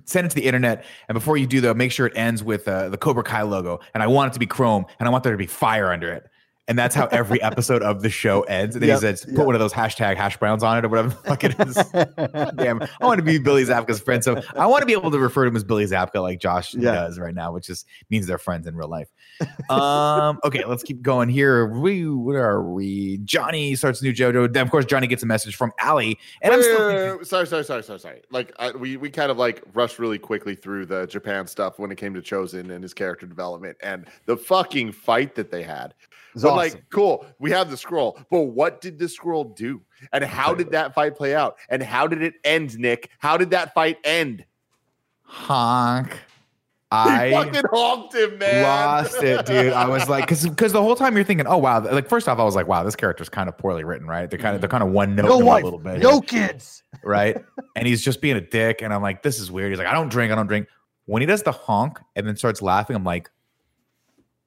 send 0.03 0.25
it 0.25 0.29
to 0.31 0.35
the 0.35 0.43
internet. 0.43 0.83
And 1.07 1.13
before 1.13 1.37
you 1.37 1.47
do 1.47 1.61
though, 1.61 1.73
make 1.73 1.93
sure 1.93 2.07
it 2.07 2.17
ends 2.17 2.43
with 2.43 2.67
uh, 2.67 2.89
the 2.89 2.97
Cobra 2.97 3.23
Kai 3.23 3.43
logo. 3.43 3.79
And 3.93 4.03
I 4.03 4.07
want 4.07 4.31
it 4.31 4.33
to 4.33 4.39
be 4.39 4.45
chrome 4.45 4.85
and 4.99 5.07
I 5.07 5.11
want 5.13 5.23
there 5.23 5.31
to 5.31 5.37
be 5.37 5.47
fire 5.47 5.93
under 5.93 6.11
it. 6.11 6.29
And 6.67 6.79
that's 6.79 6.95
how 6.95 7.05
every 7.07 7.41
episode 7.43 7.83
of 7.83 8.01
the 8.01 8.09
show 8.09 8.41
ends. 8.41 8.75
And 8.75 8.81
then 8.81 8.89
Yep, 8.89 8.97
he 8.97 9.01
says, 9.01 9.25
put 9.25 9.37
yep. 9.37 9.45
one 9.45 9.55
of 9.55 9.59
those 9.59 9.73
hashtag 9.73 10.15
hash 10.15 10.37
browns 10.37 10.63
on 10.63 10.77
it 10.79 10.85
or 10.85 10.89
whatever 10.89 11.09
the 11.09 11.15
fuck 11.15 11.43
it 11.43 11.59
is. 11.59 11.75
Damn, 12.55 12.81
I 12.81 13.05
want 13.05 13.19
to 13.19 13.23
be 13.23 13.37
Billy 13.37 13.63
Zabka's 13.63 13.99
friend. 13.99 14.23
So 14.23 14.41
I 14.57 14.65
want 14.65 14.81
to 14.81 14.87
be 14.87 14.93
able 14.93 15.11
to 15.11 15.19
refer 15.19 15.43
to 15.43 15.49
him 15.49 15.55
as 15.55 15.63
Billy 15.63 15.85
Zabka 15.85 16.21
like 16.21 16.39
Josh 16.39 16.73
Yeah. 16.73 16.93
does 16.93 17.19
right 17.19 17.35
now, 17.35 17.51
which 17.51 17.67
just 17.67 17.85
means 18.09 18.25
they're 18.25 18.37
friends 18.39 18.65
in 18.65 18.75
real 18.75 18.87
life. 18.87 19.11
Um, 19.69 20.39
okay, 20.43 20.65
let's 20.65 20.83
keep 20.83 21.01
going 21.01 21.29
here. 21.29 21.67
We 21.67 22.09
where 22.09 22.43
are 22.49 22.63
we? 22.71 23.17
Johnny 23.23 23.75
starts 23.75 24.01
a 24.01 24.05
new 24.05 24.13
JoJo. 24.13 24.51
Then 24.53 24.63
of 24.65 24.71
course 24.71 24.85
Johnny 24.85 25.07
gets 25.07 25.23
a 25.23 25.27
message 25.27 25.55
from 25.55 25.71
Ali. 25.83 26.17
And 26.41 26.53
I'm 26.53 26.61
still 26.61 26.87
wait, 26.87 26.95
wait, 26.95 27.17
wait, 27.17 27.27
sorry, 27.27 27.47
sorry, 27.47 27.63
sorry, 27.63 27.83
sorry, 27.83 27.99
sorry. 27.99 28.21
Like 28.31 28.53
I, 28.59 28.71
we 28.71 28.97
we 28.97 29.09
kind 29.09 29.29
of 29.31 29.37
like 29.37 29.61
rushed 29.73 29.99
really 29.99 30.17
quickly 30.17 30.55
through 30.55 30.87
the 30.87 31.05
Japan 31.05 31.47
stuff 31.47 31.79
when 31.79 31.91
it 31.91 31.97
came 31.97 32.13
to 32.15 32.21
Chozen 32.21 32.71
and 32.71 32.83
his 32.83 32.93
character 32.93 33.25
development 33.27 33.77
and 33.83 34.05
the 34.25 34.37
fucking 34.37 34.91
fight 34.93 35.35
that 35.35 35.51
they 35.51 35.63
had. 35.63 35.93
It's 36.35 36.43
When 36.43 36.53
awesome. 36.53 36.73
like, 36.73 36.89
cool, 36.91 37.25
we 37.39 37.49
have 37.51 37.71
the 37.71 37.77
scroll, 37.77 38.19
but 38.29 38.41
what 38.41 38.81
did 38.81 38.99
the 38.99 39.07
scroll 39.07 39.45
do? 39.45 39.81
And 40.11 40.23
how 40.23 40.53
did 40.53 40.69
that 40.71 40.93
fight 40.93 41.15
play 41.15 41.33
out? 41.33 41.55
And 41.69 41.81
how 41.81 42.07
did 42.07 42.21
it 42.21 42.35
end, 42.43 42.77
Nick? 42.77 43.09
How 43.19 43.37
did 43.37 43.51
that 43.51 43.73
fight 43.73 43.97
end? 44.03 44.45
Honk. 45.23 46.19
He 46.91 46.97
I 46.99 47.31
fucking 47.31 47.63
honked 47.73 48.15
him, 48.15 48.37
man. 48.37 48.63
lost 48.63 49.21
it, 49.21 49.45
dude. 49.47 49.73
I 49.73 49.89
was 49.89 50.07
like, 50.07 50.25
because 50.25 50.47
because 50.47 50.71
the 50.71 50.81
whole 50.81 50.95
time 50.95 51.15
you're 51.15 51.25
thinking, 51.25 51.47
oh 51.47 51.57
wow, 51.57 51.81
like 51.81 52.07
first 52.07 52.29
off, 52.29 52.39
I 52.39 52.43
was 52.43 52.55
like, 52.55 52.67
wow, 52.67 52.83
this 52.83 52.95
character's 52.95 53.27
kind 53.27 53.49
of 53.49 53.57
poorly 53.57 53.83
written, 53.83 54.07
right? 54.07 54.29
They're 54.29 54.39
kind 54.39 54.55
of 54.55 54.61
they're 54.61 54.69
kind 54.69 54.83
of 54.83 54.91
one 54.91 55.13
note 55.13 55.25
no 55.25 55.41
a 55.41 55.59
little 55.59 55.79
bit, 55.79 55.99
no 56.01 56.21
kids. 56.21 56.83
right? 57.03 57.43
And 57.75 57.87
he's 57.87 58.01
just 58.01 58.21
being 58.21 58.37
a 58.37 58.41
dick, 58.41 58.81
and 58.81 58.93
I'm 58.93 59.01
like, 59.01 59.23
this 59.23 59.39
is 59.39 59.51
weird. 59.51 59.71
He's 59.71 59.79
like, 59.79 59.87
I 59.87 59.93
don't 59.93 60.09
drink, 60.09 60.31
I 60.31 60.35
don't 60.35 60.47
drink. 60.47 60.67
When 61.05 61.21
he 61.21 61.25
does 61.25 61.43
the 61.43 61.51
honk 61.51 61.99
and 62.15 62.25
then 62.25 62.37
starts 62.37 62.61
laughing, 62.61 62.95
I'm 62.95 63.03
like. 63.03 63.29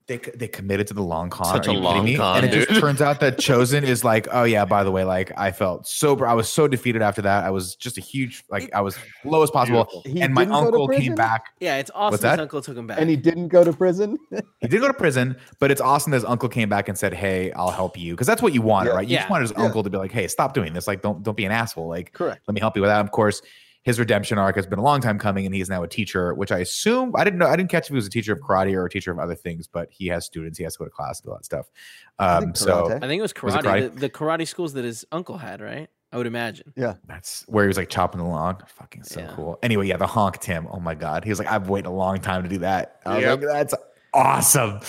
They, 0.09 0.17
they 0.17 0.49
committed 0.49 0.87
to 0.87 0.95
the 0.95 1.03
long 1.03 1.29
con. 1.29 1.45
Such 1.45 1.67
a 1.67 1.73
long 1.73 2.13
con, 2.17 2.43
and 2.43 2.47
it 2.53 2.67
just 2.67 2.81
turns 2.81 3.03
out 3.03 3.21
that 3.21 3.37
Chozen 3.39 3.83
is 3.83 4.05
like, 4.05 4.27
oh 4.33 4.45
yeah, 4.45 4.65
by 4.65 4.83
the 4.83 4.91
way, 4.91 5.05
like 5.05 5.31
I 5.37 5.53
felt 5.53 5.87
sober. 5.87 6.27
I 6.27 6.33
was 6.33 6.49
so 6.49 6.67
defeated 6.67 7.03
after 7.03 7.21
that. 7.21 7.45
I 7.45 7.51
was 7.51 7.77
just 7.77 7.99
a 7.99 8.01
huge, 8.01 8.43
like 8.51 8.73
I 8.75 8.81
was 8.81 8.97
low 9.27 9.43
as 9.43 9.51
possible. 9.51 9.87
He 10.07 10.23
and 10.23 10.33
my 10.33 10.45
didn't 10.47 10.55
go 10.55 10.61
to 10.61 10.67
uncle 10.79 10.89
came 10.89 11.15
back 11.15 11.45
Yeah, 11.61 11.77
it's 11.77 11.91
awesome. 11.95 12.21
that? 12.23 12.33
His 12.33 12.41
uncle 12.41 12.63
took 12.63 12.79
him 12.79 12.87
back. 12.87 12.99
And 12.99 13.11
he 13.11 13.17
didn't 13.17 13.49
go 13.49 13.63
to 13.65 13.73
prison. 13.75 14.19
He 14.61 14.67
did 14.69 14.81
go 14.81 14.87
to 14.89 14.95
prison, 14.95 15.37
but 15.61 15.71
it's 15.71 15.83
awesome 15.83 16.13
that 16.13 16.17
his 16.17 16.25
uncle 16.25 16.49
came 16.49 16.71
back 16.71 16.89
and 16.89 16.97
said, 16.97 17.13
"Hey, 17.13 17.53
I'll 17.53 17.69
help 17.71 17.99
you," 17.99 18.15
because 18.15 18.27
that's 18.27 18.41
what 18.41 18.55
you 18.55 18.63
wanted, 18.63 18.89
Yeah. 18.91 18.97
right? 18.97 19.07
You 19.07 19.17
just 19.17 19.27
Yeah. 19.27 19.31
wanted 19.31 19.43
his 19.43 19.53
Yeah. 19.59 19.65
uncle 19.65 19.83
to 19.83 19.91
be 19.91 19.99
like, 19.99 20.11
"Hey, 20.11 20.27
stop 20.27 20.55
doing 20.55 20.73
this. 20.73 20.87
Like, 20.89 21.03
don't 21.03 21.23
don't 21.23 21.37
be 21.37 21.45
an 21.45 21.53
asshole. 21.53 21.87
Like, 21.87 22.15
Correct. 22.15 22.41
let 22.49 22.55
me 22.55 22.61
help 22.61 22.77
you 22.77 22.81
with 22.83 22.89
that." 22.89 23.05
Of 23.05 23.11
course, 23.11 23.43
his 23.89 23.99
redemption 23.99 24.37
arc 24.37 24.55
has 24.57 24.67
been 24.67 24.79
a 24.79 24.83
long 24.83 25.01
time 25.01 25.19
coming, 25.19 25.47
and 25.47 25.55
he's 25.55 25.71
now 25.71 25.83
a 25.83 25.89
teacher, 25.89 26.35
which 26.35 26.53
I 26.53 26.59
assume 26.59 27.15
I 27.17 27.25
didn't 27.25 27.39
know. 27.39 27.47
I 27.47 27.57
didn't 27.57 27.71
catch 27.71 27.85
if 27.87 27.89
he 27.89 27.95
was 27.95 28.07
a 28.07 28.11
teacher 28.11 28.35
of 28.35 28.41
karate 28.41 28.75
or 28.75 28.85
a 28.85 28.91
teacher 28.91 29.11
of 29.11 29.19
other 29.19 29.35
things, 29.35 29.67
but 29.67 29.89
he 29.91 30.09
has 30.09 30.27
students. 30.27 30.59
He 30.59 30.65
has 30.65 30.75
to 30.75 30.81
go 30.81 30.85
to 30.85 30.91
class 30.91 31.21
and 31.21 31.31
all 31.31 31.37
that 31.37 31.45
stuff. 31.47 31.71
Um, 32.19 32.43
think 32.45 32.57
so. 32.59 32.87
I 32.95 32.99
think 33.01 33.19
it 33.19 33.23
was 33.23 33.33
Was 33.43 33.55
karate. 33.55 33.59
it 33.59 33.65
karate? 33.65 33.95
The, 33.95 34.01
the 34.01 34.11
karate 34.11 34.47
schools 34.47 34.75
that 34.75 34.85
his 34.85 35.07
uncle 35.11 35.39
had, 35.39 35.63
right? 35.63 35.89
I 36.13 36.19
would 36.19 36.27
imagine. 36.27 36.73
Yeah. 36.77 36.95
That's 37.07 37.45
where 37.49 37.65
he 37.65 37.69
was 37.69 37.77
like 37.79 37.89
chopping 37.89 38.21
the 38.21 38.27
lawn. 38.27 38.59
Fucking 38.67 39.05
so 39.05 39.21
Yeah. 39.21 39.33
cool. 39.35 39.59
Anyway, 39.63 39.87
yeah, 39.87 39.97
the 39.97 40.07
honk 40.07 40.39
Tim. 40.41 40.67
Oh 40.71 40.81
my 40.81 40.95
god, 40.95 41.25
he 41.25 41.31
was 41.31 41.39
like, 41.39 41.49
"I've 41.49 41.69
waited 41.71 41.89
a 41.89 41.91
long 41.93 42.19
time 42.21 42.43
to 42.43 42.49
do 42.49 42.59
that." 42.59 43.01
I 43.07 43.15
was 43.17 43.23
Yep. 43.25 43.41
like, 43.41 43.49
"That's 43.49 43.75
awesome." 44.13 44.81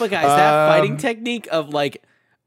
But 0.00 0.10
guys, 0.10 0.24
that 0.26 0.68
fighting 0.68 0.92
Um, 0.92 0.96
technique 0.98 1.46
of 1.52 1.68
like, 1.70 2.02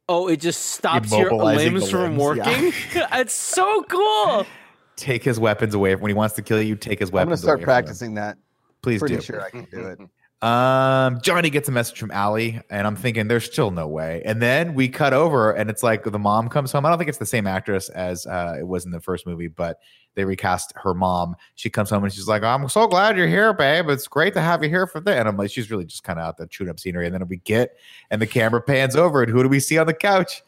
oh, 0.10 0.28
it 0.28 0.38
just 0.42 0.62
stops 0.72 1.12
your 1.12 1.30
Immobilizing 1.30 1.56
limbs 1.74 1.90
from 1.90 2.18
limbs, 2.18 2.38
yeah. 2.38 2.46
working. 2.62 2.74
it's 3.20 3.34
so 3.34 3.84
cool. 3.84 4.46
Take 4.96 5.24
his 5.24 5.40
weapons 5.40 5.74
away 5.74 5.96
when 5.96 6.10
he 6.10 6.14
wants 6.14 6.36
to 6.36 6.42
kill 6.42 6.62
you. 6.62 6.76
Take 6.76 7.00
his 7.00 7.12
weapons. 7.12 7.44
I'm 7.44 7.48
gonna 7.48 7.58
start 7.58 7.62
practicing 7.62 8.16
that. 8.16 8.38
Please 8.82 9.00
Pretty 9.00 9.16
do. 9.16 9.22
sure 9.22 9.42
I 9.42 9.50
can 9.50 9.68
do 9.72 9.88
it. 9.88 10.00
Um, 10.42 11.22
Johnny 11.22 11.50
gets 11.50 11.70
a 11.70 11.72
message 11.72 11.98
from 11.98 12.12
Ali, 12.12 12.62
and 12.70 12.86
I'm 12.86 12.96
thinking 12.96 13.28
there's 13.28 13.46
still 13.46 13.72
no 13.72 13.88
way. 13.88 14.22
And 14.26 14.42
then 14.42 14.76
we 14.76 14.88
cut 14.90 15.12
over, 15.12 15.52
and 15.52 15.72
it's 15.72 15.82
like 15.82 16.04
the 16.04 16.20
mom 16.20 16.50
comes 16.50 16.72
home. 16.72 16.86
I 16.86 16.90
don't 16.90 17.00
think 17.00 17.10
it's 17.10 17.18
the 17.18 17.26
same 17.26 17.48
actress 17.48 17.90
as 17.90 18.28
uh, 18.28 18.58
it 18.60 18.68
was 18.68 18.86
in 18.86 18.92
the 18.92 19.00
first 19.00 19.26
movie, 19.26 19.48
but 19.48 19.80
they 20.14 20.24
recast 20.24 20.72
her 20.76 20.94
mom. 20.94 21.36
She 21.56 21.70
comes 21.72 21.90
home 21.90 22.04
and 22.04 22.14
she's 22.14 22.28
like, 22.28 22.44
"I'm 22.44 22.70
so 22.70 22.86
glad 22.86 23.18
you're 23.18 23.28
here, 23.28 23.54
babe. 23.54 23.90
It's 23.90 24.08
great 24.08 24.34
to 24.34 24.42
have 24.42 24.62
you 24.62 24.70
here 24.70 24.86
for 24.86 25.00
that." 25.00 25.18
And 25.18 25.28
I'm 25.28 25.38
like, 25.38 25.50
she's 25.50 25.72
really 25.72 25.86
just 25.86 26.04
kind 26.04 26.20
of 26.20 26.26
out 26.26 26.38
there 26.38 26.46
chewing 26.48 26.70
up 26.70 26.80
scenery. 26.80 27.06
And 27.08 27.16
then 27.16 27.28
we 27.28 27.38
get, 27.38 27.76
and 28.12 28.22
the 28.22 28.28
camera 28.28 28.62
pans 28.62 28.96
over, 28.96 29.24
and 29.24 29.32
who 29.32 29.42
do 29.42 29.50
we 29.50 29.60
see 29.60 29.78
on 29.78 29.88
the 29.88 29.94
couch? 29.94 30.44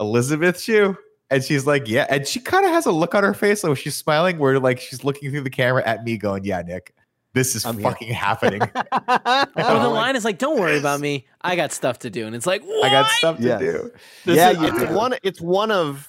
Elizabeth 0.00 0.60
Shue. 0.60 0.96
And 1.30 1.44
she's 1.44 1.66
like, 1.66 1.86
yeah. 1.88 2.06
And 2.08 2.26
she 2.26 2.40
kind 2.40 2.64
of 2.64 2.70
has 2.72 2.86
a 2.86 2.92
look 2.92 3.14
on 3.14 3.22
her 3.22 3.34
face, 3.34 3.62
like 3.62 3.76
she's 3.76 3.94
smiling, 3.96 4.38
where 4.38 4.58
like 4.58 4.80
she's 4.80 5.04
looking 5.04 5.30
through 5.30 5.42
the 5.42 5.50
camera 5.50 5.82
at 5.86 6.02
me, 6.04 6.16
going, 6.16 6.44
"Yeah, 6.44 6.62
Nick, 6.62 6.94
this 7.34 7.54
is 7.54 7.66
um, 7.66 7.76
I'm 7.76 7.82
here." 7.82 7.90
fucking 7.90 8.12
happening." 8.14 8.62
Or 8.62 8.68
the 8.70 9.52
Oh, 9.56 9.92
line 9.92 10.16
is 10.16 10.24
like, 10.24 10.38
"Don't 10.38 10.58
worry 10.58 10.78
about 10.78 11.00
me. 11.00 11.26
I 11.42 11.54
got 11.54 11.72
stuff 11.72 11.98
to 12.00 12.10
do." 12.10 12.26
And 12.26 12.34
it's 12.34 12.46
like, 12.46 12.62
I 12.62 12.88
got 12.88 13.10
stuff 13.10 13.36
to 13.38 13.42
Yes. 13.42 13.60
do. 13.60 13.90
This 14.24 14.36
Yeah, 14.36 14.50
is, 14.52 14.62
it's 14.62 14.78
do. 14.90 14.94
one. 14.94 15.14
It's 15.22 15.40
one 15.40 15.70
of 15.70 16.08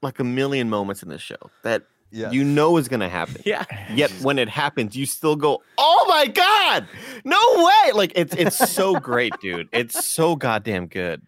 like 0.00 0.18
a 0.18 0.24
million 0.24 0.70
moments 0.70 1.02
in 1.02 1.10
this 1.10 1.20
show 1.22 1.36
that 1.62 1.82
Yeah. 2.10 2.30
you 2.30 2.42
know 2.42 2.76
is 2.78 2.88
going 2.88 3.00
to 3.00 3.08
happen. 3.10 3.40
Yeah. 3.44 3.64
Yet 3.94 4.10
when 4.22 4.38
it 4.38 4.48
happens, 4.48 4.96
you 4.96 5.04
still 5.04 5.36
go, 5.36 5.62
"Oh 5.76 6.06
my 6.08 6.26
god, 6.26 6.86
no 7.26 7.38
way!" 7.84 7.92
Like 7.92 8.12
it's 8.16 8.34
it's 8.34 8.56
so 8.72 8.94
great, 8.98 9.34
dude. 9.42 9.68
It's 9.72 10.06
so 10.06 10.36
goddamn 10.36 10.86
good. 10.86 11.20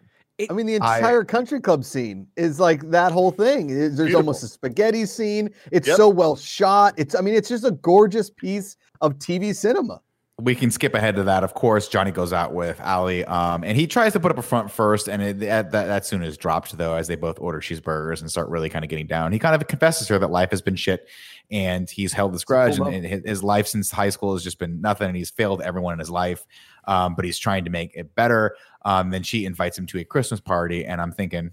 I 0.50 0.52
mean, 0.52 0.66
the 0.66 0.78
I- 0.80 0.96
entire 0.98 1.24
country 1.24 1.60
club 1.60 1.84
scene 1.84 2.26
is 2.36 2.58
like 2.58 2.90
that 2.90 3.12
whole 3.12 3.30
thing. 3.30 3.68
There's 3.68 3.96
Beautiful. 3.96 4.16
almost 4.20 4.42
a 4.42 4.48
spaghetti 4.48 5.06
scene. 5.06 5.50
It's 5.70 5.86
Yep. 5.86 5.96
so 5.96 6.08
well 6.08 6.34
shot. 6.36 6.94
It's, 6.96 7.14
I 7.14 7.20
mean, 7.20 7.34
it's 7.34 7.48
just 7.48 7.64
a 7.64 7.70
gorgeous 7.70 8.30
piece 8.30 8.76
of 9.00 9.14
TV 9.18 9.54
cinema. 9.54 10.00
We 10.40 10.56
can 10.56 10.72
skip 10.72 10.94
ahead 10.94 11.14
to 11.14 11.22
that. 11.22 11.44
Of 11.44 11.54
course, 11.54 11.86
Johnny 11.86 12.10
goes 12.10 12.32
out 12.32 12.52
with 12.52 12.80
Ali, 12.80 13.24
um, 13.26 13.62
and 13.62 13.78
he 13.78 13.86
tries 13.86 14.12
to 14.14 14.20
put 14.20 14.32
up 14.32 14.38
a 14.38 14.42
front 14.42 14.68
first, 14.68 15.06
and 15.08 15.22
it, 15.22 15.38
that, 15.38 15.70
that 15.70 15.86
that 15.86 16.04
soon 16.04 16.24
is 16.24 16.36
dropped 16.36 16.76
though 16.76 16.94
as 16.96 17.06
they 17.06 17.14
both 17.14 17.38
order 17.38 17.60
cheeseburgers 17.60 18.20
and 18.20 18.28
start 18.28 18.48
really 18.48 18.68
kind 18.68 18.84
of 18.84 18.88
getting 18.88 19.06
down. 19.06 19.30
He 19.30 19.38
kind 19.38 19.54
of 19.54 19.64
confesses 19.68 20.08
to 20.08 20.14
her 20.14 20.18
that 20.18 20.32
life 20.32 20.50
has 20.50 20.60
been 20.60 20.74
shit, 20.74 21.06
and 21.52 21.88
he's 21.88 22.12
held 22.12 22.34
this 22.34 22.42
grudge, 22.42 22.78
cool 22.78 22.86
and, 22.86 22.96
and 22.96 23.06
his, 23.06 23.22
his 23.24 23.42
life 23.44 23.68
since 23.68 23.92
high 23.92 24.10
school 24.10 24.32
has 24.32 24.42
just 24.42 24.58
been 24.58 24.80
nothing, 24.80 25.06
and 25.06 25.16
he's 25.16 25.30
failed 25.30 25.62
everyone 25.62 25.92
in 25.92 26.00
his 26.00 26.10
life. 26.10 26.44
Um, 26.86 27.14
but 27.14 27.24
he's 27.24 27.38
trying 27.38 27.64
to 27.64 27.70
make 27.70 27.92
it 27.94 28.14
better. 28.14 28.56
Um, 28.84 29.10
then 29.10 29.22
she 29.22 29.44
invites 29.44 29.78
him 29.78 29.86
to 29.86 29.98
a 29.98 30.04
Christmas 30.04 30.40
party, 30.40 30.84
and 30.84 31.00
I'm 31.00 31.12
thinking, 31.12 31.52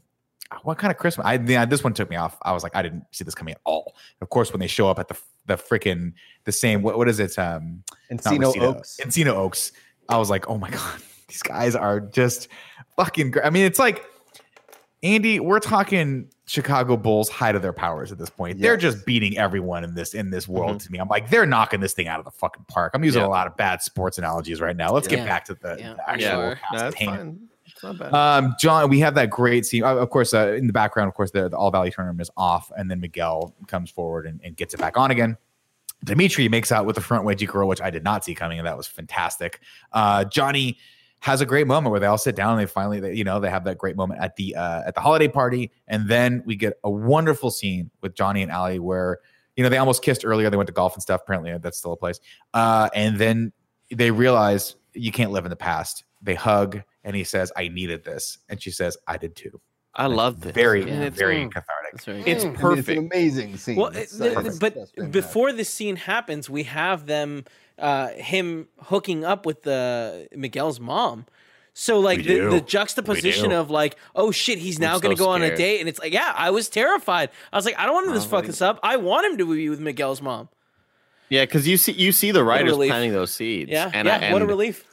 what 0.63 0.77
kind 0.77 0.91
of 0.91 0.97
Christmas? 0.97 1.25
I 1.25 1.35
yeah, 1.35 1.65
this 1.65 1.83
one 1.83 1.93
took 1.93 2.09
me 2.09 2.15
off. 2.15 2.37
I 2.41 2.51
was 2.51 2.63
like, 2.63 2.75
I 2.75 2.81
didn't 2.81 3.05
see 3.11 3.23
this 3.23 3.35
coming 3.35 3.53
at 3.53 3.61
all. 3.63 3.95
Of 4.21 4.29
course, 4.29 4.51
when 4.51 4.59
they 4.59 4.67
show 4.67 4.89
up 4.89 4.99
at 4.99 5.07
the 5.07 5.17
the 5.47 5.55
freaking 5.55 6.13
the 6.43 6.51
same 6.51 6.81
what 6.81 6.97
what 6.97 7.07
is 7.07 7.19
it? 7.19 7.37
Um, 7.39 7.83
Encino 8.11 8.55
Oaks. 8.61 8.99
Encino 9.01 9.33
Oaks. 9.33 9.71
I 10.09 10.17
was 10.17 10.29
like, 10.29 10.49
oh 10.49 10.57
my 10.57 10.69
god, 10.71 11.01
these 11.27 11.41
guys 11.41 11.75
are 11.75 11.99
just 11.99 12.47
fucking. 12.95 13.31
Great. 13.31 13.45
I 13.45 13.49
mean, 13.49 13.65
it's 13.65 13.79
like 13.79 14.03
Andy. 15.03 15.39
We're 15.39 15.59
talking 15.59 16.29
Chicago 16.51 16.97
Bulls 16.97 17.29
height 17.29 17.55
of 17.55 17.61
their 17.61 17.71
powers 17.71 18.11
at 18.11 18.17
this 18.17 18.29
point. 18.29 18.59
They're 18.59 18.75
just 18.75 19.05
beating 19.05 19.37
everyone 19.37 19.85
in 19.85 19.95
this 19.95 20.13
in 20.13 20.29
this 20.31 20.49
world. 20.49 20.81
To 20.81 20.91
me, 20.91 20.99
I'm 20.99 21.07
like, 21.07 21.29
they're 21.29 21.45
knocking 21.45 21.79
this 21.79 21.93
thing 21.93 22.09
out 22.09 22.19
of 22.19 22.25
the 22.25 22.31
fucking 22.31 22.65
park. 22.67 22.91
I'm 22.93 23.05
using 23.05 23.21
Yeah. 23.21 23.27
a 23.27 23.29
lot 23.29 23.47
of 23.47 23.55
bad 23.55 23.81
sports 23.81 24.17
analogies 24.17 24.59
right 24.59 24.75
now. 24.75 24.91
Let's 24.91 25.07
get 25.07 25.25
back 25.25 25.45
to 25.45 25.53
the, 25.53 25.77
Yeah. 25.79 25.93
the 25.93 26.09
actual 26.09 26.27
Yeah. 26.27 26.55
No, 26.73 26.77
that's 26.77 26.95
pain. 26.95 27.07
fine. 27.09 27.39
It's 27.65 27.81
not 27.83 27.97
bad. 27.97 28.13
Um, 28.13 28.55
John, 28.59 28.89
we 28.89 28.99
have 28.99 29.15
that 29.15 29.29
great 29.29 29.65
scene. 29.65 29.83
Uh, 29.83 29.95
of 29.95 30.09
course, 30.09 30.33
uh, 30.33 30.49
in 30.57 30.67
the 30.67 30.73
background, 30.73 31.07
of 31.07 31.13
course, 31.13 31.31
the, 31.31 31.47
the 31.47 31.55
All 31.55 31.71
Valley 31.71 31.89
tournament 31.89 32.19
is 32.21 32.29
off, 32.35 32.69
and 32.75 32.91
then 32.91 32.99
Miguel 32.99 33.55
comes 33.67 33.89
forward 33.89 34.25
and, 34.25 34.41
and 34.43 34.57
gets 34.57 34.73
it 34.73 34.77
back 34.81 34.97
on 34.97 35.09
again. 35.09 35.37
Demetri 36.03 36.49
makes 36.49 36.71
out 36.73 36.85
with 36.85 36.95
the 36.95 37.01
front 37.01 37.23
wedgie 37.25 37.47
girl, 37.47 37.69
which 37.69 37.79
I 37.79 37.89
did 37.89 38.03
not 38.03 38.25
see 38.25 38.35
coming, 38.35 38.57
and 38.59 38.67
that 38.67 38.75
was 38.75 38.87
fantastic. 38.87 39.61
Uh, 39.93 40.25
Johnny 40.25 40.77
has 41.21 41.39
a 41.39 41.45
great 41.45 41.67
moment 41.67 41.91
where 41.91 41.99
they 41.99 42.07
all 42.07 42.17
sit 42.17 42.35
down 42.35 42.51
and 42.51 42.59
they 42.59 42.65
finally, 42.65 42.99
they, 42.99 43.13
you 43.13 43.23
know, 43.23 43.39
they 43.39 43.49
have 43.49 43.63
that 43.63 43.77
great 43.77 43.95
moment 43.95 44.19
at 44.21 44.35
the 44.35 44.55
uh, 44.55 44.81
at 44.85 44.95
the 44.95 45.01
holiday 45.01 45.27
party, 45.27 45.71
and 45.87 46.09
then 46.09 46.43
we 46.45 46.55
get 46.55 46.73
a 46.83 46.89
wonderful 46.89 47.51
scene 47.51 47.91
with 48.01 48.15
Johnny 48.15 48.41
and 48.41 48.51
Ali 48.51 48.79
where 48.79 49.19
you 49.55 49.63
know 49.63 49.69
they 49.69 49.77
almost 49.77 50.03
kissed 50.03 50.25
earlier. 50.25 50.49
They 50.49 50.57
went 50.57 50.67
to 50.67 50.73
golf 50.73 50.95
and 50.95 51.01
stuff. 51.01 51.21
Apparently, 51.23 51.55
that's 51.59 51.77
still 51.77 51.93
a 51.93 51.97
place. 51.97 52.19
Uh, 52.53 52.89
and 52.95 53.17
then 53.17 53.53
they 53.91 54.09
realize 54.09 54.75
you 54.93 55.11
can't 55.11 55.31
live 55.31 55.45
in 55.45 55.51
the 55.51 55.55
past. 55.55 56.03
They 56.23 56.35
hug, 56.35 56.81
and 57.03 57.15
he 57.15 57.23
says, 57.23 57.51
"I 57.55 57.67
needed 57.67 58.03
this," 58.03 58.39
and 58.49 58.61
she 58.61 58.71
says, 58.71 58.97
"I 59.07 59.17
did 59.17 59.35
too." 59.35 59.61
I 59.93 60.05
love 60.07 60.39
this. 60.41 60.53
Very, 60.53 60.85
Yeah, 60.87 61.01
it's- 61.01 61.17
very 61.17 61.37
mm. 61.37 61.51
cathartic. 61.51 62.01
Very 62.05 62.19
It's 62.21 62.43
good. 62.43 62.49
I 62.49 62.51
mean, 62.51 62.55
perfect. 62.59 62.89
it's 62.89 62.97
an 62.97 63.05
amazing 63.05 63.57
scene. 63.57 63.75
Well, 63.75 63.87
It's, 63.95 64.19
it- 64.19 64.35
uh, 64.37 64.41
the- 64.41 64.47
it's 64.49 64.57
but 64.59 64.73
just 64.75 64.95
fantastic. 64.95 65.11
before 65.11 65.51
this 65.51 65.69
scene 65.69 65.97
happens, 65.97 66.49
we 66.49 66.63
have 66.63 67.07
them, 67.07 67.43
uh, 67.77 68.09
him 68.09 68.67
hooking 68.83 69.25
up 69.25 69.45
with 69.45 69.63
the 69.63 70.27
Miguel's 70.35 70.79
mom. 70.79 71.25
So 71.73 71.99
like 71.99 72.23
the, 72.23 72.39
the 72.49 72.61
juxtaposition 72.61 73.51
of 73.53 73.69
like, 73.69 73.95
oh 74.13 74.31
shit, 74.31 74.59
he's 74.59 74.77
now 74.77 74.93
I'm 74.95 74.99
gonna 74.99 75.15
so 75.15 75.23
go 75.25 75.29
on 75.31 75.41
a 75.41 75.55
date, 75.55 75.79
and 75.79 75.87
it's 75.87 75.99
like, 75.99 76.11
yeah, 76.11 76.33
I 76.35 76.49
was 76.51 76.67
terrified. 76.67 77.29
I 77.51 77.55
was 77.57 77.63
like, 77.65 77.79
I 77.79 77.85
don't 77.85 77.93
want 77.95 78.07
him 78.07 78.13
to 78.13 78.19
Oh, 78.19 78.23
fuck 78.23 78.45
this 78.45 78.61
up. 78.61 78.77
I 78.83 78.97
want 78.97 79.25
him 79.25 79.37
to 79.37 79.45
be 79.55 79.69
with 79.69 79.79
Miguel's 79.79 80.21
mom. 80.21 80.49
Yeah, 81.29 81.45
because 81.45 81.65
you 81.67 81.77
see 81.77 81.93
you 81.93 82.11
see 82.11 82.31
the 82.31 82.43
writers 82.43 82.75
planting 82.75 83.13
those 83.13 83.31
seeds. 83.31 83.71
Yeah, 83.71 83.89
and 83.93 84.05
yeah. 84.05 84.15
I, 84.17 84.33
what 84.33 84.41
a 84.41 84.43
and- 84.45 84.47
relief. 84.49 84.85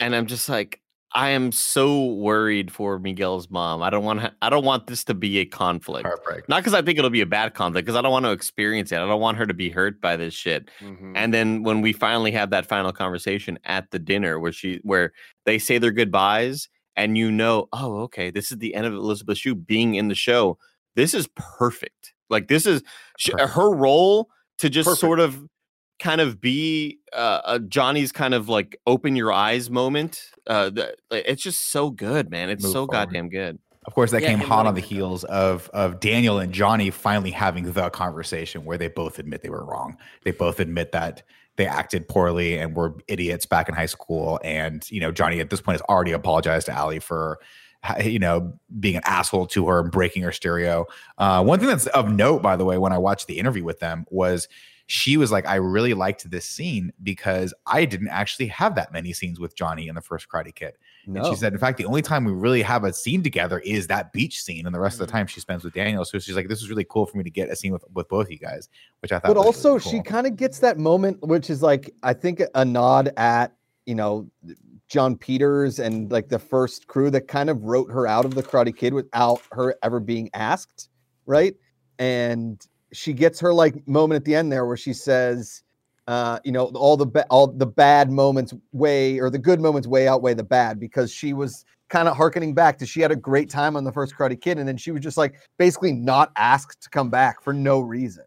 and 0.00 0.16
I'm 0.16 0.26
just 0.26 0.48
like, 0.48 0.80
I 1.14 1.30
am 1.30 1.52
so 1.52 2.04
worried 2.14 2.72
for 2.72 2.98
Miguel's 2.98 3.50
mom. 3.50 3.82
I 3.82 3.90
don't 3.90 4.04
want 4.04 4.32
I 4.40 4.48
don't 4.50 4.64
want 4.64 4.86
this 4.86 5.04
to 5.04 5.14
be 5.14 5.38
a 5.38 5.44
conflict. 5.44 6.06
Heartbreak. 6.06 6.48
Not 6.48 6.60
because 6.60 6.74
I 6.74 6.80
think 6.82 6.98
it'll 6.98 7.10
be 7.10 7.20
a 7.20 7.26
bad 7.26 7.52
conflict, 7.54 7.84
because 7.86 7.98
I 7.98 8.02
don't 8.02 8.12
want 8.12 8.24
to 8.24 8.30
experience 8.32 8.92
it. 8.92 8.96
I 8.96 9.06
don't 9.06 9.20
want 9.20 9.36
her 9.38 9.46
to 9.46 9.54
be 9.54 9.68
hurt 9.68 10.00
by 10.00 10.16
this 10.16 10.32
shit. 10.32 10.68
Mhm. 10.80 11.12
And 11.14 11.34
then 11.34 11.62
when 11.64 11.82
we 11.82 11.92
finally 11.92 12.30
have 12.32 12.50
that 12.50 12.66
final 12.66 12.92
conversation 12.92 13.58
at 13.64 13.90
the 13.90 13.98
dinner 13.98 14.38
where 14.40 14.52
she 14.52 14.80
where 14.84 15.12
they 15.44 15.58
say 15.58 15.78
their 15.78 15.90
goodbyes 15.92 16.68
and 16.96 17.16
you 17.18 17.30
know, 17.30 17.68
oh, 17.72 18.00
okay, 18.02 18.30
this 18.30 18.50
is 18.52 18.58
the 18.58 18.74
end 18.74 18.86
of 18.86 18.92
Elizabeth 18.94 19.38
Shue 19.38 19.54
being 19.54 19.94
in 19.96 20.08
the 20.08 20.14
show. 20.14 20.58
This 20.96 21.14
is 21.14 21.28
perfect. 21.36 22.12
Like 22.30 22.48
this 22.48 22.64
is 22.66 22.82
sh- 23.18 23.30
Perfect. 23.32 23.50
her 23.54 23.70
role 23.74 24.28
to 24.58 24.70
just 24.70 24.86
Perfect. 24.86 25.00
sort 25.00 25.20
of 25.20 25.42
kind 26.02 26.20
of 26.20 26.40
be 26.40 26.98
uh, 27.12 27.40
a 27.44 27.60
Johnny's 27.60 28.10
kind 28.10 28.34
of 28.34 28.48
like 28.48 28.76
open 28.86 29.14
your 29.14 29.32
eyes 29.32 29.70
moment. 29.70 30.30
Uh, 30.46 30.68
the, 30.70 30.96
it's 31.10 31.42
just 31.42 31.70
so 31.70 31.90
good, 31.90 32.28
man. 32.30 32.50
It's 32.50 32.64
Move 32.64 32.72
so 32.72 32.86
forward. 32.86 32.92
goddamn 32.92 33.28
good. 33.28 33.58
Of 33.84 33.94
course, 33.94 34.10
that 34.10 34.22
Yeah, 34.22 34.28
came 34.30 34.40
him 34.40 34.48
hot 34.48 34.66
on 34.66 34.74
the 34.74 34.80
heels 34.80 35.24
of 35.24 35.68
of 35.72 36.00
Daniel 36.00 36.38
and 36.38 36.52
Johnny 36.52 36.90
finally 36.90 37.30
having 37.30 37.72
the 37.72 37.90
conversation 37.90 38.64
where 38.64 38.76
they 38.76 38.88
both 38.88 39.18
admit 39.18 39.42
they 39.42 39.50
were 39.50 39.64
wrong. 39.64 39.96
They 40.24 40.32
both 40.32 40.58
admit 40.60 40.92
that 40.92 41.22
they 41.56 41.66
acted 41.66 42.08
poorly 42.08 42.58
and 42.58 42.74
were 42.74 42.94
idiots 43.08 43.46
back 43.46 43.68
in 43.68 43.74
high 43.74 43.86
school. 43.86 44.40
And 44.42 44.88
you 44.90 45.00
know, 45.00 45.12
Johnny 45.12 45.40
at 45.40 45.50
this 45.50 45.60
point 45.60 45.74
has 45.74 45.82
already 45.88 46.12
apologized 46.12 46.66
to 46.66 46.76
Ali 46.76 46.98
for 46.98 47.38
you 48.04 48.18
know 48.18 48.52
being 48.80 48.96
an 48.96 49.02
asshole 49.04 49.46
to 49.48 49.66
her 49.68 49.80
and 49.80 49.90
breaking 49.92 50.22
her 50.22 50.32
stereo. 50.32 50.86
Uh, 51.18 51.44
one 51.44 51.58
thing 51.60 51.68
that's 51.68 51.86
of 51.88 52.10
note, 52.10 52.42
by 52.42 52.56
the 52.56 52.64
way, 52.64 52.78
when 52.78 52.92
I 52.92 52.98
watched 52.98 53.26
the 53.28 53.38
interview 53.38 53.64
with 53.64 53.80
them 53.80 54.06
was 54.10 54.48
she 54.92 55.16
was 55.16 55.32
like, 55.32 55.46
I 55.46 55.54
really 55.54 55.94
liked 55.94 56.30
this 56.30 56.44
scene 56.44 56.92
because 57.02 57.54
I 57.66 57.86
didn't 57.86 58.08
actually 58.08 58.48
have 58.48 58.74
that 58.74 58.92
many 58.92 59.14
scenes 59.14 59.40
with 59.40 59.56
Johnny 59.56 59.88
in 59.88 59.94
the 59.94 60.02
first 60.02 60.28
Karate 60.28 60.54
Kid. 60.54 60.74
And 61.06 61.24
she 61.24 61.34
said, 61.34 61.54
in 61.54 61.58
fact, 61.58 61.78
the 61.78 61.86
only 61.86 62.02
time 62.02 62.24
we 62.26 62.32
really 62.32 62.60
have 62.60 62.84
a 62.84 62.92
scene 62.92 63.22
together 63.22 63.60
is 63.60 63.86
that 63.86 64.12
beach 64.12 64.42
scene, 64.42 64.66
and 64.66 64.74
the 64.74 64.78
rest 64.78 64.96
of 64.96 65.06
Mm-hmm. 65.06 65.06
the 65.06 65.12
time 65.12 65.26
she 65.26 65.40
spends 65.40 65.64
with 65.64 65.72
Daniel. 65.72 66.04
So 66.04 66.18
she's 66.18 66.36
like, 66.36 66.46
this 66.48 66.60
is 66.60 66.68
really 66.68 66.84
cool 66.84 67.06
for 67.06 67.16
me 67.16 67.24
to 67.24 67.30
get 67.30 67.48
a 67.48 67.56
scene 67.56 67.72
with, 67.72 67.84
with 67.94 68.06
both 68.10 68.30
you 68.30 68.36
guys, 68.38 68.68
which 69.00 69.12
I 69.12 69.18
thought. 69.18 69.28
but 69.28 69.36
was 69.38 69.46
also 69.46 69.70
really 69.78 69.90
she 69.90 70.02
kind 70.02 70.26
of 70.26 70.36
gets 70.36 70.58
that 70.58 70.76
moment 70.78 71.26
which 71.26 71.48
is 71.48 71.62
like 71.62 71.90
i 72.02 72.12
think 72.12 72.42
a 72.54 72.64
nod 72.64 73.12
at 73.16 73.52
you 73.86 73.94
know 73.94 74.28
john 74.88 75.16
peters 75.16 75.78
and 75.78 76.12
like 76.12 76.28
the 76.28 76.38
first 76.38 76.86
crew 76.86 77.10
that 77.10 77.26
kind 77.28 77.48
of 77.48 77.64
wrote 77.64 77.90
her 77.90 78.06
out 78.06 78.24
of 78.26 78.34
the 78.34 78.42
karate 78.42 78.76
kid 78.76 78.92
without 78.92 79.40
her 79.52 79.74
ever 79.82 79.98
being 80.00 80.28
asked 80.34 80.90
right 81.26 81.54
and 81.98 82.66
she 82.92 83.12
gets 83.12 83.40
her 83.40 83.52
like 83.52 83.86
moment 83.88 84.16
at 84.16 84.24
the 84.24 84.34
end 84.34 84.52
there 84.52 84.66
where 84.66 84.76
she 84.76 84.92
says 84.92 85.62
uh 86.08 86.38
you 86.44 86.52
know 86.52 86.66
all 86.74 86.96
the 86.96 87.06
ba- 87.06 87.26
all 87.30 87.46
the 87.46 87.66
bad 87.66 88.10
moments 88.10 88.52
way 88.72 89.18
or 89.18 89.30
the 89.30 89.38
good 89.38 89.60
moments 89.60 89.88
way 89.88 90.08
outweigh 90.08 90.34
the 90.34 90.42
bad 90.42 90.80
because 90.80 91.12
she 91.12 91.32
was 91.32 91.64
kind 91.88 92.08
of 92.08 92.16
harkening 92.16 92.54
back 92.54 92.78
to 92.78 92.86
she 92.86 93.00
had 93.00 93.12
a 93.12 93.16
great 93.16 93.48
time 93.48 93.76
on 93.76 93.84
the 93.84 93.92
first 93.92 94.14
karate 94.14 94.40
kid 94.40 94.58
and 94.58 94.66
then 94.66 94.76
she 94.76 94.90
was 94.90 95.00
just 95.00 95.16
like 95.16 95.34
basically 95.58 95.92
not 95.92 96.32
asked 96.36 96.82
to 96.82 96.90
come 96.90 97.10
back 97.10 97.42
for 97.42 97.52
no 97.52 97.80
reason 97.80 98.24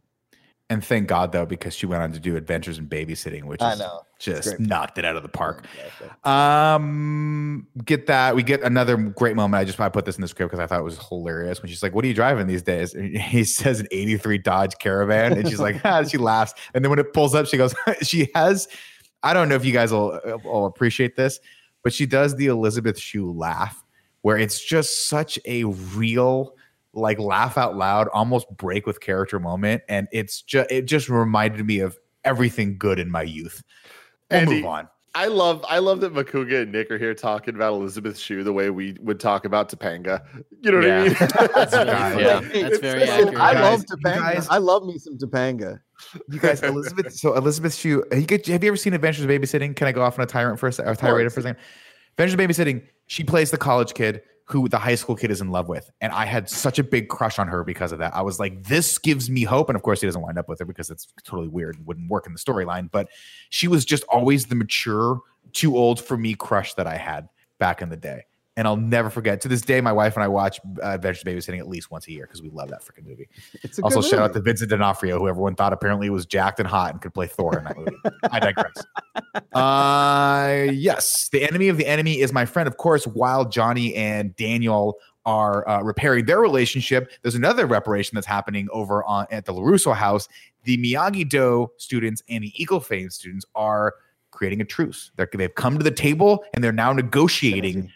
and 0.69 0.83
thank 0.83 1.07
God 1.07 1.31
though, 1.31 1.45
because 1.45 1.75
she 1.75 1.85
went 1.85 2.01
on 2.01 2.11
to 2.13 2.19
do 2.19 2.35
Adventures 2.35 2.79
in 2.79 2.87
Babysitting, 2.87 3.43
which 3.43 3.61
I 3.61 3.73
is 3.73 3.79
know. 3.79 4.01
just 4.17 4.59
knocked 4.59 4.97
it 4.97 5.05
out 5.05 5.15
of 5.15 5.21
the 5.21 5.29
park. 5.29 5.65
Um, 6.23 7.67
get 7.83 8.07
that. 8.07 8.35
We 8.35 8.41
get 8.41 8.63
another 8.63 8.97
great 8.97 9.35
moment. 9.35 9.61
I 9.61 9.63
just 9.63 9.79
I 9.79 9.89
put 9.89 10.05
this 10.05 10.15
in 10.15 10.21
the 10.21 10.27
script 10.27 10.51
because 10.51 10.63
I 10.63 10.65
thought 10.67 10.79
it 10.79 10.83
was 10.83 10.97
hilarious 11.07 11.61
when 11.61 11.69
she's 11.69 11.83
like, 11.83 11.93
"What 11.93 12.03
are 12.03 12.07
you 12.07 12.15
driving 12.15 12.47
these 12.47 12.63
days?" 12.63 12.95
And 12.95 13.15
he 13.21 13.43
says 13.43 13.79
an 13.79 13.87
'83 13.91 14.39
Dodge 14.39 14.73
Caravan, 14.79 15.33
and 15.33 15.47
she's 15.47 15.59
like, 15.59 15.81
ah, 15.85 16.03
she 16.03 16.17
laughs. 16.17 16.53
And 16.73 16.83
then 16.83 16.89
when 16.89 16.99
it 16.99 17.13
pulls 17.13 17.35
up, 17.35 17.45
she 17.45 17.57
goes, 17.57 17.75
she 18.01 18.29
has. 18.33 18.67
I 19.21 19.33
don't 19.33 19.49
know 19.49 19.55
if 19.55 19.65
you 19.65 19.73
guys 19.73 19.91
will, 19.91 20.19
will 20.43 20.67
appreciate 20.67 21.15
this, 21.15 21.39
but 21.83 21.93
she 21.93 22.05
does 22.05 22.35
the 22.35 22.47
Elizabeth 22.47 22.99
Shue 22.99 23.31
laugh, 23.31 23.83
where 24.21 24.37
it's 24.37 24.63
just 24.63 25.07
such 25.07 25.39
a 25.45 25.63
real, 25.63 26.55
like 26.95 27.19
laugh 27.19 27.57
out 27.57 27.75
loud, 27.77 28.07
almost 28.09 28.47
break 28.57 28.87
with 28.87 29.01
character 29.01 29.39
moment, 29.39 29.83
and 29.89 30.07
it's 30.11 30.41
just 30.41 30.71
it 30.71 30.85
just 30.85 31.09
reminded 31.09 31.65
me 31.65 31.79
of 31.79 31.97
everything 32.23 32.77
good 32.77 32.97
in 32.99 33.11
my 33.11 33.21
youth. 33.21 33.61
We'll 34.31 34.39
Andy, 34.41 34.55
move 34.57 34.65
on. 34.65 34.87
I 35.13 35.27
love 35.27 35.63
I 35.69 35.79
love 35.79 36.01
that 36.01 36.13
Macuga 36.13 36.63
and 36.63 36.71
Nick 36.73 36.91
are 36.91 36.97
here 36.97 37.13
talking 37.13 37.55
about 37.55 37.73
Elizabeth 37.73 38.17
Shue 38.17 38.43
the 38.43 38.51
way 38.51 38.69
we 38.69 38.97
would 38.99 39.19
talk 39.19 39.45
about 39.45 39.69
Topanga. 39.69 40.21
You 40.61 40.71
know 40.71 40.77
what 40.79 40.89
I 40.89 41.03
mean? 41.03 41.15
That's 41.53 41.73
very 41.73 41.87
Yeah. 41.89 42.39
funny. 42.41 42.59
Yeah. 42.59 42.63
That's 42.69 42.79
very 42.79 42.99
listen, 43.01 43.27
accurate. 43.27 43.35
I 43.37 43.53
guys- 43.53 43.63
love 43.63 43.85
Topanga. 43.85 44.15
guys- 44.33 44.47
I 44.49 44.57
love 44.57 44.85
me 44.85 44.97
some 44.97 45.17
Topanga. 45.17 45.79
You 46.29 46.39
guys, 46.39 46.61
Elizabeth. 46.63 47.13
So 47.13 47.33
Elizabeth 47.35 47.73
Shue. 47.75 48.03
Uh, 48.11 48.15
you 48.17 48.25
have 48.29 48.63
you 48.63 48.67
ever 48.67 48.75
seen 48.75 48.93
Adventures 48.93 49.23
of 49.23 49.29
Babysitting? 49.29 49.75
Can 49.77 49.87
I 49.87 49.93
go 49.93 50.01
off 50.01 50.19
on 50.19 50.23
a 50.23 50.27
tyrant 50.27 50.59
for 50.59 50.67
a 50.67 50.73
second? 50.73 50.97
Tirade 50.97 51.31
for 51.31 51.39
a 51.39 51.43
second. 51.43 51.59
Adventures 52.17 52.33
of 52.33 52.39
Babysitting. 52.39 52.83
She 53.07 53.23
plays 53.23 53.51
the 53.51 53.57
college 53.57 53.93
kid 53.93 54.21
who 54.45 54.69
the 54.69 54.77
high 54.77 54.95
school 54.95 55.15
kid 55.15 55.31
is 55.31 55.41
in 55.41 55.49
love 55.49 55.67
with, 55.67 55.89
and 56.01 56.11
I 56.13 56.25
had 56.25 56.49
such 56.49 56.77
a 56.77 56.83
big 56.83 57.09
crush 57.09 57.39
on 57.39 57.47
her 57.47 57.63
because 57.63 57.91
of 57.91 57.99
that. 57.99 58.15
I 58.15 58.21
was 58.21 58.39
like, 58.39 58.63
this 58.63 58.97
gives 58.97 59.29
me 59.29 59.43
hope, 59.43 59.69
and 59.69 59.75
of 59.75 59.81
course, 59.81 60.01
he 60.01 60.07
doesn't 60.07 60.21
wind 60.21 60.37
up 60.37 60.47
with 60.47 60.59
her 60.59 60.65
because 60.65 60.89
it's 60.89 61.07
totally 61.23 61.47
weird 61.47 61.77
and 61.77 61.85
wouldn't 61.87 62.09
work 62.09 62.27
in 62.27 62.33
the 62.33 62.39
storyline. 62.39 62.89
But 62.91 63.09
she 63.49 63.67
was 63.67 63.85
just 63.85 64.03
always 64.03 64.45
the 64.45 64.55
mature, 64.55 65.19
too 65.51 65.75
old 65.75 65.99
for 65.99 66.15
me 66.15 66.35
crush 66.35 66.75
that 66.75 66.85
I 66.85 66.97
had 66.97 67.27
back 67.59 67.81
in 67.81 67.89
the 67.89 67.97
day. 67.97 68.25
And 68.57 68.67
I'll 68.67 68.77
never 68.77 69.09
forget. 69.09 69.41
To 69.41 69.49
this 69.49 69.61
day, 69.61 69.81
my 69.81 69.91
wife 69.91 70.15
and 70.15 70.23
I 70.23 70.29
watch 70.29 70.61
uh, 70.81 70.91
Adventures 70.91 71.23
of 71.23 71.27
Babysitting 71.27 71.59
at 71.59 71.67
least 71.67 71.91
once 71.91 72.07
a 72.07 72.11
year 72.11 72.25
because 72.25 72.41
we 72.41 72.49
love 72.49 72.69
that 72.69 72.83
freaking 72.83 73.05
movie. 73.05 73.27
Also, 73.83 74.01
shout 74.01 74.19
out 74.19 74.33
to. 74.33 74.39
Vincent 74.39 74.69
D'Onofrio, 74.69 75.19
who 75.19 75.27
everyone 75.27 75.55
thought 75.55 75.73
apparently 75.73 76.09
was 76.09 76.25
jacked 76.25 76.59
and 76.59 76.67
hot 76.67 76.91
and 76.91 77.01
could 77.01 77.13
play 77.13 77.27
Thor 77.27 77.57
in 77.57 77.65
that 77.65 77.77
movie. 77.77 77.97
I 78.31 78.39
digress. 78.39 78.73
Uh, 79.53 80.67
yes, 80.71 81.29
the 81.29 81.43
enemy 81.43 81.67
of 81.69 81.77
the 81.77 81.85
enemy 81.85 82.19
is 82.19 82.33
my 82.33 82.45
friend. 82.45 82.67
Of 82.67 82.77
course, 82.77 83.05
while 83.05 83.45
Johnny 83.45 83.95
and 83.95 84.35
Daniel 84.35 84.97
are 85.25 85.67
uh, 85.67 85.81
repairing 85.81 86.25
their 86.25 86.39
relationship, 86.39 87.11
there's 87.21 87.35
another 87.35 87.65
reparation 87.65 88.15
that's 88.15 88.27
happening 88.27 88.67
over 88.71 89.03
on 89.05 89.25
at 89.31 89.45
the 89.45 89.53
LaRusso 89.53 89.95
house. 89.95 90.27
The 90.63 90.77
Miyagi 90.77 91.27
Do 91.27 91.69
students 91.77 92.23
and 92.29 92.43
the 92.43 92.51
Eagle 92.61 92.79
Fang 92.79 93.09
students 93.09 93.45
are 93.55 93.95
creating 94.31 94.61
a 94.61 94.65
truce. 94.65 95.11
They're, 95.15 95.29
they've 95.33 95.53
come 95.53 95.77
to 95.77 95.83
the 95.83 95.91
table 95.91 96.43
and 96.53 96.63
they're 96.63 96.71
now 96.71 96.91
negotiating 96.93 97.91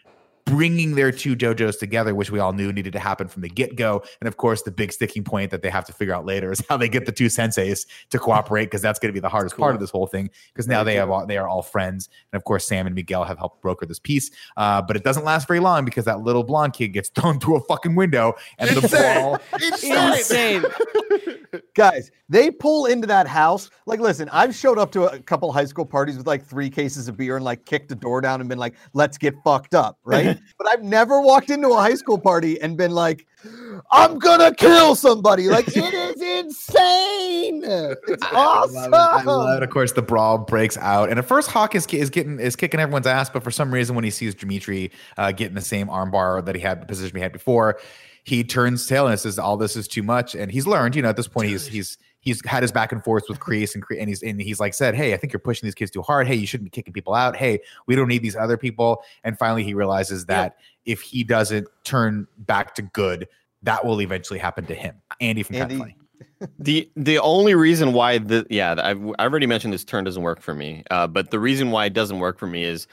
bringing 0.45 0.95
their 0.95 1.11
two 1.11 1.35
dojos 1.35 1.79
together, 1.79 2.15
which 2.15 2.31
we 2.31 2.39
all 2.39 2.53
knew 2.53 2.71
needed 2.73 2.93
to 2.93 2.99
happen 2.99 3.27
from 3.27 3.41
the 3.41 3.49
get 3.49 3.75
go. 3.75 4.03
And 4.21 4.27
of 4.27 4.37
course, 4.37 4.63
the 4.63 4.71
big 4.71 4.91
sticking 4.91 5.23
point 5.23 5.51
that 5.51 5.61
they 5.61 5.69
have 5.69 5.85
to 5.85 5.93
figure 5.93 6.13
out 6.13 6.25
later 6.25 6.51
is 6.51 6.63
how 6.69 6.77
they 6.77 6.89
get 6.89 7.05
the 7.05 7.11
two 7.11 7.27
senseis 7.27 7.85
to 8.09 8.19
cooperate, 8.19 8.65
because 8.65 8.81
that's 8.81 8.99
going 8.99 9.09
to 9.09 9.13
be 9.13 9.19
the 9.19 9.29
hardest 9.29 9.57
part 9.57 9.75
of 9.75 9.81
this 9.81 9.89
whole 9.89 10.07
thing. 10.07 10.29
Because 10.53 10.67
now 10.67 10.83
they 10.83 10.95
have 10.95 11.09
all, 11.09 11.25
they 11.25 11.37
are 11.37 11.47
all 11.47 11.61
friends, 11.61 12.09
and 12.31 12.39
of 12.39 12.43
course, 12.43 12.67
Sam 12.67 12.85
and 12.85 12.95
Miguel 12.95 13.23
have 13.23 13.37
helped 13.37 13.61
broker 13.61 13.85
this 13.85 13.99
peace. 13.99 14.31
Uh, 14.57 14.81
but 14.81 14.95
it 14.95 15.03
doesn't 15.03 15.23
last 15.23 15.47
very 15.47 15.59
long 15.59 15.85
because 15.85 16.05
that 16.05 16.21
little 16.21 16.43
blonde 16.43 16.73
kid 16.73 16.89
gets 16.89 17.09
thrown 17.15 17.39
through 17.39 17.57
a 17.57 17.61
fucking 17.61 17.95
window, 17.95 18.33
and 18.57 18.69
the 18.69 18.87
ball. 18.87 19.39
Insane. 19.53 20.63
Guys, 21.75 22.11
they 22.27 22.51
pull 22.51 22.85
into 22.85 23.07
that 23.07 23.27
house. 23.27 23.69
Like, 23.85 23.99
listen, 23.99 24.29
I've 24.31 24.55
showed 24.55 24.77
up 24.77 24.91
to 24.93 25.05
a 25.05 25.19
couple 25.19 25.51
high 25.51 25.65
school 25.65 25.85
parties 25.85 26.17
with 26.17 26.27
like 26.27 26.45
three 26.45 26.69
cases 26.69 27.07
of 27.07 27.17
beer 27.17 27.35
and 27.35 27.45
like 27.45 27.65
kicked 27.65 27.91
a 27.91 27.95
door 27.95 28.21
down 28.21 28.39
and 28.39 28.49
been 28.49 28.59
like, 28.59 28.75
let's 28.93 29.17
get 29.17 29.35
fucked 29.43 29.73
up, 29.73 29.97
right? 30.03 30.39
but 30.57 30.67
I've 30.67 30.83
never 30.83 31.21
walked 31.21 31.49
into 31.49 31.69
a 31.69 31.77
high 31.77 31.95
school 31.95 32.17
party 32.17 32.59
and 32.61 32.77
been 32.77 32.91
like, 32.91 33.25
I'm 33.91 34.19
gonna 34.19 34.53
kill 34.53 34.95
somebody. 34.95 35.47
Like, 35.47 35.67
it 35.75 35.93
is 35.93 36.21
insane. 36.21 37.63
It's 37.63 38.23
awesome. 38.31 38.93
I 38.93 39.23
love 39.23 39.57
it. 39.57 39.63
Of 39.63 39.69
course, 39.69 39.93
the 39.93 40.01
brawl 40.01 40.39
breaks 40.39 40.77
out, 40.77 41.09
and 41.09 41.17
at 41.17 41.25
first, 41.25 41.49
Hawk 41.49 41.73
is, 41.75 41.87
is 41.87 42.09
getting 42.09 42.39
is 42.39 42.55
kicking 42.55 42.79
everyone's 42.79 43.07
ass, 43.07 43.29
but 43.29 43.43
for 43.43 43.51
some 43.51 43.73
reason, 43.73 43.95
when 43.95 44.03
he 44.03 44.11
sees 44.11 44.35
Demetri 44.35 44.91
uh, 45.17 45.31
getting 45.31 45.55
the 45.55 45.61
same 45.61 45.87
armbar 45.87 46.43
that 46.45 46.55
he 46.55 46.61
had 46.61 46.81
the 46.81 46.85
position 46.85 47.15
he 47.15 47.21
had 47.21 47.31
before, 47.31 47.79
he 48.29 48.43
turns 48.43 48.85
tail 48.87 49.07
and 49.07 49.19
says, 49.19 49.39
"All 49.39 49.57
this 49.57 49.75
is 49.75 49.87
too 49.87 50.03
much." 50.03 50.35
And 50.35 50.51
he's 50.51 50.67
learned, 50.67 50.95
you 50.95 51.01
know, 51.01 51.09
at 51.09 51.15
this 51.15 51.27
point, 51.27 51.49
he's 51.49 51.67
he's 51.67 51.97
he's 52.21 52.45
had 52.45 52.63
his 52.63 52.71
back 52.71 52.91
and 52.91 53.03
forth 53.03 53.23
with 53.29 53.39
Kreese 53.39 53.75
and 53.75 53.83
and 53.97 54.09
he's 54.09 54.21
and 54.23 54.41
he's 54.41 54.59
like 54.59 54.73
said, 54.73 54.95
"Hey, 54.95 55.13
I 55.13 55.17
think 55.17 55.33
you're 55.33 55.39
pushing 55.39 55.67
these 55.67 55.75
kids 55.75 55.91
too 55.91 56.01
hard. 56.01 56.27
Hey, 56.27 56.35
you 56.35 56.47
shouldn't 56.47 56.65
be 56.65 56.69
kicking 56.71 56.93
people 56.93 57.13
out. 57.13 57.35
Hey, 57.35 57.59
we 57.87 57.95
don't 57.95 58.07
need 58.07 58.21
these 58.21 58.35
other 58.35 58.57
people." 58.57 59.03
And 59.23 59.37
finally, 59.37 59.63
he 59.63 59.73
realizes 59.73 60.25
that 60.25 60.57
if 60.85 61.01
he 61.01 61.23
doesn't 61.23 61.67
turn 61.83 62.27
back 62.39 62.75
to 62.75 62.81
good, 62.81 63.27
that 63.63 63.85
will 63.85 64.01
eventually 64.01 64.39
happen 64.39 64.65
to 64.67 64.75
him. 64.75 64.95
Andy 65.19 65.43
from 65.43 65.57
Kind 65.57 65.71
Andy, 65.71 65.75
of 65.75 66.49
The 66.59 66.89
the 66.95 67.19
only 67.19 67.55
reason 67.55 67.93
why 67.93 68.17
the 68.17 68.45
yeah 68.49 68.75
I've 68.77 69.05
I 69.19 69.25
already 69.25 69.47
mentioned 69.47 69.73
this 69.73 69.83
turn 69.83 70.03
doesn't 70.03 70.23
work 70.23 70.41
for 70.41 70.53
me. 70.53 70.83
Uh, 70.91 71.07
but 71.07 71.31
the 71.31 71.39
reason 71.39 71.71
why 71.71 71.85
it 71.85 71.93
doesn't 71.93 72.19
work 72.19 72.37
for 72.39 72.47
me 72.47 72.63
is 72.63 72.87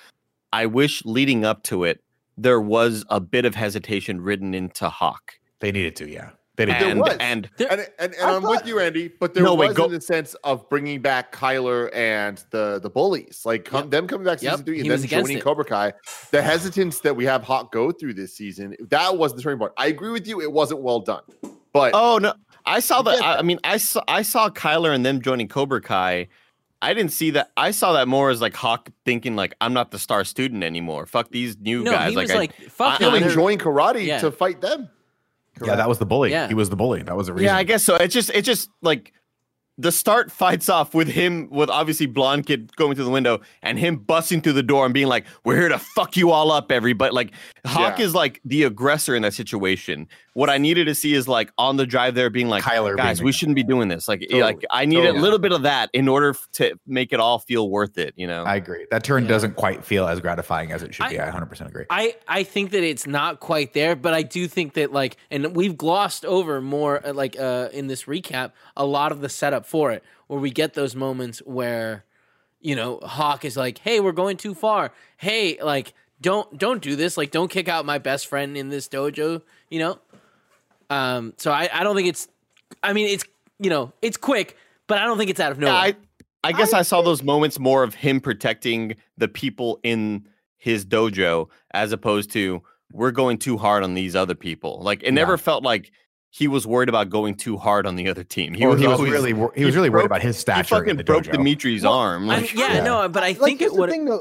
I 0.52 0.66
wish 0.66 1.04
leading 1.04 1.44
up 1.44 1.62
to 1.64 1.84
it 1.84 2.02
there 2.36 2.60
was 2.60 3.04
a 3.08 3.20
bit 3.20 3.44
of 3.44 3.54
hesitation 3.54 4.20
written 4.20 4.54
into 4.54 4.88
Hawk. 4.88 5.32
They 5.60 5.72
needed 5.72 5.96
to, 5.96 6.08
yeah. 6.08 6.30
They 6.56 6.64
did. 6.66 6.76
There 6.80 6.90
And 6.90 7.00
was. 7.00 7.16
and 7.20 7.50
There- 7.58 7.70
And, 7.70 7.80
and, 7.98 8.14
and 8.14 8.22
I 8.22 8.34
I'm 8.34 8.40
thought- 8.42 8.50
with 8.62 8.66
you, 8.66 8.80
Andy, 8.80 9.08
but 9.20 9.34
there 9.34 9.42
No, 9.42 9.54
wait, 9.54 9.68
was 9.68 9.76
go- 9.76 9.84
in 9.86 9.92
the 9.92 10.00
sense 10.00 10.34
of 10.42 10.66
bringing 10.70 11.02
back 11.02 11.30
Kyler 11.30 11.94
and 11.94 12.42
the 12.50 12.78
the 12.82 12.88
bullies, 12.88 13.42
like 13.44 13.66
come, 13.66 13.82
Yep. 13.84 13.90
them 13.90 14.06
coming 14.06 14.24
back 14.24 14.38
season 14.38 14.58
Yep, 14.58 14.66
three 14.66 14.80
and 14.80 14.88
was 14.88 15.02
then 15.02 15.10
joining 15.22 15.36
it. 15.38 15.44
Cobra 15.44 15.64
Kai. 15.66 15.92
The 16.30 16.40
hesitance 16.40 17.00
that 17.00 17.14
we 17.14 17.26
have 17.26 17.42
Hawk 17.42 17.72
go 17.72 17.92
through 17.92 18.14
this 18.14 18.34
season, 18.34 18.74
that 18.88 19.18
was 19.18 19.34
the 19.34 19.42
turning 19.42 19.58
point. 19.58 19.72
I 19.76 19.88
agree 19.88 20.10
with 20.10 20.26
you; 20.26 20.40
it 20.40 20.50
wasn't 20.50 20.80
well 20.80 21.00
done, 21.00 21.22
but 21.74 21.90
oh 21.94 22.16
no, 22.16 22.32
I 22.64 22.80
saw 22.80 23.02
the. 23.02 23.10
I. 23.10 23.38
I 23.40 23.42
mean, 23.42 23.60
I 23.62 23.76
saw 23.76 24.02
I 24.08 24.22
saw 24.22 24.48
Kyler 24.48 24.94
and 24.94 25.04
them 25.04 25.20
joining 25.20 25.48
Cobra 25.48 25.82
Kai. 25.82 26.28
I 26.82 26.92
didn't 26.94 27.12
see 27.12 27.30
that. 27.30 27.50
I 27.56 27.70
saw 27.70 27.94
that 27.94 28.06
more 28.06 28.30
as 28.30 28.40
like 28.40 28.54
Hawk 28.54 28.90
thinking 29.04 29.34
like 29.36 29.54
I'm 29.60 29.72
not 29.72 29.90
the 29.90 29.98
star 29.98 30.24
student 30.24 30.62
anymore. 30.62 31.06
Fuck 31.06 31.30
these 31.30 31.56
new 31.58 31.82
No, 31.84 31.92
guys. 31.92 32.10
he 32.10 32.16
like, 32.16 32.24
was 32.24 32.30
I- 32.32 32.36
like, 32.38 32.54
fuck 32.70 32.92
I- 32.92 32.96
still 32.96 33.10
them. 33.12 33.22
Enjoying 33.22 33.58
karate 33.58 34.04
Yeah. 34.06 34.18
to 34.20 34.30
fight 34.30 34.60
them. 34.60 34.90
Yeah, 35.64 35.76
that 35.76 35.88
was 35.88 35.98
the 35.98 36.04
bully. 36.06 36.30
Yeah. 36.30 36.48
He 36.48 36.54
was 36.54 36.68
the 36.68 36.76
bully. 36.76 37.02
That 37.02 37.16
was 37.16 37.28
the 37.28 37.32
reason. 37.32 37.46
Yeah, 37.46 37.56
I 37.56 37.62
guess 37.62 37.82
so. 37.82 37.96
It's 37.96 38.12
just 38.12 38.30
it's 38.34 38.44
just 38.46 38.68
like 38.82 39.14
the 39.78 39.92
start 39.92 40.32
fights 40.32 40.68
off 40.68 40.94
with 40.94 41.08
him 41.08 41.48
with 41.50 41.68
obviously 41.68 42.06
blonde 42.06 42.46
kid 42.46 42.74
going 42.76 42.94
through 42.94 43.04
the 43.04 43.10
window 43.10 43.40
and 43.62 43.78
him 43.78 43.96
busting 43.96 44.40
through 44.40 44.54
the 44.54 44.62
door 44.62 44.84
and 44.86 44.94
being 44.94 45.06
like, 45.06 45.26
"We're 45.44 45.56
here 45.56 45.68
to 45.68 45.78
fuck 45.78 46.16
you 46.16 46.30
all 46.30 46.50
up, 46.50 46.72
everybody." 46.72 47.12
Like 47.14 47.32
Hawk 47.66 47.98
Yeah. 47.98 48.04
is 48.06 48.14
like 48.14 48.40
the 48.44 48.62
aggressor 48.62 49.14
in 49.14 49.22
that 49.22 49.34
situation. 49.34 50.08
What 50.32 50.48
I 50.50 50.58
needed 50.58 50.84
to 50.86 50.94
see 50.94 51.12
is 51.14 51.28
like 51.28 51.50
on 51.58 51.76
the 51.76 51.86
drive 51.86 52.14
there 52.14 52.30
being 52.30 52.48
like, 52.48 52.62
Kyler 52.62 52.96
"Guys, 52.96 53.18
being 53.18 53.26
we 53.26 53.32
shouldn't 53.32 53.56
be 53.56 53.62
doing 53.64 53.88
this." 53.88 54.08
Like, 54.08 54.20
Totally. 54.22 54.40
like 54.42 54.64
I 54.70 54.86
needed 54.86 55.02
Totally. 55.02 55.18
a 55.18 55.22
little 55.22 55.38
bit 55.38 55.52
of 55.52 55.62
that 55.62 55.90
in 55.92 56.08
order 56.08 56.34
to 56.54 56.78
make 56.86 57.12
it 57.12 57.20
all 57.20 57.38
feel 57.38 57.68
worth 57.68 57.98
it. 57.98 58.14
You 58.16 58.26
know. 58.26 58.44
I 58.44 58.56
agree. 58.56 58.86
That 58.90 59.04
turn 59.04 59.24
Yeah. 59.24 59.28
doesn't 59.30 59.56
quite 59.56 59.84
feel 59.84 60.06
as 60.06 60.20
gratifying 60.20 60.72
as 60.72 60.82
it 60.82 60.94
should 60.94 61.06
I- 61.06 61.10
be. 61.10 61.20
I 61.20 61.26
100% 61.30 61.68
agree. 61.68 61.84
I 61.90 62.16
I 62.28 62.44
think 62.44 62.70
that 62.70 62.82
it's 62.82 63.06
not 63.06 63.40
quite 63.40 63.74
there, 63.74 63.94
but 63.94 64.14
I 64.14 64.22
do 64.22 64.48
think 64.48 64.72
that 64.74 64.92
like, 64.92 65.16
and 65.30 65.54
we've 65.54 65.76
glossed 65.76 66.24
over 66.24 66.60
more 66.62 67.06
uh, 67.06 67.12
like 67.12 67.38
uh 67.38 67.68
in 67.72 67.88
this 67.88 68.04
recap 68.04 68.52
a 68.76 68.86
lot 68.86 69.12
of 69.12 69.20
the 69.20 69.28
setup 69.28 69.65
for 69.66 69.92
it, 69.92 70.02
where 70.26 70.40
we 70.40 70.50
get 70.50 70.74
those 70.74 70.94
moments 70.96 71.38
where 71.40 72.04
you 72.60 72.74
know, 72.74 72.98
Hawk 73.02 73.44
is 73.44 73.56
like, 73.56 73.78
"Hey, 73.78 74.00
we're 74.00 74.12
going 74.12 74.36
too 74.36 74.54
far. 74.54 74.92
Hey, 75.16 75.58
like 75.62 75.94
don't 76.20 76.58
don't 76.58 76.82
do 76.82 76.96
this. 76.96 77.16
Like 77.16 77.30
don't 77.30 77.50
kick 77.50 77.68
out 77.68 77.84
my 77.84 77.98
best 77.98 78.26
friend 78.26 78.56
in 78.56 78.70
this 78.70 78.88
dojo, 78.88 79.42
you 79.70 79.78
know?" 79.78 79.98
Um 80.90 81.34
so 81.36 81.52
I 81.52 81.68
I 81.72 81.84
don't 81.84 81.94
think 81.94 82.08
it's 82.08 82.28
I 82.82 82.92
mean, 82.92 83.08
it's 83.08 83.24
you 83.58 83.70
know, 83.70 83.92
it's 84.02 84.16
quick, 84.16 84.56
but 84.86 84.98
I 84.98 85.04
don't 85.04 85.18
think 85.18 85.30
it's 85.30 85.40
out 85.40 85.52
of 85.52 85.58
Yeah, 85.58 85.68
nowhere. 85.68 85.80
I, 85.80 85.96
I 86.44 86.52
guess 86.52 86.72
I, 86.72 86.82
saw 86.82 87.02
those 87.02 87.22
moments 87.22 87.58
more 87.58 87.82
of 87.82 87.94
him 87.94 88.20
protecting 88.20 88.96
the 89.16 89.26
people 89.26 89.80
in 89.82 90.28
his 90.56 90.84
dojo 90.84 91.48
as 91.72 91.92
opposed 91.92 92.30
to 92.32 92.62
we're 92.92 93.10
going 93.10 93.38
too 93.38 93.56
hard 93.56 93.82
on 93.82 93.94
these 93.94 94.14
other 94.14 94.34
people. 94.34 94.80
Like 94.80 95.02
it 95.02 95.12
never 95.12 95.36
felt 95.38 95.64
like 95.64 95.90
he 96.30 96.48
was 96.48 96.66
worried 96.66 96.88
about 96.88 97.08
going 97.10 97.34
too 97.34 97.56
hard 97.56 97.86
on 97.86 97.96
the 97.96 98.08
other 98.08 98.24
team. 98.24 98.52
He 98.54 98.64
Or 98.64 98.70
was, 98.70 98.80
he 98.80 98.86
was 98.86 98.98
always, 98.98 99.12
really 99.12 99.32
wor- 99.32 99.52
he 99.56 99.64
was 99.64 99.74
he 99.74 99.78
really 99.78 99.90
worried 99.90 100.06
about 100.06 100.22
his 100.22 100.36
he 100.36 100.40
stature. 100.40 100.84
in 100.84 100.96
fucking 100.96 101.04
broke 101.04 101.24
dojo. 101.24 101.32
Demetri's 101.32 101.82
Well, 101.82 101.92
arm. 101.94 102.28
I 102.30 102.40
mean, 102.40 102.50
yeah, 102.54 102.74
Yeah. 102.74 102.82
no, 102.84 103.08
but 103.08 103.22
I 103.22 103.28
Like, 103.28 103.38
think 103.38 103.60
here's 103.60 103.72
it 103.72 103.74
the 103.76 103.80
would. 103.80 104.20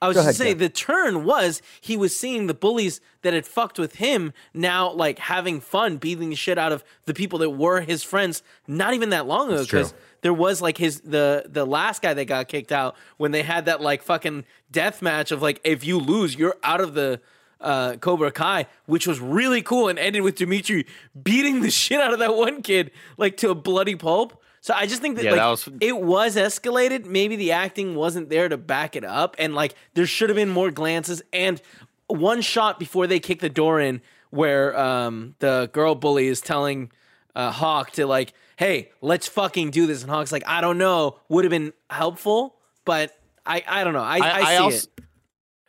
I 0.00 0.08
was 0.08 0.16
just 0.16 0.36
saying 0.36 0.58
the 0.58 0.68
turn 0.68 1.22
was 1.22 1.62
he 1.80 1.96
was 1.96 2.18
seeing 2.18 2.48
the 2.48 2.54
bullies 2.54 3.00
that 3.22 3.34
had 3.34 3.46
fucked 3.46 3.78
with 3.78 3.94
him 3.96 4.32
now 4.52 4.90
like 4.90 5.20
having 5.20 5.60
fun 5.60 5.96
beating 5.98 6.30
the 6.30 6.34
shit 6.34 6.58
out 6.58 6.72
of 6.72 6.82
the 7.04 7.14
people 7.14 7.38
that 7.38 7.50
were 7.50 7.82
his 7.82 8.02
friends 8.02 8.42
not 8.66 8.94
even 8.94 9.10
that 9.10 9.26
long 9.28 9.52
ago 9.52 9.62
because 9.62 9.94
there 10.22 10.34
was 10.34 10.60
like 10.60 10.76
his 10.78 11.02
the 11.02 11.44
the 11.48 11.64
last 11.64 12.02
guy 12.02 12.14
that 12.14 12.24
got 12.24 12.48
kicked 12.48 12.72
out 12.72 12.96
when 13.18 13.30
they 13.30 13.42
had 13.44 13.66
that 13.66 13.80
like 13.80 14.02
fucking 14.02 14.44
death 14.72 15.02
match 15.02 15.30
of 15.30 15.40
like 15.40 15.60
if 15.62 15.84
you 15.84 15.98
lose 16.00 16.34
you're 16.34 16.56
out 16.64 16.80
of 16.80 16.94
the 16.94 17.20
uh, 17.62 17.96
Cobra 17.96 18.30
Kai, 18.30 18.66
which 18.86 19.06
was 19.06 19.20
really 19.20 19.62
cool 19.62 19.88
and 19.88 19.98
ended 19.98 20.22
with 20.22 20.34
Demetri 20.36 20.86
beating 21.22 21.60
the 21.62 21.70
shit 21.70 22.00
out 22.00 22.12
of 22.12 22.18
that 22.18 22.34
one 22.36 22.62
kid 22.62 22.90
like 23.16 23.36
to 23.38 23.50
a 23.50 23.54
bloody 23.54 23.94
pulp. 23.96 24.40
So 24.60 24.74
I 24.74 24.86
just 24.86 25.00
think 25.02 25.16
that 25.16 25.24
Yeah, 25.24 25.30
like 25.32 25.40
that 25.40 25.46
was- 25.48 25.68
it 25.80 26.00
was 26.00 26.36
escalated. 26.36 27.04
Maybe 27.06 27.34
the 27.36 27.52
acting 27.52 27.94
wasn't 27.96 28.28
there 28.28 28.48
to 28.48 28.56
back 28.56 28.94
it 28.94 29.04
up, 29.04 29.34
and 29.38 29.54
like 29.54 29.74
there 29.94 30.06
should 30.06 30.28
have 30.28 30.36
been 30.36 30.50
more 30.50 30.70
glances 30.70 31.22
and 31.32 31.60
one 32.06 32.42
shot 32.42 32.78
before 32.78 33.06
they 33.06 33.18
kick 33.18 33.40
the 33.40 33.48
door 33.48 33.80
in, 33.80 34.02
where 34.30 34.78
um, 34.78 35.34
the 35.40 35.68
girl 35.72 35.94
bully 35.94 36.26
is 36.28 36.40
telling 36.40 36.90
uh, 37.34 37.50
Hawk 37.50 37.90
to 37.92 38.06
like, 38.06 38.34
"Hey, 38.56 38.90
let's 39.00 39.26
fucking 39.26 39.70
do 39.70 39.86
this," 39.86 40.02
and 40.02 40.10
Hawk's 40.10 40.30
like, 40.30 40.44
"I 40.46 40.60
don't 40.60 40.78
know," 40.78 41.18
would 41.28 41.44
have 41.44 41.50
been 41.50 41.72
helpful, 41.90 42.54
but 42.84 43.18
I 43.44 43.64
I 43.66 43.82
don't 43.82 43.94
know. 43.94 44.00
I 44.00 44.18
I, 44.18 44.44
see 44.44 44.62
also, 44.62 44.76
it. 44.76 45.04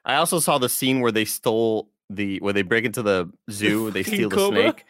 I 0.06 0.16
also 0.16 0.40
saw 0.40 0.58
the 0.58 0.70
scene 0.70 1.00
where 1.02 1.12
they 1.12 1.26
stole 1.26 1.90
the 2.10 2.40
where 2.40 2.54
they 2.54 2.62
break 2.62 2.86
into 2.86 3.02
the 3.02 3.30
zoo, 3.50 3.92
they 3.92 4.04
steal 4.04 4.30
the 4.30 4.36
cobra? 4.36 4.62
snake. 4.62 4.86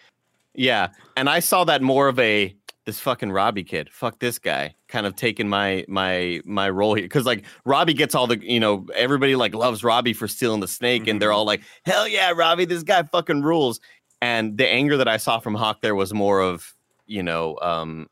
Yeah, 0.56 0.90
and 1.18 1.30
I 1.30 1.40
saw 1.40 1.64
that 1.65 1.81
more 1.81 2.07
of 2.07 2.19
a 2.19 2.56
this 2.85 2.99
fucking 2.99 3.31
Robbie 3.31 3.64
kid, 3.64 3.90
fuck 3.91 4.19
this 4.19 4.38
guy, 4.38 4.76
kind 4.90 5.06
of 5.06 5.15
taking 5.15 5.48
my 5.48 5.85
my 5.88 6.41
my 6.45 6.69
role 6.69 6.95
here 6.95 7.06
because 7.06 7.26
like 7.26 7.45
Robbie 7.65 7.94
gets 7.94 8.14
all 8.14 8.27
the 8.27 8.38
you 8.44 8.60
know 8.60 8.85
everybody 8.95 9.35
like 9.35 9.56
loves 9.56 9.84
Robbie 9.84 10.14
for 10.14 10.27
stealing 10.27 10.60
the 10.60 10.68
snake, 10.68 11.07
and 11.07 11.22
they're 11.22 11.30
Mm-hmm. 11.30 11.38
all 11.38 11.45
like 11.45 11.61
hell 11.85 12.07
yeah, 12.07 12.31
Robbie, 12.35 12.65
this 12.65 12.84
guy 12.84 13.03
fucking 13.03 13.41
rules. 13.44 13.80
And 14.22 14.57
the 14.57 14.68
anger 14.68 14.95
that 14.98 15.07
I 15.07 15.18
saw 15.18 15.40
from 15.40 15.53
Hawk 15.56 15.81
there 15.81 15.95
was 15.95 16.14
more 16.14 16.41
of 16.41 16.73
you 17.07 17.23
know 17.23 17.57
um 17.61 18.07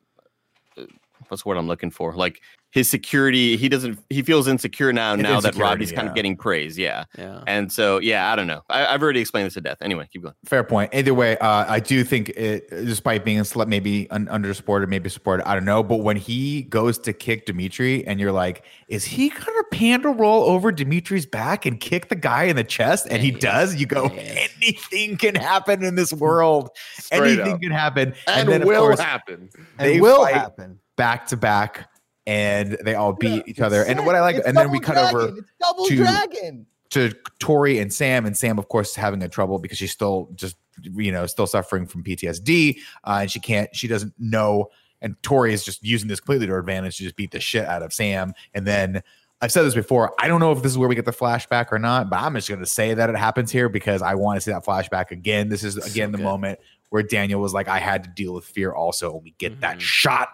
uh, 0.78 0.84
what's 1.28 1.44
the 1.44 1.50
word 1.50 1.58
I'm 1.58 1.68
looking 1.68 1.92
for 1.92 2.14
like 2.16 2.42
his 2.72 2.90
security 2.90 3.58
he 3.58 3.68
doesn't 3.70 4.00
he 4.10 4.22
feels 4.22 4.48
insecure 4.48 4.92
now 4.94 5.14
His 5.16 5.24
now 5.24 5.40
that 5.42 5.50
insecurity, 5.50 5.62
Robbie's 5.62 5.92
kind 5.92 6.06
yeah. 6.06 6.10
of 6.12 6.16
getting 6.16 6.36
praise 6.38 6.78
yeah 6.78 7.04
Yeah. 7.18 7.44
and 7.48 7.72
so, 7.72 8.00
yeah, 8.00 8.32
I 8.32 8.36
don't 8.36 8.48
know. 8.48 8.62
I, 8.70 8.86
I've 8.88 9.02
already 9.04 9.20
explained 9.20 9.48
this 9.48 9.54
to 9.56 9.62
death. 9.62 9.78
Anyway, 9.82 10.08
keep 10.12 10.24
going. 10.24 10.34
Fair 10.46 10.64
point. 10.64 10.94
Either 10.94 11.14
way, 11.14 11.38
uh, 11.38 11.66
I 11.68 11.80
do 11.80 12.04
think 12.04 12.30
it, 12.30 12.70
despite 12.70 13.24
being 13.26 13.40
a 13.40 13.44
slut, 13.44 13.68
maybe 13.68 14.10
un- 14.10 14.28
under 14.30 14.54
supported, 14.54 14.90
maybe 14.90 15.10
supported, 15.10 15.48
I 15.48 15.54
don't 15.54 15.66
know. 15.66 15.84
But 15.84 15.98
when 15.98 16.18
he 16.18 16.64
goes 16.64 16.98
to 17.00 17.14
kick 17.14 17.46
Demetri, 17.46 18.06
and 18.08 18.20
you're 18.20 18.32
like, 18.32 18.64
is 18.88 19.04
he 19.06 19.30
gonna 19.30 19.64
panda 19.72 20.10
roll 20.10 20.44
over 20.46 20.72
Demetri's 20.72 21.26
back 21.26 21.66
and 21.66 21.80
kick 21.80 22.10
the 22.10 22.16
guy 22.16 22.44
in 22.44 22.56
the 22.56 22.64
chest? 22.64 23.08
And 23.10 23.22
he 23.22 23.32
Yes. 23.32 23.42
does. 23.42 23.76
You 23.76 23.86
go, 23.86 24.12
Yes. 24.16 24.50
anything 24.62 25.18
can 25.18 25.36
happen 25.36 25.84
in 25.84 25.96
this 25.96 26.14
world. 26.14 26.70
Straight 26.98 27.34
anything 27.40 27.54
up. 27.56 27.62
can 27.62 27.72
happen. 27.72 28.14
And, 28.28 28.48
then, 28.50 28.62
of 28.62 28.68
will 28.68 28.82
course, 28.82 29.00
happen. 29.00 29.50
And 29.78 29.90
they 29.90 30.00
will 30.02 30.24
fight 30.24 30.36
happen. 30.36 30.80
back 30.96 31.28
to 31.28 31.38
back, 31.38 31.90
and 32.28 32.78
they 32.84 32.96
all 32.96 33.14
beat 33.14 33.48
each 33.48 33.60
other. 33.60 33.84
And 33.84 33.98
sick. 34.00 34.06
what 34.06 34.16
I 34.16 34.22
like, 34.22 34.36
It's 34.38 34.46
and 34.48 34.56
then 34.56 34.70
we 34.72 34.80
Double 34.80 34.94
cut 35.02 35.14
over 35.14 35.38
It's 35.38 35.52
double 35.60 35.86
to- 35.86 35.96
dragon. 35.96 36.66
to 36.92 37.14
Tori 37.40 37.80
and 37.80 37.92
Sam, 37.92 38.26
and 38.26 38.38
Sam, 38.38 38.60
of 38.60 38.68
course, 38.68 38.92
is 38.92 38.96
having 38.96 39.22
a 39.24 39.30
trouble 39.30 39.60
because 39.60 39.78
she's 39.78 39.92
still 39.92 40.30
just 40.36 40.58
you 40.94 41.12
know 41.12 41.26
still 41.26 41.48
suffering 41.48 41.86
from 41.86 42.04
PTSD, 42.04 42.78
uh, 43.06 43.20
and 43.22 43.32
she 43.32 43.40
can't, 43.40 43.74
she 43.76 43.88
doesn't 43.88 44.14
know. 44.20 44.70
And 45.02 45.16
Tori 45.24 45.54
is 45.54 45.64
just 45.66 45.84
using 45.84 46.08
this 46.10 46.20
completely 46.20 46.46
to 46.48 46.54
her 46.54 46.60
advantage 46.60 46.98
to 46.98 47.04
just 47.04 47.16
beat 47.16 47.32
the 47.32 47.40
shit 47.40 47.66
out 47.66 47.82
of 47.82 47.92
Sam. 47.92 48.34
And 48.54 48.68
then 48.68 49.02
I've 49.42 49.52
said 49.52 49.64
this 49.64 49.74
before. 49.74 50.14
I 50.20 50.28
don't 50.28 50.40
know 50.40 50.52
if 50.52 50.62
this 50.62 50.72
is 50.72 50.78
where 50.78 50.88
we 50.88 50.94
get 50.94 51.06
the 51.06 51.12
flashback 51.12 51.72
or 51.72 51.80
not, 51.80 52.12
but 52.12 52.20
I'm 52.20 52.36
just 52.36 52.48
going 52.48 52.60
to 52.60 52.68
say 52.68 52.94
that 52.94 53.10
it 53.10 53.16
happens 53.16 53.52
here 53.52 53.68
because 53.68 54.04
I 54.04 54.14
want 54.14 54.38
to 54.38 54.42
see 54.42 54.52
that 54.52 54.64
flashback 54.64 55.10
again. 55.10 55.50
This 55.50 55.64
is 55.64 55.78
again 55.78 56.12
the 56.12 56.20
good. 56.20 56.24
moment 56.24 56.60
where 56.90 57.02
Daniel 57.02 57.42
was 57.42 57.52
like, 57.52 57.68
"I 57.68 57.80
had 57.80 58.04
to 58.04 58.10
deal 58.12 58.34
with 58.34 58.46
fear." 58.46 58.72
Also, 58.74 59.12
and 59.16 59.24
we 59.24 59.32
get 59.40 59.62
that 59.62 59.78
Mhm. 59.78 59.82
shot 59.82 60.30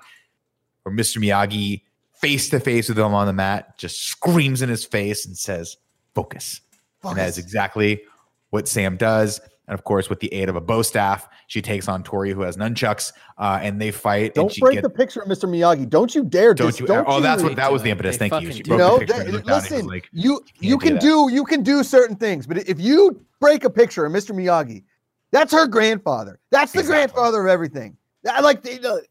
where 0.87 0.95
Mr. 0.95 1.17
Miyagi 1.17 1.81
face 2.13 2.49
to 2.49 2.59
face 2.59 2.89
with 2.89 2.97
him 2.97 3.13
on 3.13 3.27
the 3.27 3.33
mat, 3.33 3.77
just 3.77 4.07
screams 4.07 4.61
in 4.61 4.69
his 4.69 4.83
face 4.85 5.25
and 5.25 5.37
says, 5.37 5.77
"Focus." 6.15 6.61
And 7.03 7.17
that 7.17 7.29
is 7.29 7.37
exactly 7.37 8.01
what 8.49 8.67
Sam 8.67 8.97
does. 8.97 9.39
And 9.67 9.73
of 9.73 9.83
course, 9.83 10.09
with 10.09 10.19
the 10.21 10.33
aid 10.33 10.47
of 10.49 10.55
a 10.55 10.61
bow 10.61 10.81
staff, 10.81 11.27
she 11.47 11.61
takes 11.61 11.87
on 11.89 12.01
Tori, 12.01 12.31
who 12.31 12.41
has 12.41 12.55
nunchucks, 12.57 13.11
uh, 13.37 13.59
and 13.61 13.79
they 13.81 13.91
fight. 13.91 14.33
Don't 14.33 14.45
and 14.45 14.51
she 14.53 14.61
break 14.61 14.75
get, 14.75 14.81
the 14.83 14.89
picture 14.89 15.21
of 15.21 15.27
Mr. 15.27 15.47
Miyagi. 15.47 15.89
Don't 15.89 16.15
you 16.15 16.23
dare. 16.23 16.53
don't 16.53 16.67
dis- 16.67 16.79
you? 16.79 16.87
don't 16.87 17.05
oh, 17.07 17.19
that's 17.19 17.43
what 17.43 17.55
that 17.57 17.71
was 17.71 17.81
the 17.83 17.89
impetus. 17.91 18.15
They 18.17 18.29
Thank 18.29 18.43
you. 18.43 18.49
fucking 18.49 18.63
She 18.65 18.71
You 18.71 18.77
broke 18.77 18.79
know, 18.79 18.93
the 18.93 18.99
picture 18.99 19.13
that- 19.13 19.23
and 19.25 19.33
looked 19.33 19.47
down 19.47 19.55
and 19.55 19.63
was 19.63 19.71
listen, 19.71 19.87
like, 19.87 20.09
you 20.13 20.41
you 20.59 20.77
can 20.77 20.93
that. 20.93 21.01
do 21.01 21.29
you 21.31 21.43
can 21.43 21.63
do 21.63 21.83
certain 21.83 22.15
things, 22.15 22.47
but 22.47 22.57
if 22.67 22.79
you 22.79 23.21
break 23.39 23.63
a 23.65 23.69
picture 23.69 24.05
of 24.05 24.11
Mr. 24.13 24.33
Miyagi, 24.33 24.83
that's 25.31 25.51
her 25.53 25.67
grandfather. 25.67 26.39
That's 26.49 26.71
the 26.71 26.79
Exactly. 26.79 26.95
grandfather 27.13 27.41
of 27.41 27.47
everything. 27.47 27.95
I 28.29 28.39
like 28.41 28.63
the, 28.63 28.77
the- 28.77 29.03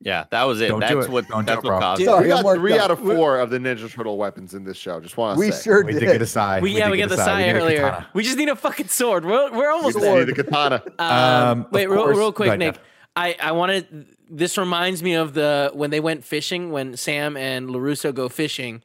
Yeah, 0.00 0.24
that 0.30 0.44
was 0.44 0.60
it. 0.60 0.68
Don't 0.68 0.80
do 0.80 0.94
that's 0.94 1.06
it. 1.06 1.10
what 1.10 1.26
Don't 1.28 1.46
do 1.46 1.54
that's 1.54 1.64
it, 1.64 1.68
what 1.70 1.80
caused 1.80 2.04
Sorry, 2.04 2.26
We 2.26 2.32
I'm 2.32 2.42
got 2.42 2.54
three 2.56 2.78
out 2.78 2.90
of 2.90 2.98
four 2.98 3.38
of 3.40 3.48
the 3.50 3.58
Ninja 3.58 3.90
Turtle 3.90 4.18
weapons 4.18 4.52
in 4.52 4.62
this 4.62 4.76
show. 4.76 5.00
Just 5.00 5.16
want 5.16 5.36
to 5.36 5.40
we 5.40 5.50
say. 5.50 5.62
sure 5.64 5.84
we 5.84 5.92
did. 5.94 6.00
did 6.00 6.12
get 6.12 6.22
a 6.22 6.26
sai. 6.26 6.60
We, 6.60 6.76
yeah, 6.76 6.90
we 6.90 6.98
got 6.98 7.08
the 7.08 7.14
a 7.14 7.18
sai 7.18 7.38
We 7.38 7.44
did 7.44 7.56
a 7.56 7.60
earlier. 7.60 7.80
katana. 7.80 8.06
We 8.12 8.22
just 8.22 8.36
need 8.36 8.50
a 8.50 8.56
fucking 8.56 8.88
sword. 8.88 9.24
We're 9.24 9.50
we're 9.56 9.70
almost 9.70 9.94
just 9.96 10.04
there. 10.04 10.24
need 10.24 10.34
the 10.36 10.42
katana. 10.44 10.82
Um, 10.98 11.60
Um, 11.62 11.66
wait, 11.70 11.88
real, 11.88 12.08
real 12.08 12.32
quick, 12.32 12.48
ahead, 12.48 12.58
Nick. 12.58 12.74
Jeff. 12.74 12.82
I 13.16 13.36
I 13.42 13.52
wanted. 13.52 14.06
This 14.28 14.58
reminds 14.58 15.02
me 15.02 15.14
of 15.14 15.32
the 15.32 15.70
when 15.72 15.90
they 15.90 16.00
went 16.00 16.24
fishing 16.24 16.70
when 16.72 16.96
Sam 16.98 17.36
and 17.38 17.68
LaRusso 17.70 18.14
go 18.14 18.28
fishing, 18.28 18.82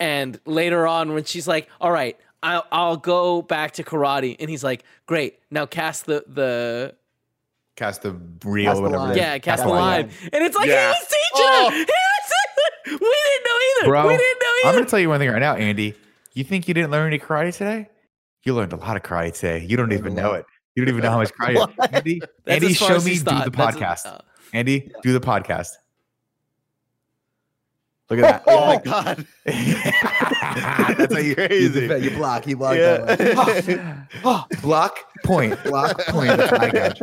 and 0.00 0.40
later 0.46 0.86
on 0.86 1.12
when 1.12 1.24
she's 1.24 1.46
like, 1.46 1.68
"All 1.82 1.90
right, 1.92 2.16
I'll 2.42 2.64
I'll 2.72 2.96
go 2.96 3.42
back 3.42 3.72
to 3.72 3.84
karate," 3.84 4.36
and 4.40 4.48
he's 4.48 4.64
like, 4.64 4.84
"Great, 5.04 5.38
now 5.50 5.66
cast 5.66 6.06
the 6.06 6.24
the 6.26 6.94
Cast 7.76 8.02
the 8.02 8.12
reel, 8.44 8.70
Cast 8.72 8.82
whatever. 8.82 8.96
it 8.96 8.98
line. 8.98 9.10
is. 9.12 9.16
yeah 9.18 9.38
cast 9.38 9.62
the 9.62 9.68
the 9.68 9.74
line. 9.74 10.06
line," 10.06 10.10
and 10.32 10.42
it's 10.44 10.56
like 10.56 10.66
Yeah. 10.68 10.92
he 10.92 10.98
was 10.98 11.06
teaching 11.08 11.46
Oh. 11.50 11.70
her. 11.70 11.76
He 11.76 12.92
we 12.92 12.98
didn't 12.98 13.44
know 13.44 13.58
either. 13.80 13.86
Bro, 13.88 14.06
we 14.08 14.16
didn't 14.16 14.38
know 14.40 14.68
I'm 14.68 14.72
going 14.74 14.84
to 14.84 14.90
tell 14.90 14.98
you 15.00 15.08
one 15.08 15.18
thing 15.18 15.28
right 15.30 15.38
now, 15.40 15.54
Andy. 15.56 15.94
You 16.34 16.44
think 16.44 16.68
you 16.68 16.74
didn't 16.74 16.90
learn 16.90 17.06
any 17.06 17.18
karate 17.18 17.52
today? 17.56 17.88
You 18.44 18.54
learned 18.54 18.72
a 18.72 18.76
lot 18.76 18.96
of 18.96 19.02
karate 19.02 19.34
today. 19.34 19.64
You 19.64 19.76
don't 19.76 19.92
even 19.92 20.14
know 20.14 20.32
it. 20.34 20.46
You 20.74 20.84
don't 20.84 20.92
even 20.94 21.02
know 21.02 21.10
how 21.10 21.18
much 21.18 21.32
karate. 21.34 21.54
What? 21.76 21.94
Andy, 21.94 22.20
Andy, 22.46 22.72
show 22.74 22.98
me 23.00 23.14
do 23.18 23.24
the 23.24 23.50
That's- 23.50 23.74
podcast. 23.76 24.06
uh, 24.06 24.18
Andy, 24.52 24.90
do 25.02 25.12
the 25.12 25.20
podcast. 25.20 25.70
Look 28.08 28.20
at 28.20 28.44
that. 28.44 28.44
Oh 28.46 28.56
Oh 28.62 28.66
my 28.66 28.78
god. 28.82 29.26
That's 30.96 31.12
how 31.12 31.18
you, 31.20 31.34
Crazy. 31.34 31.80
You, 31.86 31.96
you 31.96 32.10
block. 32.10 32.46
You 32.46 32.56
block 32.56 32.76
Yeah. 32.76 32.98
that 33.16 34.06
one. 34.22 34.46
block 34.62 34.98
point. 35.24 35.62
Block 35.64 35.98
point. 36.06 36.36
That's 36.36 36.52
my 36.52 36.70
catch. 36.70 37.02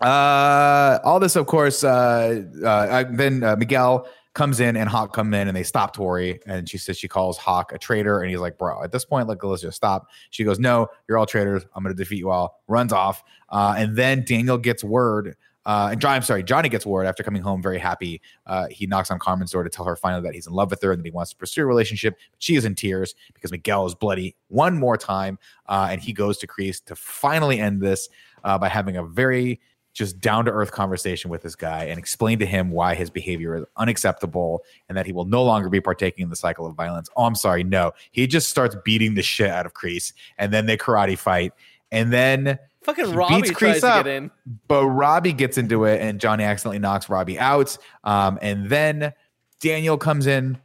Uh, 0.00 0.98
all 1.04 1.20
this, 1.20 1.36
of 1.36 1.46
course. 1.46 1.84
Uh, 1.84 2.42
uh, 2.64 3.04
then 3.10 3.42
uh, 3.44 3.56
Miguel 3.56 4.06
comes 4.34 4.60
in 4.60 4.76
and 4.76 4.88
Hawk 4.88 5.12
come 5.12 5.34
in 5.34 5.48
and 5.48 5.56
they 5.56 5.64
stop 5.64 5.92
Tori 5.92 6.38
and 6.46 6.68
she 6.68 6.78
says 6.78 6.96
she 6.96 7.08
calls 7.08 7.36
Hawk 7.36 7.72
a 7.72 7.78
traitor 7.78 8.20
and 8.20 8.30
he's 8.30 8.38
like, 8.38 8.58
bro, 8.58 8.82
at 8.82 8.92
this 8.92 9.04
point, 9.04 9.28
like 9.28 9.42
let's 9.42 9.62
just 9.62 9.76
stop. 9.76 10.06
She 10.30 10.44
goes, 10.44 10.58
no, 10.58 10.88
you're 11.08 11.18
all 11.18 11.26
traitors. 11.26 11.64
I'm 11.74 11.82
gonna 11.82 11.94
defeat 11.96 12.18
you 12.18 12.30
all. 12.30 12.60
Runs 12.68 12.92
off. 12.92 13.22
Uh, 13.48 13.74
and 13.76 13.96
then 13.96 14.24
Daniel 14.24 14.56
gets 14.58 14.84
word. 14.84 15.36
Uh, 15.66 15.88
and 15.92 16.00
John, 16.00 16.12
I'm 16.12 16.22
sorry, 16.22 16.42
Johnny 16.42 16.68
gets 16.68 16.86
word 16.86 17.06
after 17.06 17.22
coming 17.22 17.42
home 17.42 17.62
very 17.62 17.78
happy. 17.78 18.20
Uh, 18.46 18.66
he 18.70 18.86
knocks 18.86 19.10
on 19.10 19.18
Carmen's 19.18 19.50
door 19.50 19.62
to 19.62 19.70
tell 19.70 19.84
her 19.84 19.96
finally 19.96 20.22
that 20.22 20.34
he's 20.34 20.46
in 20.46 20.52
love 20.52 20.70
with 20.70 20.82
her 20.82 20.92
and 20.92 21.00
that 21.00 21.06
he 21.06 21.10
wants 21.10 21.30
to 21.30 21.36
pursue 21.36 21.62
a 21.62 21.66
relationship. 21.66 22.16
But 22.30 22.42
she 22.42 22.56
is 22.56 22.64
in 22.64 22.74
tears 22.74 23.14
because 23.34 23.50
Miguel 23.50 23.86
is 23.86 23.94
bloody 23.94 24.36
one 24.48 24.78
more 24.78 24.96
time. 24.96 25.38
Uh, 25.66 25.88
and 25.90 26.00
he 26.00 26.12
goes 26.12 26.38
to 26.38 26.46
Kreese 26.46 26.82
to 26.86 26.96
finally 26.96 27.60
end 27.60 27.80
this 27.80 28.08
uh, 28.44 28.58
by 28.58 28.68
having 28.68 28.96
a 28.96 29.04
very 29.04 29.60
just 29.92 30.20
down 30.20 30.44
to 30.44 30.50
earth 30.52 30.70
conversation 30.70 31.30
with 31.30 31.42
this 31.42 31.56
guy 31.56 31.84
and 31.84 31.98
explain 31.98 32.38
to 32.38 32.46
him 32.46 32.70
why 32.70 32.94
his 32.94 33.10
behavior 33.10 33.56
is 33.56 33.64
unacceptable 33.76 34.62
and 34.88 34.96
that 34.96 35.04
he 35.04 35.12
will 35.12 35.24
no 35.24 35.42
longer 35.42 35.68
be 35.68 35.80
partaking 35.80 36.22
in 36.22 36.30
the 36.30 36.36
cycle 36.36 36.64
of 36.64 36.74
violence. 36.74 37.10
Oh, 37.16 37.24
I'm 37.24 37.34
sorry. 37.34 37.64
No, 37.64 37.92
he 38.12 38.26
just 38.26 38.48
starts 38.48 38.76
beating 38.84 39.14
the 39.14 39.22
shit 39.22 39.50
out 39.50 39.66
of 39.66 39.74
Kreese 39.74 40.12
and 40.38 40.52
then 40.52 40.66
they 40.66 40.76
karate 40.76 41.18
fight. 41.18 41.52
And 41.90 42.12
then 42.12 42.58
Fucking 42.82 43.12
Robbie 43.12 43.42
beats 43.42 43.58
tries 43.58 43.76
Kreese 43.76 43.80
to 43.80 43.88
up. 43.88 44.04
get 44.04 44.16
in. 44.16 44.30
but 44.66 44.86
Robbie 44.86 45.32
gets 45.32 45.58
into 45.58 45.84
it, 45.84 46.00
and 46.00 46.18
Johnny 46.18 46.44
accidentally 46.44 46.78
knocks 46.78 47.08
Robbie 47.08 47.38
out. 47.38 47.76
Um, 48.04 48.38
and 48.40 48.70
then 48.70 49.12
Daniel 49.60 49.98
comes 49.98 50.26
in 50.26 50.58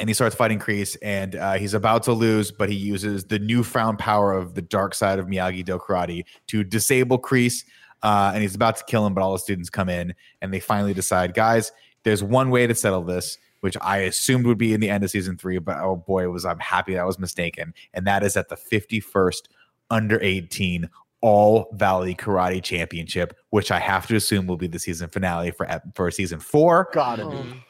and 0.00 0.08
he 0.08 0.14
starts 0.14 0.34
fighting 0.34 0.58
Kreese, 0.58 0.96
and 1.02 1.34
uh, 1.34 1.54
he's 1.54 1.74
about 1.74 2.04
to 2.04 2.12
lose, 2.12 2.50
but 2.50 2.68
he 2.68 2.76
uses 2.76 3.24
the 3.24 3.38
newfound 3.38 3.98
power 3.98 4.32
of 4.32 4.54
the 4.54 4.62
dark 4.62 4.94
side 4.94 5.18
of 5.18 5.26
Miyagi 5.26 5.64
Do 5.64 5.78
karate 5.78 6.24
to 6.48 6.64
disable 6.64 7.20
Kreese, 7.20 7.64
uh, 8.02 8.30
and 8.32 8.42
he's 8.42 8.54
about 8.54 8.76
to 8.76 8.84
kill 8.84 9.06
him. 9.06 9.14
But 9.14 9.22
all 9.22 9.32
the 9.32 9.38
students 9.38 9.68
come 9.68 9.88
in, 9.88 10.14
and 10.40 10.52
they 10.54 10.60
finally 10.60 10.94
decide, 10.94 11.34
guys, 11.34 11.72
there's 12.04 12.22
one 12.22 12.50
way 12.50 12.66
to 12.66 12.74
settle 12.74 13.02
this, 13.02 13.36
which 13.60 13.76
I 13.80 13.98
assumed 13.98 14.46
would 14.46 14.58
be 14.58 14.72
in 14.72 14.80
the 14.80 14.90
end 14.90 15.04
of 15.04 15.10
season 15.10 15.36
three, 15.36 15.58
but 15.58 15.78
oh 15.78 15.96
boy, 15.96 16.28
was 16.30 16.44
I'm 16.44 16.58
happy 16.60 16.94
that 16.94 17.00
I 17.00 17.04
was 17.04 17.18
mistaken, 17.18 17.74
and 17.92 18.06
that 18.06 18.22
is 18.22 18.36
at 18.36 18.48
the 18.48 18.56
51st 18.56 19.42
under 19.90 20.18
18 20.22 20.88
All 21.22 21.68
Valley 21.72 22.14
Karate 22.14 22.62
Championship, 22.62 23.34
which 23.50 23.70
I 23.70 23.78
have 23.78 24.06
to 24.08 24.16
assume 24.16 24.46
will 24.46 24.56
be 24.56 24.66
the 24.66 24.78
season 24.78 25.08
finale 25.08 25.50
for 25.52 25.66
for 25.94 26.10
season 26.10 26.40
four 26.40 26.88
Gotta 26.92 27.22
Oh, 27.24 27.30
be. 27.30 27.64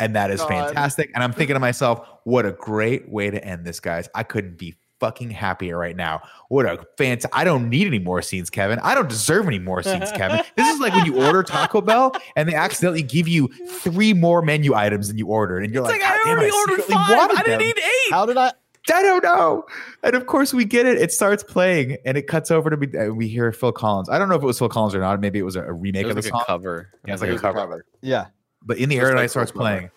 and 0.00 0.14
that 0.16 0.30
is 0.30 0.40
God. 0.40 0.48
fantastic. 0.48 1.10
And 1.14 1.22
I'm 1.24 1.32
thinking 1.32 1.54
to 1.54 1.60
myself, 1.60 2.06
what 2.24 2.44
a 2.46 2.52
great 2.52 3.08
way 3.08 3.30
to 3.30 3.42
end 3.44 3.64
this, 3.64 3.80
guys. 3.80 4.08
I 4.14 4.22
couldn't 4.24 4.58
be 4.58 4.76
fucking 5.00 5.30
happier 5.30 5.78
right 5.78 5.94
now. 5.94 6.20
What 6.48 6.66
a 6.66 6.84
fantastic! 6.96 7.30
I 7.32 7.44
don't 7.44 7.68
need 7.70 7.86
any 7.86 8.00
more 8.00 8.20
scenes, 8.20 8.50
Kevin. 8.50 8.80
I 8.80 8.96
don't 8.96 9.08
deserve 9.08 9.46
any 9.46 9.60
more 9.60 9.80
scenes, 9.84 10.10
Kevin. 10.10 10.40
This 10.56 10.66
is 10.74 10.80
like 10.80 10.92
when 10.94 11.06
you 11.06 11.24
order 11.24 11.44
Taco 11.44 11.80
Bell 11.80 12.12
and 12.34 12.48
they 12.48 12.54
accidentally 12.54 13.02
give 13.04 13.28
you 13.28 13.46
three 13.78 14.12
more 14.12 14.42
menu 14.42 14.74
items 14.74 15.06
than 15.06 15.16
you 15.16 15.28
ordered, 15.28 15.62
and 15.64 15.72
you're 15.72 15.84
It's 15.84 15.92
like, 15.92 16.02
like, 16.02 16.10
I 16.10 16.16
"God 16.16 16.24
damn, 16.24 16.38
already 16.38 16.50
ordered 16.52 16.82
five. 16.84 17.30
I 17.30 17.42
didn't 17.44 17.46
them." 17.46 17.58
need 17.60 17.78
eight. 17.78 18.10
How 18.10 18.26
did 18.26 18.36
I? 18.36 18.52
I 18.94 19.02
don't 19.02 19.22
know. 19.24 19.64
And 20.02 20.14
of 20.14 20.26
course, 20.26 20.52
we 20.54 20.64
get 20.64 20.86
it. 20.86 20.98
It 20.98 21.12
starts 21.12 21.42
playing, 21.42 21.96
and 22.04 22.16
it 22.16 22.22
cuts 22.26 22.50
over 22.50 22.70
to 22.70 22.76
be. 22.76 22.96
uh, 22.98 23.08
We 23.08 23.28
hear 23.28 23.50
Phil 23.52 23.72
Collins. 23.72 24.08
I 24.08 24.18
don't 24.18 24.28
know 24.28 24.36
if 24.36 24.42
it 24.42 24.46
was 24.46 24.58
Phil 24.58 24.68
Collins 24.68 24.94
or 24.94 25.00
not. 25.00 25.20
Maybe 25.20 25.38
it 25.38 25.42
was 25.44 25.56
a, 25.56 25.62
a 25.64 25.72
remake 25.72 26.06
It 26.06 26.10
of 26.10 26.16
was 26.16 26.26
the 26.26 26.32
like 26.32 26.38
song. 26.40 26.42
a 26.42 26.58
cover. 26.58 26.88
Yeah, 27.06 27.14
it's 27.14 27.22
I 27.22 27.26
like 27.26 27.36
a 27.36 27.38
think. 27.40 27.54
cover. 27.56 27.84
Yeah. 28.02 28.26
But 28.62 28.78
in 28.78 28.88
the 28.88 28.96
air 28.98 29.04
like 29.06 29.12
tonight 29.14 29.26
starts 29.28 29.50
Cold 29.52 29.64
Summer. 29.64 29.76
playing. 29.78 29.90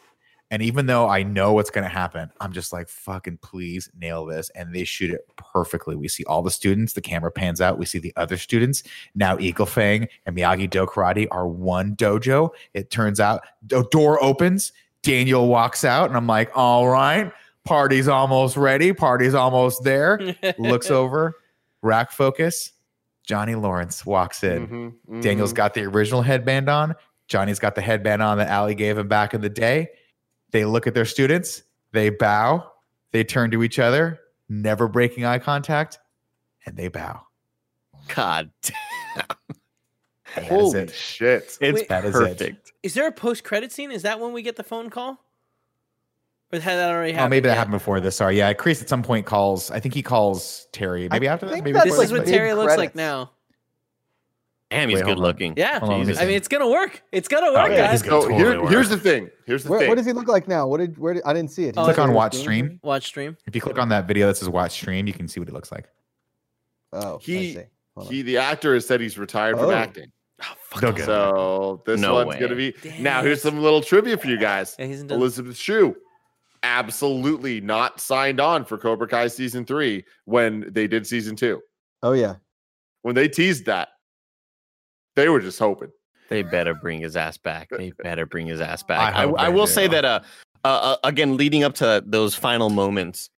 And 0.51 0.61
even 0.61 0.85
though 0.85 1.07
I 1.07 1.23
know 1.23 1.53
what's 1.53 1.69
going 1.69 1.85
to 1.85 1.89
happen, 1.89 2.29
I'm 2.41 2.51
just 2.51 2.73
like, 2.73 2.89
fucking 2.89 3.37
please 3.37 3.89
nail 3.97 4.25
this. 4.25 4.49
And 4.49 4.75
they 4.75 4.83
shoot 4.83 5.09
it 5.11 5.21
perfectly. 5.37 5.95
We 5.95 6.09
see 6.09 6.25
all 6.25 6.41
the 6.41 6.51
students, 6.51 6.91
the 6.91 6.99
camera 6.99 7.31
pans 7.31 7.61
out. 7.61 7.77
We 7.77 7.85
see 7.85 7.99
the 7.99 8.11
other 8.17 8.35
students. 8.35 8.83
Now 9.15 9.39
Eagle 9.39 9.65
Fang 9.65 10.09
and 10.25 10.35
Miyagi 10.35 10.69
Do 10.69 10.85
Karate 10.85 11.25
are 11.31 11.47
one 11.47 11.95
dojo. 11.95 12.49
It 12.73 12.89
turns 12.91 13.21
out 13.21 13.43
the 13.65 13.83
door 13.91 14.21
opens. 14.21 14.73
Daniel 15.03 15.47
walks 15.47 15.85
out, 15.85 16.09
and 16.09 16.17
I'm 16.17 16.27
like, 16.27 16.51
all 16.53 16.87
right, 16.89 17.31
party's 17.65 18.07
almost 18.07 18.57
ready. 18.57 18.93
Party's 18.93 19.33
almost 19.33 19.83
there. 19.83 20.35
Looks 20.57 20.89
over, 20.91 21.35
rack 21.81 22.11
focus. 22.11 22.71
Johnny 23.23 23.55
Lawrence 23.55 24.05
walks 24.05 24.43
in. 24.43 24.67
Mhm, 24.67 24.93
mhm. 25.09 25.21
Daniel's 25.21 25.53
got 25.53 25.73
the 25.73 25.83
original 25.83 26.21
headband 26.21 26.69
on. 26.69 26.95
Johnny's 27.27 27.59
got 27.59 27.75
the 27.75 27.81
headband 27.81 28.21
on 28.21 28.37
that 28.39 28.49
Ali 28.51 28.75
gave 28.75 28.97
him 28.97 29.07
back 29.07 29.33
in 29.33 29.41
the 29.41 29.49
day. 29.49 29.89
They 30.51 30.65
look 30.65 30.85
at 30.87 30.93
their 30.93 31.05
students, 31.05 31.63
they 31.93 32.09
bow, 32.09 32.69
they 33.11 33.23
turn 33.23 33.51
to 33.51 33.63
each 33.63 33.79
other, 33.79 34.19
never 34.49 34.87
breaking 34.89 35.23
eye 35.23 35.39
contact, 35.39 35.99
and 36.65 36.75
they 36.75 36.89
bow. 36.89 37.21
God, 38.13 38.49
damn. 38.61 38.75
that 40.35 40.43
is 40.43 40.49
Holy 40.49 40.79
it. 40.79 40.91
shit! 40.91 41.57
it's 41.61 41.79
Wait. 41.79 41.87
That 41.87 42.03
is 42.03 42.15
it. 42.15 42.19
perfect. 42.19 42.73
Is 42.83 42.95
there 42.95 43.07
a 43.07 43.11
post 43.13 43.43
credit 43.45 43.71
scene? 43.71 43.91
Is 43.91 44.01
that 44.01 44.19
when 44.19 44.33
we 44.33 44.41
get 44.41 44.55
the 44.57 44.63
phone 44.63 44.89
call? 44.89 45.23
Or 46.53 46.59
had 46.59 46.75
that 46.75 46.91
already 46.91 47.17
Oh, 47.17 47.27
maybe 47.29 47.41
that 47.47 47.49
yet? 47.51 47.57
happened 47.57 47.73
before 47.73 47.99
this. 48.01 48.15
Sorry. 48.17 48.37
Yeah, 48.37 48.51
Chris 48.53 48.81
at 48.81 48.89
some 48.89 49.03
point 49.03 49.25
calls. 49.25 49.71
I 49.71 49.79
think 49.79 49.93
he 49.93 50.01
calls 50.03 50.67
Terry. 50.73 51.07
Maybe 51.09 51.27
I 51.29 51.33
after 51.33 51.45
this. 51.45 51.53
think 51.53 51.63
Maybe 51.65 51.73
that's 51.73 51.85
This 51.85 51.93
is 51.93 51.99
like 51.99 52.09
what 52.11 52.25
this. 52.25 52.31
mid- 52.31 52.37
Terry 52.37 52.53
looks 52.53 52.77
like 52.77 52.93
now. 52.95 53.31
Damn, 54.69 54.87
he's 54.87 54.99
Wait, 54.99 55.05
good 55.05 55.19
looking. 55.19 55.53
Yeah. 55.57 55.79
On, 55.81 55.91
I 55.91 56.25
mean, 56.25 56.35
it's 56.35 56.47
gonna 56.47 56.69
work. 56.69 57.03
It's 57.11 57.27
gonna 57.27 57.47
oh, 57.47 57.53
work, 57.53 57.71
Oh, 57.71 57.73
yeah, 57.73 57.87
guys. 57.91 58.01
gonna 58.01 58.21
So 58.21 58.27
totally 58.29 58.35
here, 58.41 58.61
work. 58.61 58.69
here's 58.71 58.87
the 58.89 58.97
thing. 58.97 59.29
Here's 59.45 59.63
the 59.65 59.69
Where, 59.69 59.79
thing. 59.81 59.89
what 59.89 59.95
does 59.97 60.05
he 60.05 60.13
look 60.13 60.29
like 60.29 60.47
now? 60.47 60.65
What 60.65 60.77
did? 60.79 60.97
Where 60.97 61.13
did? 61.13 61.23
I 61.25 61.33
didn't 61.33 61.51
see 61.51 61.65
it. 61.65 61.75
Oh, 61.77 61.83
Click 61.83 61.99
on 61.99 62.13
watch 62.13 62.31
doing 62.33 62.41
stream. 62.43 62.79
Watch 62.81 63.05
stream. 63.07 63.35
If 63.45 63.53
you 63.53 63.59
click 63.61 63.77
on 63.77 63.89
that 63.89 64.07
video 64.07 64.27
that 64.27 64.37
says 64.37 64.47
watch 64.47 64.71
stream, 64.71 65.07
you 65.07 65.13
can 65.13 65.27
see 65.27 65.41
what 65.41 65.49
he 65.49 65.53
looks 65.53 65.73
like. 65.73 65.89
Oh, 66.93 67.17
He- 67.21 67.37
I 67.37 67.53
see. 67.53 67.65
Hold 67.97 68.07
on. 68.07 68.13
he, 68.13 68.21
the 68.21 68.37
actor, 68.37 68.73
has 68.73 68.87
said 68.87 69.01
he's 69.01 69.17
retired 69.17 69.57
from 69.57 69.65
Oh. 69.67 69.71
acting. 69.71 70.09
Oh, 70.41 70.45
fuck. 70.69 70.81
Don't 70.81 70.93
get 70.95 71.03
it. 71.03 71.05
So 71.07 71.83
this 71.85 71.99
No 71.99 72.13
one's 72.15 72.29
way. 72.29 72.39
gonna 72.39 72.55
be. 72.55 72.73
Damn 72.81 73.03
Now 73.03 73.21
here's 73.23 73.41
some 73.41 73.61
little 73.61 73.81
trivia 73.81 74.17
for 74.17 74.27
you 74.27 74.37
guys. 74.39 74.77
Yeah, 74.79 74.85
he's. 74.85 75.01
Elizabeth 75.03 75.57
Shue, 75.57 75.97
absolutely 76.63 77.61
not 77.61 77.99
signed 77.99 78.39
on 78.39 78.65
for 78.65 78.77
Cobra 78.77 79.07
Kai 79.07 79.27
season 79.27 79.65
three 79.65 80.05
when 80.25 80.71
they 80.71 80.87
did 80.87 81.07
season 81.07 81.35
two. 81.35 81.61
Oh 82.03 82.13
yeah. 82.13 82.35
When 83.01 83.15
they 83.15 83.27
teased 83.27 83.65
that, 83.65 83.89
they 85.15 85.29
were 85.29 85.39
just 85.39 85.59
hoping. 85.59 85.91
They 86.29 86.43
better 86.43 86.73
bring 86.73 87.01
his 87.01 87.17
ass 87.17 87.37
back. 87.37 87.69
They 87.69 87.91
better 88.03 88.25
bring 88.25 88.47
his 88.47 88.61
ass 88.61 88.83
back. 88.83 89.13
I, 89.13 89.23
hope 89.23 89.35
I, 89.37 89.47
they 89.47 89.53
will 89.53 89.65
do. 89.65 89.71
say 89.71 89.87
that 89.87 90.05
uh, 90.05 90.21
uh, 90.63 90.67
uh, 90.67 90.95
again, 91.03 91.35
leading 91.35 91.63
up 91.63 91.73
to 91.75 92.03
those 92.05 92.35
final 92.35 92.69
moments, 92.69 93.29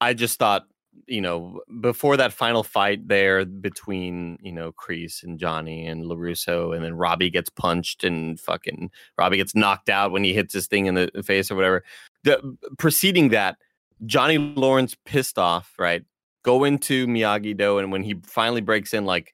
I 0.00 0.14
just 0.14 0.38
thought, 0.38 0.64
you 1.06 1.20
know, 1.20 1.60
before 1.80 2.16
that 2.16 2.32
final 2.32 2.62
fight 2.62 3.06
there 3.06 3.44
between 3.44 4.38
you 4.42 4.52
know 4.52 4.72
Kreese 4.72 5.22
and 5.22 5.38
Johnny 5.38 5.86
and 5.86 6.04
LaRusso, 6.04 6.74
and 6.74 6.84
then 6.84 6.94
Robbie 6.94 7.30
gets 7.30 7.50
punched 7.50 8.02
and 8.02 8.40
fucking 8.40 8.90
Robbie 9.16 9.36
gets 9.36 9.54
knocked 9.54 9.88
out 9.88 10.10
when 10.10 10.24
he 10.24 10.32
hits 10.32 10.52
his 10.52 10.66
thing 10.66 10.86
in 10.86 10.94
the 10.94 11.10
face 11.24 11.50
or 11.50 11.54
whatever. 11.54 11.84
The 12.24 12.56
preceding 12.78 13.30
that, 13.30 13.56
Johnny 14.06 14.38
Lawrence 14.38 14.96
pissed 15.04 15.38
off, 15.38 15.72
right? 15.78 16.04
Go 16.44 16.64
into 16.64 17.06
Miyagi 17.06 17.56
Do, 17.56 17.78
and 17.78 17.92
when 17.92 18.02
he 18.02 18.16
finally 18.24 18.60
breaks 18.60 18.94
in, 18.94 19.04
like 19.04 19.32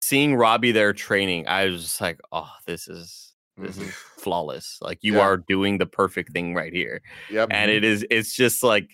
seeing 0.00 0.34
Robbie 0.34 0.72
there 0.72 0.92
training, 0.92 1.46
I 1.48 1.66
was 1.66 1.82
just 1.82 2.00
like, 2.00 2.20
oh, 2.32 2.50
this 2.66 2.88
is 2.88 3.34
this 3.56 3.76
is 3.76 3.82
mm-hmm. 3.82 4.20
flawless. 4.20 4.78
Like 4.82 4.98
you 5.02 5.14
Yeah. 5.14 5.20
are 5.20 5.36
doing 5.36 5.78
the 5.78 5.86
perfect 5.86 6.32
thing 6.32 6.54
right 6.54 6.72
here, 6.72 7.00
Yep. 7.30 7.48
and 7.50 7.70
it 7.70 7.84
is. 7.84 8.04
It's 8.10 8.34
just 8.34 8.62
like. 8.62 8.90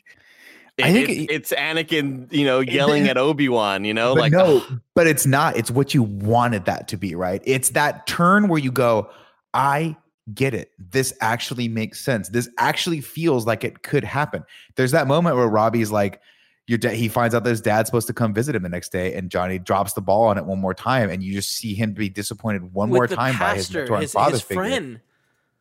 I 0.83 0.91
think 0.91 1.11
it's, 1.11 1.21
it- 1.21 1.31
it's 1.31 1.53
Anakin, 1.53 2.33
you 2.33 2.47
know, 2.47 2.61
yelling 2.61 3.07
at 3.07 3.19
Obi 3.19 3.49
Wan. 3.49 3.85
You 3.85 3.93
know, 3.93 4.15
like 4.15 4.33
no, 4.33 4.65
but 4.95 5.07
it's 5.07 5.27
not. 5.27 5.57
It's 5.57 5.71
what 5.71 5.93
you 5.93 6.03
wanted 6.03 6.65
that 6.65 6.89
to 6.89 6.97
be, 6.97 7.15
right? 7.15 7.43
It's 7.45 7.71
that 7.71 8.07
turn 8.07 8.49
where 8.49 8.59
you 8.59 8.73
go, 8.73 9.11
I 9.53 9.97
get 10.35 10.55
it. 10.55 10.71
This 10.79 11.13
actually 11.21 11.69
makes 11.69 12.01
sense. 12.01 12.29
This 12.29 12.49
actually 12.59 13.01
feels 13.01 13.47
like 13.47 13.65
it 13.65 13.83
could 13.83 14.05
happen. 14.05 14.45
There's 14.77 14.93
that 14.93 15.07
moment 15.07 15.37
where 15.37 15.49
Robbie's 15.49 15.91
like, 15.91 16.21
your 16.69 16.79
dad, 16.79 16.95
he 16.95 17.09
finds 17.09 17.35
out 17.35 17.43
that 17.43 17.51
his 17.51 17.61
dad's 17.61 17.89
supposed 17.89 18.07
to 18.07 18.13
come 18.13 18.33
visit 18.33 18.55
him 18.55 18.63
the 18.63 18.69
next 18.69 18.93
day, 18.93 19.15
and 19.15 19.31
Johnny 19.31 19.59
drops 19.59 19.95
the 19.95 20.01
ball 20.01 20.25
on 20.25 20.39
it 20.39 20.45
one 20.45 20.61
more 20.61 20.75
time, 20.75 21.11
and 21.11 21.23
you 21.23 21.33
just 21.33 21.51
see 21.51 21.75
him 21.75 21.93
be 21.93 22.09
disappointed 22.09 22.73
one 22.73 22.89
With 22.89 22.99
more 22.99 23.07
time 23.09 23.37
by 23.39 23.57
his 23.57 23.67
pastor, 23.67 23.79
mentor 23.81 23.95
and 23.95 24.03
his, 24.03 24.13
father 24.13 24.33
his 24.33 24.43
figure. 24.43 24.63
friend. 24.63 25.01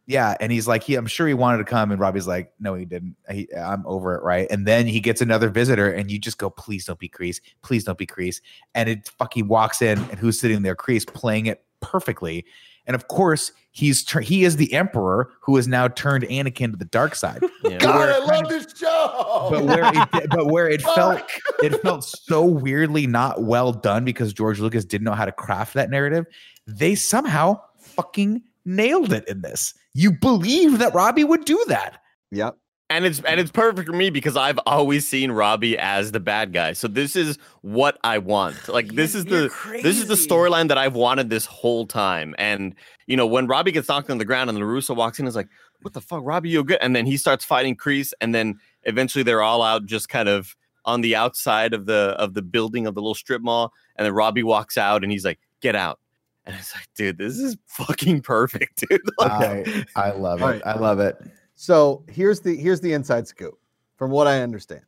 Yeah, 0.06 0.36
and 0.40 0.52
he's 0.52 0.68
like, 0.68 0.84
he, 0.84 0.96
I'm 0.96 1.08
sure 1.08 1.28
he 1.28 1.34
wanted 1.34 1.58
to 1.58 1.64
come, 1.64 1.92
and 1.92 2.00
Robbie's 2.00 2.28
like, 2.28 2.54
no, 2.60 2.76
he 2.76 2.86
didn't. 2.86 3.16
He, 3.32 3.48
I'm 3.56 3.84
over 3.88 4.16
it, 4.16 4.24
right? 4.24 4.48
And 4.52 4.68
then 4.68 4.86
he 4.86 5.00
gets 5.00 5.22
another 5.22 5.50
visitor, 5.50 5.92
and 5.92 6.12
you 6.12 6.20
just 6.20 6.38
go, 6.38 6.52
please 6.52 6.86
don't 6.86 7.00
be 7.00 7.10
Kreese, 7.10 7.42
please 7.64 7.84
don't 7.84 7.98
be 7.98 8.06
Kreese, 8.06 8.40
and 8.76 8.88
it 8.88 9.10
fucking 9.18 9.48
walks 9.48 9.82
in, 9.82 9.98
and 9.98 10.20
who's 10.20 10.40
sitting 10.40 10.62
there? 10.62 10.76
Kreese 10.76 11.08
playing 11.08 11.48
it 11.48 11.64
perfectly, 11.80 12.46
and 12.86 12.96
of 12.96 13.08
course 13.08 13.52
he's 13.72 14.04
tur- 14.04 14.22
he 14.22 14.44
is 14.44 14.58
the 14.58 14.74
emperor 14.74 15.32
who 15.42 15.56
has 15.56 15.68
now 15.68 15.88
turned 15.88 16.24
Anakin 16.26 16.72
to 16.72 16.78
the 16.78 16.86
dark 16.86 17.16
side. 17.16 17.42
yeah. 17.64 17.78
God, 17.78 17.96
where 17.96 18.14
I 18.14 18.18
love 18.20 18.50
this 18.50 18.78
show. 18.78 19.48
But 19.50 19.64
where 19.66 19.92
it, 19.94 20.30
but 20.30 20.48
where 20.48 20.70
it 20.70 20.82
felt 20.82 21.22
it 21.64 21.82
felt 21.82 22.04
so 22.04 22.44
weirdly 22.44 23.08
not 23.08 23.44
well 23.44 23.72
done 23.72 24.06
because 24.06 24.34
George 24.34 24.60
Lucas 24.60 24.86
didn't 24.86 25.06
know 25.06 25.14
how 25.14 25.26
to 25.26 25.32
craft 25.32 25.74
that 25.76 25.90
narrative. 25.90 26.26
They 26.68 26.96
somehow 26.96 27.62
fucking 27.80 28.42
nailed 28.66 29.14
it 29.14 29.28
in 29.28 29.42
this. 29.42 29.74
You 29.94 30.12
believe 30.12 30.80
that 30.80 30.94
Robbie 30.94 31.24
would 31.24 31.46
do 31.46 31.64
that. 31.68 32.02
Yep. 32.32 32.56
And 32.92 33.06
it's 33.06 33.22
and 33.22 33.40
it's 33.40 33.52
perfect 33.52 33.88
for 33.88 33.96
me 33.96 34.10
because 34.10 34.36
I've 34.36 34.60
always 34.66 35.08
seen 35.08 35.32
Robbie 35.32 35.78
as 35.78 36.12
the 36.12 36.20
bad 36.20 36.52
guy. 36.52 36.74
So 36.74 36.90
this 36.90 37.16
is 37.16 37.38
what 37.62 37.98
I 38.04 38.18
want. 38.18 38.58
Like 38.68 38.90
this 38.96 39.16
is 39.16 39.26
You're 39.26 39.50
the 39.50 39.80
this 39.82 39.98
is 39.98 40.08
the 40.08 40.16
storyline 40.16 40.68
that 40.68 40.78
I've 40.78 40.96
wanted 40.96 41.30
this 41.30 41.46
whole 41.46 41.86
time. 41.86 42.36
And 42.38 42.76
you 43.08 43.16
know, 43.16 43.26
when 43.26 43.48
Robbie 43.48 43.72
gets 43.72 43.88
knocked 43.88 44.10
on 44.10 44.18
the 44.18 44.26
ground 44.26 44.50
and 44.50 44.60
LaRusso 44.60 44.96
walks 44.96 45.20
in, 45.20 45.28
is 45.28 45.36
like, 45.36 45.50
"What 45.82 45.94
the 45.94 46.02
fuck, 46.02 46.22
Robbie? 46.24 46.50
You 46.50 46.64
good?" 46.64 46.80
And 46.82 46.96
then 46.96 47.06
he 47.06 47.18
starts 47.18 47.46
fighting 47.46 47.76
Kreese, 47.76 48.12
and 48.22 48.36
then 48.36 48.60
eventually 48.84 49.24
they're 49.24 49.42
all 49.42 49.62
out, 49.62 49.86
just 49.86 50.10
kind 50.10 50.28
of 50.28 50.56
on 50.86 51.02
the 51.02 51.16
outside 51.16 51.74
of 51.74 51.86
the 51.86 52.16
of 52.18 52.34
the 52.34 52.42
building 52.42 52.88
of 52.88 52.96
the 52.96 53.02
little 53.02 53.16
strip 53.16 53.42
mall. 53.42 53.74
And 53.96 54.06
then 54.06 54.14
Robbie 54.14 54.44
walks 54.44 54.78
out, 54.78 55.04
and 55.04 55.12
he's 55.12 55.26
like, 55.26 55.40
"Get 55.62 55.76
out!" 55.76 56.00
And 56.46 56.56
it's 56.56 56.74
like, 56.74 56.88
dude, 56.96 57.18
this 57.18 57.38
is 57.38 57.58
fucking 57.68 58.22
perfect, 58.22 58.84
dude. 58.90 59.02
Like, 59.20 59.32
I, 59.32 59.86
I 59.96 60.12
love 60.12 60.40
it. 60.40 60.44
All 60.44 60.50
right. 60.50 60.62
I 60.66 60.78
love 60.78 61.00
it. 61.00 61.18
So 61.62 62.04
here's 62.10 62.40
the 62.40 62.56
here's 62.56 62.82
the 62.82 62.92
inside 62.92 63.28
scoop, 63.28 63.60
from 63.96 64.10
what 64.10 64.26
I 64.26 64.42
understand. 64.42 64.82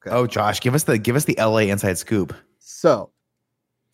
Okay. 0.00 0.14
Oh, 0.14 0.28
Josh, 0.28 0.60
give 0.60 0.76
us 0.76 0.84
the 0.84 0.96
give 0.96 1.16
us 1.16 1.24
the 1.24 1.34
LA 1.36 1.62
inside 1.62 1.98
scoop. 1.98 2.32
So, 2.60 3.10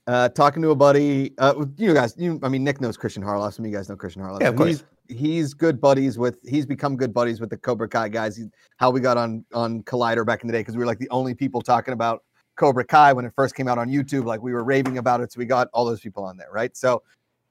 uh, 0.06 0.28
talking 0.28 0.60
to 0.60 0.68
a 0.68 0.74
buddy, 0.74 1.32
uh, 1.38 1.64
you 1.78 1.94
guys, 1.94 2.14
you, 2.18 2.38
I 2.42 2.50
mean, 2.50 2.62
Nick 2.62 2.78
knows 2.78 2.98
Christian 2.98 3.22
Harloff. 3.22 3.54
Some 3.54 3.64
of 3.64 3.70
you 3.70 3.74
guys 3.74 3.88
know 3.88 3.96
Christian 3.96 4.20
Harloff. 4.20 4.42
Yeah, 4.42 4.48
of 4.48 4.56
course. 4.56 4.84
He's, 5.08 5.18
he's 5.18 5.54
good 5.54 5.80
buddies 5.80 6.18
with. 6.18 6.38
He's 6.46 6.66
become 6.66 6.94
good 6.94 7.14
buddies 7.14 7.40
with 7.40 7.48
the 7.48 7.56
Cobra 7.56 7.88
Kai 7.88 8.10
guys. 8.10 8.36
He's, 8.36 8.48
how 8.76 8.90
we 8.90 9.00
got 9.00 9.16
on 9.16 9.42
on 9.54 9.82
Collider 9.84 10.26
back 10.26 10.42
in 10.42 10.46
the 10.46 10.52
day 10.52 10.60
because 10.60 10.74
we 10.74 10.80
were 10.80 10.86
like 10.86 10.98
the 10.98 11.08
only 11.08 11.34
people 11.34 11.62
talking 11.62 11.94
about 11.94 12.22
Cobra 12.56 12.84
Kai 12.84 13.14
when 13.14 13.24
it 13.24 13.32
first 13.34 13.54
came 13.54 13.66
out 13.66 13.78
on 13.78 13.88
YouTube. 13.88 14.26
Like 14.26 14.42
we 14.42 14.52
were 14.52 14.62
raving 14.62 14.98
about 14.98 15.22
it, 15.22 15.32
so 15.32 15.38
we 15.38 15.46
got 15.46 15.68
all 15.72 15.86
those 15.86 16.00
people 16.00 16.22
on 16.22 16.36
there, 16.36 16.50
right? 16.52 16.76
So, 16.76 17.02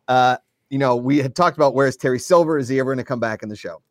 uh, 0.10 0.38
you 0.70 0.78
know, 0.78 0.96
we 0.96 1.18
had 1.18 1.36
talked 1.36 1.58
about 1.58 1.74
where's 1.74 1.98
Terry 1.98 2.20
Silver? 2.20 2.60
Is 2.60 2.70
he 2.70 2.80
ever 2.80 2.92
going 2.92 3.04
to 3.04 3.04
come 3.04 3.20
back 3.20 3.42
in 3.42 3.50
the 3.50 3.56
show? 3.56 3.82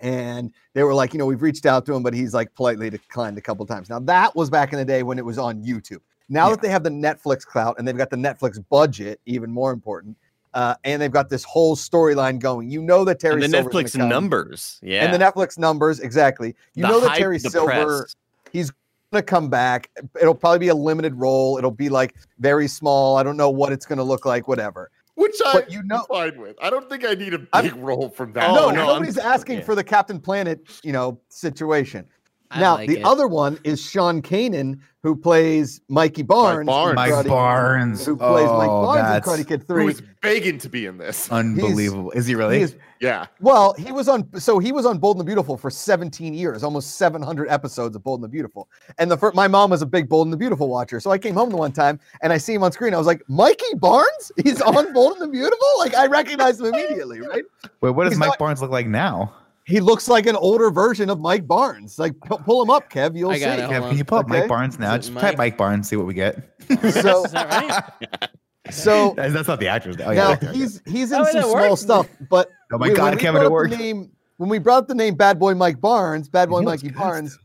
And 0.00 0.52
they 0.74 0.82
were 0.82 0.94
like, 0.94 1.12
you 1.12 1.18
know, 1.18 1.26
we've 1.26 1.42
reached 1.42 1.66
out 1.66 1.86
to 1.86 1.94
him, 1.94 2.02
but 2.02 2.14
he's 2.14 2.34
like 2.34 2.54
politely 2.54 2.90
declined 2.90 3.38
a 3.38 3.40
couple 3.40 3.64
times. 3.66 3.88
Now 3.88 3.98
that 4.00 4.34
was 4.34 4.50
back 4.50 4.72
in 4.72 4.78
the 4.78 4.84
day 4.84 5.02
when 5.02 5.18
it 5.18 5.24
was 5.24 5.38
on 5.38 5.62
YouTube. 5.62 6.00
Now 6.28 6.46
Yeah. 6.46 6.50
that 6.54 6.62
they 6.62 6.68
have 6.68 6.82
the 6.84 6.90
Netflix 6.90 7.44
clout 7.44 7.76
and 7.78 7.86
they've 7.86 7.96
got 7.96 8.10
the 8.10 8.16
Netflix 8.16 8.62
budget, 8.70 9.20
even 9.26 9.50
more 9.50 9.72
important, 9.72 10.16
uh, 10.54 10.74
and 10.84 11.00
they've 11.00 11.10
got 11.12 11.28
this 11.28 11.44
whole 11.44 11.76
storyline 11.76 12.38
going, 12.38 12.70
you 12.70 12.80
know 12.82 13.04
that 13.04 13.20
Terry 13.20 13.34
and 13.34 13.52
the 13.52 13.58
Silver's 13.58 13.92
Netflix 13.94 14.08
numbers. 14.08 14.80
Yeah. 14.82 15.04
and 15.04 15.14
the 15.14 15.24
Netflix 15.24 15.58
numbers 15.58 16.00
exactly. 16.00 16.54
You 16.74 16.82
The 16.82 16.88
know 16.88 17.00
that 17.00 17.16
Terry 17.16 17.38
the 17.38 17.50
Silver 17.50 18.08
he's 18.52 18.72
gonna 19.12 19.22
come 19.22 19.48
back. 19.48 19.90
It'll 20.20 20.34
probably 20.34 20.60
be 20.60 20.68
a 20.68 20.74
limited 20.74 21.14
role. 21.16 21.58
It'll 21.58 21.70
be 21.72 21.88
like 21.88 22.14
very 22.38 22.68
small. 22.68 23.16
I 23.16 23.22
don't 23.24 23.36
know 23.36 23.50
what 23.50 23.72
it's 23.72 23.84
gonna 23.86 24.04
look 24.04 24.24
like. 24.24 24.46
Whatever. 24.48 24.90
Which 25.20 25.36
I 25.44 25.52
But 25.52 25.70
you 25.70 25.82
know- 25.82 26.04
fine 26.08 26.40
with. 26.40 26.56
I 26.62 26.70
don't 26.70 26.88
think 26.88 27.04
I 27.04 27.12
need 27.14 27.34
a 27.34 27.46
I'm- 27.52 27.64
big 27.64 27.76
role 27.76 28.08
from 28.08 28.32
that. 28.32 28.48
Oh, 28.48 28.54
no, 28.54 28.60
no, 28.70 28.80
I'm- 28.80 28.86
nobody's 28.94 29.18
asking 29.18 29.58
yeah. 29.58 29.64
for 29.64 29.74
the 29.74 29.84
Captain 29.84 30.18
Planet, 30.18 30.60
you 30.82 30.92
know, 30.92 31.20
situation. 31.28 32.06
I 32.50 32.60
now 32.60 32.74
like 32.76 32.88
the 32.88 32.98
it. 32.98 33.04
other 33.04 33.28
one 33.28 33.58
is 33.64 33.80
Sean 33.80 34.22
Kanan, 34.22 34.80
who 35.02 35.14
plays 35.14 35.80
Mikey 35.88 36.22
Barnes. 36.22 36.60
in 36.60 36.66
Barnes. 36.66 36.96
Mike 36.96 37.26
Barnes. 37.26 38.04
who 38.04 38.16
plays 38.16 38.48
Mike 38.48 38.68
Oh, 38.68 38.86
Barnes 38.86 39.00
in 39.00 39.06
that's 39.12 39.28
Karate 39.28 39.46
Kid 39.48 39.60
Who 39.60 39.66
Three. 39.74 39.86
is 39.88 40.02
begging 40.20 40.58
to 40.58 40.68
be 40.68 40.86
in 40.86 40.98
this? 40.98 41.30
Unbelievable. 41.30 42.10
Is 42.10 42.26
he 42.26 42.34
really? 42.34 42.56
He 42.58 42.62
is- 42.64 42.76
Yeah. 43.00 43.26
well, 43.40 43.72
he 43.78 43.92
was 43.92 44.08
on. 44.08 44.28
So 44.38 44.58
he 44.58 44.72
was 44.72 44.84
on 44.84 44.98
Bold 44.98 45.16
and 45.16 45.20
the 45.20 45.24
Beautiful 45.24 45.56
for 45.56 45.70
17 45.70 46.34
years, 46.34 46.62
almost 46.64 46.96
700 46.96 47.48
episodes 47.48 47.94
of 47.96 48.02
Bold 48.02 48.18
and 48.18 48.24
the 48.24 48.28
Beautiful. 48.28 48.68
And 48.98 49.10
the 49.10 49.16
first, 49.16 49.34
my 49.36 49.46
mom 49.48 49.70
was 49.70 49.80
a 49.80 49.86
big 49.86 50.08
Bold 50.08 50.26
and 50.26 50.32
the 50.32 50.36
Beautiful 50.36 50.68
watcher, 50.68 50.98
so 51.00 51.10
I 51.10 51.18
came 51.18 51.34
home 51.34 51.50
the 51.50 51.56
one 51.56 51.72
time 51.72 51.98
and 52.22 52.32
I 52.32 52.36
see 52.38 52.52
him 52.52 52.62
on 52.62 52.72
screen. 52.72 52.92
I 52.94 52.98
was 52.98 53.06
like, 53.06 53.22
Mikey 53.28 53.74
Barnes, 53.76 54.32
he's 54.42 54.60
on 54.60 54.92
Bold 54.92 55.12
and 55.12 55.22
the 55.22 55.28
Beautiful. 55.28 55.66
Like 55.78 55.94
I 55.94 56.06
recognized 56.08 56.60
him 56.60 56.66
immediately, 56.66 57.20
right? 57.20 57.44
Wait, 57.80 57.90
what 57.90 58.04
does 58.04 58.12
he's 58.14 58.18
Mike 58.18 58.30
not- 58.30 58.38
Barnes 58.38 58.60
look 58.60 58.70
like 58.72 58.86
now? 58.88 59.32
He 59.70 59.80
looks 59.80 60.08
like 60.08 60.26
an 60.26 60.36
older 60.36 60.70
version 60.70 61.08
of 61.10 61.20
Mike 61.20 61.46
Barnes. 61.46 61.98
Like 61.98 62.18
pu- 62.20 62.38
pull 62.38 62.62
him 62.62 62.70
up, 62.70 62.90
Kev. 62.90 63.16
You'll 63.16 63.30
I 63.30 63.38
see. 63.38 63.44
it. 63.44 63.70
Kev, 63.70 63.88
can 63.88 63.96
you 63.96 64.04
pull 64.04 64.18
up 64.18 64.26
Okay. 64.26 64.40
Mike 64.40 64.48
Barnes 64.48 64.78
now? 64.78 64.96
Just 64.96 65.12
Mike? 65.12 65.22
type 65.22 65.38
Mike 65.38 65.56
Barnes, 65.56 65.88
see 65.88 65.96
what 65.96 66.06
we 66.06 66.14
get. 66.14 66.36
So, 66.92 67.24
Is 67.24 67.32
that 67.32 67.48
right? 67.50 68.28
so 68.70 69.14
that's, 69.16 69.32
that's 69.32 69.48
not 69.48 69.60
the 69.60 69.68
actor's. 69.68 69.96
Oh, 70.00 70.04
now 70.06 70.10
yeah, 70.12 70.28
okay, 70.32 70.48
okay. 70.48 70.58
he's 70.58 70.82
he's 70.86 71.12
in 71.12 71.20
would 71.20 71.28
some 71.32 71.42
small 71.42 71.70
work? 71.70 71.78
stuff, 71.78 72.08
but 72.28 72.48
Oh 72.72 72.78
my 72.78 72.88
we- 72.88 72.94
God, 72.94 73.04
when 73.04 73.14
we 73.14 73.20
Kevin, 73.20 73.32
brought 73.40 73.42
it 73.42 73.44
the 73.44 73.50
worked. 73.52 73.78
Name, 73.78 74.10
when 74.36 74.48
we 74.50 74.58
brought 74.58 74.88
the 74.88 74.94
name 74.94 75.14
Bad 75.14 75.38
Boy 75.38 75.54
Mike 75.54 75.80
Barnes, 75.80 76.28
Bad 76.28 76.48
Boy 76.50 76.62
Mikey 76.62 76.88
good 76.88 76.96
Barnes, 76.96 77.38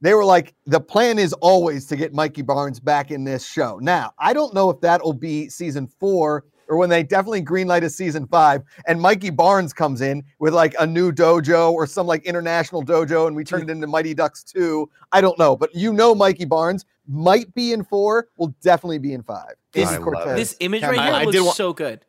they 0.00 0.14
were 0.14 0.24
like, 0.24 0.54
the 0.66 0.80
plan 0.80 1.18
is 1.18 1.32
always 1.34 1.86
to 1.86 1.96
get 1.96 2.12
Mikey 2.14 2.42
Barnes 2.42 2.78
back 2.80 3.10
in 3.10 3.24
this 3.24 3.44
show. 3.46 3.78
Now, 3.82 4.12
I 4.18 4.32
don't 4.32 4.54
know 4.54 4.70
if 4.70 4.80
that'll 4.80 5.12
be 5.12 5.48
season 5.48 5.88
four 5.98 6.44
or 6.68 6.76
when 6.76 6.88
they 6.90 7.02
definitely 7.02 7.42
greenlight 7.42 7.82
a 7.82 7.90
season 7.90 8.26
five 8.26 8.62
and 8.86 9.00
Mikey 9.00 9.30
Barnes 9.30 9.72
comes 9.72 10.00
in 10.00 10.22
with 10.38 10.54
like 10.54 10.74
a 10.78 10.86
new 10.86 11.10
dojo 11.10 11.72
or 11.72 11.86
some 11.86 12.06
like 12.06 12.24
international 12.24 12.84
dojo 12.84 13.26
and 13.26 13.34
we 13.34 13.44
turn 13.44 13.62
it 13.62 13.70
into 13.70 13.86
Mighty 13.86 14.14
Ducks 14.14 14.44
2. 14.44 14.88
I 15.12 15.20
don't 15.20 15.38
know, 15.38 15.56
but 15.56 15.74
you 15.74 15.92
know 15.92 16.14
Mikey 16.14 16.44
Barnes 16.44 16.84
might 17.06 17.52
be 17.54 17.72
in 17.72 17.82
four, 17.84 18.28
will 18.36 18.54
definitely 18.62 18.98
be 18.98 19.14
in 19.14 19.22
five. 19.22 19.54
This- 19.72 19.90
Andy 19.90 20.02
Cortez. 20.04 20.36
This 20.36 20.56
image 20.60 20.82
right 20.82 20.92
here 20.92 21.00
I- 21.00 21.20
I 21.20 21.24
looks 21.24 21.36
did 21.36 21.44
wa- 21.44 21.52
so 21.52 21.72
good. 21.72 22.04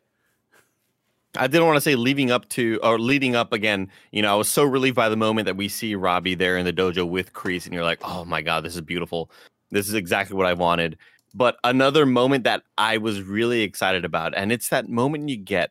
I 1.36 1.46
didn't 1.46 1.66
want 1.66 1.76
to 1.76 1.80
say 1.80 1.94
leading 1.94 2.32
up 2.32 2.48
to 2.50 2.80
or 2.82 2.98
leading 2.98 3.36
up 3.36 3.52
again. 3.52 3.88
You 4.10 4.22
know, 4.22 4.32
I 4.32 4.34
was 4.34 4.48
so 4.48 4.64
relieved 4.64 4.96
by 4.96 5.08
the 5.08 5.16
moment 5.16 5.46
that 5.46 5.56
we 5.56 5.68
see 5.68 5.94
Robbie 5.94 6.34
there 6.34 6.58
in 6.58 6.64
the 6.64 6.72
dojo 6.72 7.08
with 7.08 7.32
Kreese, 7.32 7.66
and 7.66 7.74
you're 7.74 7.84
like, 7.84 8.00
oh 8.02 8.24
my 8.24 8.42
god, 8.42 8.64
this 8.64 8.74
is 8.74 8.80
beautiful. 8.80 9.30
This 9.70 9.86
is 9.86 9.94
exactly 9.94 10.36
what 10.36 10.46
I 10.46 10.54
wanted. 10.54 10.98
But 11.34 11.56
another 11.62 12.06
moment 12.06 12.44
that 12.44 12.62
I 12.76 12.98
was 12.98 13.22
really 13.22 13.62
excited 13.62 14.04
about, 14.04 14.36
and 14.36 14.50
it's 14.50 14.68
that 14.70 14.88
moment 14.88 15.28
you 15.28 15.36
get 15.36 15.70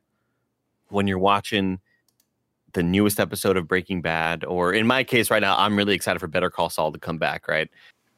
when 0.87 1.07
you're 1.07 1.19
watching 1.19 1.79
the 2.73 2.83
newest 2.83 3.19
episode 3.19 3.57
of 3.57 3.67
Breaking 3.67 4.01
Bad, 4.01 4.45
or 4.45 4.73
in 4.73 4.87
my 4.87 5.03
case 5.03 5.29
right 5.29 5.41
now, 5.41 5.57
I'm 5.57 5.75
really 5.75 5.95
excited 5.95 6.19
for 6.19 6.27
Better 6.27 6.49
Call 6.49 6.69
Saul 6.69 6.91
to 6.91 6.99
come 6.99 7.17
back, 7.17 7.47
right? 7.47 7.69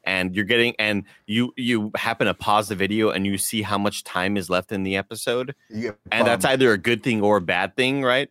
And 0.04 0.34
you're 0.34 0.44
getting 0.44 0.74
and 0.78 1.04
you 1.26 1.52
you 1.56 1.92
happen 1.94 2.26
to 2.26 2.34
pause 2.34 2.68
the 2.68 2.74
video 2.74 3.10
and 3.10 3.24
you 3.24 3.38
see 3.38 3.62
how 3.62 3.78
much 3.78 4.02
time 4.02 4.36
is 4.36 4.50
left 4.50 4.72
in 4.72 4.82
the 4.82 4.96
episode 4.96 5.54
get 5.72 5.96
and 6.10 6.26
that's 6.26 6.44
either 6.44 6.72
a 6.72 6.78
good 6.78 7.04
thing 7.04 7.22
or 7.22 7.36
a 7.36 7.40
bad 7.40 7.76
thing, 7.76 8.02
right? 8.02 8.28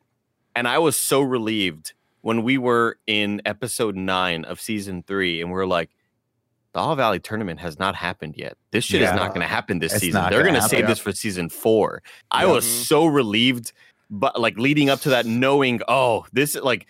And 0.54 0.68
I 0.68 0.80
was 0.80 0.98
so 0.98 1.22
relieved 1.22 1.94
when 2.22 2.44
we 2.44 2.58
were 2.58 2.98
in 3.08 3.42
episode 3.46 3.96
nine 3.96 4.44
of 4.46 4.60
season 4.60 5.04
three, 5.08 5.42
and 5.42 5.52
we 5.52 5.58
are 5.58 5.66
like, 5.66 5.90
the 6.74 6.80
All 6.80 6.96
Valley 6.96 7.20
tournament 7.20 7.60
has 7.60 7.78
not 7.80 7.96
happened 7.96 8.36
yet. 8.38 8.58
This 8.72 8.86
shit 8.86 9.02
is 9.02 9.12
not 9.12 9.30
going 9.30 9.42
to 9.42 9.48
happen 9.48 9.80
this 9.80 9.92
It's 9.94 10.02
season. 10.02 10.22
not 10.22 10.32
They're 10.32 10.44
gonna 10.44 10.62
save 10.62 10.88
this 10.88 11.00
for 11.00 11.12
season 11.12 11.50
four. 11.50 12.02
I 12.32 12.46
Yeah. 12.46 12.52
was 12.54 12.66
so 12.66 13.06
relieved, 13.06 13.74
but 14.10 14.40
like 14.40 14.58
leading 14.58 14.90
up 14.90 15.02
to 15.02 15.10
that, 15.10 15.26
knowing, 15.26 15.82
oh, 15.88 16.26
this 16.32 16.56
like 16.56 16.88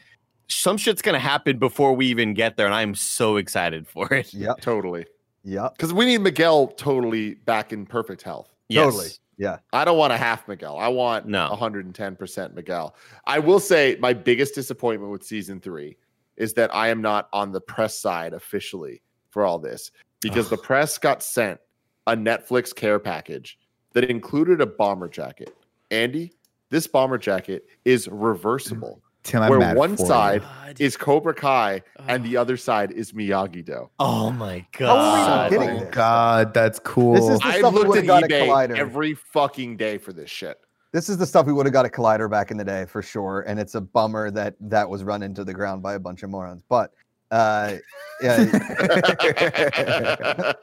some 0.47 0.77
shit's 0.77 1.01
going 1.01 1.13
to 1.13 1.19
happen 1.19 1.57
before 1.57 1.93
we 1.93 2.07
even 2.07 2.33
get 2.33 2.57
there, 2.57 2.65
and 2.65 2.75
I'm 2.75 2.93
so 2.93 3.37
excited 3.37 3.87
for 3.87 4.13
it. 4.13 4.33
Yep. 4.33 4.59
Totally. 4.59 5.05
Yep. 5.45 5.77
Because 5.77 5.93
we 5.93 6.05
need 6.05 6.17
Miguel 6.19 6.67
totally 6.67 7.35
back 7.35 7.71
in 7.71 7.85
perfect 7.85 8.21
health. 8.21 8.53
Totally. 8.71 9.07
Yeah. 9.37 9.59
I 9.71 9.85
don't 9.85 9.97
want 9.97 10.11
a 10.11 10.17
half 10.17 10.47
Miguel. 10.49 10.77
I 10.77 10.89
want 10.89 11.25
No. 11.25 11.47
110% 11.49 12.53
Miguel. 12.53 12.95
I 13.25 13.39
will 13.39 13.59
say 13.61 13.97
my 14.01 14.11
biggest 14.13 14.53
disappointment 14.53 15.11
with 15.11 15.23
season 15.23 15.59
three 15.61 15.97
is 16.37 16.53
that 16.55 16.73
I 16.75 16.89
am 16.89 17.01
not 17.01 17.29
on 17.33 17.51
the 17.53 17.61
press 17.61 17.97
side 17.97 18.33
officially 18.33 19.01
for 19.31 19.43
all 19.45 19.57
this 19.57 19.91
because 20.21 20.49
the 20.49 20.57
press 20.57 20.97
got 20.97 21.23
sent 21.23 21.59
a 22.07 22.15
Netflix 22.15 22.75
care 22.75 22.99
package 22.99 23.57
that 23.93 24.03
included 24.05 24.61
a 24.61 24.65
bomber 24.65 25.07
jacket. 25.07 25.55
Andy, 25.89 26.31
this 26.69 26.85
bomber 26.87 27.17
jacket 27.17 27.65
is 27.85 28.07
reversible, 28.07 29.01
Tim, 29.23 29.47
where 29.49 29.75
one 29.75 29.95
for 29.95 30.03
you. 30.03 30.07
side 30.07 30.43
is 30.79 30.95
Cobra 30.95 31.33
Kai 31.33 31.81
and 32.07 32.23
Oh. 32.23 32.27
the 32.27 32.37
other 32.37 32.55
side 32.57 32.91
is 32.91 33.11
Miyagi 33.13 33.65
Do. 33.65 33.89
Oh 33.99 34.31
my 34.31 34.65
How 34.73 34.85
are 34.85 35.49
we 35.49 35.51
not 35.51 35.51
god! 35.51 35.53
Oh 35.53 35.79
this? 35.79 35.95
God, 35.95 36.53
that's 36.53 36.79
cool. 36.79 37.13
This 37.15 37.27
is 37.27 37.39
the 37.39 37.45
I 37.47 37.57
stuff 37.59 37.73
we 37.73 37.79
looked 37.79 37.89
would've 37.89 38.03
at 38.03 38.07
got 38.07 38.23
at 38.23 38.29
eBay 38.29 38.47
Collider. 38.47 38.77
every 38.77 39.13
fucking 39.15 39.77
day 39.77 39.97
for 39.97 40.13
this 40.13 40.29
shit. 40.29 40.59
This 40.93 41.07
is 41.07 41.17
the 41.17 41.25
stuff 41.25 41.45
we 41.45 41.53
would 41.53 41.65
have 41.65 41.71
got 41.73 41.85
at 41.85 41.91
Collider 41.93 42.29
back 42.29 42.51
in 42.51 42.57
the 42.57 42.65
day 42.65 42.85
for 42.85 43.01
sure, 43.01 43.41
and 43.47 43.59
it's 43.59 43.75
a 43.75 43.81
bummer 43.81 44.29
that 44.31 44.55
that 44.59 44.89
was 44.89 45.03
run 45.03 45.23
into 45.23 45.43
the 45.43 45.53
ground 45.53 45.81
by 45.81 45.93
a 45.93 45.99
bunch 45.99 46.23
of 46.23 46.29
morons. 46.29 46.63
But 46.67 46.93
uh, 47.31 47.77
yeah, 48.21 48.43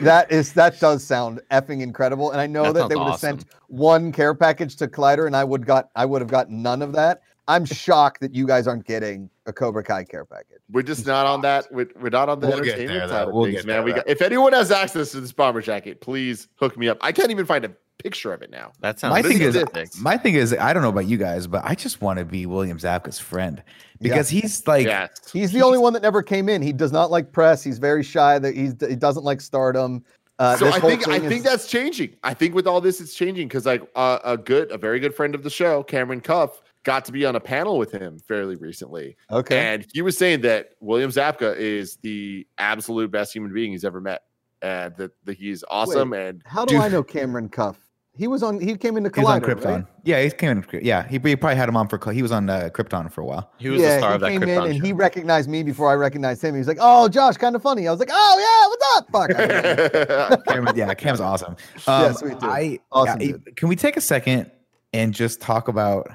that 0.00 0.26
is 0.30 0.52
that 0.54 0.80
does 0.80 1.04
sound 1.04 1.40
effing 1.50 1.82
incredible, 1.82 2.30
and 2.30 2.40
I 2.40 2.46
know 2.46 2.72
That 2.72 2.74
that, 2.74 2.88
they 2.88 2.94
sounds 2.94 3.04
would 3.04 3.10
have 3.10 3.20
sent 3.20 3.44
one 3.68 4.12
care 4.12 4.34
package 4.34 4.76
to 4.76 4.88
Collider, 4.88 5.26
and 5.26 5.36
I 5.36 5.44
would 5.44 5.66
got 5.66 5.90
I 5.96 6.06
would 6.06 6.20
have 6.22 6.30
got 6.30 6.50
none 6.50 6.80
of 6.82 6.92
that. 6.92 7.22
I'm 7.48 7.64
shocked 7.64 8.20
that 8.20 8.34
you 8.34 8.46
guys 8.46 8.68
aren't 8.68 8.86
getting 8.86 9.28
a 9.46 9.52
Cobra 9.52 9.82
Kai 9.82 10.04
care 10.04 10.24
package. 10.24 10.60
We're 10.70 10.82
just 10.82 11.06
not 11.06 11.26
on 11.26 11.40
that. 11.42 11.66
We're, 11.72 11.88
we're 12.00 12.08
not 12.08 12.28
on 12.28 12.38
the 12.38 12.46
We'll 12.46 12.58
get 12.60 12.78
entertainment 12.78 13.00
there, 13.00 13.08
side 13.08 13.24
though. 13.26 13.30
of 13.30 13.34
We'll 13.34 13.44
things, 13.46 13.56
get 13.56 13.66
man. 13.66 13.76
there, 13.78 13.84
We 13.84 13.92
got, 13.92 14.08
if 14.08 14.22
anyone 14.22 14.52
has 14.52 14.70
access 14.70 15.10
to 15.10 15.20
this 15.20 15.32
bomber 15.32 15.60
jacket, 15.60 16.00
please 16.00 16.46
hook 16.54 16.78
me 16.78 16.88
up. 16.88 16.98
I 17.00 17.10
can't 17.10 17.32
even 17.32 17.44
find 17.44 17.64
a 17.64 17.72
picture 18.02 18.32
of 18.32 18.42
it 18.42 18.50
now. 18.50 18.72
That 18.80 18.98
sounds 18.98 19.12
my 19.12 19.22
thing 19.22 19.40
is, 19.40 19.54
ridiculous. 19.54 19.98
my 20.00 20.16
thing 20.16 20.34
is, 20.34 20.52
I 20.52 20.72
don't 20.72 20.82
know 20.82 20.88
about 20.88 21.06
you 21.06 21.16
guys, 21.16 21.46
but 21.46 21.62
I 21.64 21.74
just 21.74 22.00
want 22.00 22.18
to 22.18 22.24
be 22.24 22.46
William 22.46 22.78
Zabka's 22.78 23.18
friend 23.18 23.62
because 24.00 24.28
he's 24.28 24.66
like, 24.66 24.86
yes. 24.86 25.10
He's 25.32 25.52
the 25.52 25.62
only 25.62 25.78
one 25.78 25.92
that 25.92 26.02
never 26.02 26.22
came 26.22 26.48
in. 26.48 26.62
He 26.62 26.72
does 26.72 26.92
not 26.92 27.10
like 27.10 27.32
press. 27.32 27.62
He's 27.62 27.78
very 27.78 28.02
shy. 28.02 28.38
That 28.38 28.54
he's 28.54 28.74
he 28.80 28.96
doesn't 28.96 29.24
like 29.24 29.40
stardom. 29.40 30.04
Uh, 30.38 30.56
so 30.56 30.66
I 30.66 30.80
think 30.80 31.06
I 31.06 31.18
thing 31.20 31.28
think 31.28 31.44
that's 31.44 31.68
changing. 31.68 32.16
I 32.24 32.34
think 32.34 32.54
with 32.54 32.66
all 32.66 32.80
this, 32.80 33.00
it's 33.00 33.14
changing 33.14 33.48
because 33.48 33.66
like 33.66 33.88
uh, 33.94 34.18
a 34.24 34.36
good, 34.36 34.72
a 34.72 34.78
very 34.78 34.98
good 34.98 35.14
friend 35.14 35.34
of 35.34 35.42
the 35.42 35.50
show, 35.50 35.82
Cameron 35.84 36.20
Cuffe, 36.20 36.62
got 36.84 37.04
to 37.04 37.12
be 37.12 37.24
on 37.24 37.36
a 37.36 37.40
panel 37.40 37.78
with 37.78 37.92
him 37.92 38.18
fairly 38.18 38.56
recently, 38.56 39.16
okay. 39.30 39.58
and 39.58 39.86
he 39.92 40.02
was 40.02 40.18
saying 40.18 40.40
that 40.40 40.70
William 40.80 41.10
Zabka 41.10 41.56
is 41.56 41.96
the 41.96 42.46
absolute 42.58 43.10
best 43.10 43.32
human 43.32 43.52
being 43.52 43.70
he's 43.72 43.84
ever 43.84 44.00
met, 44.00 44.22
and 44.62 44.96
that, 44.96 45.12
that 45.24 45.34
he's 45.34 45.62
awesome. 45.70 46.12
And 46.12 46.42
How 46.44 46.64
do 46.64 46.74
Dude. 46.74 46.82
I 46.82 46.88
know 46.88 47.04
Cameron 47.04 47.48
Cuffe? 47.48 47.78
He 48.14 48.26
was 48.28 48.42
on. 48.42 48.60
He 48.60 48.76
came 48.76 48.98
into 48.98 49.10
he 49.14 49.22
was 49.22 49.30
on 49.30 49.40
Krypton. 49.40 49.64
right? 49.64 49.84
Yeah, 50.04 50.22
he 50.22 50.28
came 50.30 50.50
in. 50.50 50.64
Yeah, 50.82 51.08
he, 51.08 51.18
he 51.18 51.34
probably 51.34 51.56
had 51.56 51.66
him 51.66 51.76
on 51.78 51.88
for. 51.88 51.98
He 52.12 52.20
was 52.20 52.30
on 52.30 52.50
uh, 52.50 52.68
Krypton 52.70 53.10
for 53.10 53.22
a 53.22 53.24
while. 53.24 53.50
he 53.56 53.70
was 53.70 53.80
yeah, 53.80 53.94
the 53.94 53.98
star 54.00 54.10
he 54.10 54.14
of 54.16 54.20
that 54.20 54.30
came 54.32 54.42
in 54.42 54.48
Krypton 54.50 54.66
and 54.66 54.76
show. 54.76 54.84
he 54.84 54.92
recognized 54.92 55.48
me 55.48 55.62
before 55.62 55.90
I 55.90 55.94
recognized 55.94 56.44
him. 56.44 56.54
He 56.54 56.58
was 56.58 56.68
like, 56.68 56.76
"Oh, 56.78 57.08
Josh, 57.08 57.38
kind 57.38 57.56
of 57.56 57.62
funny." 57.62 57.88
I 57.88 57.90
was 57.90 58.00
like, 58.00 58.10
"Oh 58.12 58.36
yeah, 58.38 58.68
what's 58.68 58.86
up?" 58.98 59.06
Fuck. 59.12 59.30
I 59.34 60.28
know 60.28 60.36
him. 60.36 60.42
Cameron, 60.46 60.76
yeah, 60.76 60.92
Cam's 60.94 61.20
awesome. 61.20 61.56
Um, 61.86 62.02
Yeah, 62.02 62.12
sweet 62.12 62.32
dude. 62.40 62.44
I, 62.44 62.78
Awesome 62.92 63.14
I- 63.14 63.24
dude. 63.24 63.56
can 63.56 63.68
we 63.68 63.76
take 63.76 63.96
a 63.96 64.00
second 64.02 64.50
and 64.92 65.14
just 65.14 65.40
talk 65.40 65.68
about 65.68 66.10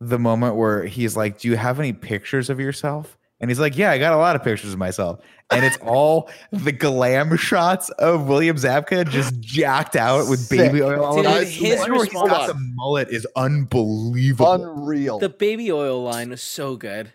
the 0.00 0.18
moment 0.18 0.56
where 0.56 0.84
he's 0.84 1.16
like, 1.16 1.38
"Do 1.38 1.48
you 1.48 1.56
have 1.56 1.80
any 1.80 1.94
pictures 1.94 2.50
of 2.50 2.60
yourself?" 2.60 3.16
And 3.40 3.50
he's 3.50 3.58
like, 3.58 3.76
"Yeah, 3.76 3.90
I 3.90 3.98
got 3.98 4.12
a 4.12 4.16
lot 4.18 4.36
of 4.36 4.42
pictures 4.44 4.72
of 4.72 4.78
myself." 4.78 5.20
And 5.50 5.64
it's 5.64 5.78
all 5.78 6.30
the 6.52 6.72
glam 6.72 7.36
shots 7.36 7.88
of 7.90 8.28
William 8.28 8.56
Zabka 8.56 9.08
just 9.08 9.40
jacked 9.40 9.96
out 9.96 10.28
with 10.28 10.48
baby 10.50 10.82
oil. 10.82 11.02
all 11.04 11.16
Dude, 11.16 11.26
over. 11.26 11.38
his 11.44 11.58
The 11.84 11.90
where 11.90 12.04
he's 12.04 12.12
got 12.12 12.24
response- 12.24 12.52
the 12.52 12.72
mullet 12.74 13.08
is 13.08 13.26
unbelievable. 13.36 14.52
Unreal. 14.52 15.18
The 15.18 15.28
baby 15.28 15.72
oil 15.72 16.02
line 16.02 16.30
was 16.30 16.42
so 16.42 16.76
good. 16.76 17.12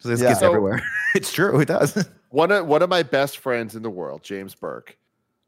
so 0.00 0.08
this 0.08 0.20
Yeah. 0.20 0.28
gets 0.30 0.40
So- 0.40 0.46
everywhere. 0.48 0.82
it's 1.14 1.32
true. 1.32 1.60
It 1.60 1.68
does. 1.68 2.08
one 2.30 2.50
of 2.50 2.66
one 2.66 2.82
of 2.82 2.90
my 2.90 3.02
best 3.02 3.38
friends 3.38 3.76
in 3.76 3.82
the 3.82 3.90
world, 3.90 4.22
James 4.22 4.54
Burke. 4.54 4.96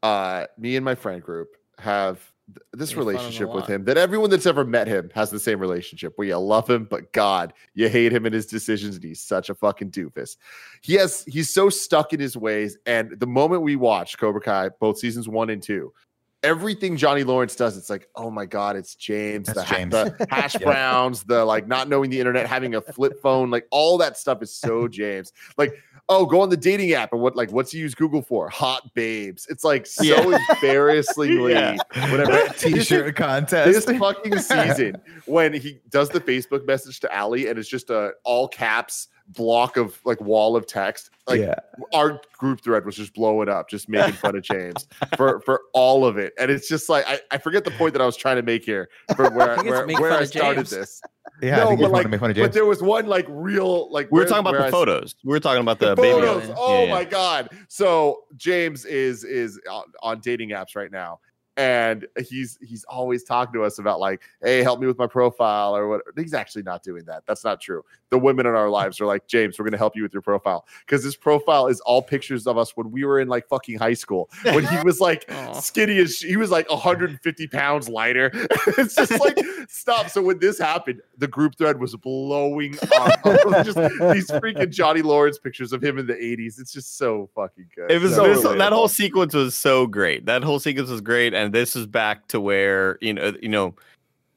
Uh, 0.03 0.45
me 0.57 0.75
and 0.75 0.85
my 0.85 0.95
friend 0.95 1.21
group 1.21 1.49
have 1.79 2.15
th- 2.17 2.31
this 2.73 2.95
Make 2.95 2.95
fun 2.95 2.95
of 2.95 2.95
him 2.95 2.95
a 2.95 3.05
relationship 3.05 3.53
with 3.53 3.67
him 3.67 3.83
that 3.85 3.97
everyone 3.97 4.29
that's 4.29 4.45
ever 4.45 4.63
met 4.63 4.87
him 4.87 5.09
has 5.13 5.29
the 5.29 5.39
same 5.39 5.59
relationship 5.59 6.13
where 6.15 6.27
you 6.27 6.37
love 6.37 6.69
him, 6.69 6.85
but 6.85 7.11
God, 7.11 7.53
you 7.73 7.89
hate 7.89 8.13
him 8.13 8.25
and 8.25 8.33
his 8.33 8.45
decisions, 8.45 8.95
and 8.95 9.03
he's 9.03 9.21
such 9.21 9.49
a 9.49 9.55
fucking 9.55 9.91
doofus. 9.91 10.37
He 10.81 10.93
has 10.93 11.25
he's 11.25 11.53
so 11.53 11.69
stuck 11.69 12.13
in 12.13 12.19
his 12.19 12.37
ways. 12.37 12.77
And 12.85 13.19
the 13.19 13.27
moment 13.27 13.63
we 13.63 13.75
watch 13.75 14.17
Cobra 14.17 14.41
Kai, 14.41 14.69
both 14.79 14.97
seasons 14.97 15.27
one 15.27 15.49
and 15.49 15.61
two, 15.61 15.93
everything 16.43 16.97
Johnny 16.97 17.23
Lawrence 17.23 17.55
does, 17.55 17.77
it's 17.77 17.89
like, 17.89 18.07
oh 18.15 18.29
my 18.29 18.45
God, 18.45 18.75
it's 18.75 18.95
James, 18.95 19.47
the, 19.47 19.63
James. 19.63 19.91
the 19.91 20.27
hash 20.29 20.55
browns, 20.55 21.23
the 21.23 21.43
like 21.45 21.67
not 21.67 21.89
knowing 21.89 22.09
the 22.09 22.19
internet, 22.19 22.47
having 22.47 22.75
a 22.75 22.81
flip 22.81 23.21
phone, 23.21 23.49
like 23.49 23.67
all 23.71 23.97
that 23.97 24.17
stuff 24.17 24.41
is 24.41 24.53
so 24.53 24.87
James. 24.87 25.33
Like, 25.57 25.73
oh, 26.09 26.25
go 26.25 26.39
on 26.41 26.49
the 26.49 26.57
dating 26.57 26.93
app 26.93 27.11
and 27.13 27.21
what 27.21 27.35
like 27.35 27.51
what's 27.51 27.71
he 27.71 27.79
use 27.79 27.93
Google 27.95 28.21
for? 28.21 28.49
Hot 28.49 28.93
babes. 28.93 29.47
It's 29.49 29.63
like 29.63 29.85
so 29.85 30.03
Yeah. 30.03 30.37
embarrassingly 30.53 31.51
Yeah. 31.51 31.77
whatever. 32.11 32.47
T-shirt 32.57 33.15
contest. 33.15 33.87
This 33.87 33.97
fucking 33.97 34.37
season, 34.39 34.97
when 35.25 35.53
he 35.53 35.79
does 35.89 36.09
the 36.09 36.21
Facebook 36.21 36.65
message 36.65 36.99
to 37.01 37.17
Ali 37.17 37.47
and 37.47 37.57
it's 37.59 37.69
just 37.69 37.89
a 37.89 38.11
all 38.23 38.47
caps 38.47 39.07
block 39.29 39.75
of 39.77 39.99
like 40.05 40.21
wall 40.21 40.55
of 40.55 40.65
text, 40.65 41.09
like 41.27 41.39
yeah. 41.41 41.55
our 41.93 42.21
group 42.37 42.61
thread 42.61 42.85
was 42.85 42.95
just 42.95 43.13
blowing 43.13 43.49
up, 43.49 43.69
just 43.69 43.89
making 43.89 44.13
fun 44.13 44.35
of 44.35 44.43
James 44.43 44.87
for 45.17 45.41
for 45.45 45.61
all 45.73 46.05
of 46.05 46.17
it. 46.17 46.33
And 46.39 46.49
it's 46.49 46.67
just 46.67 46.87
like 46.89 47.05
I, 47.07 47.19
I 47.31 47.37
forget 47.37 47.63
the 47.65 47.71
point 47.71 47.93
that 47.93 48.01
I 48.01 48.05
was 48.05 48.15
trying 48.17 48.37
to 48.37 48.41
make 48.43 48.63
here 48.63 48.89
for 49.15 49.29
where 49.33 49.55
think 49.57 49.67
it's 49.67 49.99
where, 49.99 50.01
where 50.01 50.19
I 50.19 50.23
started 50.25 50.55
James. 50.57 50.69
this. 50.69 51.01
Yeah, 51.39 51.57
No, 51.57 51.63
I 51.65 51.67
think 51.67 51.81
but 51.81 51.91
like- 51.91 52.09
make 52.09 52.19
fun 52.19 52.31
of 52.31 52.37
But 52.37 52.53
there 52.53 52.65
was 52.65 52.81
one 52.81 53.05
like 53.05 53.27
real 53.29 53.91
like 53.91 54.07
We 54.09 54.15
were 54.17 54.21
where- 54.21 54.27
talking 54.27 54.47
about 54.47 54.57
the 54.59 54.65
I- 54.67 54.71
photos. 54.71 55.13
We 55.23 55.29
were 55.29 55.39
talking 55.39 55.61
about 55.61 55.77
the, 55.77 55.89
the 55.93 56.01
baby. 56.01 56.13
photos. 56.25 56.49
oil. 56.49 56.55
Oh 56.57 56.73
Yeah, 56.79 56.83
yeah. 56.85 56.91
my 56.95 57.03
god! 57.03 57.49
So 57.67 58.21
James 58.37 58.85
is 58.85 59.23
is 59.23 59.59
on, 59.69 59.83
on 60.01 60.19
dating 60.21 60.49
apps 60.49 60.75
right 60.75 60.91
now, 60.91 61.19
and 61.57 62.05
he's 62.29 62.59
he's 62.61 62.83
always 62.85 63.23
talking 63.23 63.53
to 63.53 63.63
us 63.63 63.79
about 63.79 63.99
like, 63.99 64.21
hey, 64.43 64.61
help 64.61 64.79
me 64.79 64.85
with 64.85 64.99
my 64.99 65.07
profile 65.07 65.75
or 65.75 65.87
what. 65.87 66.01
He's 66.15 66.35
actually 66.35 66.61
not 66.63 66.83
doing 66.83 67.03
that. 67.05 67.23
That's 67.27 67.43
not 67.43 67.59
true. 67.59 67.83
The 68.11 68.19
women 68.19 68.45
in 68.45 68.53
our 68.53 68.69
lives 68.69 69.01
are 69.01 69.07
like, 69.07 69.27
James, 69.27 69.57
we're 69.57 69.65
gonna 69.65 69.77
help 69.77 69.95
you 69.95 70.03
with 70.03 70.13
your 70.13 70.21
profile 70.21 70.65
because 70.85 71.03
this 71.03 71.15
profile 71.15 71.67
is 71.67 71.79
all 71.81 72.01
pictures 72.01 72.45
of 72.45 72.57
us 72.57 72.77
when 72.77 72.91
we 72.91 73.03
were 73.03 73.19
in 73.19 73.27
like 73.27 73.47
fucking 73.49 73.79
high 73.79 73.95
school 73.95 74.29
when 74.43 74.65
he 74.65 74.77
was 74.83 75.01
like 75.01 75.25
Aw. 75.29 75.59
skinny 75.59 75.97
as 75.97 76.19
he 76.19 76.37
was 76.37 76.51
like 76.51 76.69
150 76.69 77.47
pounds 77.47 77.89
lighter. 77.89 78.29
it's 78.77 78.95
just 78.95 79.19
like 79.19 79.37
stop. 79.67 80.09
So 80.09 80.21
when 80.21 80.37
this 80.37 80.59
happened, 80.59 81.01
the 81.17 81.27
group 81.27 81.57
thread 81.57 81.79
was 81.79 81.95
blowing 81.95 82.75
up. 82.95 83.23
just 83.65 83.77
these 83.77 84.29
freaking 84.29 84.69
Johnny 84.69 85.01
Lawrence 85.01 85.39
pictures 85.39 85.73
of 85.73 85.83
him 85.83 85.97
in 85.97 86.05
the 86.05 86.13
80s. 86.13 86.59
It's 86.59 86.71
just 86.71 86.97
so 86.97 87.29
fucking 87.35 87.67
good. 87.75 87.91
It 87.91 87.99
was 87.99 88.13
so 88.13 88.27
this, 88.27 88.43
that 88.43 88.73
whole 88.73 88.87
sequence 88.87 89.33
was 89.33 89.55
so 89.55 89.87
great. 89.87 90.27
That 90.27 90.43
whole 90.43 90.59
sequence 90.59 90.89
was 90.89 91.01
great, 91.01 91.33
and 91.33 91.46
this 91.51 91.75
is 91.75 91.85
back 91.85 92.27
to 92.29 92.39
where 92.39 92.97
you 93.01 93.13
know, 93.13 93.33
you 93.41 93.49
know, 93.49 93.75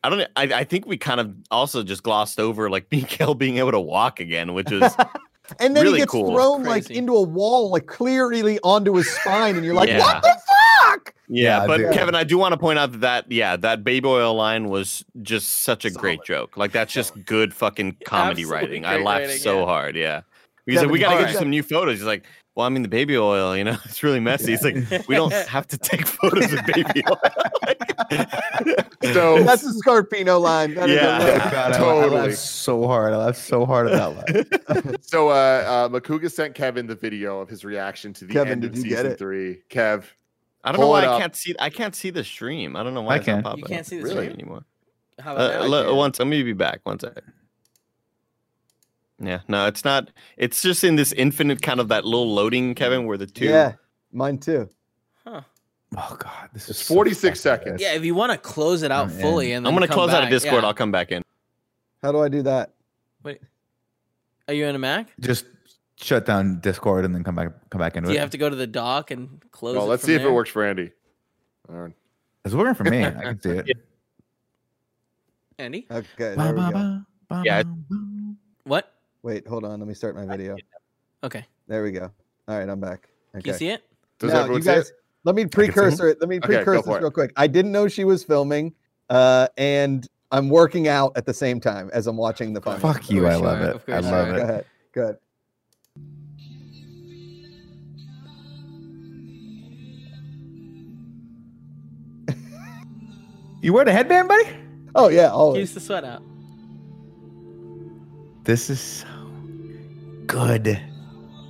I 0.03 0.11
don't. 0.11 0.21
I, 0.37 0.43
I 0.45 0.65
think 0.65 0.87
we 0.87 0.97
kind 0.97 1.21
of 1.21 1.35
also 1.51 1.83
just 1.83 2.03
glossed 2.03 2.41
over 2.41 2.71
like 2.71 2.87
Miguel 2.93 3.35
being 3.35 3.59
able 3.59 3.73
to 3.73 3.81
walk 3.81 4.21
again, 4.21 4.55
which 4.55 4.71
is 4.73 4.95
And 5.59 5.77
then 5.77 5.85
Really 5.85 5.99
he 5.99 6.03
gets 6.03 6.13
cool. 6.13 6.33
thrown 6.33 6.63
like 6.65 6.91
into 6.91 7.17
a 7.17 7.23
wall, 7.23 7.71
like 7.71 7.87
clearly 7.87 8.59
onto 8.63 8.95
his 8.95 9.11
spine, 9.11 9.57
and 9.57 9.65
you're 9.65 9.75
like, 9.75 9.89
Yeah. 9.89 9.99
what 9.99 10.23
the 10.23 10.29
fuck? 10.83 11.15
yeah. 11.29 11.61
Yeah, 11.61 11.67
but 11.67 11.77
dude. 11.79 11.93
Kevin, 11.93 12.15
I 12.15 12.25
do 12.25 12.39
want 12.39 12.53
to 12.53 12.59
point 12.59 12.79
out 12.79 12.93
that, 12.93 13.01
that 13.01 13.33
yeah, 13.33 13.57
that 13.57 13.83
baby 13.83 14.07
oil 14.07 14.35
line 14.35 14.69
was 14.69 15.05
just 15.23 15.61
such 15.61 15.85
a 15.85 15.91
great 15.91 16.23
joke. 16.25 16.57
Like 16.57 16.73
that's 16.73 16.93
just 16.93 17.25
good 17.25 17.53
fucking 17.53 17.97
comedy 18.05 18.43
Absolutely 18.43 18.69
writing. 18.69 18.85
I 18.85 18.97
laughed 18.97 19.23
writing, 19.23 19.39
so 19.39 19.61
yeah. 19.61 19.65
hard. 19.65 19.97
Yeah. 19.97 20.23
He's 20.67 20.77
Kevin, 20.77 20.89
like, 20.89 20.93
we 20.93 20.99
gotta 21.01 21.17
get 21.17 21.25
right. 21.25 21.33
you 21.33 21.39
some 21.39 21.51
new 21.51 21.63
photos. 21.63 21.99
He's 21.99 22.07
like, 22.07 22.27
well, 22.61 22.67
I 22.67 22.69
mean, 22.69 22.83
the 22.83 22.89
baby 22.89 23.17
oil, 23.17 23.57
you 23.57 23.65
know, 23.65 23.77
it's 23.87 24.03
really 24.03 24.21
messy. 24.21 24.53
It's 24.53 24.63
like 24.63 25.09
we 25.09 25.15
don't 25.15 25.33
have 25.33 25.67
to 25.69 25.79
take 25.79 26.07
photos 26.19 26.53
of 26.53 26.65
baby 26.67 27.03
oil. 27.11 27.19
So 29.15 29.43
That's 29.45 29.63
the 29.63 29.83
Scarpino 29.85 30.41
line. 30.41 30.75
That 30.75 30.91
is 30.91 30.97
a 30.97 31.03
Yeah. 31.03 31.19
line. 31.19 31.39
God, 31.39 31.55
I- 31.55 31.69
I, 31.75 31.79
Totally. 31.79 32.17
laughed 32.29 32.39
so 32.39 32.87
hard. 32.87 33.13
I 33.13 33.17
laughed 33.17 33.39
so 33.39 33.65
hard 33.65 33.89
at 33.89 33.93
that 33.93 34.75
line. 34.77 34.97
so 35.01 35.29
uh 35.31 35.33
uh 35.33 35.89
Macuga 35.89 36.31
sent 36.31 36.55
Kevin 36.55 36.87
the 36.87 36.95
video 36.95 37.41
of 37.41 37.49
his 37.49 37.65
reaction 37.65 38.13
to 38.15 38.25
the 38.27 38.33
Kevin, 38.35 38.53
end 38.53 38.65
of 38.65 38.73
did 38.73 38.85
you 38.85 38.89
get 38.91 38.99
season 38.99 39.13
it? 39.13 39.19
three. 39.19 39.63
Kev, 39.71 40.05
I 40.65 40.73
don't 40.73 40.81
know 40.81 40.89
why 40.89 41.07
I 41.07 41.19
can't 41.19 41.35
see. 41.35 41.55
I 41.59 41.71
can't 41.71 41.95
see 41.95 42.11
the 42.11 42.23
stream. 42.25 42.77
I 42.77 42.83
don't 42.83 42.95
know 42.95 43.03
why 43.03 43.15
I 43.15 43.19
can't. 43.19 43.27
can. 43.39 43.43
popping. 43.43 43.61
You 43.61 43.65
can't 43.65 43.87
see 43.87 43.97
the 43.99 44.05
Really? 44.05 44.27
stream? 44.27 44.33
anymore. 44.33 44.65
How 45.19 45.35
about 45.35 45.51
Uh, 45.55 45.59
now? 45.63 45.69
le- 45.69 45.87
Yeah. 45.89 45.93
once, 45.97 46.19
let 46.19 46.29
me 46.29 46.43
be 46.43 46.53
back. 46.53 46.81
One 46.85 46.99
second. 46.99 47.23
Yeah, 49.21 49.41
no, 49.49 49.67
it's 49.67 49.85
not. 49.85 50.11
It's 50.39 50.63
just 50.63 50.83
in 50.83 50.97
this 50.97 51.13
infinite 51.13 51.61
kind 51.63 51.79
of 51.79 51.89
that 51.89 52.05
little 52.05 52.33
loading, 52.33 52.75
Kevin, 52.75 53.07
where 53.07 53.19
the 53.19 53.27
two. 53.27 53.45
Yeah, 53.47 53.75
mine 54.13 54.39
too. 54.39 54.69
Huh. 55.27 55.43
Oh 55.97 56.17
God, 56.19 56.49
this 56.55 56.65
is 56.65 56.71
It's 56.71 56.79
so 56.87 56.95
46 56.95 57.21
fucking 57.43 57.61
seconds. 57.65 57.83
Yeah, 57.83 57.93
if 57.95 58.05
you 58.05 58.15
want 58.15 58.33
to 58.33 58.39
close 58.39 58.83
it 58.83 58.91
out 58.91 59.09
Oh, 59.11 59.15
yeah. 59.15 59.21
fully, 59.21 59.53
and 59.53 59.67
I'm 59.67 59.75
gonna 59.75 59.87
come 59.89 59.95
close 59.97 60.11
out 60.11 60.23
of 60.25 60.31
Discord. 60.31 60.63
yeah. 60.63 60.69
I'll 60.69 60.75
come 60.75 60.91
back 60.93 61.13
in. 61.13 61.23
How 62.03 62.13
do 62.13 62.21
I 62.21 62.29
do 62.29 62.43
that? 62.43 62.73
Wait, 63.23 63.41
are 64.49 64.55
you 64.55 64.65
in 64.67 64.75
a 64.75 64.79
Mac? 64.79 65.09
Just 65.21 65.45
shut 65.97 66.25
down 66.25 66.61
Discord 66.61 67.05
and 67.05 67.15
then 67.15 67.23
come 67.23 67.35
back 67.35 67.49
come 67.71 67.79
back 67.81 67.97
into 67.97 68.07
Do 68.07 68.13
it. 68.13 68.15
you 68.15 68.21
have 68.21 68.31
to 68.31 68.39
go 68.39 68.49
to 68.49 68.57
the 68.57 68.67
dock 68.67 69.11
and 69.11 69.43
close? 69.51 69.77
well, 69.77 69.85
it 69.85 69.89
let's 69.91 70.03
from 70.03 70.09
see 70.09 70.15
if 70.15 70.23
it 70.23 70.31
works 70.31 70.49
for 70.51 70.65
Andy. 70.65 70.93
All 71.69 71.77
right. 71.77 71.93
It's 72.47 72.55
working 72.55 72.75
for 72.75 72.85
me. 72.85 73.05
I 73.05 73.11
can 73.11 73.41
see 73.43 73.51
it. 73.51 73.77
Andy, 75.59 75.87
Okay, 75.91 76.07
there 76.37 76.55
we 76.55 76.73
go. 76.73 77.03
Yeah. 77.45 77.63
What? 79.23 79.33
Wait, 79.33 79.47
hold 79.47 79.65
on. 79.65 79.79
Let 79.81 79.89
me 79.89 79.95
start 79.95 80.15
my 80.17 80.25
video. 80.27 80.57
Okay, 81.23 81.45
There 81.67 81.83
we 81.83 81.93
go. 81.93 82.11
All 82.49 82.59
right, 82.59 82.69
I'm 82.69 82.81
back. 82.81 83.09
can 83.33 83.43
you 83.45 83.53
see 83.53 83.69
it? 83.69 83.83
Does 84.19 84.31
now, 84.33 84.39
you 84.39 84.43
everyone 84.45 84.63
see 84.63 84.69
guys, 84.69 84.89
it? 84.91 84.97
let 85.25 85.35
me 85.35 85.43
see 85.43 85.47
it. 85.47 85.53
precursor 85.53 86.09
it. 86.09 86.19
Let 86.21 86.29
me 86.29 86.41
precursor 86.41 86.65
go 86.77 86.83
for 86.83 86.89
this 86.91 86.97
it. 86.97 87.03
real 87.03 87.11
quick. 87.11 87.33
I 87.37 87.47
didn't 87.47 87.73
know 87.73 87.89
she 87.89 88.05
was 88.05 88.25
filming, 88.25 88.75
uh, 89.11 89.49
and 89.57 90.09
I'm 90.33 90.49
working 90.49 90.89
out 90.89 91.13
at 91.17 91.27
the 91.27 91.35
same 91.35 91.61
time 91.61 91.91
as 91.93 92.07
I'm 92.07 92.17
watching 92.17 92.53
the 92.55 92.61
final. 92.61 92.81
Fuck 92.81 93.11
you. 93.11 93.27
I 93.27 93.33
course 93.33 93.43
love 93.43 93.61
it. 93.61 93.75
of 93.77 93.83
I 93.83 93.93
course 93.93 94.05
you 94.07 94.11
love 94.11 94.29
Go 94.29 94.35
it. 94.35 94.43
ahead. 94.43 94.65
Good. 94.93 95.17
You 103.63 103.75
wearing 103.75 103.89
a 103.89 103.93
headband, 103.93 104.29
buddy? 104.29 104.49
Oh 104.95 105.09
yeah, 105.09 105.29
always. 105.29 105.61
Keeps 105.69 105.75
the 105.75 105.81
sweat 105.81 106.05
out. 106.05 106.23
This 108.43 108.71
is 108.71 108.81
so 108.81 109.07
good. 110.27 110.81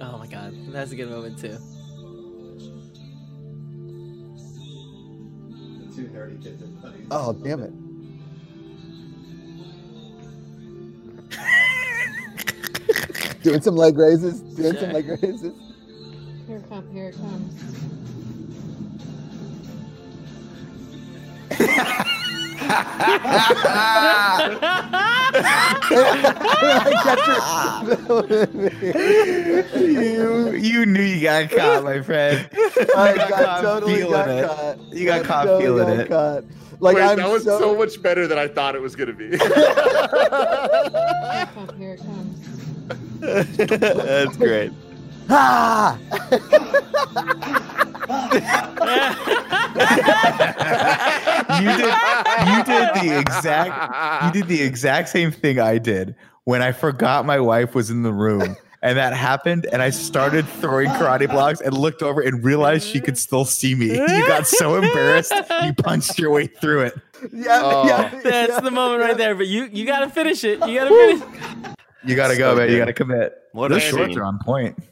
Oh 0.01 0.19
my 0.19 0.27
god, 0.27 0.53
that's 0.69 0.91
a 0.91 0.97
good 0.97 1.09
moment 1.09 1.39
too. 1.39 1.57
Oh 7.13 7.33
damn 7.33 7.63
it. 7.63 7.73
Doing 13.43 13.61
some 13.61 13.77
leg 13.77 13.97
raises. 13.97 14.41
Doing 14.41 14.77
some 14.77 14.91
leg 14.91 15.09
raises. 15.09 15.55
Here 16.49 16.57
it 16.57 16.69
comes, 16.69 16.93
here 16.93 17.09
it 17.11 17.17
comes. 17.17 17.55
you 29.77 30.53
you 30.53 30.87
knew 30.87 31.03
you 31.03 31.23
got 31.23 31.51
caught, 31.51 31.83
my 31.85 32.01
friend. 32.03 32.49
I 32.97 33.15
got 33.17 33.31
got 33.31 33.31
caught 33.31 33.63
totally 33.63 34.01
got 34.03 34.29
it. 34.29 34.49
caught. 34.49 34.79
You 34.93 35.07
got 35.07 35.25
caught 35.25 35.45
totally 35.45 35.65
feeling 35.65 35.87
got 35.87 35.99
it. 35.99 36.09
Caught. 36.09 36.45
Like 36.81 36.97
Wait, 36.97 37.03
I'm 37.03 37.17
that 37.19 37.31
was 37.31 37.45
so, 37.45 37.59
so... 37.59 37.77
much 37.77 38.03
better 38.03 38.27
than 38.27 38.39
I 38.39 38.49
thought 38.49 38.75
it 38.75 38.81
was 38.81 38.97
going 38.97 39.09
to 39.09 39.15
be. 39.15 39.29
Here 39.29 39.39
here 41.79 41.95
it 41.95 42.01
comes. 42.01 42.39
That's 43.21 44.37
great. 44.37 44.73
Ah! 45.31 45.99
You 51.61 51.67
did 51.77 51.95
you 52.49 52.65
did 52.65 52.95
the 53.03 53.19
exact 53.19 54.25
you 54.25 54.41
did 54.43 54.49
the 54.49 54.63
exact 54.63 55.09
same 55.09 55.31
thing 55.31 55.59
I 55.59 55.79
did 55.79 56.15
when 56.45 56.63
I 56.63 56.73
forgot 56.73 57.27
my 57.27 57.41
wife 57.41 57.75
was 57.75 57.91
in 57.91 58.03
the 58.03 58.13
room. 58.13 58.57
And 58.83 58.97
that 58.97 59.13
happened, 59.13 59.67
and 59.71 59.83
I 59.83 59.91
started 59.91 60.49
throwing 60.49 60.89
karate 60.89 61.29
blocks 61.31 61.61
and 61.61 61.77
looked 61.77 62.03
over 62.03 62.23
and 62.23 62.43
realized 62.43 62.89
she 62.89 62.99
could 62.99 63.19
still 63.19 63.45
see 63.45 63.75
me. 63.75 63.89
You 63.93 64.27
got 64.27 64.47
so 64.47 64.77
embarrassed, 64.77 65.35
you 65.65 65.75
punched 65.75 66.19
your 66.19 66.31
way 66.31 66.47
through 66.47 66.85
it. 66.85 66.95
Yeah, 67.31 67.61
Oh. 67.63 67.87
yeah, 67.87 68.09
That's 68.25 68.53
yeah. 68.53 68.61
the 68.61 68.71
moment 68.71 69.03
right 69.03 69.19
there. 69.19 69.35
But 69.35 69.49
you 69.49 69.65
you 69.71 69.85
gotta 69.85 70.09
finish 70.09 70.45
it. 70.45 70.67
You 70.67 70.79
gotta 70.79 70.89
finish. 70.89 71.75
You 72.07 72.17
gotta 72.17 72.39
go, 72.39 72.53
So 72.53 72.57
man. 72.57 72.71
You 72.71 72.79
gotta 72.79 72.95
commit. 72.95 73.37
What 73.53 73.69
Those 73.69 73.83
shorts 73.83 74.17
are 74.17 74.25
on 74.25 74.39
point. 74.39 74.83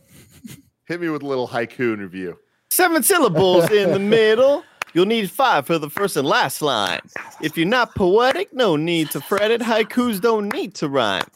Hit 0.88 1.02
me 1.02 1.10
with 1.10 1.22
a 1.22 1.26
little 1.26 1.46
haiku 1.46 1.92
in 1.92 2.00
review. 2.00 2.38
Seven 2.70 3.02
syllables 3.02 3.70
in 3.70 3.92
the 3.92 3.98
middle. 3.98 4.64
You'll 4.94 5.04
need 5.04 5.30
five 5.30 5.66
for 5.66 5.78
the 5.78 5.90
first 5.90 6.16
and 6.16 6.26
last 6.26 6.62
line. 6.62 7.00
If 7.42 7.58
you're 7.58 7.66
not 7.66 7.94
poetic, 7.94 8.54
no 8.54 8.74
need 8.74 9.10
to 9.10 9.20
fret 9.20 9.50
it. 9.50 9.60
Haikus 9.60 10.18
don't 10.18 10.50
need 10.50 10.74
to 10.76 10.88
rhyme. 10.88 11.26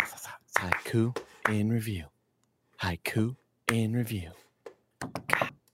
Haiku 0.57 1.15
in 1.51 1.69
review. 1.71 2.07
Haiku 2.81 3.37
in 3.71 3.93
review. 3.93 4.31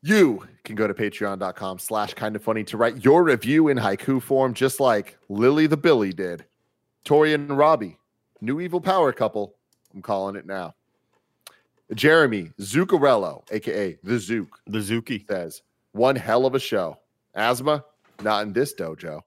You 0.03 0.45
can 0.65 0.75
go 0.75 0.89
to 0.89 0.95
patreon.com 0.95 1.79
slash 1.79 2.15
kind 2.15 2.35
of 2.35 2.43
funny 2.43 2.65
to 2.65 2.77
write 2.77 3.05
your 3.05 3.23
review 3.23 3.69
in 3.69 3.79
haiku 3.79 4.21
form, 4.21 4.55
just 4.55 4.81
like 4.81 5.17
Lily 5.29 5.69
the 5.69 5.77
Billy 5.77 6.13
did. 6.13 6.45
Tori 7.05 7.33
and 7.33 7.57
Robbie, 7.57 7.99
new 8.41 8.61
evil 8.61 8.81
power 8.81 9.13
couple. 9.13 9.55
I'm 9.95 10.03
calling 10.03 10.35
it 10.35 10.47
now. 10.47 10.75
Jeremy 11.95 12.51
Zuccarello, 12.61 13.43
aka 13.51 13.97
the 14.03 14.19
Zook, 14.19 14.59
The 14.67 14.79
Zuki. 14.79 15.27
says, 15.29 15.63
one 15.93 16.17
hell 16.17 16.45
of 16.47 16.55
a 16.55 16.59
show. 16.61 16.99
Asthma, 17.35 17.85
not 18.23 18.43
in 18.45 18.53
this 18.53 18.75
dojo. 18.75 19.23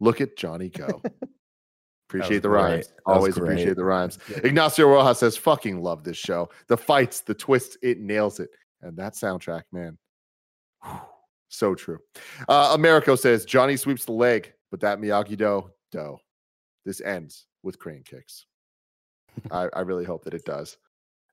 Look 0.00 0.20
at 0.20 0.36
Johnny 0.36 0.70
go. 0.70 1.02
Appreciate 2.08 2.42
the 2.42 2.48
great. 2.48 2.60
rhymes. 2.62 2.92
Always 3.06 3.34
great. 3.38 3.52
appreciate 3.52 3.76
the 3.76 3.84
rhymes. 3.84 4.18
Ignacio 4.42 4.88
Rojas 4.88 5.18
says, 5.20 5.36
fucking 5.36 5.80
love 5.80 6.02
this 6.02 6.16
show. 6.16 6.48
The 6.66 6.76
fights, 6.76 7.20
the 7.20 7.34
twists, 7.34 7.76
it 7.82 8.00
nails 8.00 8.40
it. 8.40 8.50
And 8.82 8.96
that 8.96 9.12
soundtrack, 9.14 9.62
man. 9.70 9.96
So 11.48 11.74
true. 11.76 11.98
Uh, 12.48 12.72
Americo 12.74 13.14
says, 13.14 13.44
Johnny 13.44 13.76
sweeps 13.76 14.04
the 14.04 14.12
leg, 14.12 14.52
but 14.72 14.80
that 14.80 14.98
Miyagi 15.00 15.36
Do, 15.36 15.70
Do. 15.92 16.16
This 16.84 17.00
ends 17.00 17.46
with 17.62 17.78
crane 17.78 18.02
kicks. 18.04 18.46
I, 19.52 19.68
I 19.72 19.80
really 19.80 20.04
hope 20.04 20.24
that 20.24 20.34
it 20.34 20.44
does. 20.44 20.76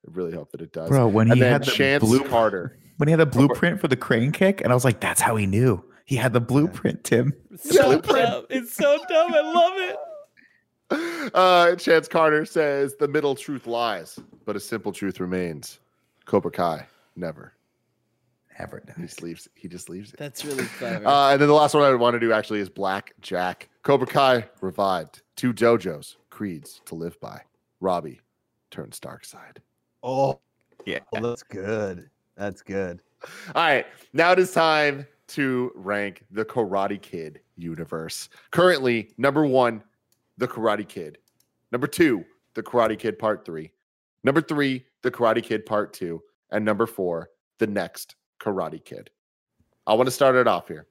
I 0.08 0.12
really 0.14 0.32
hope 0.34 0.52
that 0.52 0.62
it 0.62 0.72
does. 0.72 0.90
Bro, 0.90 1.10
when 1.10 1.28
and 1.30 1.36
he 1.36 1.42
then 1.42 1.52
had 1.54 1.64
the 1.64 1.72
Chance 1.72 2.04
blue 2.04 2.24
Carter. 2.24 2.78
when 2.98 3.08
he 3.08 3.12
had 3.12 3.20
the 3.20 3.26
blueprint 3.26 3.82
for 3.82 3.88
the 3.88 3.96
crane 3.98 4.32
kick, 4.32 4.62
and 4.62 4.72
I 4.72 4.76
was 4.76 4.86
like, 4.86 5.00
that's 5.00 5.22
how 5.22 5.36
he 5.36 5.46
knew. 5.46 5.84
He 6.06 6.16
had 6.16 6.32
the 6.32 6.40
blueprint, 6.40 7.04
Tim. 7.04 7.34
It's 7.52 7.76
so 7.76 7.84
Blueprint. 7.84 8.26
dumb. 8.30 8.46
It's 8.50 8.74
so 8.74 8.98
dumb. 9.10 9.34
I 9.34 9.42
love 9.42 9.74
it. 9.78 9.98
Uh, 11.34 11.76
Chance 11.76 12.08
Carter 12.08 12.46
says 12.46 12.96
the 12.96 13.10
middle 13.10 13.36
truth 13.36 13.68
lies, 13.68 14.18
but 14.46 14.56
a 14.56 14.60
simple 14.62 14.94
truth 14.94 15.20
remains. 15.20 15.80
Cobra 16.24 16.50
Kai 16.50 16.88
never. 17.18 17.52
Ever 18.58 18.82
never. 18.88 19.02
He 19.02 19.06
just 19.06 19.22
leaves. 19.22 19.50
He 19.56 19.68
just 19.68 19.90
leaves 19.90 20.14
it. 20.14 20.18
That's 20.20 20.46
really 20.46 20.64
clever. 20.80 21.06
Uh, 21.06 21.32
and 21.34 21.42
then 21.42 21.50
the 21.50 21.54
last 21.54 21.74
one 21.74 21.84
I 21.84 21.90
would 21.90 22.00
want 22.00 22.14
to 22.14 22.22
do 22.22 22.32
actually 22.32 22.62
is 22.62 22.70
Black 22.70 23.14
Jack. 23.20 23.68
Cobra 23.84 24.08
Kai 24.08 24.46
revived. 24.62 25.24
Two 25.36 25.52
dojos, 25.54 26.16
creeds 26.30 26.80
to 26.86 26.96
live 26.96 27.20
by. 27.20 27.42
Robbie 27.82 28.22
turns 28.72 28.98
dark 29.02 29.26
side. 29.26 29.62
Oh, 30.08 30.40
Yeah. 30.86 31.00
that's 31.12 31.44
good. 31.44 32.10
That's 32.38 32.62
good. 32.62 33.02
All 33.54 33.64
right, 33.66 33.86
now 34.14 34.32
it 34.32 34.40
is 34.40 34.54
time 34.54 35.06
to 35.28 35.72
rank 35.76 36.24
the 36.32 36.46
Karate 36.46 37.02
Kid 37.02 37.42
universe. 37.58 38.30
Currently, 38.52 39.12
number 39.18 39.46
one, 39.46 39.84
the 40.38 40.48
Karate 40.48 40.88
Kid. 40.88 41.18
Number 41.74 41.88
two, 41.88 42.24
the 42.54 42.64
Karate 42.64 42.98
Kid 42.98 43.20
Part 43.20 43.44
Three. 43.44 43.72
Number 44.24 44.40
three, 44.40 44.86
the 45.02 45.12
Karate 45.12 45.44
Kid 45.44 45.66
Part 45.66 45.92
Two. 45.92 46.24
And 46.52 46.64
number 46.64 46.86
four, 46.86 47.30
the 47.58 47.68
next 47.68 48.16
Karate 48.40 48.82
Kid. 48.84 49.10
I 49.88 49.94
want 49.94 50.08
to 50.08 50.12
start 50.12 50.36
it 50.36 50.48
off 50.48 50.70
here. 50.70 50.88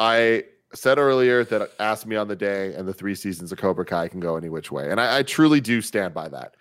I 0.00 0.44
said 0.74 0.98
earlier 0.98 1.44
that 1.44 1.70
Ask 1.78 2.06
Me 2.06 2.16
on 2.16 2.26
the 2.26 2.34
Day 2.34 2.74
and 2.74 2.88
the 2.88 2.92
three 2.92 3.14
seasons 3.14 3.52
of 3.52 3.58
Cobra 3.58 3.84
Kai 3.84 4.08
can 4.08 4.18
go 4.18 4.36
any 4.36 4.48
which 4.48 4.72
way. 4.72 4.90
And 4.90 5.00
I, 5.00 5.18
I 5.18 5.22
truly 5.22 5.60
do 5.60 5.80
stand 5.80 6.12
by 6.12 6.28
that. 6.28 6.56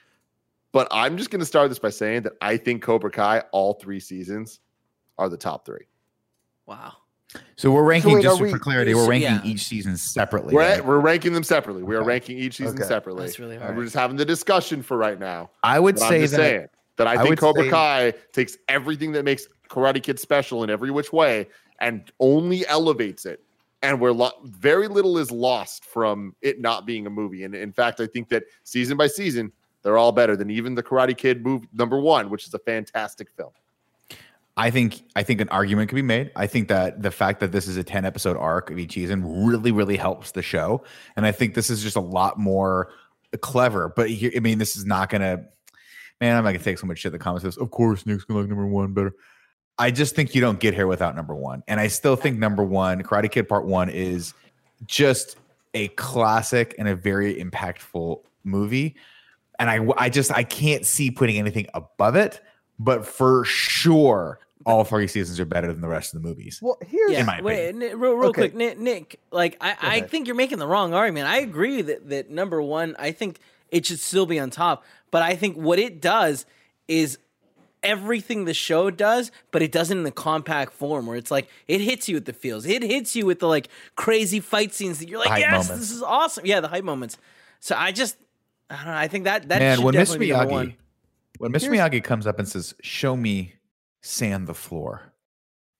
But 0.78 0.88
I'm 0.92 1.18
just 1.18 1.32
going 1.32 1.40
to 1.40 1.46
start 1.46 1.70
this 1.70 1.80
by 1.80 1.90
saying 1.90 2.22
that 2.22 2.34
I 2.40 2.56
think 2.56 2.84
Cobra 2.84 3.10
Kai, 3.10 3.40
all 3.52 3.74
three 3.74 4.00
seasons, 4.00 4.60
are 5.18 5.28
the 5.28 5.36
top 5.36 5.66
three. 5.66 5.88
wow. 6.68 6.94
So 7.56 7.72
we're 7.72 7.84
ranking 7.84 8.14
wait, 8.14 8.22
just 8.24 8.40
we- 8.40 8.52
for 8.52 8.60
clarity. 8.60 8.94
We're 8.94 9.08
ranking 9.10 9.32
yeah. 9.32 9.42
each 9.44 9.64
season 9.64 9.98
separately. 9.98 10.54
We're, 10.54 10.62
right? 10.62 10.86
we're 10.86 11.00
ranking 11.00 11.34
them 11.34 11.42
separately. 11.42 11.82
We 11.82 11.96
are 11.96 12.00
Okay. 12.02 12.08
ranking 12.08 12.38
each 12.38 12.58
season 12.58 12.78
Okay. 12.78 12.88
separately. 12.88 13.24
That's 13.26 13.40
really 13.40 13.56
And 13.56 13.64
hard. 13.64 13.76
We're 13.76 13.86
just 13.86 13.96
having 13.96 14.18
the 14.18 14.24
discussion 14.26 14.84
for 14.84 14.98
right 14.98 15.20
now. 15.20 15.50
I 15.64 15.80
would 15.80 15.96
But 15.96 16.04
I'm 16.04 16.10
say 16.10 16.22
just 16.22 16.34
that 16.34 16.38
saying 16.38 16.68
that 16.98 17.08
I, 17.08 17.14
I 17.14 17.18
think 17.18 17.30
would 17.32 17.40
Cobra 17.40 17.64
say- 17.64 17.70
Kai 17.72 18.14
takes 18.32 18.56
everything 18.70 19.12
that 19.14 19.26
makes 19.26 19.48
Karate 19.70 20.02
Kid 20.04 20.20
special 20.20 20.64
in 20.64 20.70
every 20.70 20.92
which 20.92 21.12
way 21.12 21.48
and 21.80 22.10
only 22.20 22.68
elevates 22.68 23.26
it. 23.26 23.42
And 23.82 24.00
where 24.00 24.14
lo- 24.14 24.32
very 24.44 24.88
little 24.88 25.18
is 25.18 25.32
lost 25.32 25.86
from 25.86 26.36
it 26.44 26.62
not 26.62 26.86
being 26.86 27.08
a 27.08 27.10
movie. 27.10 27.46
And 27.46 27.56
in 27.56 27.74
fact, 27.74 28.00
I 28.00 28.06
think 28.06 28.30
that 28.30 28.44
season 28.64 28.96
by 28.96 29.08
season, 29.08 29.52
they're 29.84 29.98
all 29.98 30.12
better 30.12 30.36
than 30.36 30.50
even 30.50 30.76
the 30.76 30.84
Karate 30.84 31.18
Kid 31.18 31.44
movie 31.44 31.68
number 31.74 32.00
one, 32.00 32.30
which 32.30 32.48
is 32.48 32.54
a 32.54 32.60
fantastic 32.60 33.30
film. 33.32 33.52
I 34.58 34.72
think 34.72 35.04
I 35.16 35.22
think 35.22 35.40
an 35.40 35.50
argument 35.50 35.90
could 35.90 35.96
be 35.96 36.02
made. 36.02 36.32
I 36.36 36.48
think 36.48 36.68
that 36.70 37.04
the 37.04 37.12
fact 37.12 37.40
that 37.42 37.52
this 37.52 37.68
is 37.68 37.78
a 37.78 37.84
10 37.84 38.06
episode 38.06 38.38
arc 38.38 38.72
of 38.72 38.80
each 38.80 38.94
season 38.94 39.46
really, 39.46 39.72
really 39.72 39.98
helps 39.98 40.32
the 40.32 40.42
show. 40.42 40.84
And 41.16 41.26
I 41.28 41.32
think 41.32 41.54
this 41.54 41.70
is 41.70 41.84
just 41.84 41.96
a 41.96 42.02
lot 42.02 42.40
more 42.40 42.90
clever. 43.42 43.94
But 43.96 44.10
here, 44.10 44.32
I 44.36 44.40
mean, 44.40 44.58
this 44.58 44.76
is 44.76 44.84
not 44.84 45.10
gonna 45.10 45.46
man, 46.20 46.36
I'm 46.36 46.44
not 46.44 46.54
gonna 46.54 46.64
take 46.64 46.80
so 46.80 46.88
much 46.88 46.98
shit 46.98 47.12
the 47.12 47.20
comments 47.20 47.44
says, 47.44 47.58
of 47.58 47.70
course 47.70 48.06
Nick's 48.08 48.24
gonna 48.24 48.40
like 48.40 48.50
number 48.50 48.66
one 48.66 48.94
better. 48.94 49.14
I 49.78 49.92
just 49.92 50.16
think 50.16 50.34
you 50.34 50.42
don't 50.42 50.60
get 50.60 50.74
here 50.74 50.88
without 50.88 51.16
number 51.16 51.36
one. 51.36 51.62
And 51.68 51.80
I 51.80 51.88
still 51.88 52.16
think 52.16 52.40
number 52.40 52.64
one, 52.64 53.04
Karate 53.04 53.32
Kid 53.32 53.48
Part 53.48 53.66
One, 53.66 53.90
is 53.90 54.34
just 54.88 55.38
a 55.76 55.90
classic 55.90 56.74
and 56.80 56.88
a 56.88 56.96
very 56.96 57.36
impactful 57.36 58.22
movie. 58.44 58.96
And 59.60 59.70
I 59.70 59.86
I 59.98 60.10
just 60.10 60.32
I 60.32 60.44
can't 60.44 60.86
see 60.86 61.12
putting 61.12 61.38
anything 61.38 61.68
above 61.74 62.16
it, 62.16 62.42
but 62.80 63.06
for 63.06 63.44
sure 63.44 64.40
all 64.66 64.84
three 64.84 65.08
seasons 65.08 65.40
are 65.40 65.46
better 65.46 65.72
than 65.72 65.82
the 65.82 65.88
rest 65.88 66.14
of 66.14 66.22
the 66.22 66.28
movies. 66.28 66.60
Well, 66.62 66.78
here's 66.86 67.12
Yeah, 67.14 67.24
my 67.24 67.42
wait, 67.42 67.70
opinion. 67.70 67.80
Nick, 67.80 68.02
real, 68.02 68.14
real 68.16 68.30
Okay. 68.30 68.42
quick, 68.42 68.56
Nick, 68.56 68.78
Nick. 68.78 69.20
Like, 69.32 69.56
I, 69.62 69.78
I 69.82 70.02
think 70.02 70.28
you're 70.28 70.36
making 70.36 70.60
the 70.60 70.68
wrong 70.68 70.94
argument. 70.94 71.28
I 71.28 71.38
agree 71.40 71.82
that 71.84 72.10
that 72.10 72.30
number 72.30 72.62
one, 72.62 72.94
I 73.00 73.14
think 73.14 73.40
it 73.72 73.86
should 73.86 74.00
still 74.02 74.26
be 74.26 74.40
on 74.40 74.50
top. 74.50 74.84
But 75.10 75.22
I 75.22 75.38
think 75.38 75.56
what 75.56 75.80
it 75.80 76.02
does 76.02 76.46
is 76.90 77.18
everything 77.82 78.44
the 78.44 78.54
show 78.54 78.90
does, 78.90 79.32
but 79.52 79.62
it 79.62 79.72
does 79.72 79.90
it 79.90 79.96
in 79.98 80.04
the 80.04 80.12
compact 80.12 80.74
form 80.74 81.06
where 81.08 81.16
it's 81.16 81.32
like 81.32 81.48
it 81.70 81.80
hits 81.80 82.10
you 82.10 82.16
with 82.16 82.26
the 82.26 82.34
feels. 82.34 82.66
It 82.66 82.84
hits 82.84 83.16
you 83.16 83.26
with 83.26 83.40
the 83.40 83.48
like 83.48 83.70
crazy 83.96 84.42
fight 84.42 84.74
scenes 84.74 85.00
that 85.00 85.08
you're 85.08 85.20
like, 85.20 85.40
yes, 85.40 85.70
moments. 85.70 85.88
this 85.88 85.92
is 85.92 86.04
awesome. 86.04 86.46
Yeah, 86.46 86.60
the 86.60 86.68
hype 86.68 86.84
moments. 86.84 87.18
So 87.62 87.74
I 87.78 87.94
just, 87.94 88.18
I 88.70 88.76
don't 88.76 88.86
know. 88.86 88.94
I 88.94 89.08
think 89.08 89.24
that 89.26 89.50
that 89.50 89.60
Man, 89.60 89.78
should 89.78 89.86
when 89.86 89.94
Mr. 89.94 89.98
definitely 89.98 90.26
be 90.28 90.32
number 90.32 90.46
Miyagi, 90.46 90.52
one. 90.52 90.76
when 91.38 91.54
Mr. 91.54 91.70
Miyagi 91.70 92.04
comes 92.04 92.28
up 92.28 92.40
and 92.40 92.48
says, 92.48 92.76
"Show 92.82 93.16
me 93.16 93.54
sand 94.02 94.48
the 94.48 94.54
floor," 94.54 95.14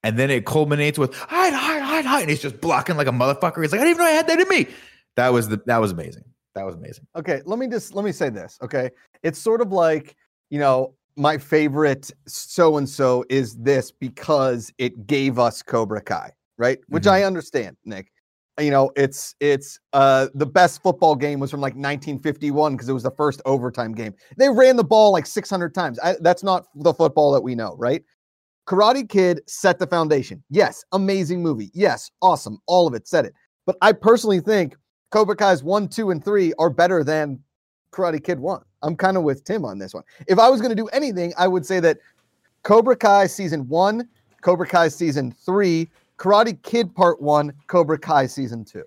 and 0.02 0.18
then 0.18 0.30
it 0.30 0.46
culminates 0.46 0.98
with 0.98 1.14
"hide, 1.14 1.52
hide, 1.52 1.82
hide, 1.82 2.04
hide," 2.04 2.22
and 2.22 2.30
he's 2.30 2.42
just 2.42 2.60
blocking 2.60 2.96
like 2.96 3.06
a 3.06 3.12
motherfucker. 3.12 3.62
He's 3.62 3.72
like, 3.72 3.80
"I 3.80 3.84
didn't 3.84 3.96
even 3.96 4.04
know 4.04 4.10
I 4.10 4.14
had 4.14 4.26
that 4.28 4.40
in 4.40 4.48
me." 4.48 4.66
That 5.16 5.32
was 5.32 5.48
the 5.48 5.60
that 5.66 5.78
was 5.78 5.92
amazing. 5.92 6.24
That 6.58 6.66
was 6.66 6.74
amazing. 6.74 7.06
okay 7.14 7.40
let 7.44 7.58
me 7.60 7.68
just 7.68 7.94
let 7.94 8.04
me 8.04 8.10
say 8.10 8.30
this 8.30 8.58
okay 8.60 8.90
it's 9.22 9.38
sort 9.38 9.60
of 9.60 9.70
like 9.70 10.16
you 10.50 10.58
know 10.58 10.92
my 11.14 11.38
favorite 11.38 12.10
so 12.26 12.78
and 12.78 12.88
so 12.88 13.24
is 13.30 13.54
this 13.58 13.92
because 13.92 14.72
it 14.76 15.06
gave 15.06 15.38
us 15.38 15.62
cobra 15.62 16.00
kai 16.00 16.32
right 16.56 16.80
which 16.88 17.06
i 17.06 17.20
mm-hmm. 17.20 17.28
understand 17.28 17.76
nick 17.84 18.10
you 18.58 18.70
know 18.70 18.90
it's 18.96 19.34
it's 19.40 19.78
uh 19.92 20.28
the 20.34 20.46
best 20.46 20.82
football 20.82 21.14
game 21.14 21.40
was 21.40 21.50
from 21.50 21.60
like 21.60 21.74
1951 21.74 22.72
because 22.72 22.88
it 22.88 22.92
was 22.92 23.02
the 23.02 23.10
first 23.12 23.40
overtime 23.44 23.92
game. 23.92 24.14
They 24.36 24.48
ran 24.48 24.76
the 24.76 24.84
ball 24.84 25.12
like 25.12 25.26
600 25.26 25.74
times. 25.74 25.98
I, 26.00 26.16
that's 26.20 26.42
not 26.42 26.66
the 26.74 26.92
football 26.92 27.32
that 27.32 27.40
we 27.40 27.54
know 27.54 27.76
right? 27.78 28.02
Karate 28.66 29.08
kid 29.08 29.40
set 29.46 29.78
the 29.78 29.86
foundation. 29.86 30.42
Yes 30.50 30.84
amazing 30.92 31.42
movie. 31.42 31.70
Yes 31.74 32.10
awesome. 32.22 32.58
All 32.66 32.86
of 32.86 32.94
it 32.94 33.06
said 33.08 33.24
it. 33.24 33.34
But 33.66 33.76
i 33.82 33.92
personally 33.92 34.40
think 34.40 34.76
Cobra 35.10 35.36
Kai's 35.36 35.62
one, 35.62 35.88
two, 35.88 36.10
and 36.10 36.22
three 36.22 36.52
are 36.58 36.70
better 36.70 37.02
than 37.02 37.42
Karate 37.92 38.22
Kid 38.22 38.38
one. 38.38 38.62
I'm 38.82 38.96
kind 38.96 39.16
of 39.16 39.22
with 39.22 39.44
Tim 39.44 39.64
on 39.64 39.78
this 39.78 39.94
one. 39.94 40.04
If 40.26 40.38
I 40.38 40.48
was 40.48 40.60
going 40.60 40.70
to 40.70 40.76
do 40.76 40.86
anything, 40.88 41.32
I 41.38 41.48
would 41.48 41.64
say 41.64 41.80
that 41.80 41.98
Cobra 42.62 42.96
Kai 42.96 43.26
season 43.26 43.66
one, 43.68 44.08
Cobra 44.42 44.66
Kai 44.66 44.88
season 44.88 45.32
three, 45.32 45.90
Karate 46.18 46.60
Kid 46.62 46.94
part 46.94 47.22
one, 47.22 47.52
Cobra 47.66 47.98
Kai 47.98 48.26
season 48.26 48.64
two. 48.64 48.84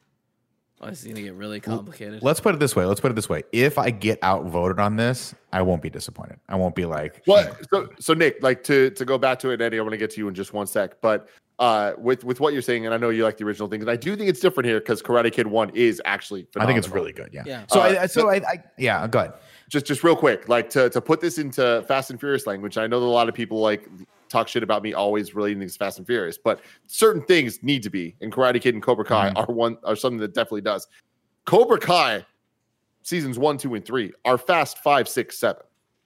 Oh, 0.83 0.87
this 0.89 1.01
is 1.03 1.07
gonna 1.07 1.21
get 1.21 1.35
really 1.35 1.59
complicated. 1.59 2.23
Let's 2.23 2.39
put 2.39 2.55
it 2.55 2.59
this 2.59 2.75
way. 2.75 2.85
Let's 2.85 2.99
put 2.99 3.11
it 3.11 3.13
this 3.13 3.29
way. 3.29 3.43
If 3.51 3.77
I 3.77 3.91
get 3.91 4.17
outvoted 4.23 4.79
on 4.79 4.95
this, 4.95 5.35
I 5.53 5.61
won't 5.61 5.81
be 5.81 5.91
disappointed. 5.91 6.39
I 6.49 6.55
won't 6.55 6.73
be 6.73 6.85
like, 6.85 7.21
What? 7.25 7.65
So, 7.69 7.87
so 7.99 8.13
Nick, 8.15 8.41
like 8.41 8.63
to 8.63 8.89
to 8.91 9.05
go 9.05 9.17
back 9.19 9.37
to 9.39 9.51
it, 9.51 9.61
Eddie, 9.61 9.77
I 9.77 9.81
want 9.81 9.91
to 9.91 9.97
get 9.97 10.09
to 10.11 10.17
you 10.17 10.27
in 10.27 10.33
just 10.33 10.53
one 10.53 10.65
sec. 10.65 10.99
But 10.99 11.29
uh, 11.59 11.93
with 11.99 12.23
with 12.23 12.39
what 12.39 12.53
you're 12.53 12.63
saying, 12.63 12.85
and 12.87 12.95
I 12.95 12.97
know 12.97 13.09
you 13.09 13.23
like 13.23 13.37
the 13.37 13.45
original 13.45 13.67
thing, 13.67 13.81
and 13.81 13.91
I 13.91 13.95
do 13.95 14.15
think 14.15 14.27
it's 14.27 14.39
different 14.39 14.67
here 14.67 14.79
because 14.79 15.03
Karate 15.03 15.31
Kid 15.31 15.45
One 15.45 15.69
is 15.75 16.01
actually. 16.03 16.47
I 16.57 16.65
think 16.65 16.79
it's 16.79 16.89
really 16.89 17.13
good. 17.13 17.29
Yeah. 17.31 17.43
Yeah. 17.45 17.65
So 17.67 17.81
Uh, 17.81 17.99
I, 18.01 18.05
so 18.07 18.29
I, 18.29 18.35
I, 18.37 18.63
yeah. 18.79 19.07
Go 19.07 19.19
ahead. 19.19 19.33
just 19.69 19.85
just 19.85 20.03
real 20.03 20.15
quick, 20.15 20.49
like 20.49 20.71
to 20.71 20.89
to 20.89 20.99
put 20.99 21.21
this 21.21 21.37
into 21.37 21.85
Fast 21.87 22.09
and 22.09 22.19
Furious 22.19 22.47
language. 22.47 22.79
I 22.79 22.87
know 22.87 22.99
that 22.99 23.05
a 23.05 23.07
lot 23.07 23.29
of 23.29 23.35
people 23.35 23.59
like 23.59 23.87
talk 24.31 24.47
shit 24.47 24.63
about 24.63 24.81
me 24.83 24.93
always 24.93 25.35
relating 25.35 25.59
things 25.59 25.73
to 25.73 25.79
Fast 25.79 25.97
and 25.97 26.07
Furious, 26.07 26.37
but 26.37 26.61
certain 26.87 27.21
things 27.23 27.61
need 27.61 27.83
to 27.83 27.89
be, 27.89 28.15
and 28.21 28.31
Karate 28.31 28.61
Kid 28.61 28.73
and 28.73 28.81
Cobra 28.83 29.05
Kai 29.05 29.29
Mhm. 29.31 29.37
are 29.47 29.53
one 29.53 29.77
are 29.83 29.95
something 29.95 30.19
that 30.19 30.33
definitely 30.33 30.61
does. 30.61 30.87
Cobra 31.45 31.77
Kai 31.79 32.25
seasons 33.03 33.37
one, 33.39 33.57
two, 33.57 33.75
and 33.75 33.83
three 33.85 34.11
are 34.25 34.37
Fast 34.37 34.77
five, 34.79 35.07
six, 35.09 35.37
seven. 35.37 35.63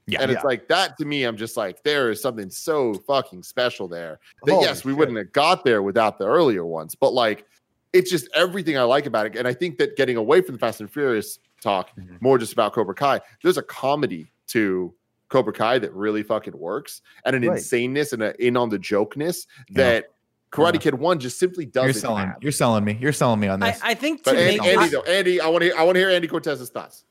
Yeah. 0.07 0.21
and 0.21 0.31
it's 0.31 0.43
like 0.43 0.67
that 0.67 0.95
to 0.99 1.05
me. 1.05 1.23
I'm 1.23 1.35
just 1.35 1.57
like, 1.57 1.81
there 1.81 2.11
is 2.11 2.21
something 2.21 2.47
so 2.51 2.93
fucking 2.93 3.41
special 3.41 3.87
there 3.87 4.19
that 4.45 4.51
Holy 4.53 4.63
yes, 4.63 4.85
we 4.85 4.91
shit. 4.91 4.99
wouldn't 4.99 5.17
have 5.17 5.31
got 5.31 5.65
there 5.65 5.81
without 5.81 6.19
the 6.19 6.25
earlier 6.27 6.63
ones, 6.63 6.93
but 6.93 7.11
like 7.13 7.47
it's 7.91 8.11
just 8.11 8.27
everything 8.35 8.77
I 8.77 8.83
like 8.83 9.07
about 9.07 9.25
it. 9.25 9.35
And 9.35 9.47
I 9.47 9.53
think 9.53 9.77
that 9.79 9.95
getting 9.95 10.15
away 10.17 10.41
from 10.41 10.53
the 10.53 10.59
Fast 10.59 10.79
and 10.79 10.91
Furious 10.91 11.39
talk, 11.59 11.89
Mhm. 11.97 12.21
more 12.21 12.37
just 12.37 12.53
about 12.53 12.73
Cobra 12.73 12.93
Kai, 12.93 13.19
there's 13.41 13.57
a 13.57 13.63
comedy 13.63 14.31
to 14.49 14.93
Cobra 15.35 15.51
Kai 15.53 15.79
that 15.79 15.93
really 15.93 16.23
fucking 16.23 16.57
works, 16.57 17.01
and 17.25 17.35
an 17.35 17.43
Right. 17.45 17.57
insaneness 17.59 18.13
and 18.13 18.23
an 18.23 18.33
in 18.39 18.55
on 18.55 18.69
the 18.69 18.79
jokeness 18.79 19.45
that 19.71 20.11
Karate 20.51 20.75
Yeah. 20.75 20.79
Kid 20.79 20.93
One 20.95 21.19
just 21.19 21.37
simply 21.37 21.65
doesn't 21.65 21.87
You're 21.87 21.93
selling. 21.93 22.27
have. 22.27 22.37
You're 22.41 22.51
selling 22.53 22.85
me. 22.85 22.97
You're 23.01 23.11
selling 23.11 23.41
me 23.41 23.47
on 23.49 23.61
I, 23.61 23.71
this. 23.71 23.81
I 23.83 23.93
think 23.95 24.23
to 24.23 24.29
But 24.31 24.37
Andy, 24.37 24.57
make 24.59 24.67
Andy 24.67 24.83
this- 24.83 24.91
though, 24.93 25.01
Andy, 25.11 25.41
I 25.41 25.47
want 25.49 25.61
to 25.63 25.65
hear, 25.65 25.75
I 25.77 25.83
want 25.83 25.95
to 25.95 25.99
hear 25.99 26.09
Andy 26.09 26.27
Cortez's 26.29 26.69
thoughts. 26.69 27.03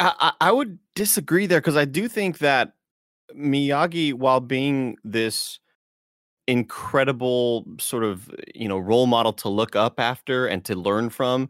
I, 0.00 0.12
I 0.40 0.48
I 0.48 0.52
would 0.52 0.78
disagree 0.96 1.46
there 1.46 1.60
because 1.60 1.76
I 1.76 1.84
do 1.84 2.08
think 2.08 2.38
that 2.38 2.72
Miyagi, 3.34 4.12
while 4.14 4.40
being 4.40 4.96
this 5.04 5.60
incredible 6.48 7.66
sort 7.80 8.04
of 8.04 8.30
you 8.54 8.68
know 8.68 8.78
role 8.78 9.06
model 9.06 9.32
to 9.32 9.48
look 9.48 9.74
up 9.76 9.98
after 10.00 10.46
and 10.46 10.64
to 10.64 10.74
learn 10.74 11.10
from, 11.10 11.42
s- 11.44 11.48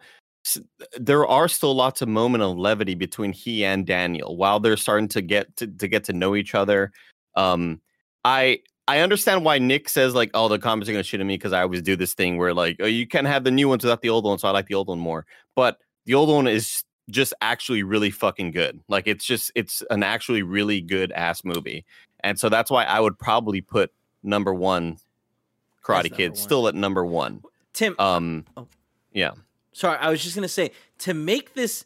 there 0.99 1.27
are 1.27 1.49
still 1.49 1.75
lots 1.75 2.03
of 2.03 2.09
moment 2.09 2.43
of 2.43 2.57
levity 2.57 2.95
between 2.95 3.33
he 3.33 3.65
and 3.65 3.87
Daniel 3.87 4.37
while 4.37 4.61
they're 4.61 4.77
starting 4.77 5.09
to 5.09 5.23
get 5.23 5.57
to, 5.57 5.67
to 5.67 5.89
get 5.89 6.05
to 6.05 6.13
know 6.13 6.35
each 6.37 6.55
other. 6.55 6.93
Um, 7.35 7.81
I 8.25 8.61
I 8.89 9.01
understand 9.01 9.45
why 9.45 9.59
Nick 9.59 9.89
says 9.89 10.15
like, 10.15 10.31
oh, 10.35 10.49
the 10.49 10.59
comments 10.59 10.89
are 10.89 10.93
gonna 10.93 11.03
shit 11.03 11.21
at 11.21 11.27
me 11.27 11.35
because 11.35 11.53
I 11.53 11.63
always 11.63 11.83
do 11.83 11.97
this 11.97 12.15
thing 12.15 12.39
where 12.39 12.55
like, 12.55 12.77
oh, 12.81 12.87
you 12.87 13.07
can't 13.07 13.27
have 13.27 13.45
the 13.45 13.51
new 13.51 13.69
ones 13.69 13.83
without 13.85 14.03
the 14.03 14.11
old 14.11 14.25
one, 14.25 14.39
so 14.39 14.49
I 14.49 14.53
like 14.53 14.67
the 14.67 14.75
old 14.75 14.89
one 14.89 15.01
more. 15.01 15.27
But 15.55 15.79
the 16.05 16.15
old 16.15 16.29
one 16.29 16.47
is 16.47 16.85
just 17.11 17.35
actually 17.41 17.83
really 17.83 18.11
fucking 18.11 18.51
good. 18.53 18.81
Like 18.89 19.07
it's 19.07 19.25
just 19.25 19.53
it's 19.55 19.83
an 19.91 20.03
actually 20.03 20.43
really 20.43 20.81
good 20.81 21.13
ass 21.13 21.45
movie. 21.45 21.85
And 22.21 22.39
so 22.39 22.49
that's 22.49 22.71
why 22.71 22.85
I 22.85 23.01
would 23.01 23.19
probably 23.19 23.61
put 23.61 23.93
number 24.23 24.53
1 24.53 24.99
Karate 25.85 26.13
Kid 26.13 26.37
still 26.37 26.67
at 26.67 26.75
number 26.75 27.05
1. 27.05 27.43
Tim, 27.73 27.95
Um 27.99 28.45
Oh. 28.57 28.67
yeah. 29.13 29.33
Sorry, 29.77 29.99
I 29.99 30.11
was 30.11 30.23
just 30.23 30.35
gonna 30.35 30.49
say 30.49 30.73
to 31.01 31.15
make 31.15 31.55
this 31.55 31.85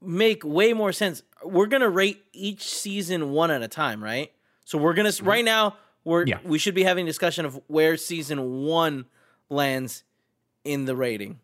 make 0.00 0.42
way 0.44 0.72
more 0.72 0.92
sense. 0.92 1.22
We're 1.44 1.66
gonna 1.66 1.90
rate 1.90 2.24
each 2.32 2.64
season 2.64 3.30
one 3.30 3.50
at 3.50 3.62
a 3.62 3.68
time, 3.68 4.02
right? 4.02 4.32
So 4.64 4.78
we're 4.78 4.94
gonna 4.94 5.10
s 5.10 5.18
mm-hmm. 5.18 5.28
right 5.28 5.44
now 5.44 5.76
we're 6.04 6.24
Yeah. 6.26 6.38
we 6.44 6.58
should 6.58 6.74
be 6.74 6.84
having 6.84 7.04
a 7.04 7.10
discussion 7.10 7.44
of 7.44 7.60
where 7.66 7.96
season 7.96 8.64
one 8.64 9.04
lands 9.50 10.04
in 10.64 10.86
the 10.86 10.96
rating 10.96 11.40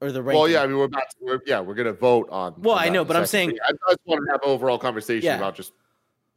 or 0.00 0.10
the 0.10 0.22
ranking. 0.22 0.40
Well, 0.40 0.48
yeah, 0.48 0.62
I 0.62 0.66
mean, 0.66 0.78
we're 0.78 0.84
about 0.84 1.10
to, 1.10 1.16
we're, 1.20 1.40
yeah, 1.46 1.60
we're 1.60 1.74
gonna 1.74 1.92
vote 1.92 2.28
on. 2.30 2.54
Well, 2.58 2.76
I 2.76 2.88
know, 2.88 3.04
but 3.04 3.16
I'm 3.16 3.26
saying- 3.26 3.58
I 3.62 3.70
I 3.70 3.92
just 3.92 4.00
want 4.06 4.24
to 4.24 4.32
have 4.32 4.40
an 4.42 4.48
overall 4.48 4.78
conversation 4.78 5.26
Yeah. 5.26 5.36
about 5.36 5.54
just 5.54 5.72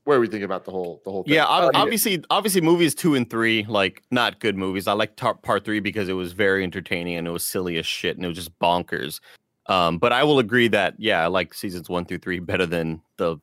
where 0.09 0.19
we 0.19 0.27
think 0.27 0.43
about 0.43 0.65
the 0.65 0.71
whole 0.71 1.01
the 1.05 1.11
whole 1.11 1.23
thing. 1.23 1.35
Yeah, 1.35 1.45
ob- 1.45 1.63
I 1.63 1.65
mean, 1.67 1.75
obviously 1.75 2.23
obviously 2.31 2.61
movies 2.61 2.95
2 2.95 3.13
and 3.15 3.29
3 3.29 3.67
like 3.69 4.01
not 4.09 4.39
good 4.39 4.57
movies. 4.57 4.87
I 4.87 4.93
like 4.93 5.15
tar- 5.15 5.35
part 5.35 5.63
3 5.63 5.79
because 5.79 6.09
it 6.09 6.13
was 6.13 6.33
very 6.33 6.63
entertaining 6.63 7.15
and 7.15 7.27
it 7.27 7.31
was 7.31 7.45
silly 7.45 7.77
as 7.77 7.85
shit 7.85 8.15
and 8.17 8.25
it 8.25 8.27
was 8.27 8.35
just 8.37 8.57
bonkers. 8.59 9.19
Um 9.67 9.99
but 9.99 10.11
I 10.11 10.23
will 10.23 10.39
agree 10.39 10.67
that 10.69 10.95
yeah, 10.97 11.23
I 11.23 11.27
like 11.27 11.53
seasons 11.53 11.87
1 11.89 12.05
through 12.05 12.17
3 12.17 12.39
better 12.39 12.65
than 12.65 13.01
the 13.17 13.37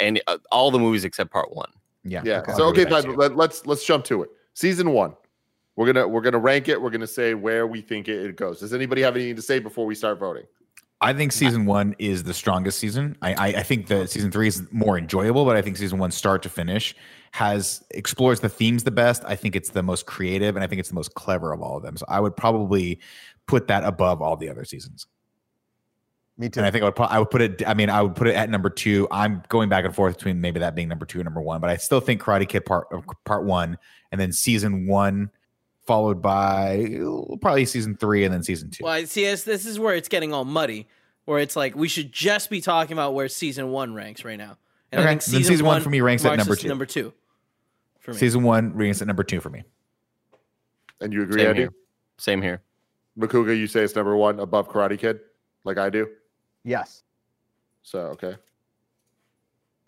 and 0.00 0.20
uh, 0.26 0.38
all 0.50 0.70
the 0.72 0.78
movies 0.80 1.04
except 1.04 1.30
part 1.30 1.54
1. 1.54 1.66
yeah. 2.04 2.22
Yeah. 2.24 2.42
I'll 2.48 2.56
So 2.56 2.64
okay, 2.64 2.84
with 2.84 3.04
fine. 3.04 3.14
Let, 3.16 3.36
let's 3.36 3.64
let's 3.64 3.84
jump 3.86 4.04
to 4.06 4.22
it. 4.24 4.30
Season 4.54 4.90
one. 4.90 5.14
We're 5.76 5.86
gonna 5.86 6.06
we're 6.06 6.20
gonna 6.20 6.38
rank 6.38 6.68
it. 6.68 6.82
We're 6.82 6.90
gonna 6.90 7.06
say 7.06 7.32
where 7.34 7.66
we 7.66 7.80
think 7.80 8.08
it, 8.08 8.26
it 8.26 8.36
goes. 8.36 8.58
Does 8.60 8.74
anybody 8.74 9.00
have 9.02 9.14
anything 9.16 9.36
to 9.36 9.42
say 9.42 9.60
before 9.60 9.86
we 9.86 9.94
start 9.94 10.18
voting? 10.18 10.44
I 11.02 11.12
think 11.12 11.32
season 11.32 11.66
one 11.66 11.96
is 11.98 12.22
the 12.22 12.32
strongest 12.32 12.78
season. 12.78 13.16
I, 13.20 13.34
I, 13.34 13.46
I 13.58 13.62
think 13.62 13.88
that 13.88 14.08
season 14.08 14.30
three 14.30 14.46
is 14.46 14.62
more 14.70 14.96
enjoyable, 14.96 15.44
but 15.44 15.56
I 15.56 15.62
think 15.62 15.76
season 15.76 15.98
one, 15.98 16.12
start 16.12 16.42
to 16.44 16.48
finish, 16.48 16.94
has 17.32 17.84
explores 17.90 18.40
the 18.40 18.48
themes 18.48 18.84
the 18.84 18.92
best. 18.92 19.24
I 19.26 19.34
think 19.34 19.56
it's 19.56 19.70
the 19.70 19.82
most 19.82 20.06
creative, 20.06 20.54
and 20.54 20.62
I 20.62 20.68
think 20.68 20.78
it's 20.78 20.88
the 20.88 20.94
most 20.94 21.14
clever 21.14 21.52
of 21.52 21.60
all 21.60 21.76
of 21.76 21.82
them. 21.82 21.96
So 21.96 22.06
I 22.08 22.20
would 22.20 22.36
probably 22.36 23.00
put 23.46 23.66
that 23.66 23.82
above 23.84 24.22
all 24.22 24.36
the 24.36 24.48
other 24.48 24.64
seasons. 24.64 25.06
Me 26.38 26.48
too. 26.48 26.60
And 26.60 26.66
I 26.66 26.70
think 26.70 26.82
I 26.82 26.86
would, 26.86 26.98
I 26.98 27.18
would 27.18 27.30
put 27.30 27.42
it. 27.42 27.66
I 27.66 27.74
mean, 27.74 27.90
I 27.90 28.00
would 28.00 28.14
put 28.14 28.28
it 28.28 28.34
at 28.34 28.48
number 28.48 28.70
two. 28.70 29.08
I'm 29.10 29.42
going 29.48 29.68
back 29.68 29.84
and 29.84 29.94
forth 29.94 30.16
between 30.16 30.40
maybe 30.40 30.60
that 30.60 30.74
being 30.74 30.88
number 30.88 31.04
two 31.04 31.18
and 31.18 31.24
number 31.24 31.42
one, 31.42 31.60
but 31.60 31.68
I 31.68 31.76
still 31.76 32.00
think 32.00 32.22
Karate 32.22 32.48
Kid 32.48 32.64
part 32.64 32.86
part 33.24 33.44
one, 33.44 33.76
and 34.12 34.20
then 34.20 34.32
season 34.32 34.86
one, 34.86 35.30
followed 35.86 36.22
by 36.22 36.96
uh, 37.04 37.36
probably 37.40 37.64
season 37.64 37.96
three, 37.96 38.24
and 38.24 38.32
then 38.32 38.42
season 38.42 38.70
two. 38.70 38.84
Well, 38.84 38.92
I 38.92 39.04
see, 39.04 39.24
this, 39.24 39.44
this 39.44 39.66
is 39.66 39.78
where 39.78 39.94
it's 39.94 40.08
getting 40.08 40.32
all 40.32 40.44
muddy, 40.44 40.88
where 41.24 41.38
it's 41.40 41.56
like 41.56 41.74
we 41.74 41.88
should 41.88 42.12
just 42.12 42.50
be 42.50 42.60
talking 42.60 42.92
about 42.92 43.14
where 43.14 43.28
season 43.28 43.70
one 43.70 43.94
ranks 43.94 44.24
right 44.24 44.38
now. 44.38 44.56
And 44.90 45.00
Okay, 45.00 45.08
I 45.08 45.12
think 45.12 45.24
then 45.24 45.44
season 45.44 45.66
one 45.66 45.80
for 45.82 45.90
me 45.90 46.00
ranks 46.00 46.24
at 46.24 46.36
number 46.36 46.54
two. 46.56 46.68
Number 46.68 46.86
two. 46.86 47.12
For 48.00 48.12
me. 48.12 48.18
Season 48.18 48.42
one 48.42 48.74
ranks 48.74 49.00
at 49.00 49.06
number 49.06 49.22
two 49.24 49.40
for 49.40 49.50
me. 49.50 49.62
And 51.00 51.12
you 51.12 51.22
agree, 51.22 51.40
Same 51.40 51.48
Andy? 51.48 51.60
here. 51.62 51.72
Same 52.18 52.42
here. 52.42 52.62
Macuga, 53.18 53.56
you 53.56 53.66
say 53.66 53.82
it's 53.82 53.94
number 53.94 54.16
one 54.16 54.40
above 54.40 54.68
Karate 54.68 54.98
Kid, 54.98 55.20
like 55.64 55.78
I 55.78 55.90
do. 55.90 56.08
yes. 56.64 57.02
So 57.84 57.98
okay. 58.08 58.36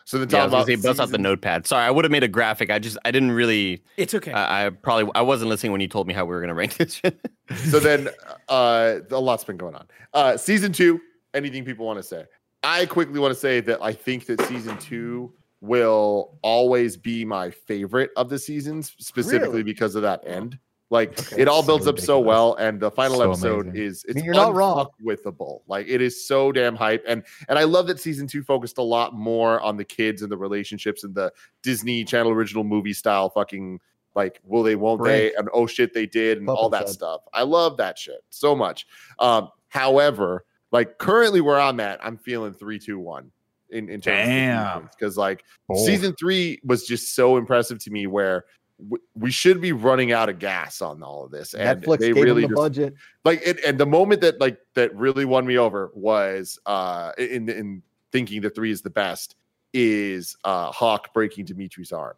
So 0.05 0.17
then 0.19 0.29
Yeah, 0.29 0.37
I 0.37 0.39
talk 0.41 0.43
was 0.43 0.51
gonna 0.51 0.73
about 0.73 0.81
say 0.83 0.87
bust 0.89 0.99
out 0.99 1.09
the 1.09 1.17
notepad. 1.17 1.67
Sorry, 1.67 1.83
I 1.83 1.91
would 1.91 2.05
have 2.05 2.11
made 2.11 2.23
a 2.23 2.27
graphic. 2.27 2.69
I 2.69 2.79
just 2.79 2.97
I 3.05 3.11
didn't 3.11 3.31
really 3.31 3.83
it's 3.97 4.13
okay. 4.13 4.31
I, 4.31 4.67
I 4.67 4.69
probably 4.69 5.11
I 5.15 5.21
wasn't 5.21 5.49
listening 5.49 5.71
when 5.71 5.81
you 5.81 5.87
told 5.87 6.07
me 6.07 6.13
how 6.13 6.25
we 6.25 6.33
were 6.35 6.41
gonna 6.41 6.53
rank 6.53 6.77
this 6.77 6.93
shit. 6.93 7.19
So 7.69 7.79
then, 7.79 8.09
uh, 8.49 8.99
a 9.11 9.19
lot's 9.19 9.43
been 9.43 9.57
going 9.57 9.75
on. 9.75 9.87
Uh, 10.13 10.35
season 10.37 10.71
two. 10.71 10.99
Anything 11.35 11.63
people 11.65 11.85
want 11.85 11.97
to 11.99 12.03
say? 12.03 12.25
I 12.63 12.85
quickly 12.87 13.19
want 13.19 13.33
to 13.33 13.39
say 13.39 13.59
that 13.61 13.83
I 13.83 13.93
think 13.93 14.25
that 14.27 14.41
season 14.47 14.77
two 14.79 15.33
will 15.61 16.39
always 16.41 16.97
be 16.97 17.23
my 17.25 17.51
favorite 17.51 18.09
of 18.17 18.29
the 18.29 18.39
seasons, 18.39 18.93
specifically 18.99 19.47
Really? 19.49 19.63
because 19.63 19.93
of 19.95 20.01
that 20.03 20.21
end. 20.25 20.57
Like 20.91 21.19
Okay. 21.19 21.41
it 21.41 21.47
all 21.47 21.63
So 21.63 21.67
builds 21.67 21.87
up 21.87 21.99
so 21.99 22.19
well, 22.19 22.53
and 22.55 22.79
the 22.79 22.91
final 22.91 23.17
So 23.17 23.31
episode 23.31 23.67
amazing. 23.67 23.83
is 23.87 24.05
it's 24.07 24.23
you're 24.23 24.35
not 24.35 24.53
wrong. 24.53 24.85
unfuckwithable. 25.01 25.61
Like 25.67 25.87
it 25.89 25.99
is 25.99 26.27
so 26.27 26.51
damn 26.51 26.75
hype, 26.75 27.03
and 27.07 27.23
and 27.49 27.57
I 27.57 27.63
love 27.63 27.87
that 27.87 27.99
season 27.99 28.27
two 28.27 28.43
focused 28.43 28.77
a 28.77 28.83
lot 28.83 29.13
more 29.15 29.59
on 29.61 29.77
the 29.77 29.83
kids 29.83 30.21
and 30.21 30.31
the 30.31 30.37
relationships 30.37 31.03
and 31.03 31.15
the 31.15 31.31
Disney 31.63 32.03
Channel 32.03 32.31
original 32.31 32.63
movie 32.63 32.93
style 32.93 33.29
fucking 33.31 33.79
like 34.13 34.39
will 34.43 34.61
they 34.61 34.75
won't 34.75 35.03
they 35.03 35.33
and 35.33 35.49
oh 35.53 35.65
shit 35.65 35.91
they 35.93 36.05
did 36.05 36.37
and 36.37 36.47
all 36.49 36.69
that 36.69 36.81
shed. 36.85 36.89
stuff. 36.89 37.21
I 37.33 37.41
love 37.41 37.77
that 37.77 37.97
shit 37.97 38.23
so 38.29 38.55
much. 38.55 38.85
Um, 39.17 39.49
however, 39.69 40.45
like 40.71 40.99
currently 40.99 41.41
where 41.41 41.59
I'm 41.59 41.79
at, 41.79 41.99
I'm 42.05 42.17
feeling 42.17 42.53
three, 42.53 42.77
two, 42.77 42.99
one 42.99 43.31
in 43.71 43.89
in 43.89 44.01
terms 44.01 44.27
Damn. 44.27 44.83
because 44.97 45.17
like 45.17 45.43
Bold. 45.67 45.85
season 45.87 46.13
three 46.19 46.59
was 46.63 46.85
just 46.85 47.15
so 47.15 47.37
impressive 47.37 47.79
to 47.85 47.89
me 47.89 48.05
where. 48.05 48.45
W- 48.79 49.01
We 49.15 49.31
should 49.31 49.61
be 49.61 49.71
running 49.71 50.11
out 50.11 50.27
of 50.29 50.39
gas 50.39 50.81
on 50.81 51.01
all 51.01 51.23
of 51.25 51.31
this, 51.31 51.53
and 51.53 51.81
Netflix 51.83 51.99
they 51.99 52.11
gave 52.13 52.23
really 52.23 52.41
the 52.43 52.47
just 52.49 52.55
budget. 52.55 52.93
like 53.23 53.41
it, 53.45 53.63
and 53.65 53.77
the 53.79 53.85
moment 53.85 54.21
that 54.21 54.39
like 54.41 54.57
that 54.73 54.93
really 54.95 55.25
won 55.25 55.45
me 55.45 55.57
over 55.57 55.91
was 55.93 56.59
uh 56.65 57.11
in 57.17 57.47
in 57.49 57.81
thinking 58.11 58.41
the 58.41 58.49
three 58.49 58.71
is 58.71 58.81
the 58.81 58.89
best 58.89 59.35
is 59.73 60.35
uh 60.43 60.71
hawk 60.71 61.13
breaking 61.13 61.45
demetri's 61.45 61.91
arm 61.91 62.15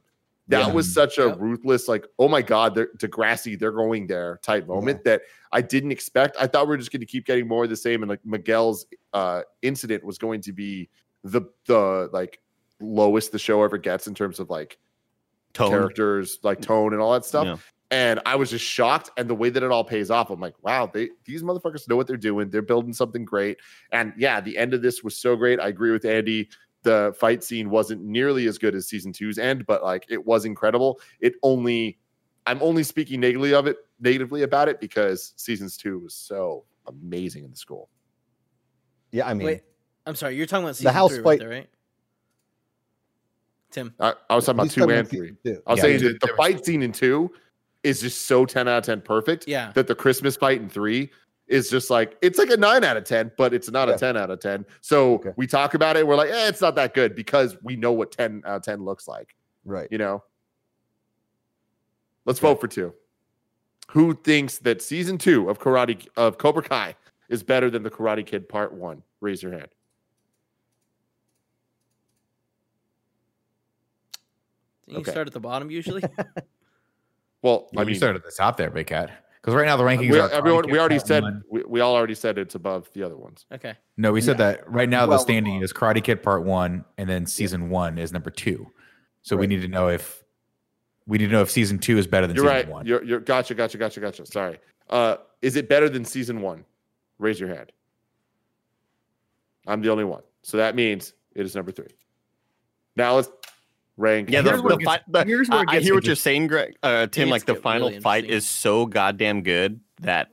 that 0.47 0.67
Yeah. 0.67 0.73
was 0.73 0.91
such 0.93 1.17
a 1.17 1.27
Yep. 1.27 1.37
ruthless 1.39 1.87
like 1.87 2.05
oh 2.19 2.27
my 2.27 2.41
god 2.41 2.75
they're 2.75 2.89
degrassi 2.97 3.57
they're 3.57 3.71
going 3.71 4.05
there 4.07 4.39
type 4.43 4.67
moment 4.67 5.03
that 5.05 5.21
i 5.51 5.59
didn't 5.61 5.91
expect 5.91 6.37
i 6.39 6.45
thought 6.45 6.67
we 6.67 6.75
are 6.75 6.77
just 6.77 6.91
going 6.91 6.99
to 7.01 7.05
keep 7.07 7.25
getting 7.25 7.47
more 7.47 7.63
of 7.63 7.69
the 7.71 7.75
same 7.75 8.03
and 8.03 8.09
like 8.09 8.19
miguel's 8.23 8.85
uh 9.13 9.41
incident 9.63 10.03
was 10.03 10.17
going 10.19 10.39
to 10.41 10.51
be 10.53 10.87
the 11.23 11.41
the 11.65 12.09
like 12.13 12.39
lowest 12.79 13.31
the 13.31 13.39
show 13.39 13.63
ever 13.63 13.77
gets 13.79 14.05
in 14.07 14.13
terms 14.13 14.39
of 14.39 14.49
like 14.51 14.77
Tone. 15.53 15.69
characters 15.71 16.39
like 16.43 16.61
tone 16.61 16.93
and 16.93 17.01
all 17.01 17.13
that 17.13 17.25
stuff 17.25 17.45
Yeah. 17.45 17.57
and 17.89 18.19
I 18.25 18.35
was 18.35 18.49
just 18.51 18.63
shocked. 18.65 19.09
And 19.17 19.27
the 19.29 19.33
way 19.35 19.49
that 19.49 19.63
it 19.63 19.71
all 19.71 19.83
pays 19.83 20.11
off, 20.11 20.29
I'm 20.29 20.39
like, 20.39 20.53
wow, 20.63 20.85
they 20.85 21.09
these 21.25 21.41
motherfuckers 21.43 21.87
know 21.89 21.95
what 21.95 22.05
they're 22.07 22.15
doing. 22.17 22.49
They're 22.49 22.61
building 22.61 22.93
something 22.93 23.25
great. 23.25 23.57
And 23.91 24.13
yeah, 24.17 24.39
the 24.41 24.57
end 24.57 24.73
of 24.73 24.81
this 24.81 25.03
was 25.03 25.17
so 25.17 25.35
great. 25.35 25.59
I 25.59 25.67
agree 25.69 25.91
with 25.91 26.05
Andy. 26.05 26.49
The 26.83 27.15
fight 27.19 27.43
scene 27.43 27.69
wasn't 27.69 28.03
nearly 28.03 28.45
as 28.47 28.57
good 28.57 28.75
as 28.75 28.87
season 28.87 29.11
two's 29.11 29.37
end, 29.39 29.65
but 29.65 29.83
like 29.83 30.05
it 30.09 30.23
was 30.25 30.45
incredible. 30.45 30.99
It 31.19 31.33
only 31.43 31.97
I'm 32.45 32.61
only 32.61 32.83
speaking 32.83 33.19
negatively 33.19 33.53
of 33.53 33.67
it, 33.67 33.77
negatively 33.99 34.43
about 34.43 34.69
it 34.69 34.79
because 34.79 35.33
seasons 35.35 35.75
two 35.75 35.99
was 35.99 36.13
so 36.13 36.65
amazing 36.85 37.43
in 37.43 37.49
the 37.51 37.57
school. 37.57 37.89
Yeah, 39.11 39.27
I 39.27 39.33
mean, 39.33 39.45
Wait, 39.47 39.63
I'm 40.05 40.15
sorry. 40.15 40.35
You're 40.35 40.45
talking 40.45 40.63
about 40.65 40.75
season 40.75 40.93
house 40.93 41.11
three 41.13 41.23
fight- 41.23 41.25
right 41.25 41.39
there, 41.39 41.49
right? 41.49 41.69
Tim. 43.77 43.93
I, 43.99 44.13
I 44.29 44.35
was 44.35 44.45
talking 44.45 44.59
about 44.59 44.71
two 44.71 44.89
and 44.89 45.07
three. 45.07 45.33
two. 45.45 45.61
I 45.67 45.71
was 45.71 45.77
Yeah, 45.77 45.83
saying 45.83 46.03
that 46.03 46.19
the 46.21 46.33
fight 46.35 46.65
scene 46.65 46.81
in 46.81 46.91
two 46.91 47.31
is 47.83 48.01
just 48.01 48.25
so 48.27 48.43
10 48.45 48.67
out 48.67 48.79
of 48.79 48.83
10 48.83 49.01
perfect. 49.01 49.47
Yeah. 49.47 49.71
that 49.73 49.85
the 49.87 49.93
Christmas 49.95 50.35
fight 50.35 50.59
in 50.61 50.67
three 50.69 51.11
is 51.47 51.69
just 51.69 51.89
like 51.89 52.17
it's 52.21 52.37
like 52.39 52.49
a 52.49 52.57
nine 52.57 52.83
out 52.83 52.97
of 52.97 53.03
ten, 53.05 53.31
but 53.37 53.53
it's 53.53 53.69
not 53.71 53.87
Yeah. 53.87 53.93
a 53.95 53.97
ten 53.97 54.17
out 54.17 54.29
of 54.31 54.39
ten. 54.39 54.65
So 54.81 55.13
Okay. 55.15 55.29
we 55.37 55.47
talk 55.47 55.75
about 55.75 55.95
it, 55.95 56.05
we're 56.05 56.15
like, 56.17 56.29
eh, 56.29 56.47
it's 56.49 56.59
not 56.59 56.75
that 56.75 56.93
good 56.93 57.15
because 57.15 57.55
we 57.63 57.75
know 57.77 57.93
what 57.93 58.11
ten 58.11 58.41
out 58.45 58.57
of 58.57 58.61
ten 58.63 58.83
looks 58.83 59.07
like. 59.07 59.33
Right. 59.63 59.87
You 59.91 59.97
know. 59.97 60.23
Let's 62.25 62.39
vote 62.39 62.59
for 62.59 62.67
two. 62.67 62.93
Who 63.91 64.13
thinks 64.15 64.57
that 64.59 64.81
season 64.81 65.17
two 65.17 65.49
of 65.49 65.59
Karate 65.59 66.05
of 66.17 66.37
Cobra 66.37 66.63
Kai 66.63 66.95
is 67.29 67.43
better 67.43 67.69
than 67.69 67.83
the 67.83 67.89
Karate 67.89 68.25
Kid 68.25 68.49
Part 68.49 68.73
One? 68.73 69.01
Raise 69.21 69.41
your 69.41 69.53
hand. 69.53 69.69
You 74.87 74.97
Okay. 74.99 75.11
start 75.11 75.27
at 75.27 75.33
the 75.33 75.39
bottom 75.39 75.69
usually. 75.71 76.03
Well, 77.43 77.69
I 77.77 77.81
I 77.81 77.83
mean, 77.83 77.89
you 77.89 77.91
mean, 77.91 77.95
started 77.99 78.15
at 78.17 78.25
the 78.25 78.31
top 78.35 78.57
there, 78.57 78.71
Big 78.71 78.87
Cat. 78.87 79.23
Because 79.35 79.53
right 79.53 79.67
now 79.67 79.77
the 79.77 79.83
rankings 79.83 80.09
We, 80.11 80.19
are 80.19 80.27
everyone, 80.31 80.69
we 80.71 80.79
already 80.79 80.97
said 80.97 81.23
we, 81.49 81.63
we 81.65 81.79
all 81.81 81.95
already 81.95 82.15
said 82.15 82.39
it's 82.39 82.55
above 82.55 82.89
the 82.93 83.03
other 83.03 83.15
ones. 83.15 83.45
Okay. 83.53 83.75
No, 83.95 84.11
we 84.11 84.21
said 84.21 84.39
Yeah. 84.39 84.53
that 84.53 84.69
right 84.69 84.89
now 84.89 85.05
the 85.05 85.19
standing 85.19 85.61
is 85.61 85.71
Karate 85.71 86.03
Kid 86.03 86.23
Part 86.23 86.43
One, 86.45 86.83
and 86.97 87.07
then 87.07 87.27
season 87.27 87.69
one 87.69 87.99
is 87.99 88.11
number 88.11 88.31
two. 88.31 88.71
So 89.21 89.37
we 89.37 89.45
need 89.45 89.61
to 89.61 89.67
know 89.67 89.87
if 89.87 90.23
we 91.05 91.19
need 91.19 91.27
to 91.27 91.31
know 91.31 91.43
if 91.43 91.51
season 91.51 91.77
two 91.77 91.99
is 91.99 92.07
better 92.07 92.25
than 92.25 92.35
You're 92.35 92.45
season 92.45 92.55
right. 92.55 92.67
one. 92.67 92.85
You're 92.87 93.03
you're 93.03 93.19
gotcha, 93.19 93.53
gotcha, 93.53 93.77
gotcha, 93.77 93.99
gotcha. 93.99 94.25
Sorry. 94.25 94.57
Uh, 94.89 95.17
is 95.43 95.55
it 95.57 95.69
better 95.69 95.89
than 95.89 96.03
season 96.05 96.41
one? 96.41 96.65
Raise 97.19 97.39
your 97.39 97.49
hand. 97.49 97.71
I'm 99.67 99.81
the 99.81 99.89
only 99.89 100.05
one, 100.05 100.23
so 100.41 100.57
that 100.57 100.75
means 100.75 101.13
it 101.35 101.45
is 101.45 101.55
number 101.55 101.71
three. 101.71 101.95
Now 102.95 103.15
let's 103.15 103.29
rank. 103.97 104.29
Yeah, 104.29 104.41
the, 104.41 104.51
Here's 104.51 104.61
where 104.61 104.75
the 104.75 104.81
it 104.81 104.85
fight. 104.85 104.99
gets- 104.99 105.11
The, 105.11 105.23
here's 105.25 105.49
where 105.49 105.63
it 105.63 105.69
I, 105.69 105.75
I 105.77 105.79
hear 105.79 105.95
what 105.95 106.05
you're 106.05 106.15
saying, 106.15 106.47
Greg. 106.47 106.75
Uh, 106.83 107.07
Tim, 107.07 107.23
It's 107.27 107.31
like 107.31 107.45
the 107.45 107.55
final 107.55 107.89
really 107.89 107.99
fight 108.01 108.25
is 108.25 108.47
so 108.47 108.85
goddamn 108.85 109.41
good 109.43 109.79
that 110.01 110.29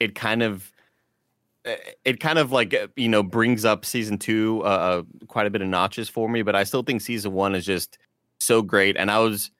it 0.00 0.14
kind 0.14 0.42
of, 0.42 0.70
it 2.04 2.20
kind 2.20 2.38
of 2.38 2.52
like 2.52 2.72
uh, 2.74 2.86
you 2.96 3.08
know 3.08 3.22
brings 3.22 3.64
up 3.64 3.84
season 3.84 4.18
two 4.18 4.62
uh, 4.64 4.68
uh, 4.68 5.02
quite 5.26 5.46
a 5.46 5.50
bit 5.50 5.62
of 5.62 5.68
notches 5.68 6.08
for 6.08 6.28
me. 6.28 6.42
But 6.42 6.54
I 6.54 6.64
still 6.64 6.82
think 6.82 7.00
season 7.00 7.32
one 7.32 7.54
is 7.54 7.64
just 7.66 7.98
so 8.38 8.62
great, 8.62 8.96
and 8.96 9.10
I 9.10 9.18
was. 9.18 9.50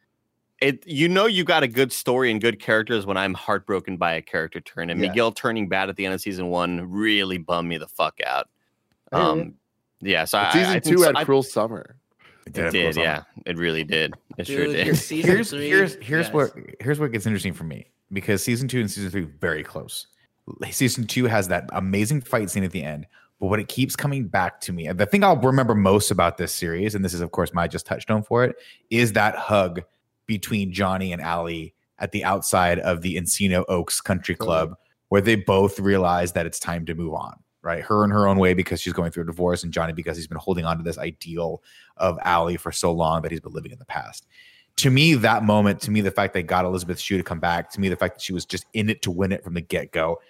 It 0.58 0.86
you 0.86 1.06
know 1.06 1.26
you 1.26 1.44
got 1.44 1.62
a 1.64 1.68
good 1.68 1.92
story 1.92 2.30
and 2.30 2.40
good 2.40 2.58
characters 2.58 3.04
when 3.04 3.18
I'm 3.18 3.34
heartbroken 3.34 3.98
by 3.98 4.14
a 4.14 4.22
character 4.22 4.58
turn 4.58 4.88
and 4.88 4.98
Yeah. 5.02 5.08
Miguel 5.08 5.30
turning 5.32 5.68
bad 5.68 5.90
at 5.90 5.96
the 5.96 6.06
end 6.06 6.14
of 6.14 6.20
season 6.22 6.46
one 6.46 6.90
really 6.90 7.36
bummed 7.36 7.68
me 7.68 7.76
the 7.76 7.86
fuck 7.88 8.18
out. 8.26 8.48
I 9.12 9.18
hear 9.18 9.26
you. 9.36 9.42
Um, 9.42 9.54
yeah, 10.00 10.24
so 10.24 10.38
I, 10.38 10.50
season 10.52 10.68
I 10.68 10.72
think 10.80 10.84
two 10.84 10.98
so- 11.02 11.06
had 11.08 11.16
I- 11.16 11.24
Cruel 11.24 11.42
Summer. 11.42 11.96
It 12.46 12.56
it 12.56 12.70
did, 12.70 12.96
yeah, 12.96 13.22
it 13.44 13.58
really 13.58 13.84
did. 13.84 14.14
It 14.38 14.46
sure 14.46 14.66
did. 14.66 14.86
your 14.86 14.94
here's 15.24 15.50
three, 15.50 15.68
here's 15.68 15.94
here's 15.96 16.26
yes. 16.26 16.32
what 16.32 16.52
here's 16.80 17.00
what 17.00 17.12
gets 17.12 17.26
interesting 17.26 17.52
for 17.52 17.64
me 17.64 17.86
because 18.12 18.42
season 18.42 18.68
two 18.68 18.80
and 18.80 18.90
season 18.90 19.10
three 19.10 19.28
very 19.40 19.64
close. 19.64 20.06
Season 20.70 21.06
two 21.06 21.24
has 21.24 21.48
that 21.48 21.68
amazing 21.72 22.20
fight 22.20 22.50
scene 22.50 22.62
at 22.62 22.70
the 22.70 22.84
end, 22.84 23.06
but 23.40 23.48
what 23.48 23.58
it 23.58 23.66
keeps 23.66 23.96
coming 23.96 24.28
back 24.28 24.60
to 24.60 24.72
me, 24.72 24.90
the 24.92 25.06
thing 25.06 25.24
I'll 25.24 25.36
remember 25.36 25.74
most 25.74 26.12
about 26.12 26.38
this 26.38 26.52
series, 26.52 26.94
and 26.94 27.04
this 27.04 27.14
is 27.14 27.20
of 27.20 27.32
course 27.32 27.52
my 27.52 27.66
just 27.66 27.84
touchstone 27.84 28.22
for 28.22 28.44
it, 28.44 28.54
is 28.90 29.12
that 29.14 29.34
hug 29.34 29.82
between 30.26 30.72
Johnny 30.72 31.12
and 31.12 31.20
Ali 31.20 31.74
at 31.98 32.12
the 32.12 32.24
outside 32.24 32.78
of 32.80 33.02
the 33.02 33.16
Encino 33.16 33.64
Oaks 33.68 34.00
Country 34.00 34.36
Club, 34.36 34.76
where 35.08 35.20
they 35.20 35.34
both 35.34 35.80
realize 35.80 36.32
that 36.32 36.46
it's 36.46 36.60
time 36.60 36.86
to 36.86 36.94
move 36.94 37.14
on. 37.14 37.36
Right, 37.66 37.82
her 37.82 38.04
in 38.04 38.10
her 38.10 38.28
own 38.28 38.38
way 38.38 38.54
because 38.54 38.80
she's 38.80 38.92
going 38.92 39.10
through 39.10 39.24
a 39.24 39.26
divorce, 39.26 39.64
and 39.64 39.72
Johnny 39.72 39.92
because 39.92 40.16
he's 40.16 40.28
been 40.28 40.38
holding 40.38 40.64
on 40.64 40.76
to 40.78 40.84
this 40.84 40.98
ideal 40.98 41.62
of 41.96 42.16
Ali 42.24 42.56
for 42.56 42.70
so 42.70 42.92
long 42.92 43.22
that 43.22 43.32
he's 43.32 43.40
been 43.40 43.52
living 43.52 43.72
in 43.72 43.78
the 43.78 43.84
past 43.84 44.26
to 44.76 44.90
me, 44.90 45.14
that 45.14 45.42
moment, 45.42 45.80
to 45.82 45.90
me, 45.90 46.00
the 46.00 46.10
fact 46.10 46.34
they 46.34 46.42
got 46.42 46.64
Elizabeth 46.64 47.00
Shue 47.00 47.16
to 47.16 47.22
come 47.22 47.40
back, 47.40 47.70
to 47.72 47.80
me, 47.80 47.88
the 47.88 47.96
fact 47.96 48.16
that 48.16 48.22
she 48.22 48.32
was 48.32 48.44
just 48.44 48.66
in 48.74 48.90
it 48.90 49.02
to 49.02 49.10
win 49.10 49.32
it 49.32 49.42
from 49.42 49.54
the 49.54 49.60
get 49.60 49.90
go, 49.90 50.20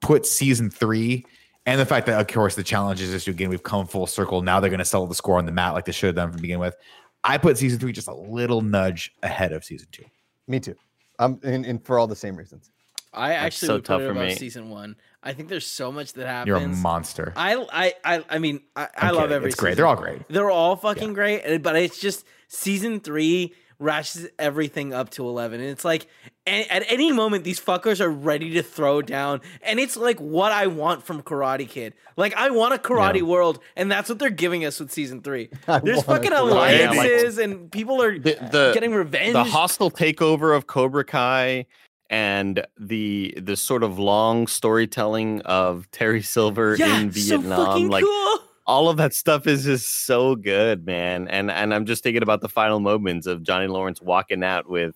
put 0.00 0.24
season 0.24 0.70
three, 0.70 1.26
and 1.66 1.80
the 1.80 1.86
fact 1.86 2.06
that, 2.06 2.20
of 2.20 2.26
course, 2.28 2.54
the 2.54 2.62
challenges 2.62 3.12
issue 3.12 3.32
again, 3.32 3.50
we've 3.50 3.62
come 3.62 3.86
full 3.86 4.06
circle. 4.06 4.40
Now 4.40 4.60
they're 4.60 4.70
going 4.70 4.78
to 4.78 4.84
settle 4.84 5.06
the 5.06 5.14
score 5.14 5.38
on 5.38 5.46
the 5.46 5.52
mat 5.52 5.74
like 5.74 5.84
they 5.84 5.92
should 5.92 6.06
have 6.06 6.16
done 6.16 6.28
from 6.28 6.36
the 6.36 6.42
begin 6.42 6.60
with. 6.60 6.76
I 7.24 7.36
put 7.36 7.58
season 7.58 7.80
three 7.80 7.92
just 7.92 8.08
a 8.08 8.14
little 8.14 8.62
nudge 8.62 9.12
ahead 9.22 9.52
of 9.52 9.64
season 9.64 9.88
two. 9.90 10.04
Me 10.46 10.60
too. 10.60 10.76
Um, 11.18 11.40
and, 11.42 11.66
and 11.66 11.84
for 11.84 11.98
all 11.98 12.06
the 12.06 12.16
same 12.16 12.36
reasons. 12.36 12.70
I 13.12 13.34
actually 13.34 13.66
so 13.66 13.74
would 13.74 13.84
tough 13.84 13.98
put 13.98 14.04
it 14.04 14.06
for 14.06 14.12
above 14.12 14.28
me. 14.28 14.34
season 14.36 14.70
one. 14.70 14.94
I 15.22 15.32
think 15.32 15.48
there's 15.48 15.66
so 15.66 15.90
much 15.90 16.12
that 16.14 16.26
happens. 16.26 16.46
You're 16.46 16.56
a 16.58 16.68
monster. 16.68 17.32
I, 17.36 17.56
I, 17.72 17.94
I, 18.04 18.24
I 18.30 18.38
mean, 18.38 18.60
I, 18.76 18.88
I 18.96 19.10
love 19.10 19.22
kidding. 19.24 19.32
every. 19.36 19.48
It's 19.48 19.56
great. 19.56 19.70
season. 19.72 19.76
They're 19.78 19.86
all 19.86 19.96
great. 19.96 20.28
They're 20.28 20.50
all 20.50 20.76
fucking 20.76 21.12
great, 21.14 21.58
but 21.62 21.76
it's 21.76 21.98
just 22.00 22.24
season 22.46 23.00
three 23.00 23.54
ratchets 23.80 24.26
everything 24.40 24.92
up 24.92 25.10
to 25.10 25.28
eleven, 25.28 25.60
and 25.60 25.68
it's 25.70 25.84
like 25.84 26.06
at 26.46 26.82
any 26.88 27.12
moment 27.12 27.44
these 27.44 27.60
fuckers 27.60 28.00
are 28.00 28.08
ready 28.10 28.50
to 28.54 28.62
throw 28.62 29.02
down, 29.02 29.40
and 29.62 29.78
it's 29.78 29.96
like 29.96 30.18
what 30.18 30.50
I 30.52 30.66
want 30.68 31.04
from 31.04 31.22
Karate 31.22 31.68
Kid. 31.68 31.94
Like 32.16 32.34
I 32.34 32.50
want 32.50 32.74
a 32.74 32.78
Karate 32.78 33.16
Yeah. 33.18 33.22
World, 33.22 33.60
and 33.76 33.90
that's 33.90 34.08
what 34.08 34.18
they're 34.18 34.30
giving 34.30 34.64
us 34.64 34.80
with 34.80 34.90
season 34.90 35.20
three. 35.22 35.50
I 35.68 35.78
There's 35.80 36.02
fucking 36.02 36.30
Karate 36.30 36.42
World. 36.44 36.50
alliances, 36.52 37.38
and 37.38 37.70
people 37.70 38.02
are 38.02 38.18
the, 38.18 38.36
the, 38.50 38.70
getting 38.74 38.92
revenge. 38.92 39.32
the 39.34 39.44
hostile 39.44 39.90
takeover 39.90 40.56
of 40.56 40.66
Cobra 40.66 41.04
Kai 41.04 41.66
and 42.10 42.66
the 42.78 43.34
the 43.40 43.56
sort 43.56 43.82
of 43.82 43.98
long 43.98 44.46
storytelling 44.46 45.42
of 45.42 45.90
Terry 45.90 46.22
Silver 46.22 46.76
yeah, 46.78 47.00
in 47.00 47.10
Vietnam, 47.10 47.66
fucking 47.66 47.88
like 47.88 48.04
cool. 48.04 48.38
all 48.66 48.88
of 48.88 48.96
that 48.96 49.14
stuff 49.14 49.46
is 49.46 49.64
just 49.64 50.06
so 50.06 50.34
good, 50.34 50.86
man. 50.86 51.28
And 51.28 51.50
and 51.50 51.74
I'm 51.74 51.86
just 51.86 52.02
thinking 52.02 52.22
about 52.22 52.40
the 52.40 52.48
final 52.48 52.80
moments 52.80 53.26
of 53.26 53.42
Johnny 53.42 53.66
Lawrence 53.66 54.00
walking 54.00 54.42
out 54.42 54.68
with 54.68 54.94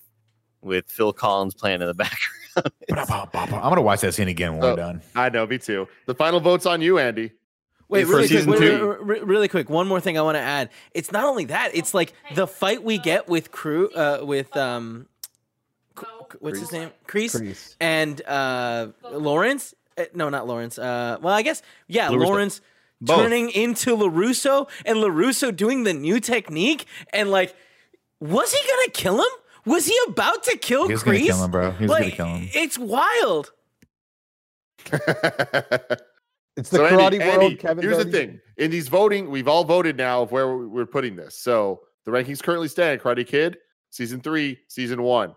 with 0.63 0.91
Phil 0.91 1.13
Collins 1.13 1.55
playing 1.55 1.81
in 1.83 1.89
the 1.89 1.95
background. 1.95 2.73
I'm 2.89 3.49
going 3.49 3.77
to 3.77 3.83
watch 3.83 4.01
that 4.03 4.13
scene 4.13 4.29
again 4.29 4.53
when 4.53 4.63
Oh. 4.65 4.71
we're 4.71 4.77
done. 4.77 5.03
I 5.15 5.29
know, 5.31 5.47
me 5.47 5.59
too. 5.59 5.89
The 6.07 6.15
final 6.15 6.39
vote's 6.41 6.67
on 6.67 6.83
you, 6.83 6.99
Andy. 6.99 7.33
Wait, 7.89 8.05
for 8.05 8.11
really 8.17 8.29
quick, 8.29 8.39
season 8.39 8.51
wait, 8.53 8.59
two. 8.61 8.89
wait, 8.89 9.07
wait, 9.07 9.27
really 9.27 9.49
quick. 9.49 9.69
One 9.69 9.87
more 9.87 10.01
thing 10.01 10.17
I 10.17 10.23
want 10.23 10.37
to 10.37 10.41
add. 10.41 10.71
It's 10.93 11.13
not 11.13 11.25
only 11.25 11.45
that. 11.47 11.73
It's 11.75 11.93
like 11.93 12.15
the 12.35 12.47
fight 12.47 12.83
we 12.83 12.97
get 12.99 13.29
with 13.29 13.51
crew, 13.51 13.91
uh, 13.91 14.21
with 14.23 14.57
um, 14.57 15.09
C- 15.99 16.07
C- 16.33 16.39
what's 16.41 16.59
his 16.61 16.73
name, 16.73 16.91
Kreese, 17.07 17.41
Kreese. 17.41 17.77
and 17.81 18.21
uh, 18.27 18.89
Lawrence. 19.13 19.75
Uh, 19.99 20.05
no, 20.15 20.29
not 20.29 20.47
Lawrence. 20.47 20.79
Uh, 20.79 21.19
well, 21.21 21.35
I 21.35 21.43
guess 21.43 21.63
yeah, 21.89 22.09
LaRusso. 22.09 22.25
Lawrence 22.27 22.61
Both. 23.01 23.17
turning 23.19 23.51
into 23.51 23.97
LaRusso 23.97 24.69
and 24.87 24.99
LaRusso 24.99 25.55
doing 25.55 25.85
the 25.85 25.93
new 25.93 26.19
technique 26.21 26.87
and 27.13 27.31
like, 27.31 27.55
was 28.21 28.53
he 28.53 28.59
gonna 28.69 28.91
kill 28.93 29.19
him? 29.19 29.31
Was 29.67 29.87
he 29.87 29.97
about 30.09 30.43
to 30.45 30.57
kill 30.59 30.87
He 30.89 30.93
was 30.95 31.03
going 31.05 31.19
to 31.19 31.23
Kreese? 31.25 31.27
kill 31.29 31.45
him, 31.45 31.51
bro. 31.53 31.71
He 31.73 31.85
was 31.85 31.91
like, 31.91 32.01
going 32.01 32.11
to 32.11 32.17
kill 32.17 32.27
him. 32.27 32.49
It's 32.53 32.79
wild. 32.79 33.53
It's 36.55 36.69
the 36.69 36.77
So, 36.77 36.83
Karate 36.85 37.03
Andy, 37.03 37.19
World. 37.21 37.43
Andy, 37.45 37.55
Kevin 37.57 37.83
here's 37.83 37.97
the 37.99 38.05
voted. 38.05 38.13
thing: 38.13 38.41
in 38.59 38.71
these 38.71 38.89
voting, 38.89 39.31
we've 39.31 39.49
all 39.49 39.65
voted 39.65 39.97
now 39.97 40.21
of 40.23 40.33
where 40.33 40.55
we're 40.59 40.85
putting 40.85 41.17
this. 41.17 41.35
So 41.39 41.81
the 42.05 42.11
rankings 42.11 42.43
currently 42.43 42.69
stand: 42.69 43.01
Karate 43.01 43.27
Kid, 43.27 43.57
season 43.89 44.21
three, 44.21 44.59
season 44.69 45.03
one. 45.03 45.35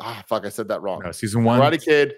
Ah, 0.00 0.22
fuck! 0.26 0.44
I 0.46 0.48
said 0.48 0.68
that 0.68 0.82
wrong. 0.82 1.00
No, 1.04 1.12
season 1.12 1.44
one. 1.44 1.60
Karate 1.60 1.82
Kid. 1.84 2.14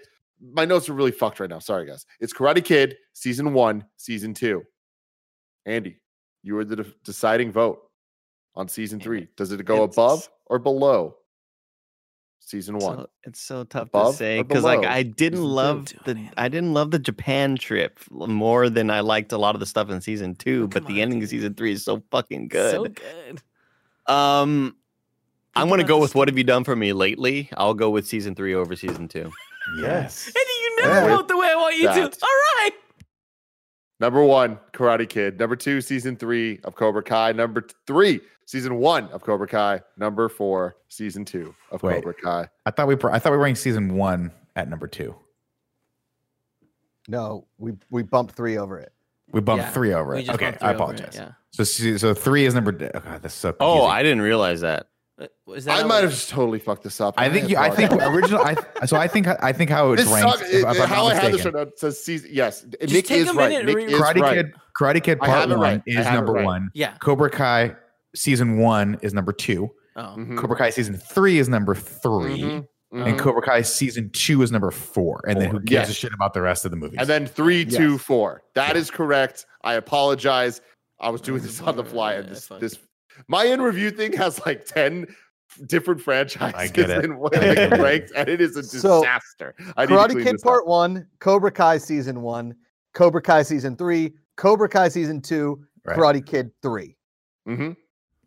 My 0.53 0.65
notes 0.65 0.89
are 0.89 0.93
really 0.93 1.11
fucked 1.11 1.39
right 1.39 1.49
now. 1.49 1.59
Sorry, 1.59 1.85
guys. 1.85 2.05
It's 2.19 2.33
Karate 2.33 2.63
Kid, 2.65 2.95
season 3.13 3.53
one, 3.53 3.85
season 3.97 4.33
two. 4.33 4.63
Andy, 5.67 5.97
you 6.41 6.55
were 6.55 6.65
the 6.65 6.77
de- 6.77 6.93
deciding 7.03 7.51
vote 7.51 7.79
on 8.55 8.67
season 8.67 8.99
three. 8.99 9.27
Does 9.37 9.51
it 9.51 9.63
go 9.65 9.83
It's- 9.83 9.95
above 9.95 10.27
or 10.47 10.57
below 10.57 11.17
season 12.39 12.79
one? 12.79 12.97
So, 12.97 13.09
it's 13.23 13.39
so 13.39 13.63
tough 13.65 13.89
Above 13.89 14.13
to 14.13 14.17
say 14.17 14.41
because 14.41 14.63
like? 14.63 14.83
I 14.83 15.03
didn't 15.03 15.37
Season 15.37 15.51
love 15.51 15.85
Doing 15.85 16.01
the 16.25 16.29
it. 16.29 16.33
I 16.37 16.47
didn't 16.49 16.73
love 16.73 16.89
the 16.89 16.97
Japan 16.99 17.55
trip 17.55 17.99
more 18.09 18.67
than 18.69 18.89
I 18.89 19.01
liked 19.01 19.31
a 19.33 19.37
lot 19.37 19.53
of 19.55 19.59
the 19.59 19.67
stuff 19.67 19.91
in 19.91 20.01
season 20.01 20.33
two. 20.33 20.63
Oh, 20.63 20.67
but 20.67 20.85
come 20.85 20.93
the 20.95 21.01
on, 21.01 21.03
ending 21.11 21.21
of 21.23 21.29
season 21.29 21.53
three 21.53 21.73
is 21.73 21.83
so 21.85 22.01
fucking 22.09 22.47
good. 22.47 22.71
So 22.71 22.85
good. 22.85 23.41
um, 24.11 24.75
I'm 25.55 25.69
gonna 25.69 25.83
go 25.83 25.99
with 25.99 26.15
what 26.15 26.27
have 26.27 26.37
you 26.37 26.43
done 26.43 26.63
for 26.63 26.75
me 26.75 26.93
lately? 26.93 27.49
I'll 27.57 27.73
go 27.73 27.89
with 27.89 28.07
season 28.07 28.35
three 28.35 28.53
over 28.53 28.75
season 28.75 29.07
two. 29.07 29.31
Yes. 29.79 30.27
And 30.27 30.35
you 30.35 30.75
never 30.83 31.09
Yeah. 31.09 31.15
vote 31.17 31.27
the 31.27 31.37
way 31.37 31.47
I 31.51 31.55
want 31.55 31.75
you 31.77 31.87
That. 31.87 31.95
to. 32.13 32.19
All 32.23 32.29
right. 32.63 32.71
Number 33.99 34.23
one, 34.23 34.57
Karate 34.73 35.07
Kid. 35.07 35.39
Number 35.39 35.55
two, 35.55 35.79
season 35.81 36.15
three 36.15 36.59
of 36.63 36.75
Cobra 36.75 37.03
Kai. 37.03 37.33
Number 37.33 37.63
three, 37.85 38.21
season 38.47 38.77
one 38.77 39.05
of 39.09 39.21
Cobra 39.23 39.47
Kai. 39.47 39.81
Number 39.97 40.27
four, 40.29 40.75
season 40.87 41.23
two 41.25 41.53
of 41.69 41.83
Wait. 41.83 41.95
Cobra 41.95 42.13
Kai. 42.15 42.49
I 42.65 42.71
thought 42.71 42.87
we 42.87 42.95
pr- 42.95 43.11
I 43.11 43.19
thought 43.19 43.31
we 43.31 43.37
were 43.37 43.43
ranking 43.43 43.57
season 43.61 43.95
one 43.95 44.31
at 44.55 44.67
number 44.69 44.87
two. 44.87 45.15
No, 47.07 47.45
we 47.57 47.73
we 47.89 48.03
bumped 48.03 48.35
three 48.35 48.57
over 48.57 48.79
it. 48.79 48.91
We 49.31 49.41
bumped 49.41 49.65
Yeah, 49.65 49.71
three 49.71 49.93
over 49.93 50.15
it. 50.15 50.29
Okay, 50.29 50.47
I 50.47 50.51
three 50.51 50.57
over 50.61 50.71
it, 50.71 50.75
apologize. 50.75 51.15
Yeah. 51.15 51.31
So 51.51 51.63
so 51.63 52.13
three 52.13 52.45
is 52.45 52.53
number. 52.55 52.71
Oh 52.95 52.99
God, 52.99 53.21
this 53.21 53.33
is 53.33 53.37
so. 53.37 53.55
Oh. 53.59 53.85
I 53.85 54.01
didn't 54.03 54.21
realize 54.21 54.61
that. 54.61 54.87
Uh, 55.21 55.51
Is 55.53 55.65
that 55.65 55.79
I 55.79 55.83
might 55.87 56.01
have 56.01 56.09
just 56.11 56.29
totally 56.29 56.57
fucked 56.59 56.83
this 56.83 56.99
up. 56.99 57.13
I 57.17 57.29
think 57.29 57.49
you. 57.49 57.57
I 57.57 57.69
think 57.69 57.91
apologize. 57.91 58.15
original. 58.31 58.41
I, 58.81 58.85
so 58.85 58.97
I 58.97 59.07
think 59.07 59.27
I 59.27 59.53
think 59.53 59.69
how 59.69 59.91
it's 59.91 60.03
This 60.03 60.11
ranked. 60.13 60.39
sucks. 60.39 60.49
if- 60.49 60.63
It- 60.65 60.67
if 60.77 60.85
how 60.89 61.05
I 61.05 61.13
have 61.13 61.23
this 61.23 61.31
mistaken. 61.33 61.53
right 61.59 61.79
says 61.79 62.03
season. 62.03 62.29
Yes, 62.33 62.61
Just 62.81 62.93
Nick 62.93 63.05
take 63.05 63.19
is 63.21 63.29
a 63.29 63.33
right. 63.33 63.63
Nick 63.65 63.77
is 63.77 63.93
Karate 63.93 64.21
right. 64.21 64.33
Kid. 64.35 64.53
Karate 64.79 65.03
Kid 65.03 65.17
I 65.21 65.25
Part 65.27 65.49
One 65.49 65.59
right. 65.59 65.83
Is 65.85 66.05
number 66.05 66.33
right. 66.33 66.45
one. 66.45 66.71
Yeah. 66.73 66.95
Cobra 66.97 67.29
Kai 67.29 67.75
season 68.15 68.57
one 68.57 68.97
is 69.01 69.13
number 69.13 69.31
two. 69.33 69.69
Oh. 69.95 70.15
Mhm, 70.17 70.37
Cobra 70.37 70.55
Kai 70.57 70.69
season 70.69 70.95
three 70.97 71.37
is 71.37 71.49
number 71.49 71.75
3 71.75 72.41
mhm, 72.41 72.67
and 72.93 73.15
mhm. 73.15 73.19
Cobra 73.19 73.41
Kai 73.41 73.61
season 73.61 74.09
two 74.13 74.41
is 74.41 74.51
number 74.51 74.71
four. 74.71 75.21
And 75.27 75.39
then 75.39 75.47
who 75.49 75.57
Four. 75.57 75.63
gives 75.65 75.89
a 75.89 75.93
shit 75.93 76.13
about 76.13 76.33
the 76.33 76.41
rest 76.41 76.63
of 76.65 76.71
the 76.71 76.77
movies? 76.77 76.97
And 76.99 77.09
then 77.09 77.27
three, 77.27 77.65
two, 77.65 77.93
Yes. 77.93 78.01
four. 78.01 78.41
That 78.55 78.77
is 78.77 78.89
correct. 78.89 79.45
I 79.63 79.73
apologize. 79.73 80.61
I 80.99 81.09
was 81.09 81.19
doing 81.21 81.41
this 81.41 81.61
on 81.61 81.75
the 81.75 81.83
fly, 81.83 82.13
and 82.13 82.29
this 82.29 82.47
fuck. 82.47 82.59
this 82.61 82.77
my 83.27 83.45
in 83.45 83.61
review 83.61 83.91
thing 83.91 84.13
has 84.13 84.39
like 84.45 84.65
ten 84.65 85.07
different 85.67 85.99
franchises 86.01 86.71
get 86.71 86.89
it. 86.89 87.03
in 87.05 87.17
what 87.17 87.35
like, 87.35 87.71
ranked, 87.71 88.11
and 88.15 88.29
it 88.29 88.39
is 88.41 88.55
a 88.55 88.63
So, 88.63 89.01
disaster. 89.01 89.53
I 89.77 89.85
need 89.85 89.89
to 89.89 89.93
Karate 89.95 90.11
clean 90.11 90.23
Kid 90.25 90.33
this 90.35 90.41
up. 90.41 90.47
Part 90.47 90.67
One, 90.67 91.07
Cobra 91.19 91.51
Kai 91.51 91.77
Season 91.77 92.21
One, 92.21 92.55
Cobra 92.93 93.21
Kai 93.21 93.43
Season 93.43 93.75
Three, 93.75 94.13
Cobra 94.37 94.69
Kai 94.69 94.87
Season 94.89 95.21
Two, 95.21 95.63
Right. 95.83 95.97
Karate 95.97 96.25
Kid 96.25 96.51
Three. 96.61 96.95
Mhm. 97.47 97.75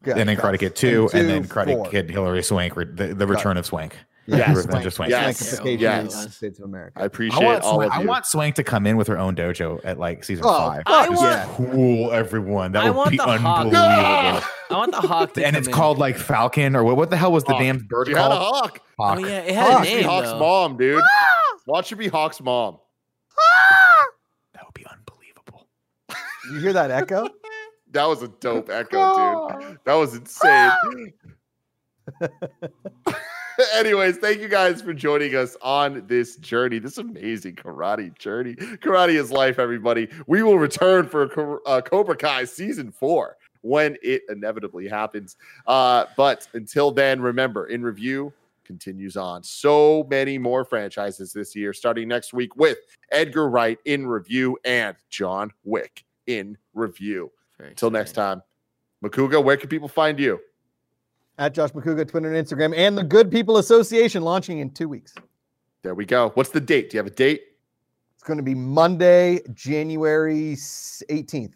Good. 0.02 0.18
and 0.18 0.28
then 0.28 0.36
Karate 0.36 0.58
Kid 0.58 0.76
two, 0.76 1.08
and, 1.14 1.28
then 1.30 1.44
Karate 1.44 1.72
four. 1.74 1.86
Kid 1.86 2.10
Hilary 2.10 2.42
Swank, 2.42 2.76
re- 2.76 2.84
the, 2.84 3.14
the 3.14 3.26
return 3.26 3.56
of 3.56 3.64
Swank. 3.64 3.96
Yes. 4.26 4.56
Revenge 4.56 4.86
of 4.86 4.94
Swank. 4.94 5.10
Yes. 5.10 5.40
Swankification 5.42 5.58
of 5.58 5.64
the 5.64 5.70
Yes. 5.76 6.36
States 6.36 6.58
of 6.58 6.64
America. 6.64 7.00
I 7.00 7.04
appreciate 7.04 7.42
I 7.42 7.44
want, 7.44 7.62
all 7.64 7.74
Swank, 7.74 7.92
of 7.94 8.00
I 8.00 8.04
want 8.04 8.26
Swank 8.26 8.54
to 8.54 8.64
come 8.64 8.86
in 8.86 8.96
with 8.96 9.06
her 9.08 9.18
own 9.18 9.36
dojo 9.36 9.80
at 9.84 9.98
like 9.98 10.24
season 10.24 10.44
Oh, 10.46 10.56
five. 10.56 10.82
I 10.86 11.06
fuck 11.06 11.16
want- 11.16 11.30
yeah. 11.30 11.48
Cool, 11.56 12.12
everyone. 12.12 12.72
That 12.72 12.84
I 12.86 12.90
would 12.90 13.10
be 13.10 13.20
unbelievable. 13.20 13.72
Ah! 13.76 14.50
I 14.70 14.74
want 14.78 14.92
the 14.92 15.00
hawk 15.02 15.34
to 15.34 15.44
and 15.46 15.54
it's 15.56 15.66
in. 15.68 15.74
called 15.74 15.98
like 15.98 16.16
Falcon 16.16 16.74
or 16.74 16.84
what? 16.84 16.96
What 16.96 17.10
the 17.10 17.16
hell 17.18 17.32
was 17.32 17.44
the 17.44 17.54
damn 17.58 17.78
bird 17.78 18.06
She 18.06 18.14
had 18.14 18.24
a 18.26 18.28
called? 18.36 18.54
hawk. 18.62 18.80
Oh 18.98 19.04
Hawk. 19.04 19.20
yeah, 19.20 19.26
it 19.40 19.54
had 19.54 19.70
Hawk. 19.72 19.80
a 19.80 19.82
Be 19.84 19.94
name 19.96 20.04
Hawk's 20.04 20.28
though. 20.30 20.38
mom, 20.38 20.76
dude. 20.78 21.02
Watch 21.66 21.90
her 21.90 21.96
be 21.96 22.08
Hawk's 22.08 22.40
mom. 22.40 22.78
Ah! 23.38 24.04
That 24.54 24.64
would 24.64 24.74
be 24.74 24.86
unbelievable. 24.86 25.66
You 26.50 26.60
hear 26.60 26.72
that 26.72 26.90
echo? 26.90 27.28
That 27.92 28.06
was 28.06 28.22
a 28.24 28.28
dope 28.28 28.70
echo, 28.70 29.56
dude. 29.60 29.78
That 29.84 29.94
was 29.94 30.14
insane. 30.16 31.12
Anyways, 33.74 34.16
thank 34.16 34.40
you 34.40 34.48
guys 34.48 34.82
for 34.82 34.92
joining 34.92 35.34
us 35.36 35.56
on 35.62 36.04
this 36.06 36.36
journey, 36.36 36.78
this 36.78 36.98
amazing 36.98 37.54
karate 37.54 38.16
journey. 38.18 38.54
Karate 38.54 39.14
is 39.14 39.30
life, 39.30 39.58
everybody. 39.58 40.08
We 40.26 40.42
will 40.42 40.58
return 40.58 41.08
for 41.08 41.60
uh, 41.66 41.80
Cobra 41.80 42.16
Kai 42.16 42.44
season 42.44 42.90
four 42.90 43.36
when 43.60 43.96
it 44.02 44.22
inevitably 44.28 44.88
happens. 44.88 45.36
Uh, 45.66 46.06
but 46.16 46.48
until 46.54 46.90
then, 46.90 47.20
remember, 47.20 47.66
in 47.66 47.82
review 47.82 48.32
continues 48.64 49.16
on. 49.16 49.42
So 49.42 50.06
many 50.10 50.38
more 50.38 50.64
franchises 50.64 51.32
this 51.32 51.54
year, 51.54 51.72
starting 51.72 52.08
next 52.08 52.32
week 52.32 52.56
with 52.56 52.78
Edgar 53.12 53.48
Wright 53.48 53.78
in 53.84 54.06
review 54.06 54.58
and 54.64 54.96
John 55.10 55.52
Wick 55.64 56.04
in 56.26 56.58
review. 56.72 57.30
Until 57.58 57.90
next 57.90 58.12
time, 58.12 58.42
Macuga, 59.04 59.42
where 59.42 59.56
can 59.56 59.68
people 59.68 59.88
find 59.88 60.18
you? 60.18 60.40
At 61.38 61.52
Josh 61.52 61.70
Macuga, 61.70 62.06
Twitter 62.06 62.32
and 62.32 62.46
Instagram, 62.46 62.76
and 62.76 62.96
the 62.96 63.02
Good 63.02 63.30
People 63.30 63.56
Association 63.56 64.22
launching 64.22 64.58
in 64.60 64.70
two 64.70 64.88
weeks. 64.88 65.14
There 65.82 65.94
we 65.94 66.06
go. 66.06 66.30
What's 66.34 66.50
the 66.50 66.60
date? 66.60 66.90
Do 66.90 66.96
you 66.96 66.98
have 66.98 67.06
a 67.06 67.14
date? 67.14 67.42
It's 68.14 68.22
going 68.22 68.36
to 68.36 68.42
be 68.42 68.54
Monday, 68.54 69.40
January 69.52 70.54
18th. 70.54 71.54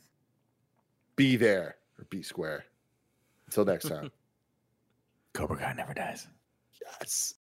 Be 1.16 1.36
there 1.36 1.76
or 1.98 2.04
be 2.10 2.22
square. 2.22 2.64
Until 3.46 3.64
next 3.64 3.88
time. 3.88 4.10
Cobra 5.32 5.56
Kai 5.56 5.72
never 5.74 5.94
dies. 5.94 6.26
yes. 6.82 7.34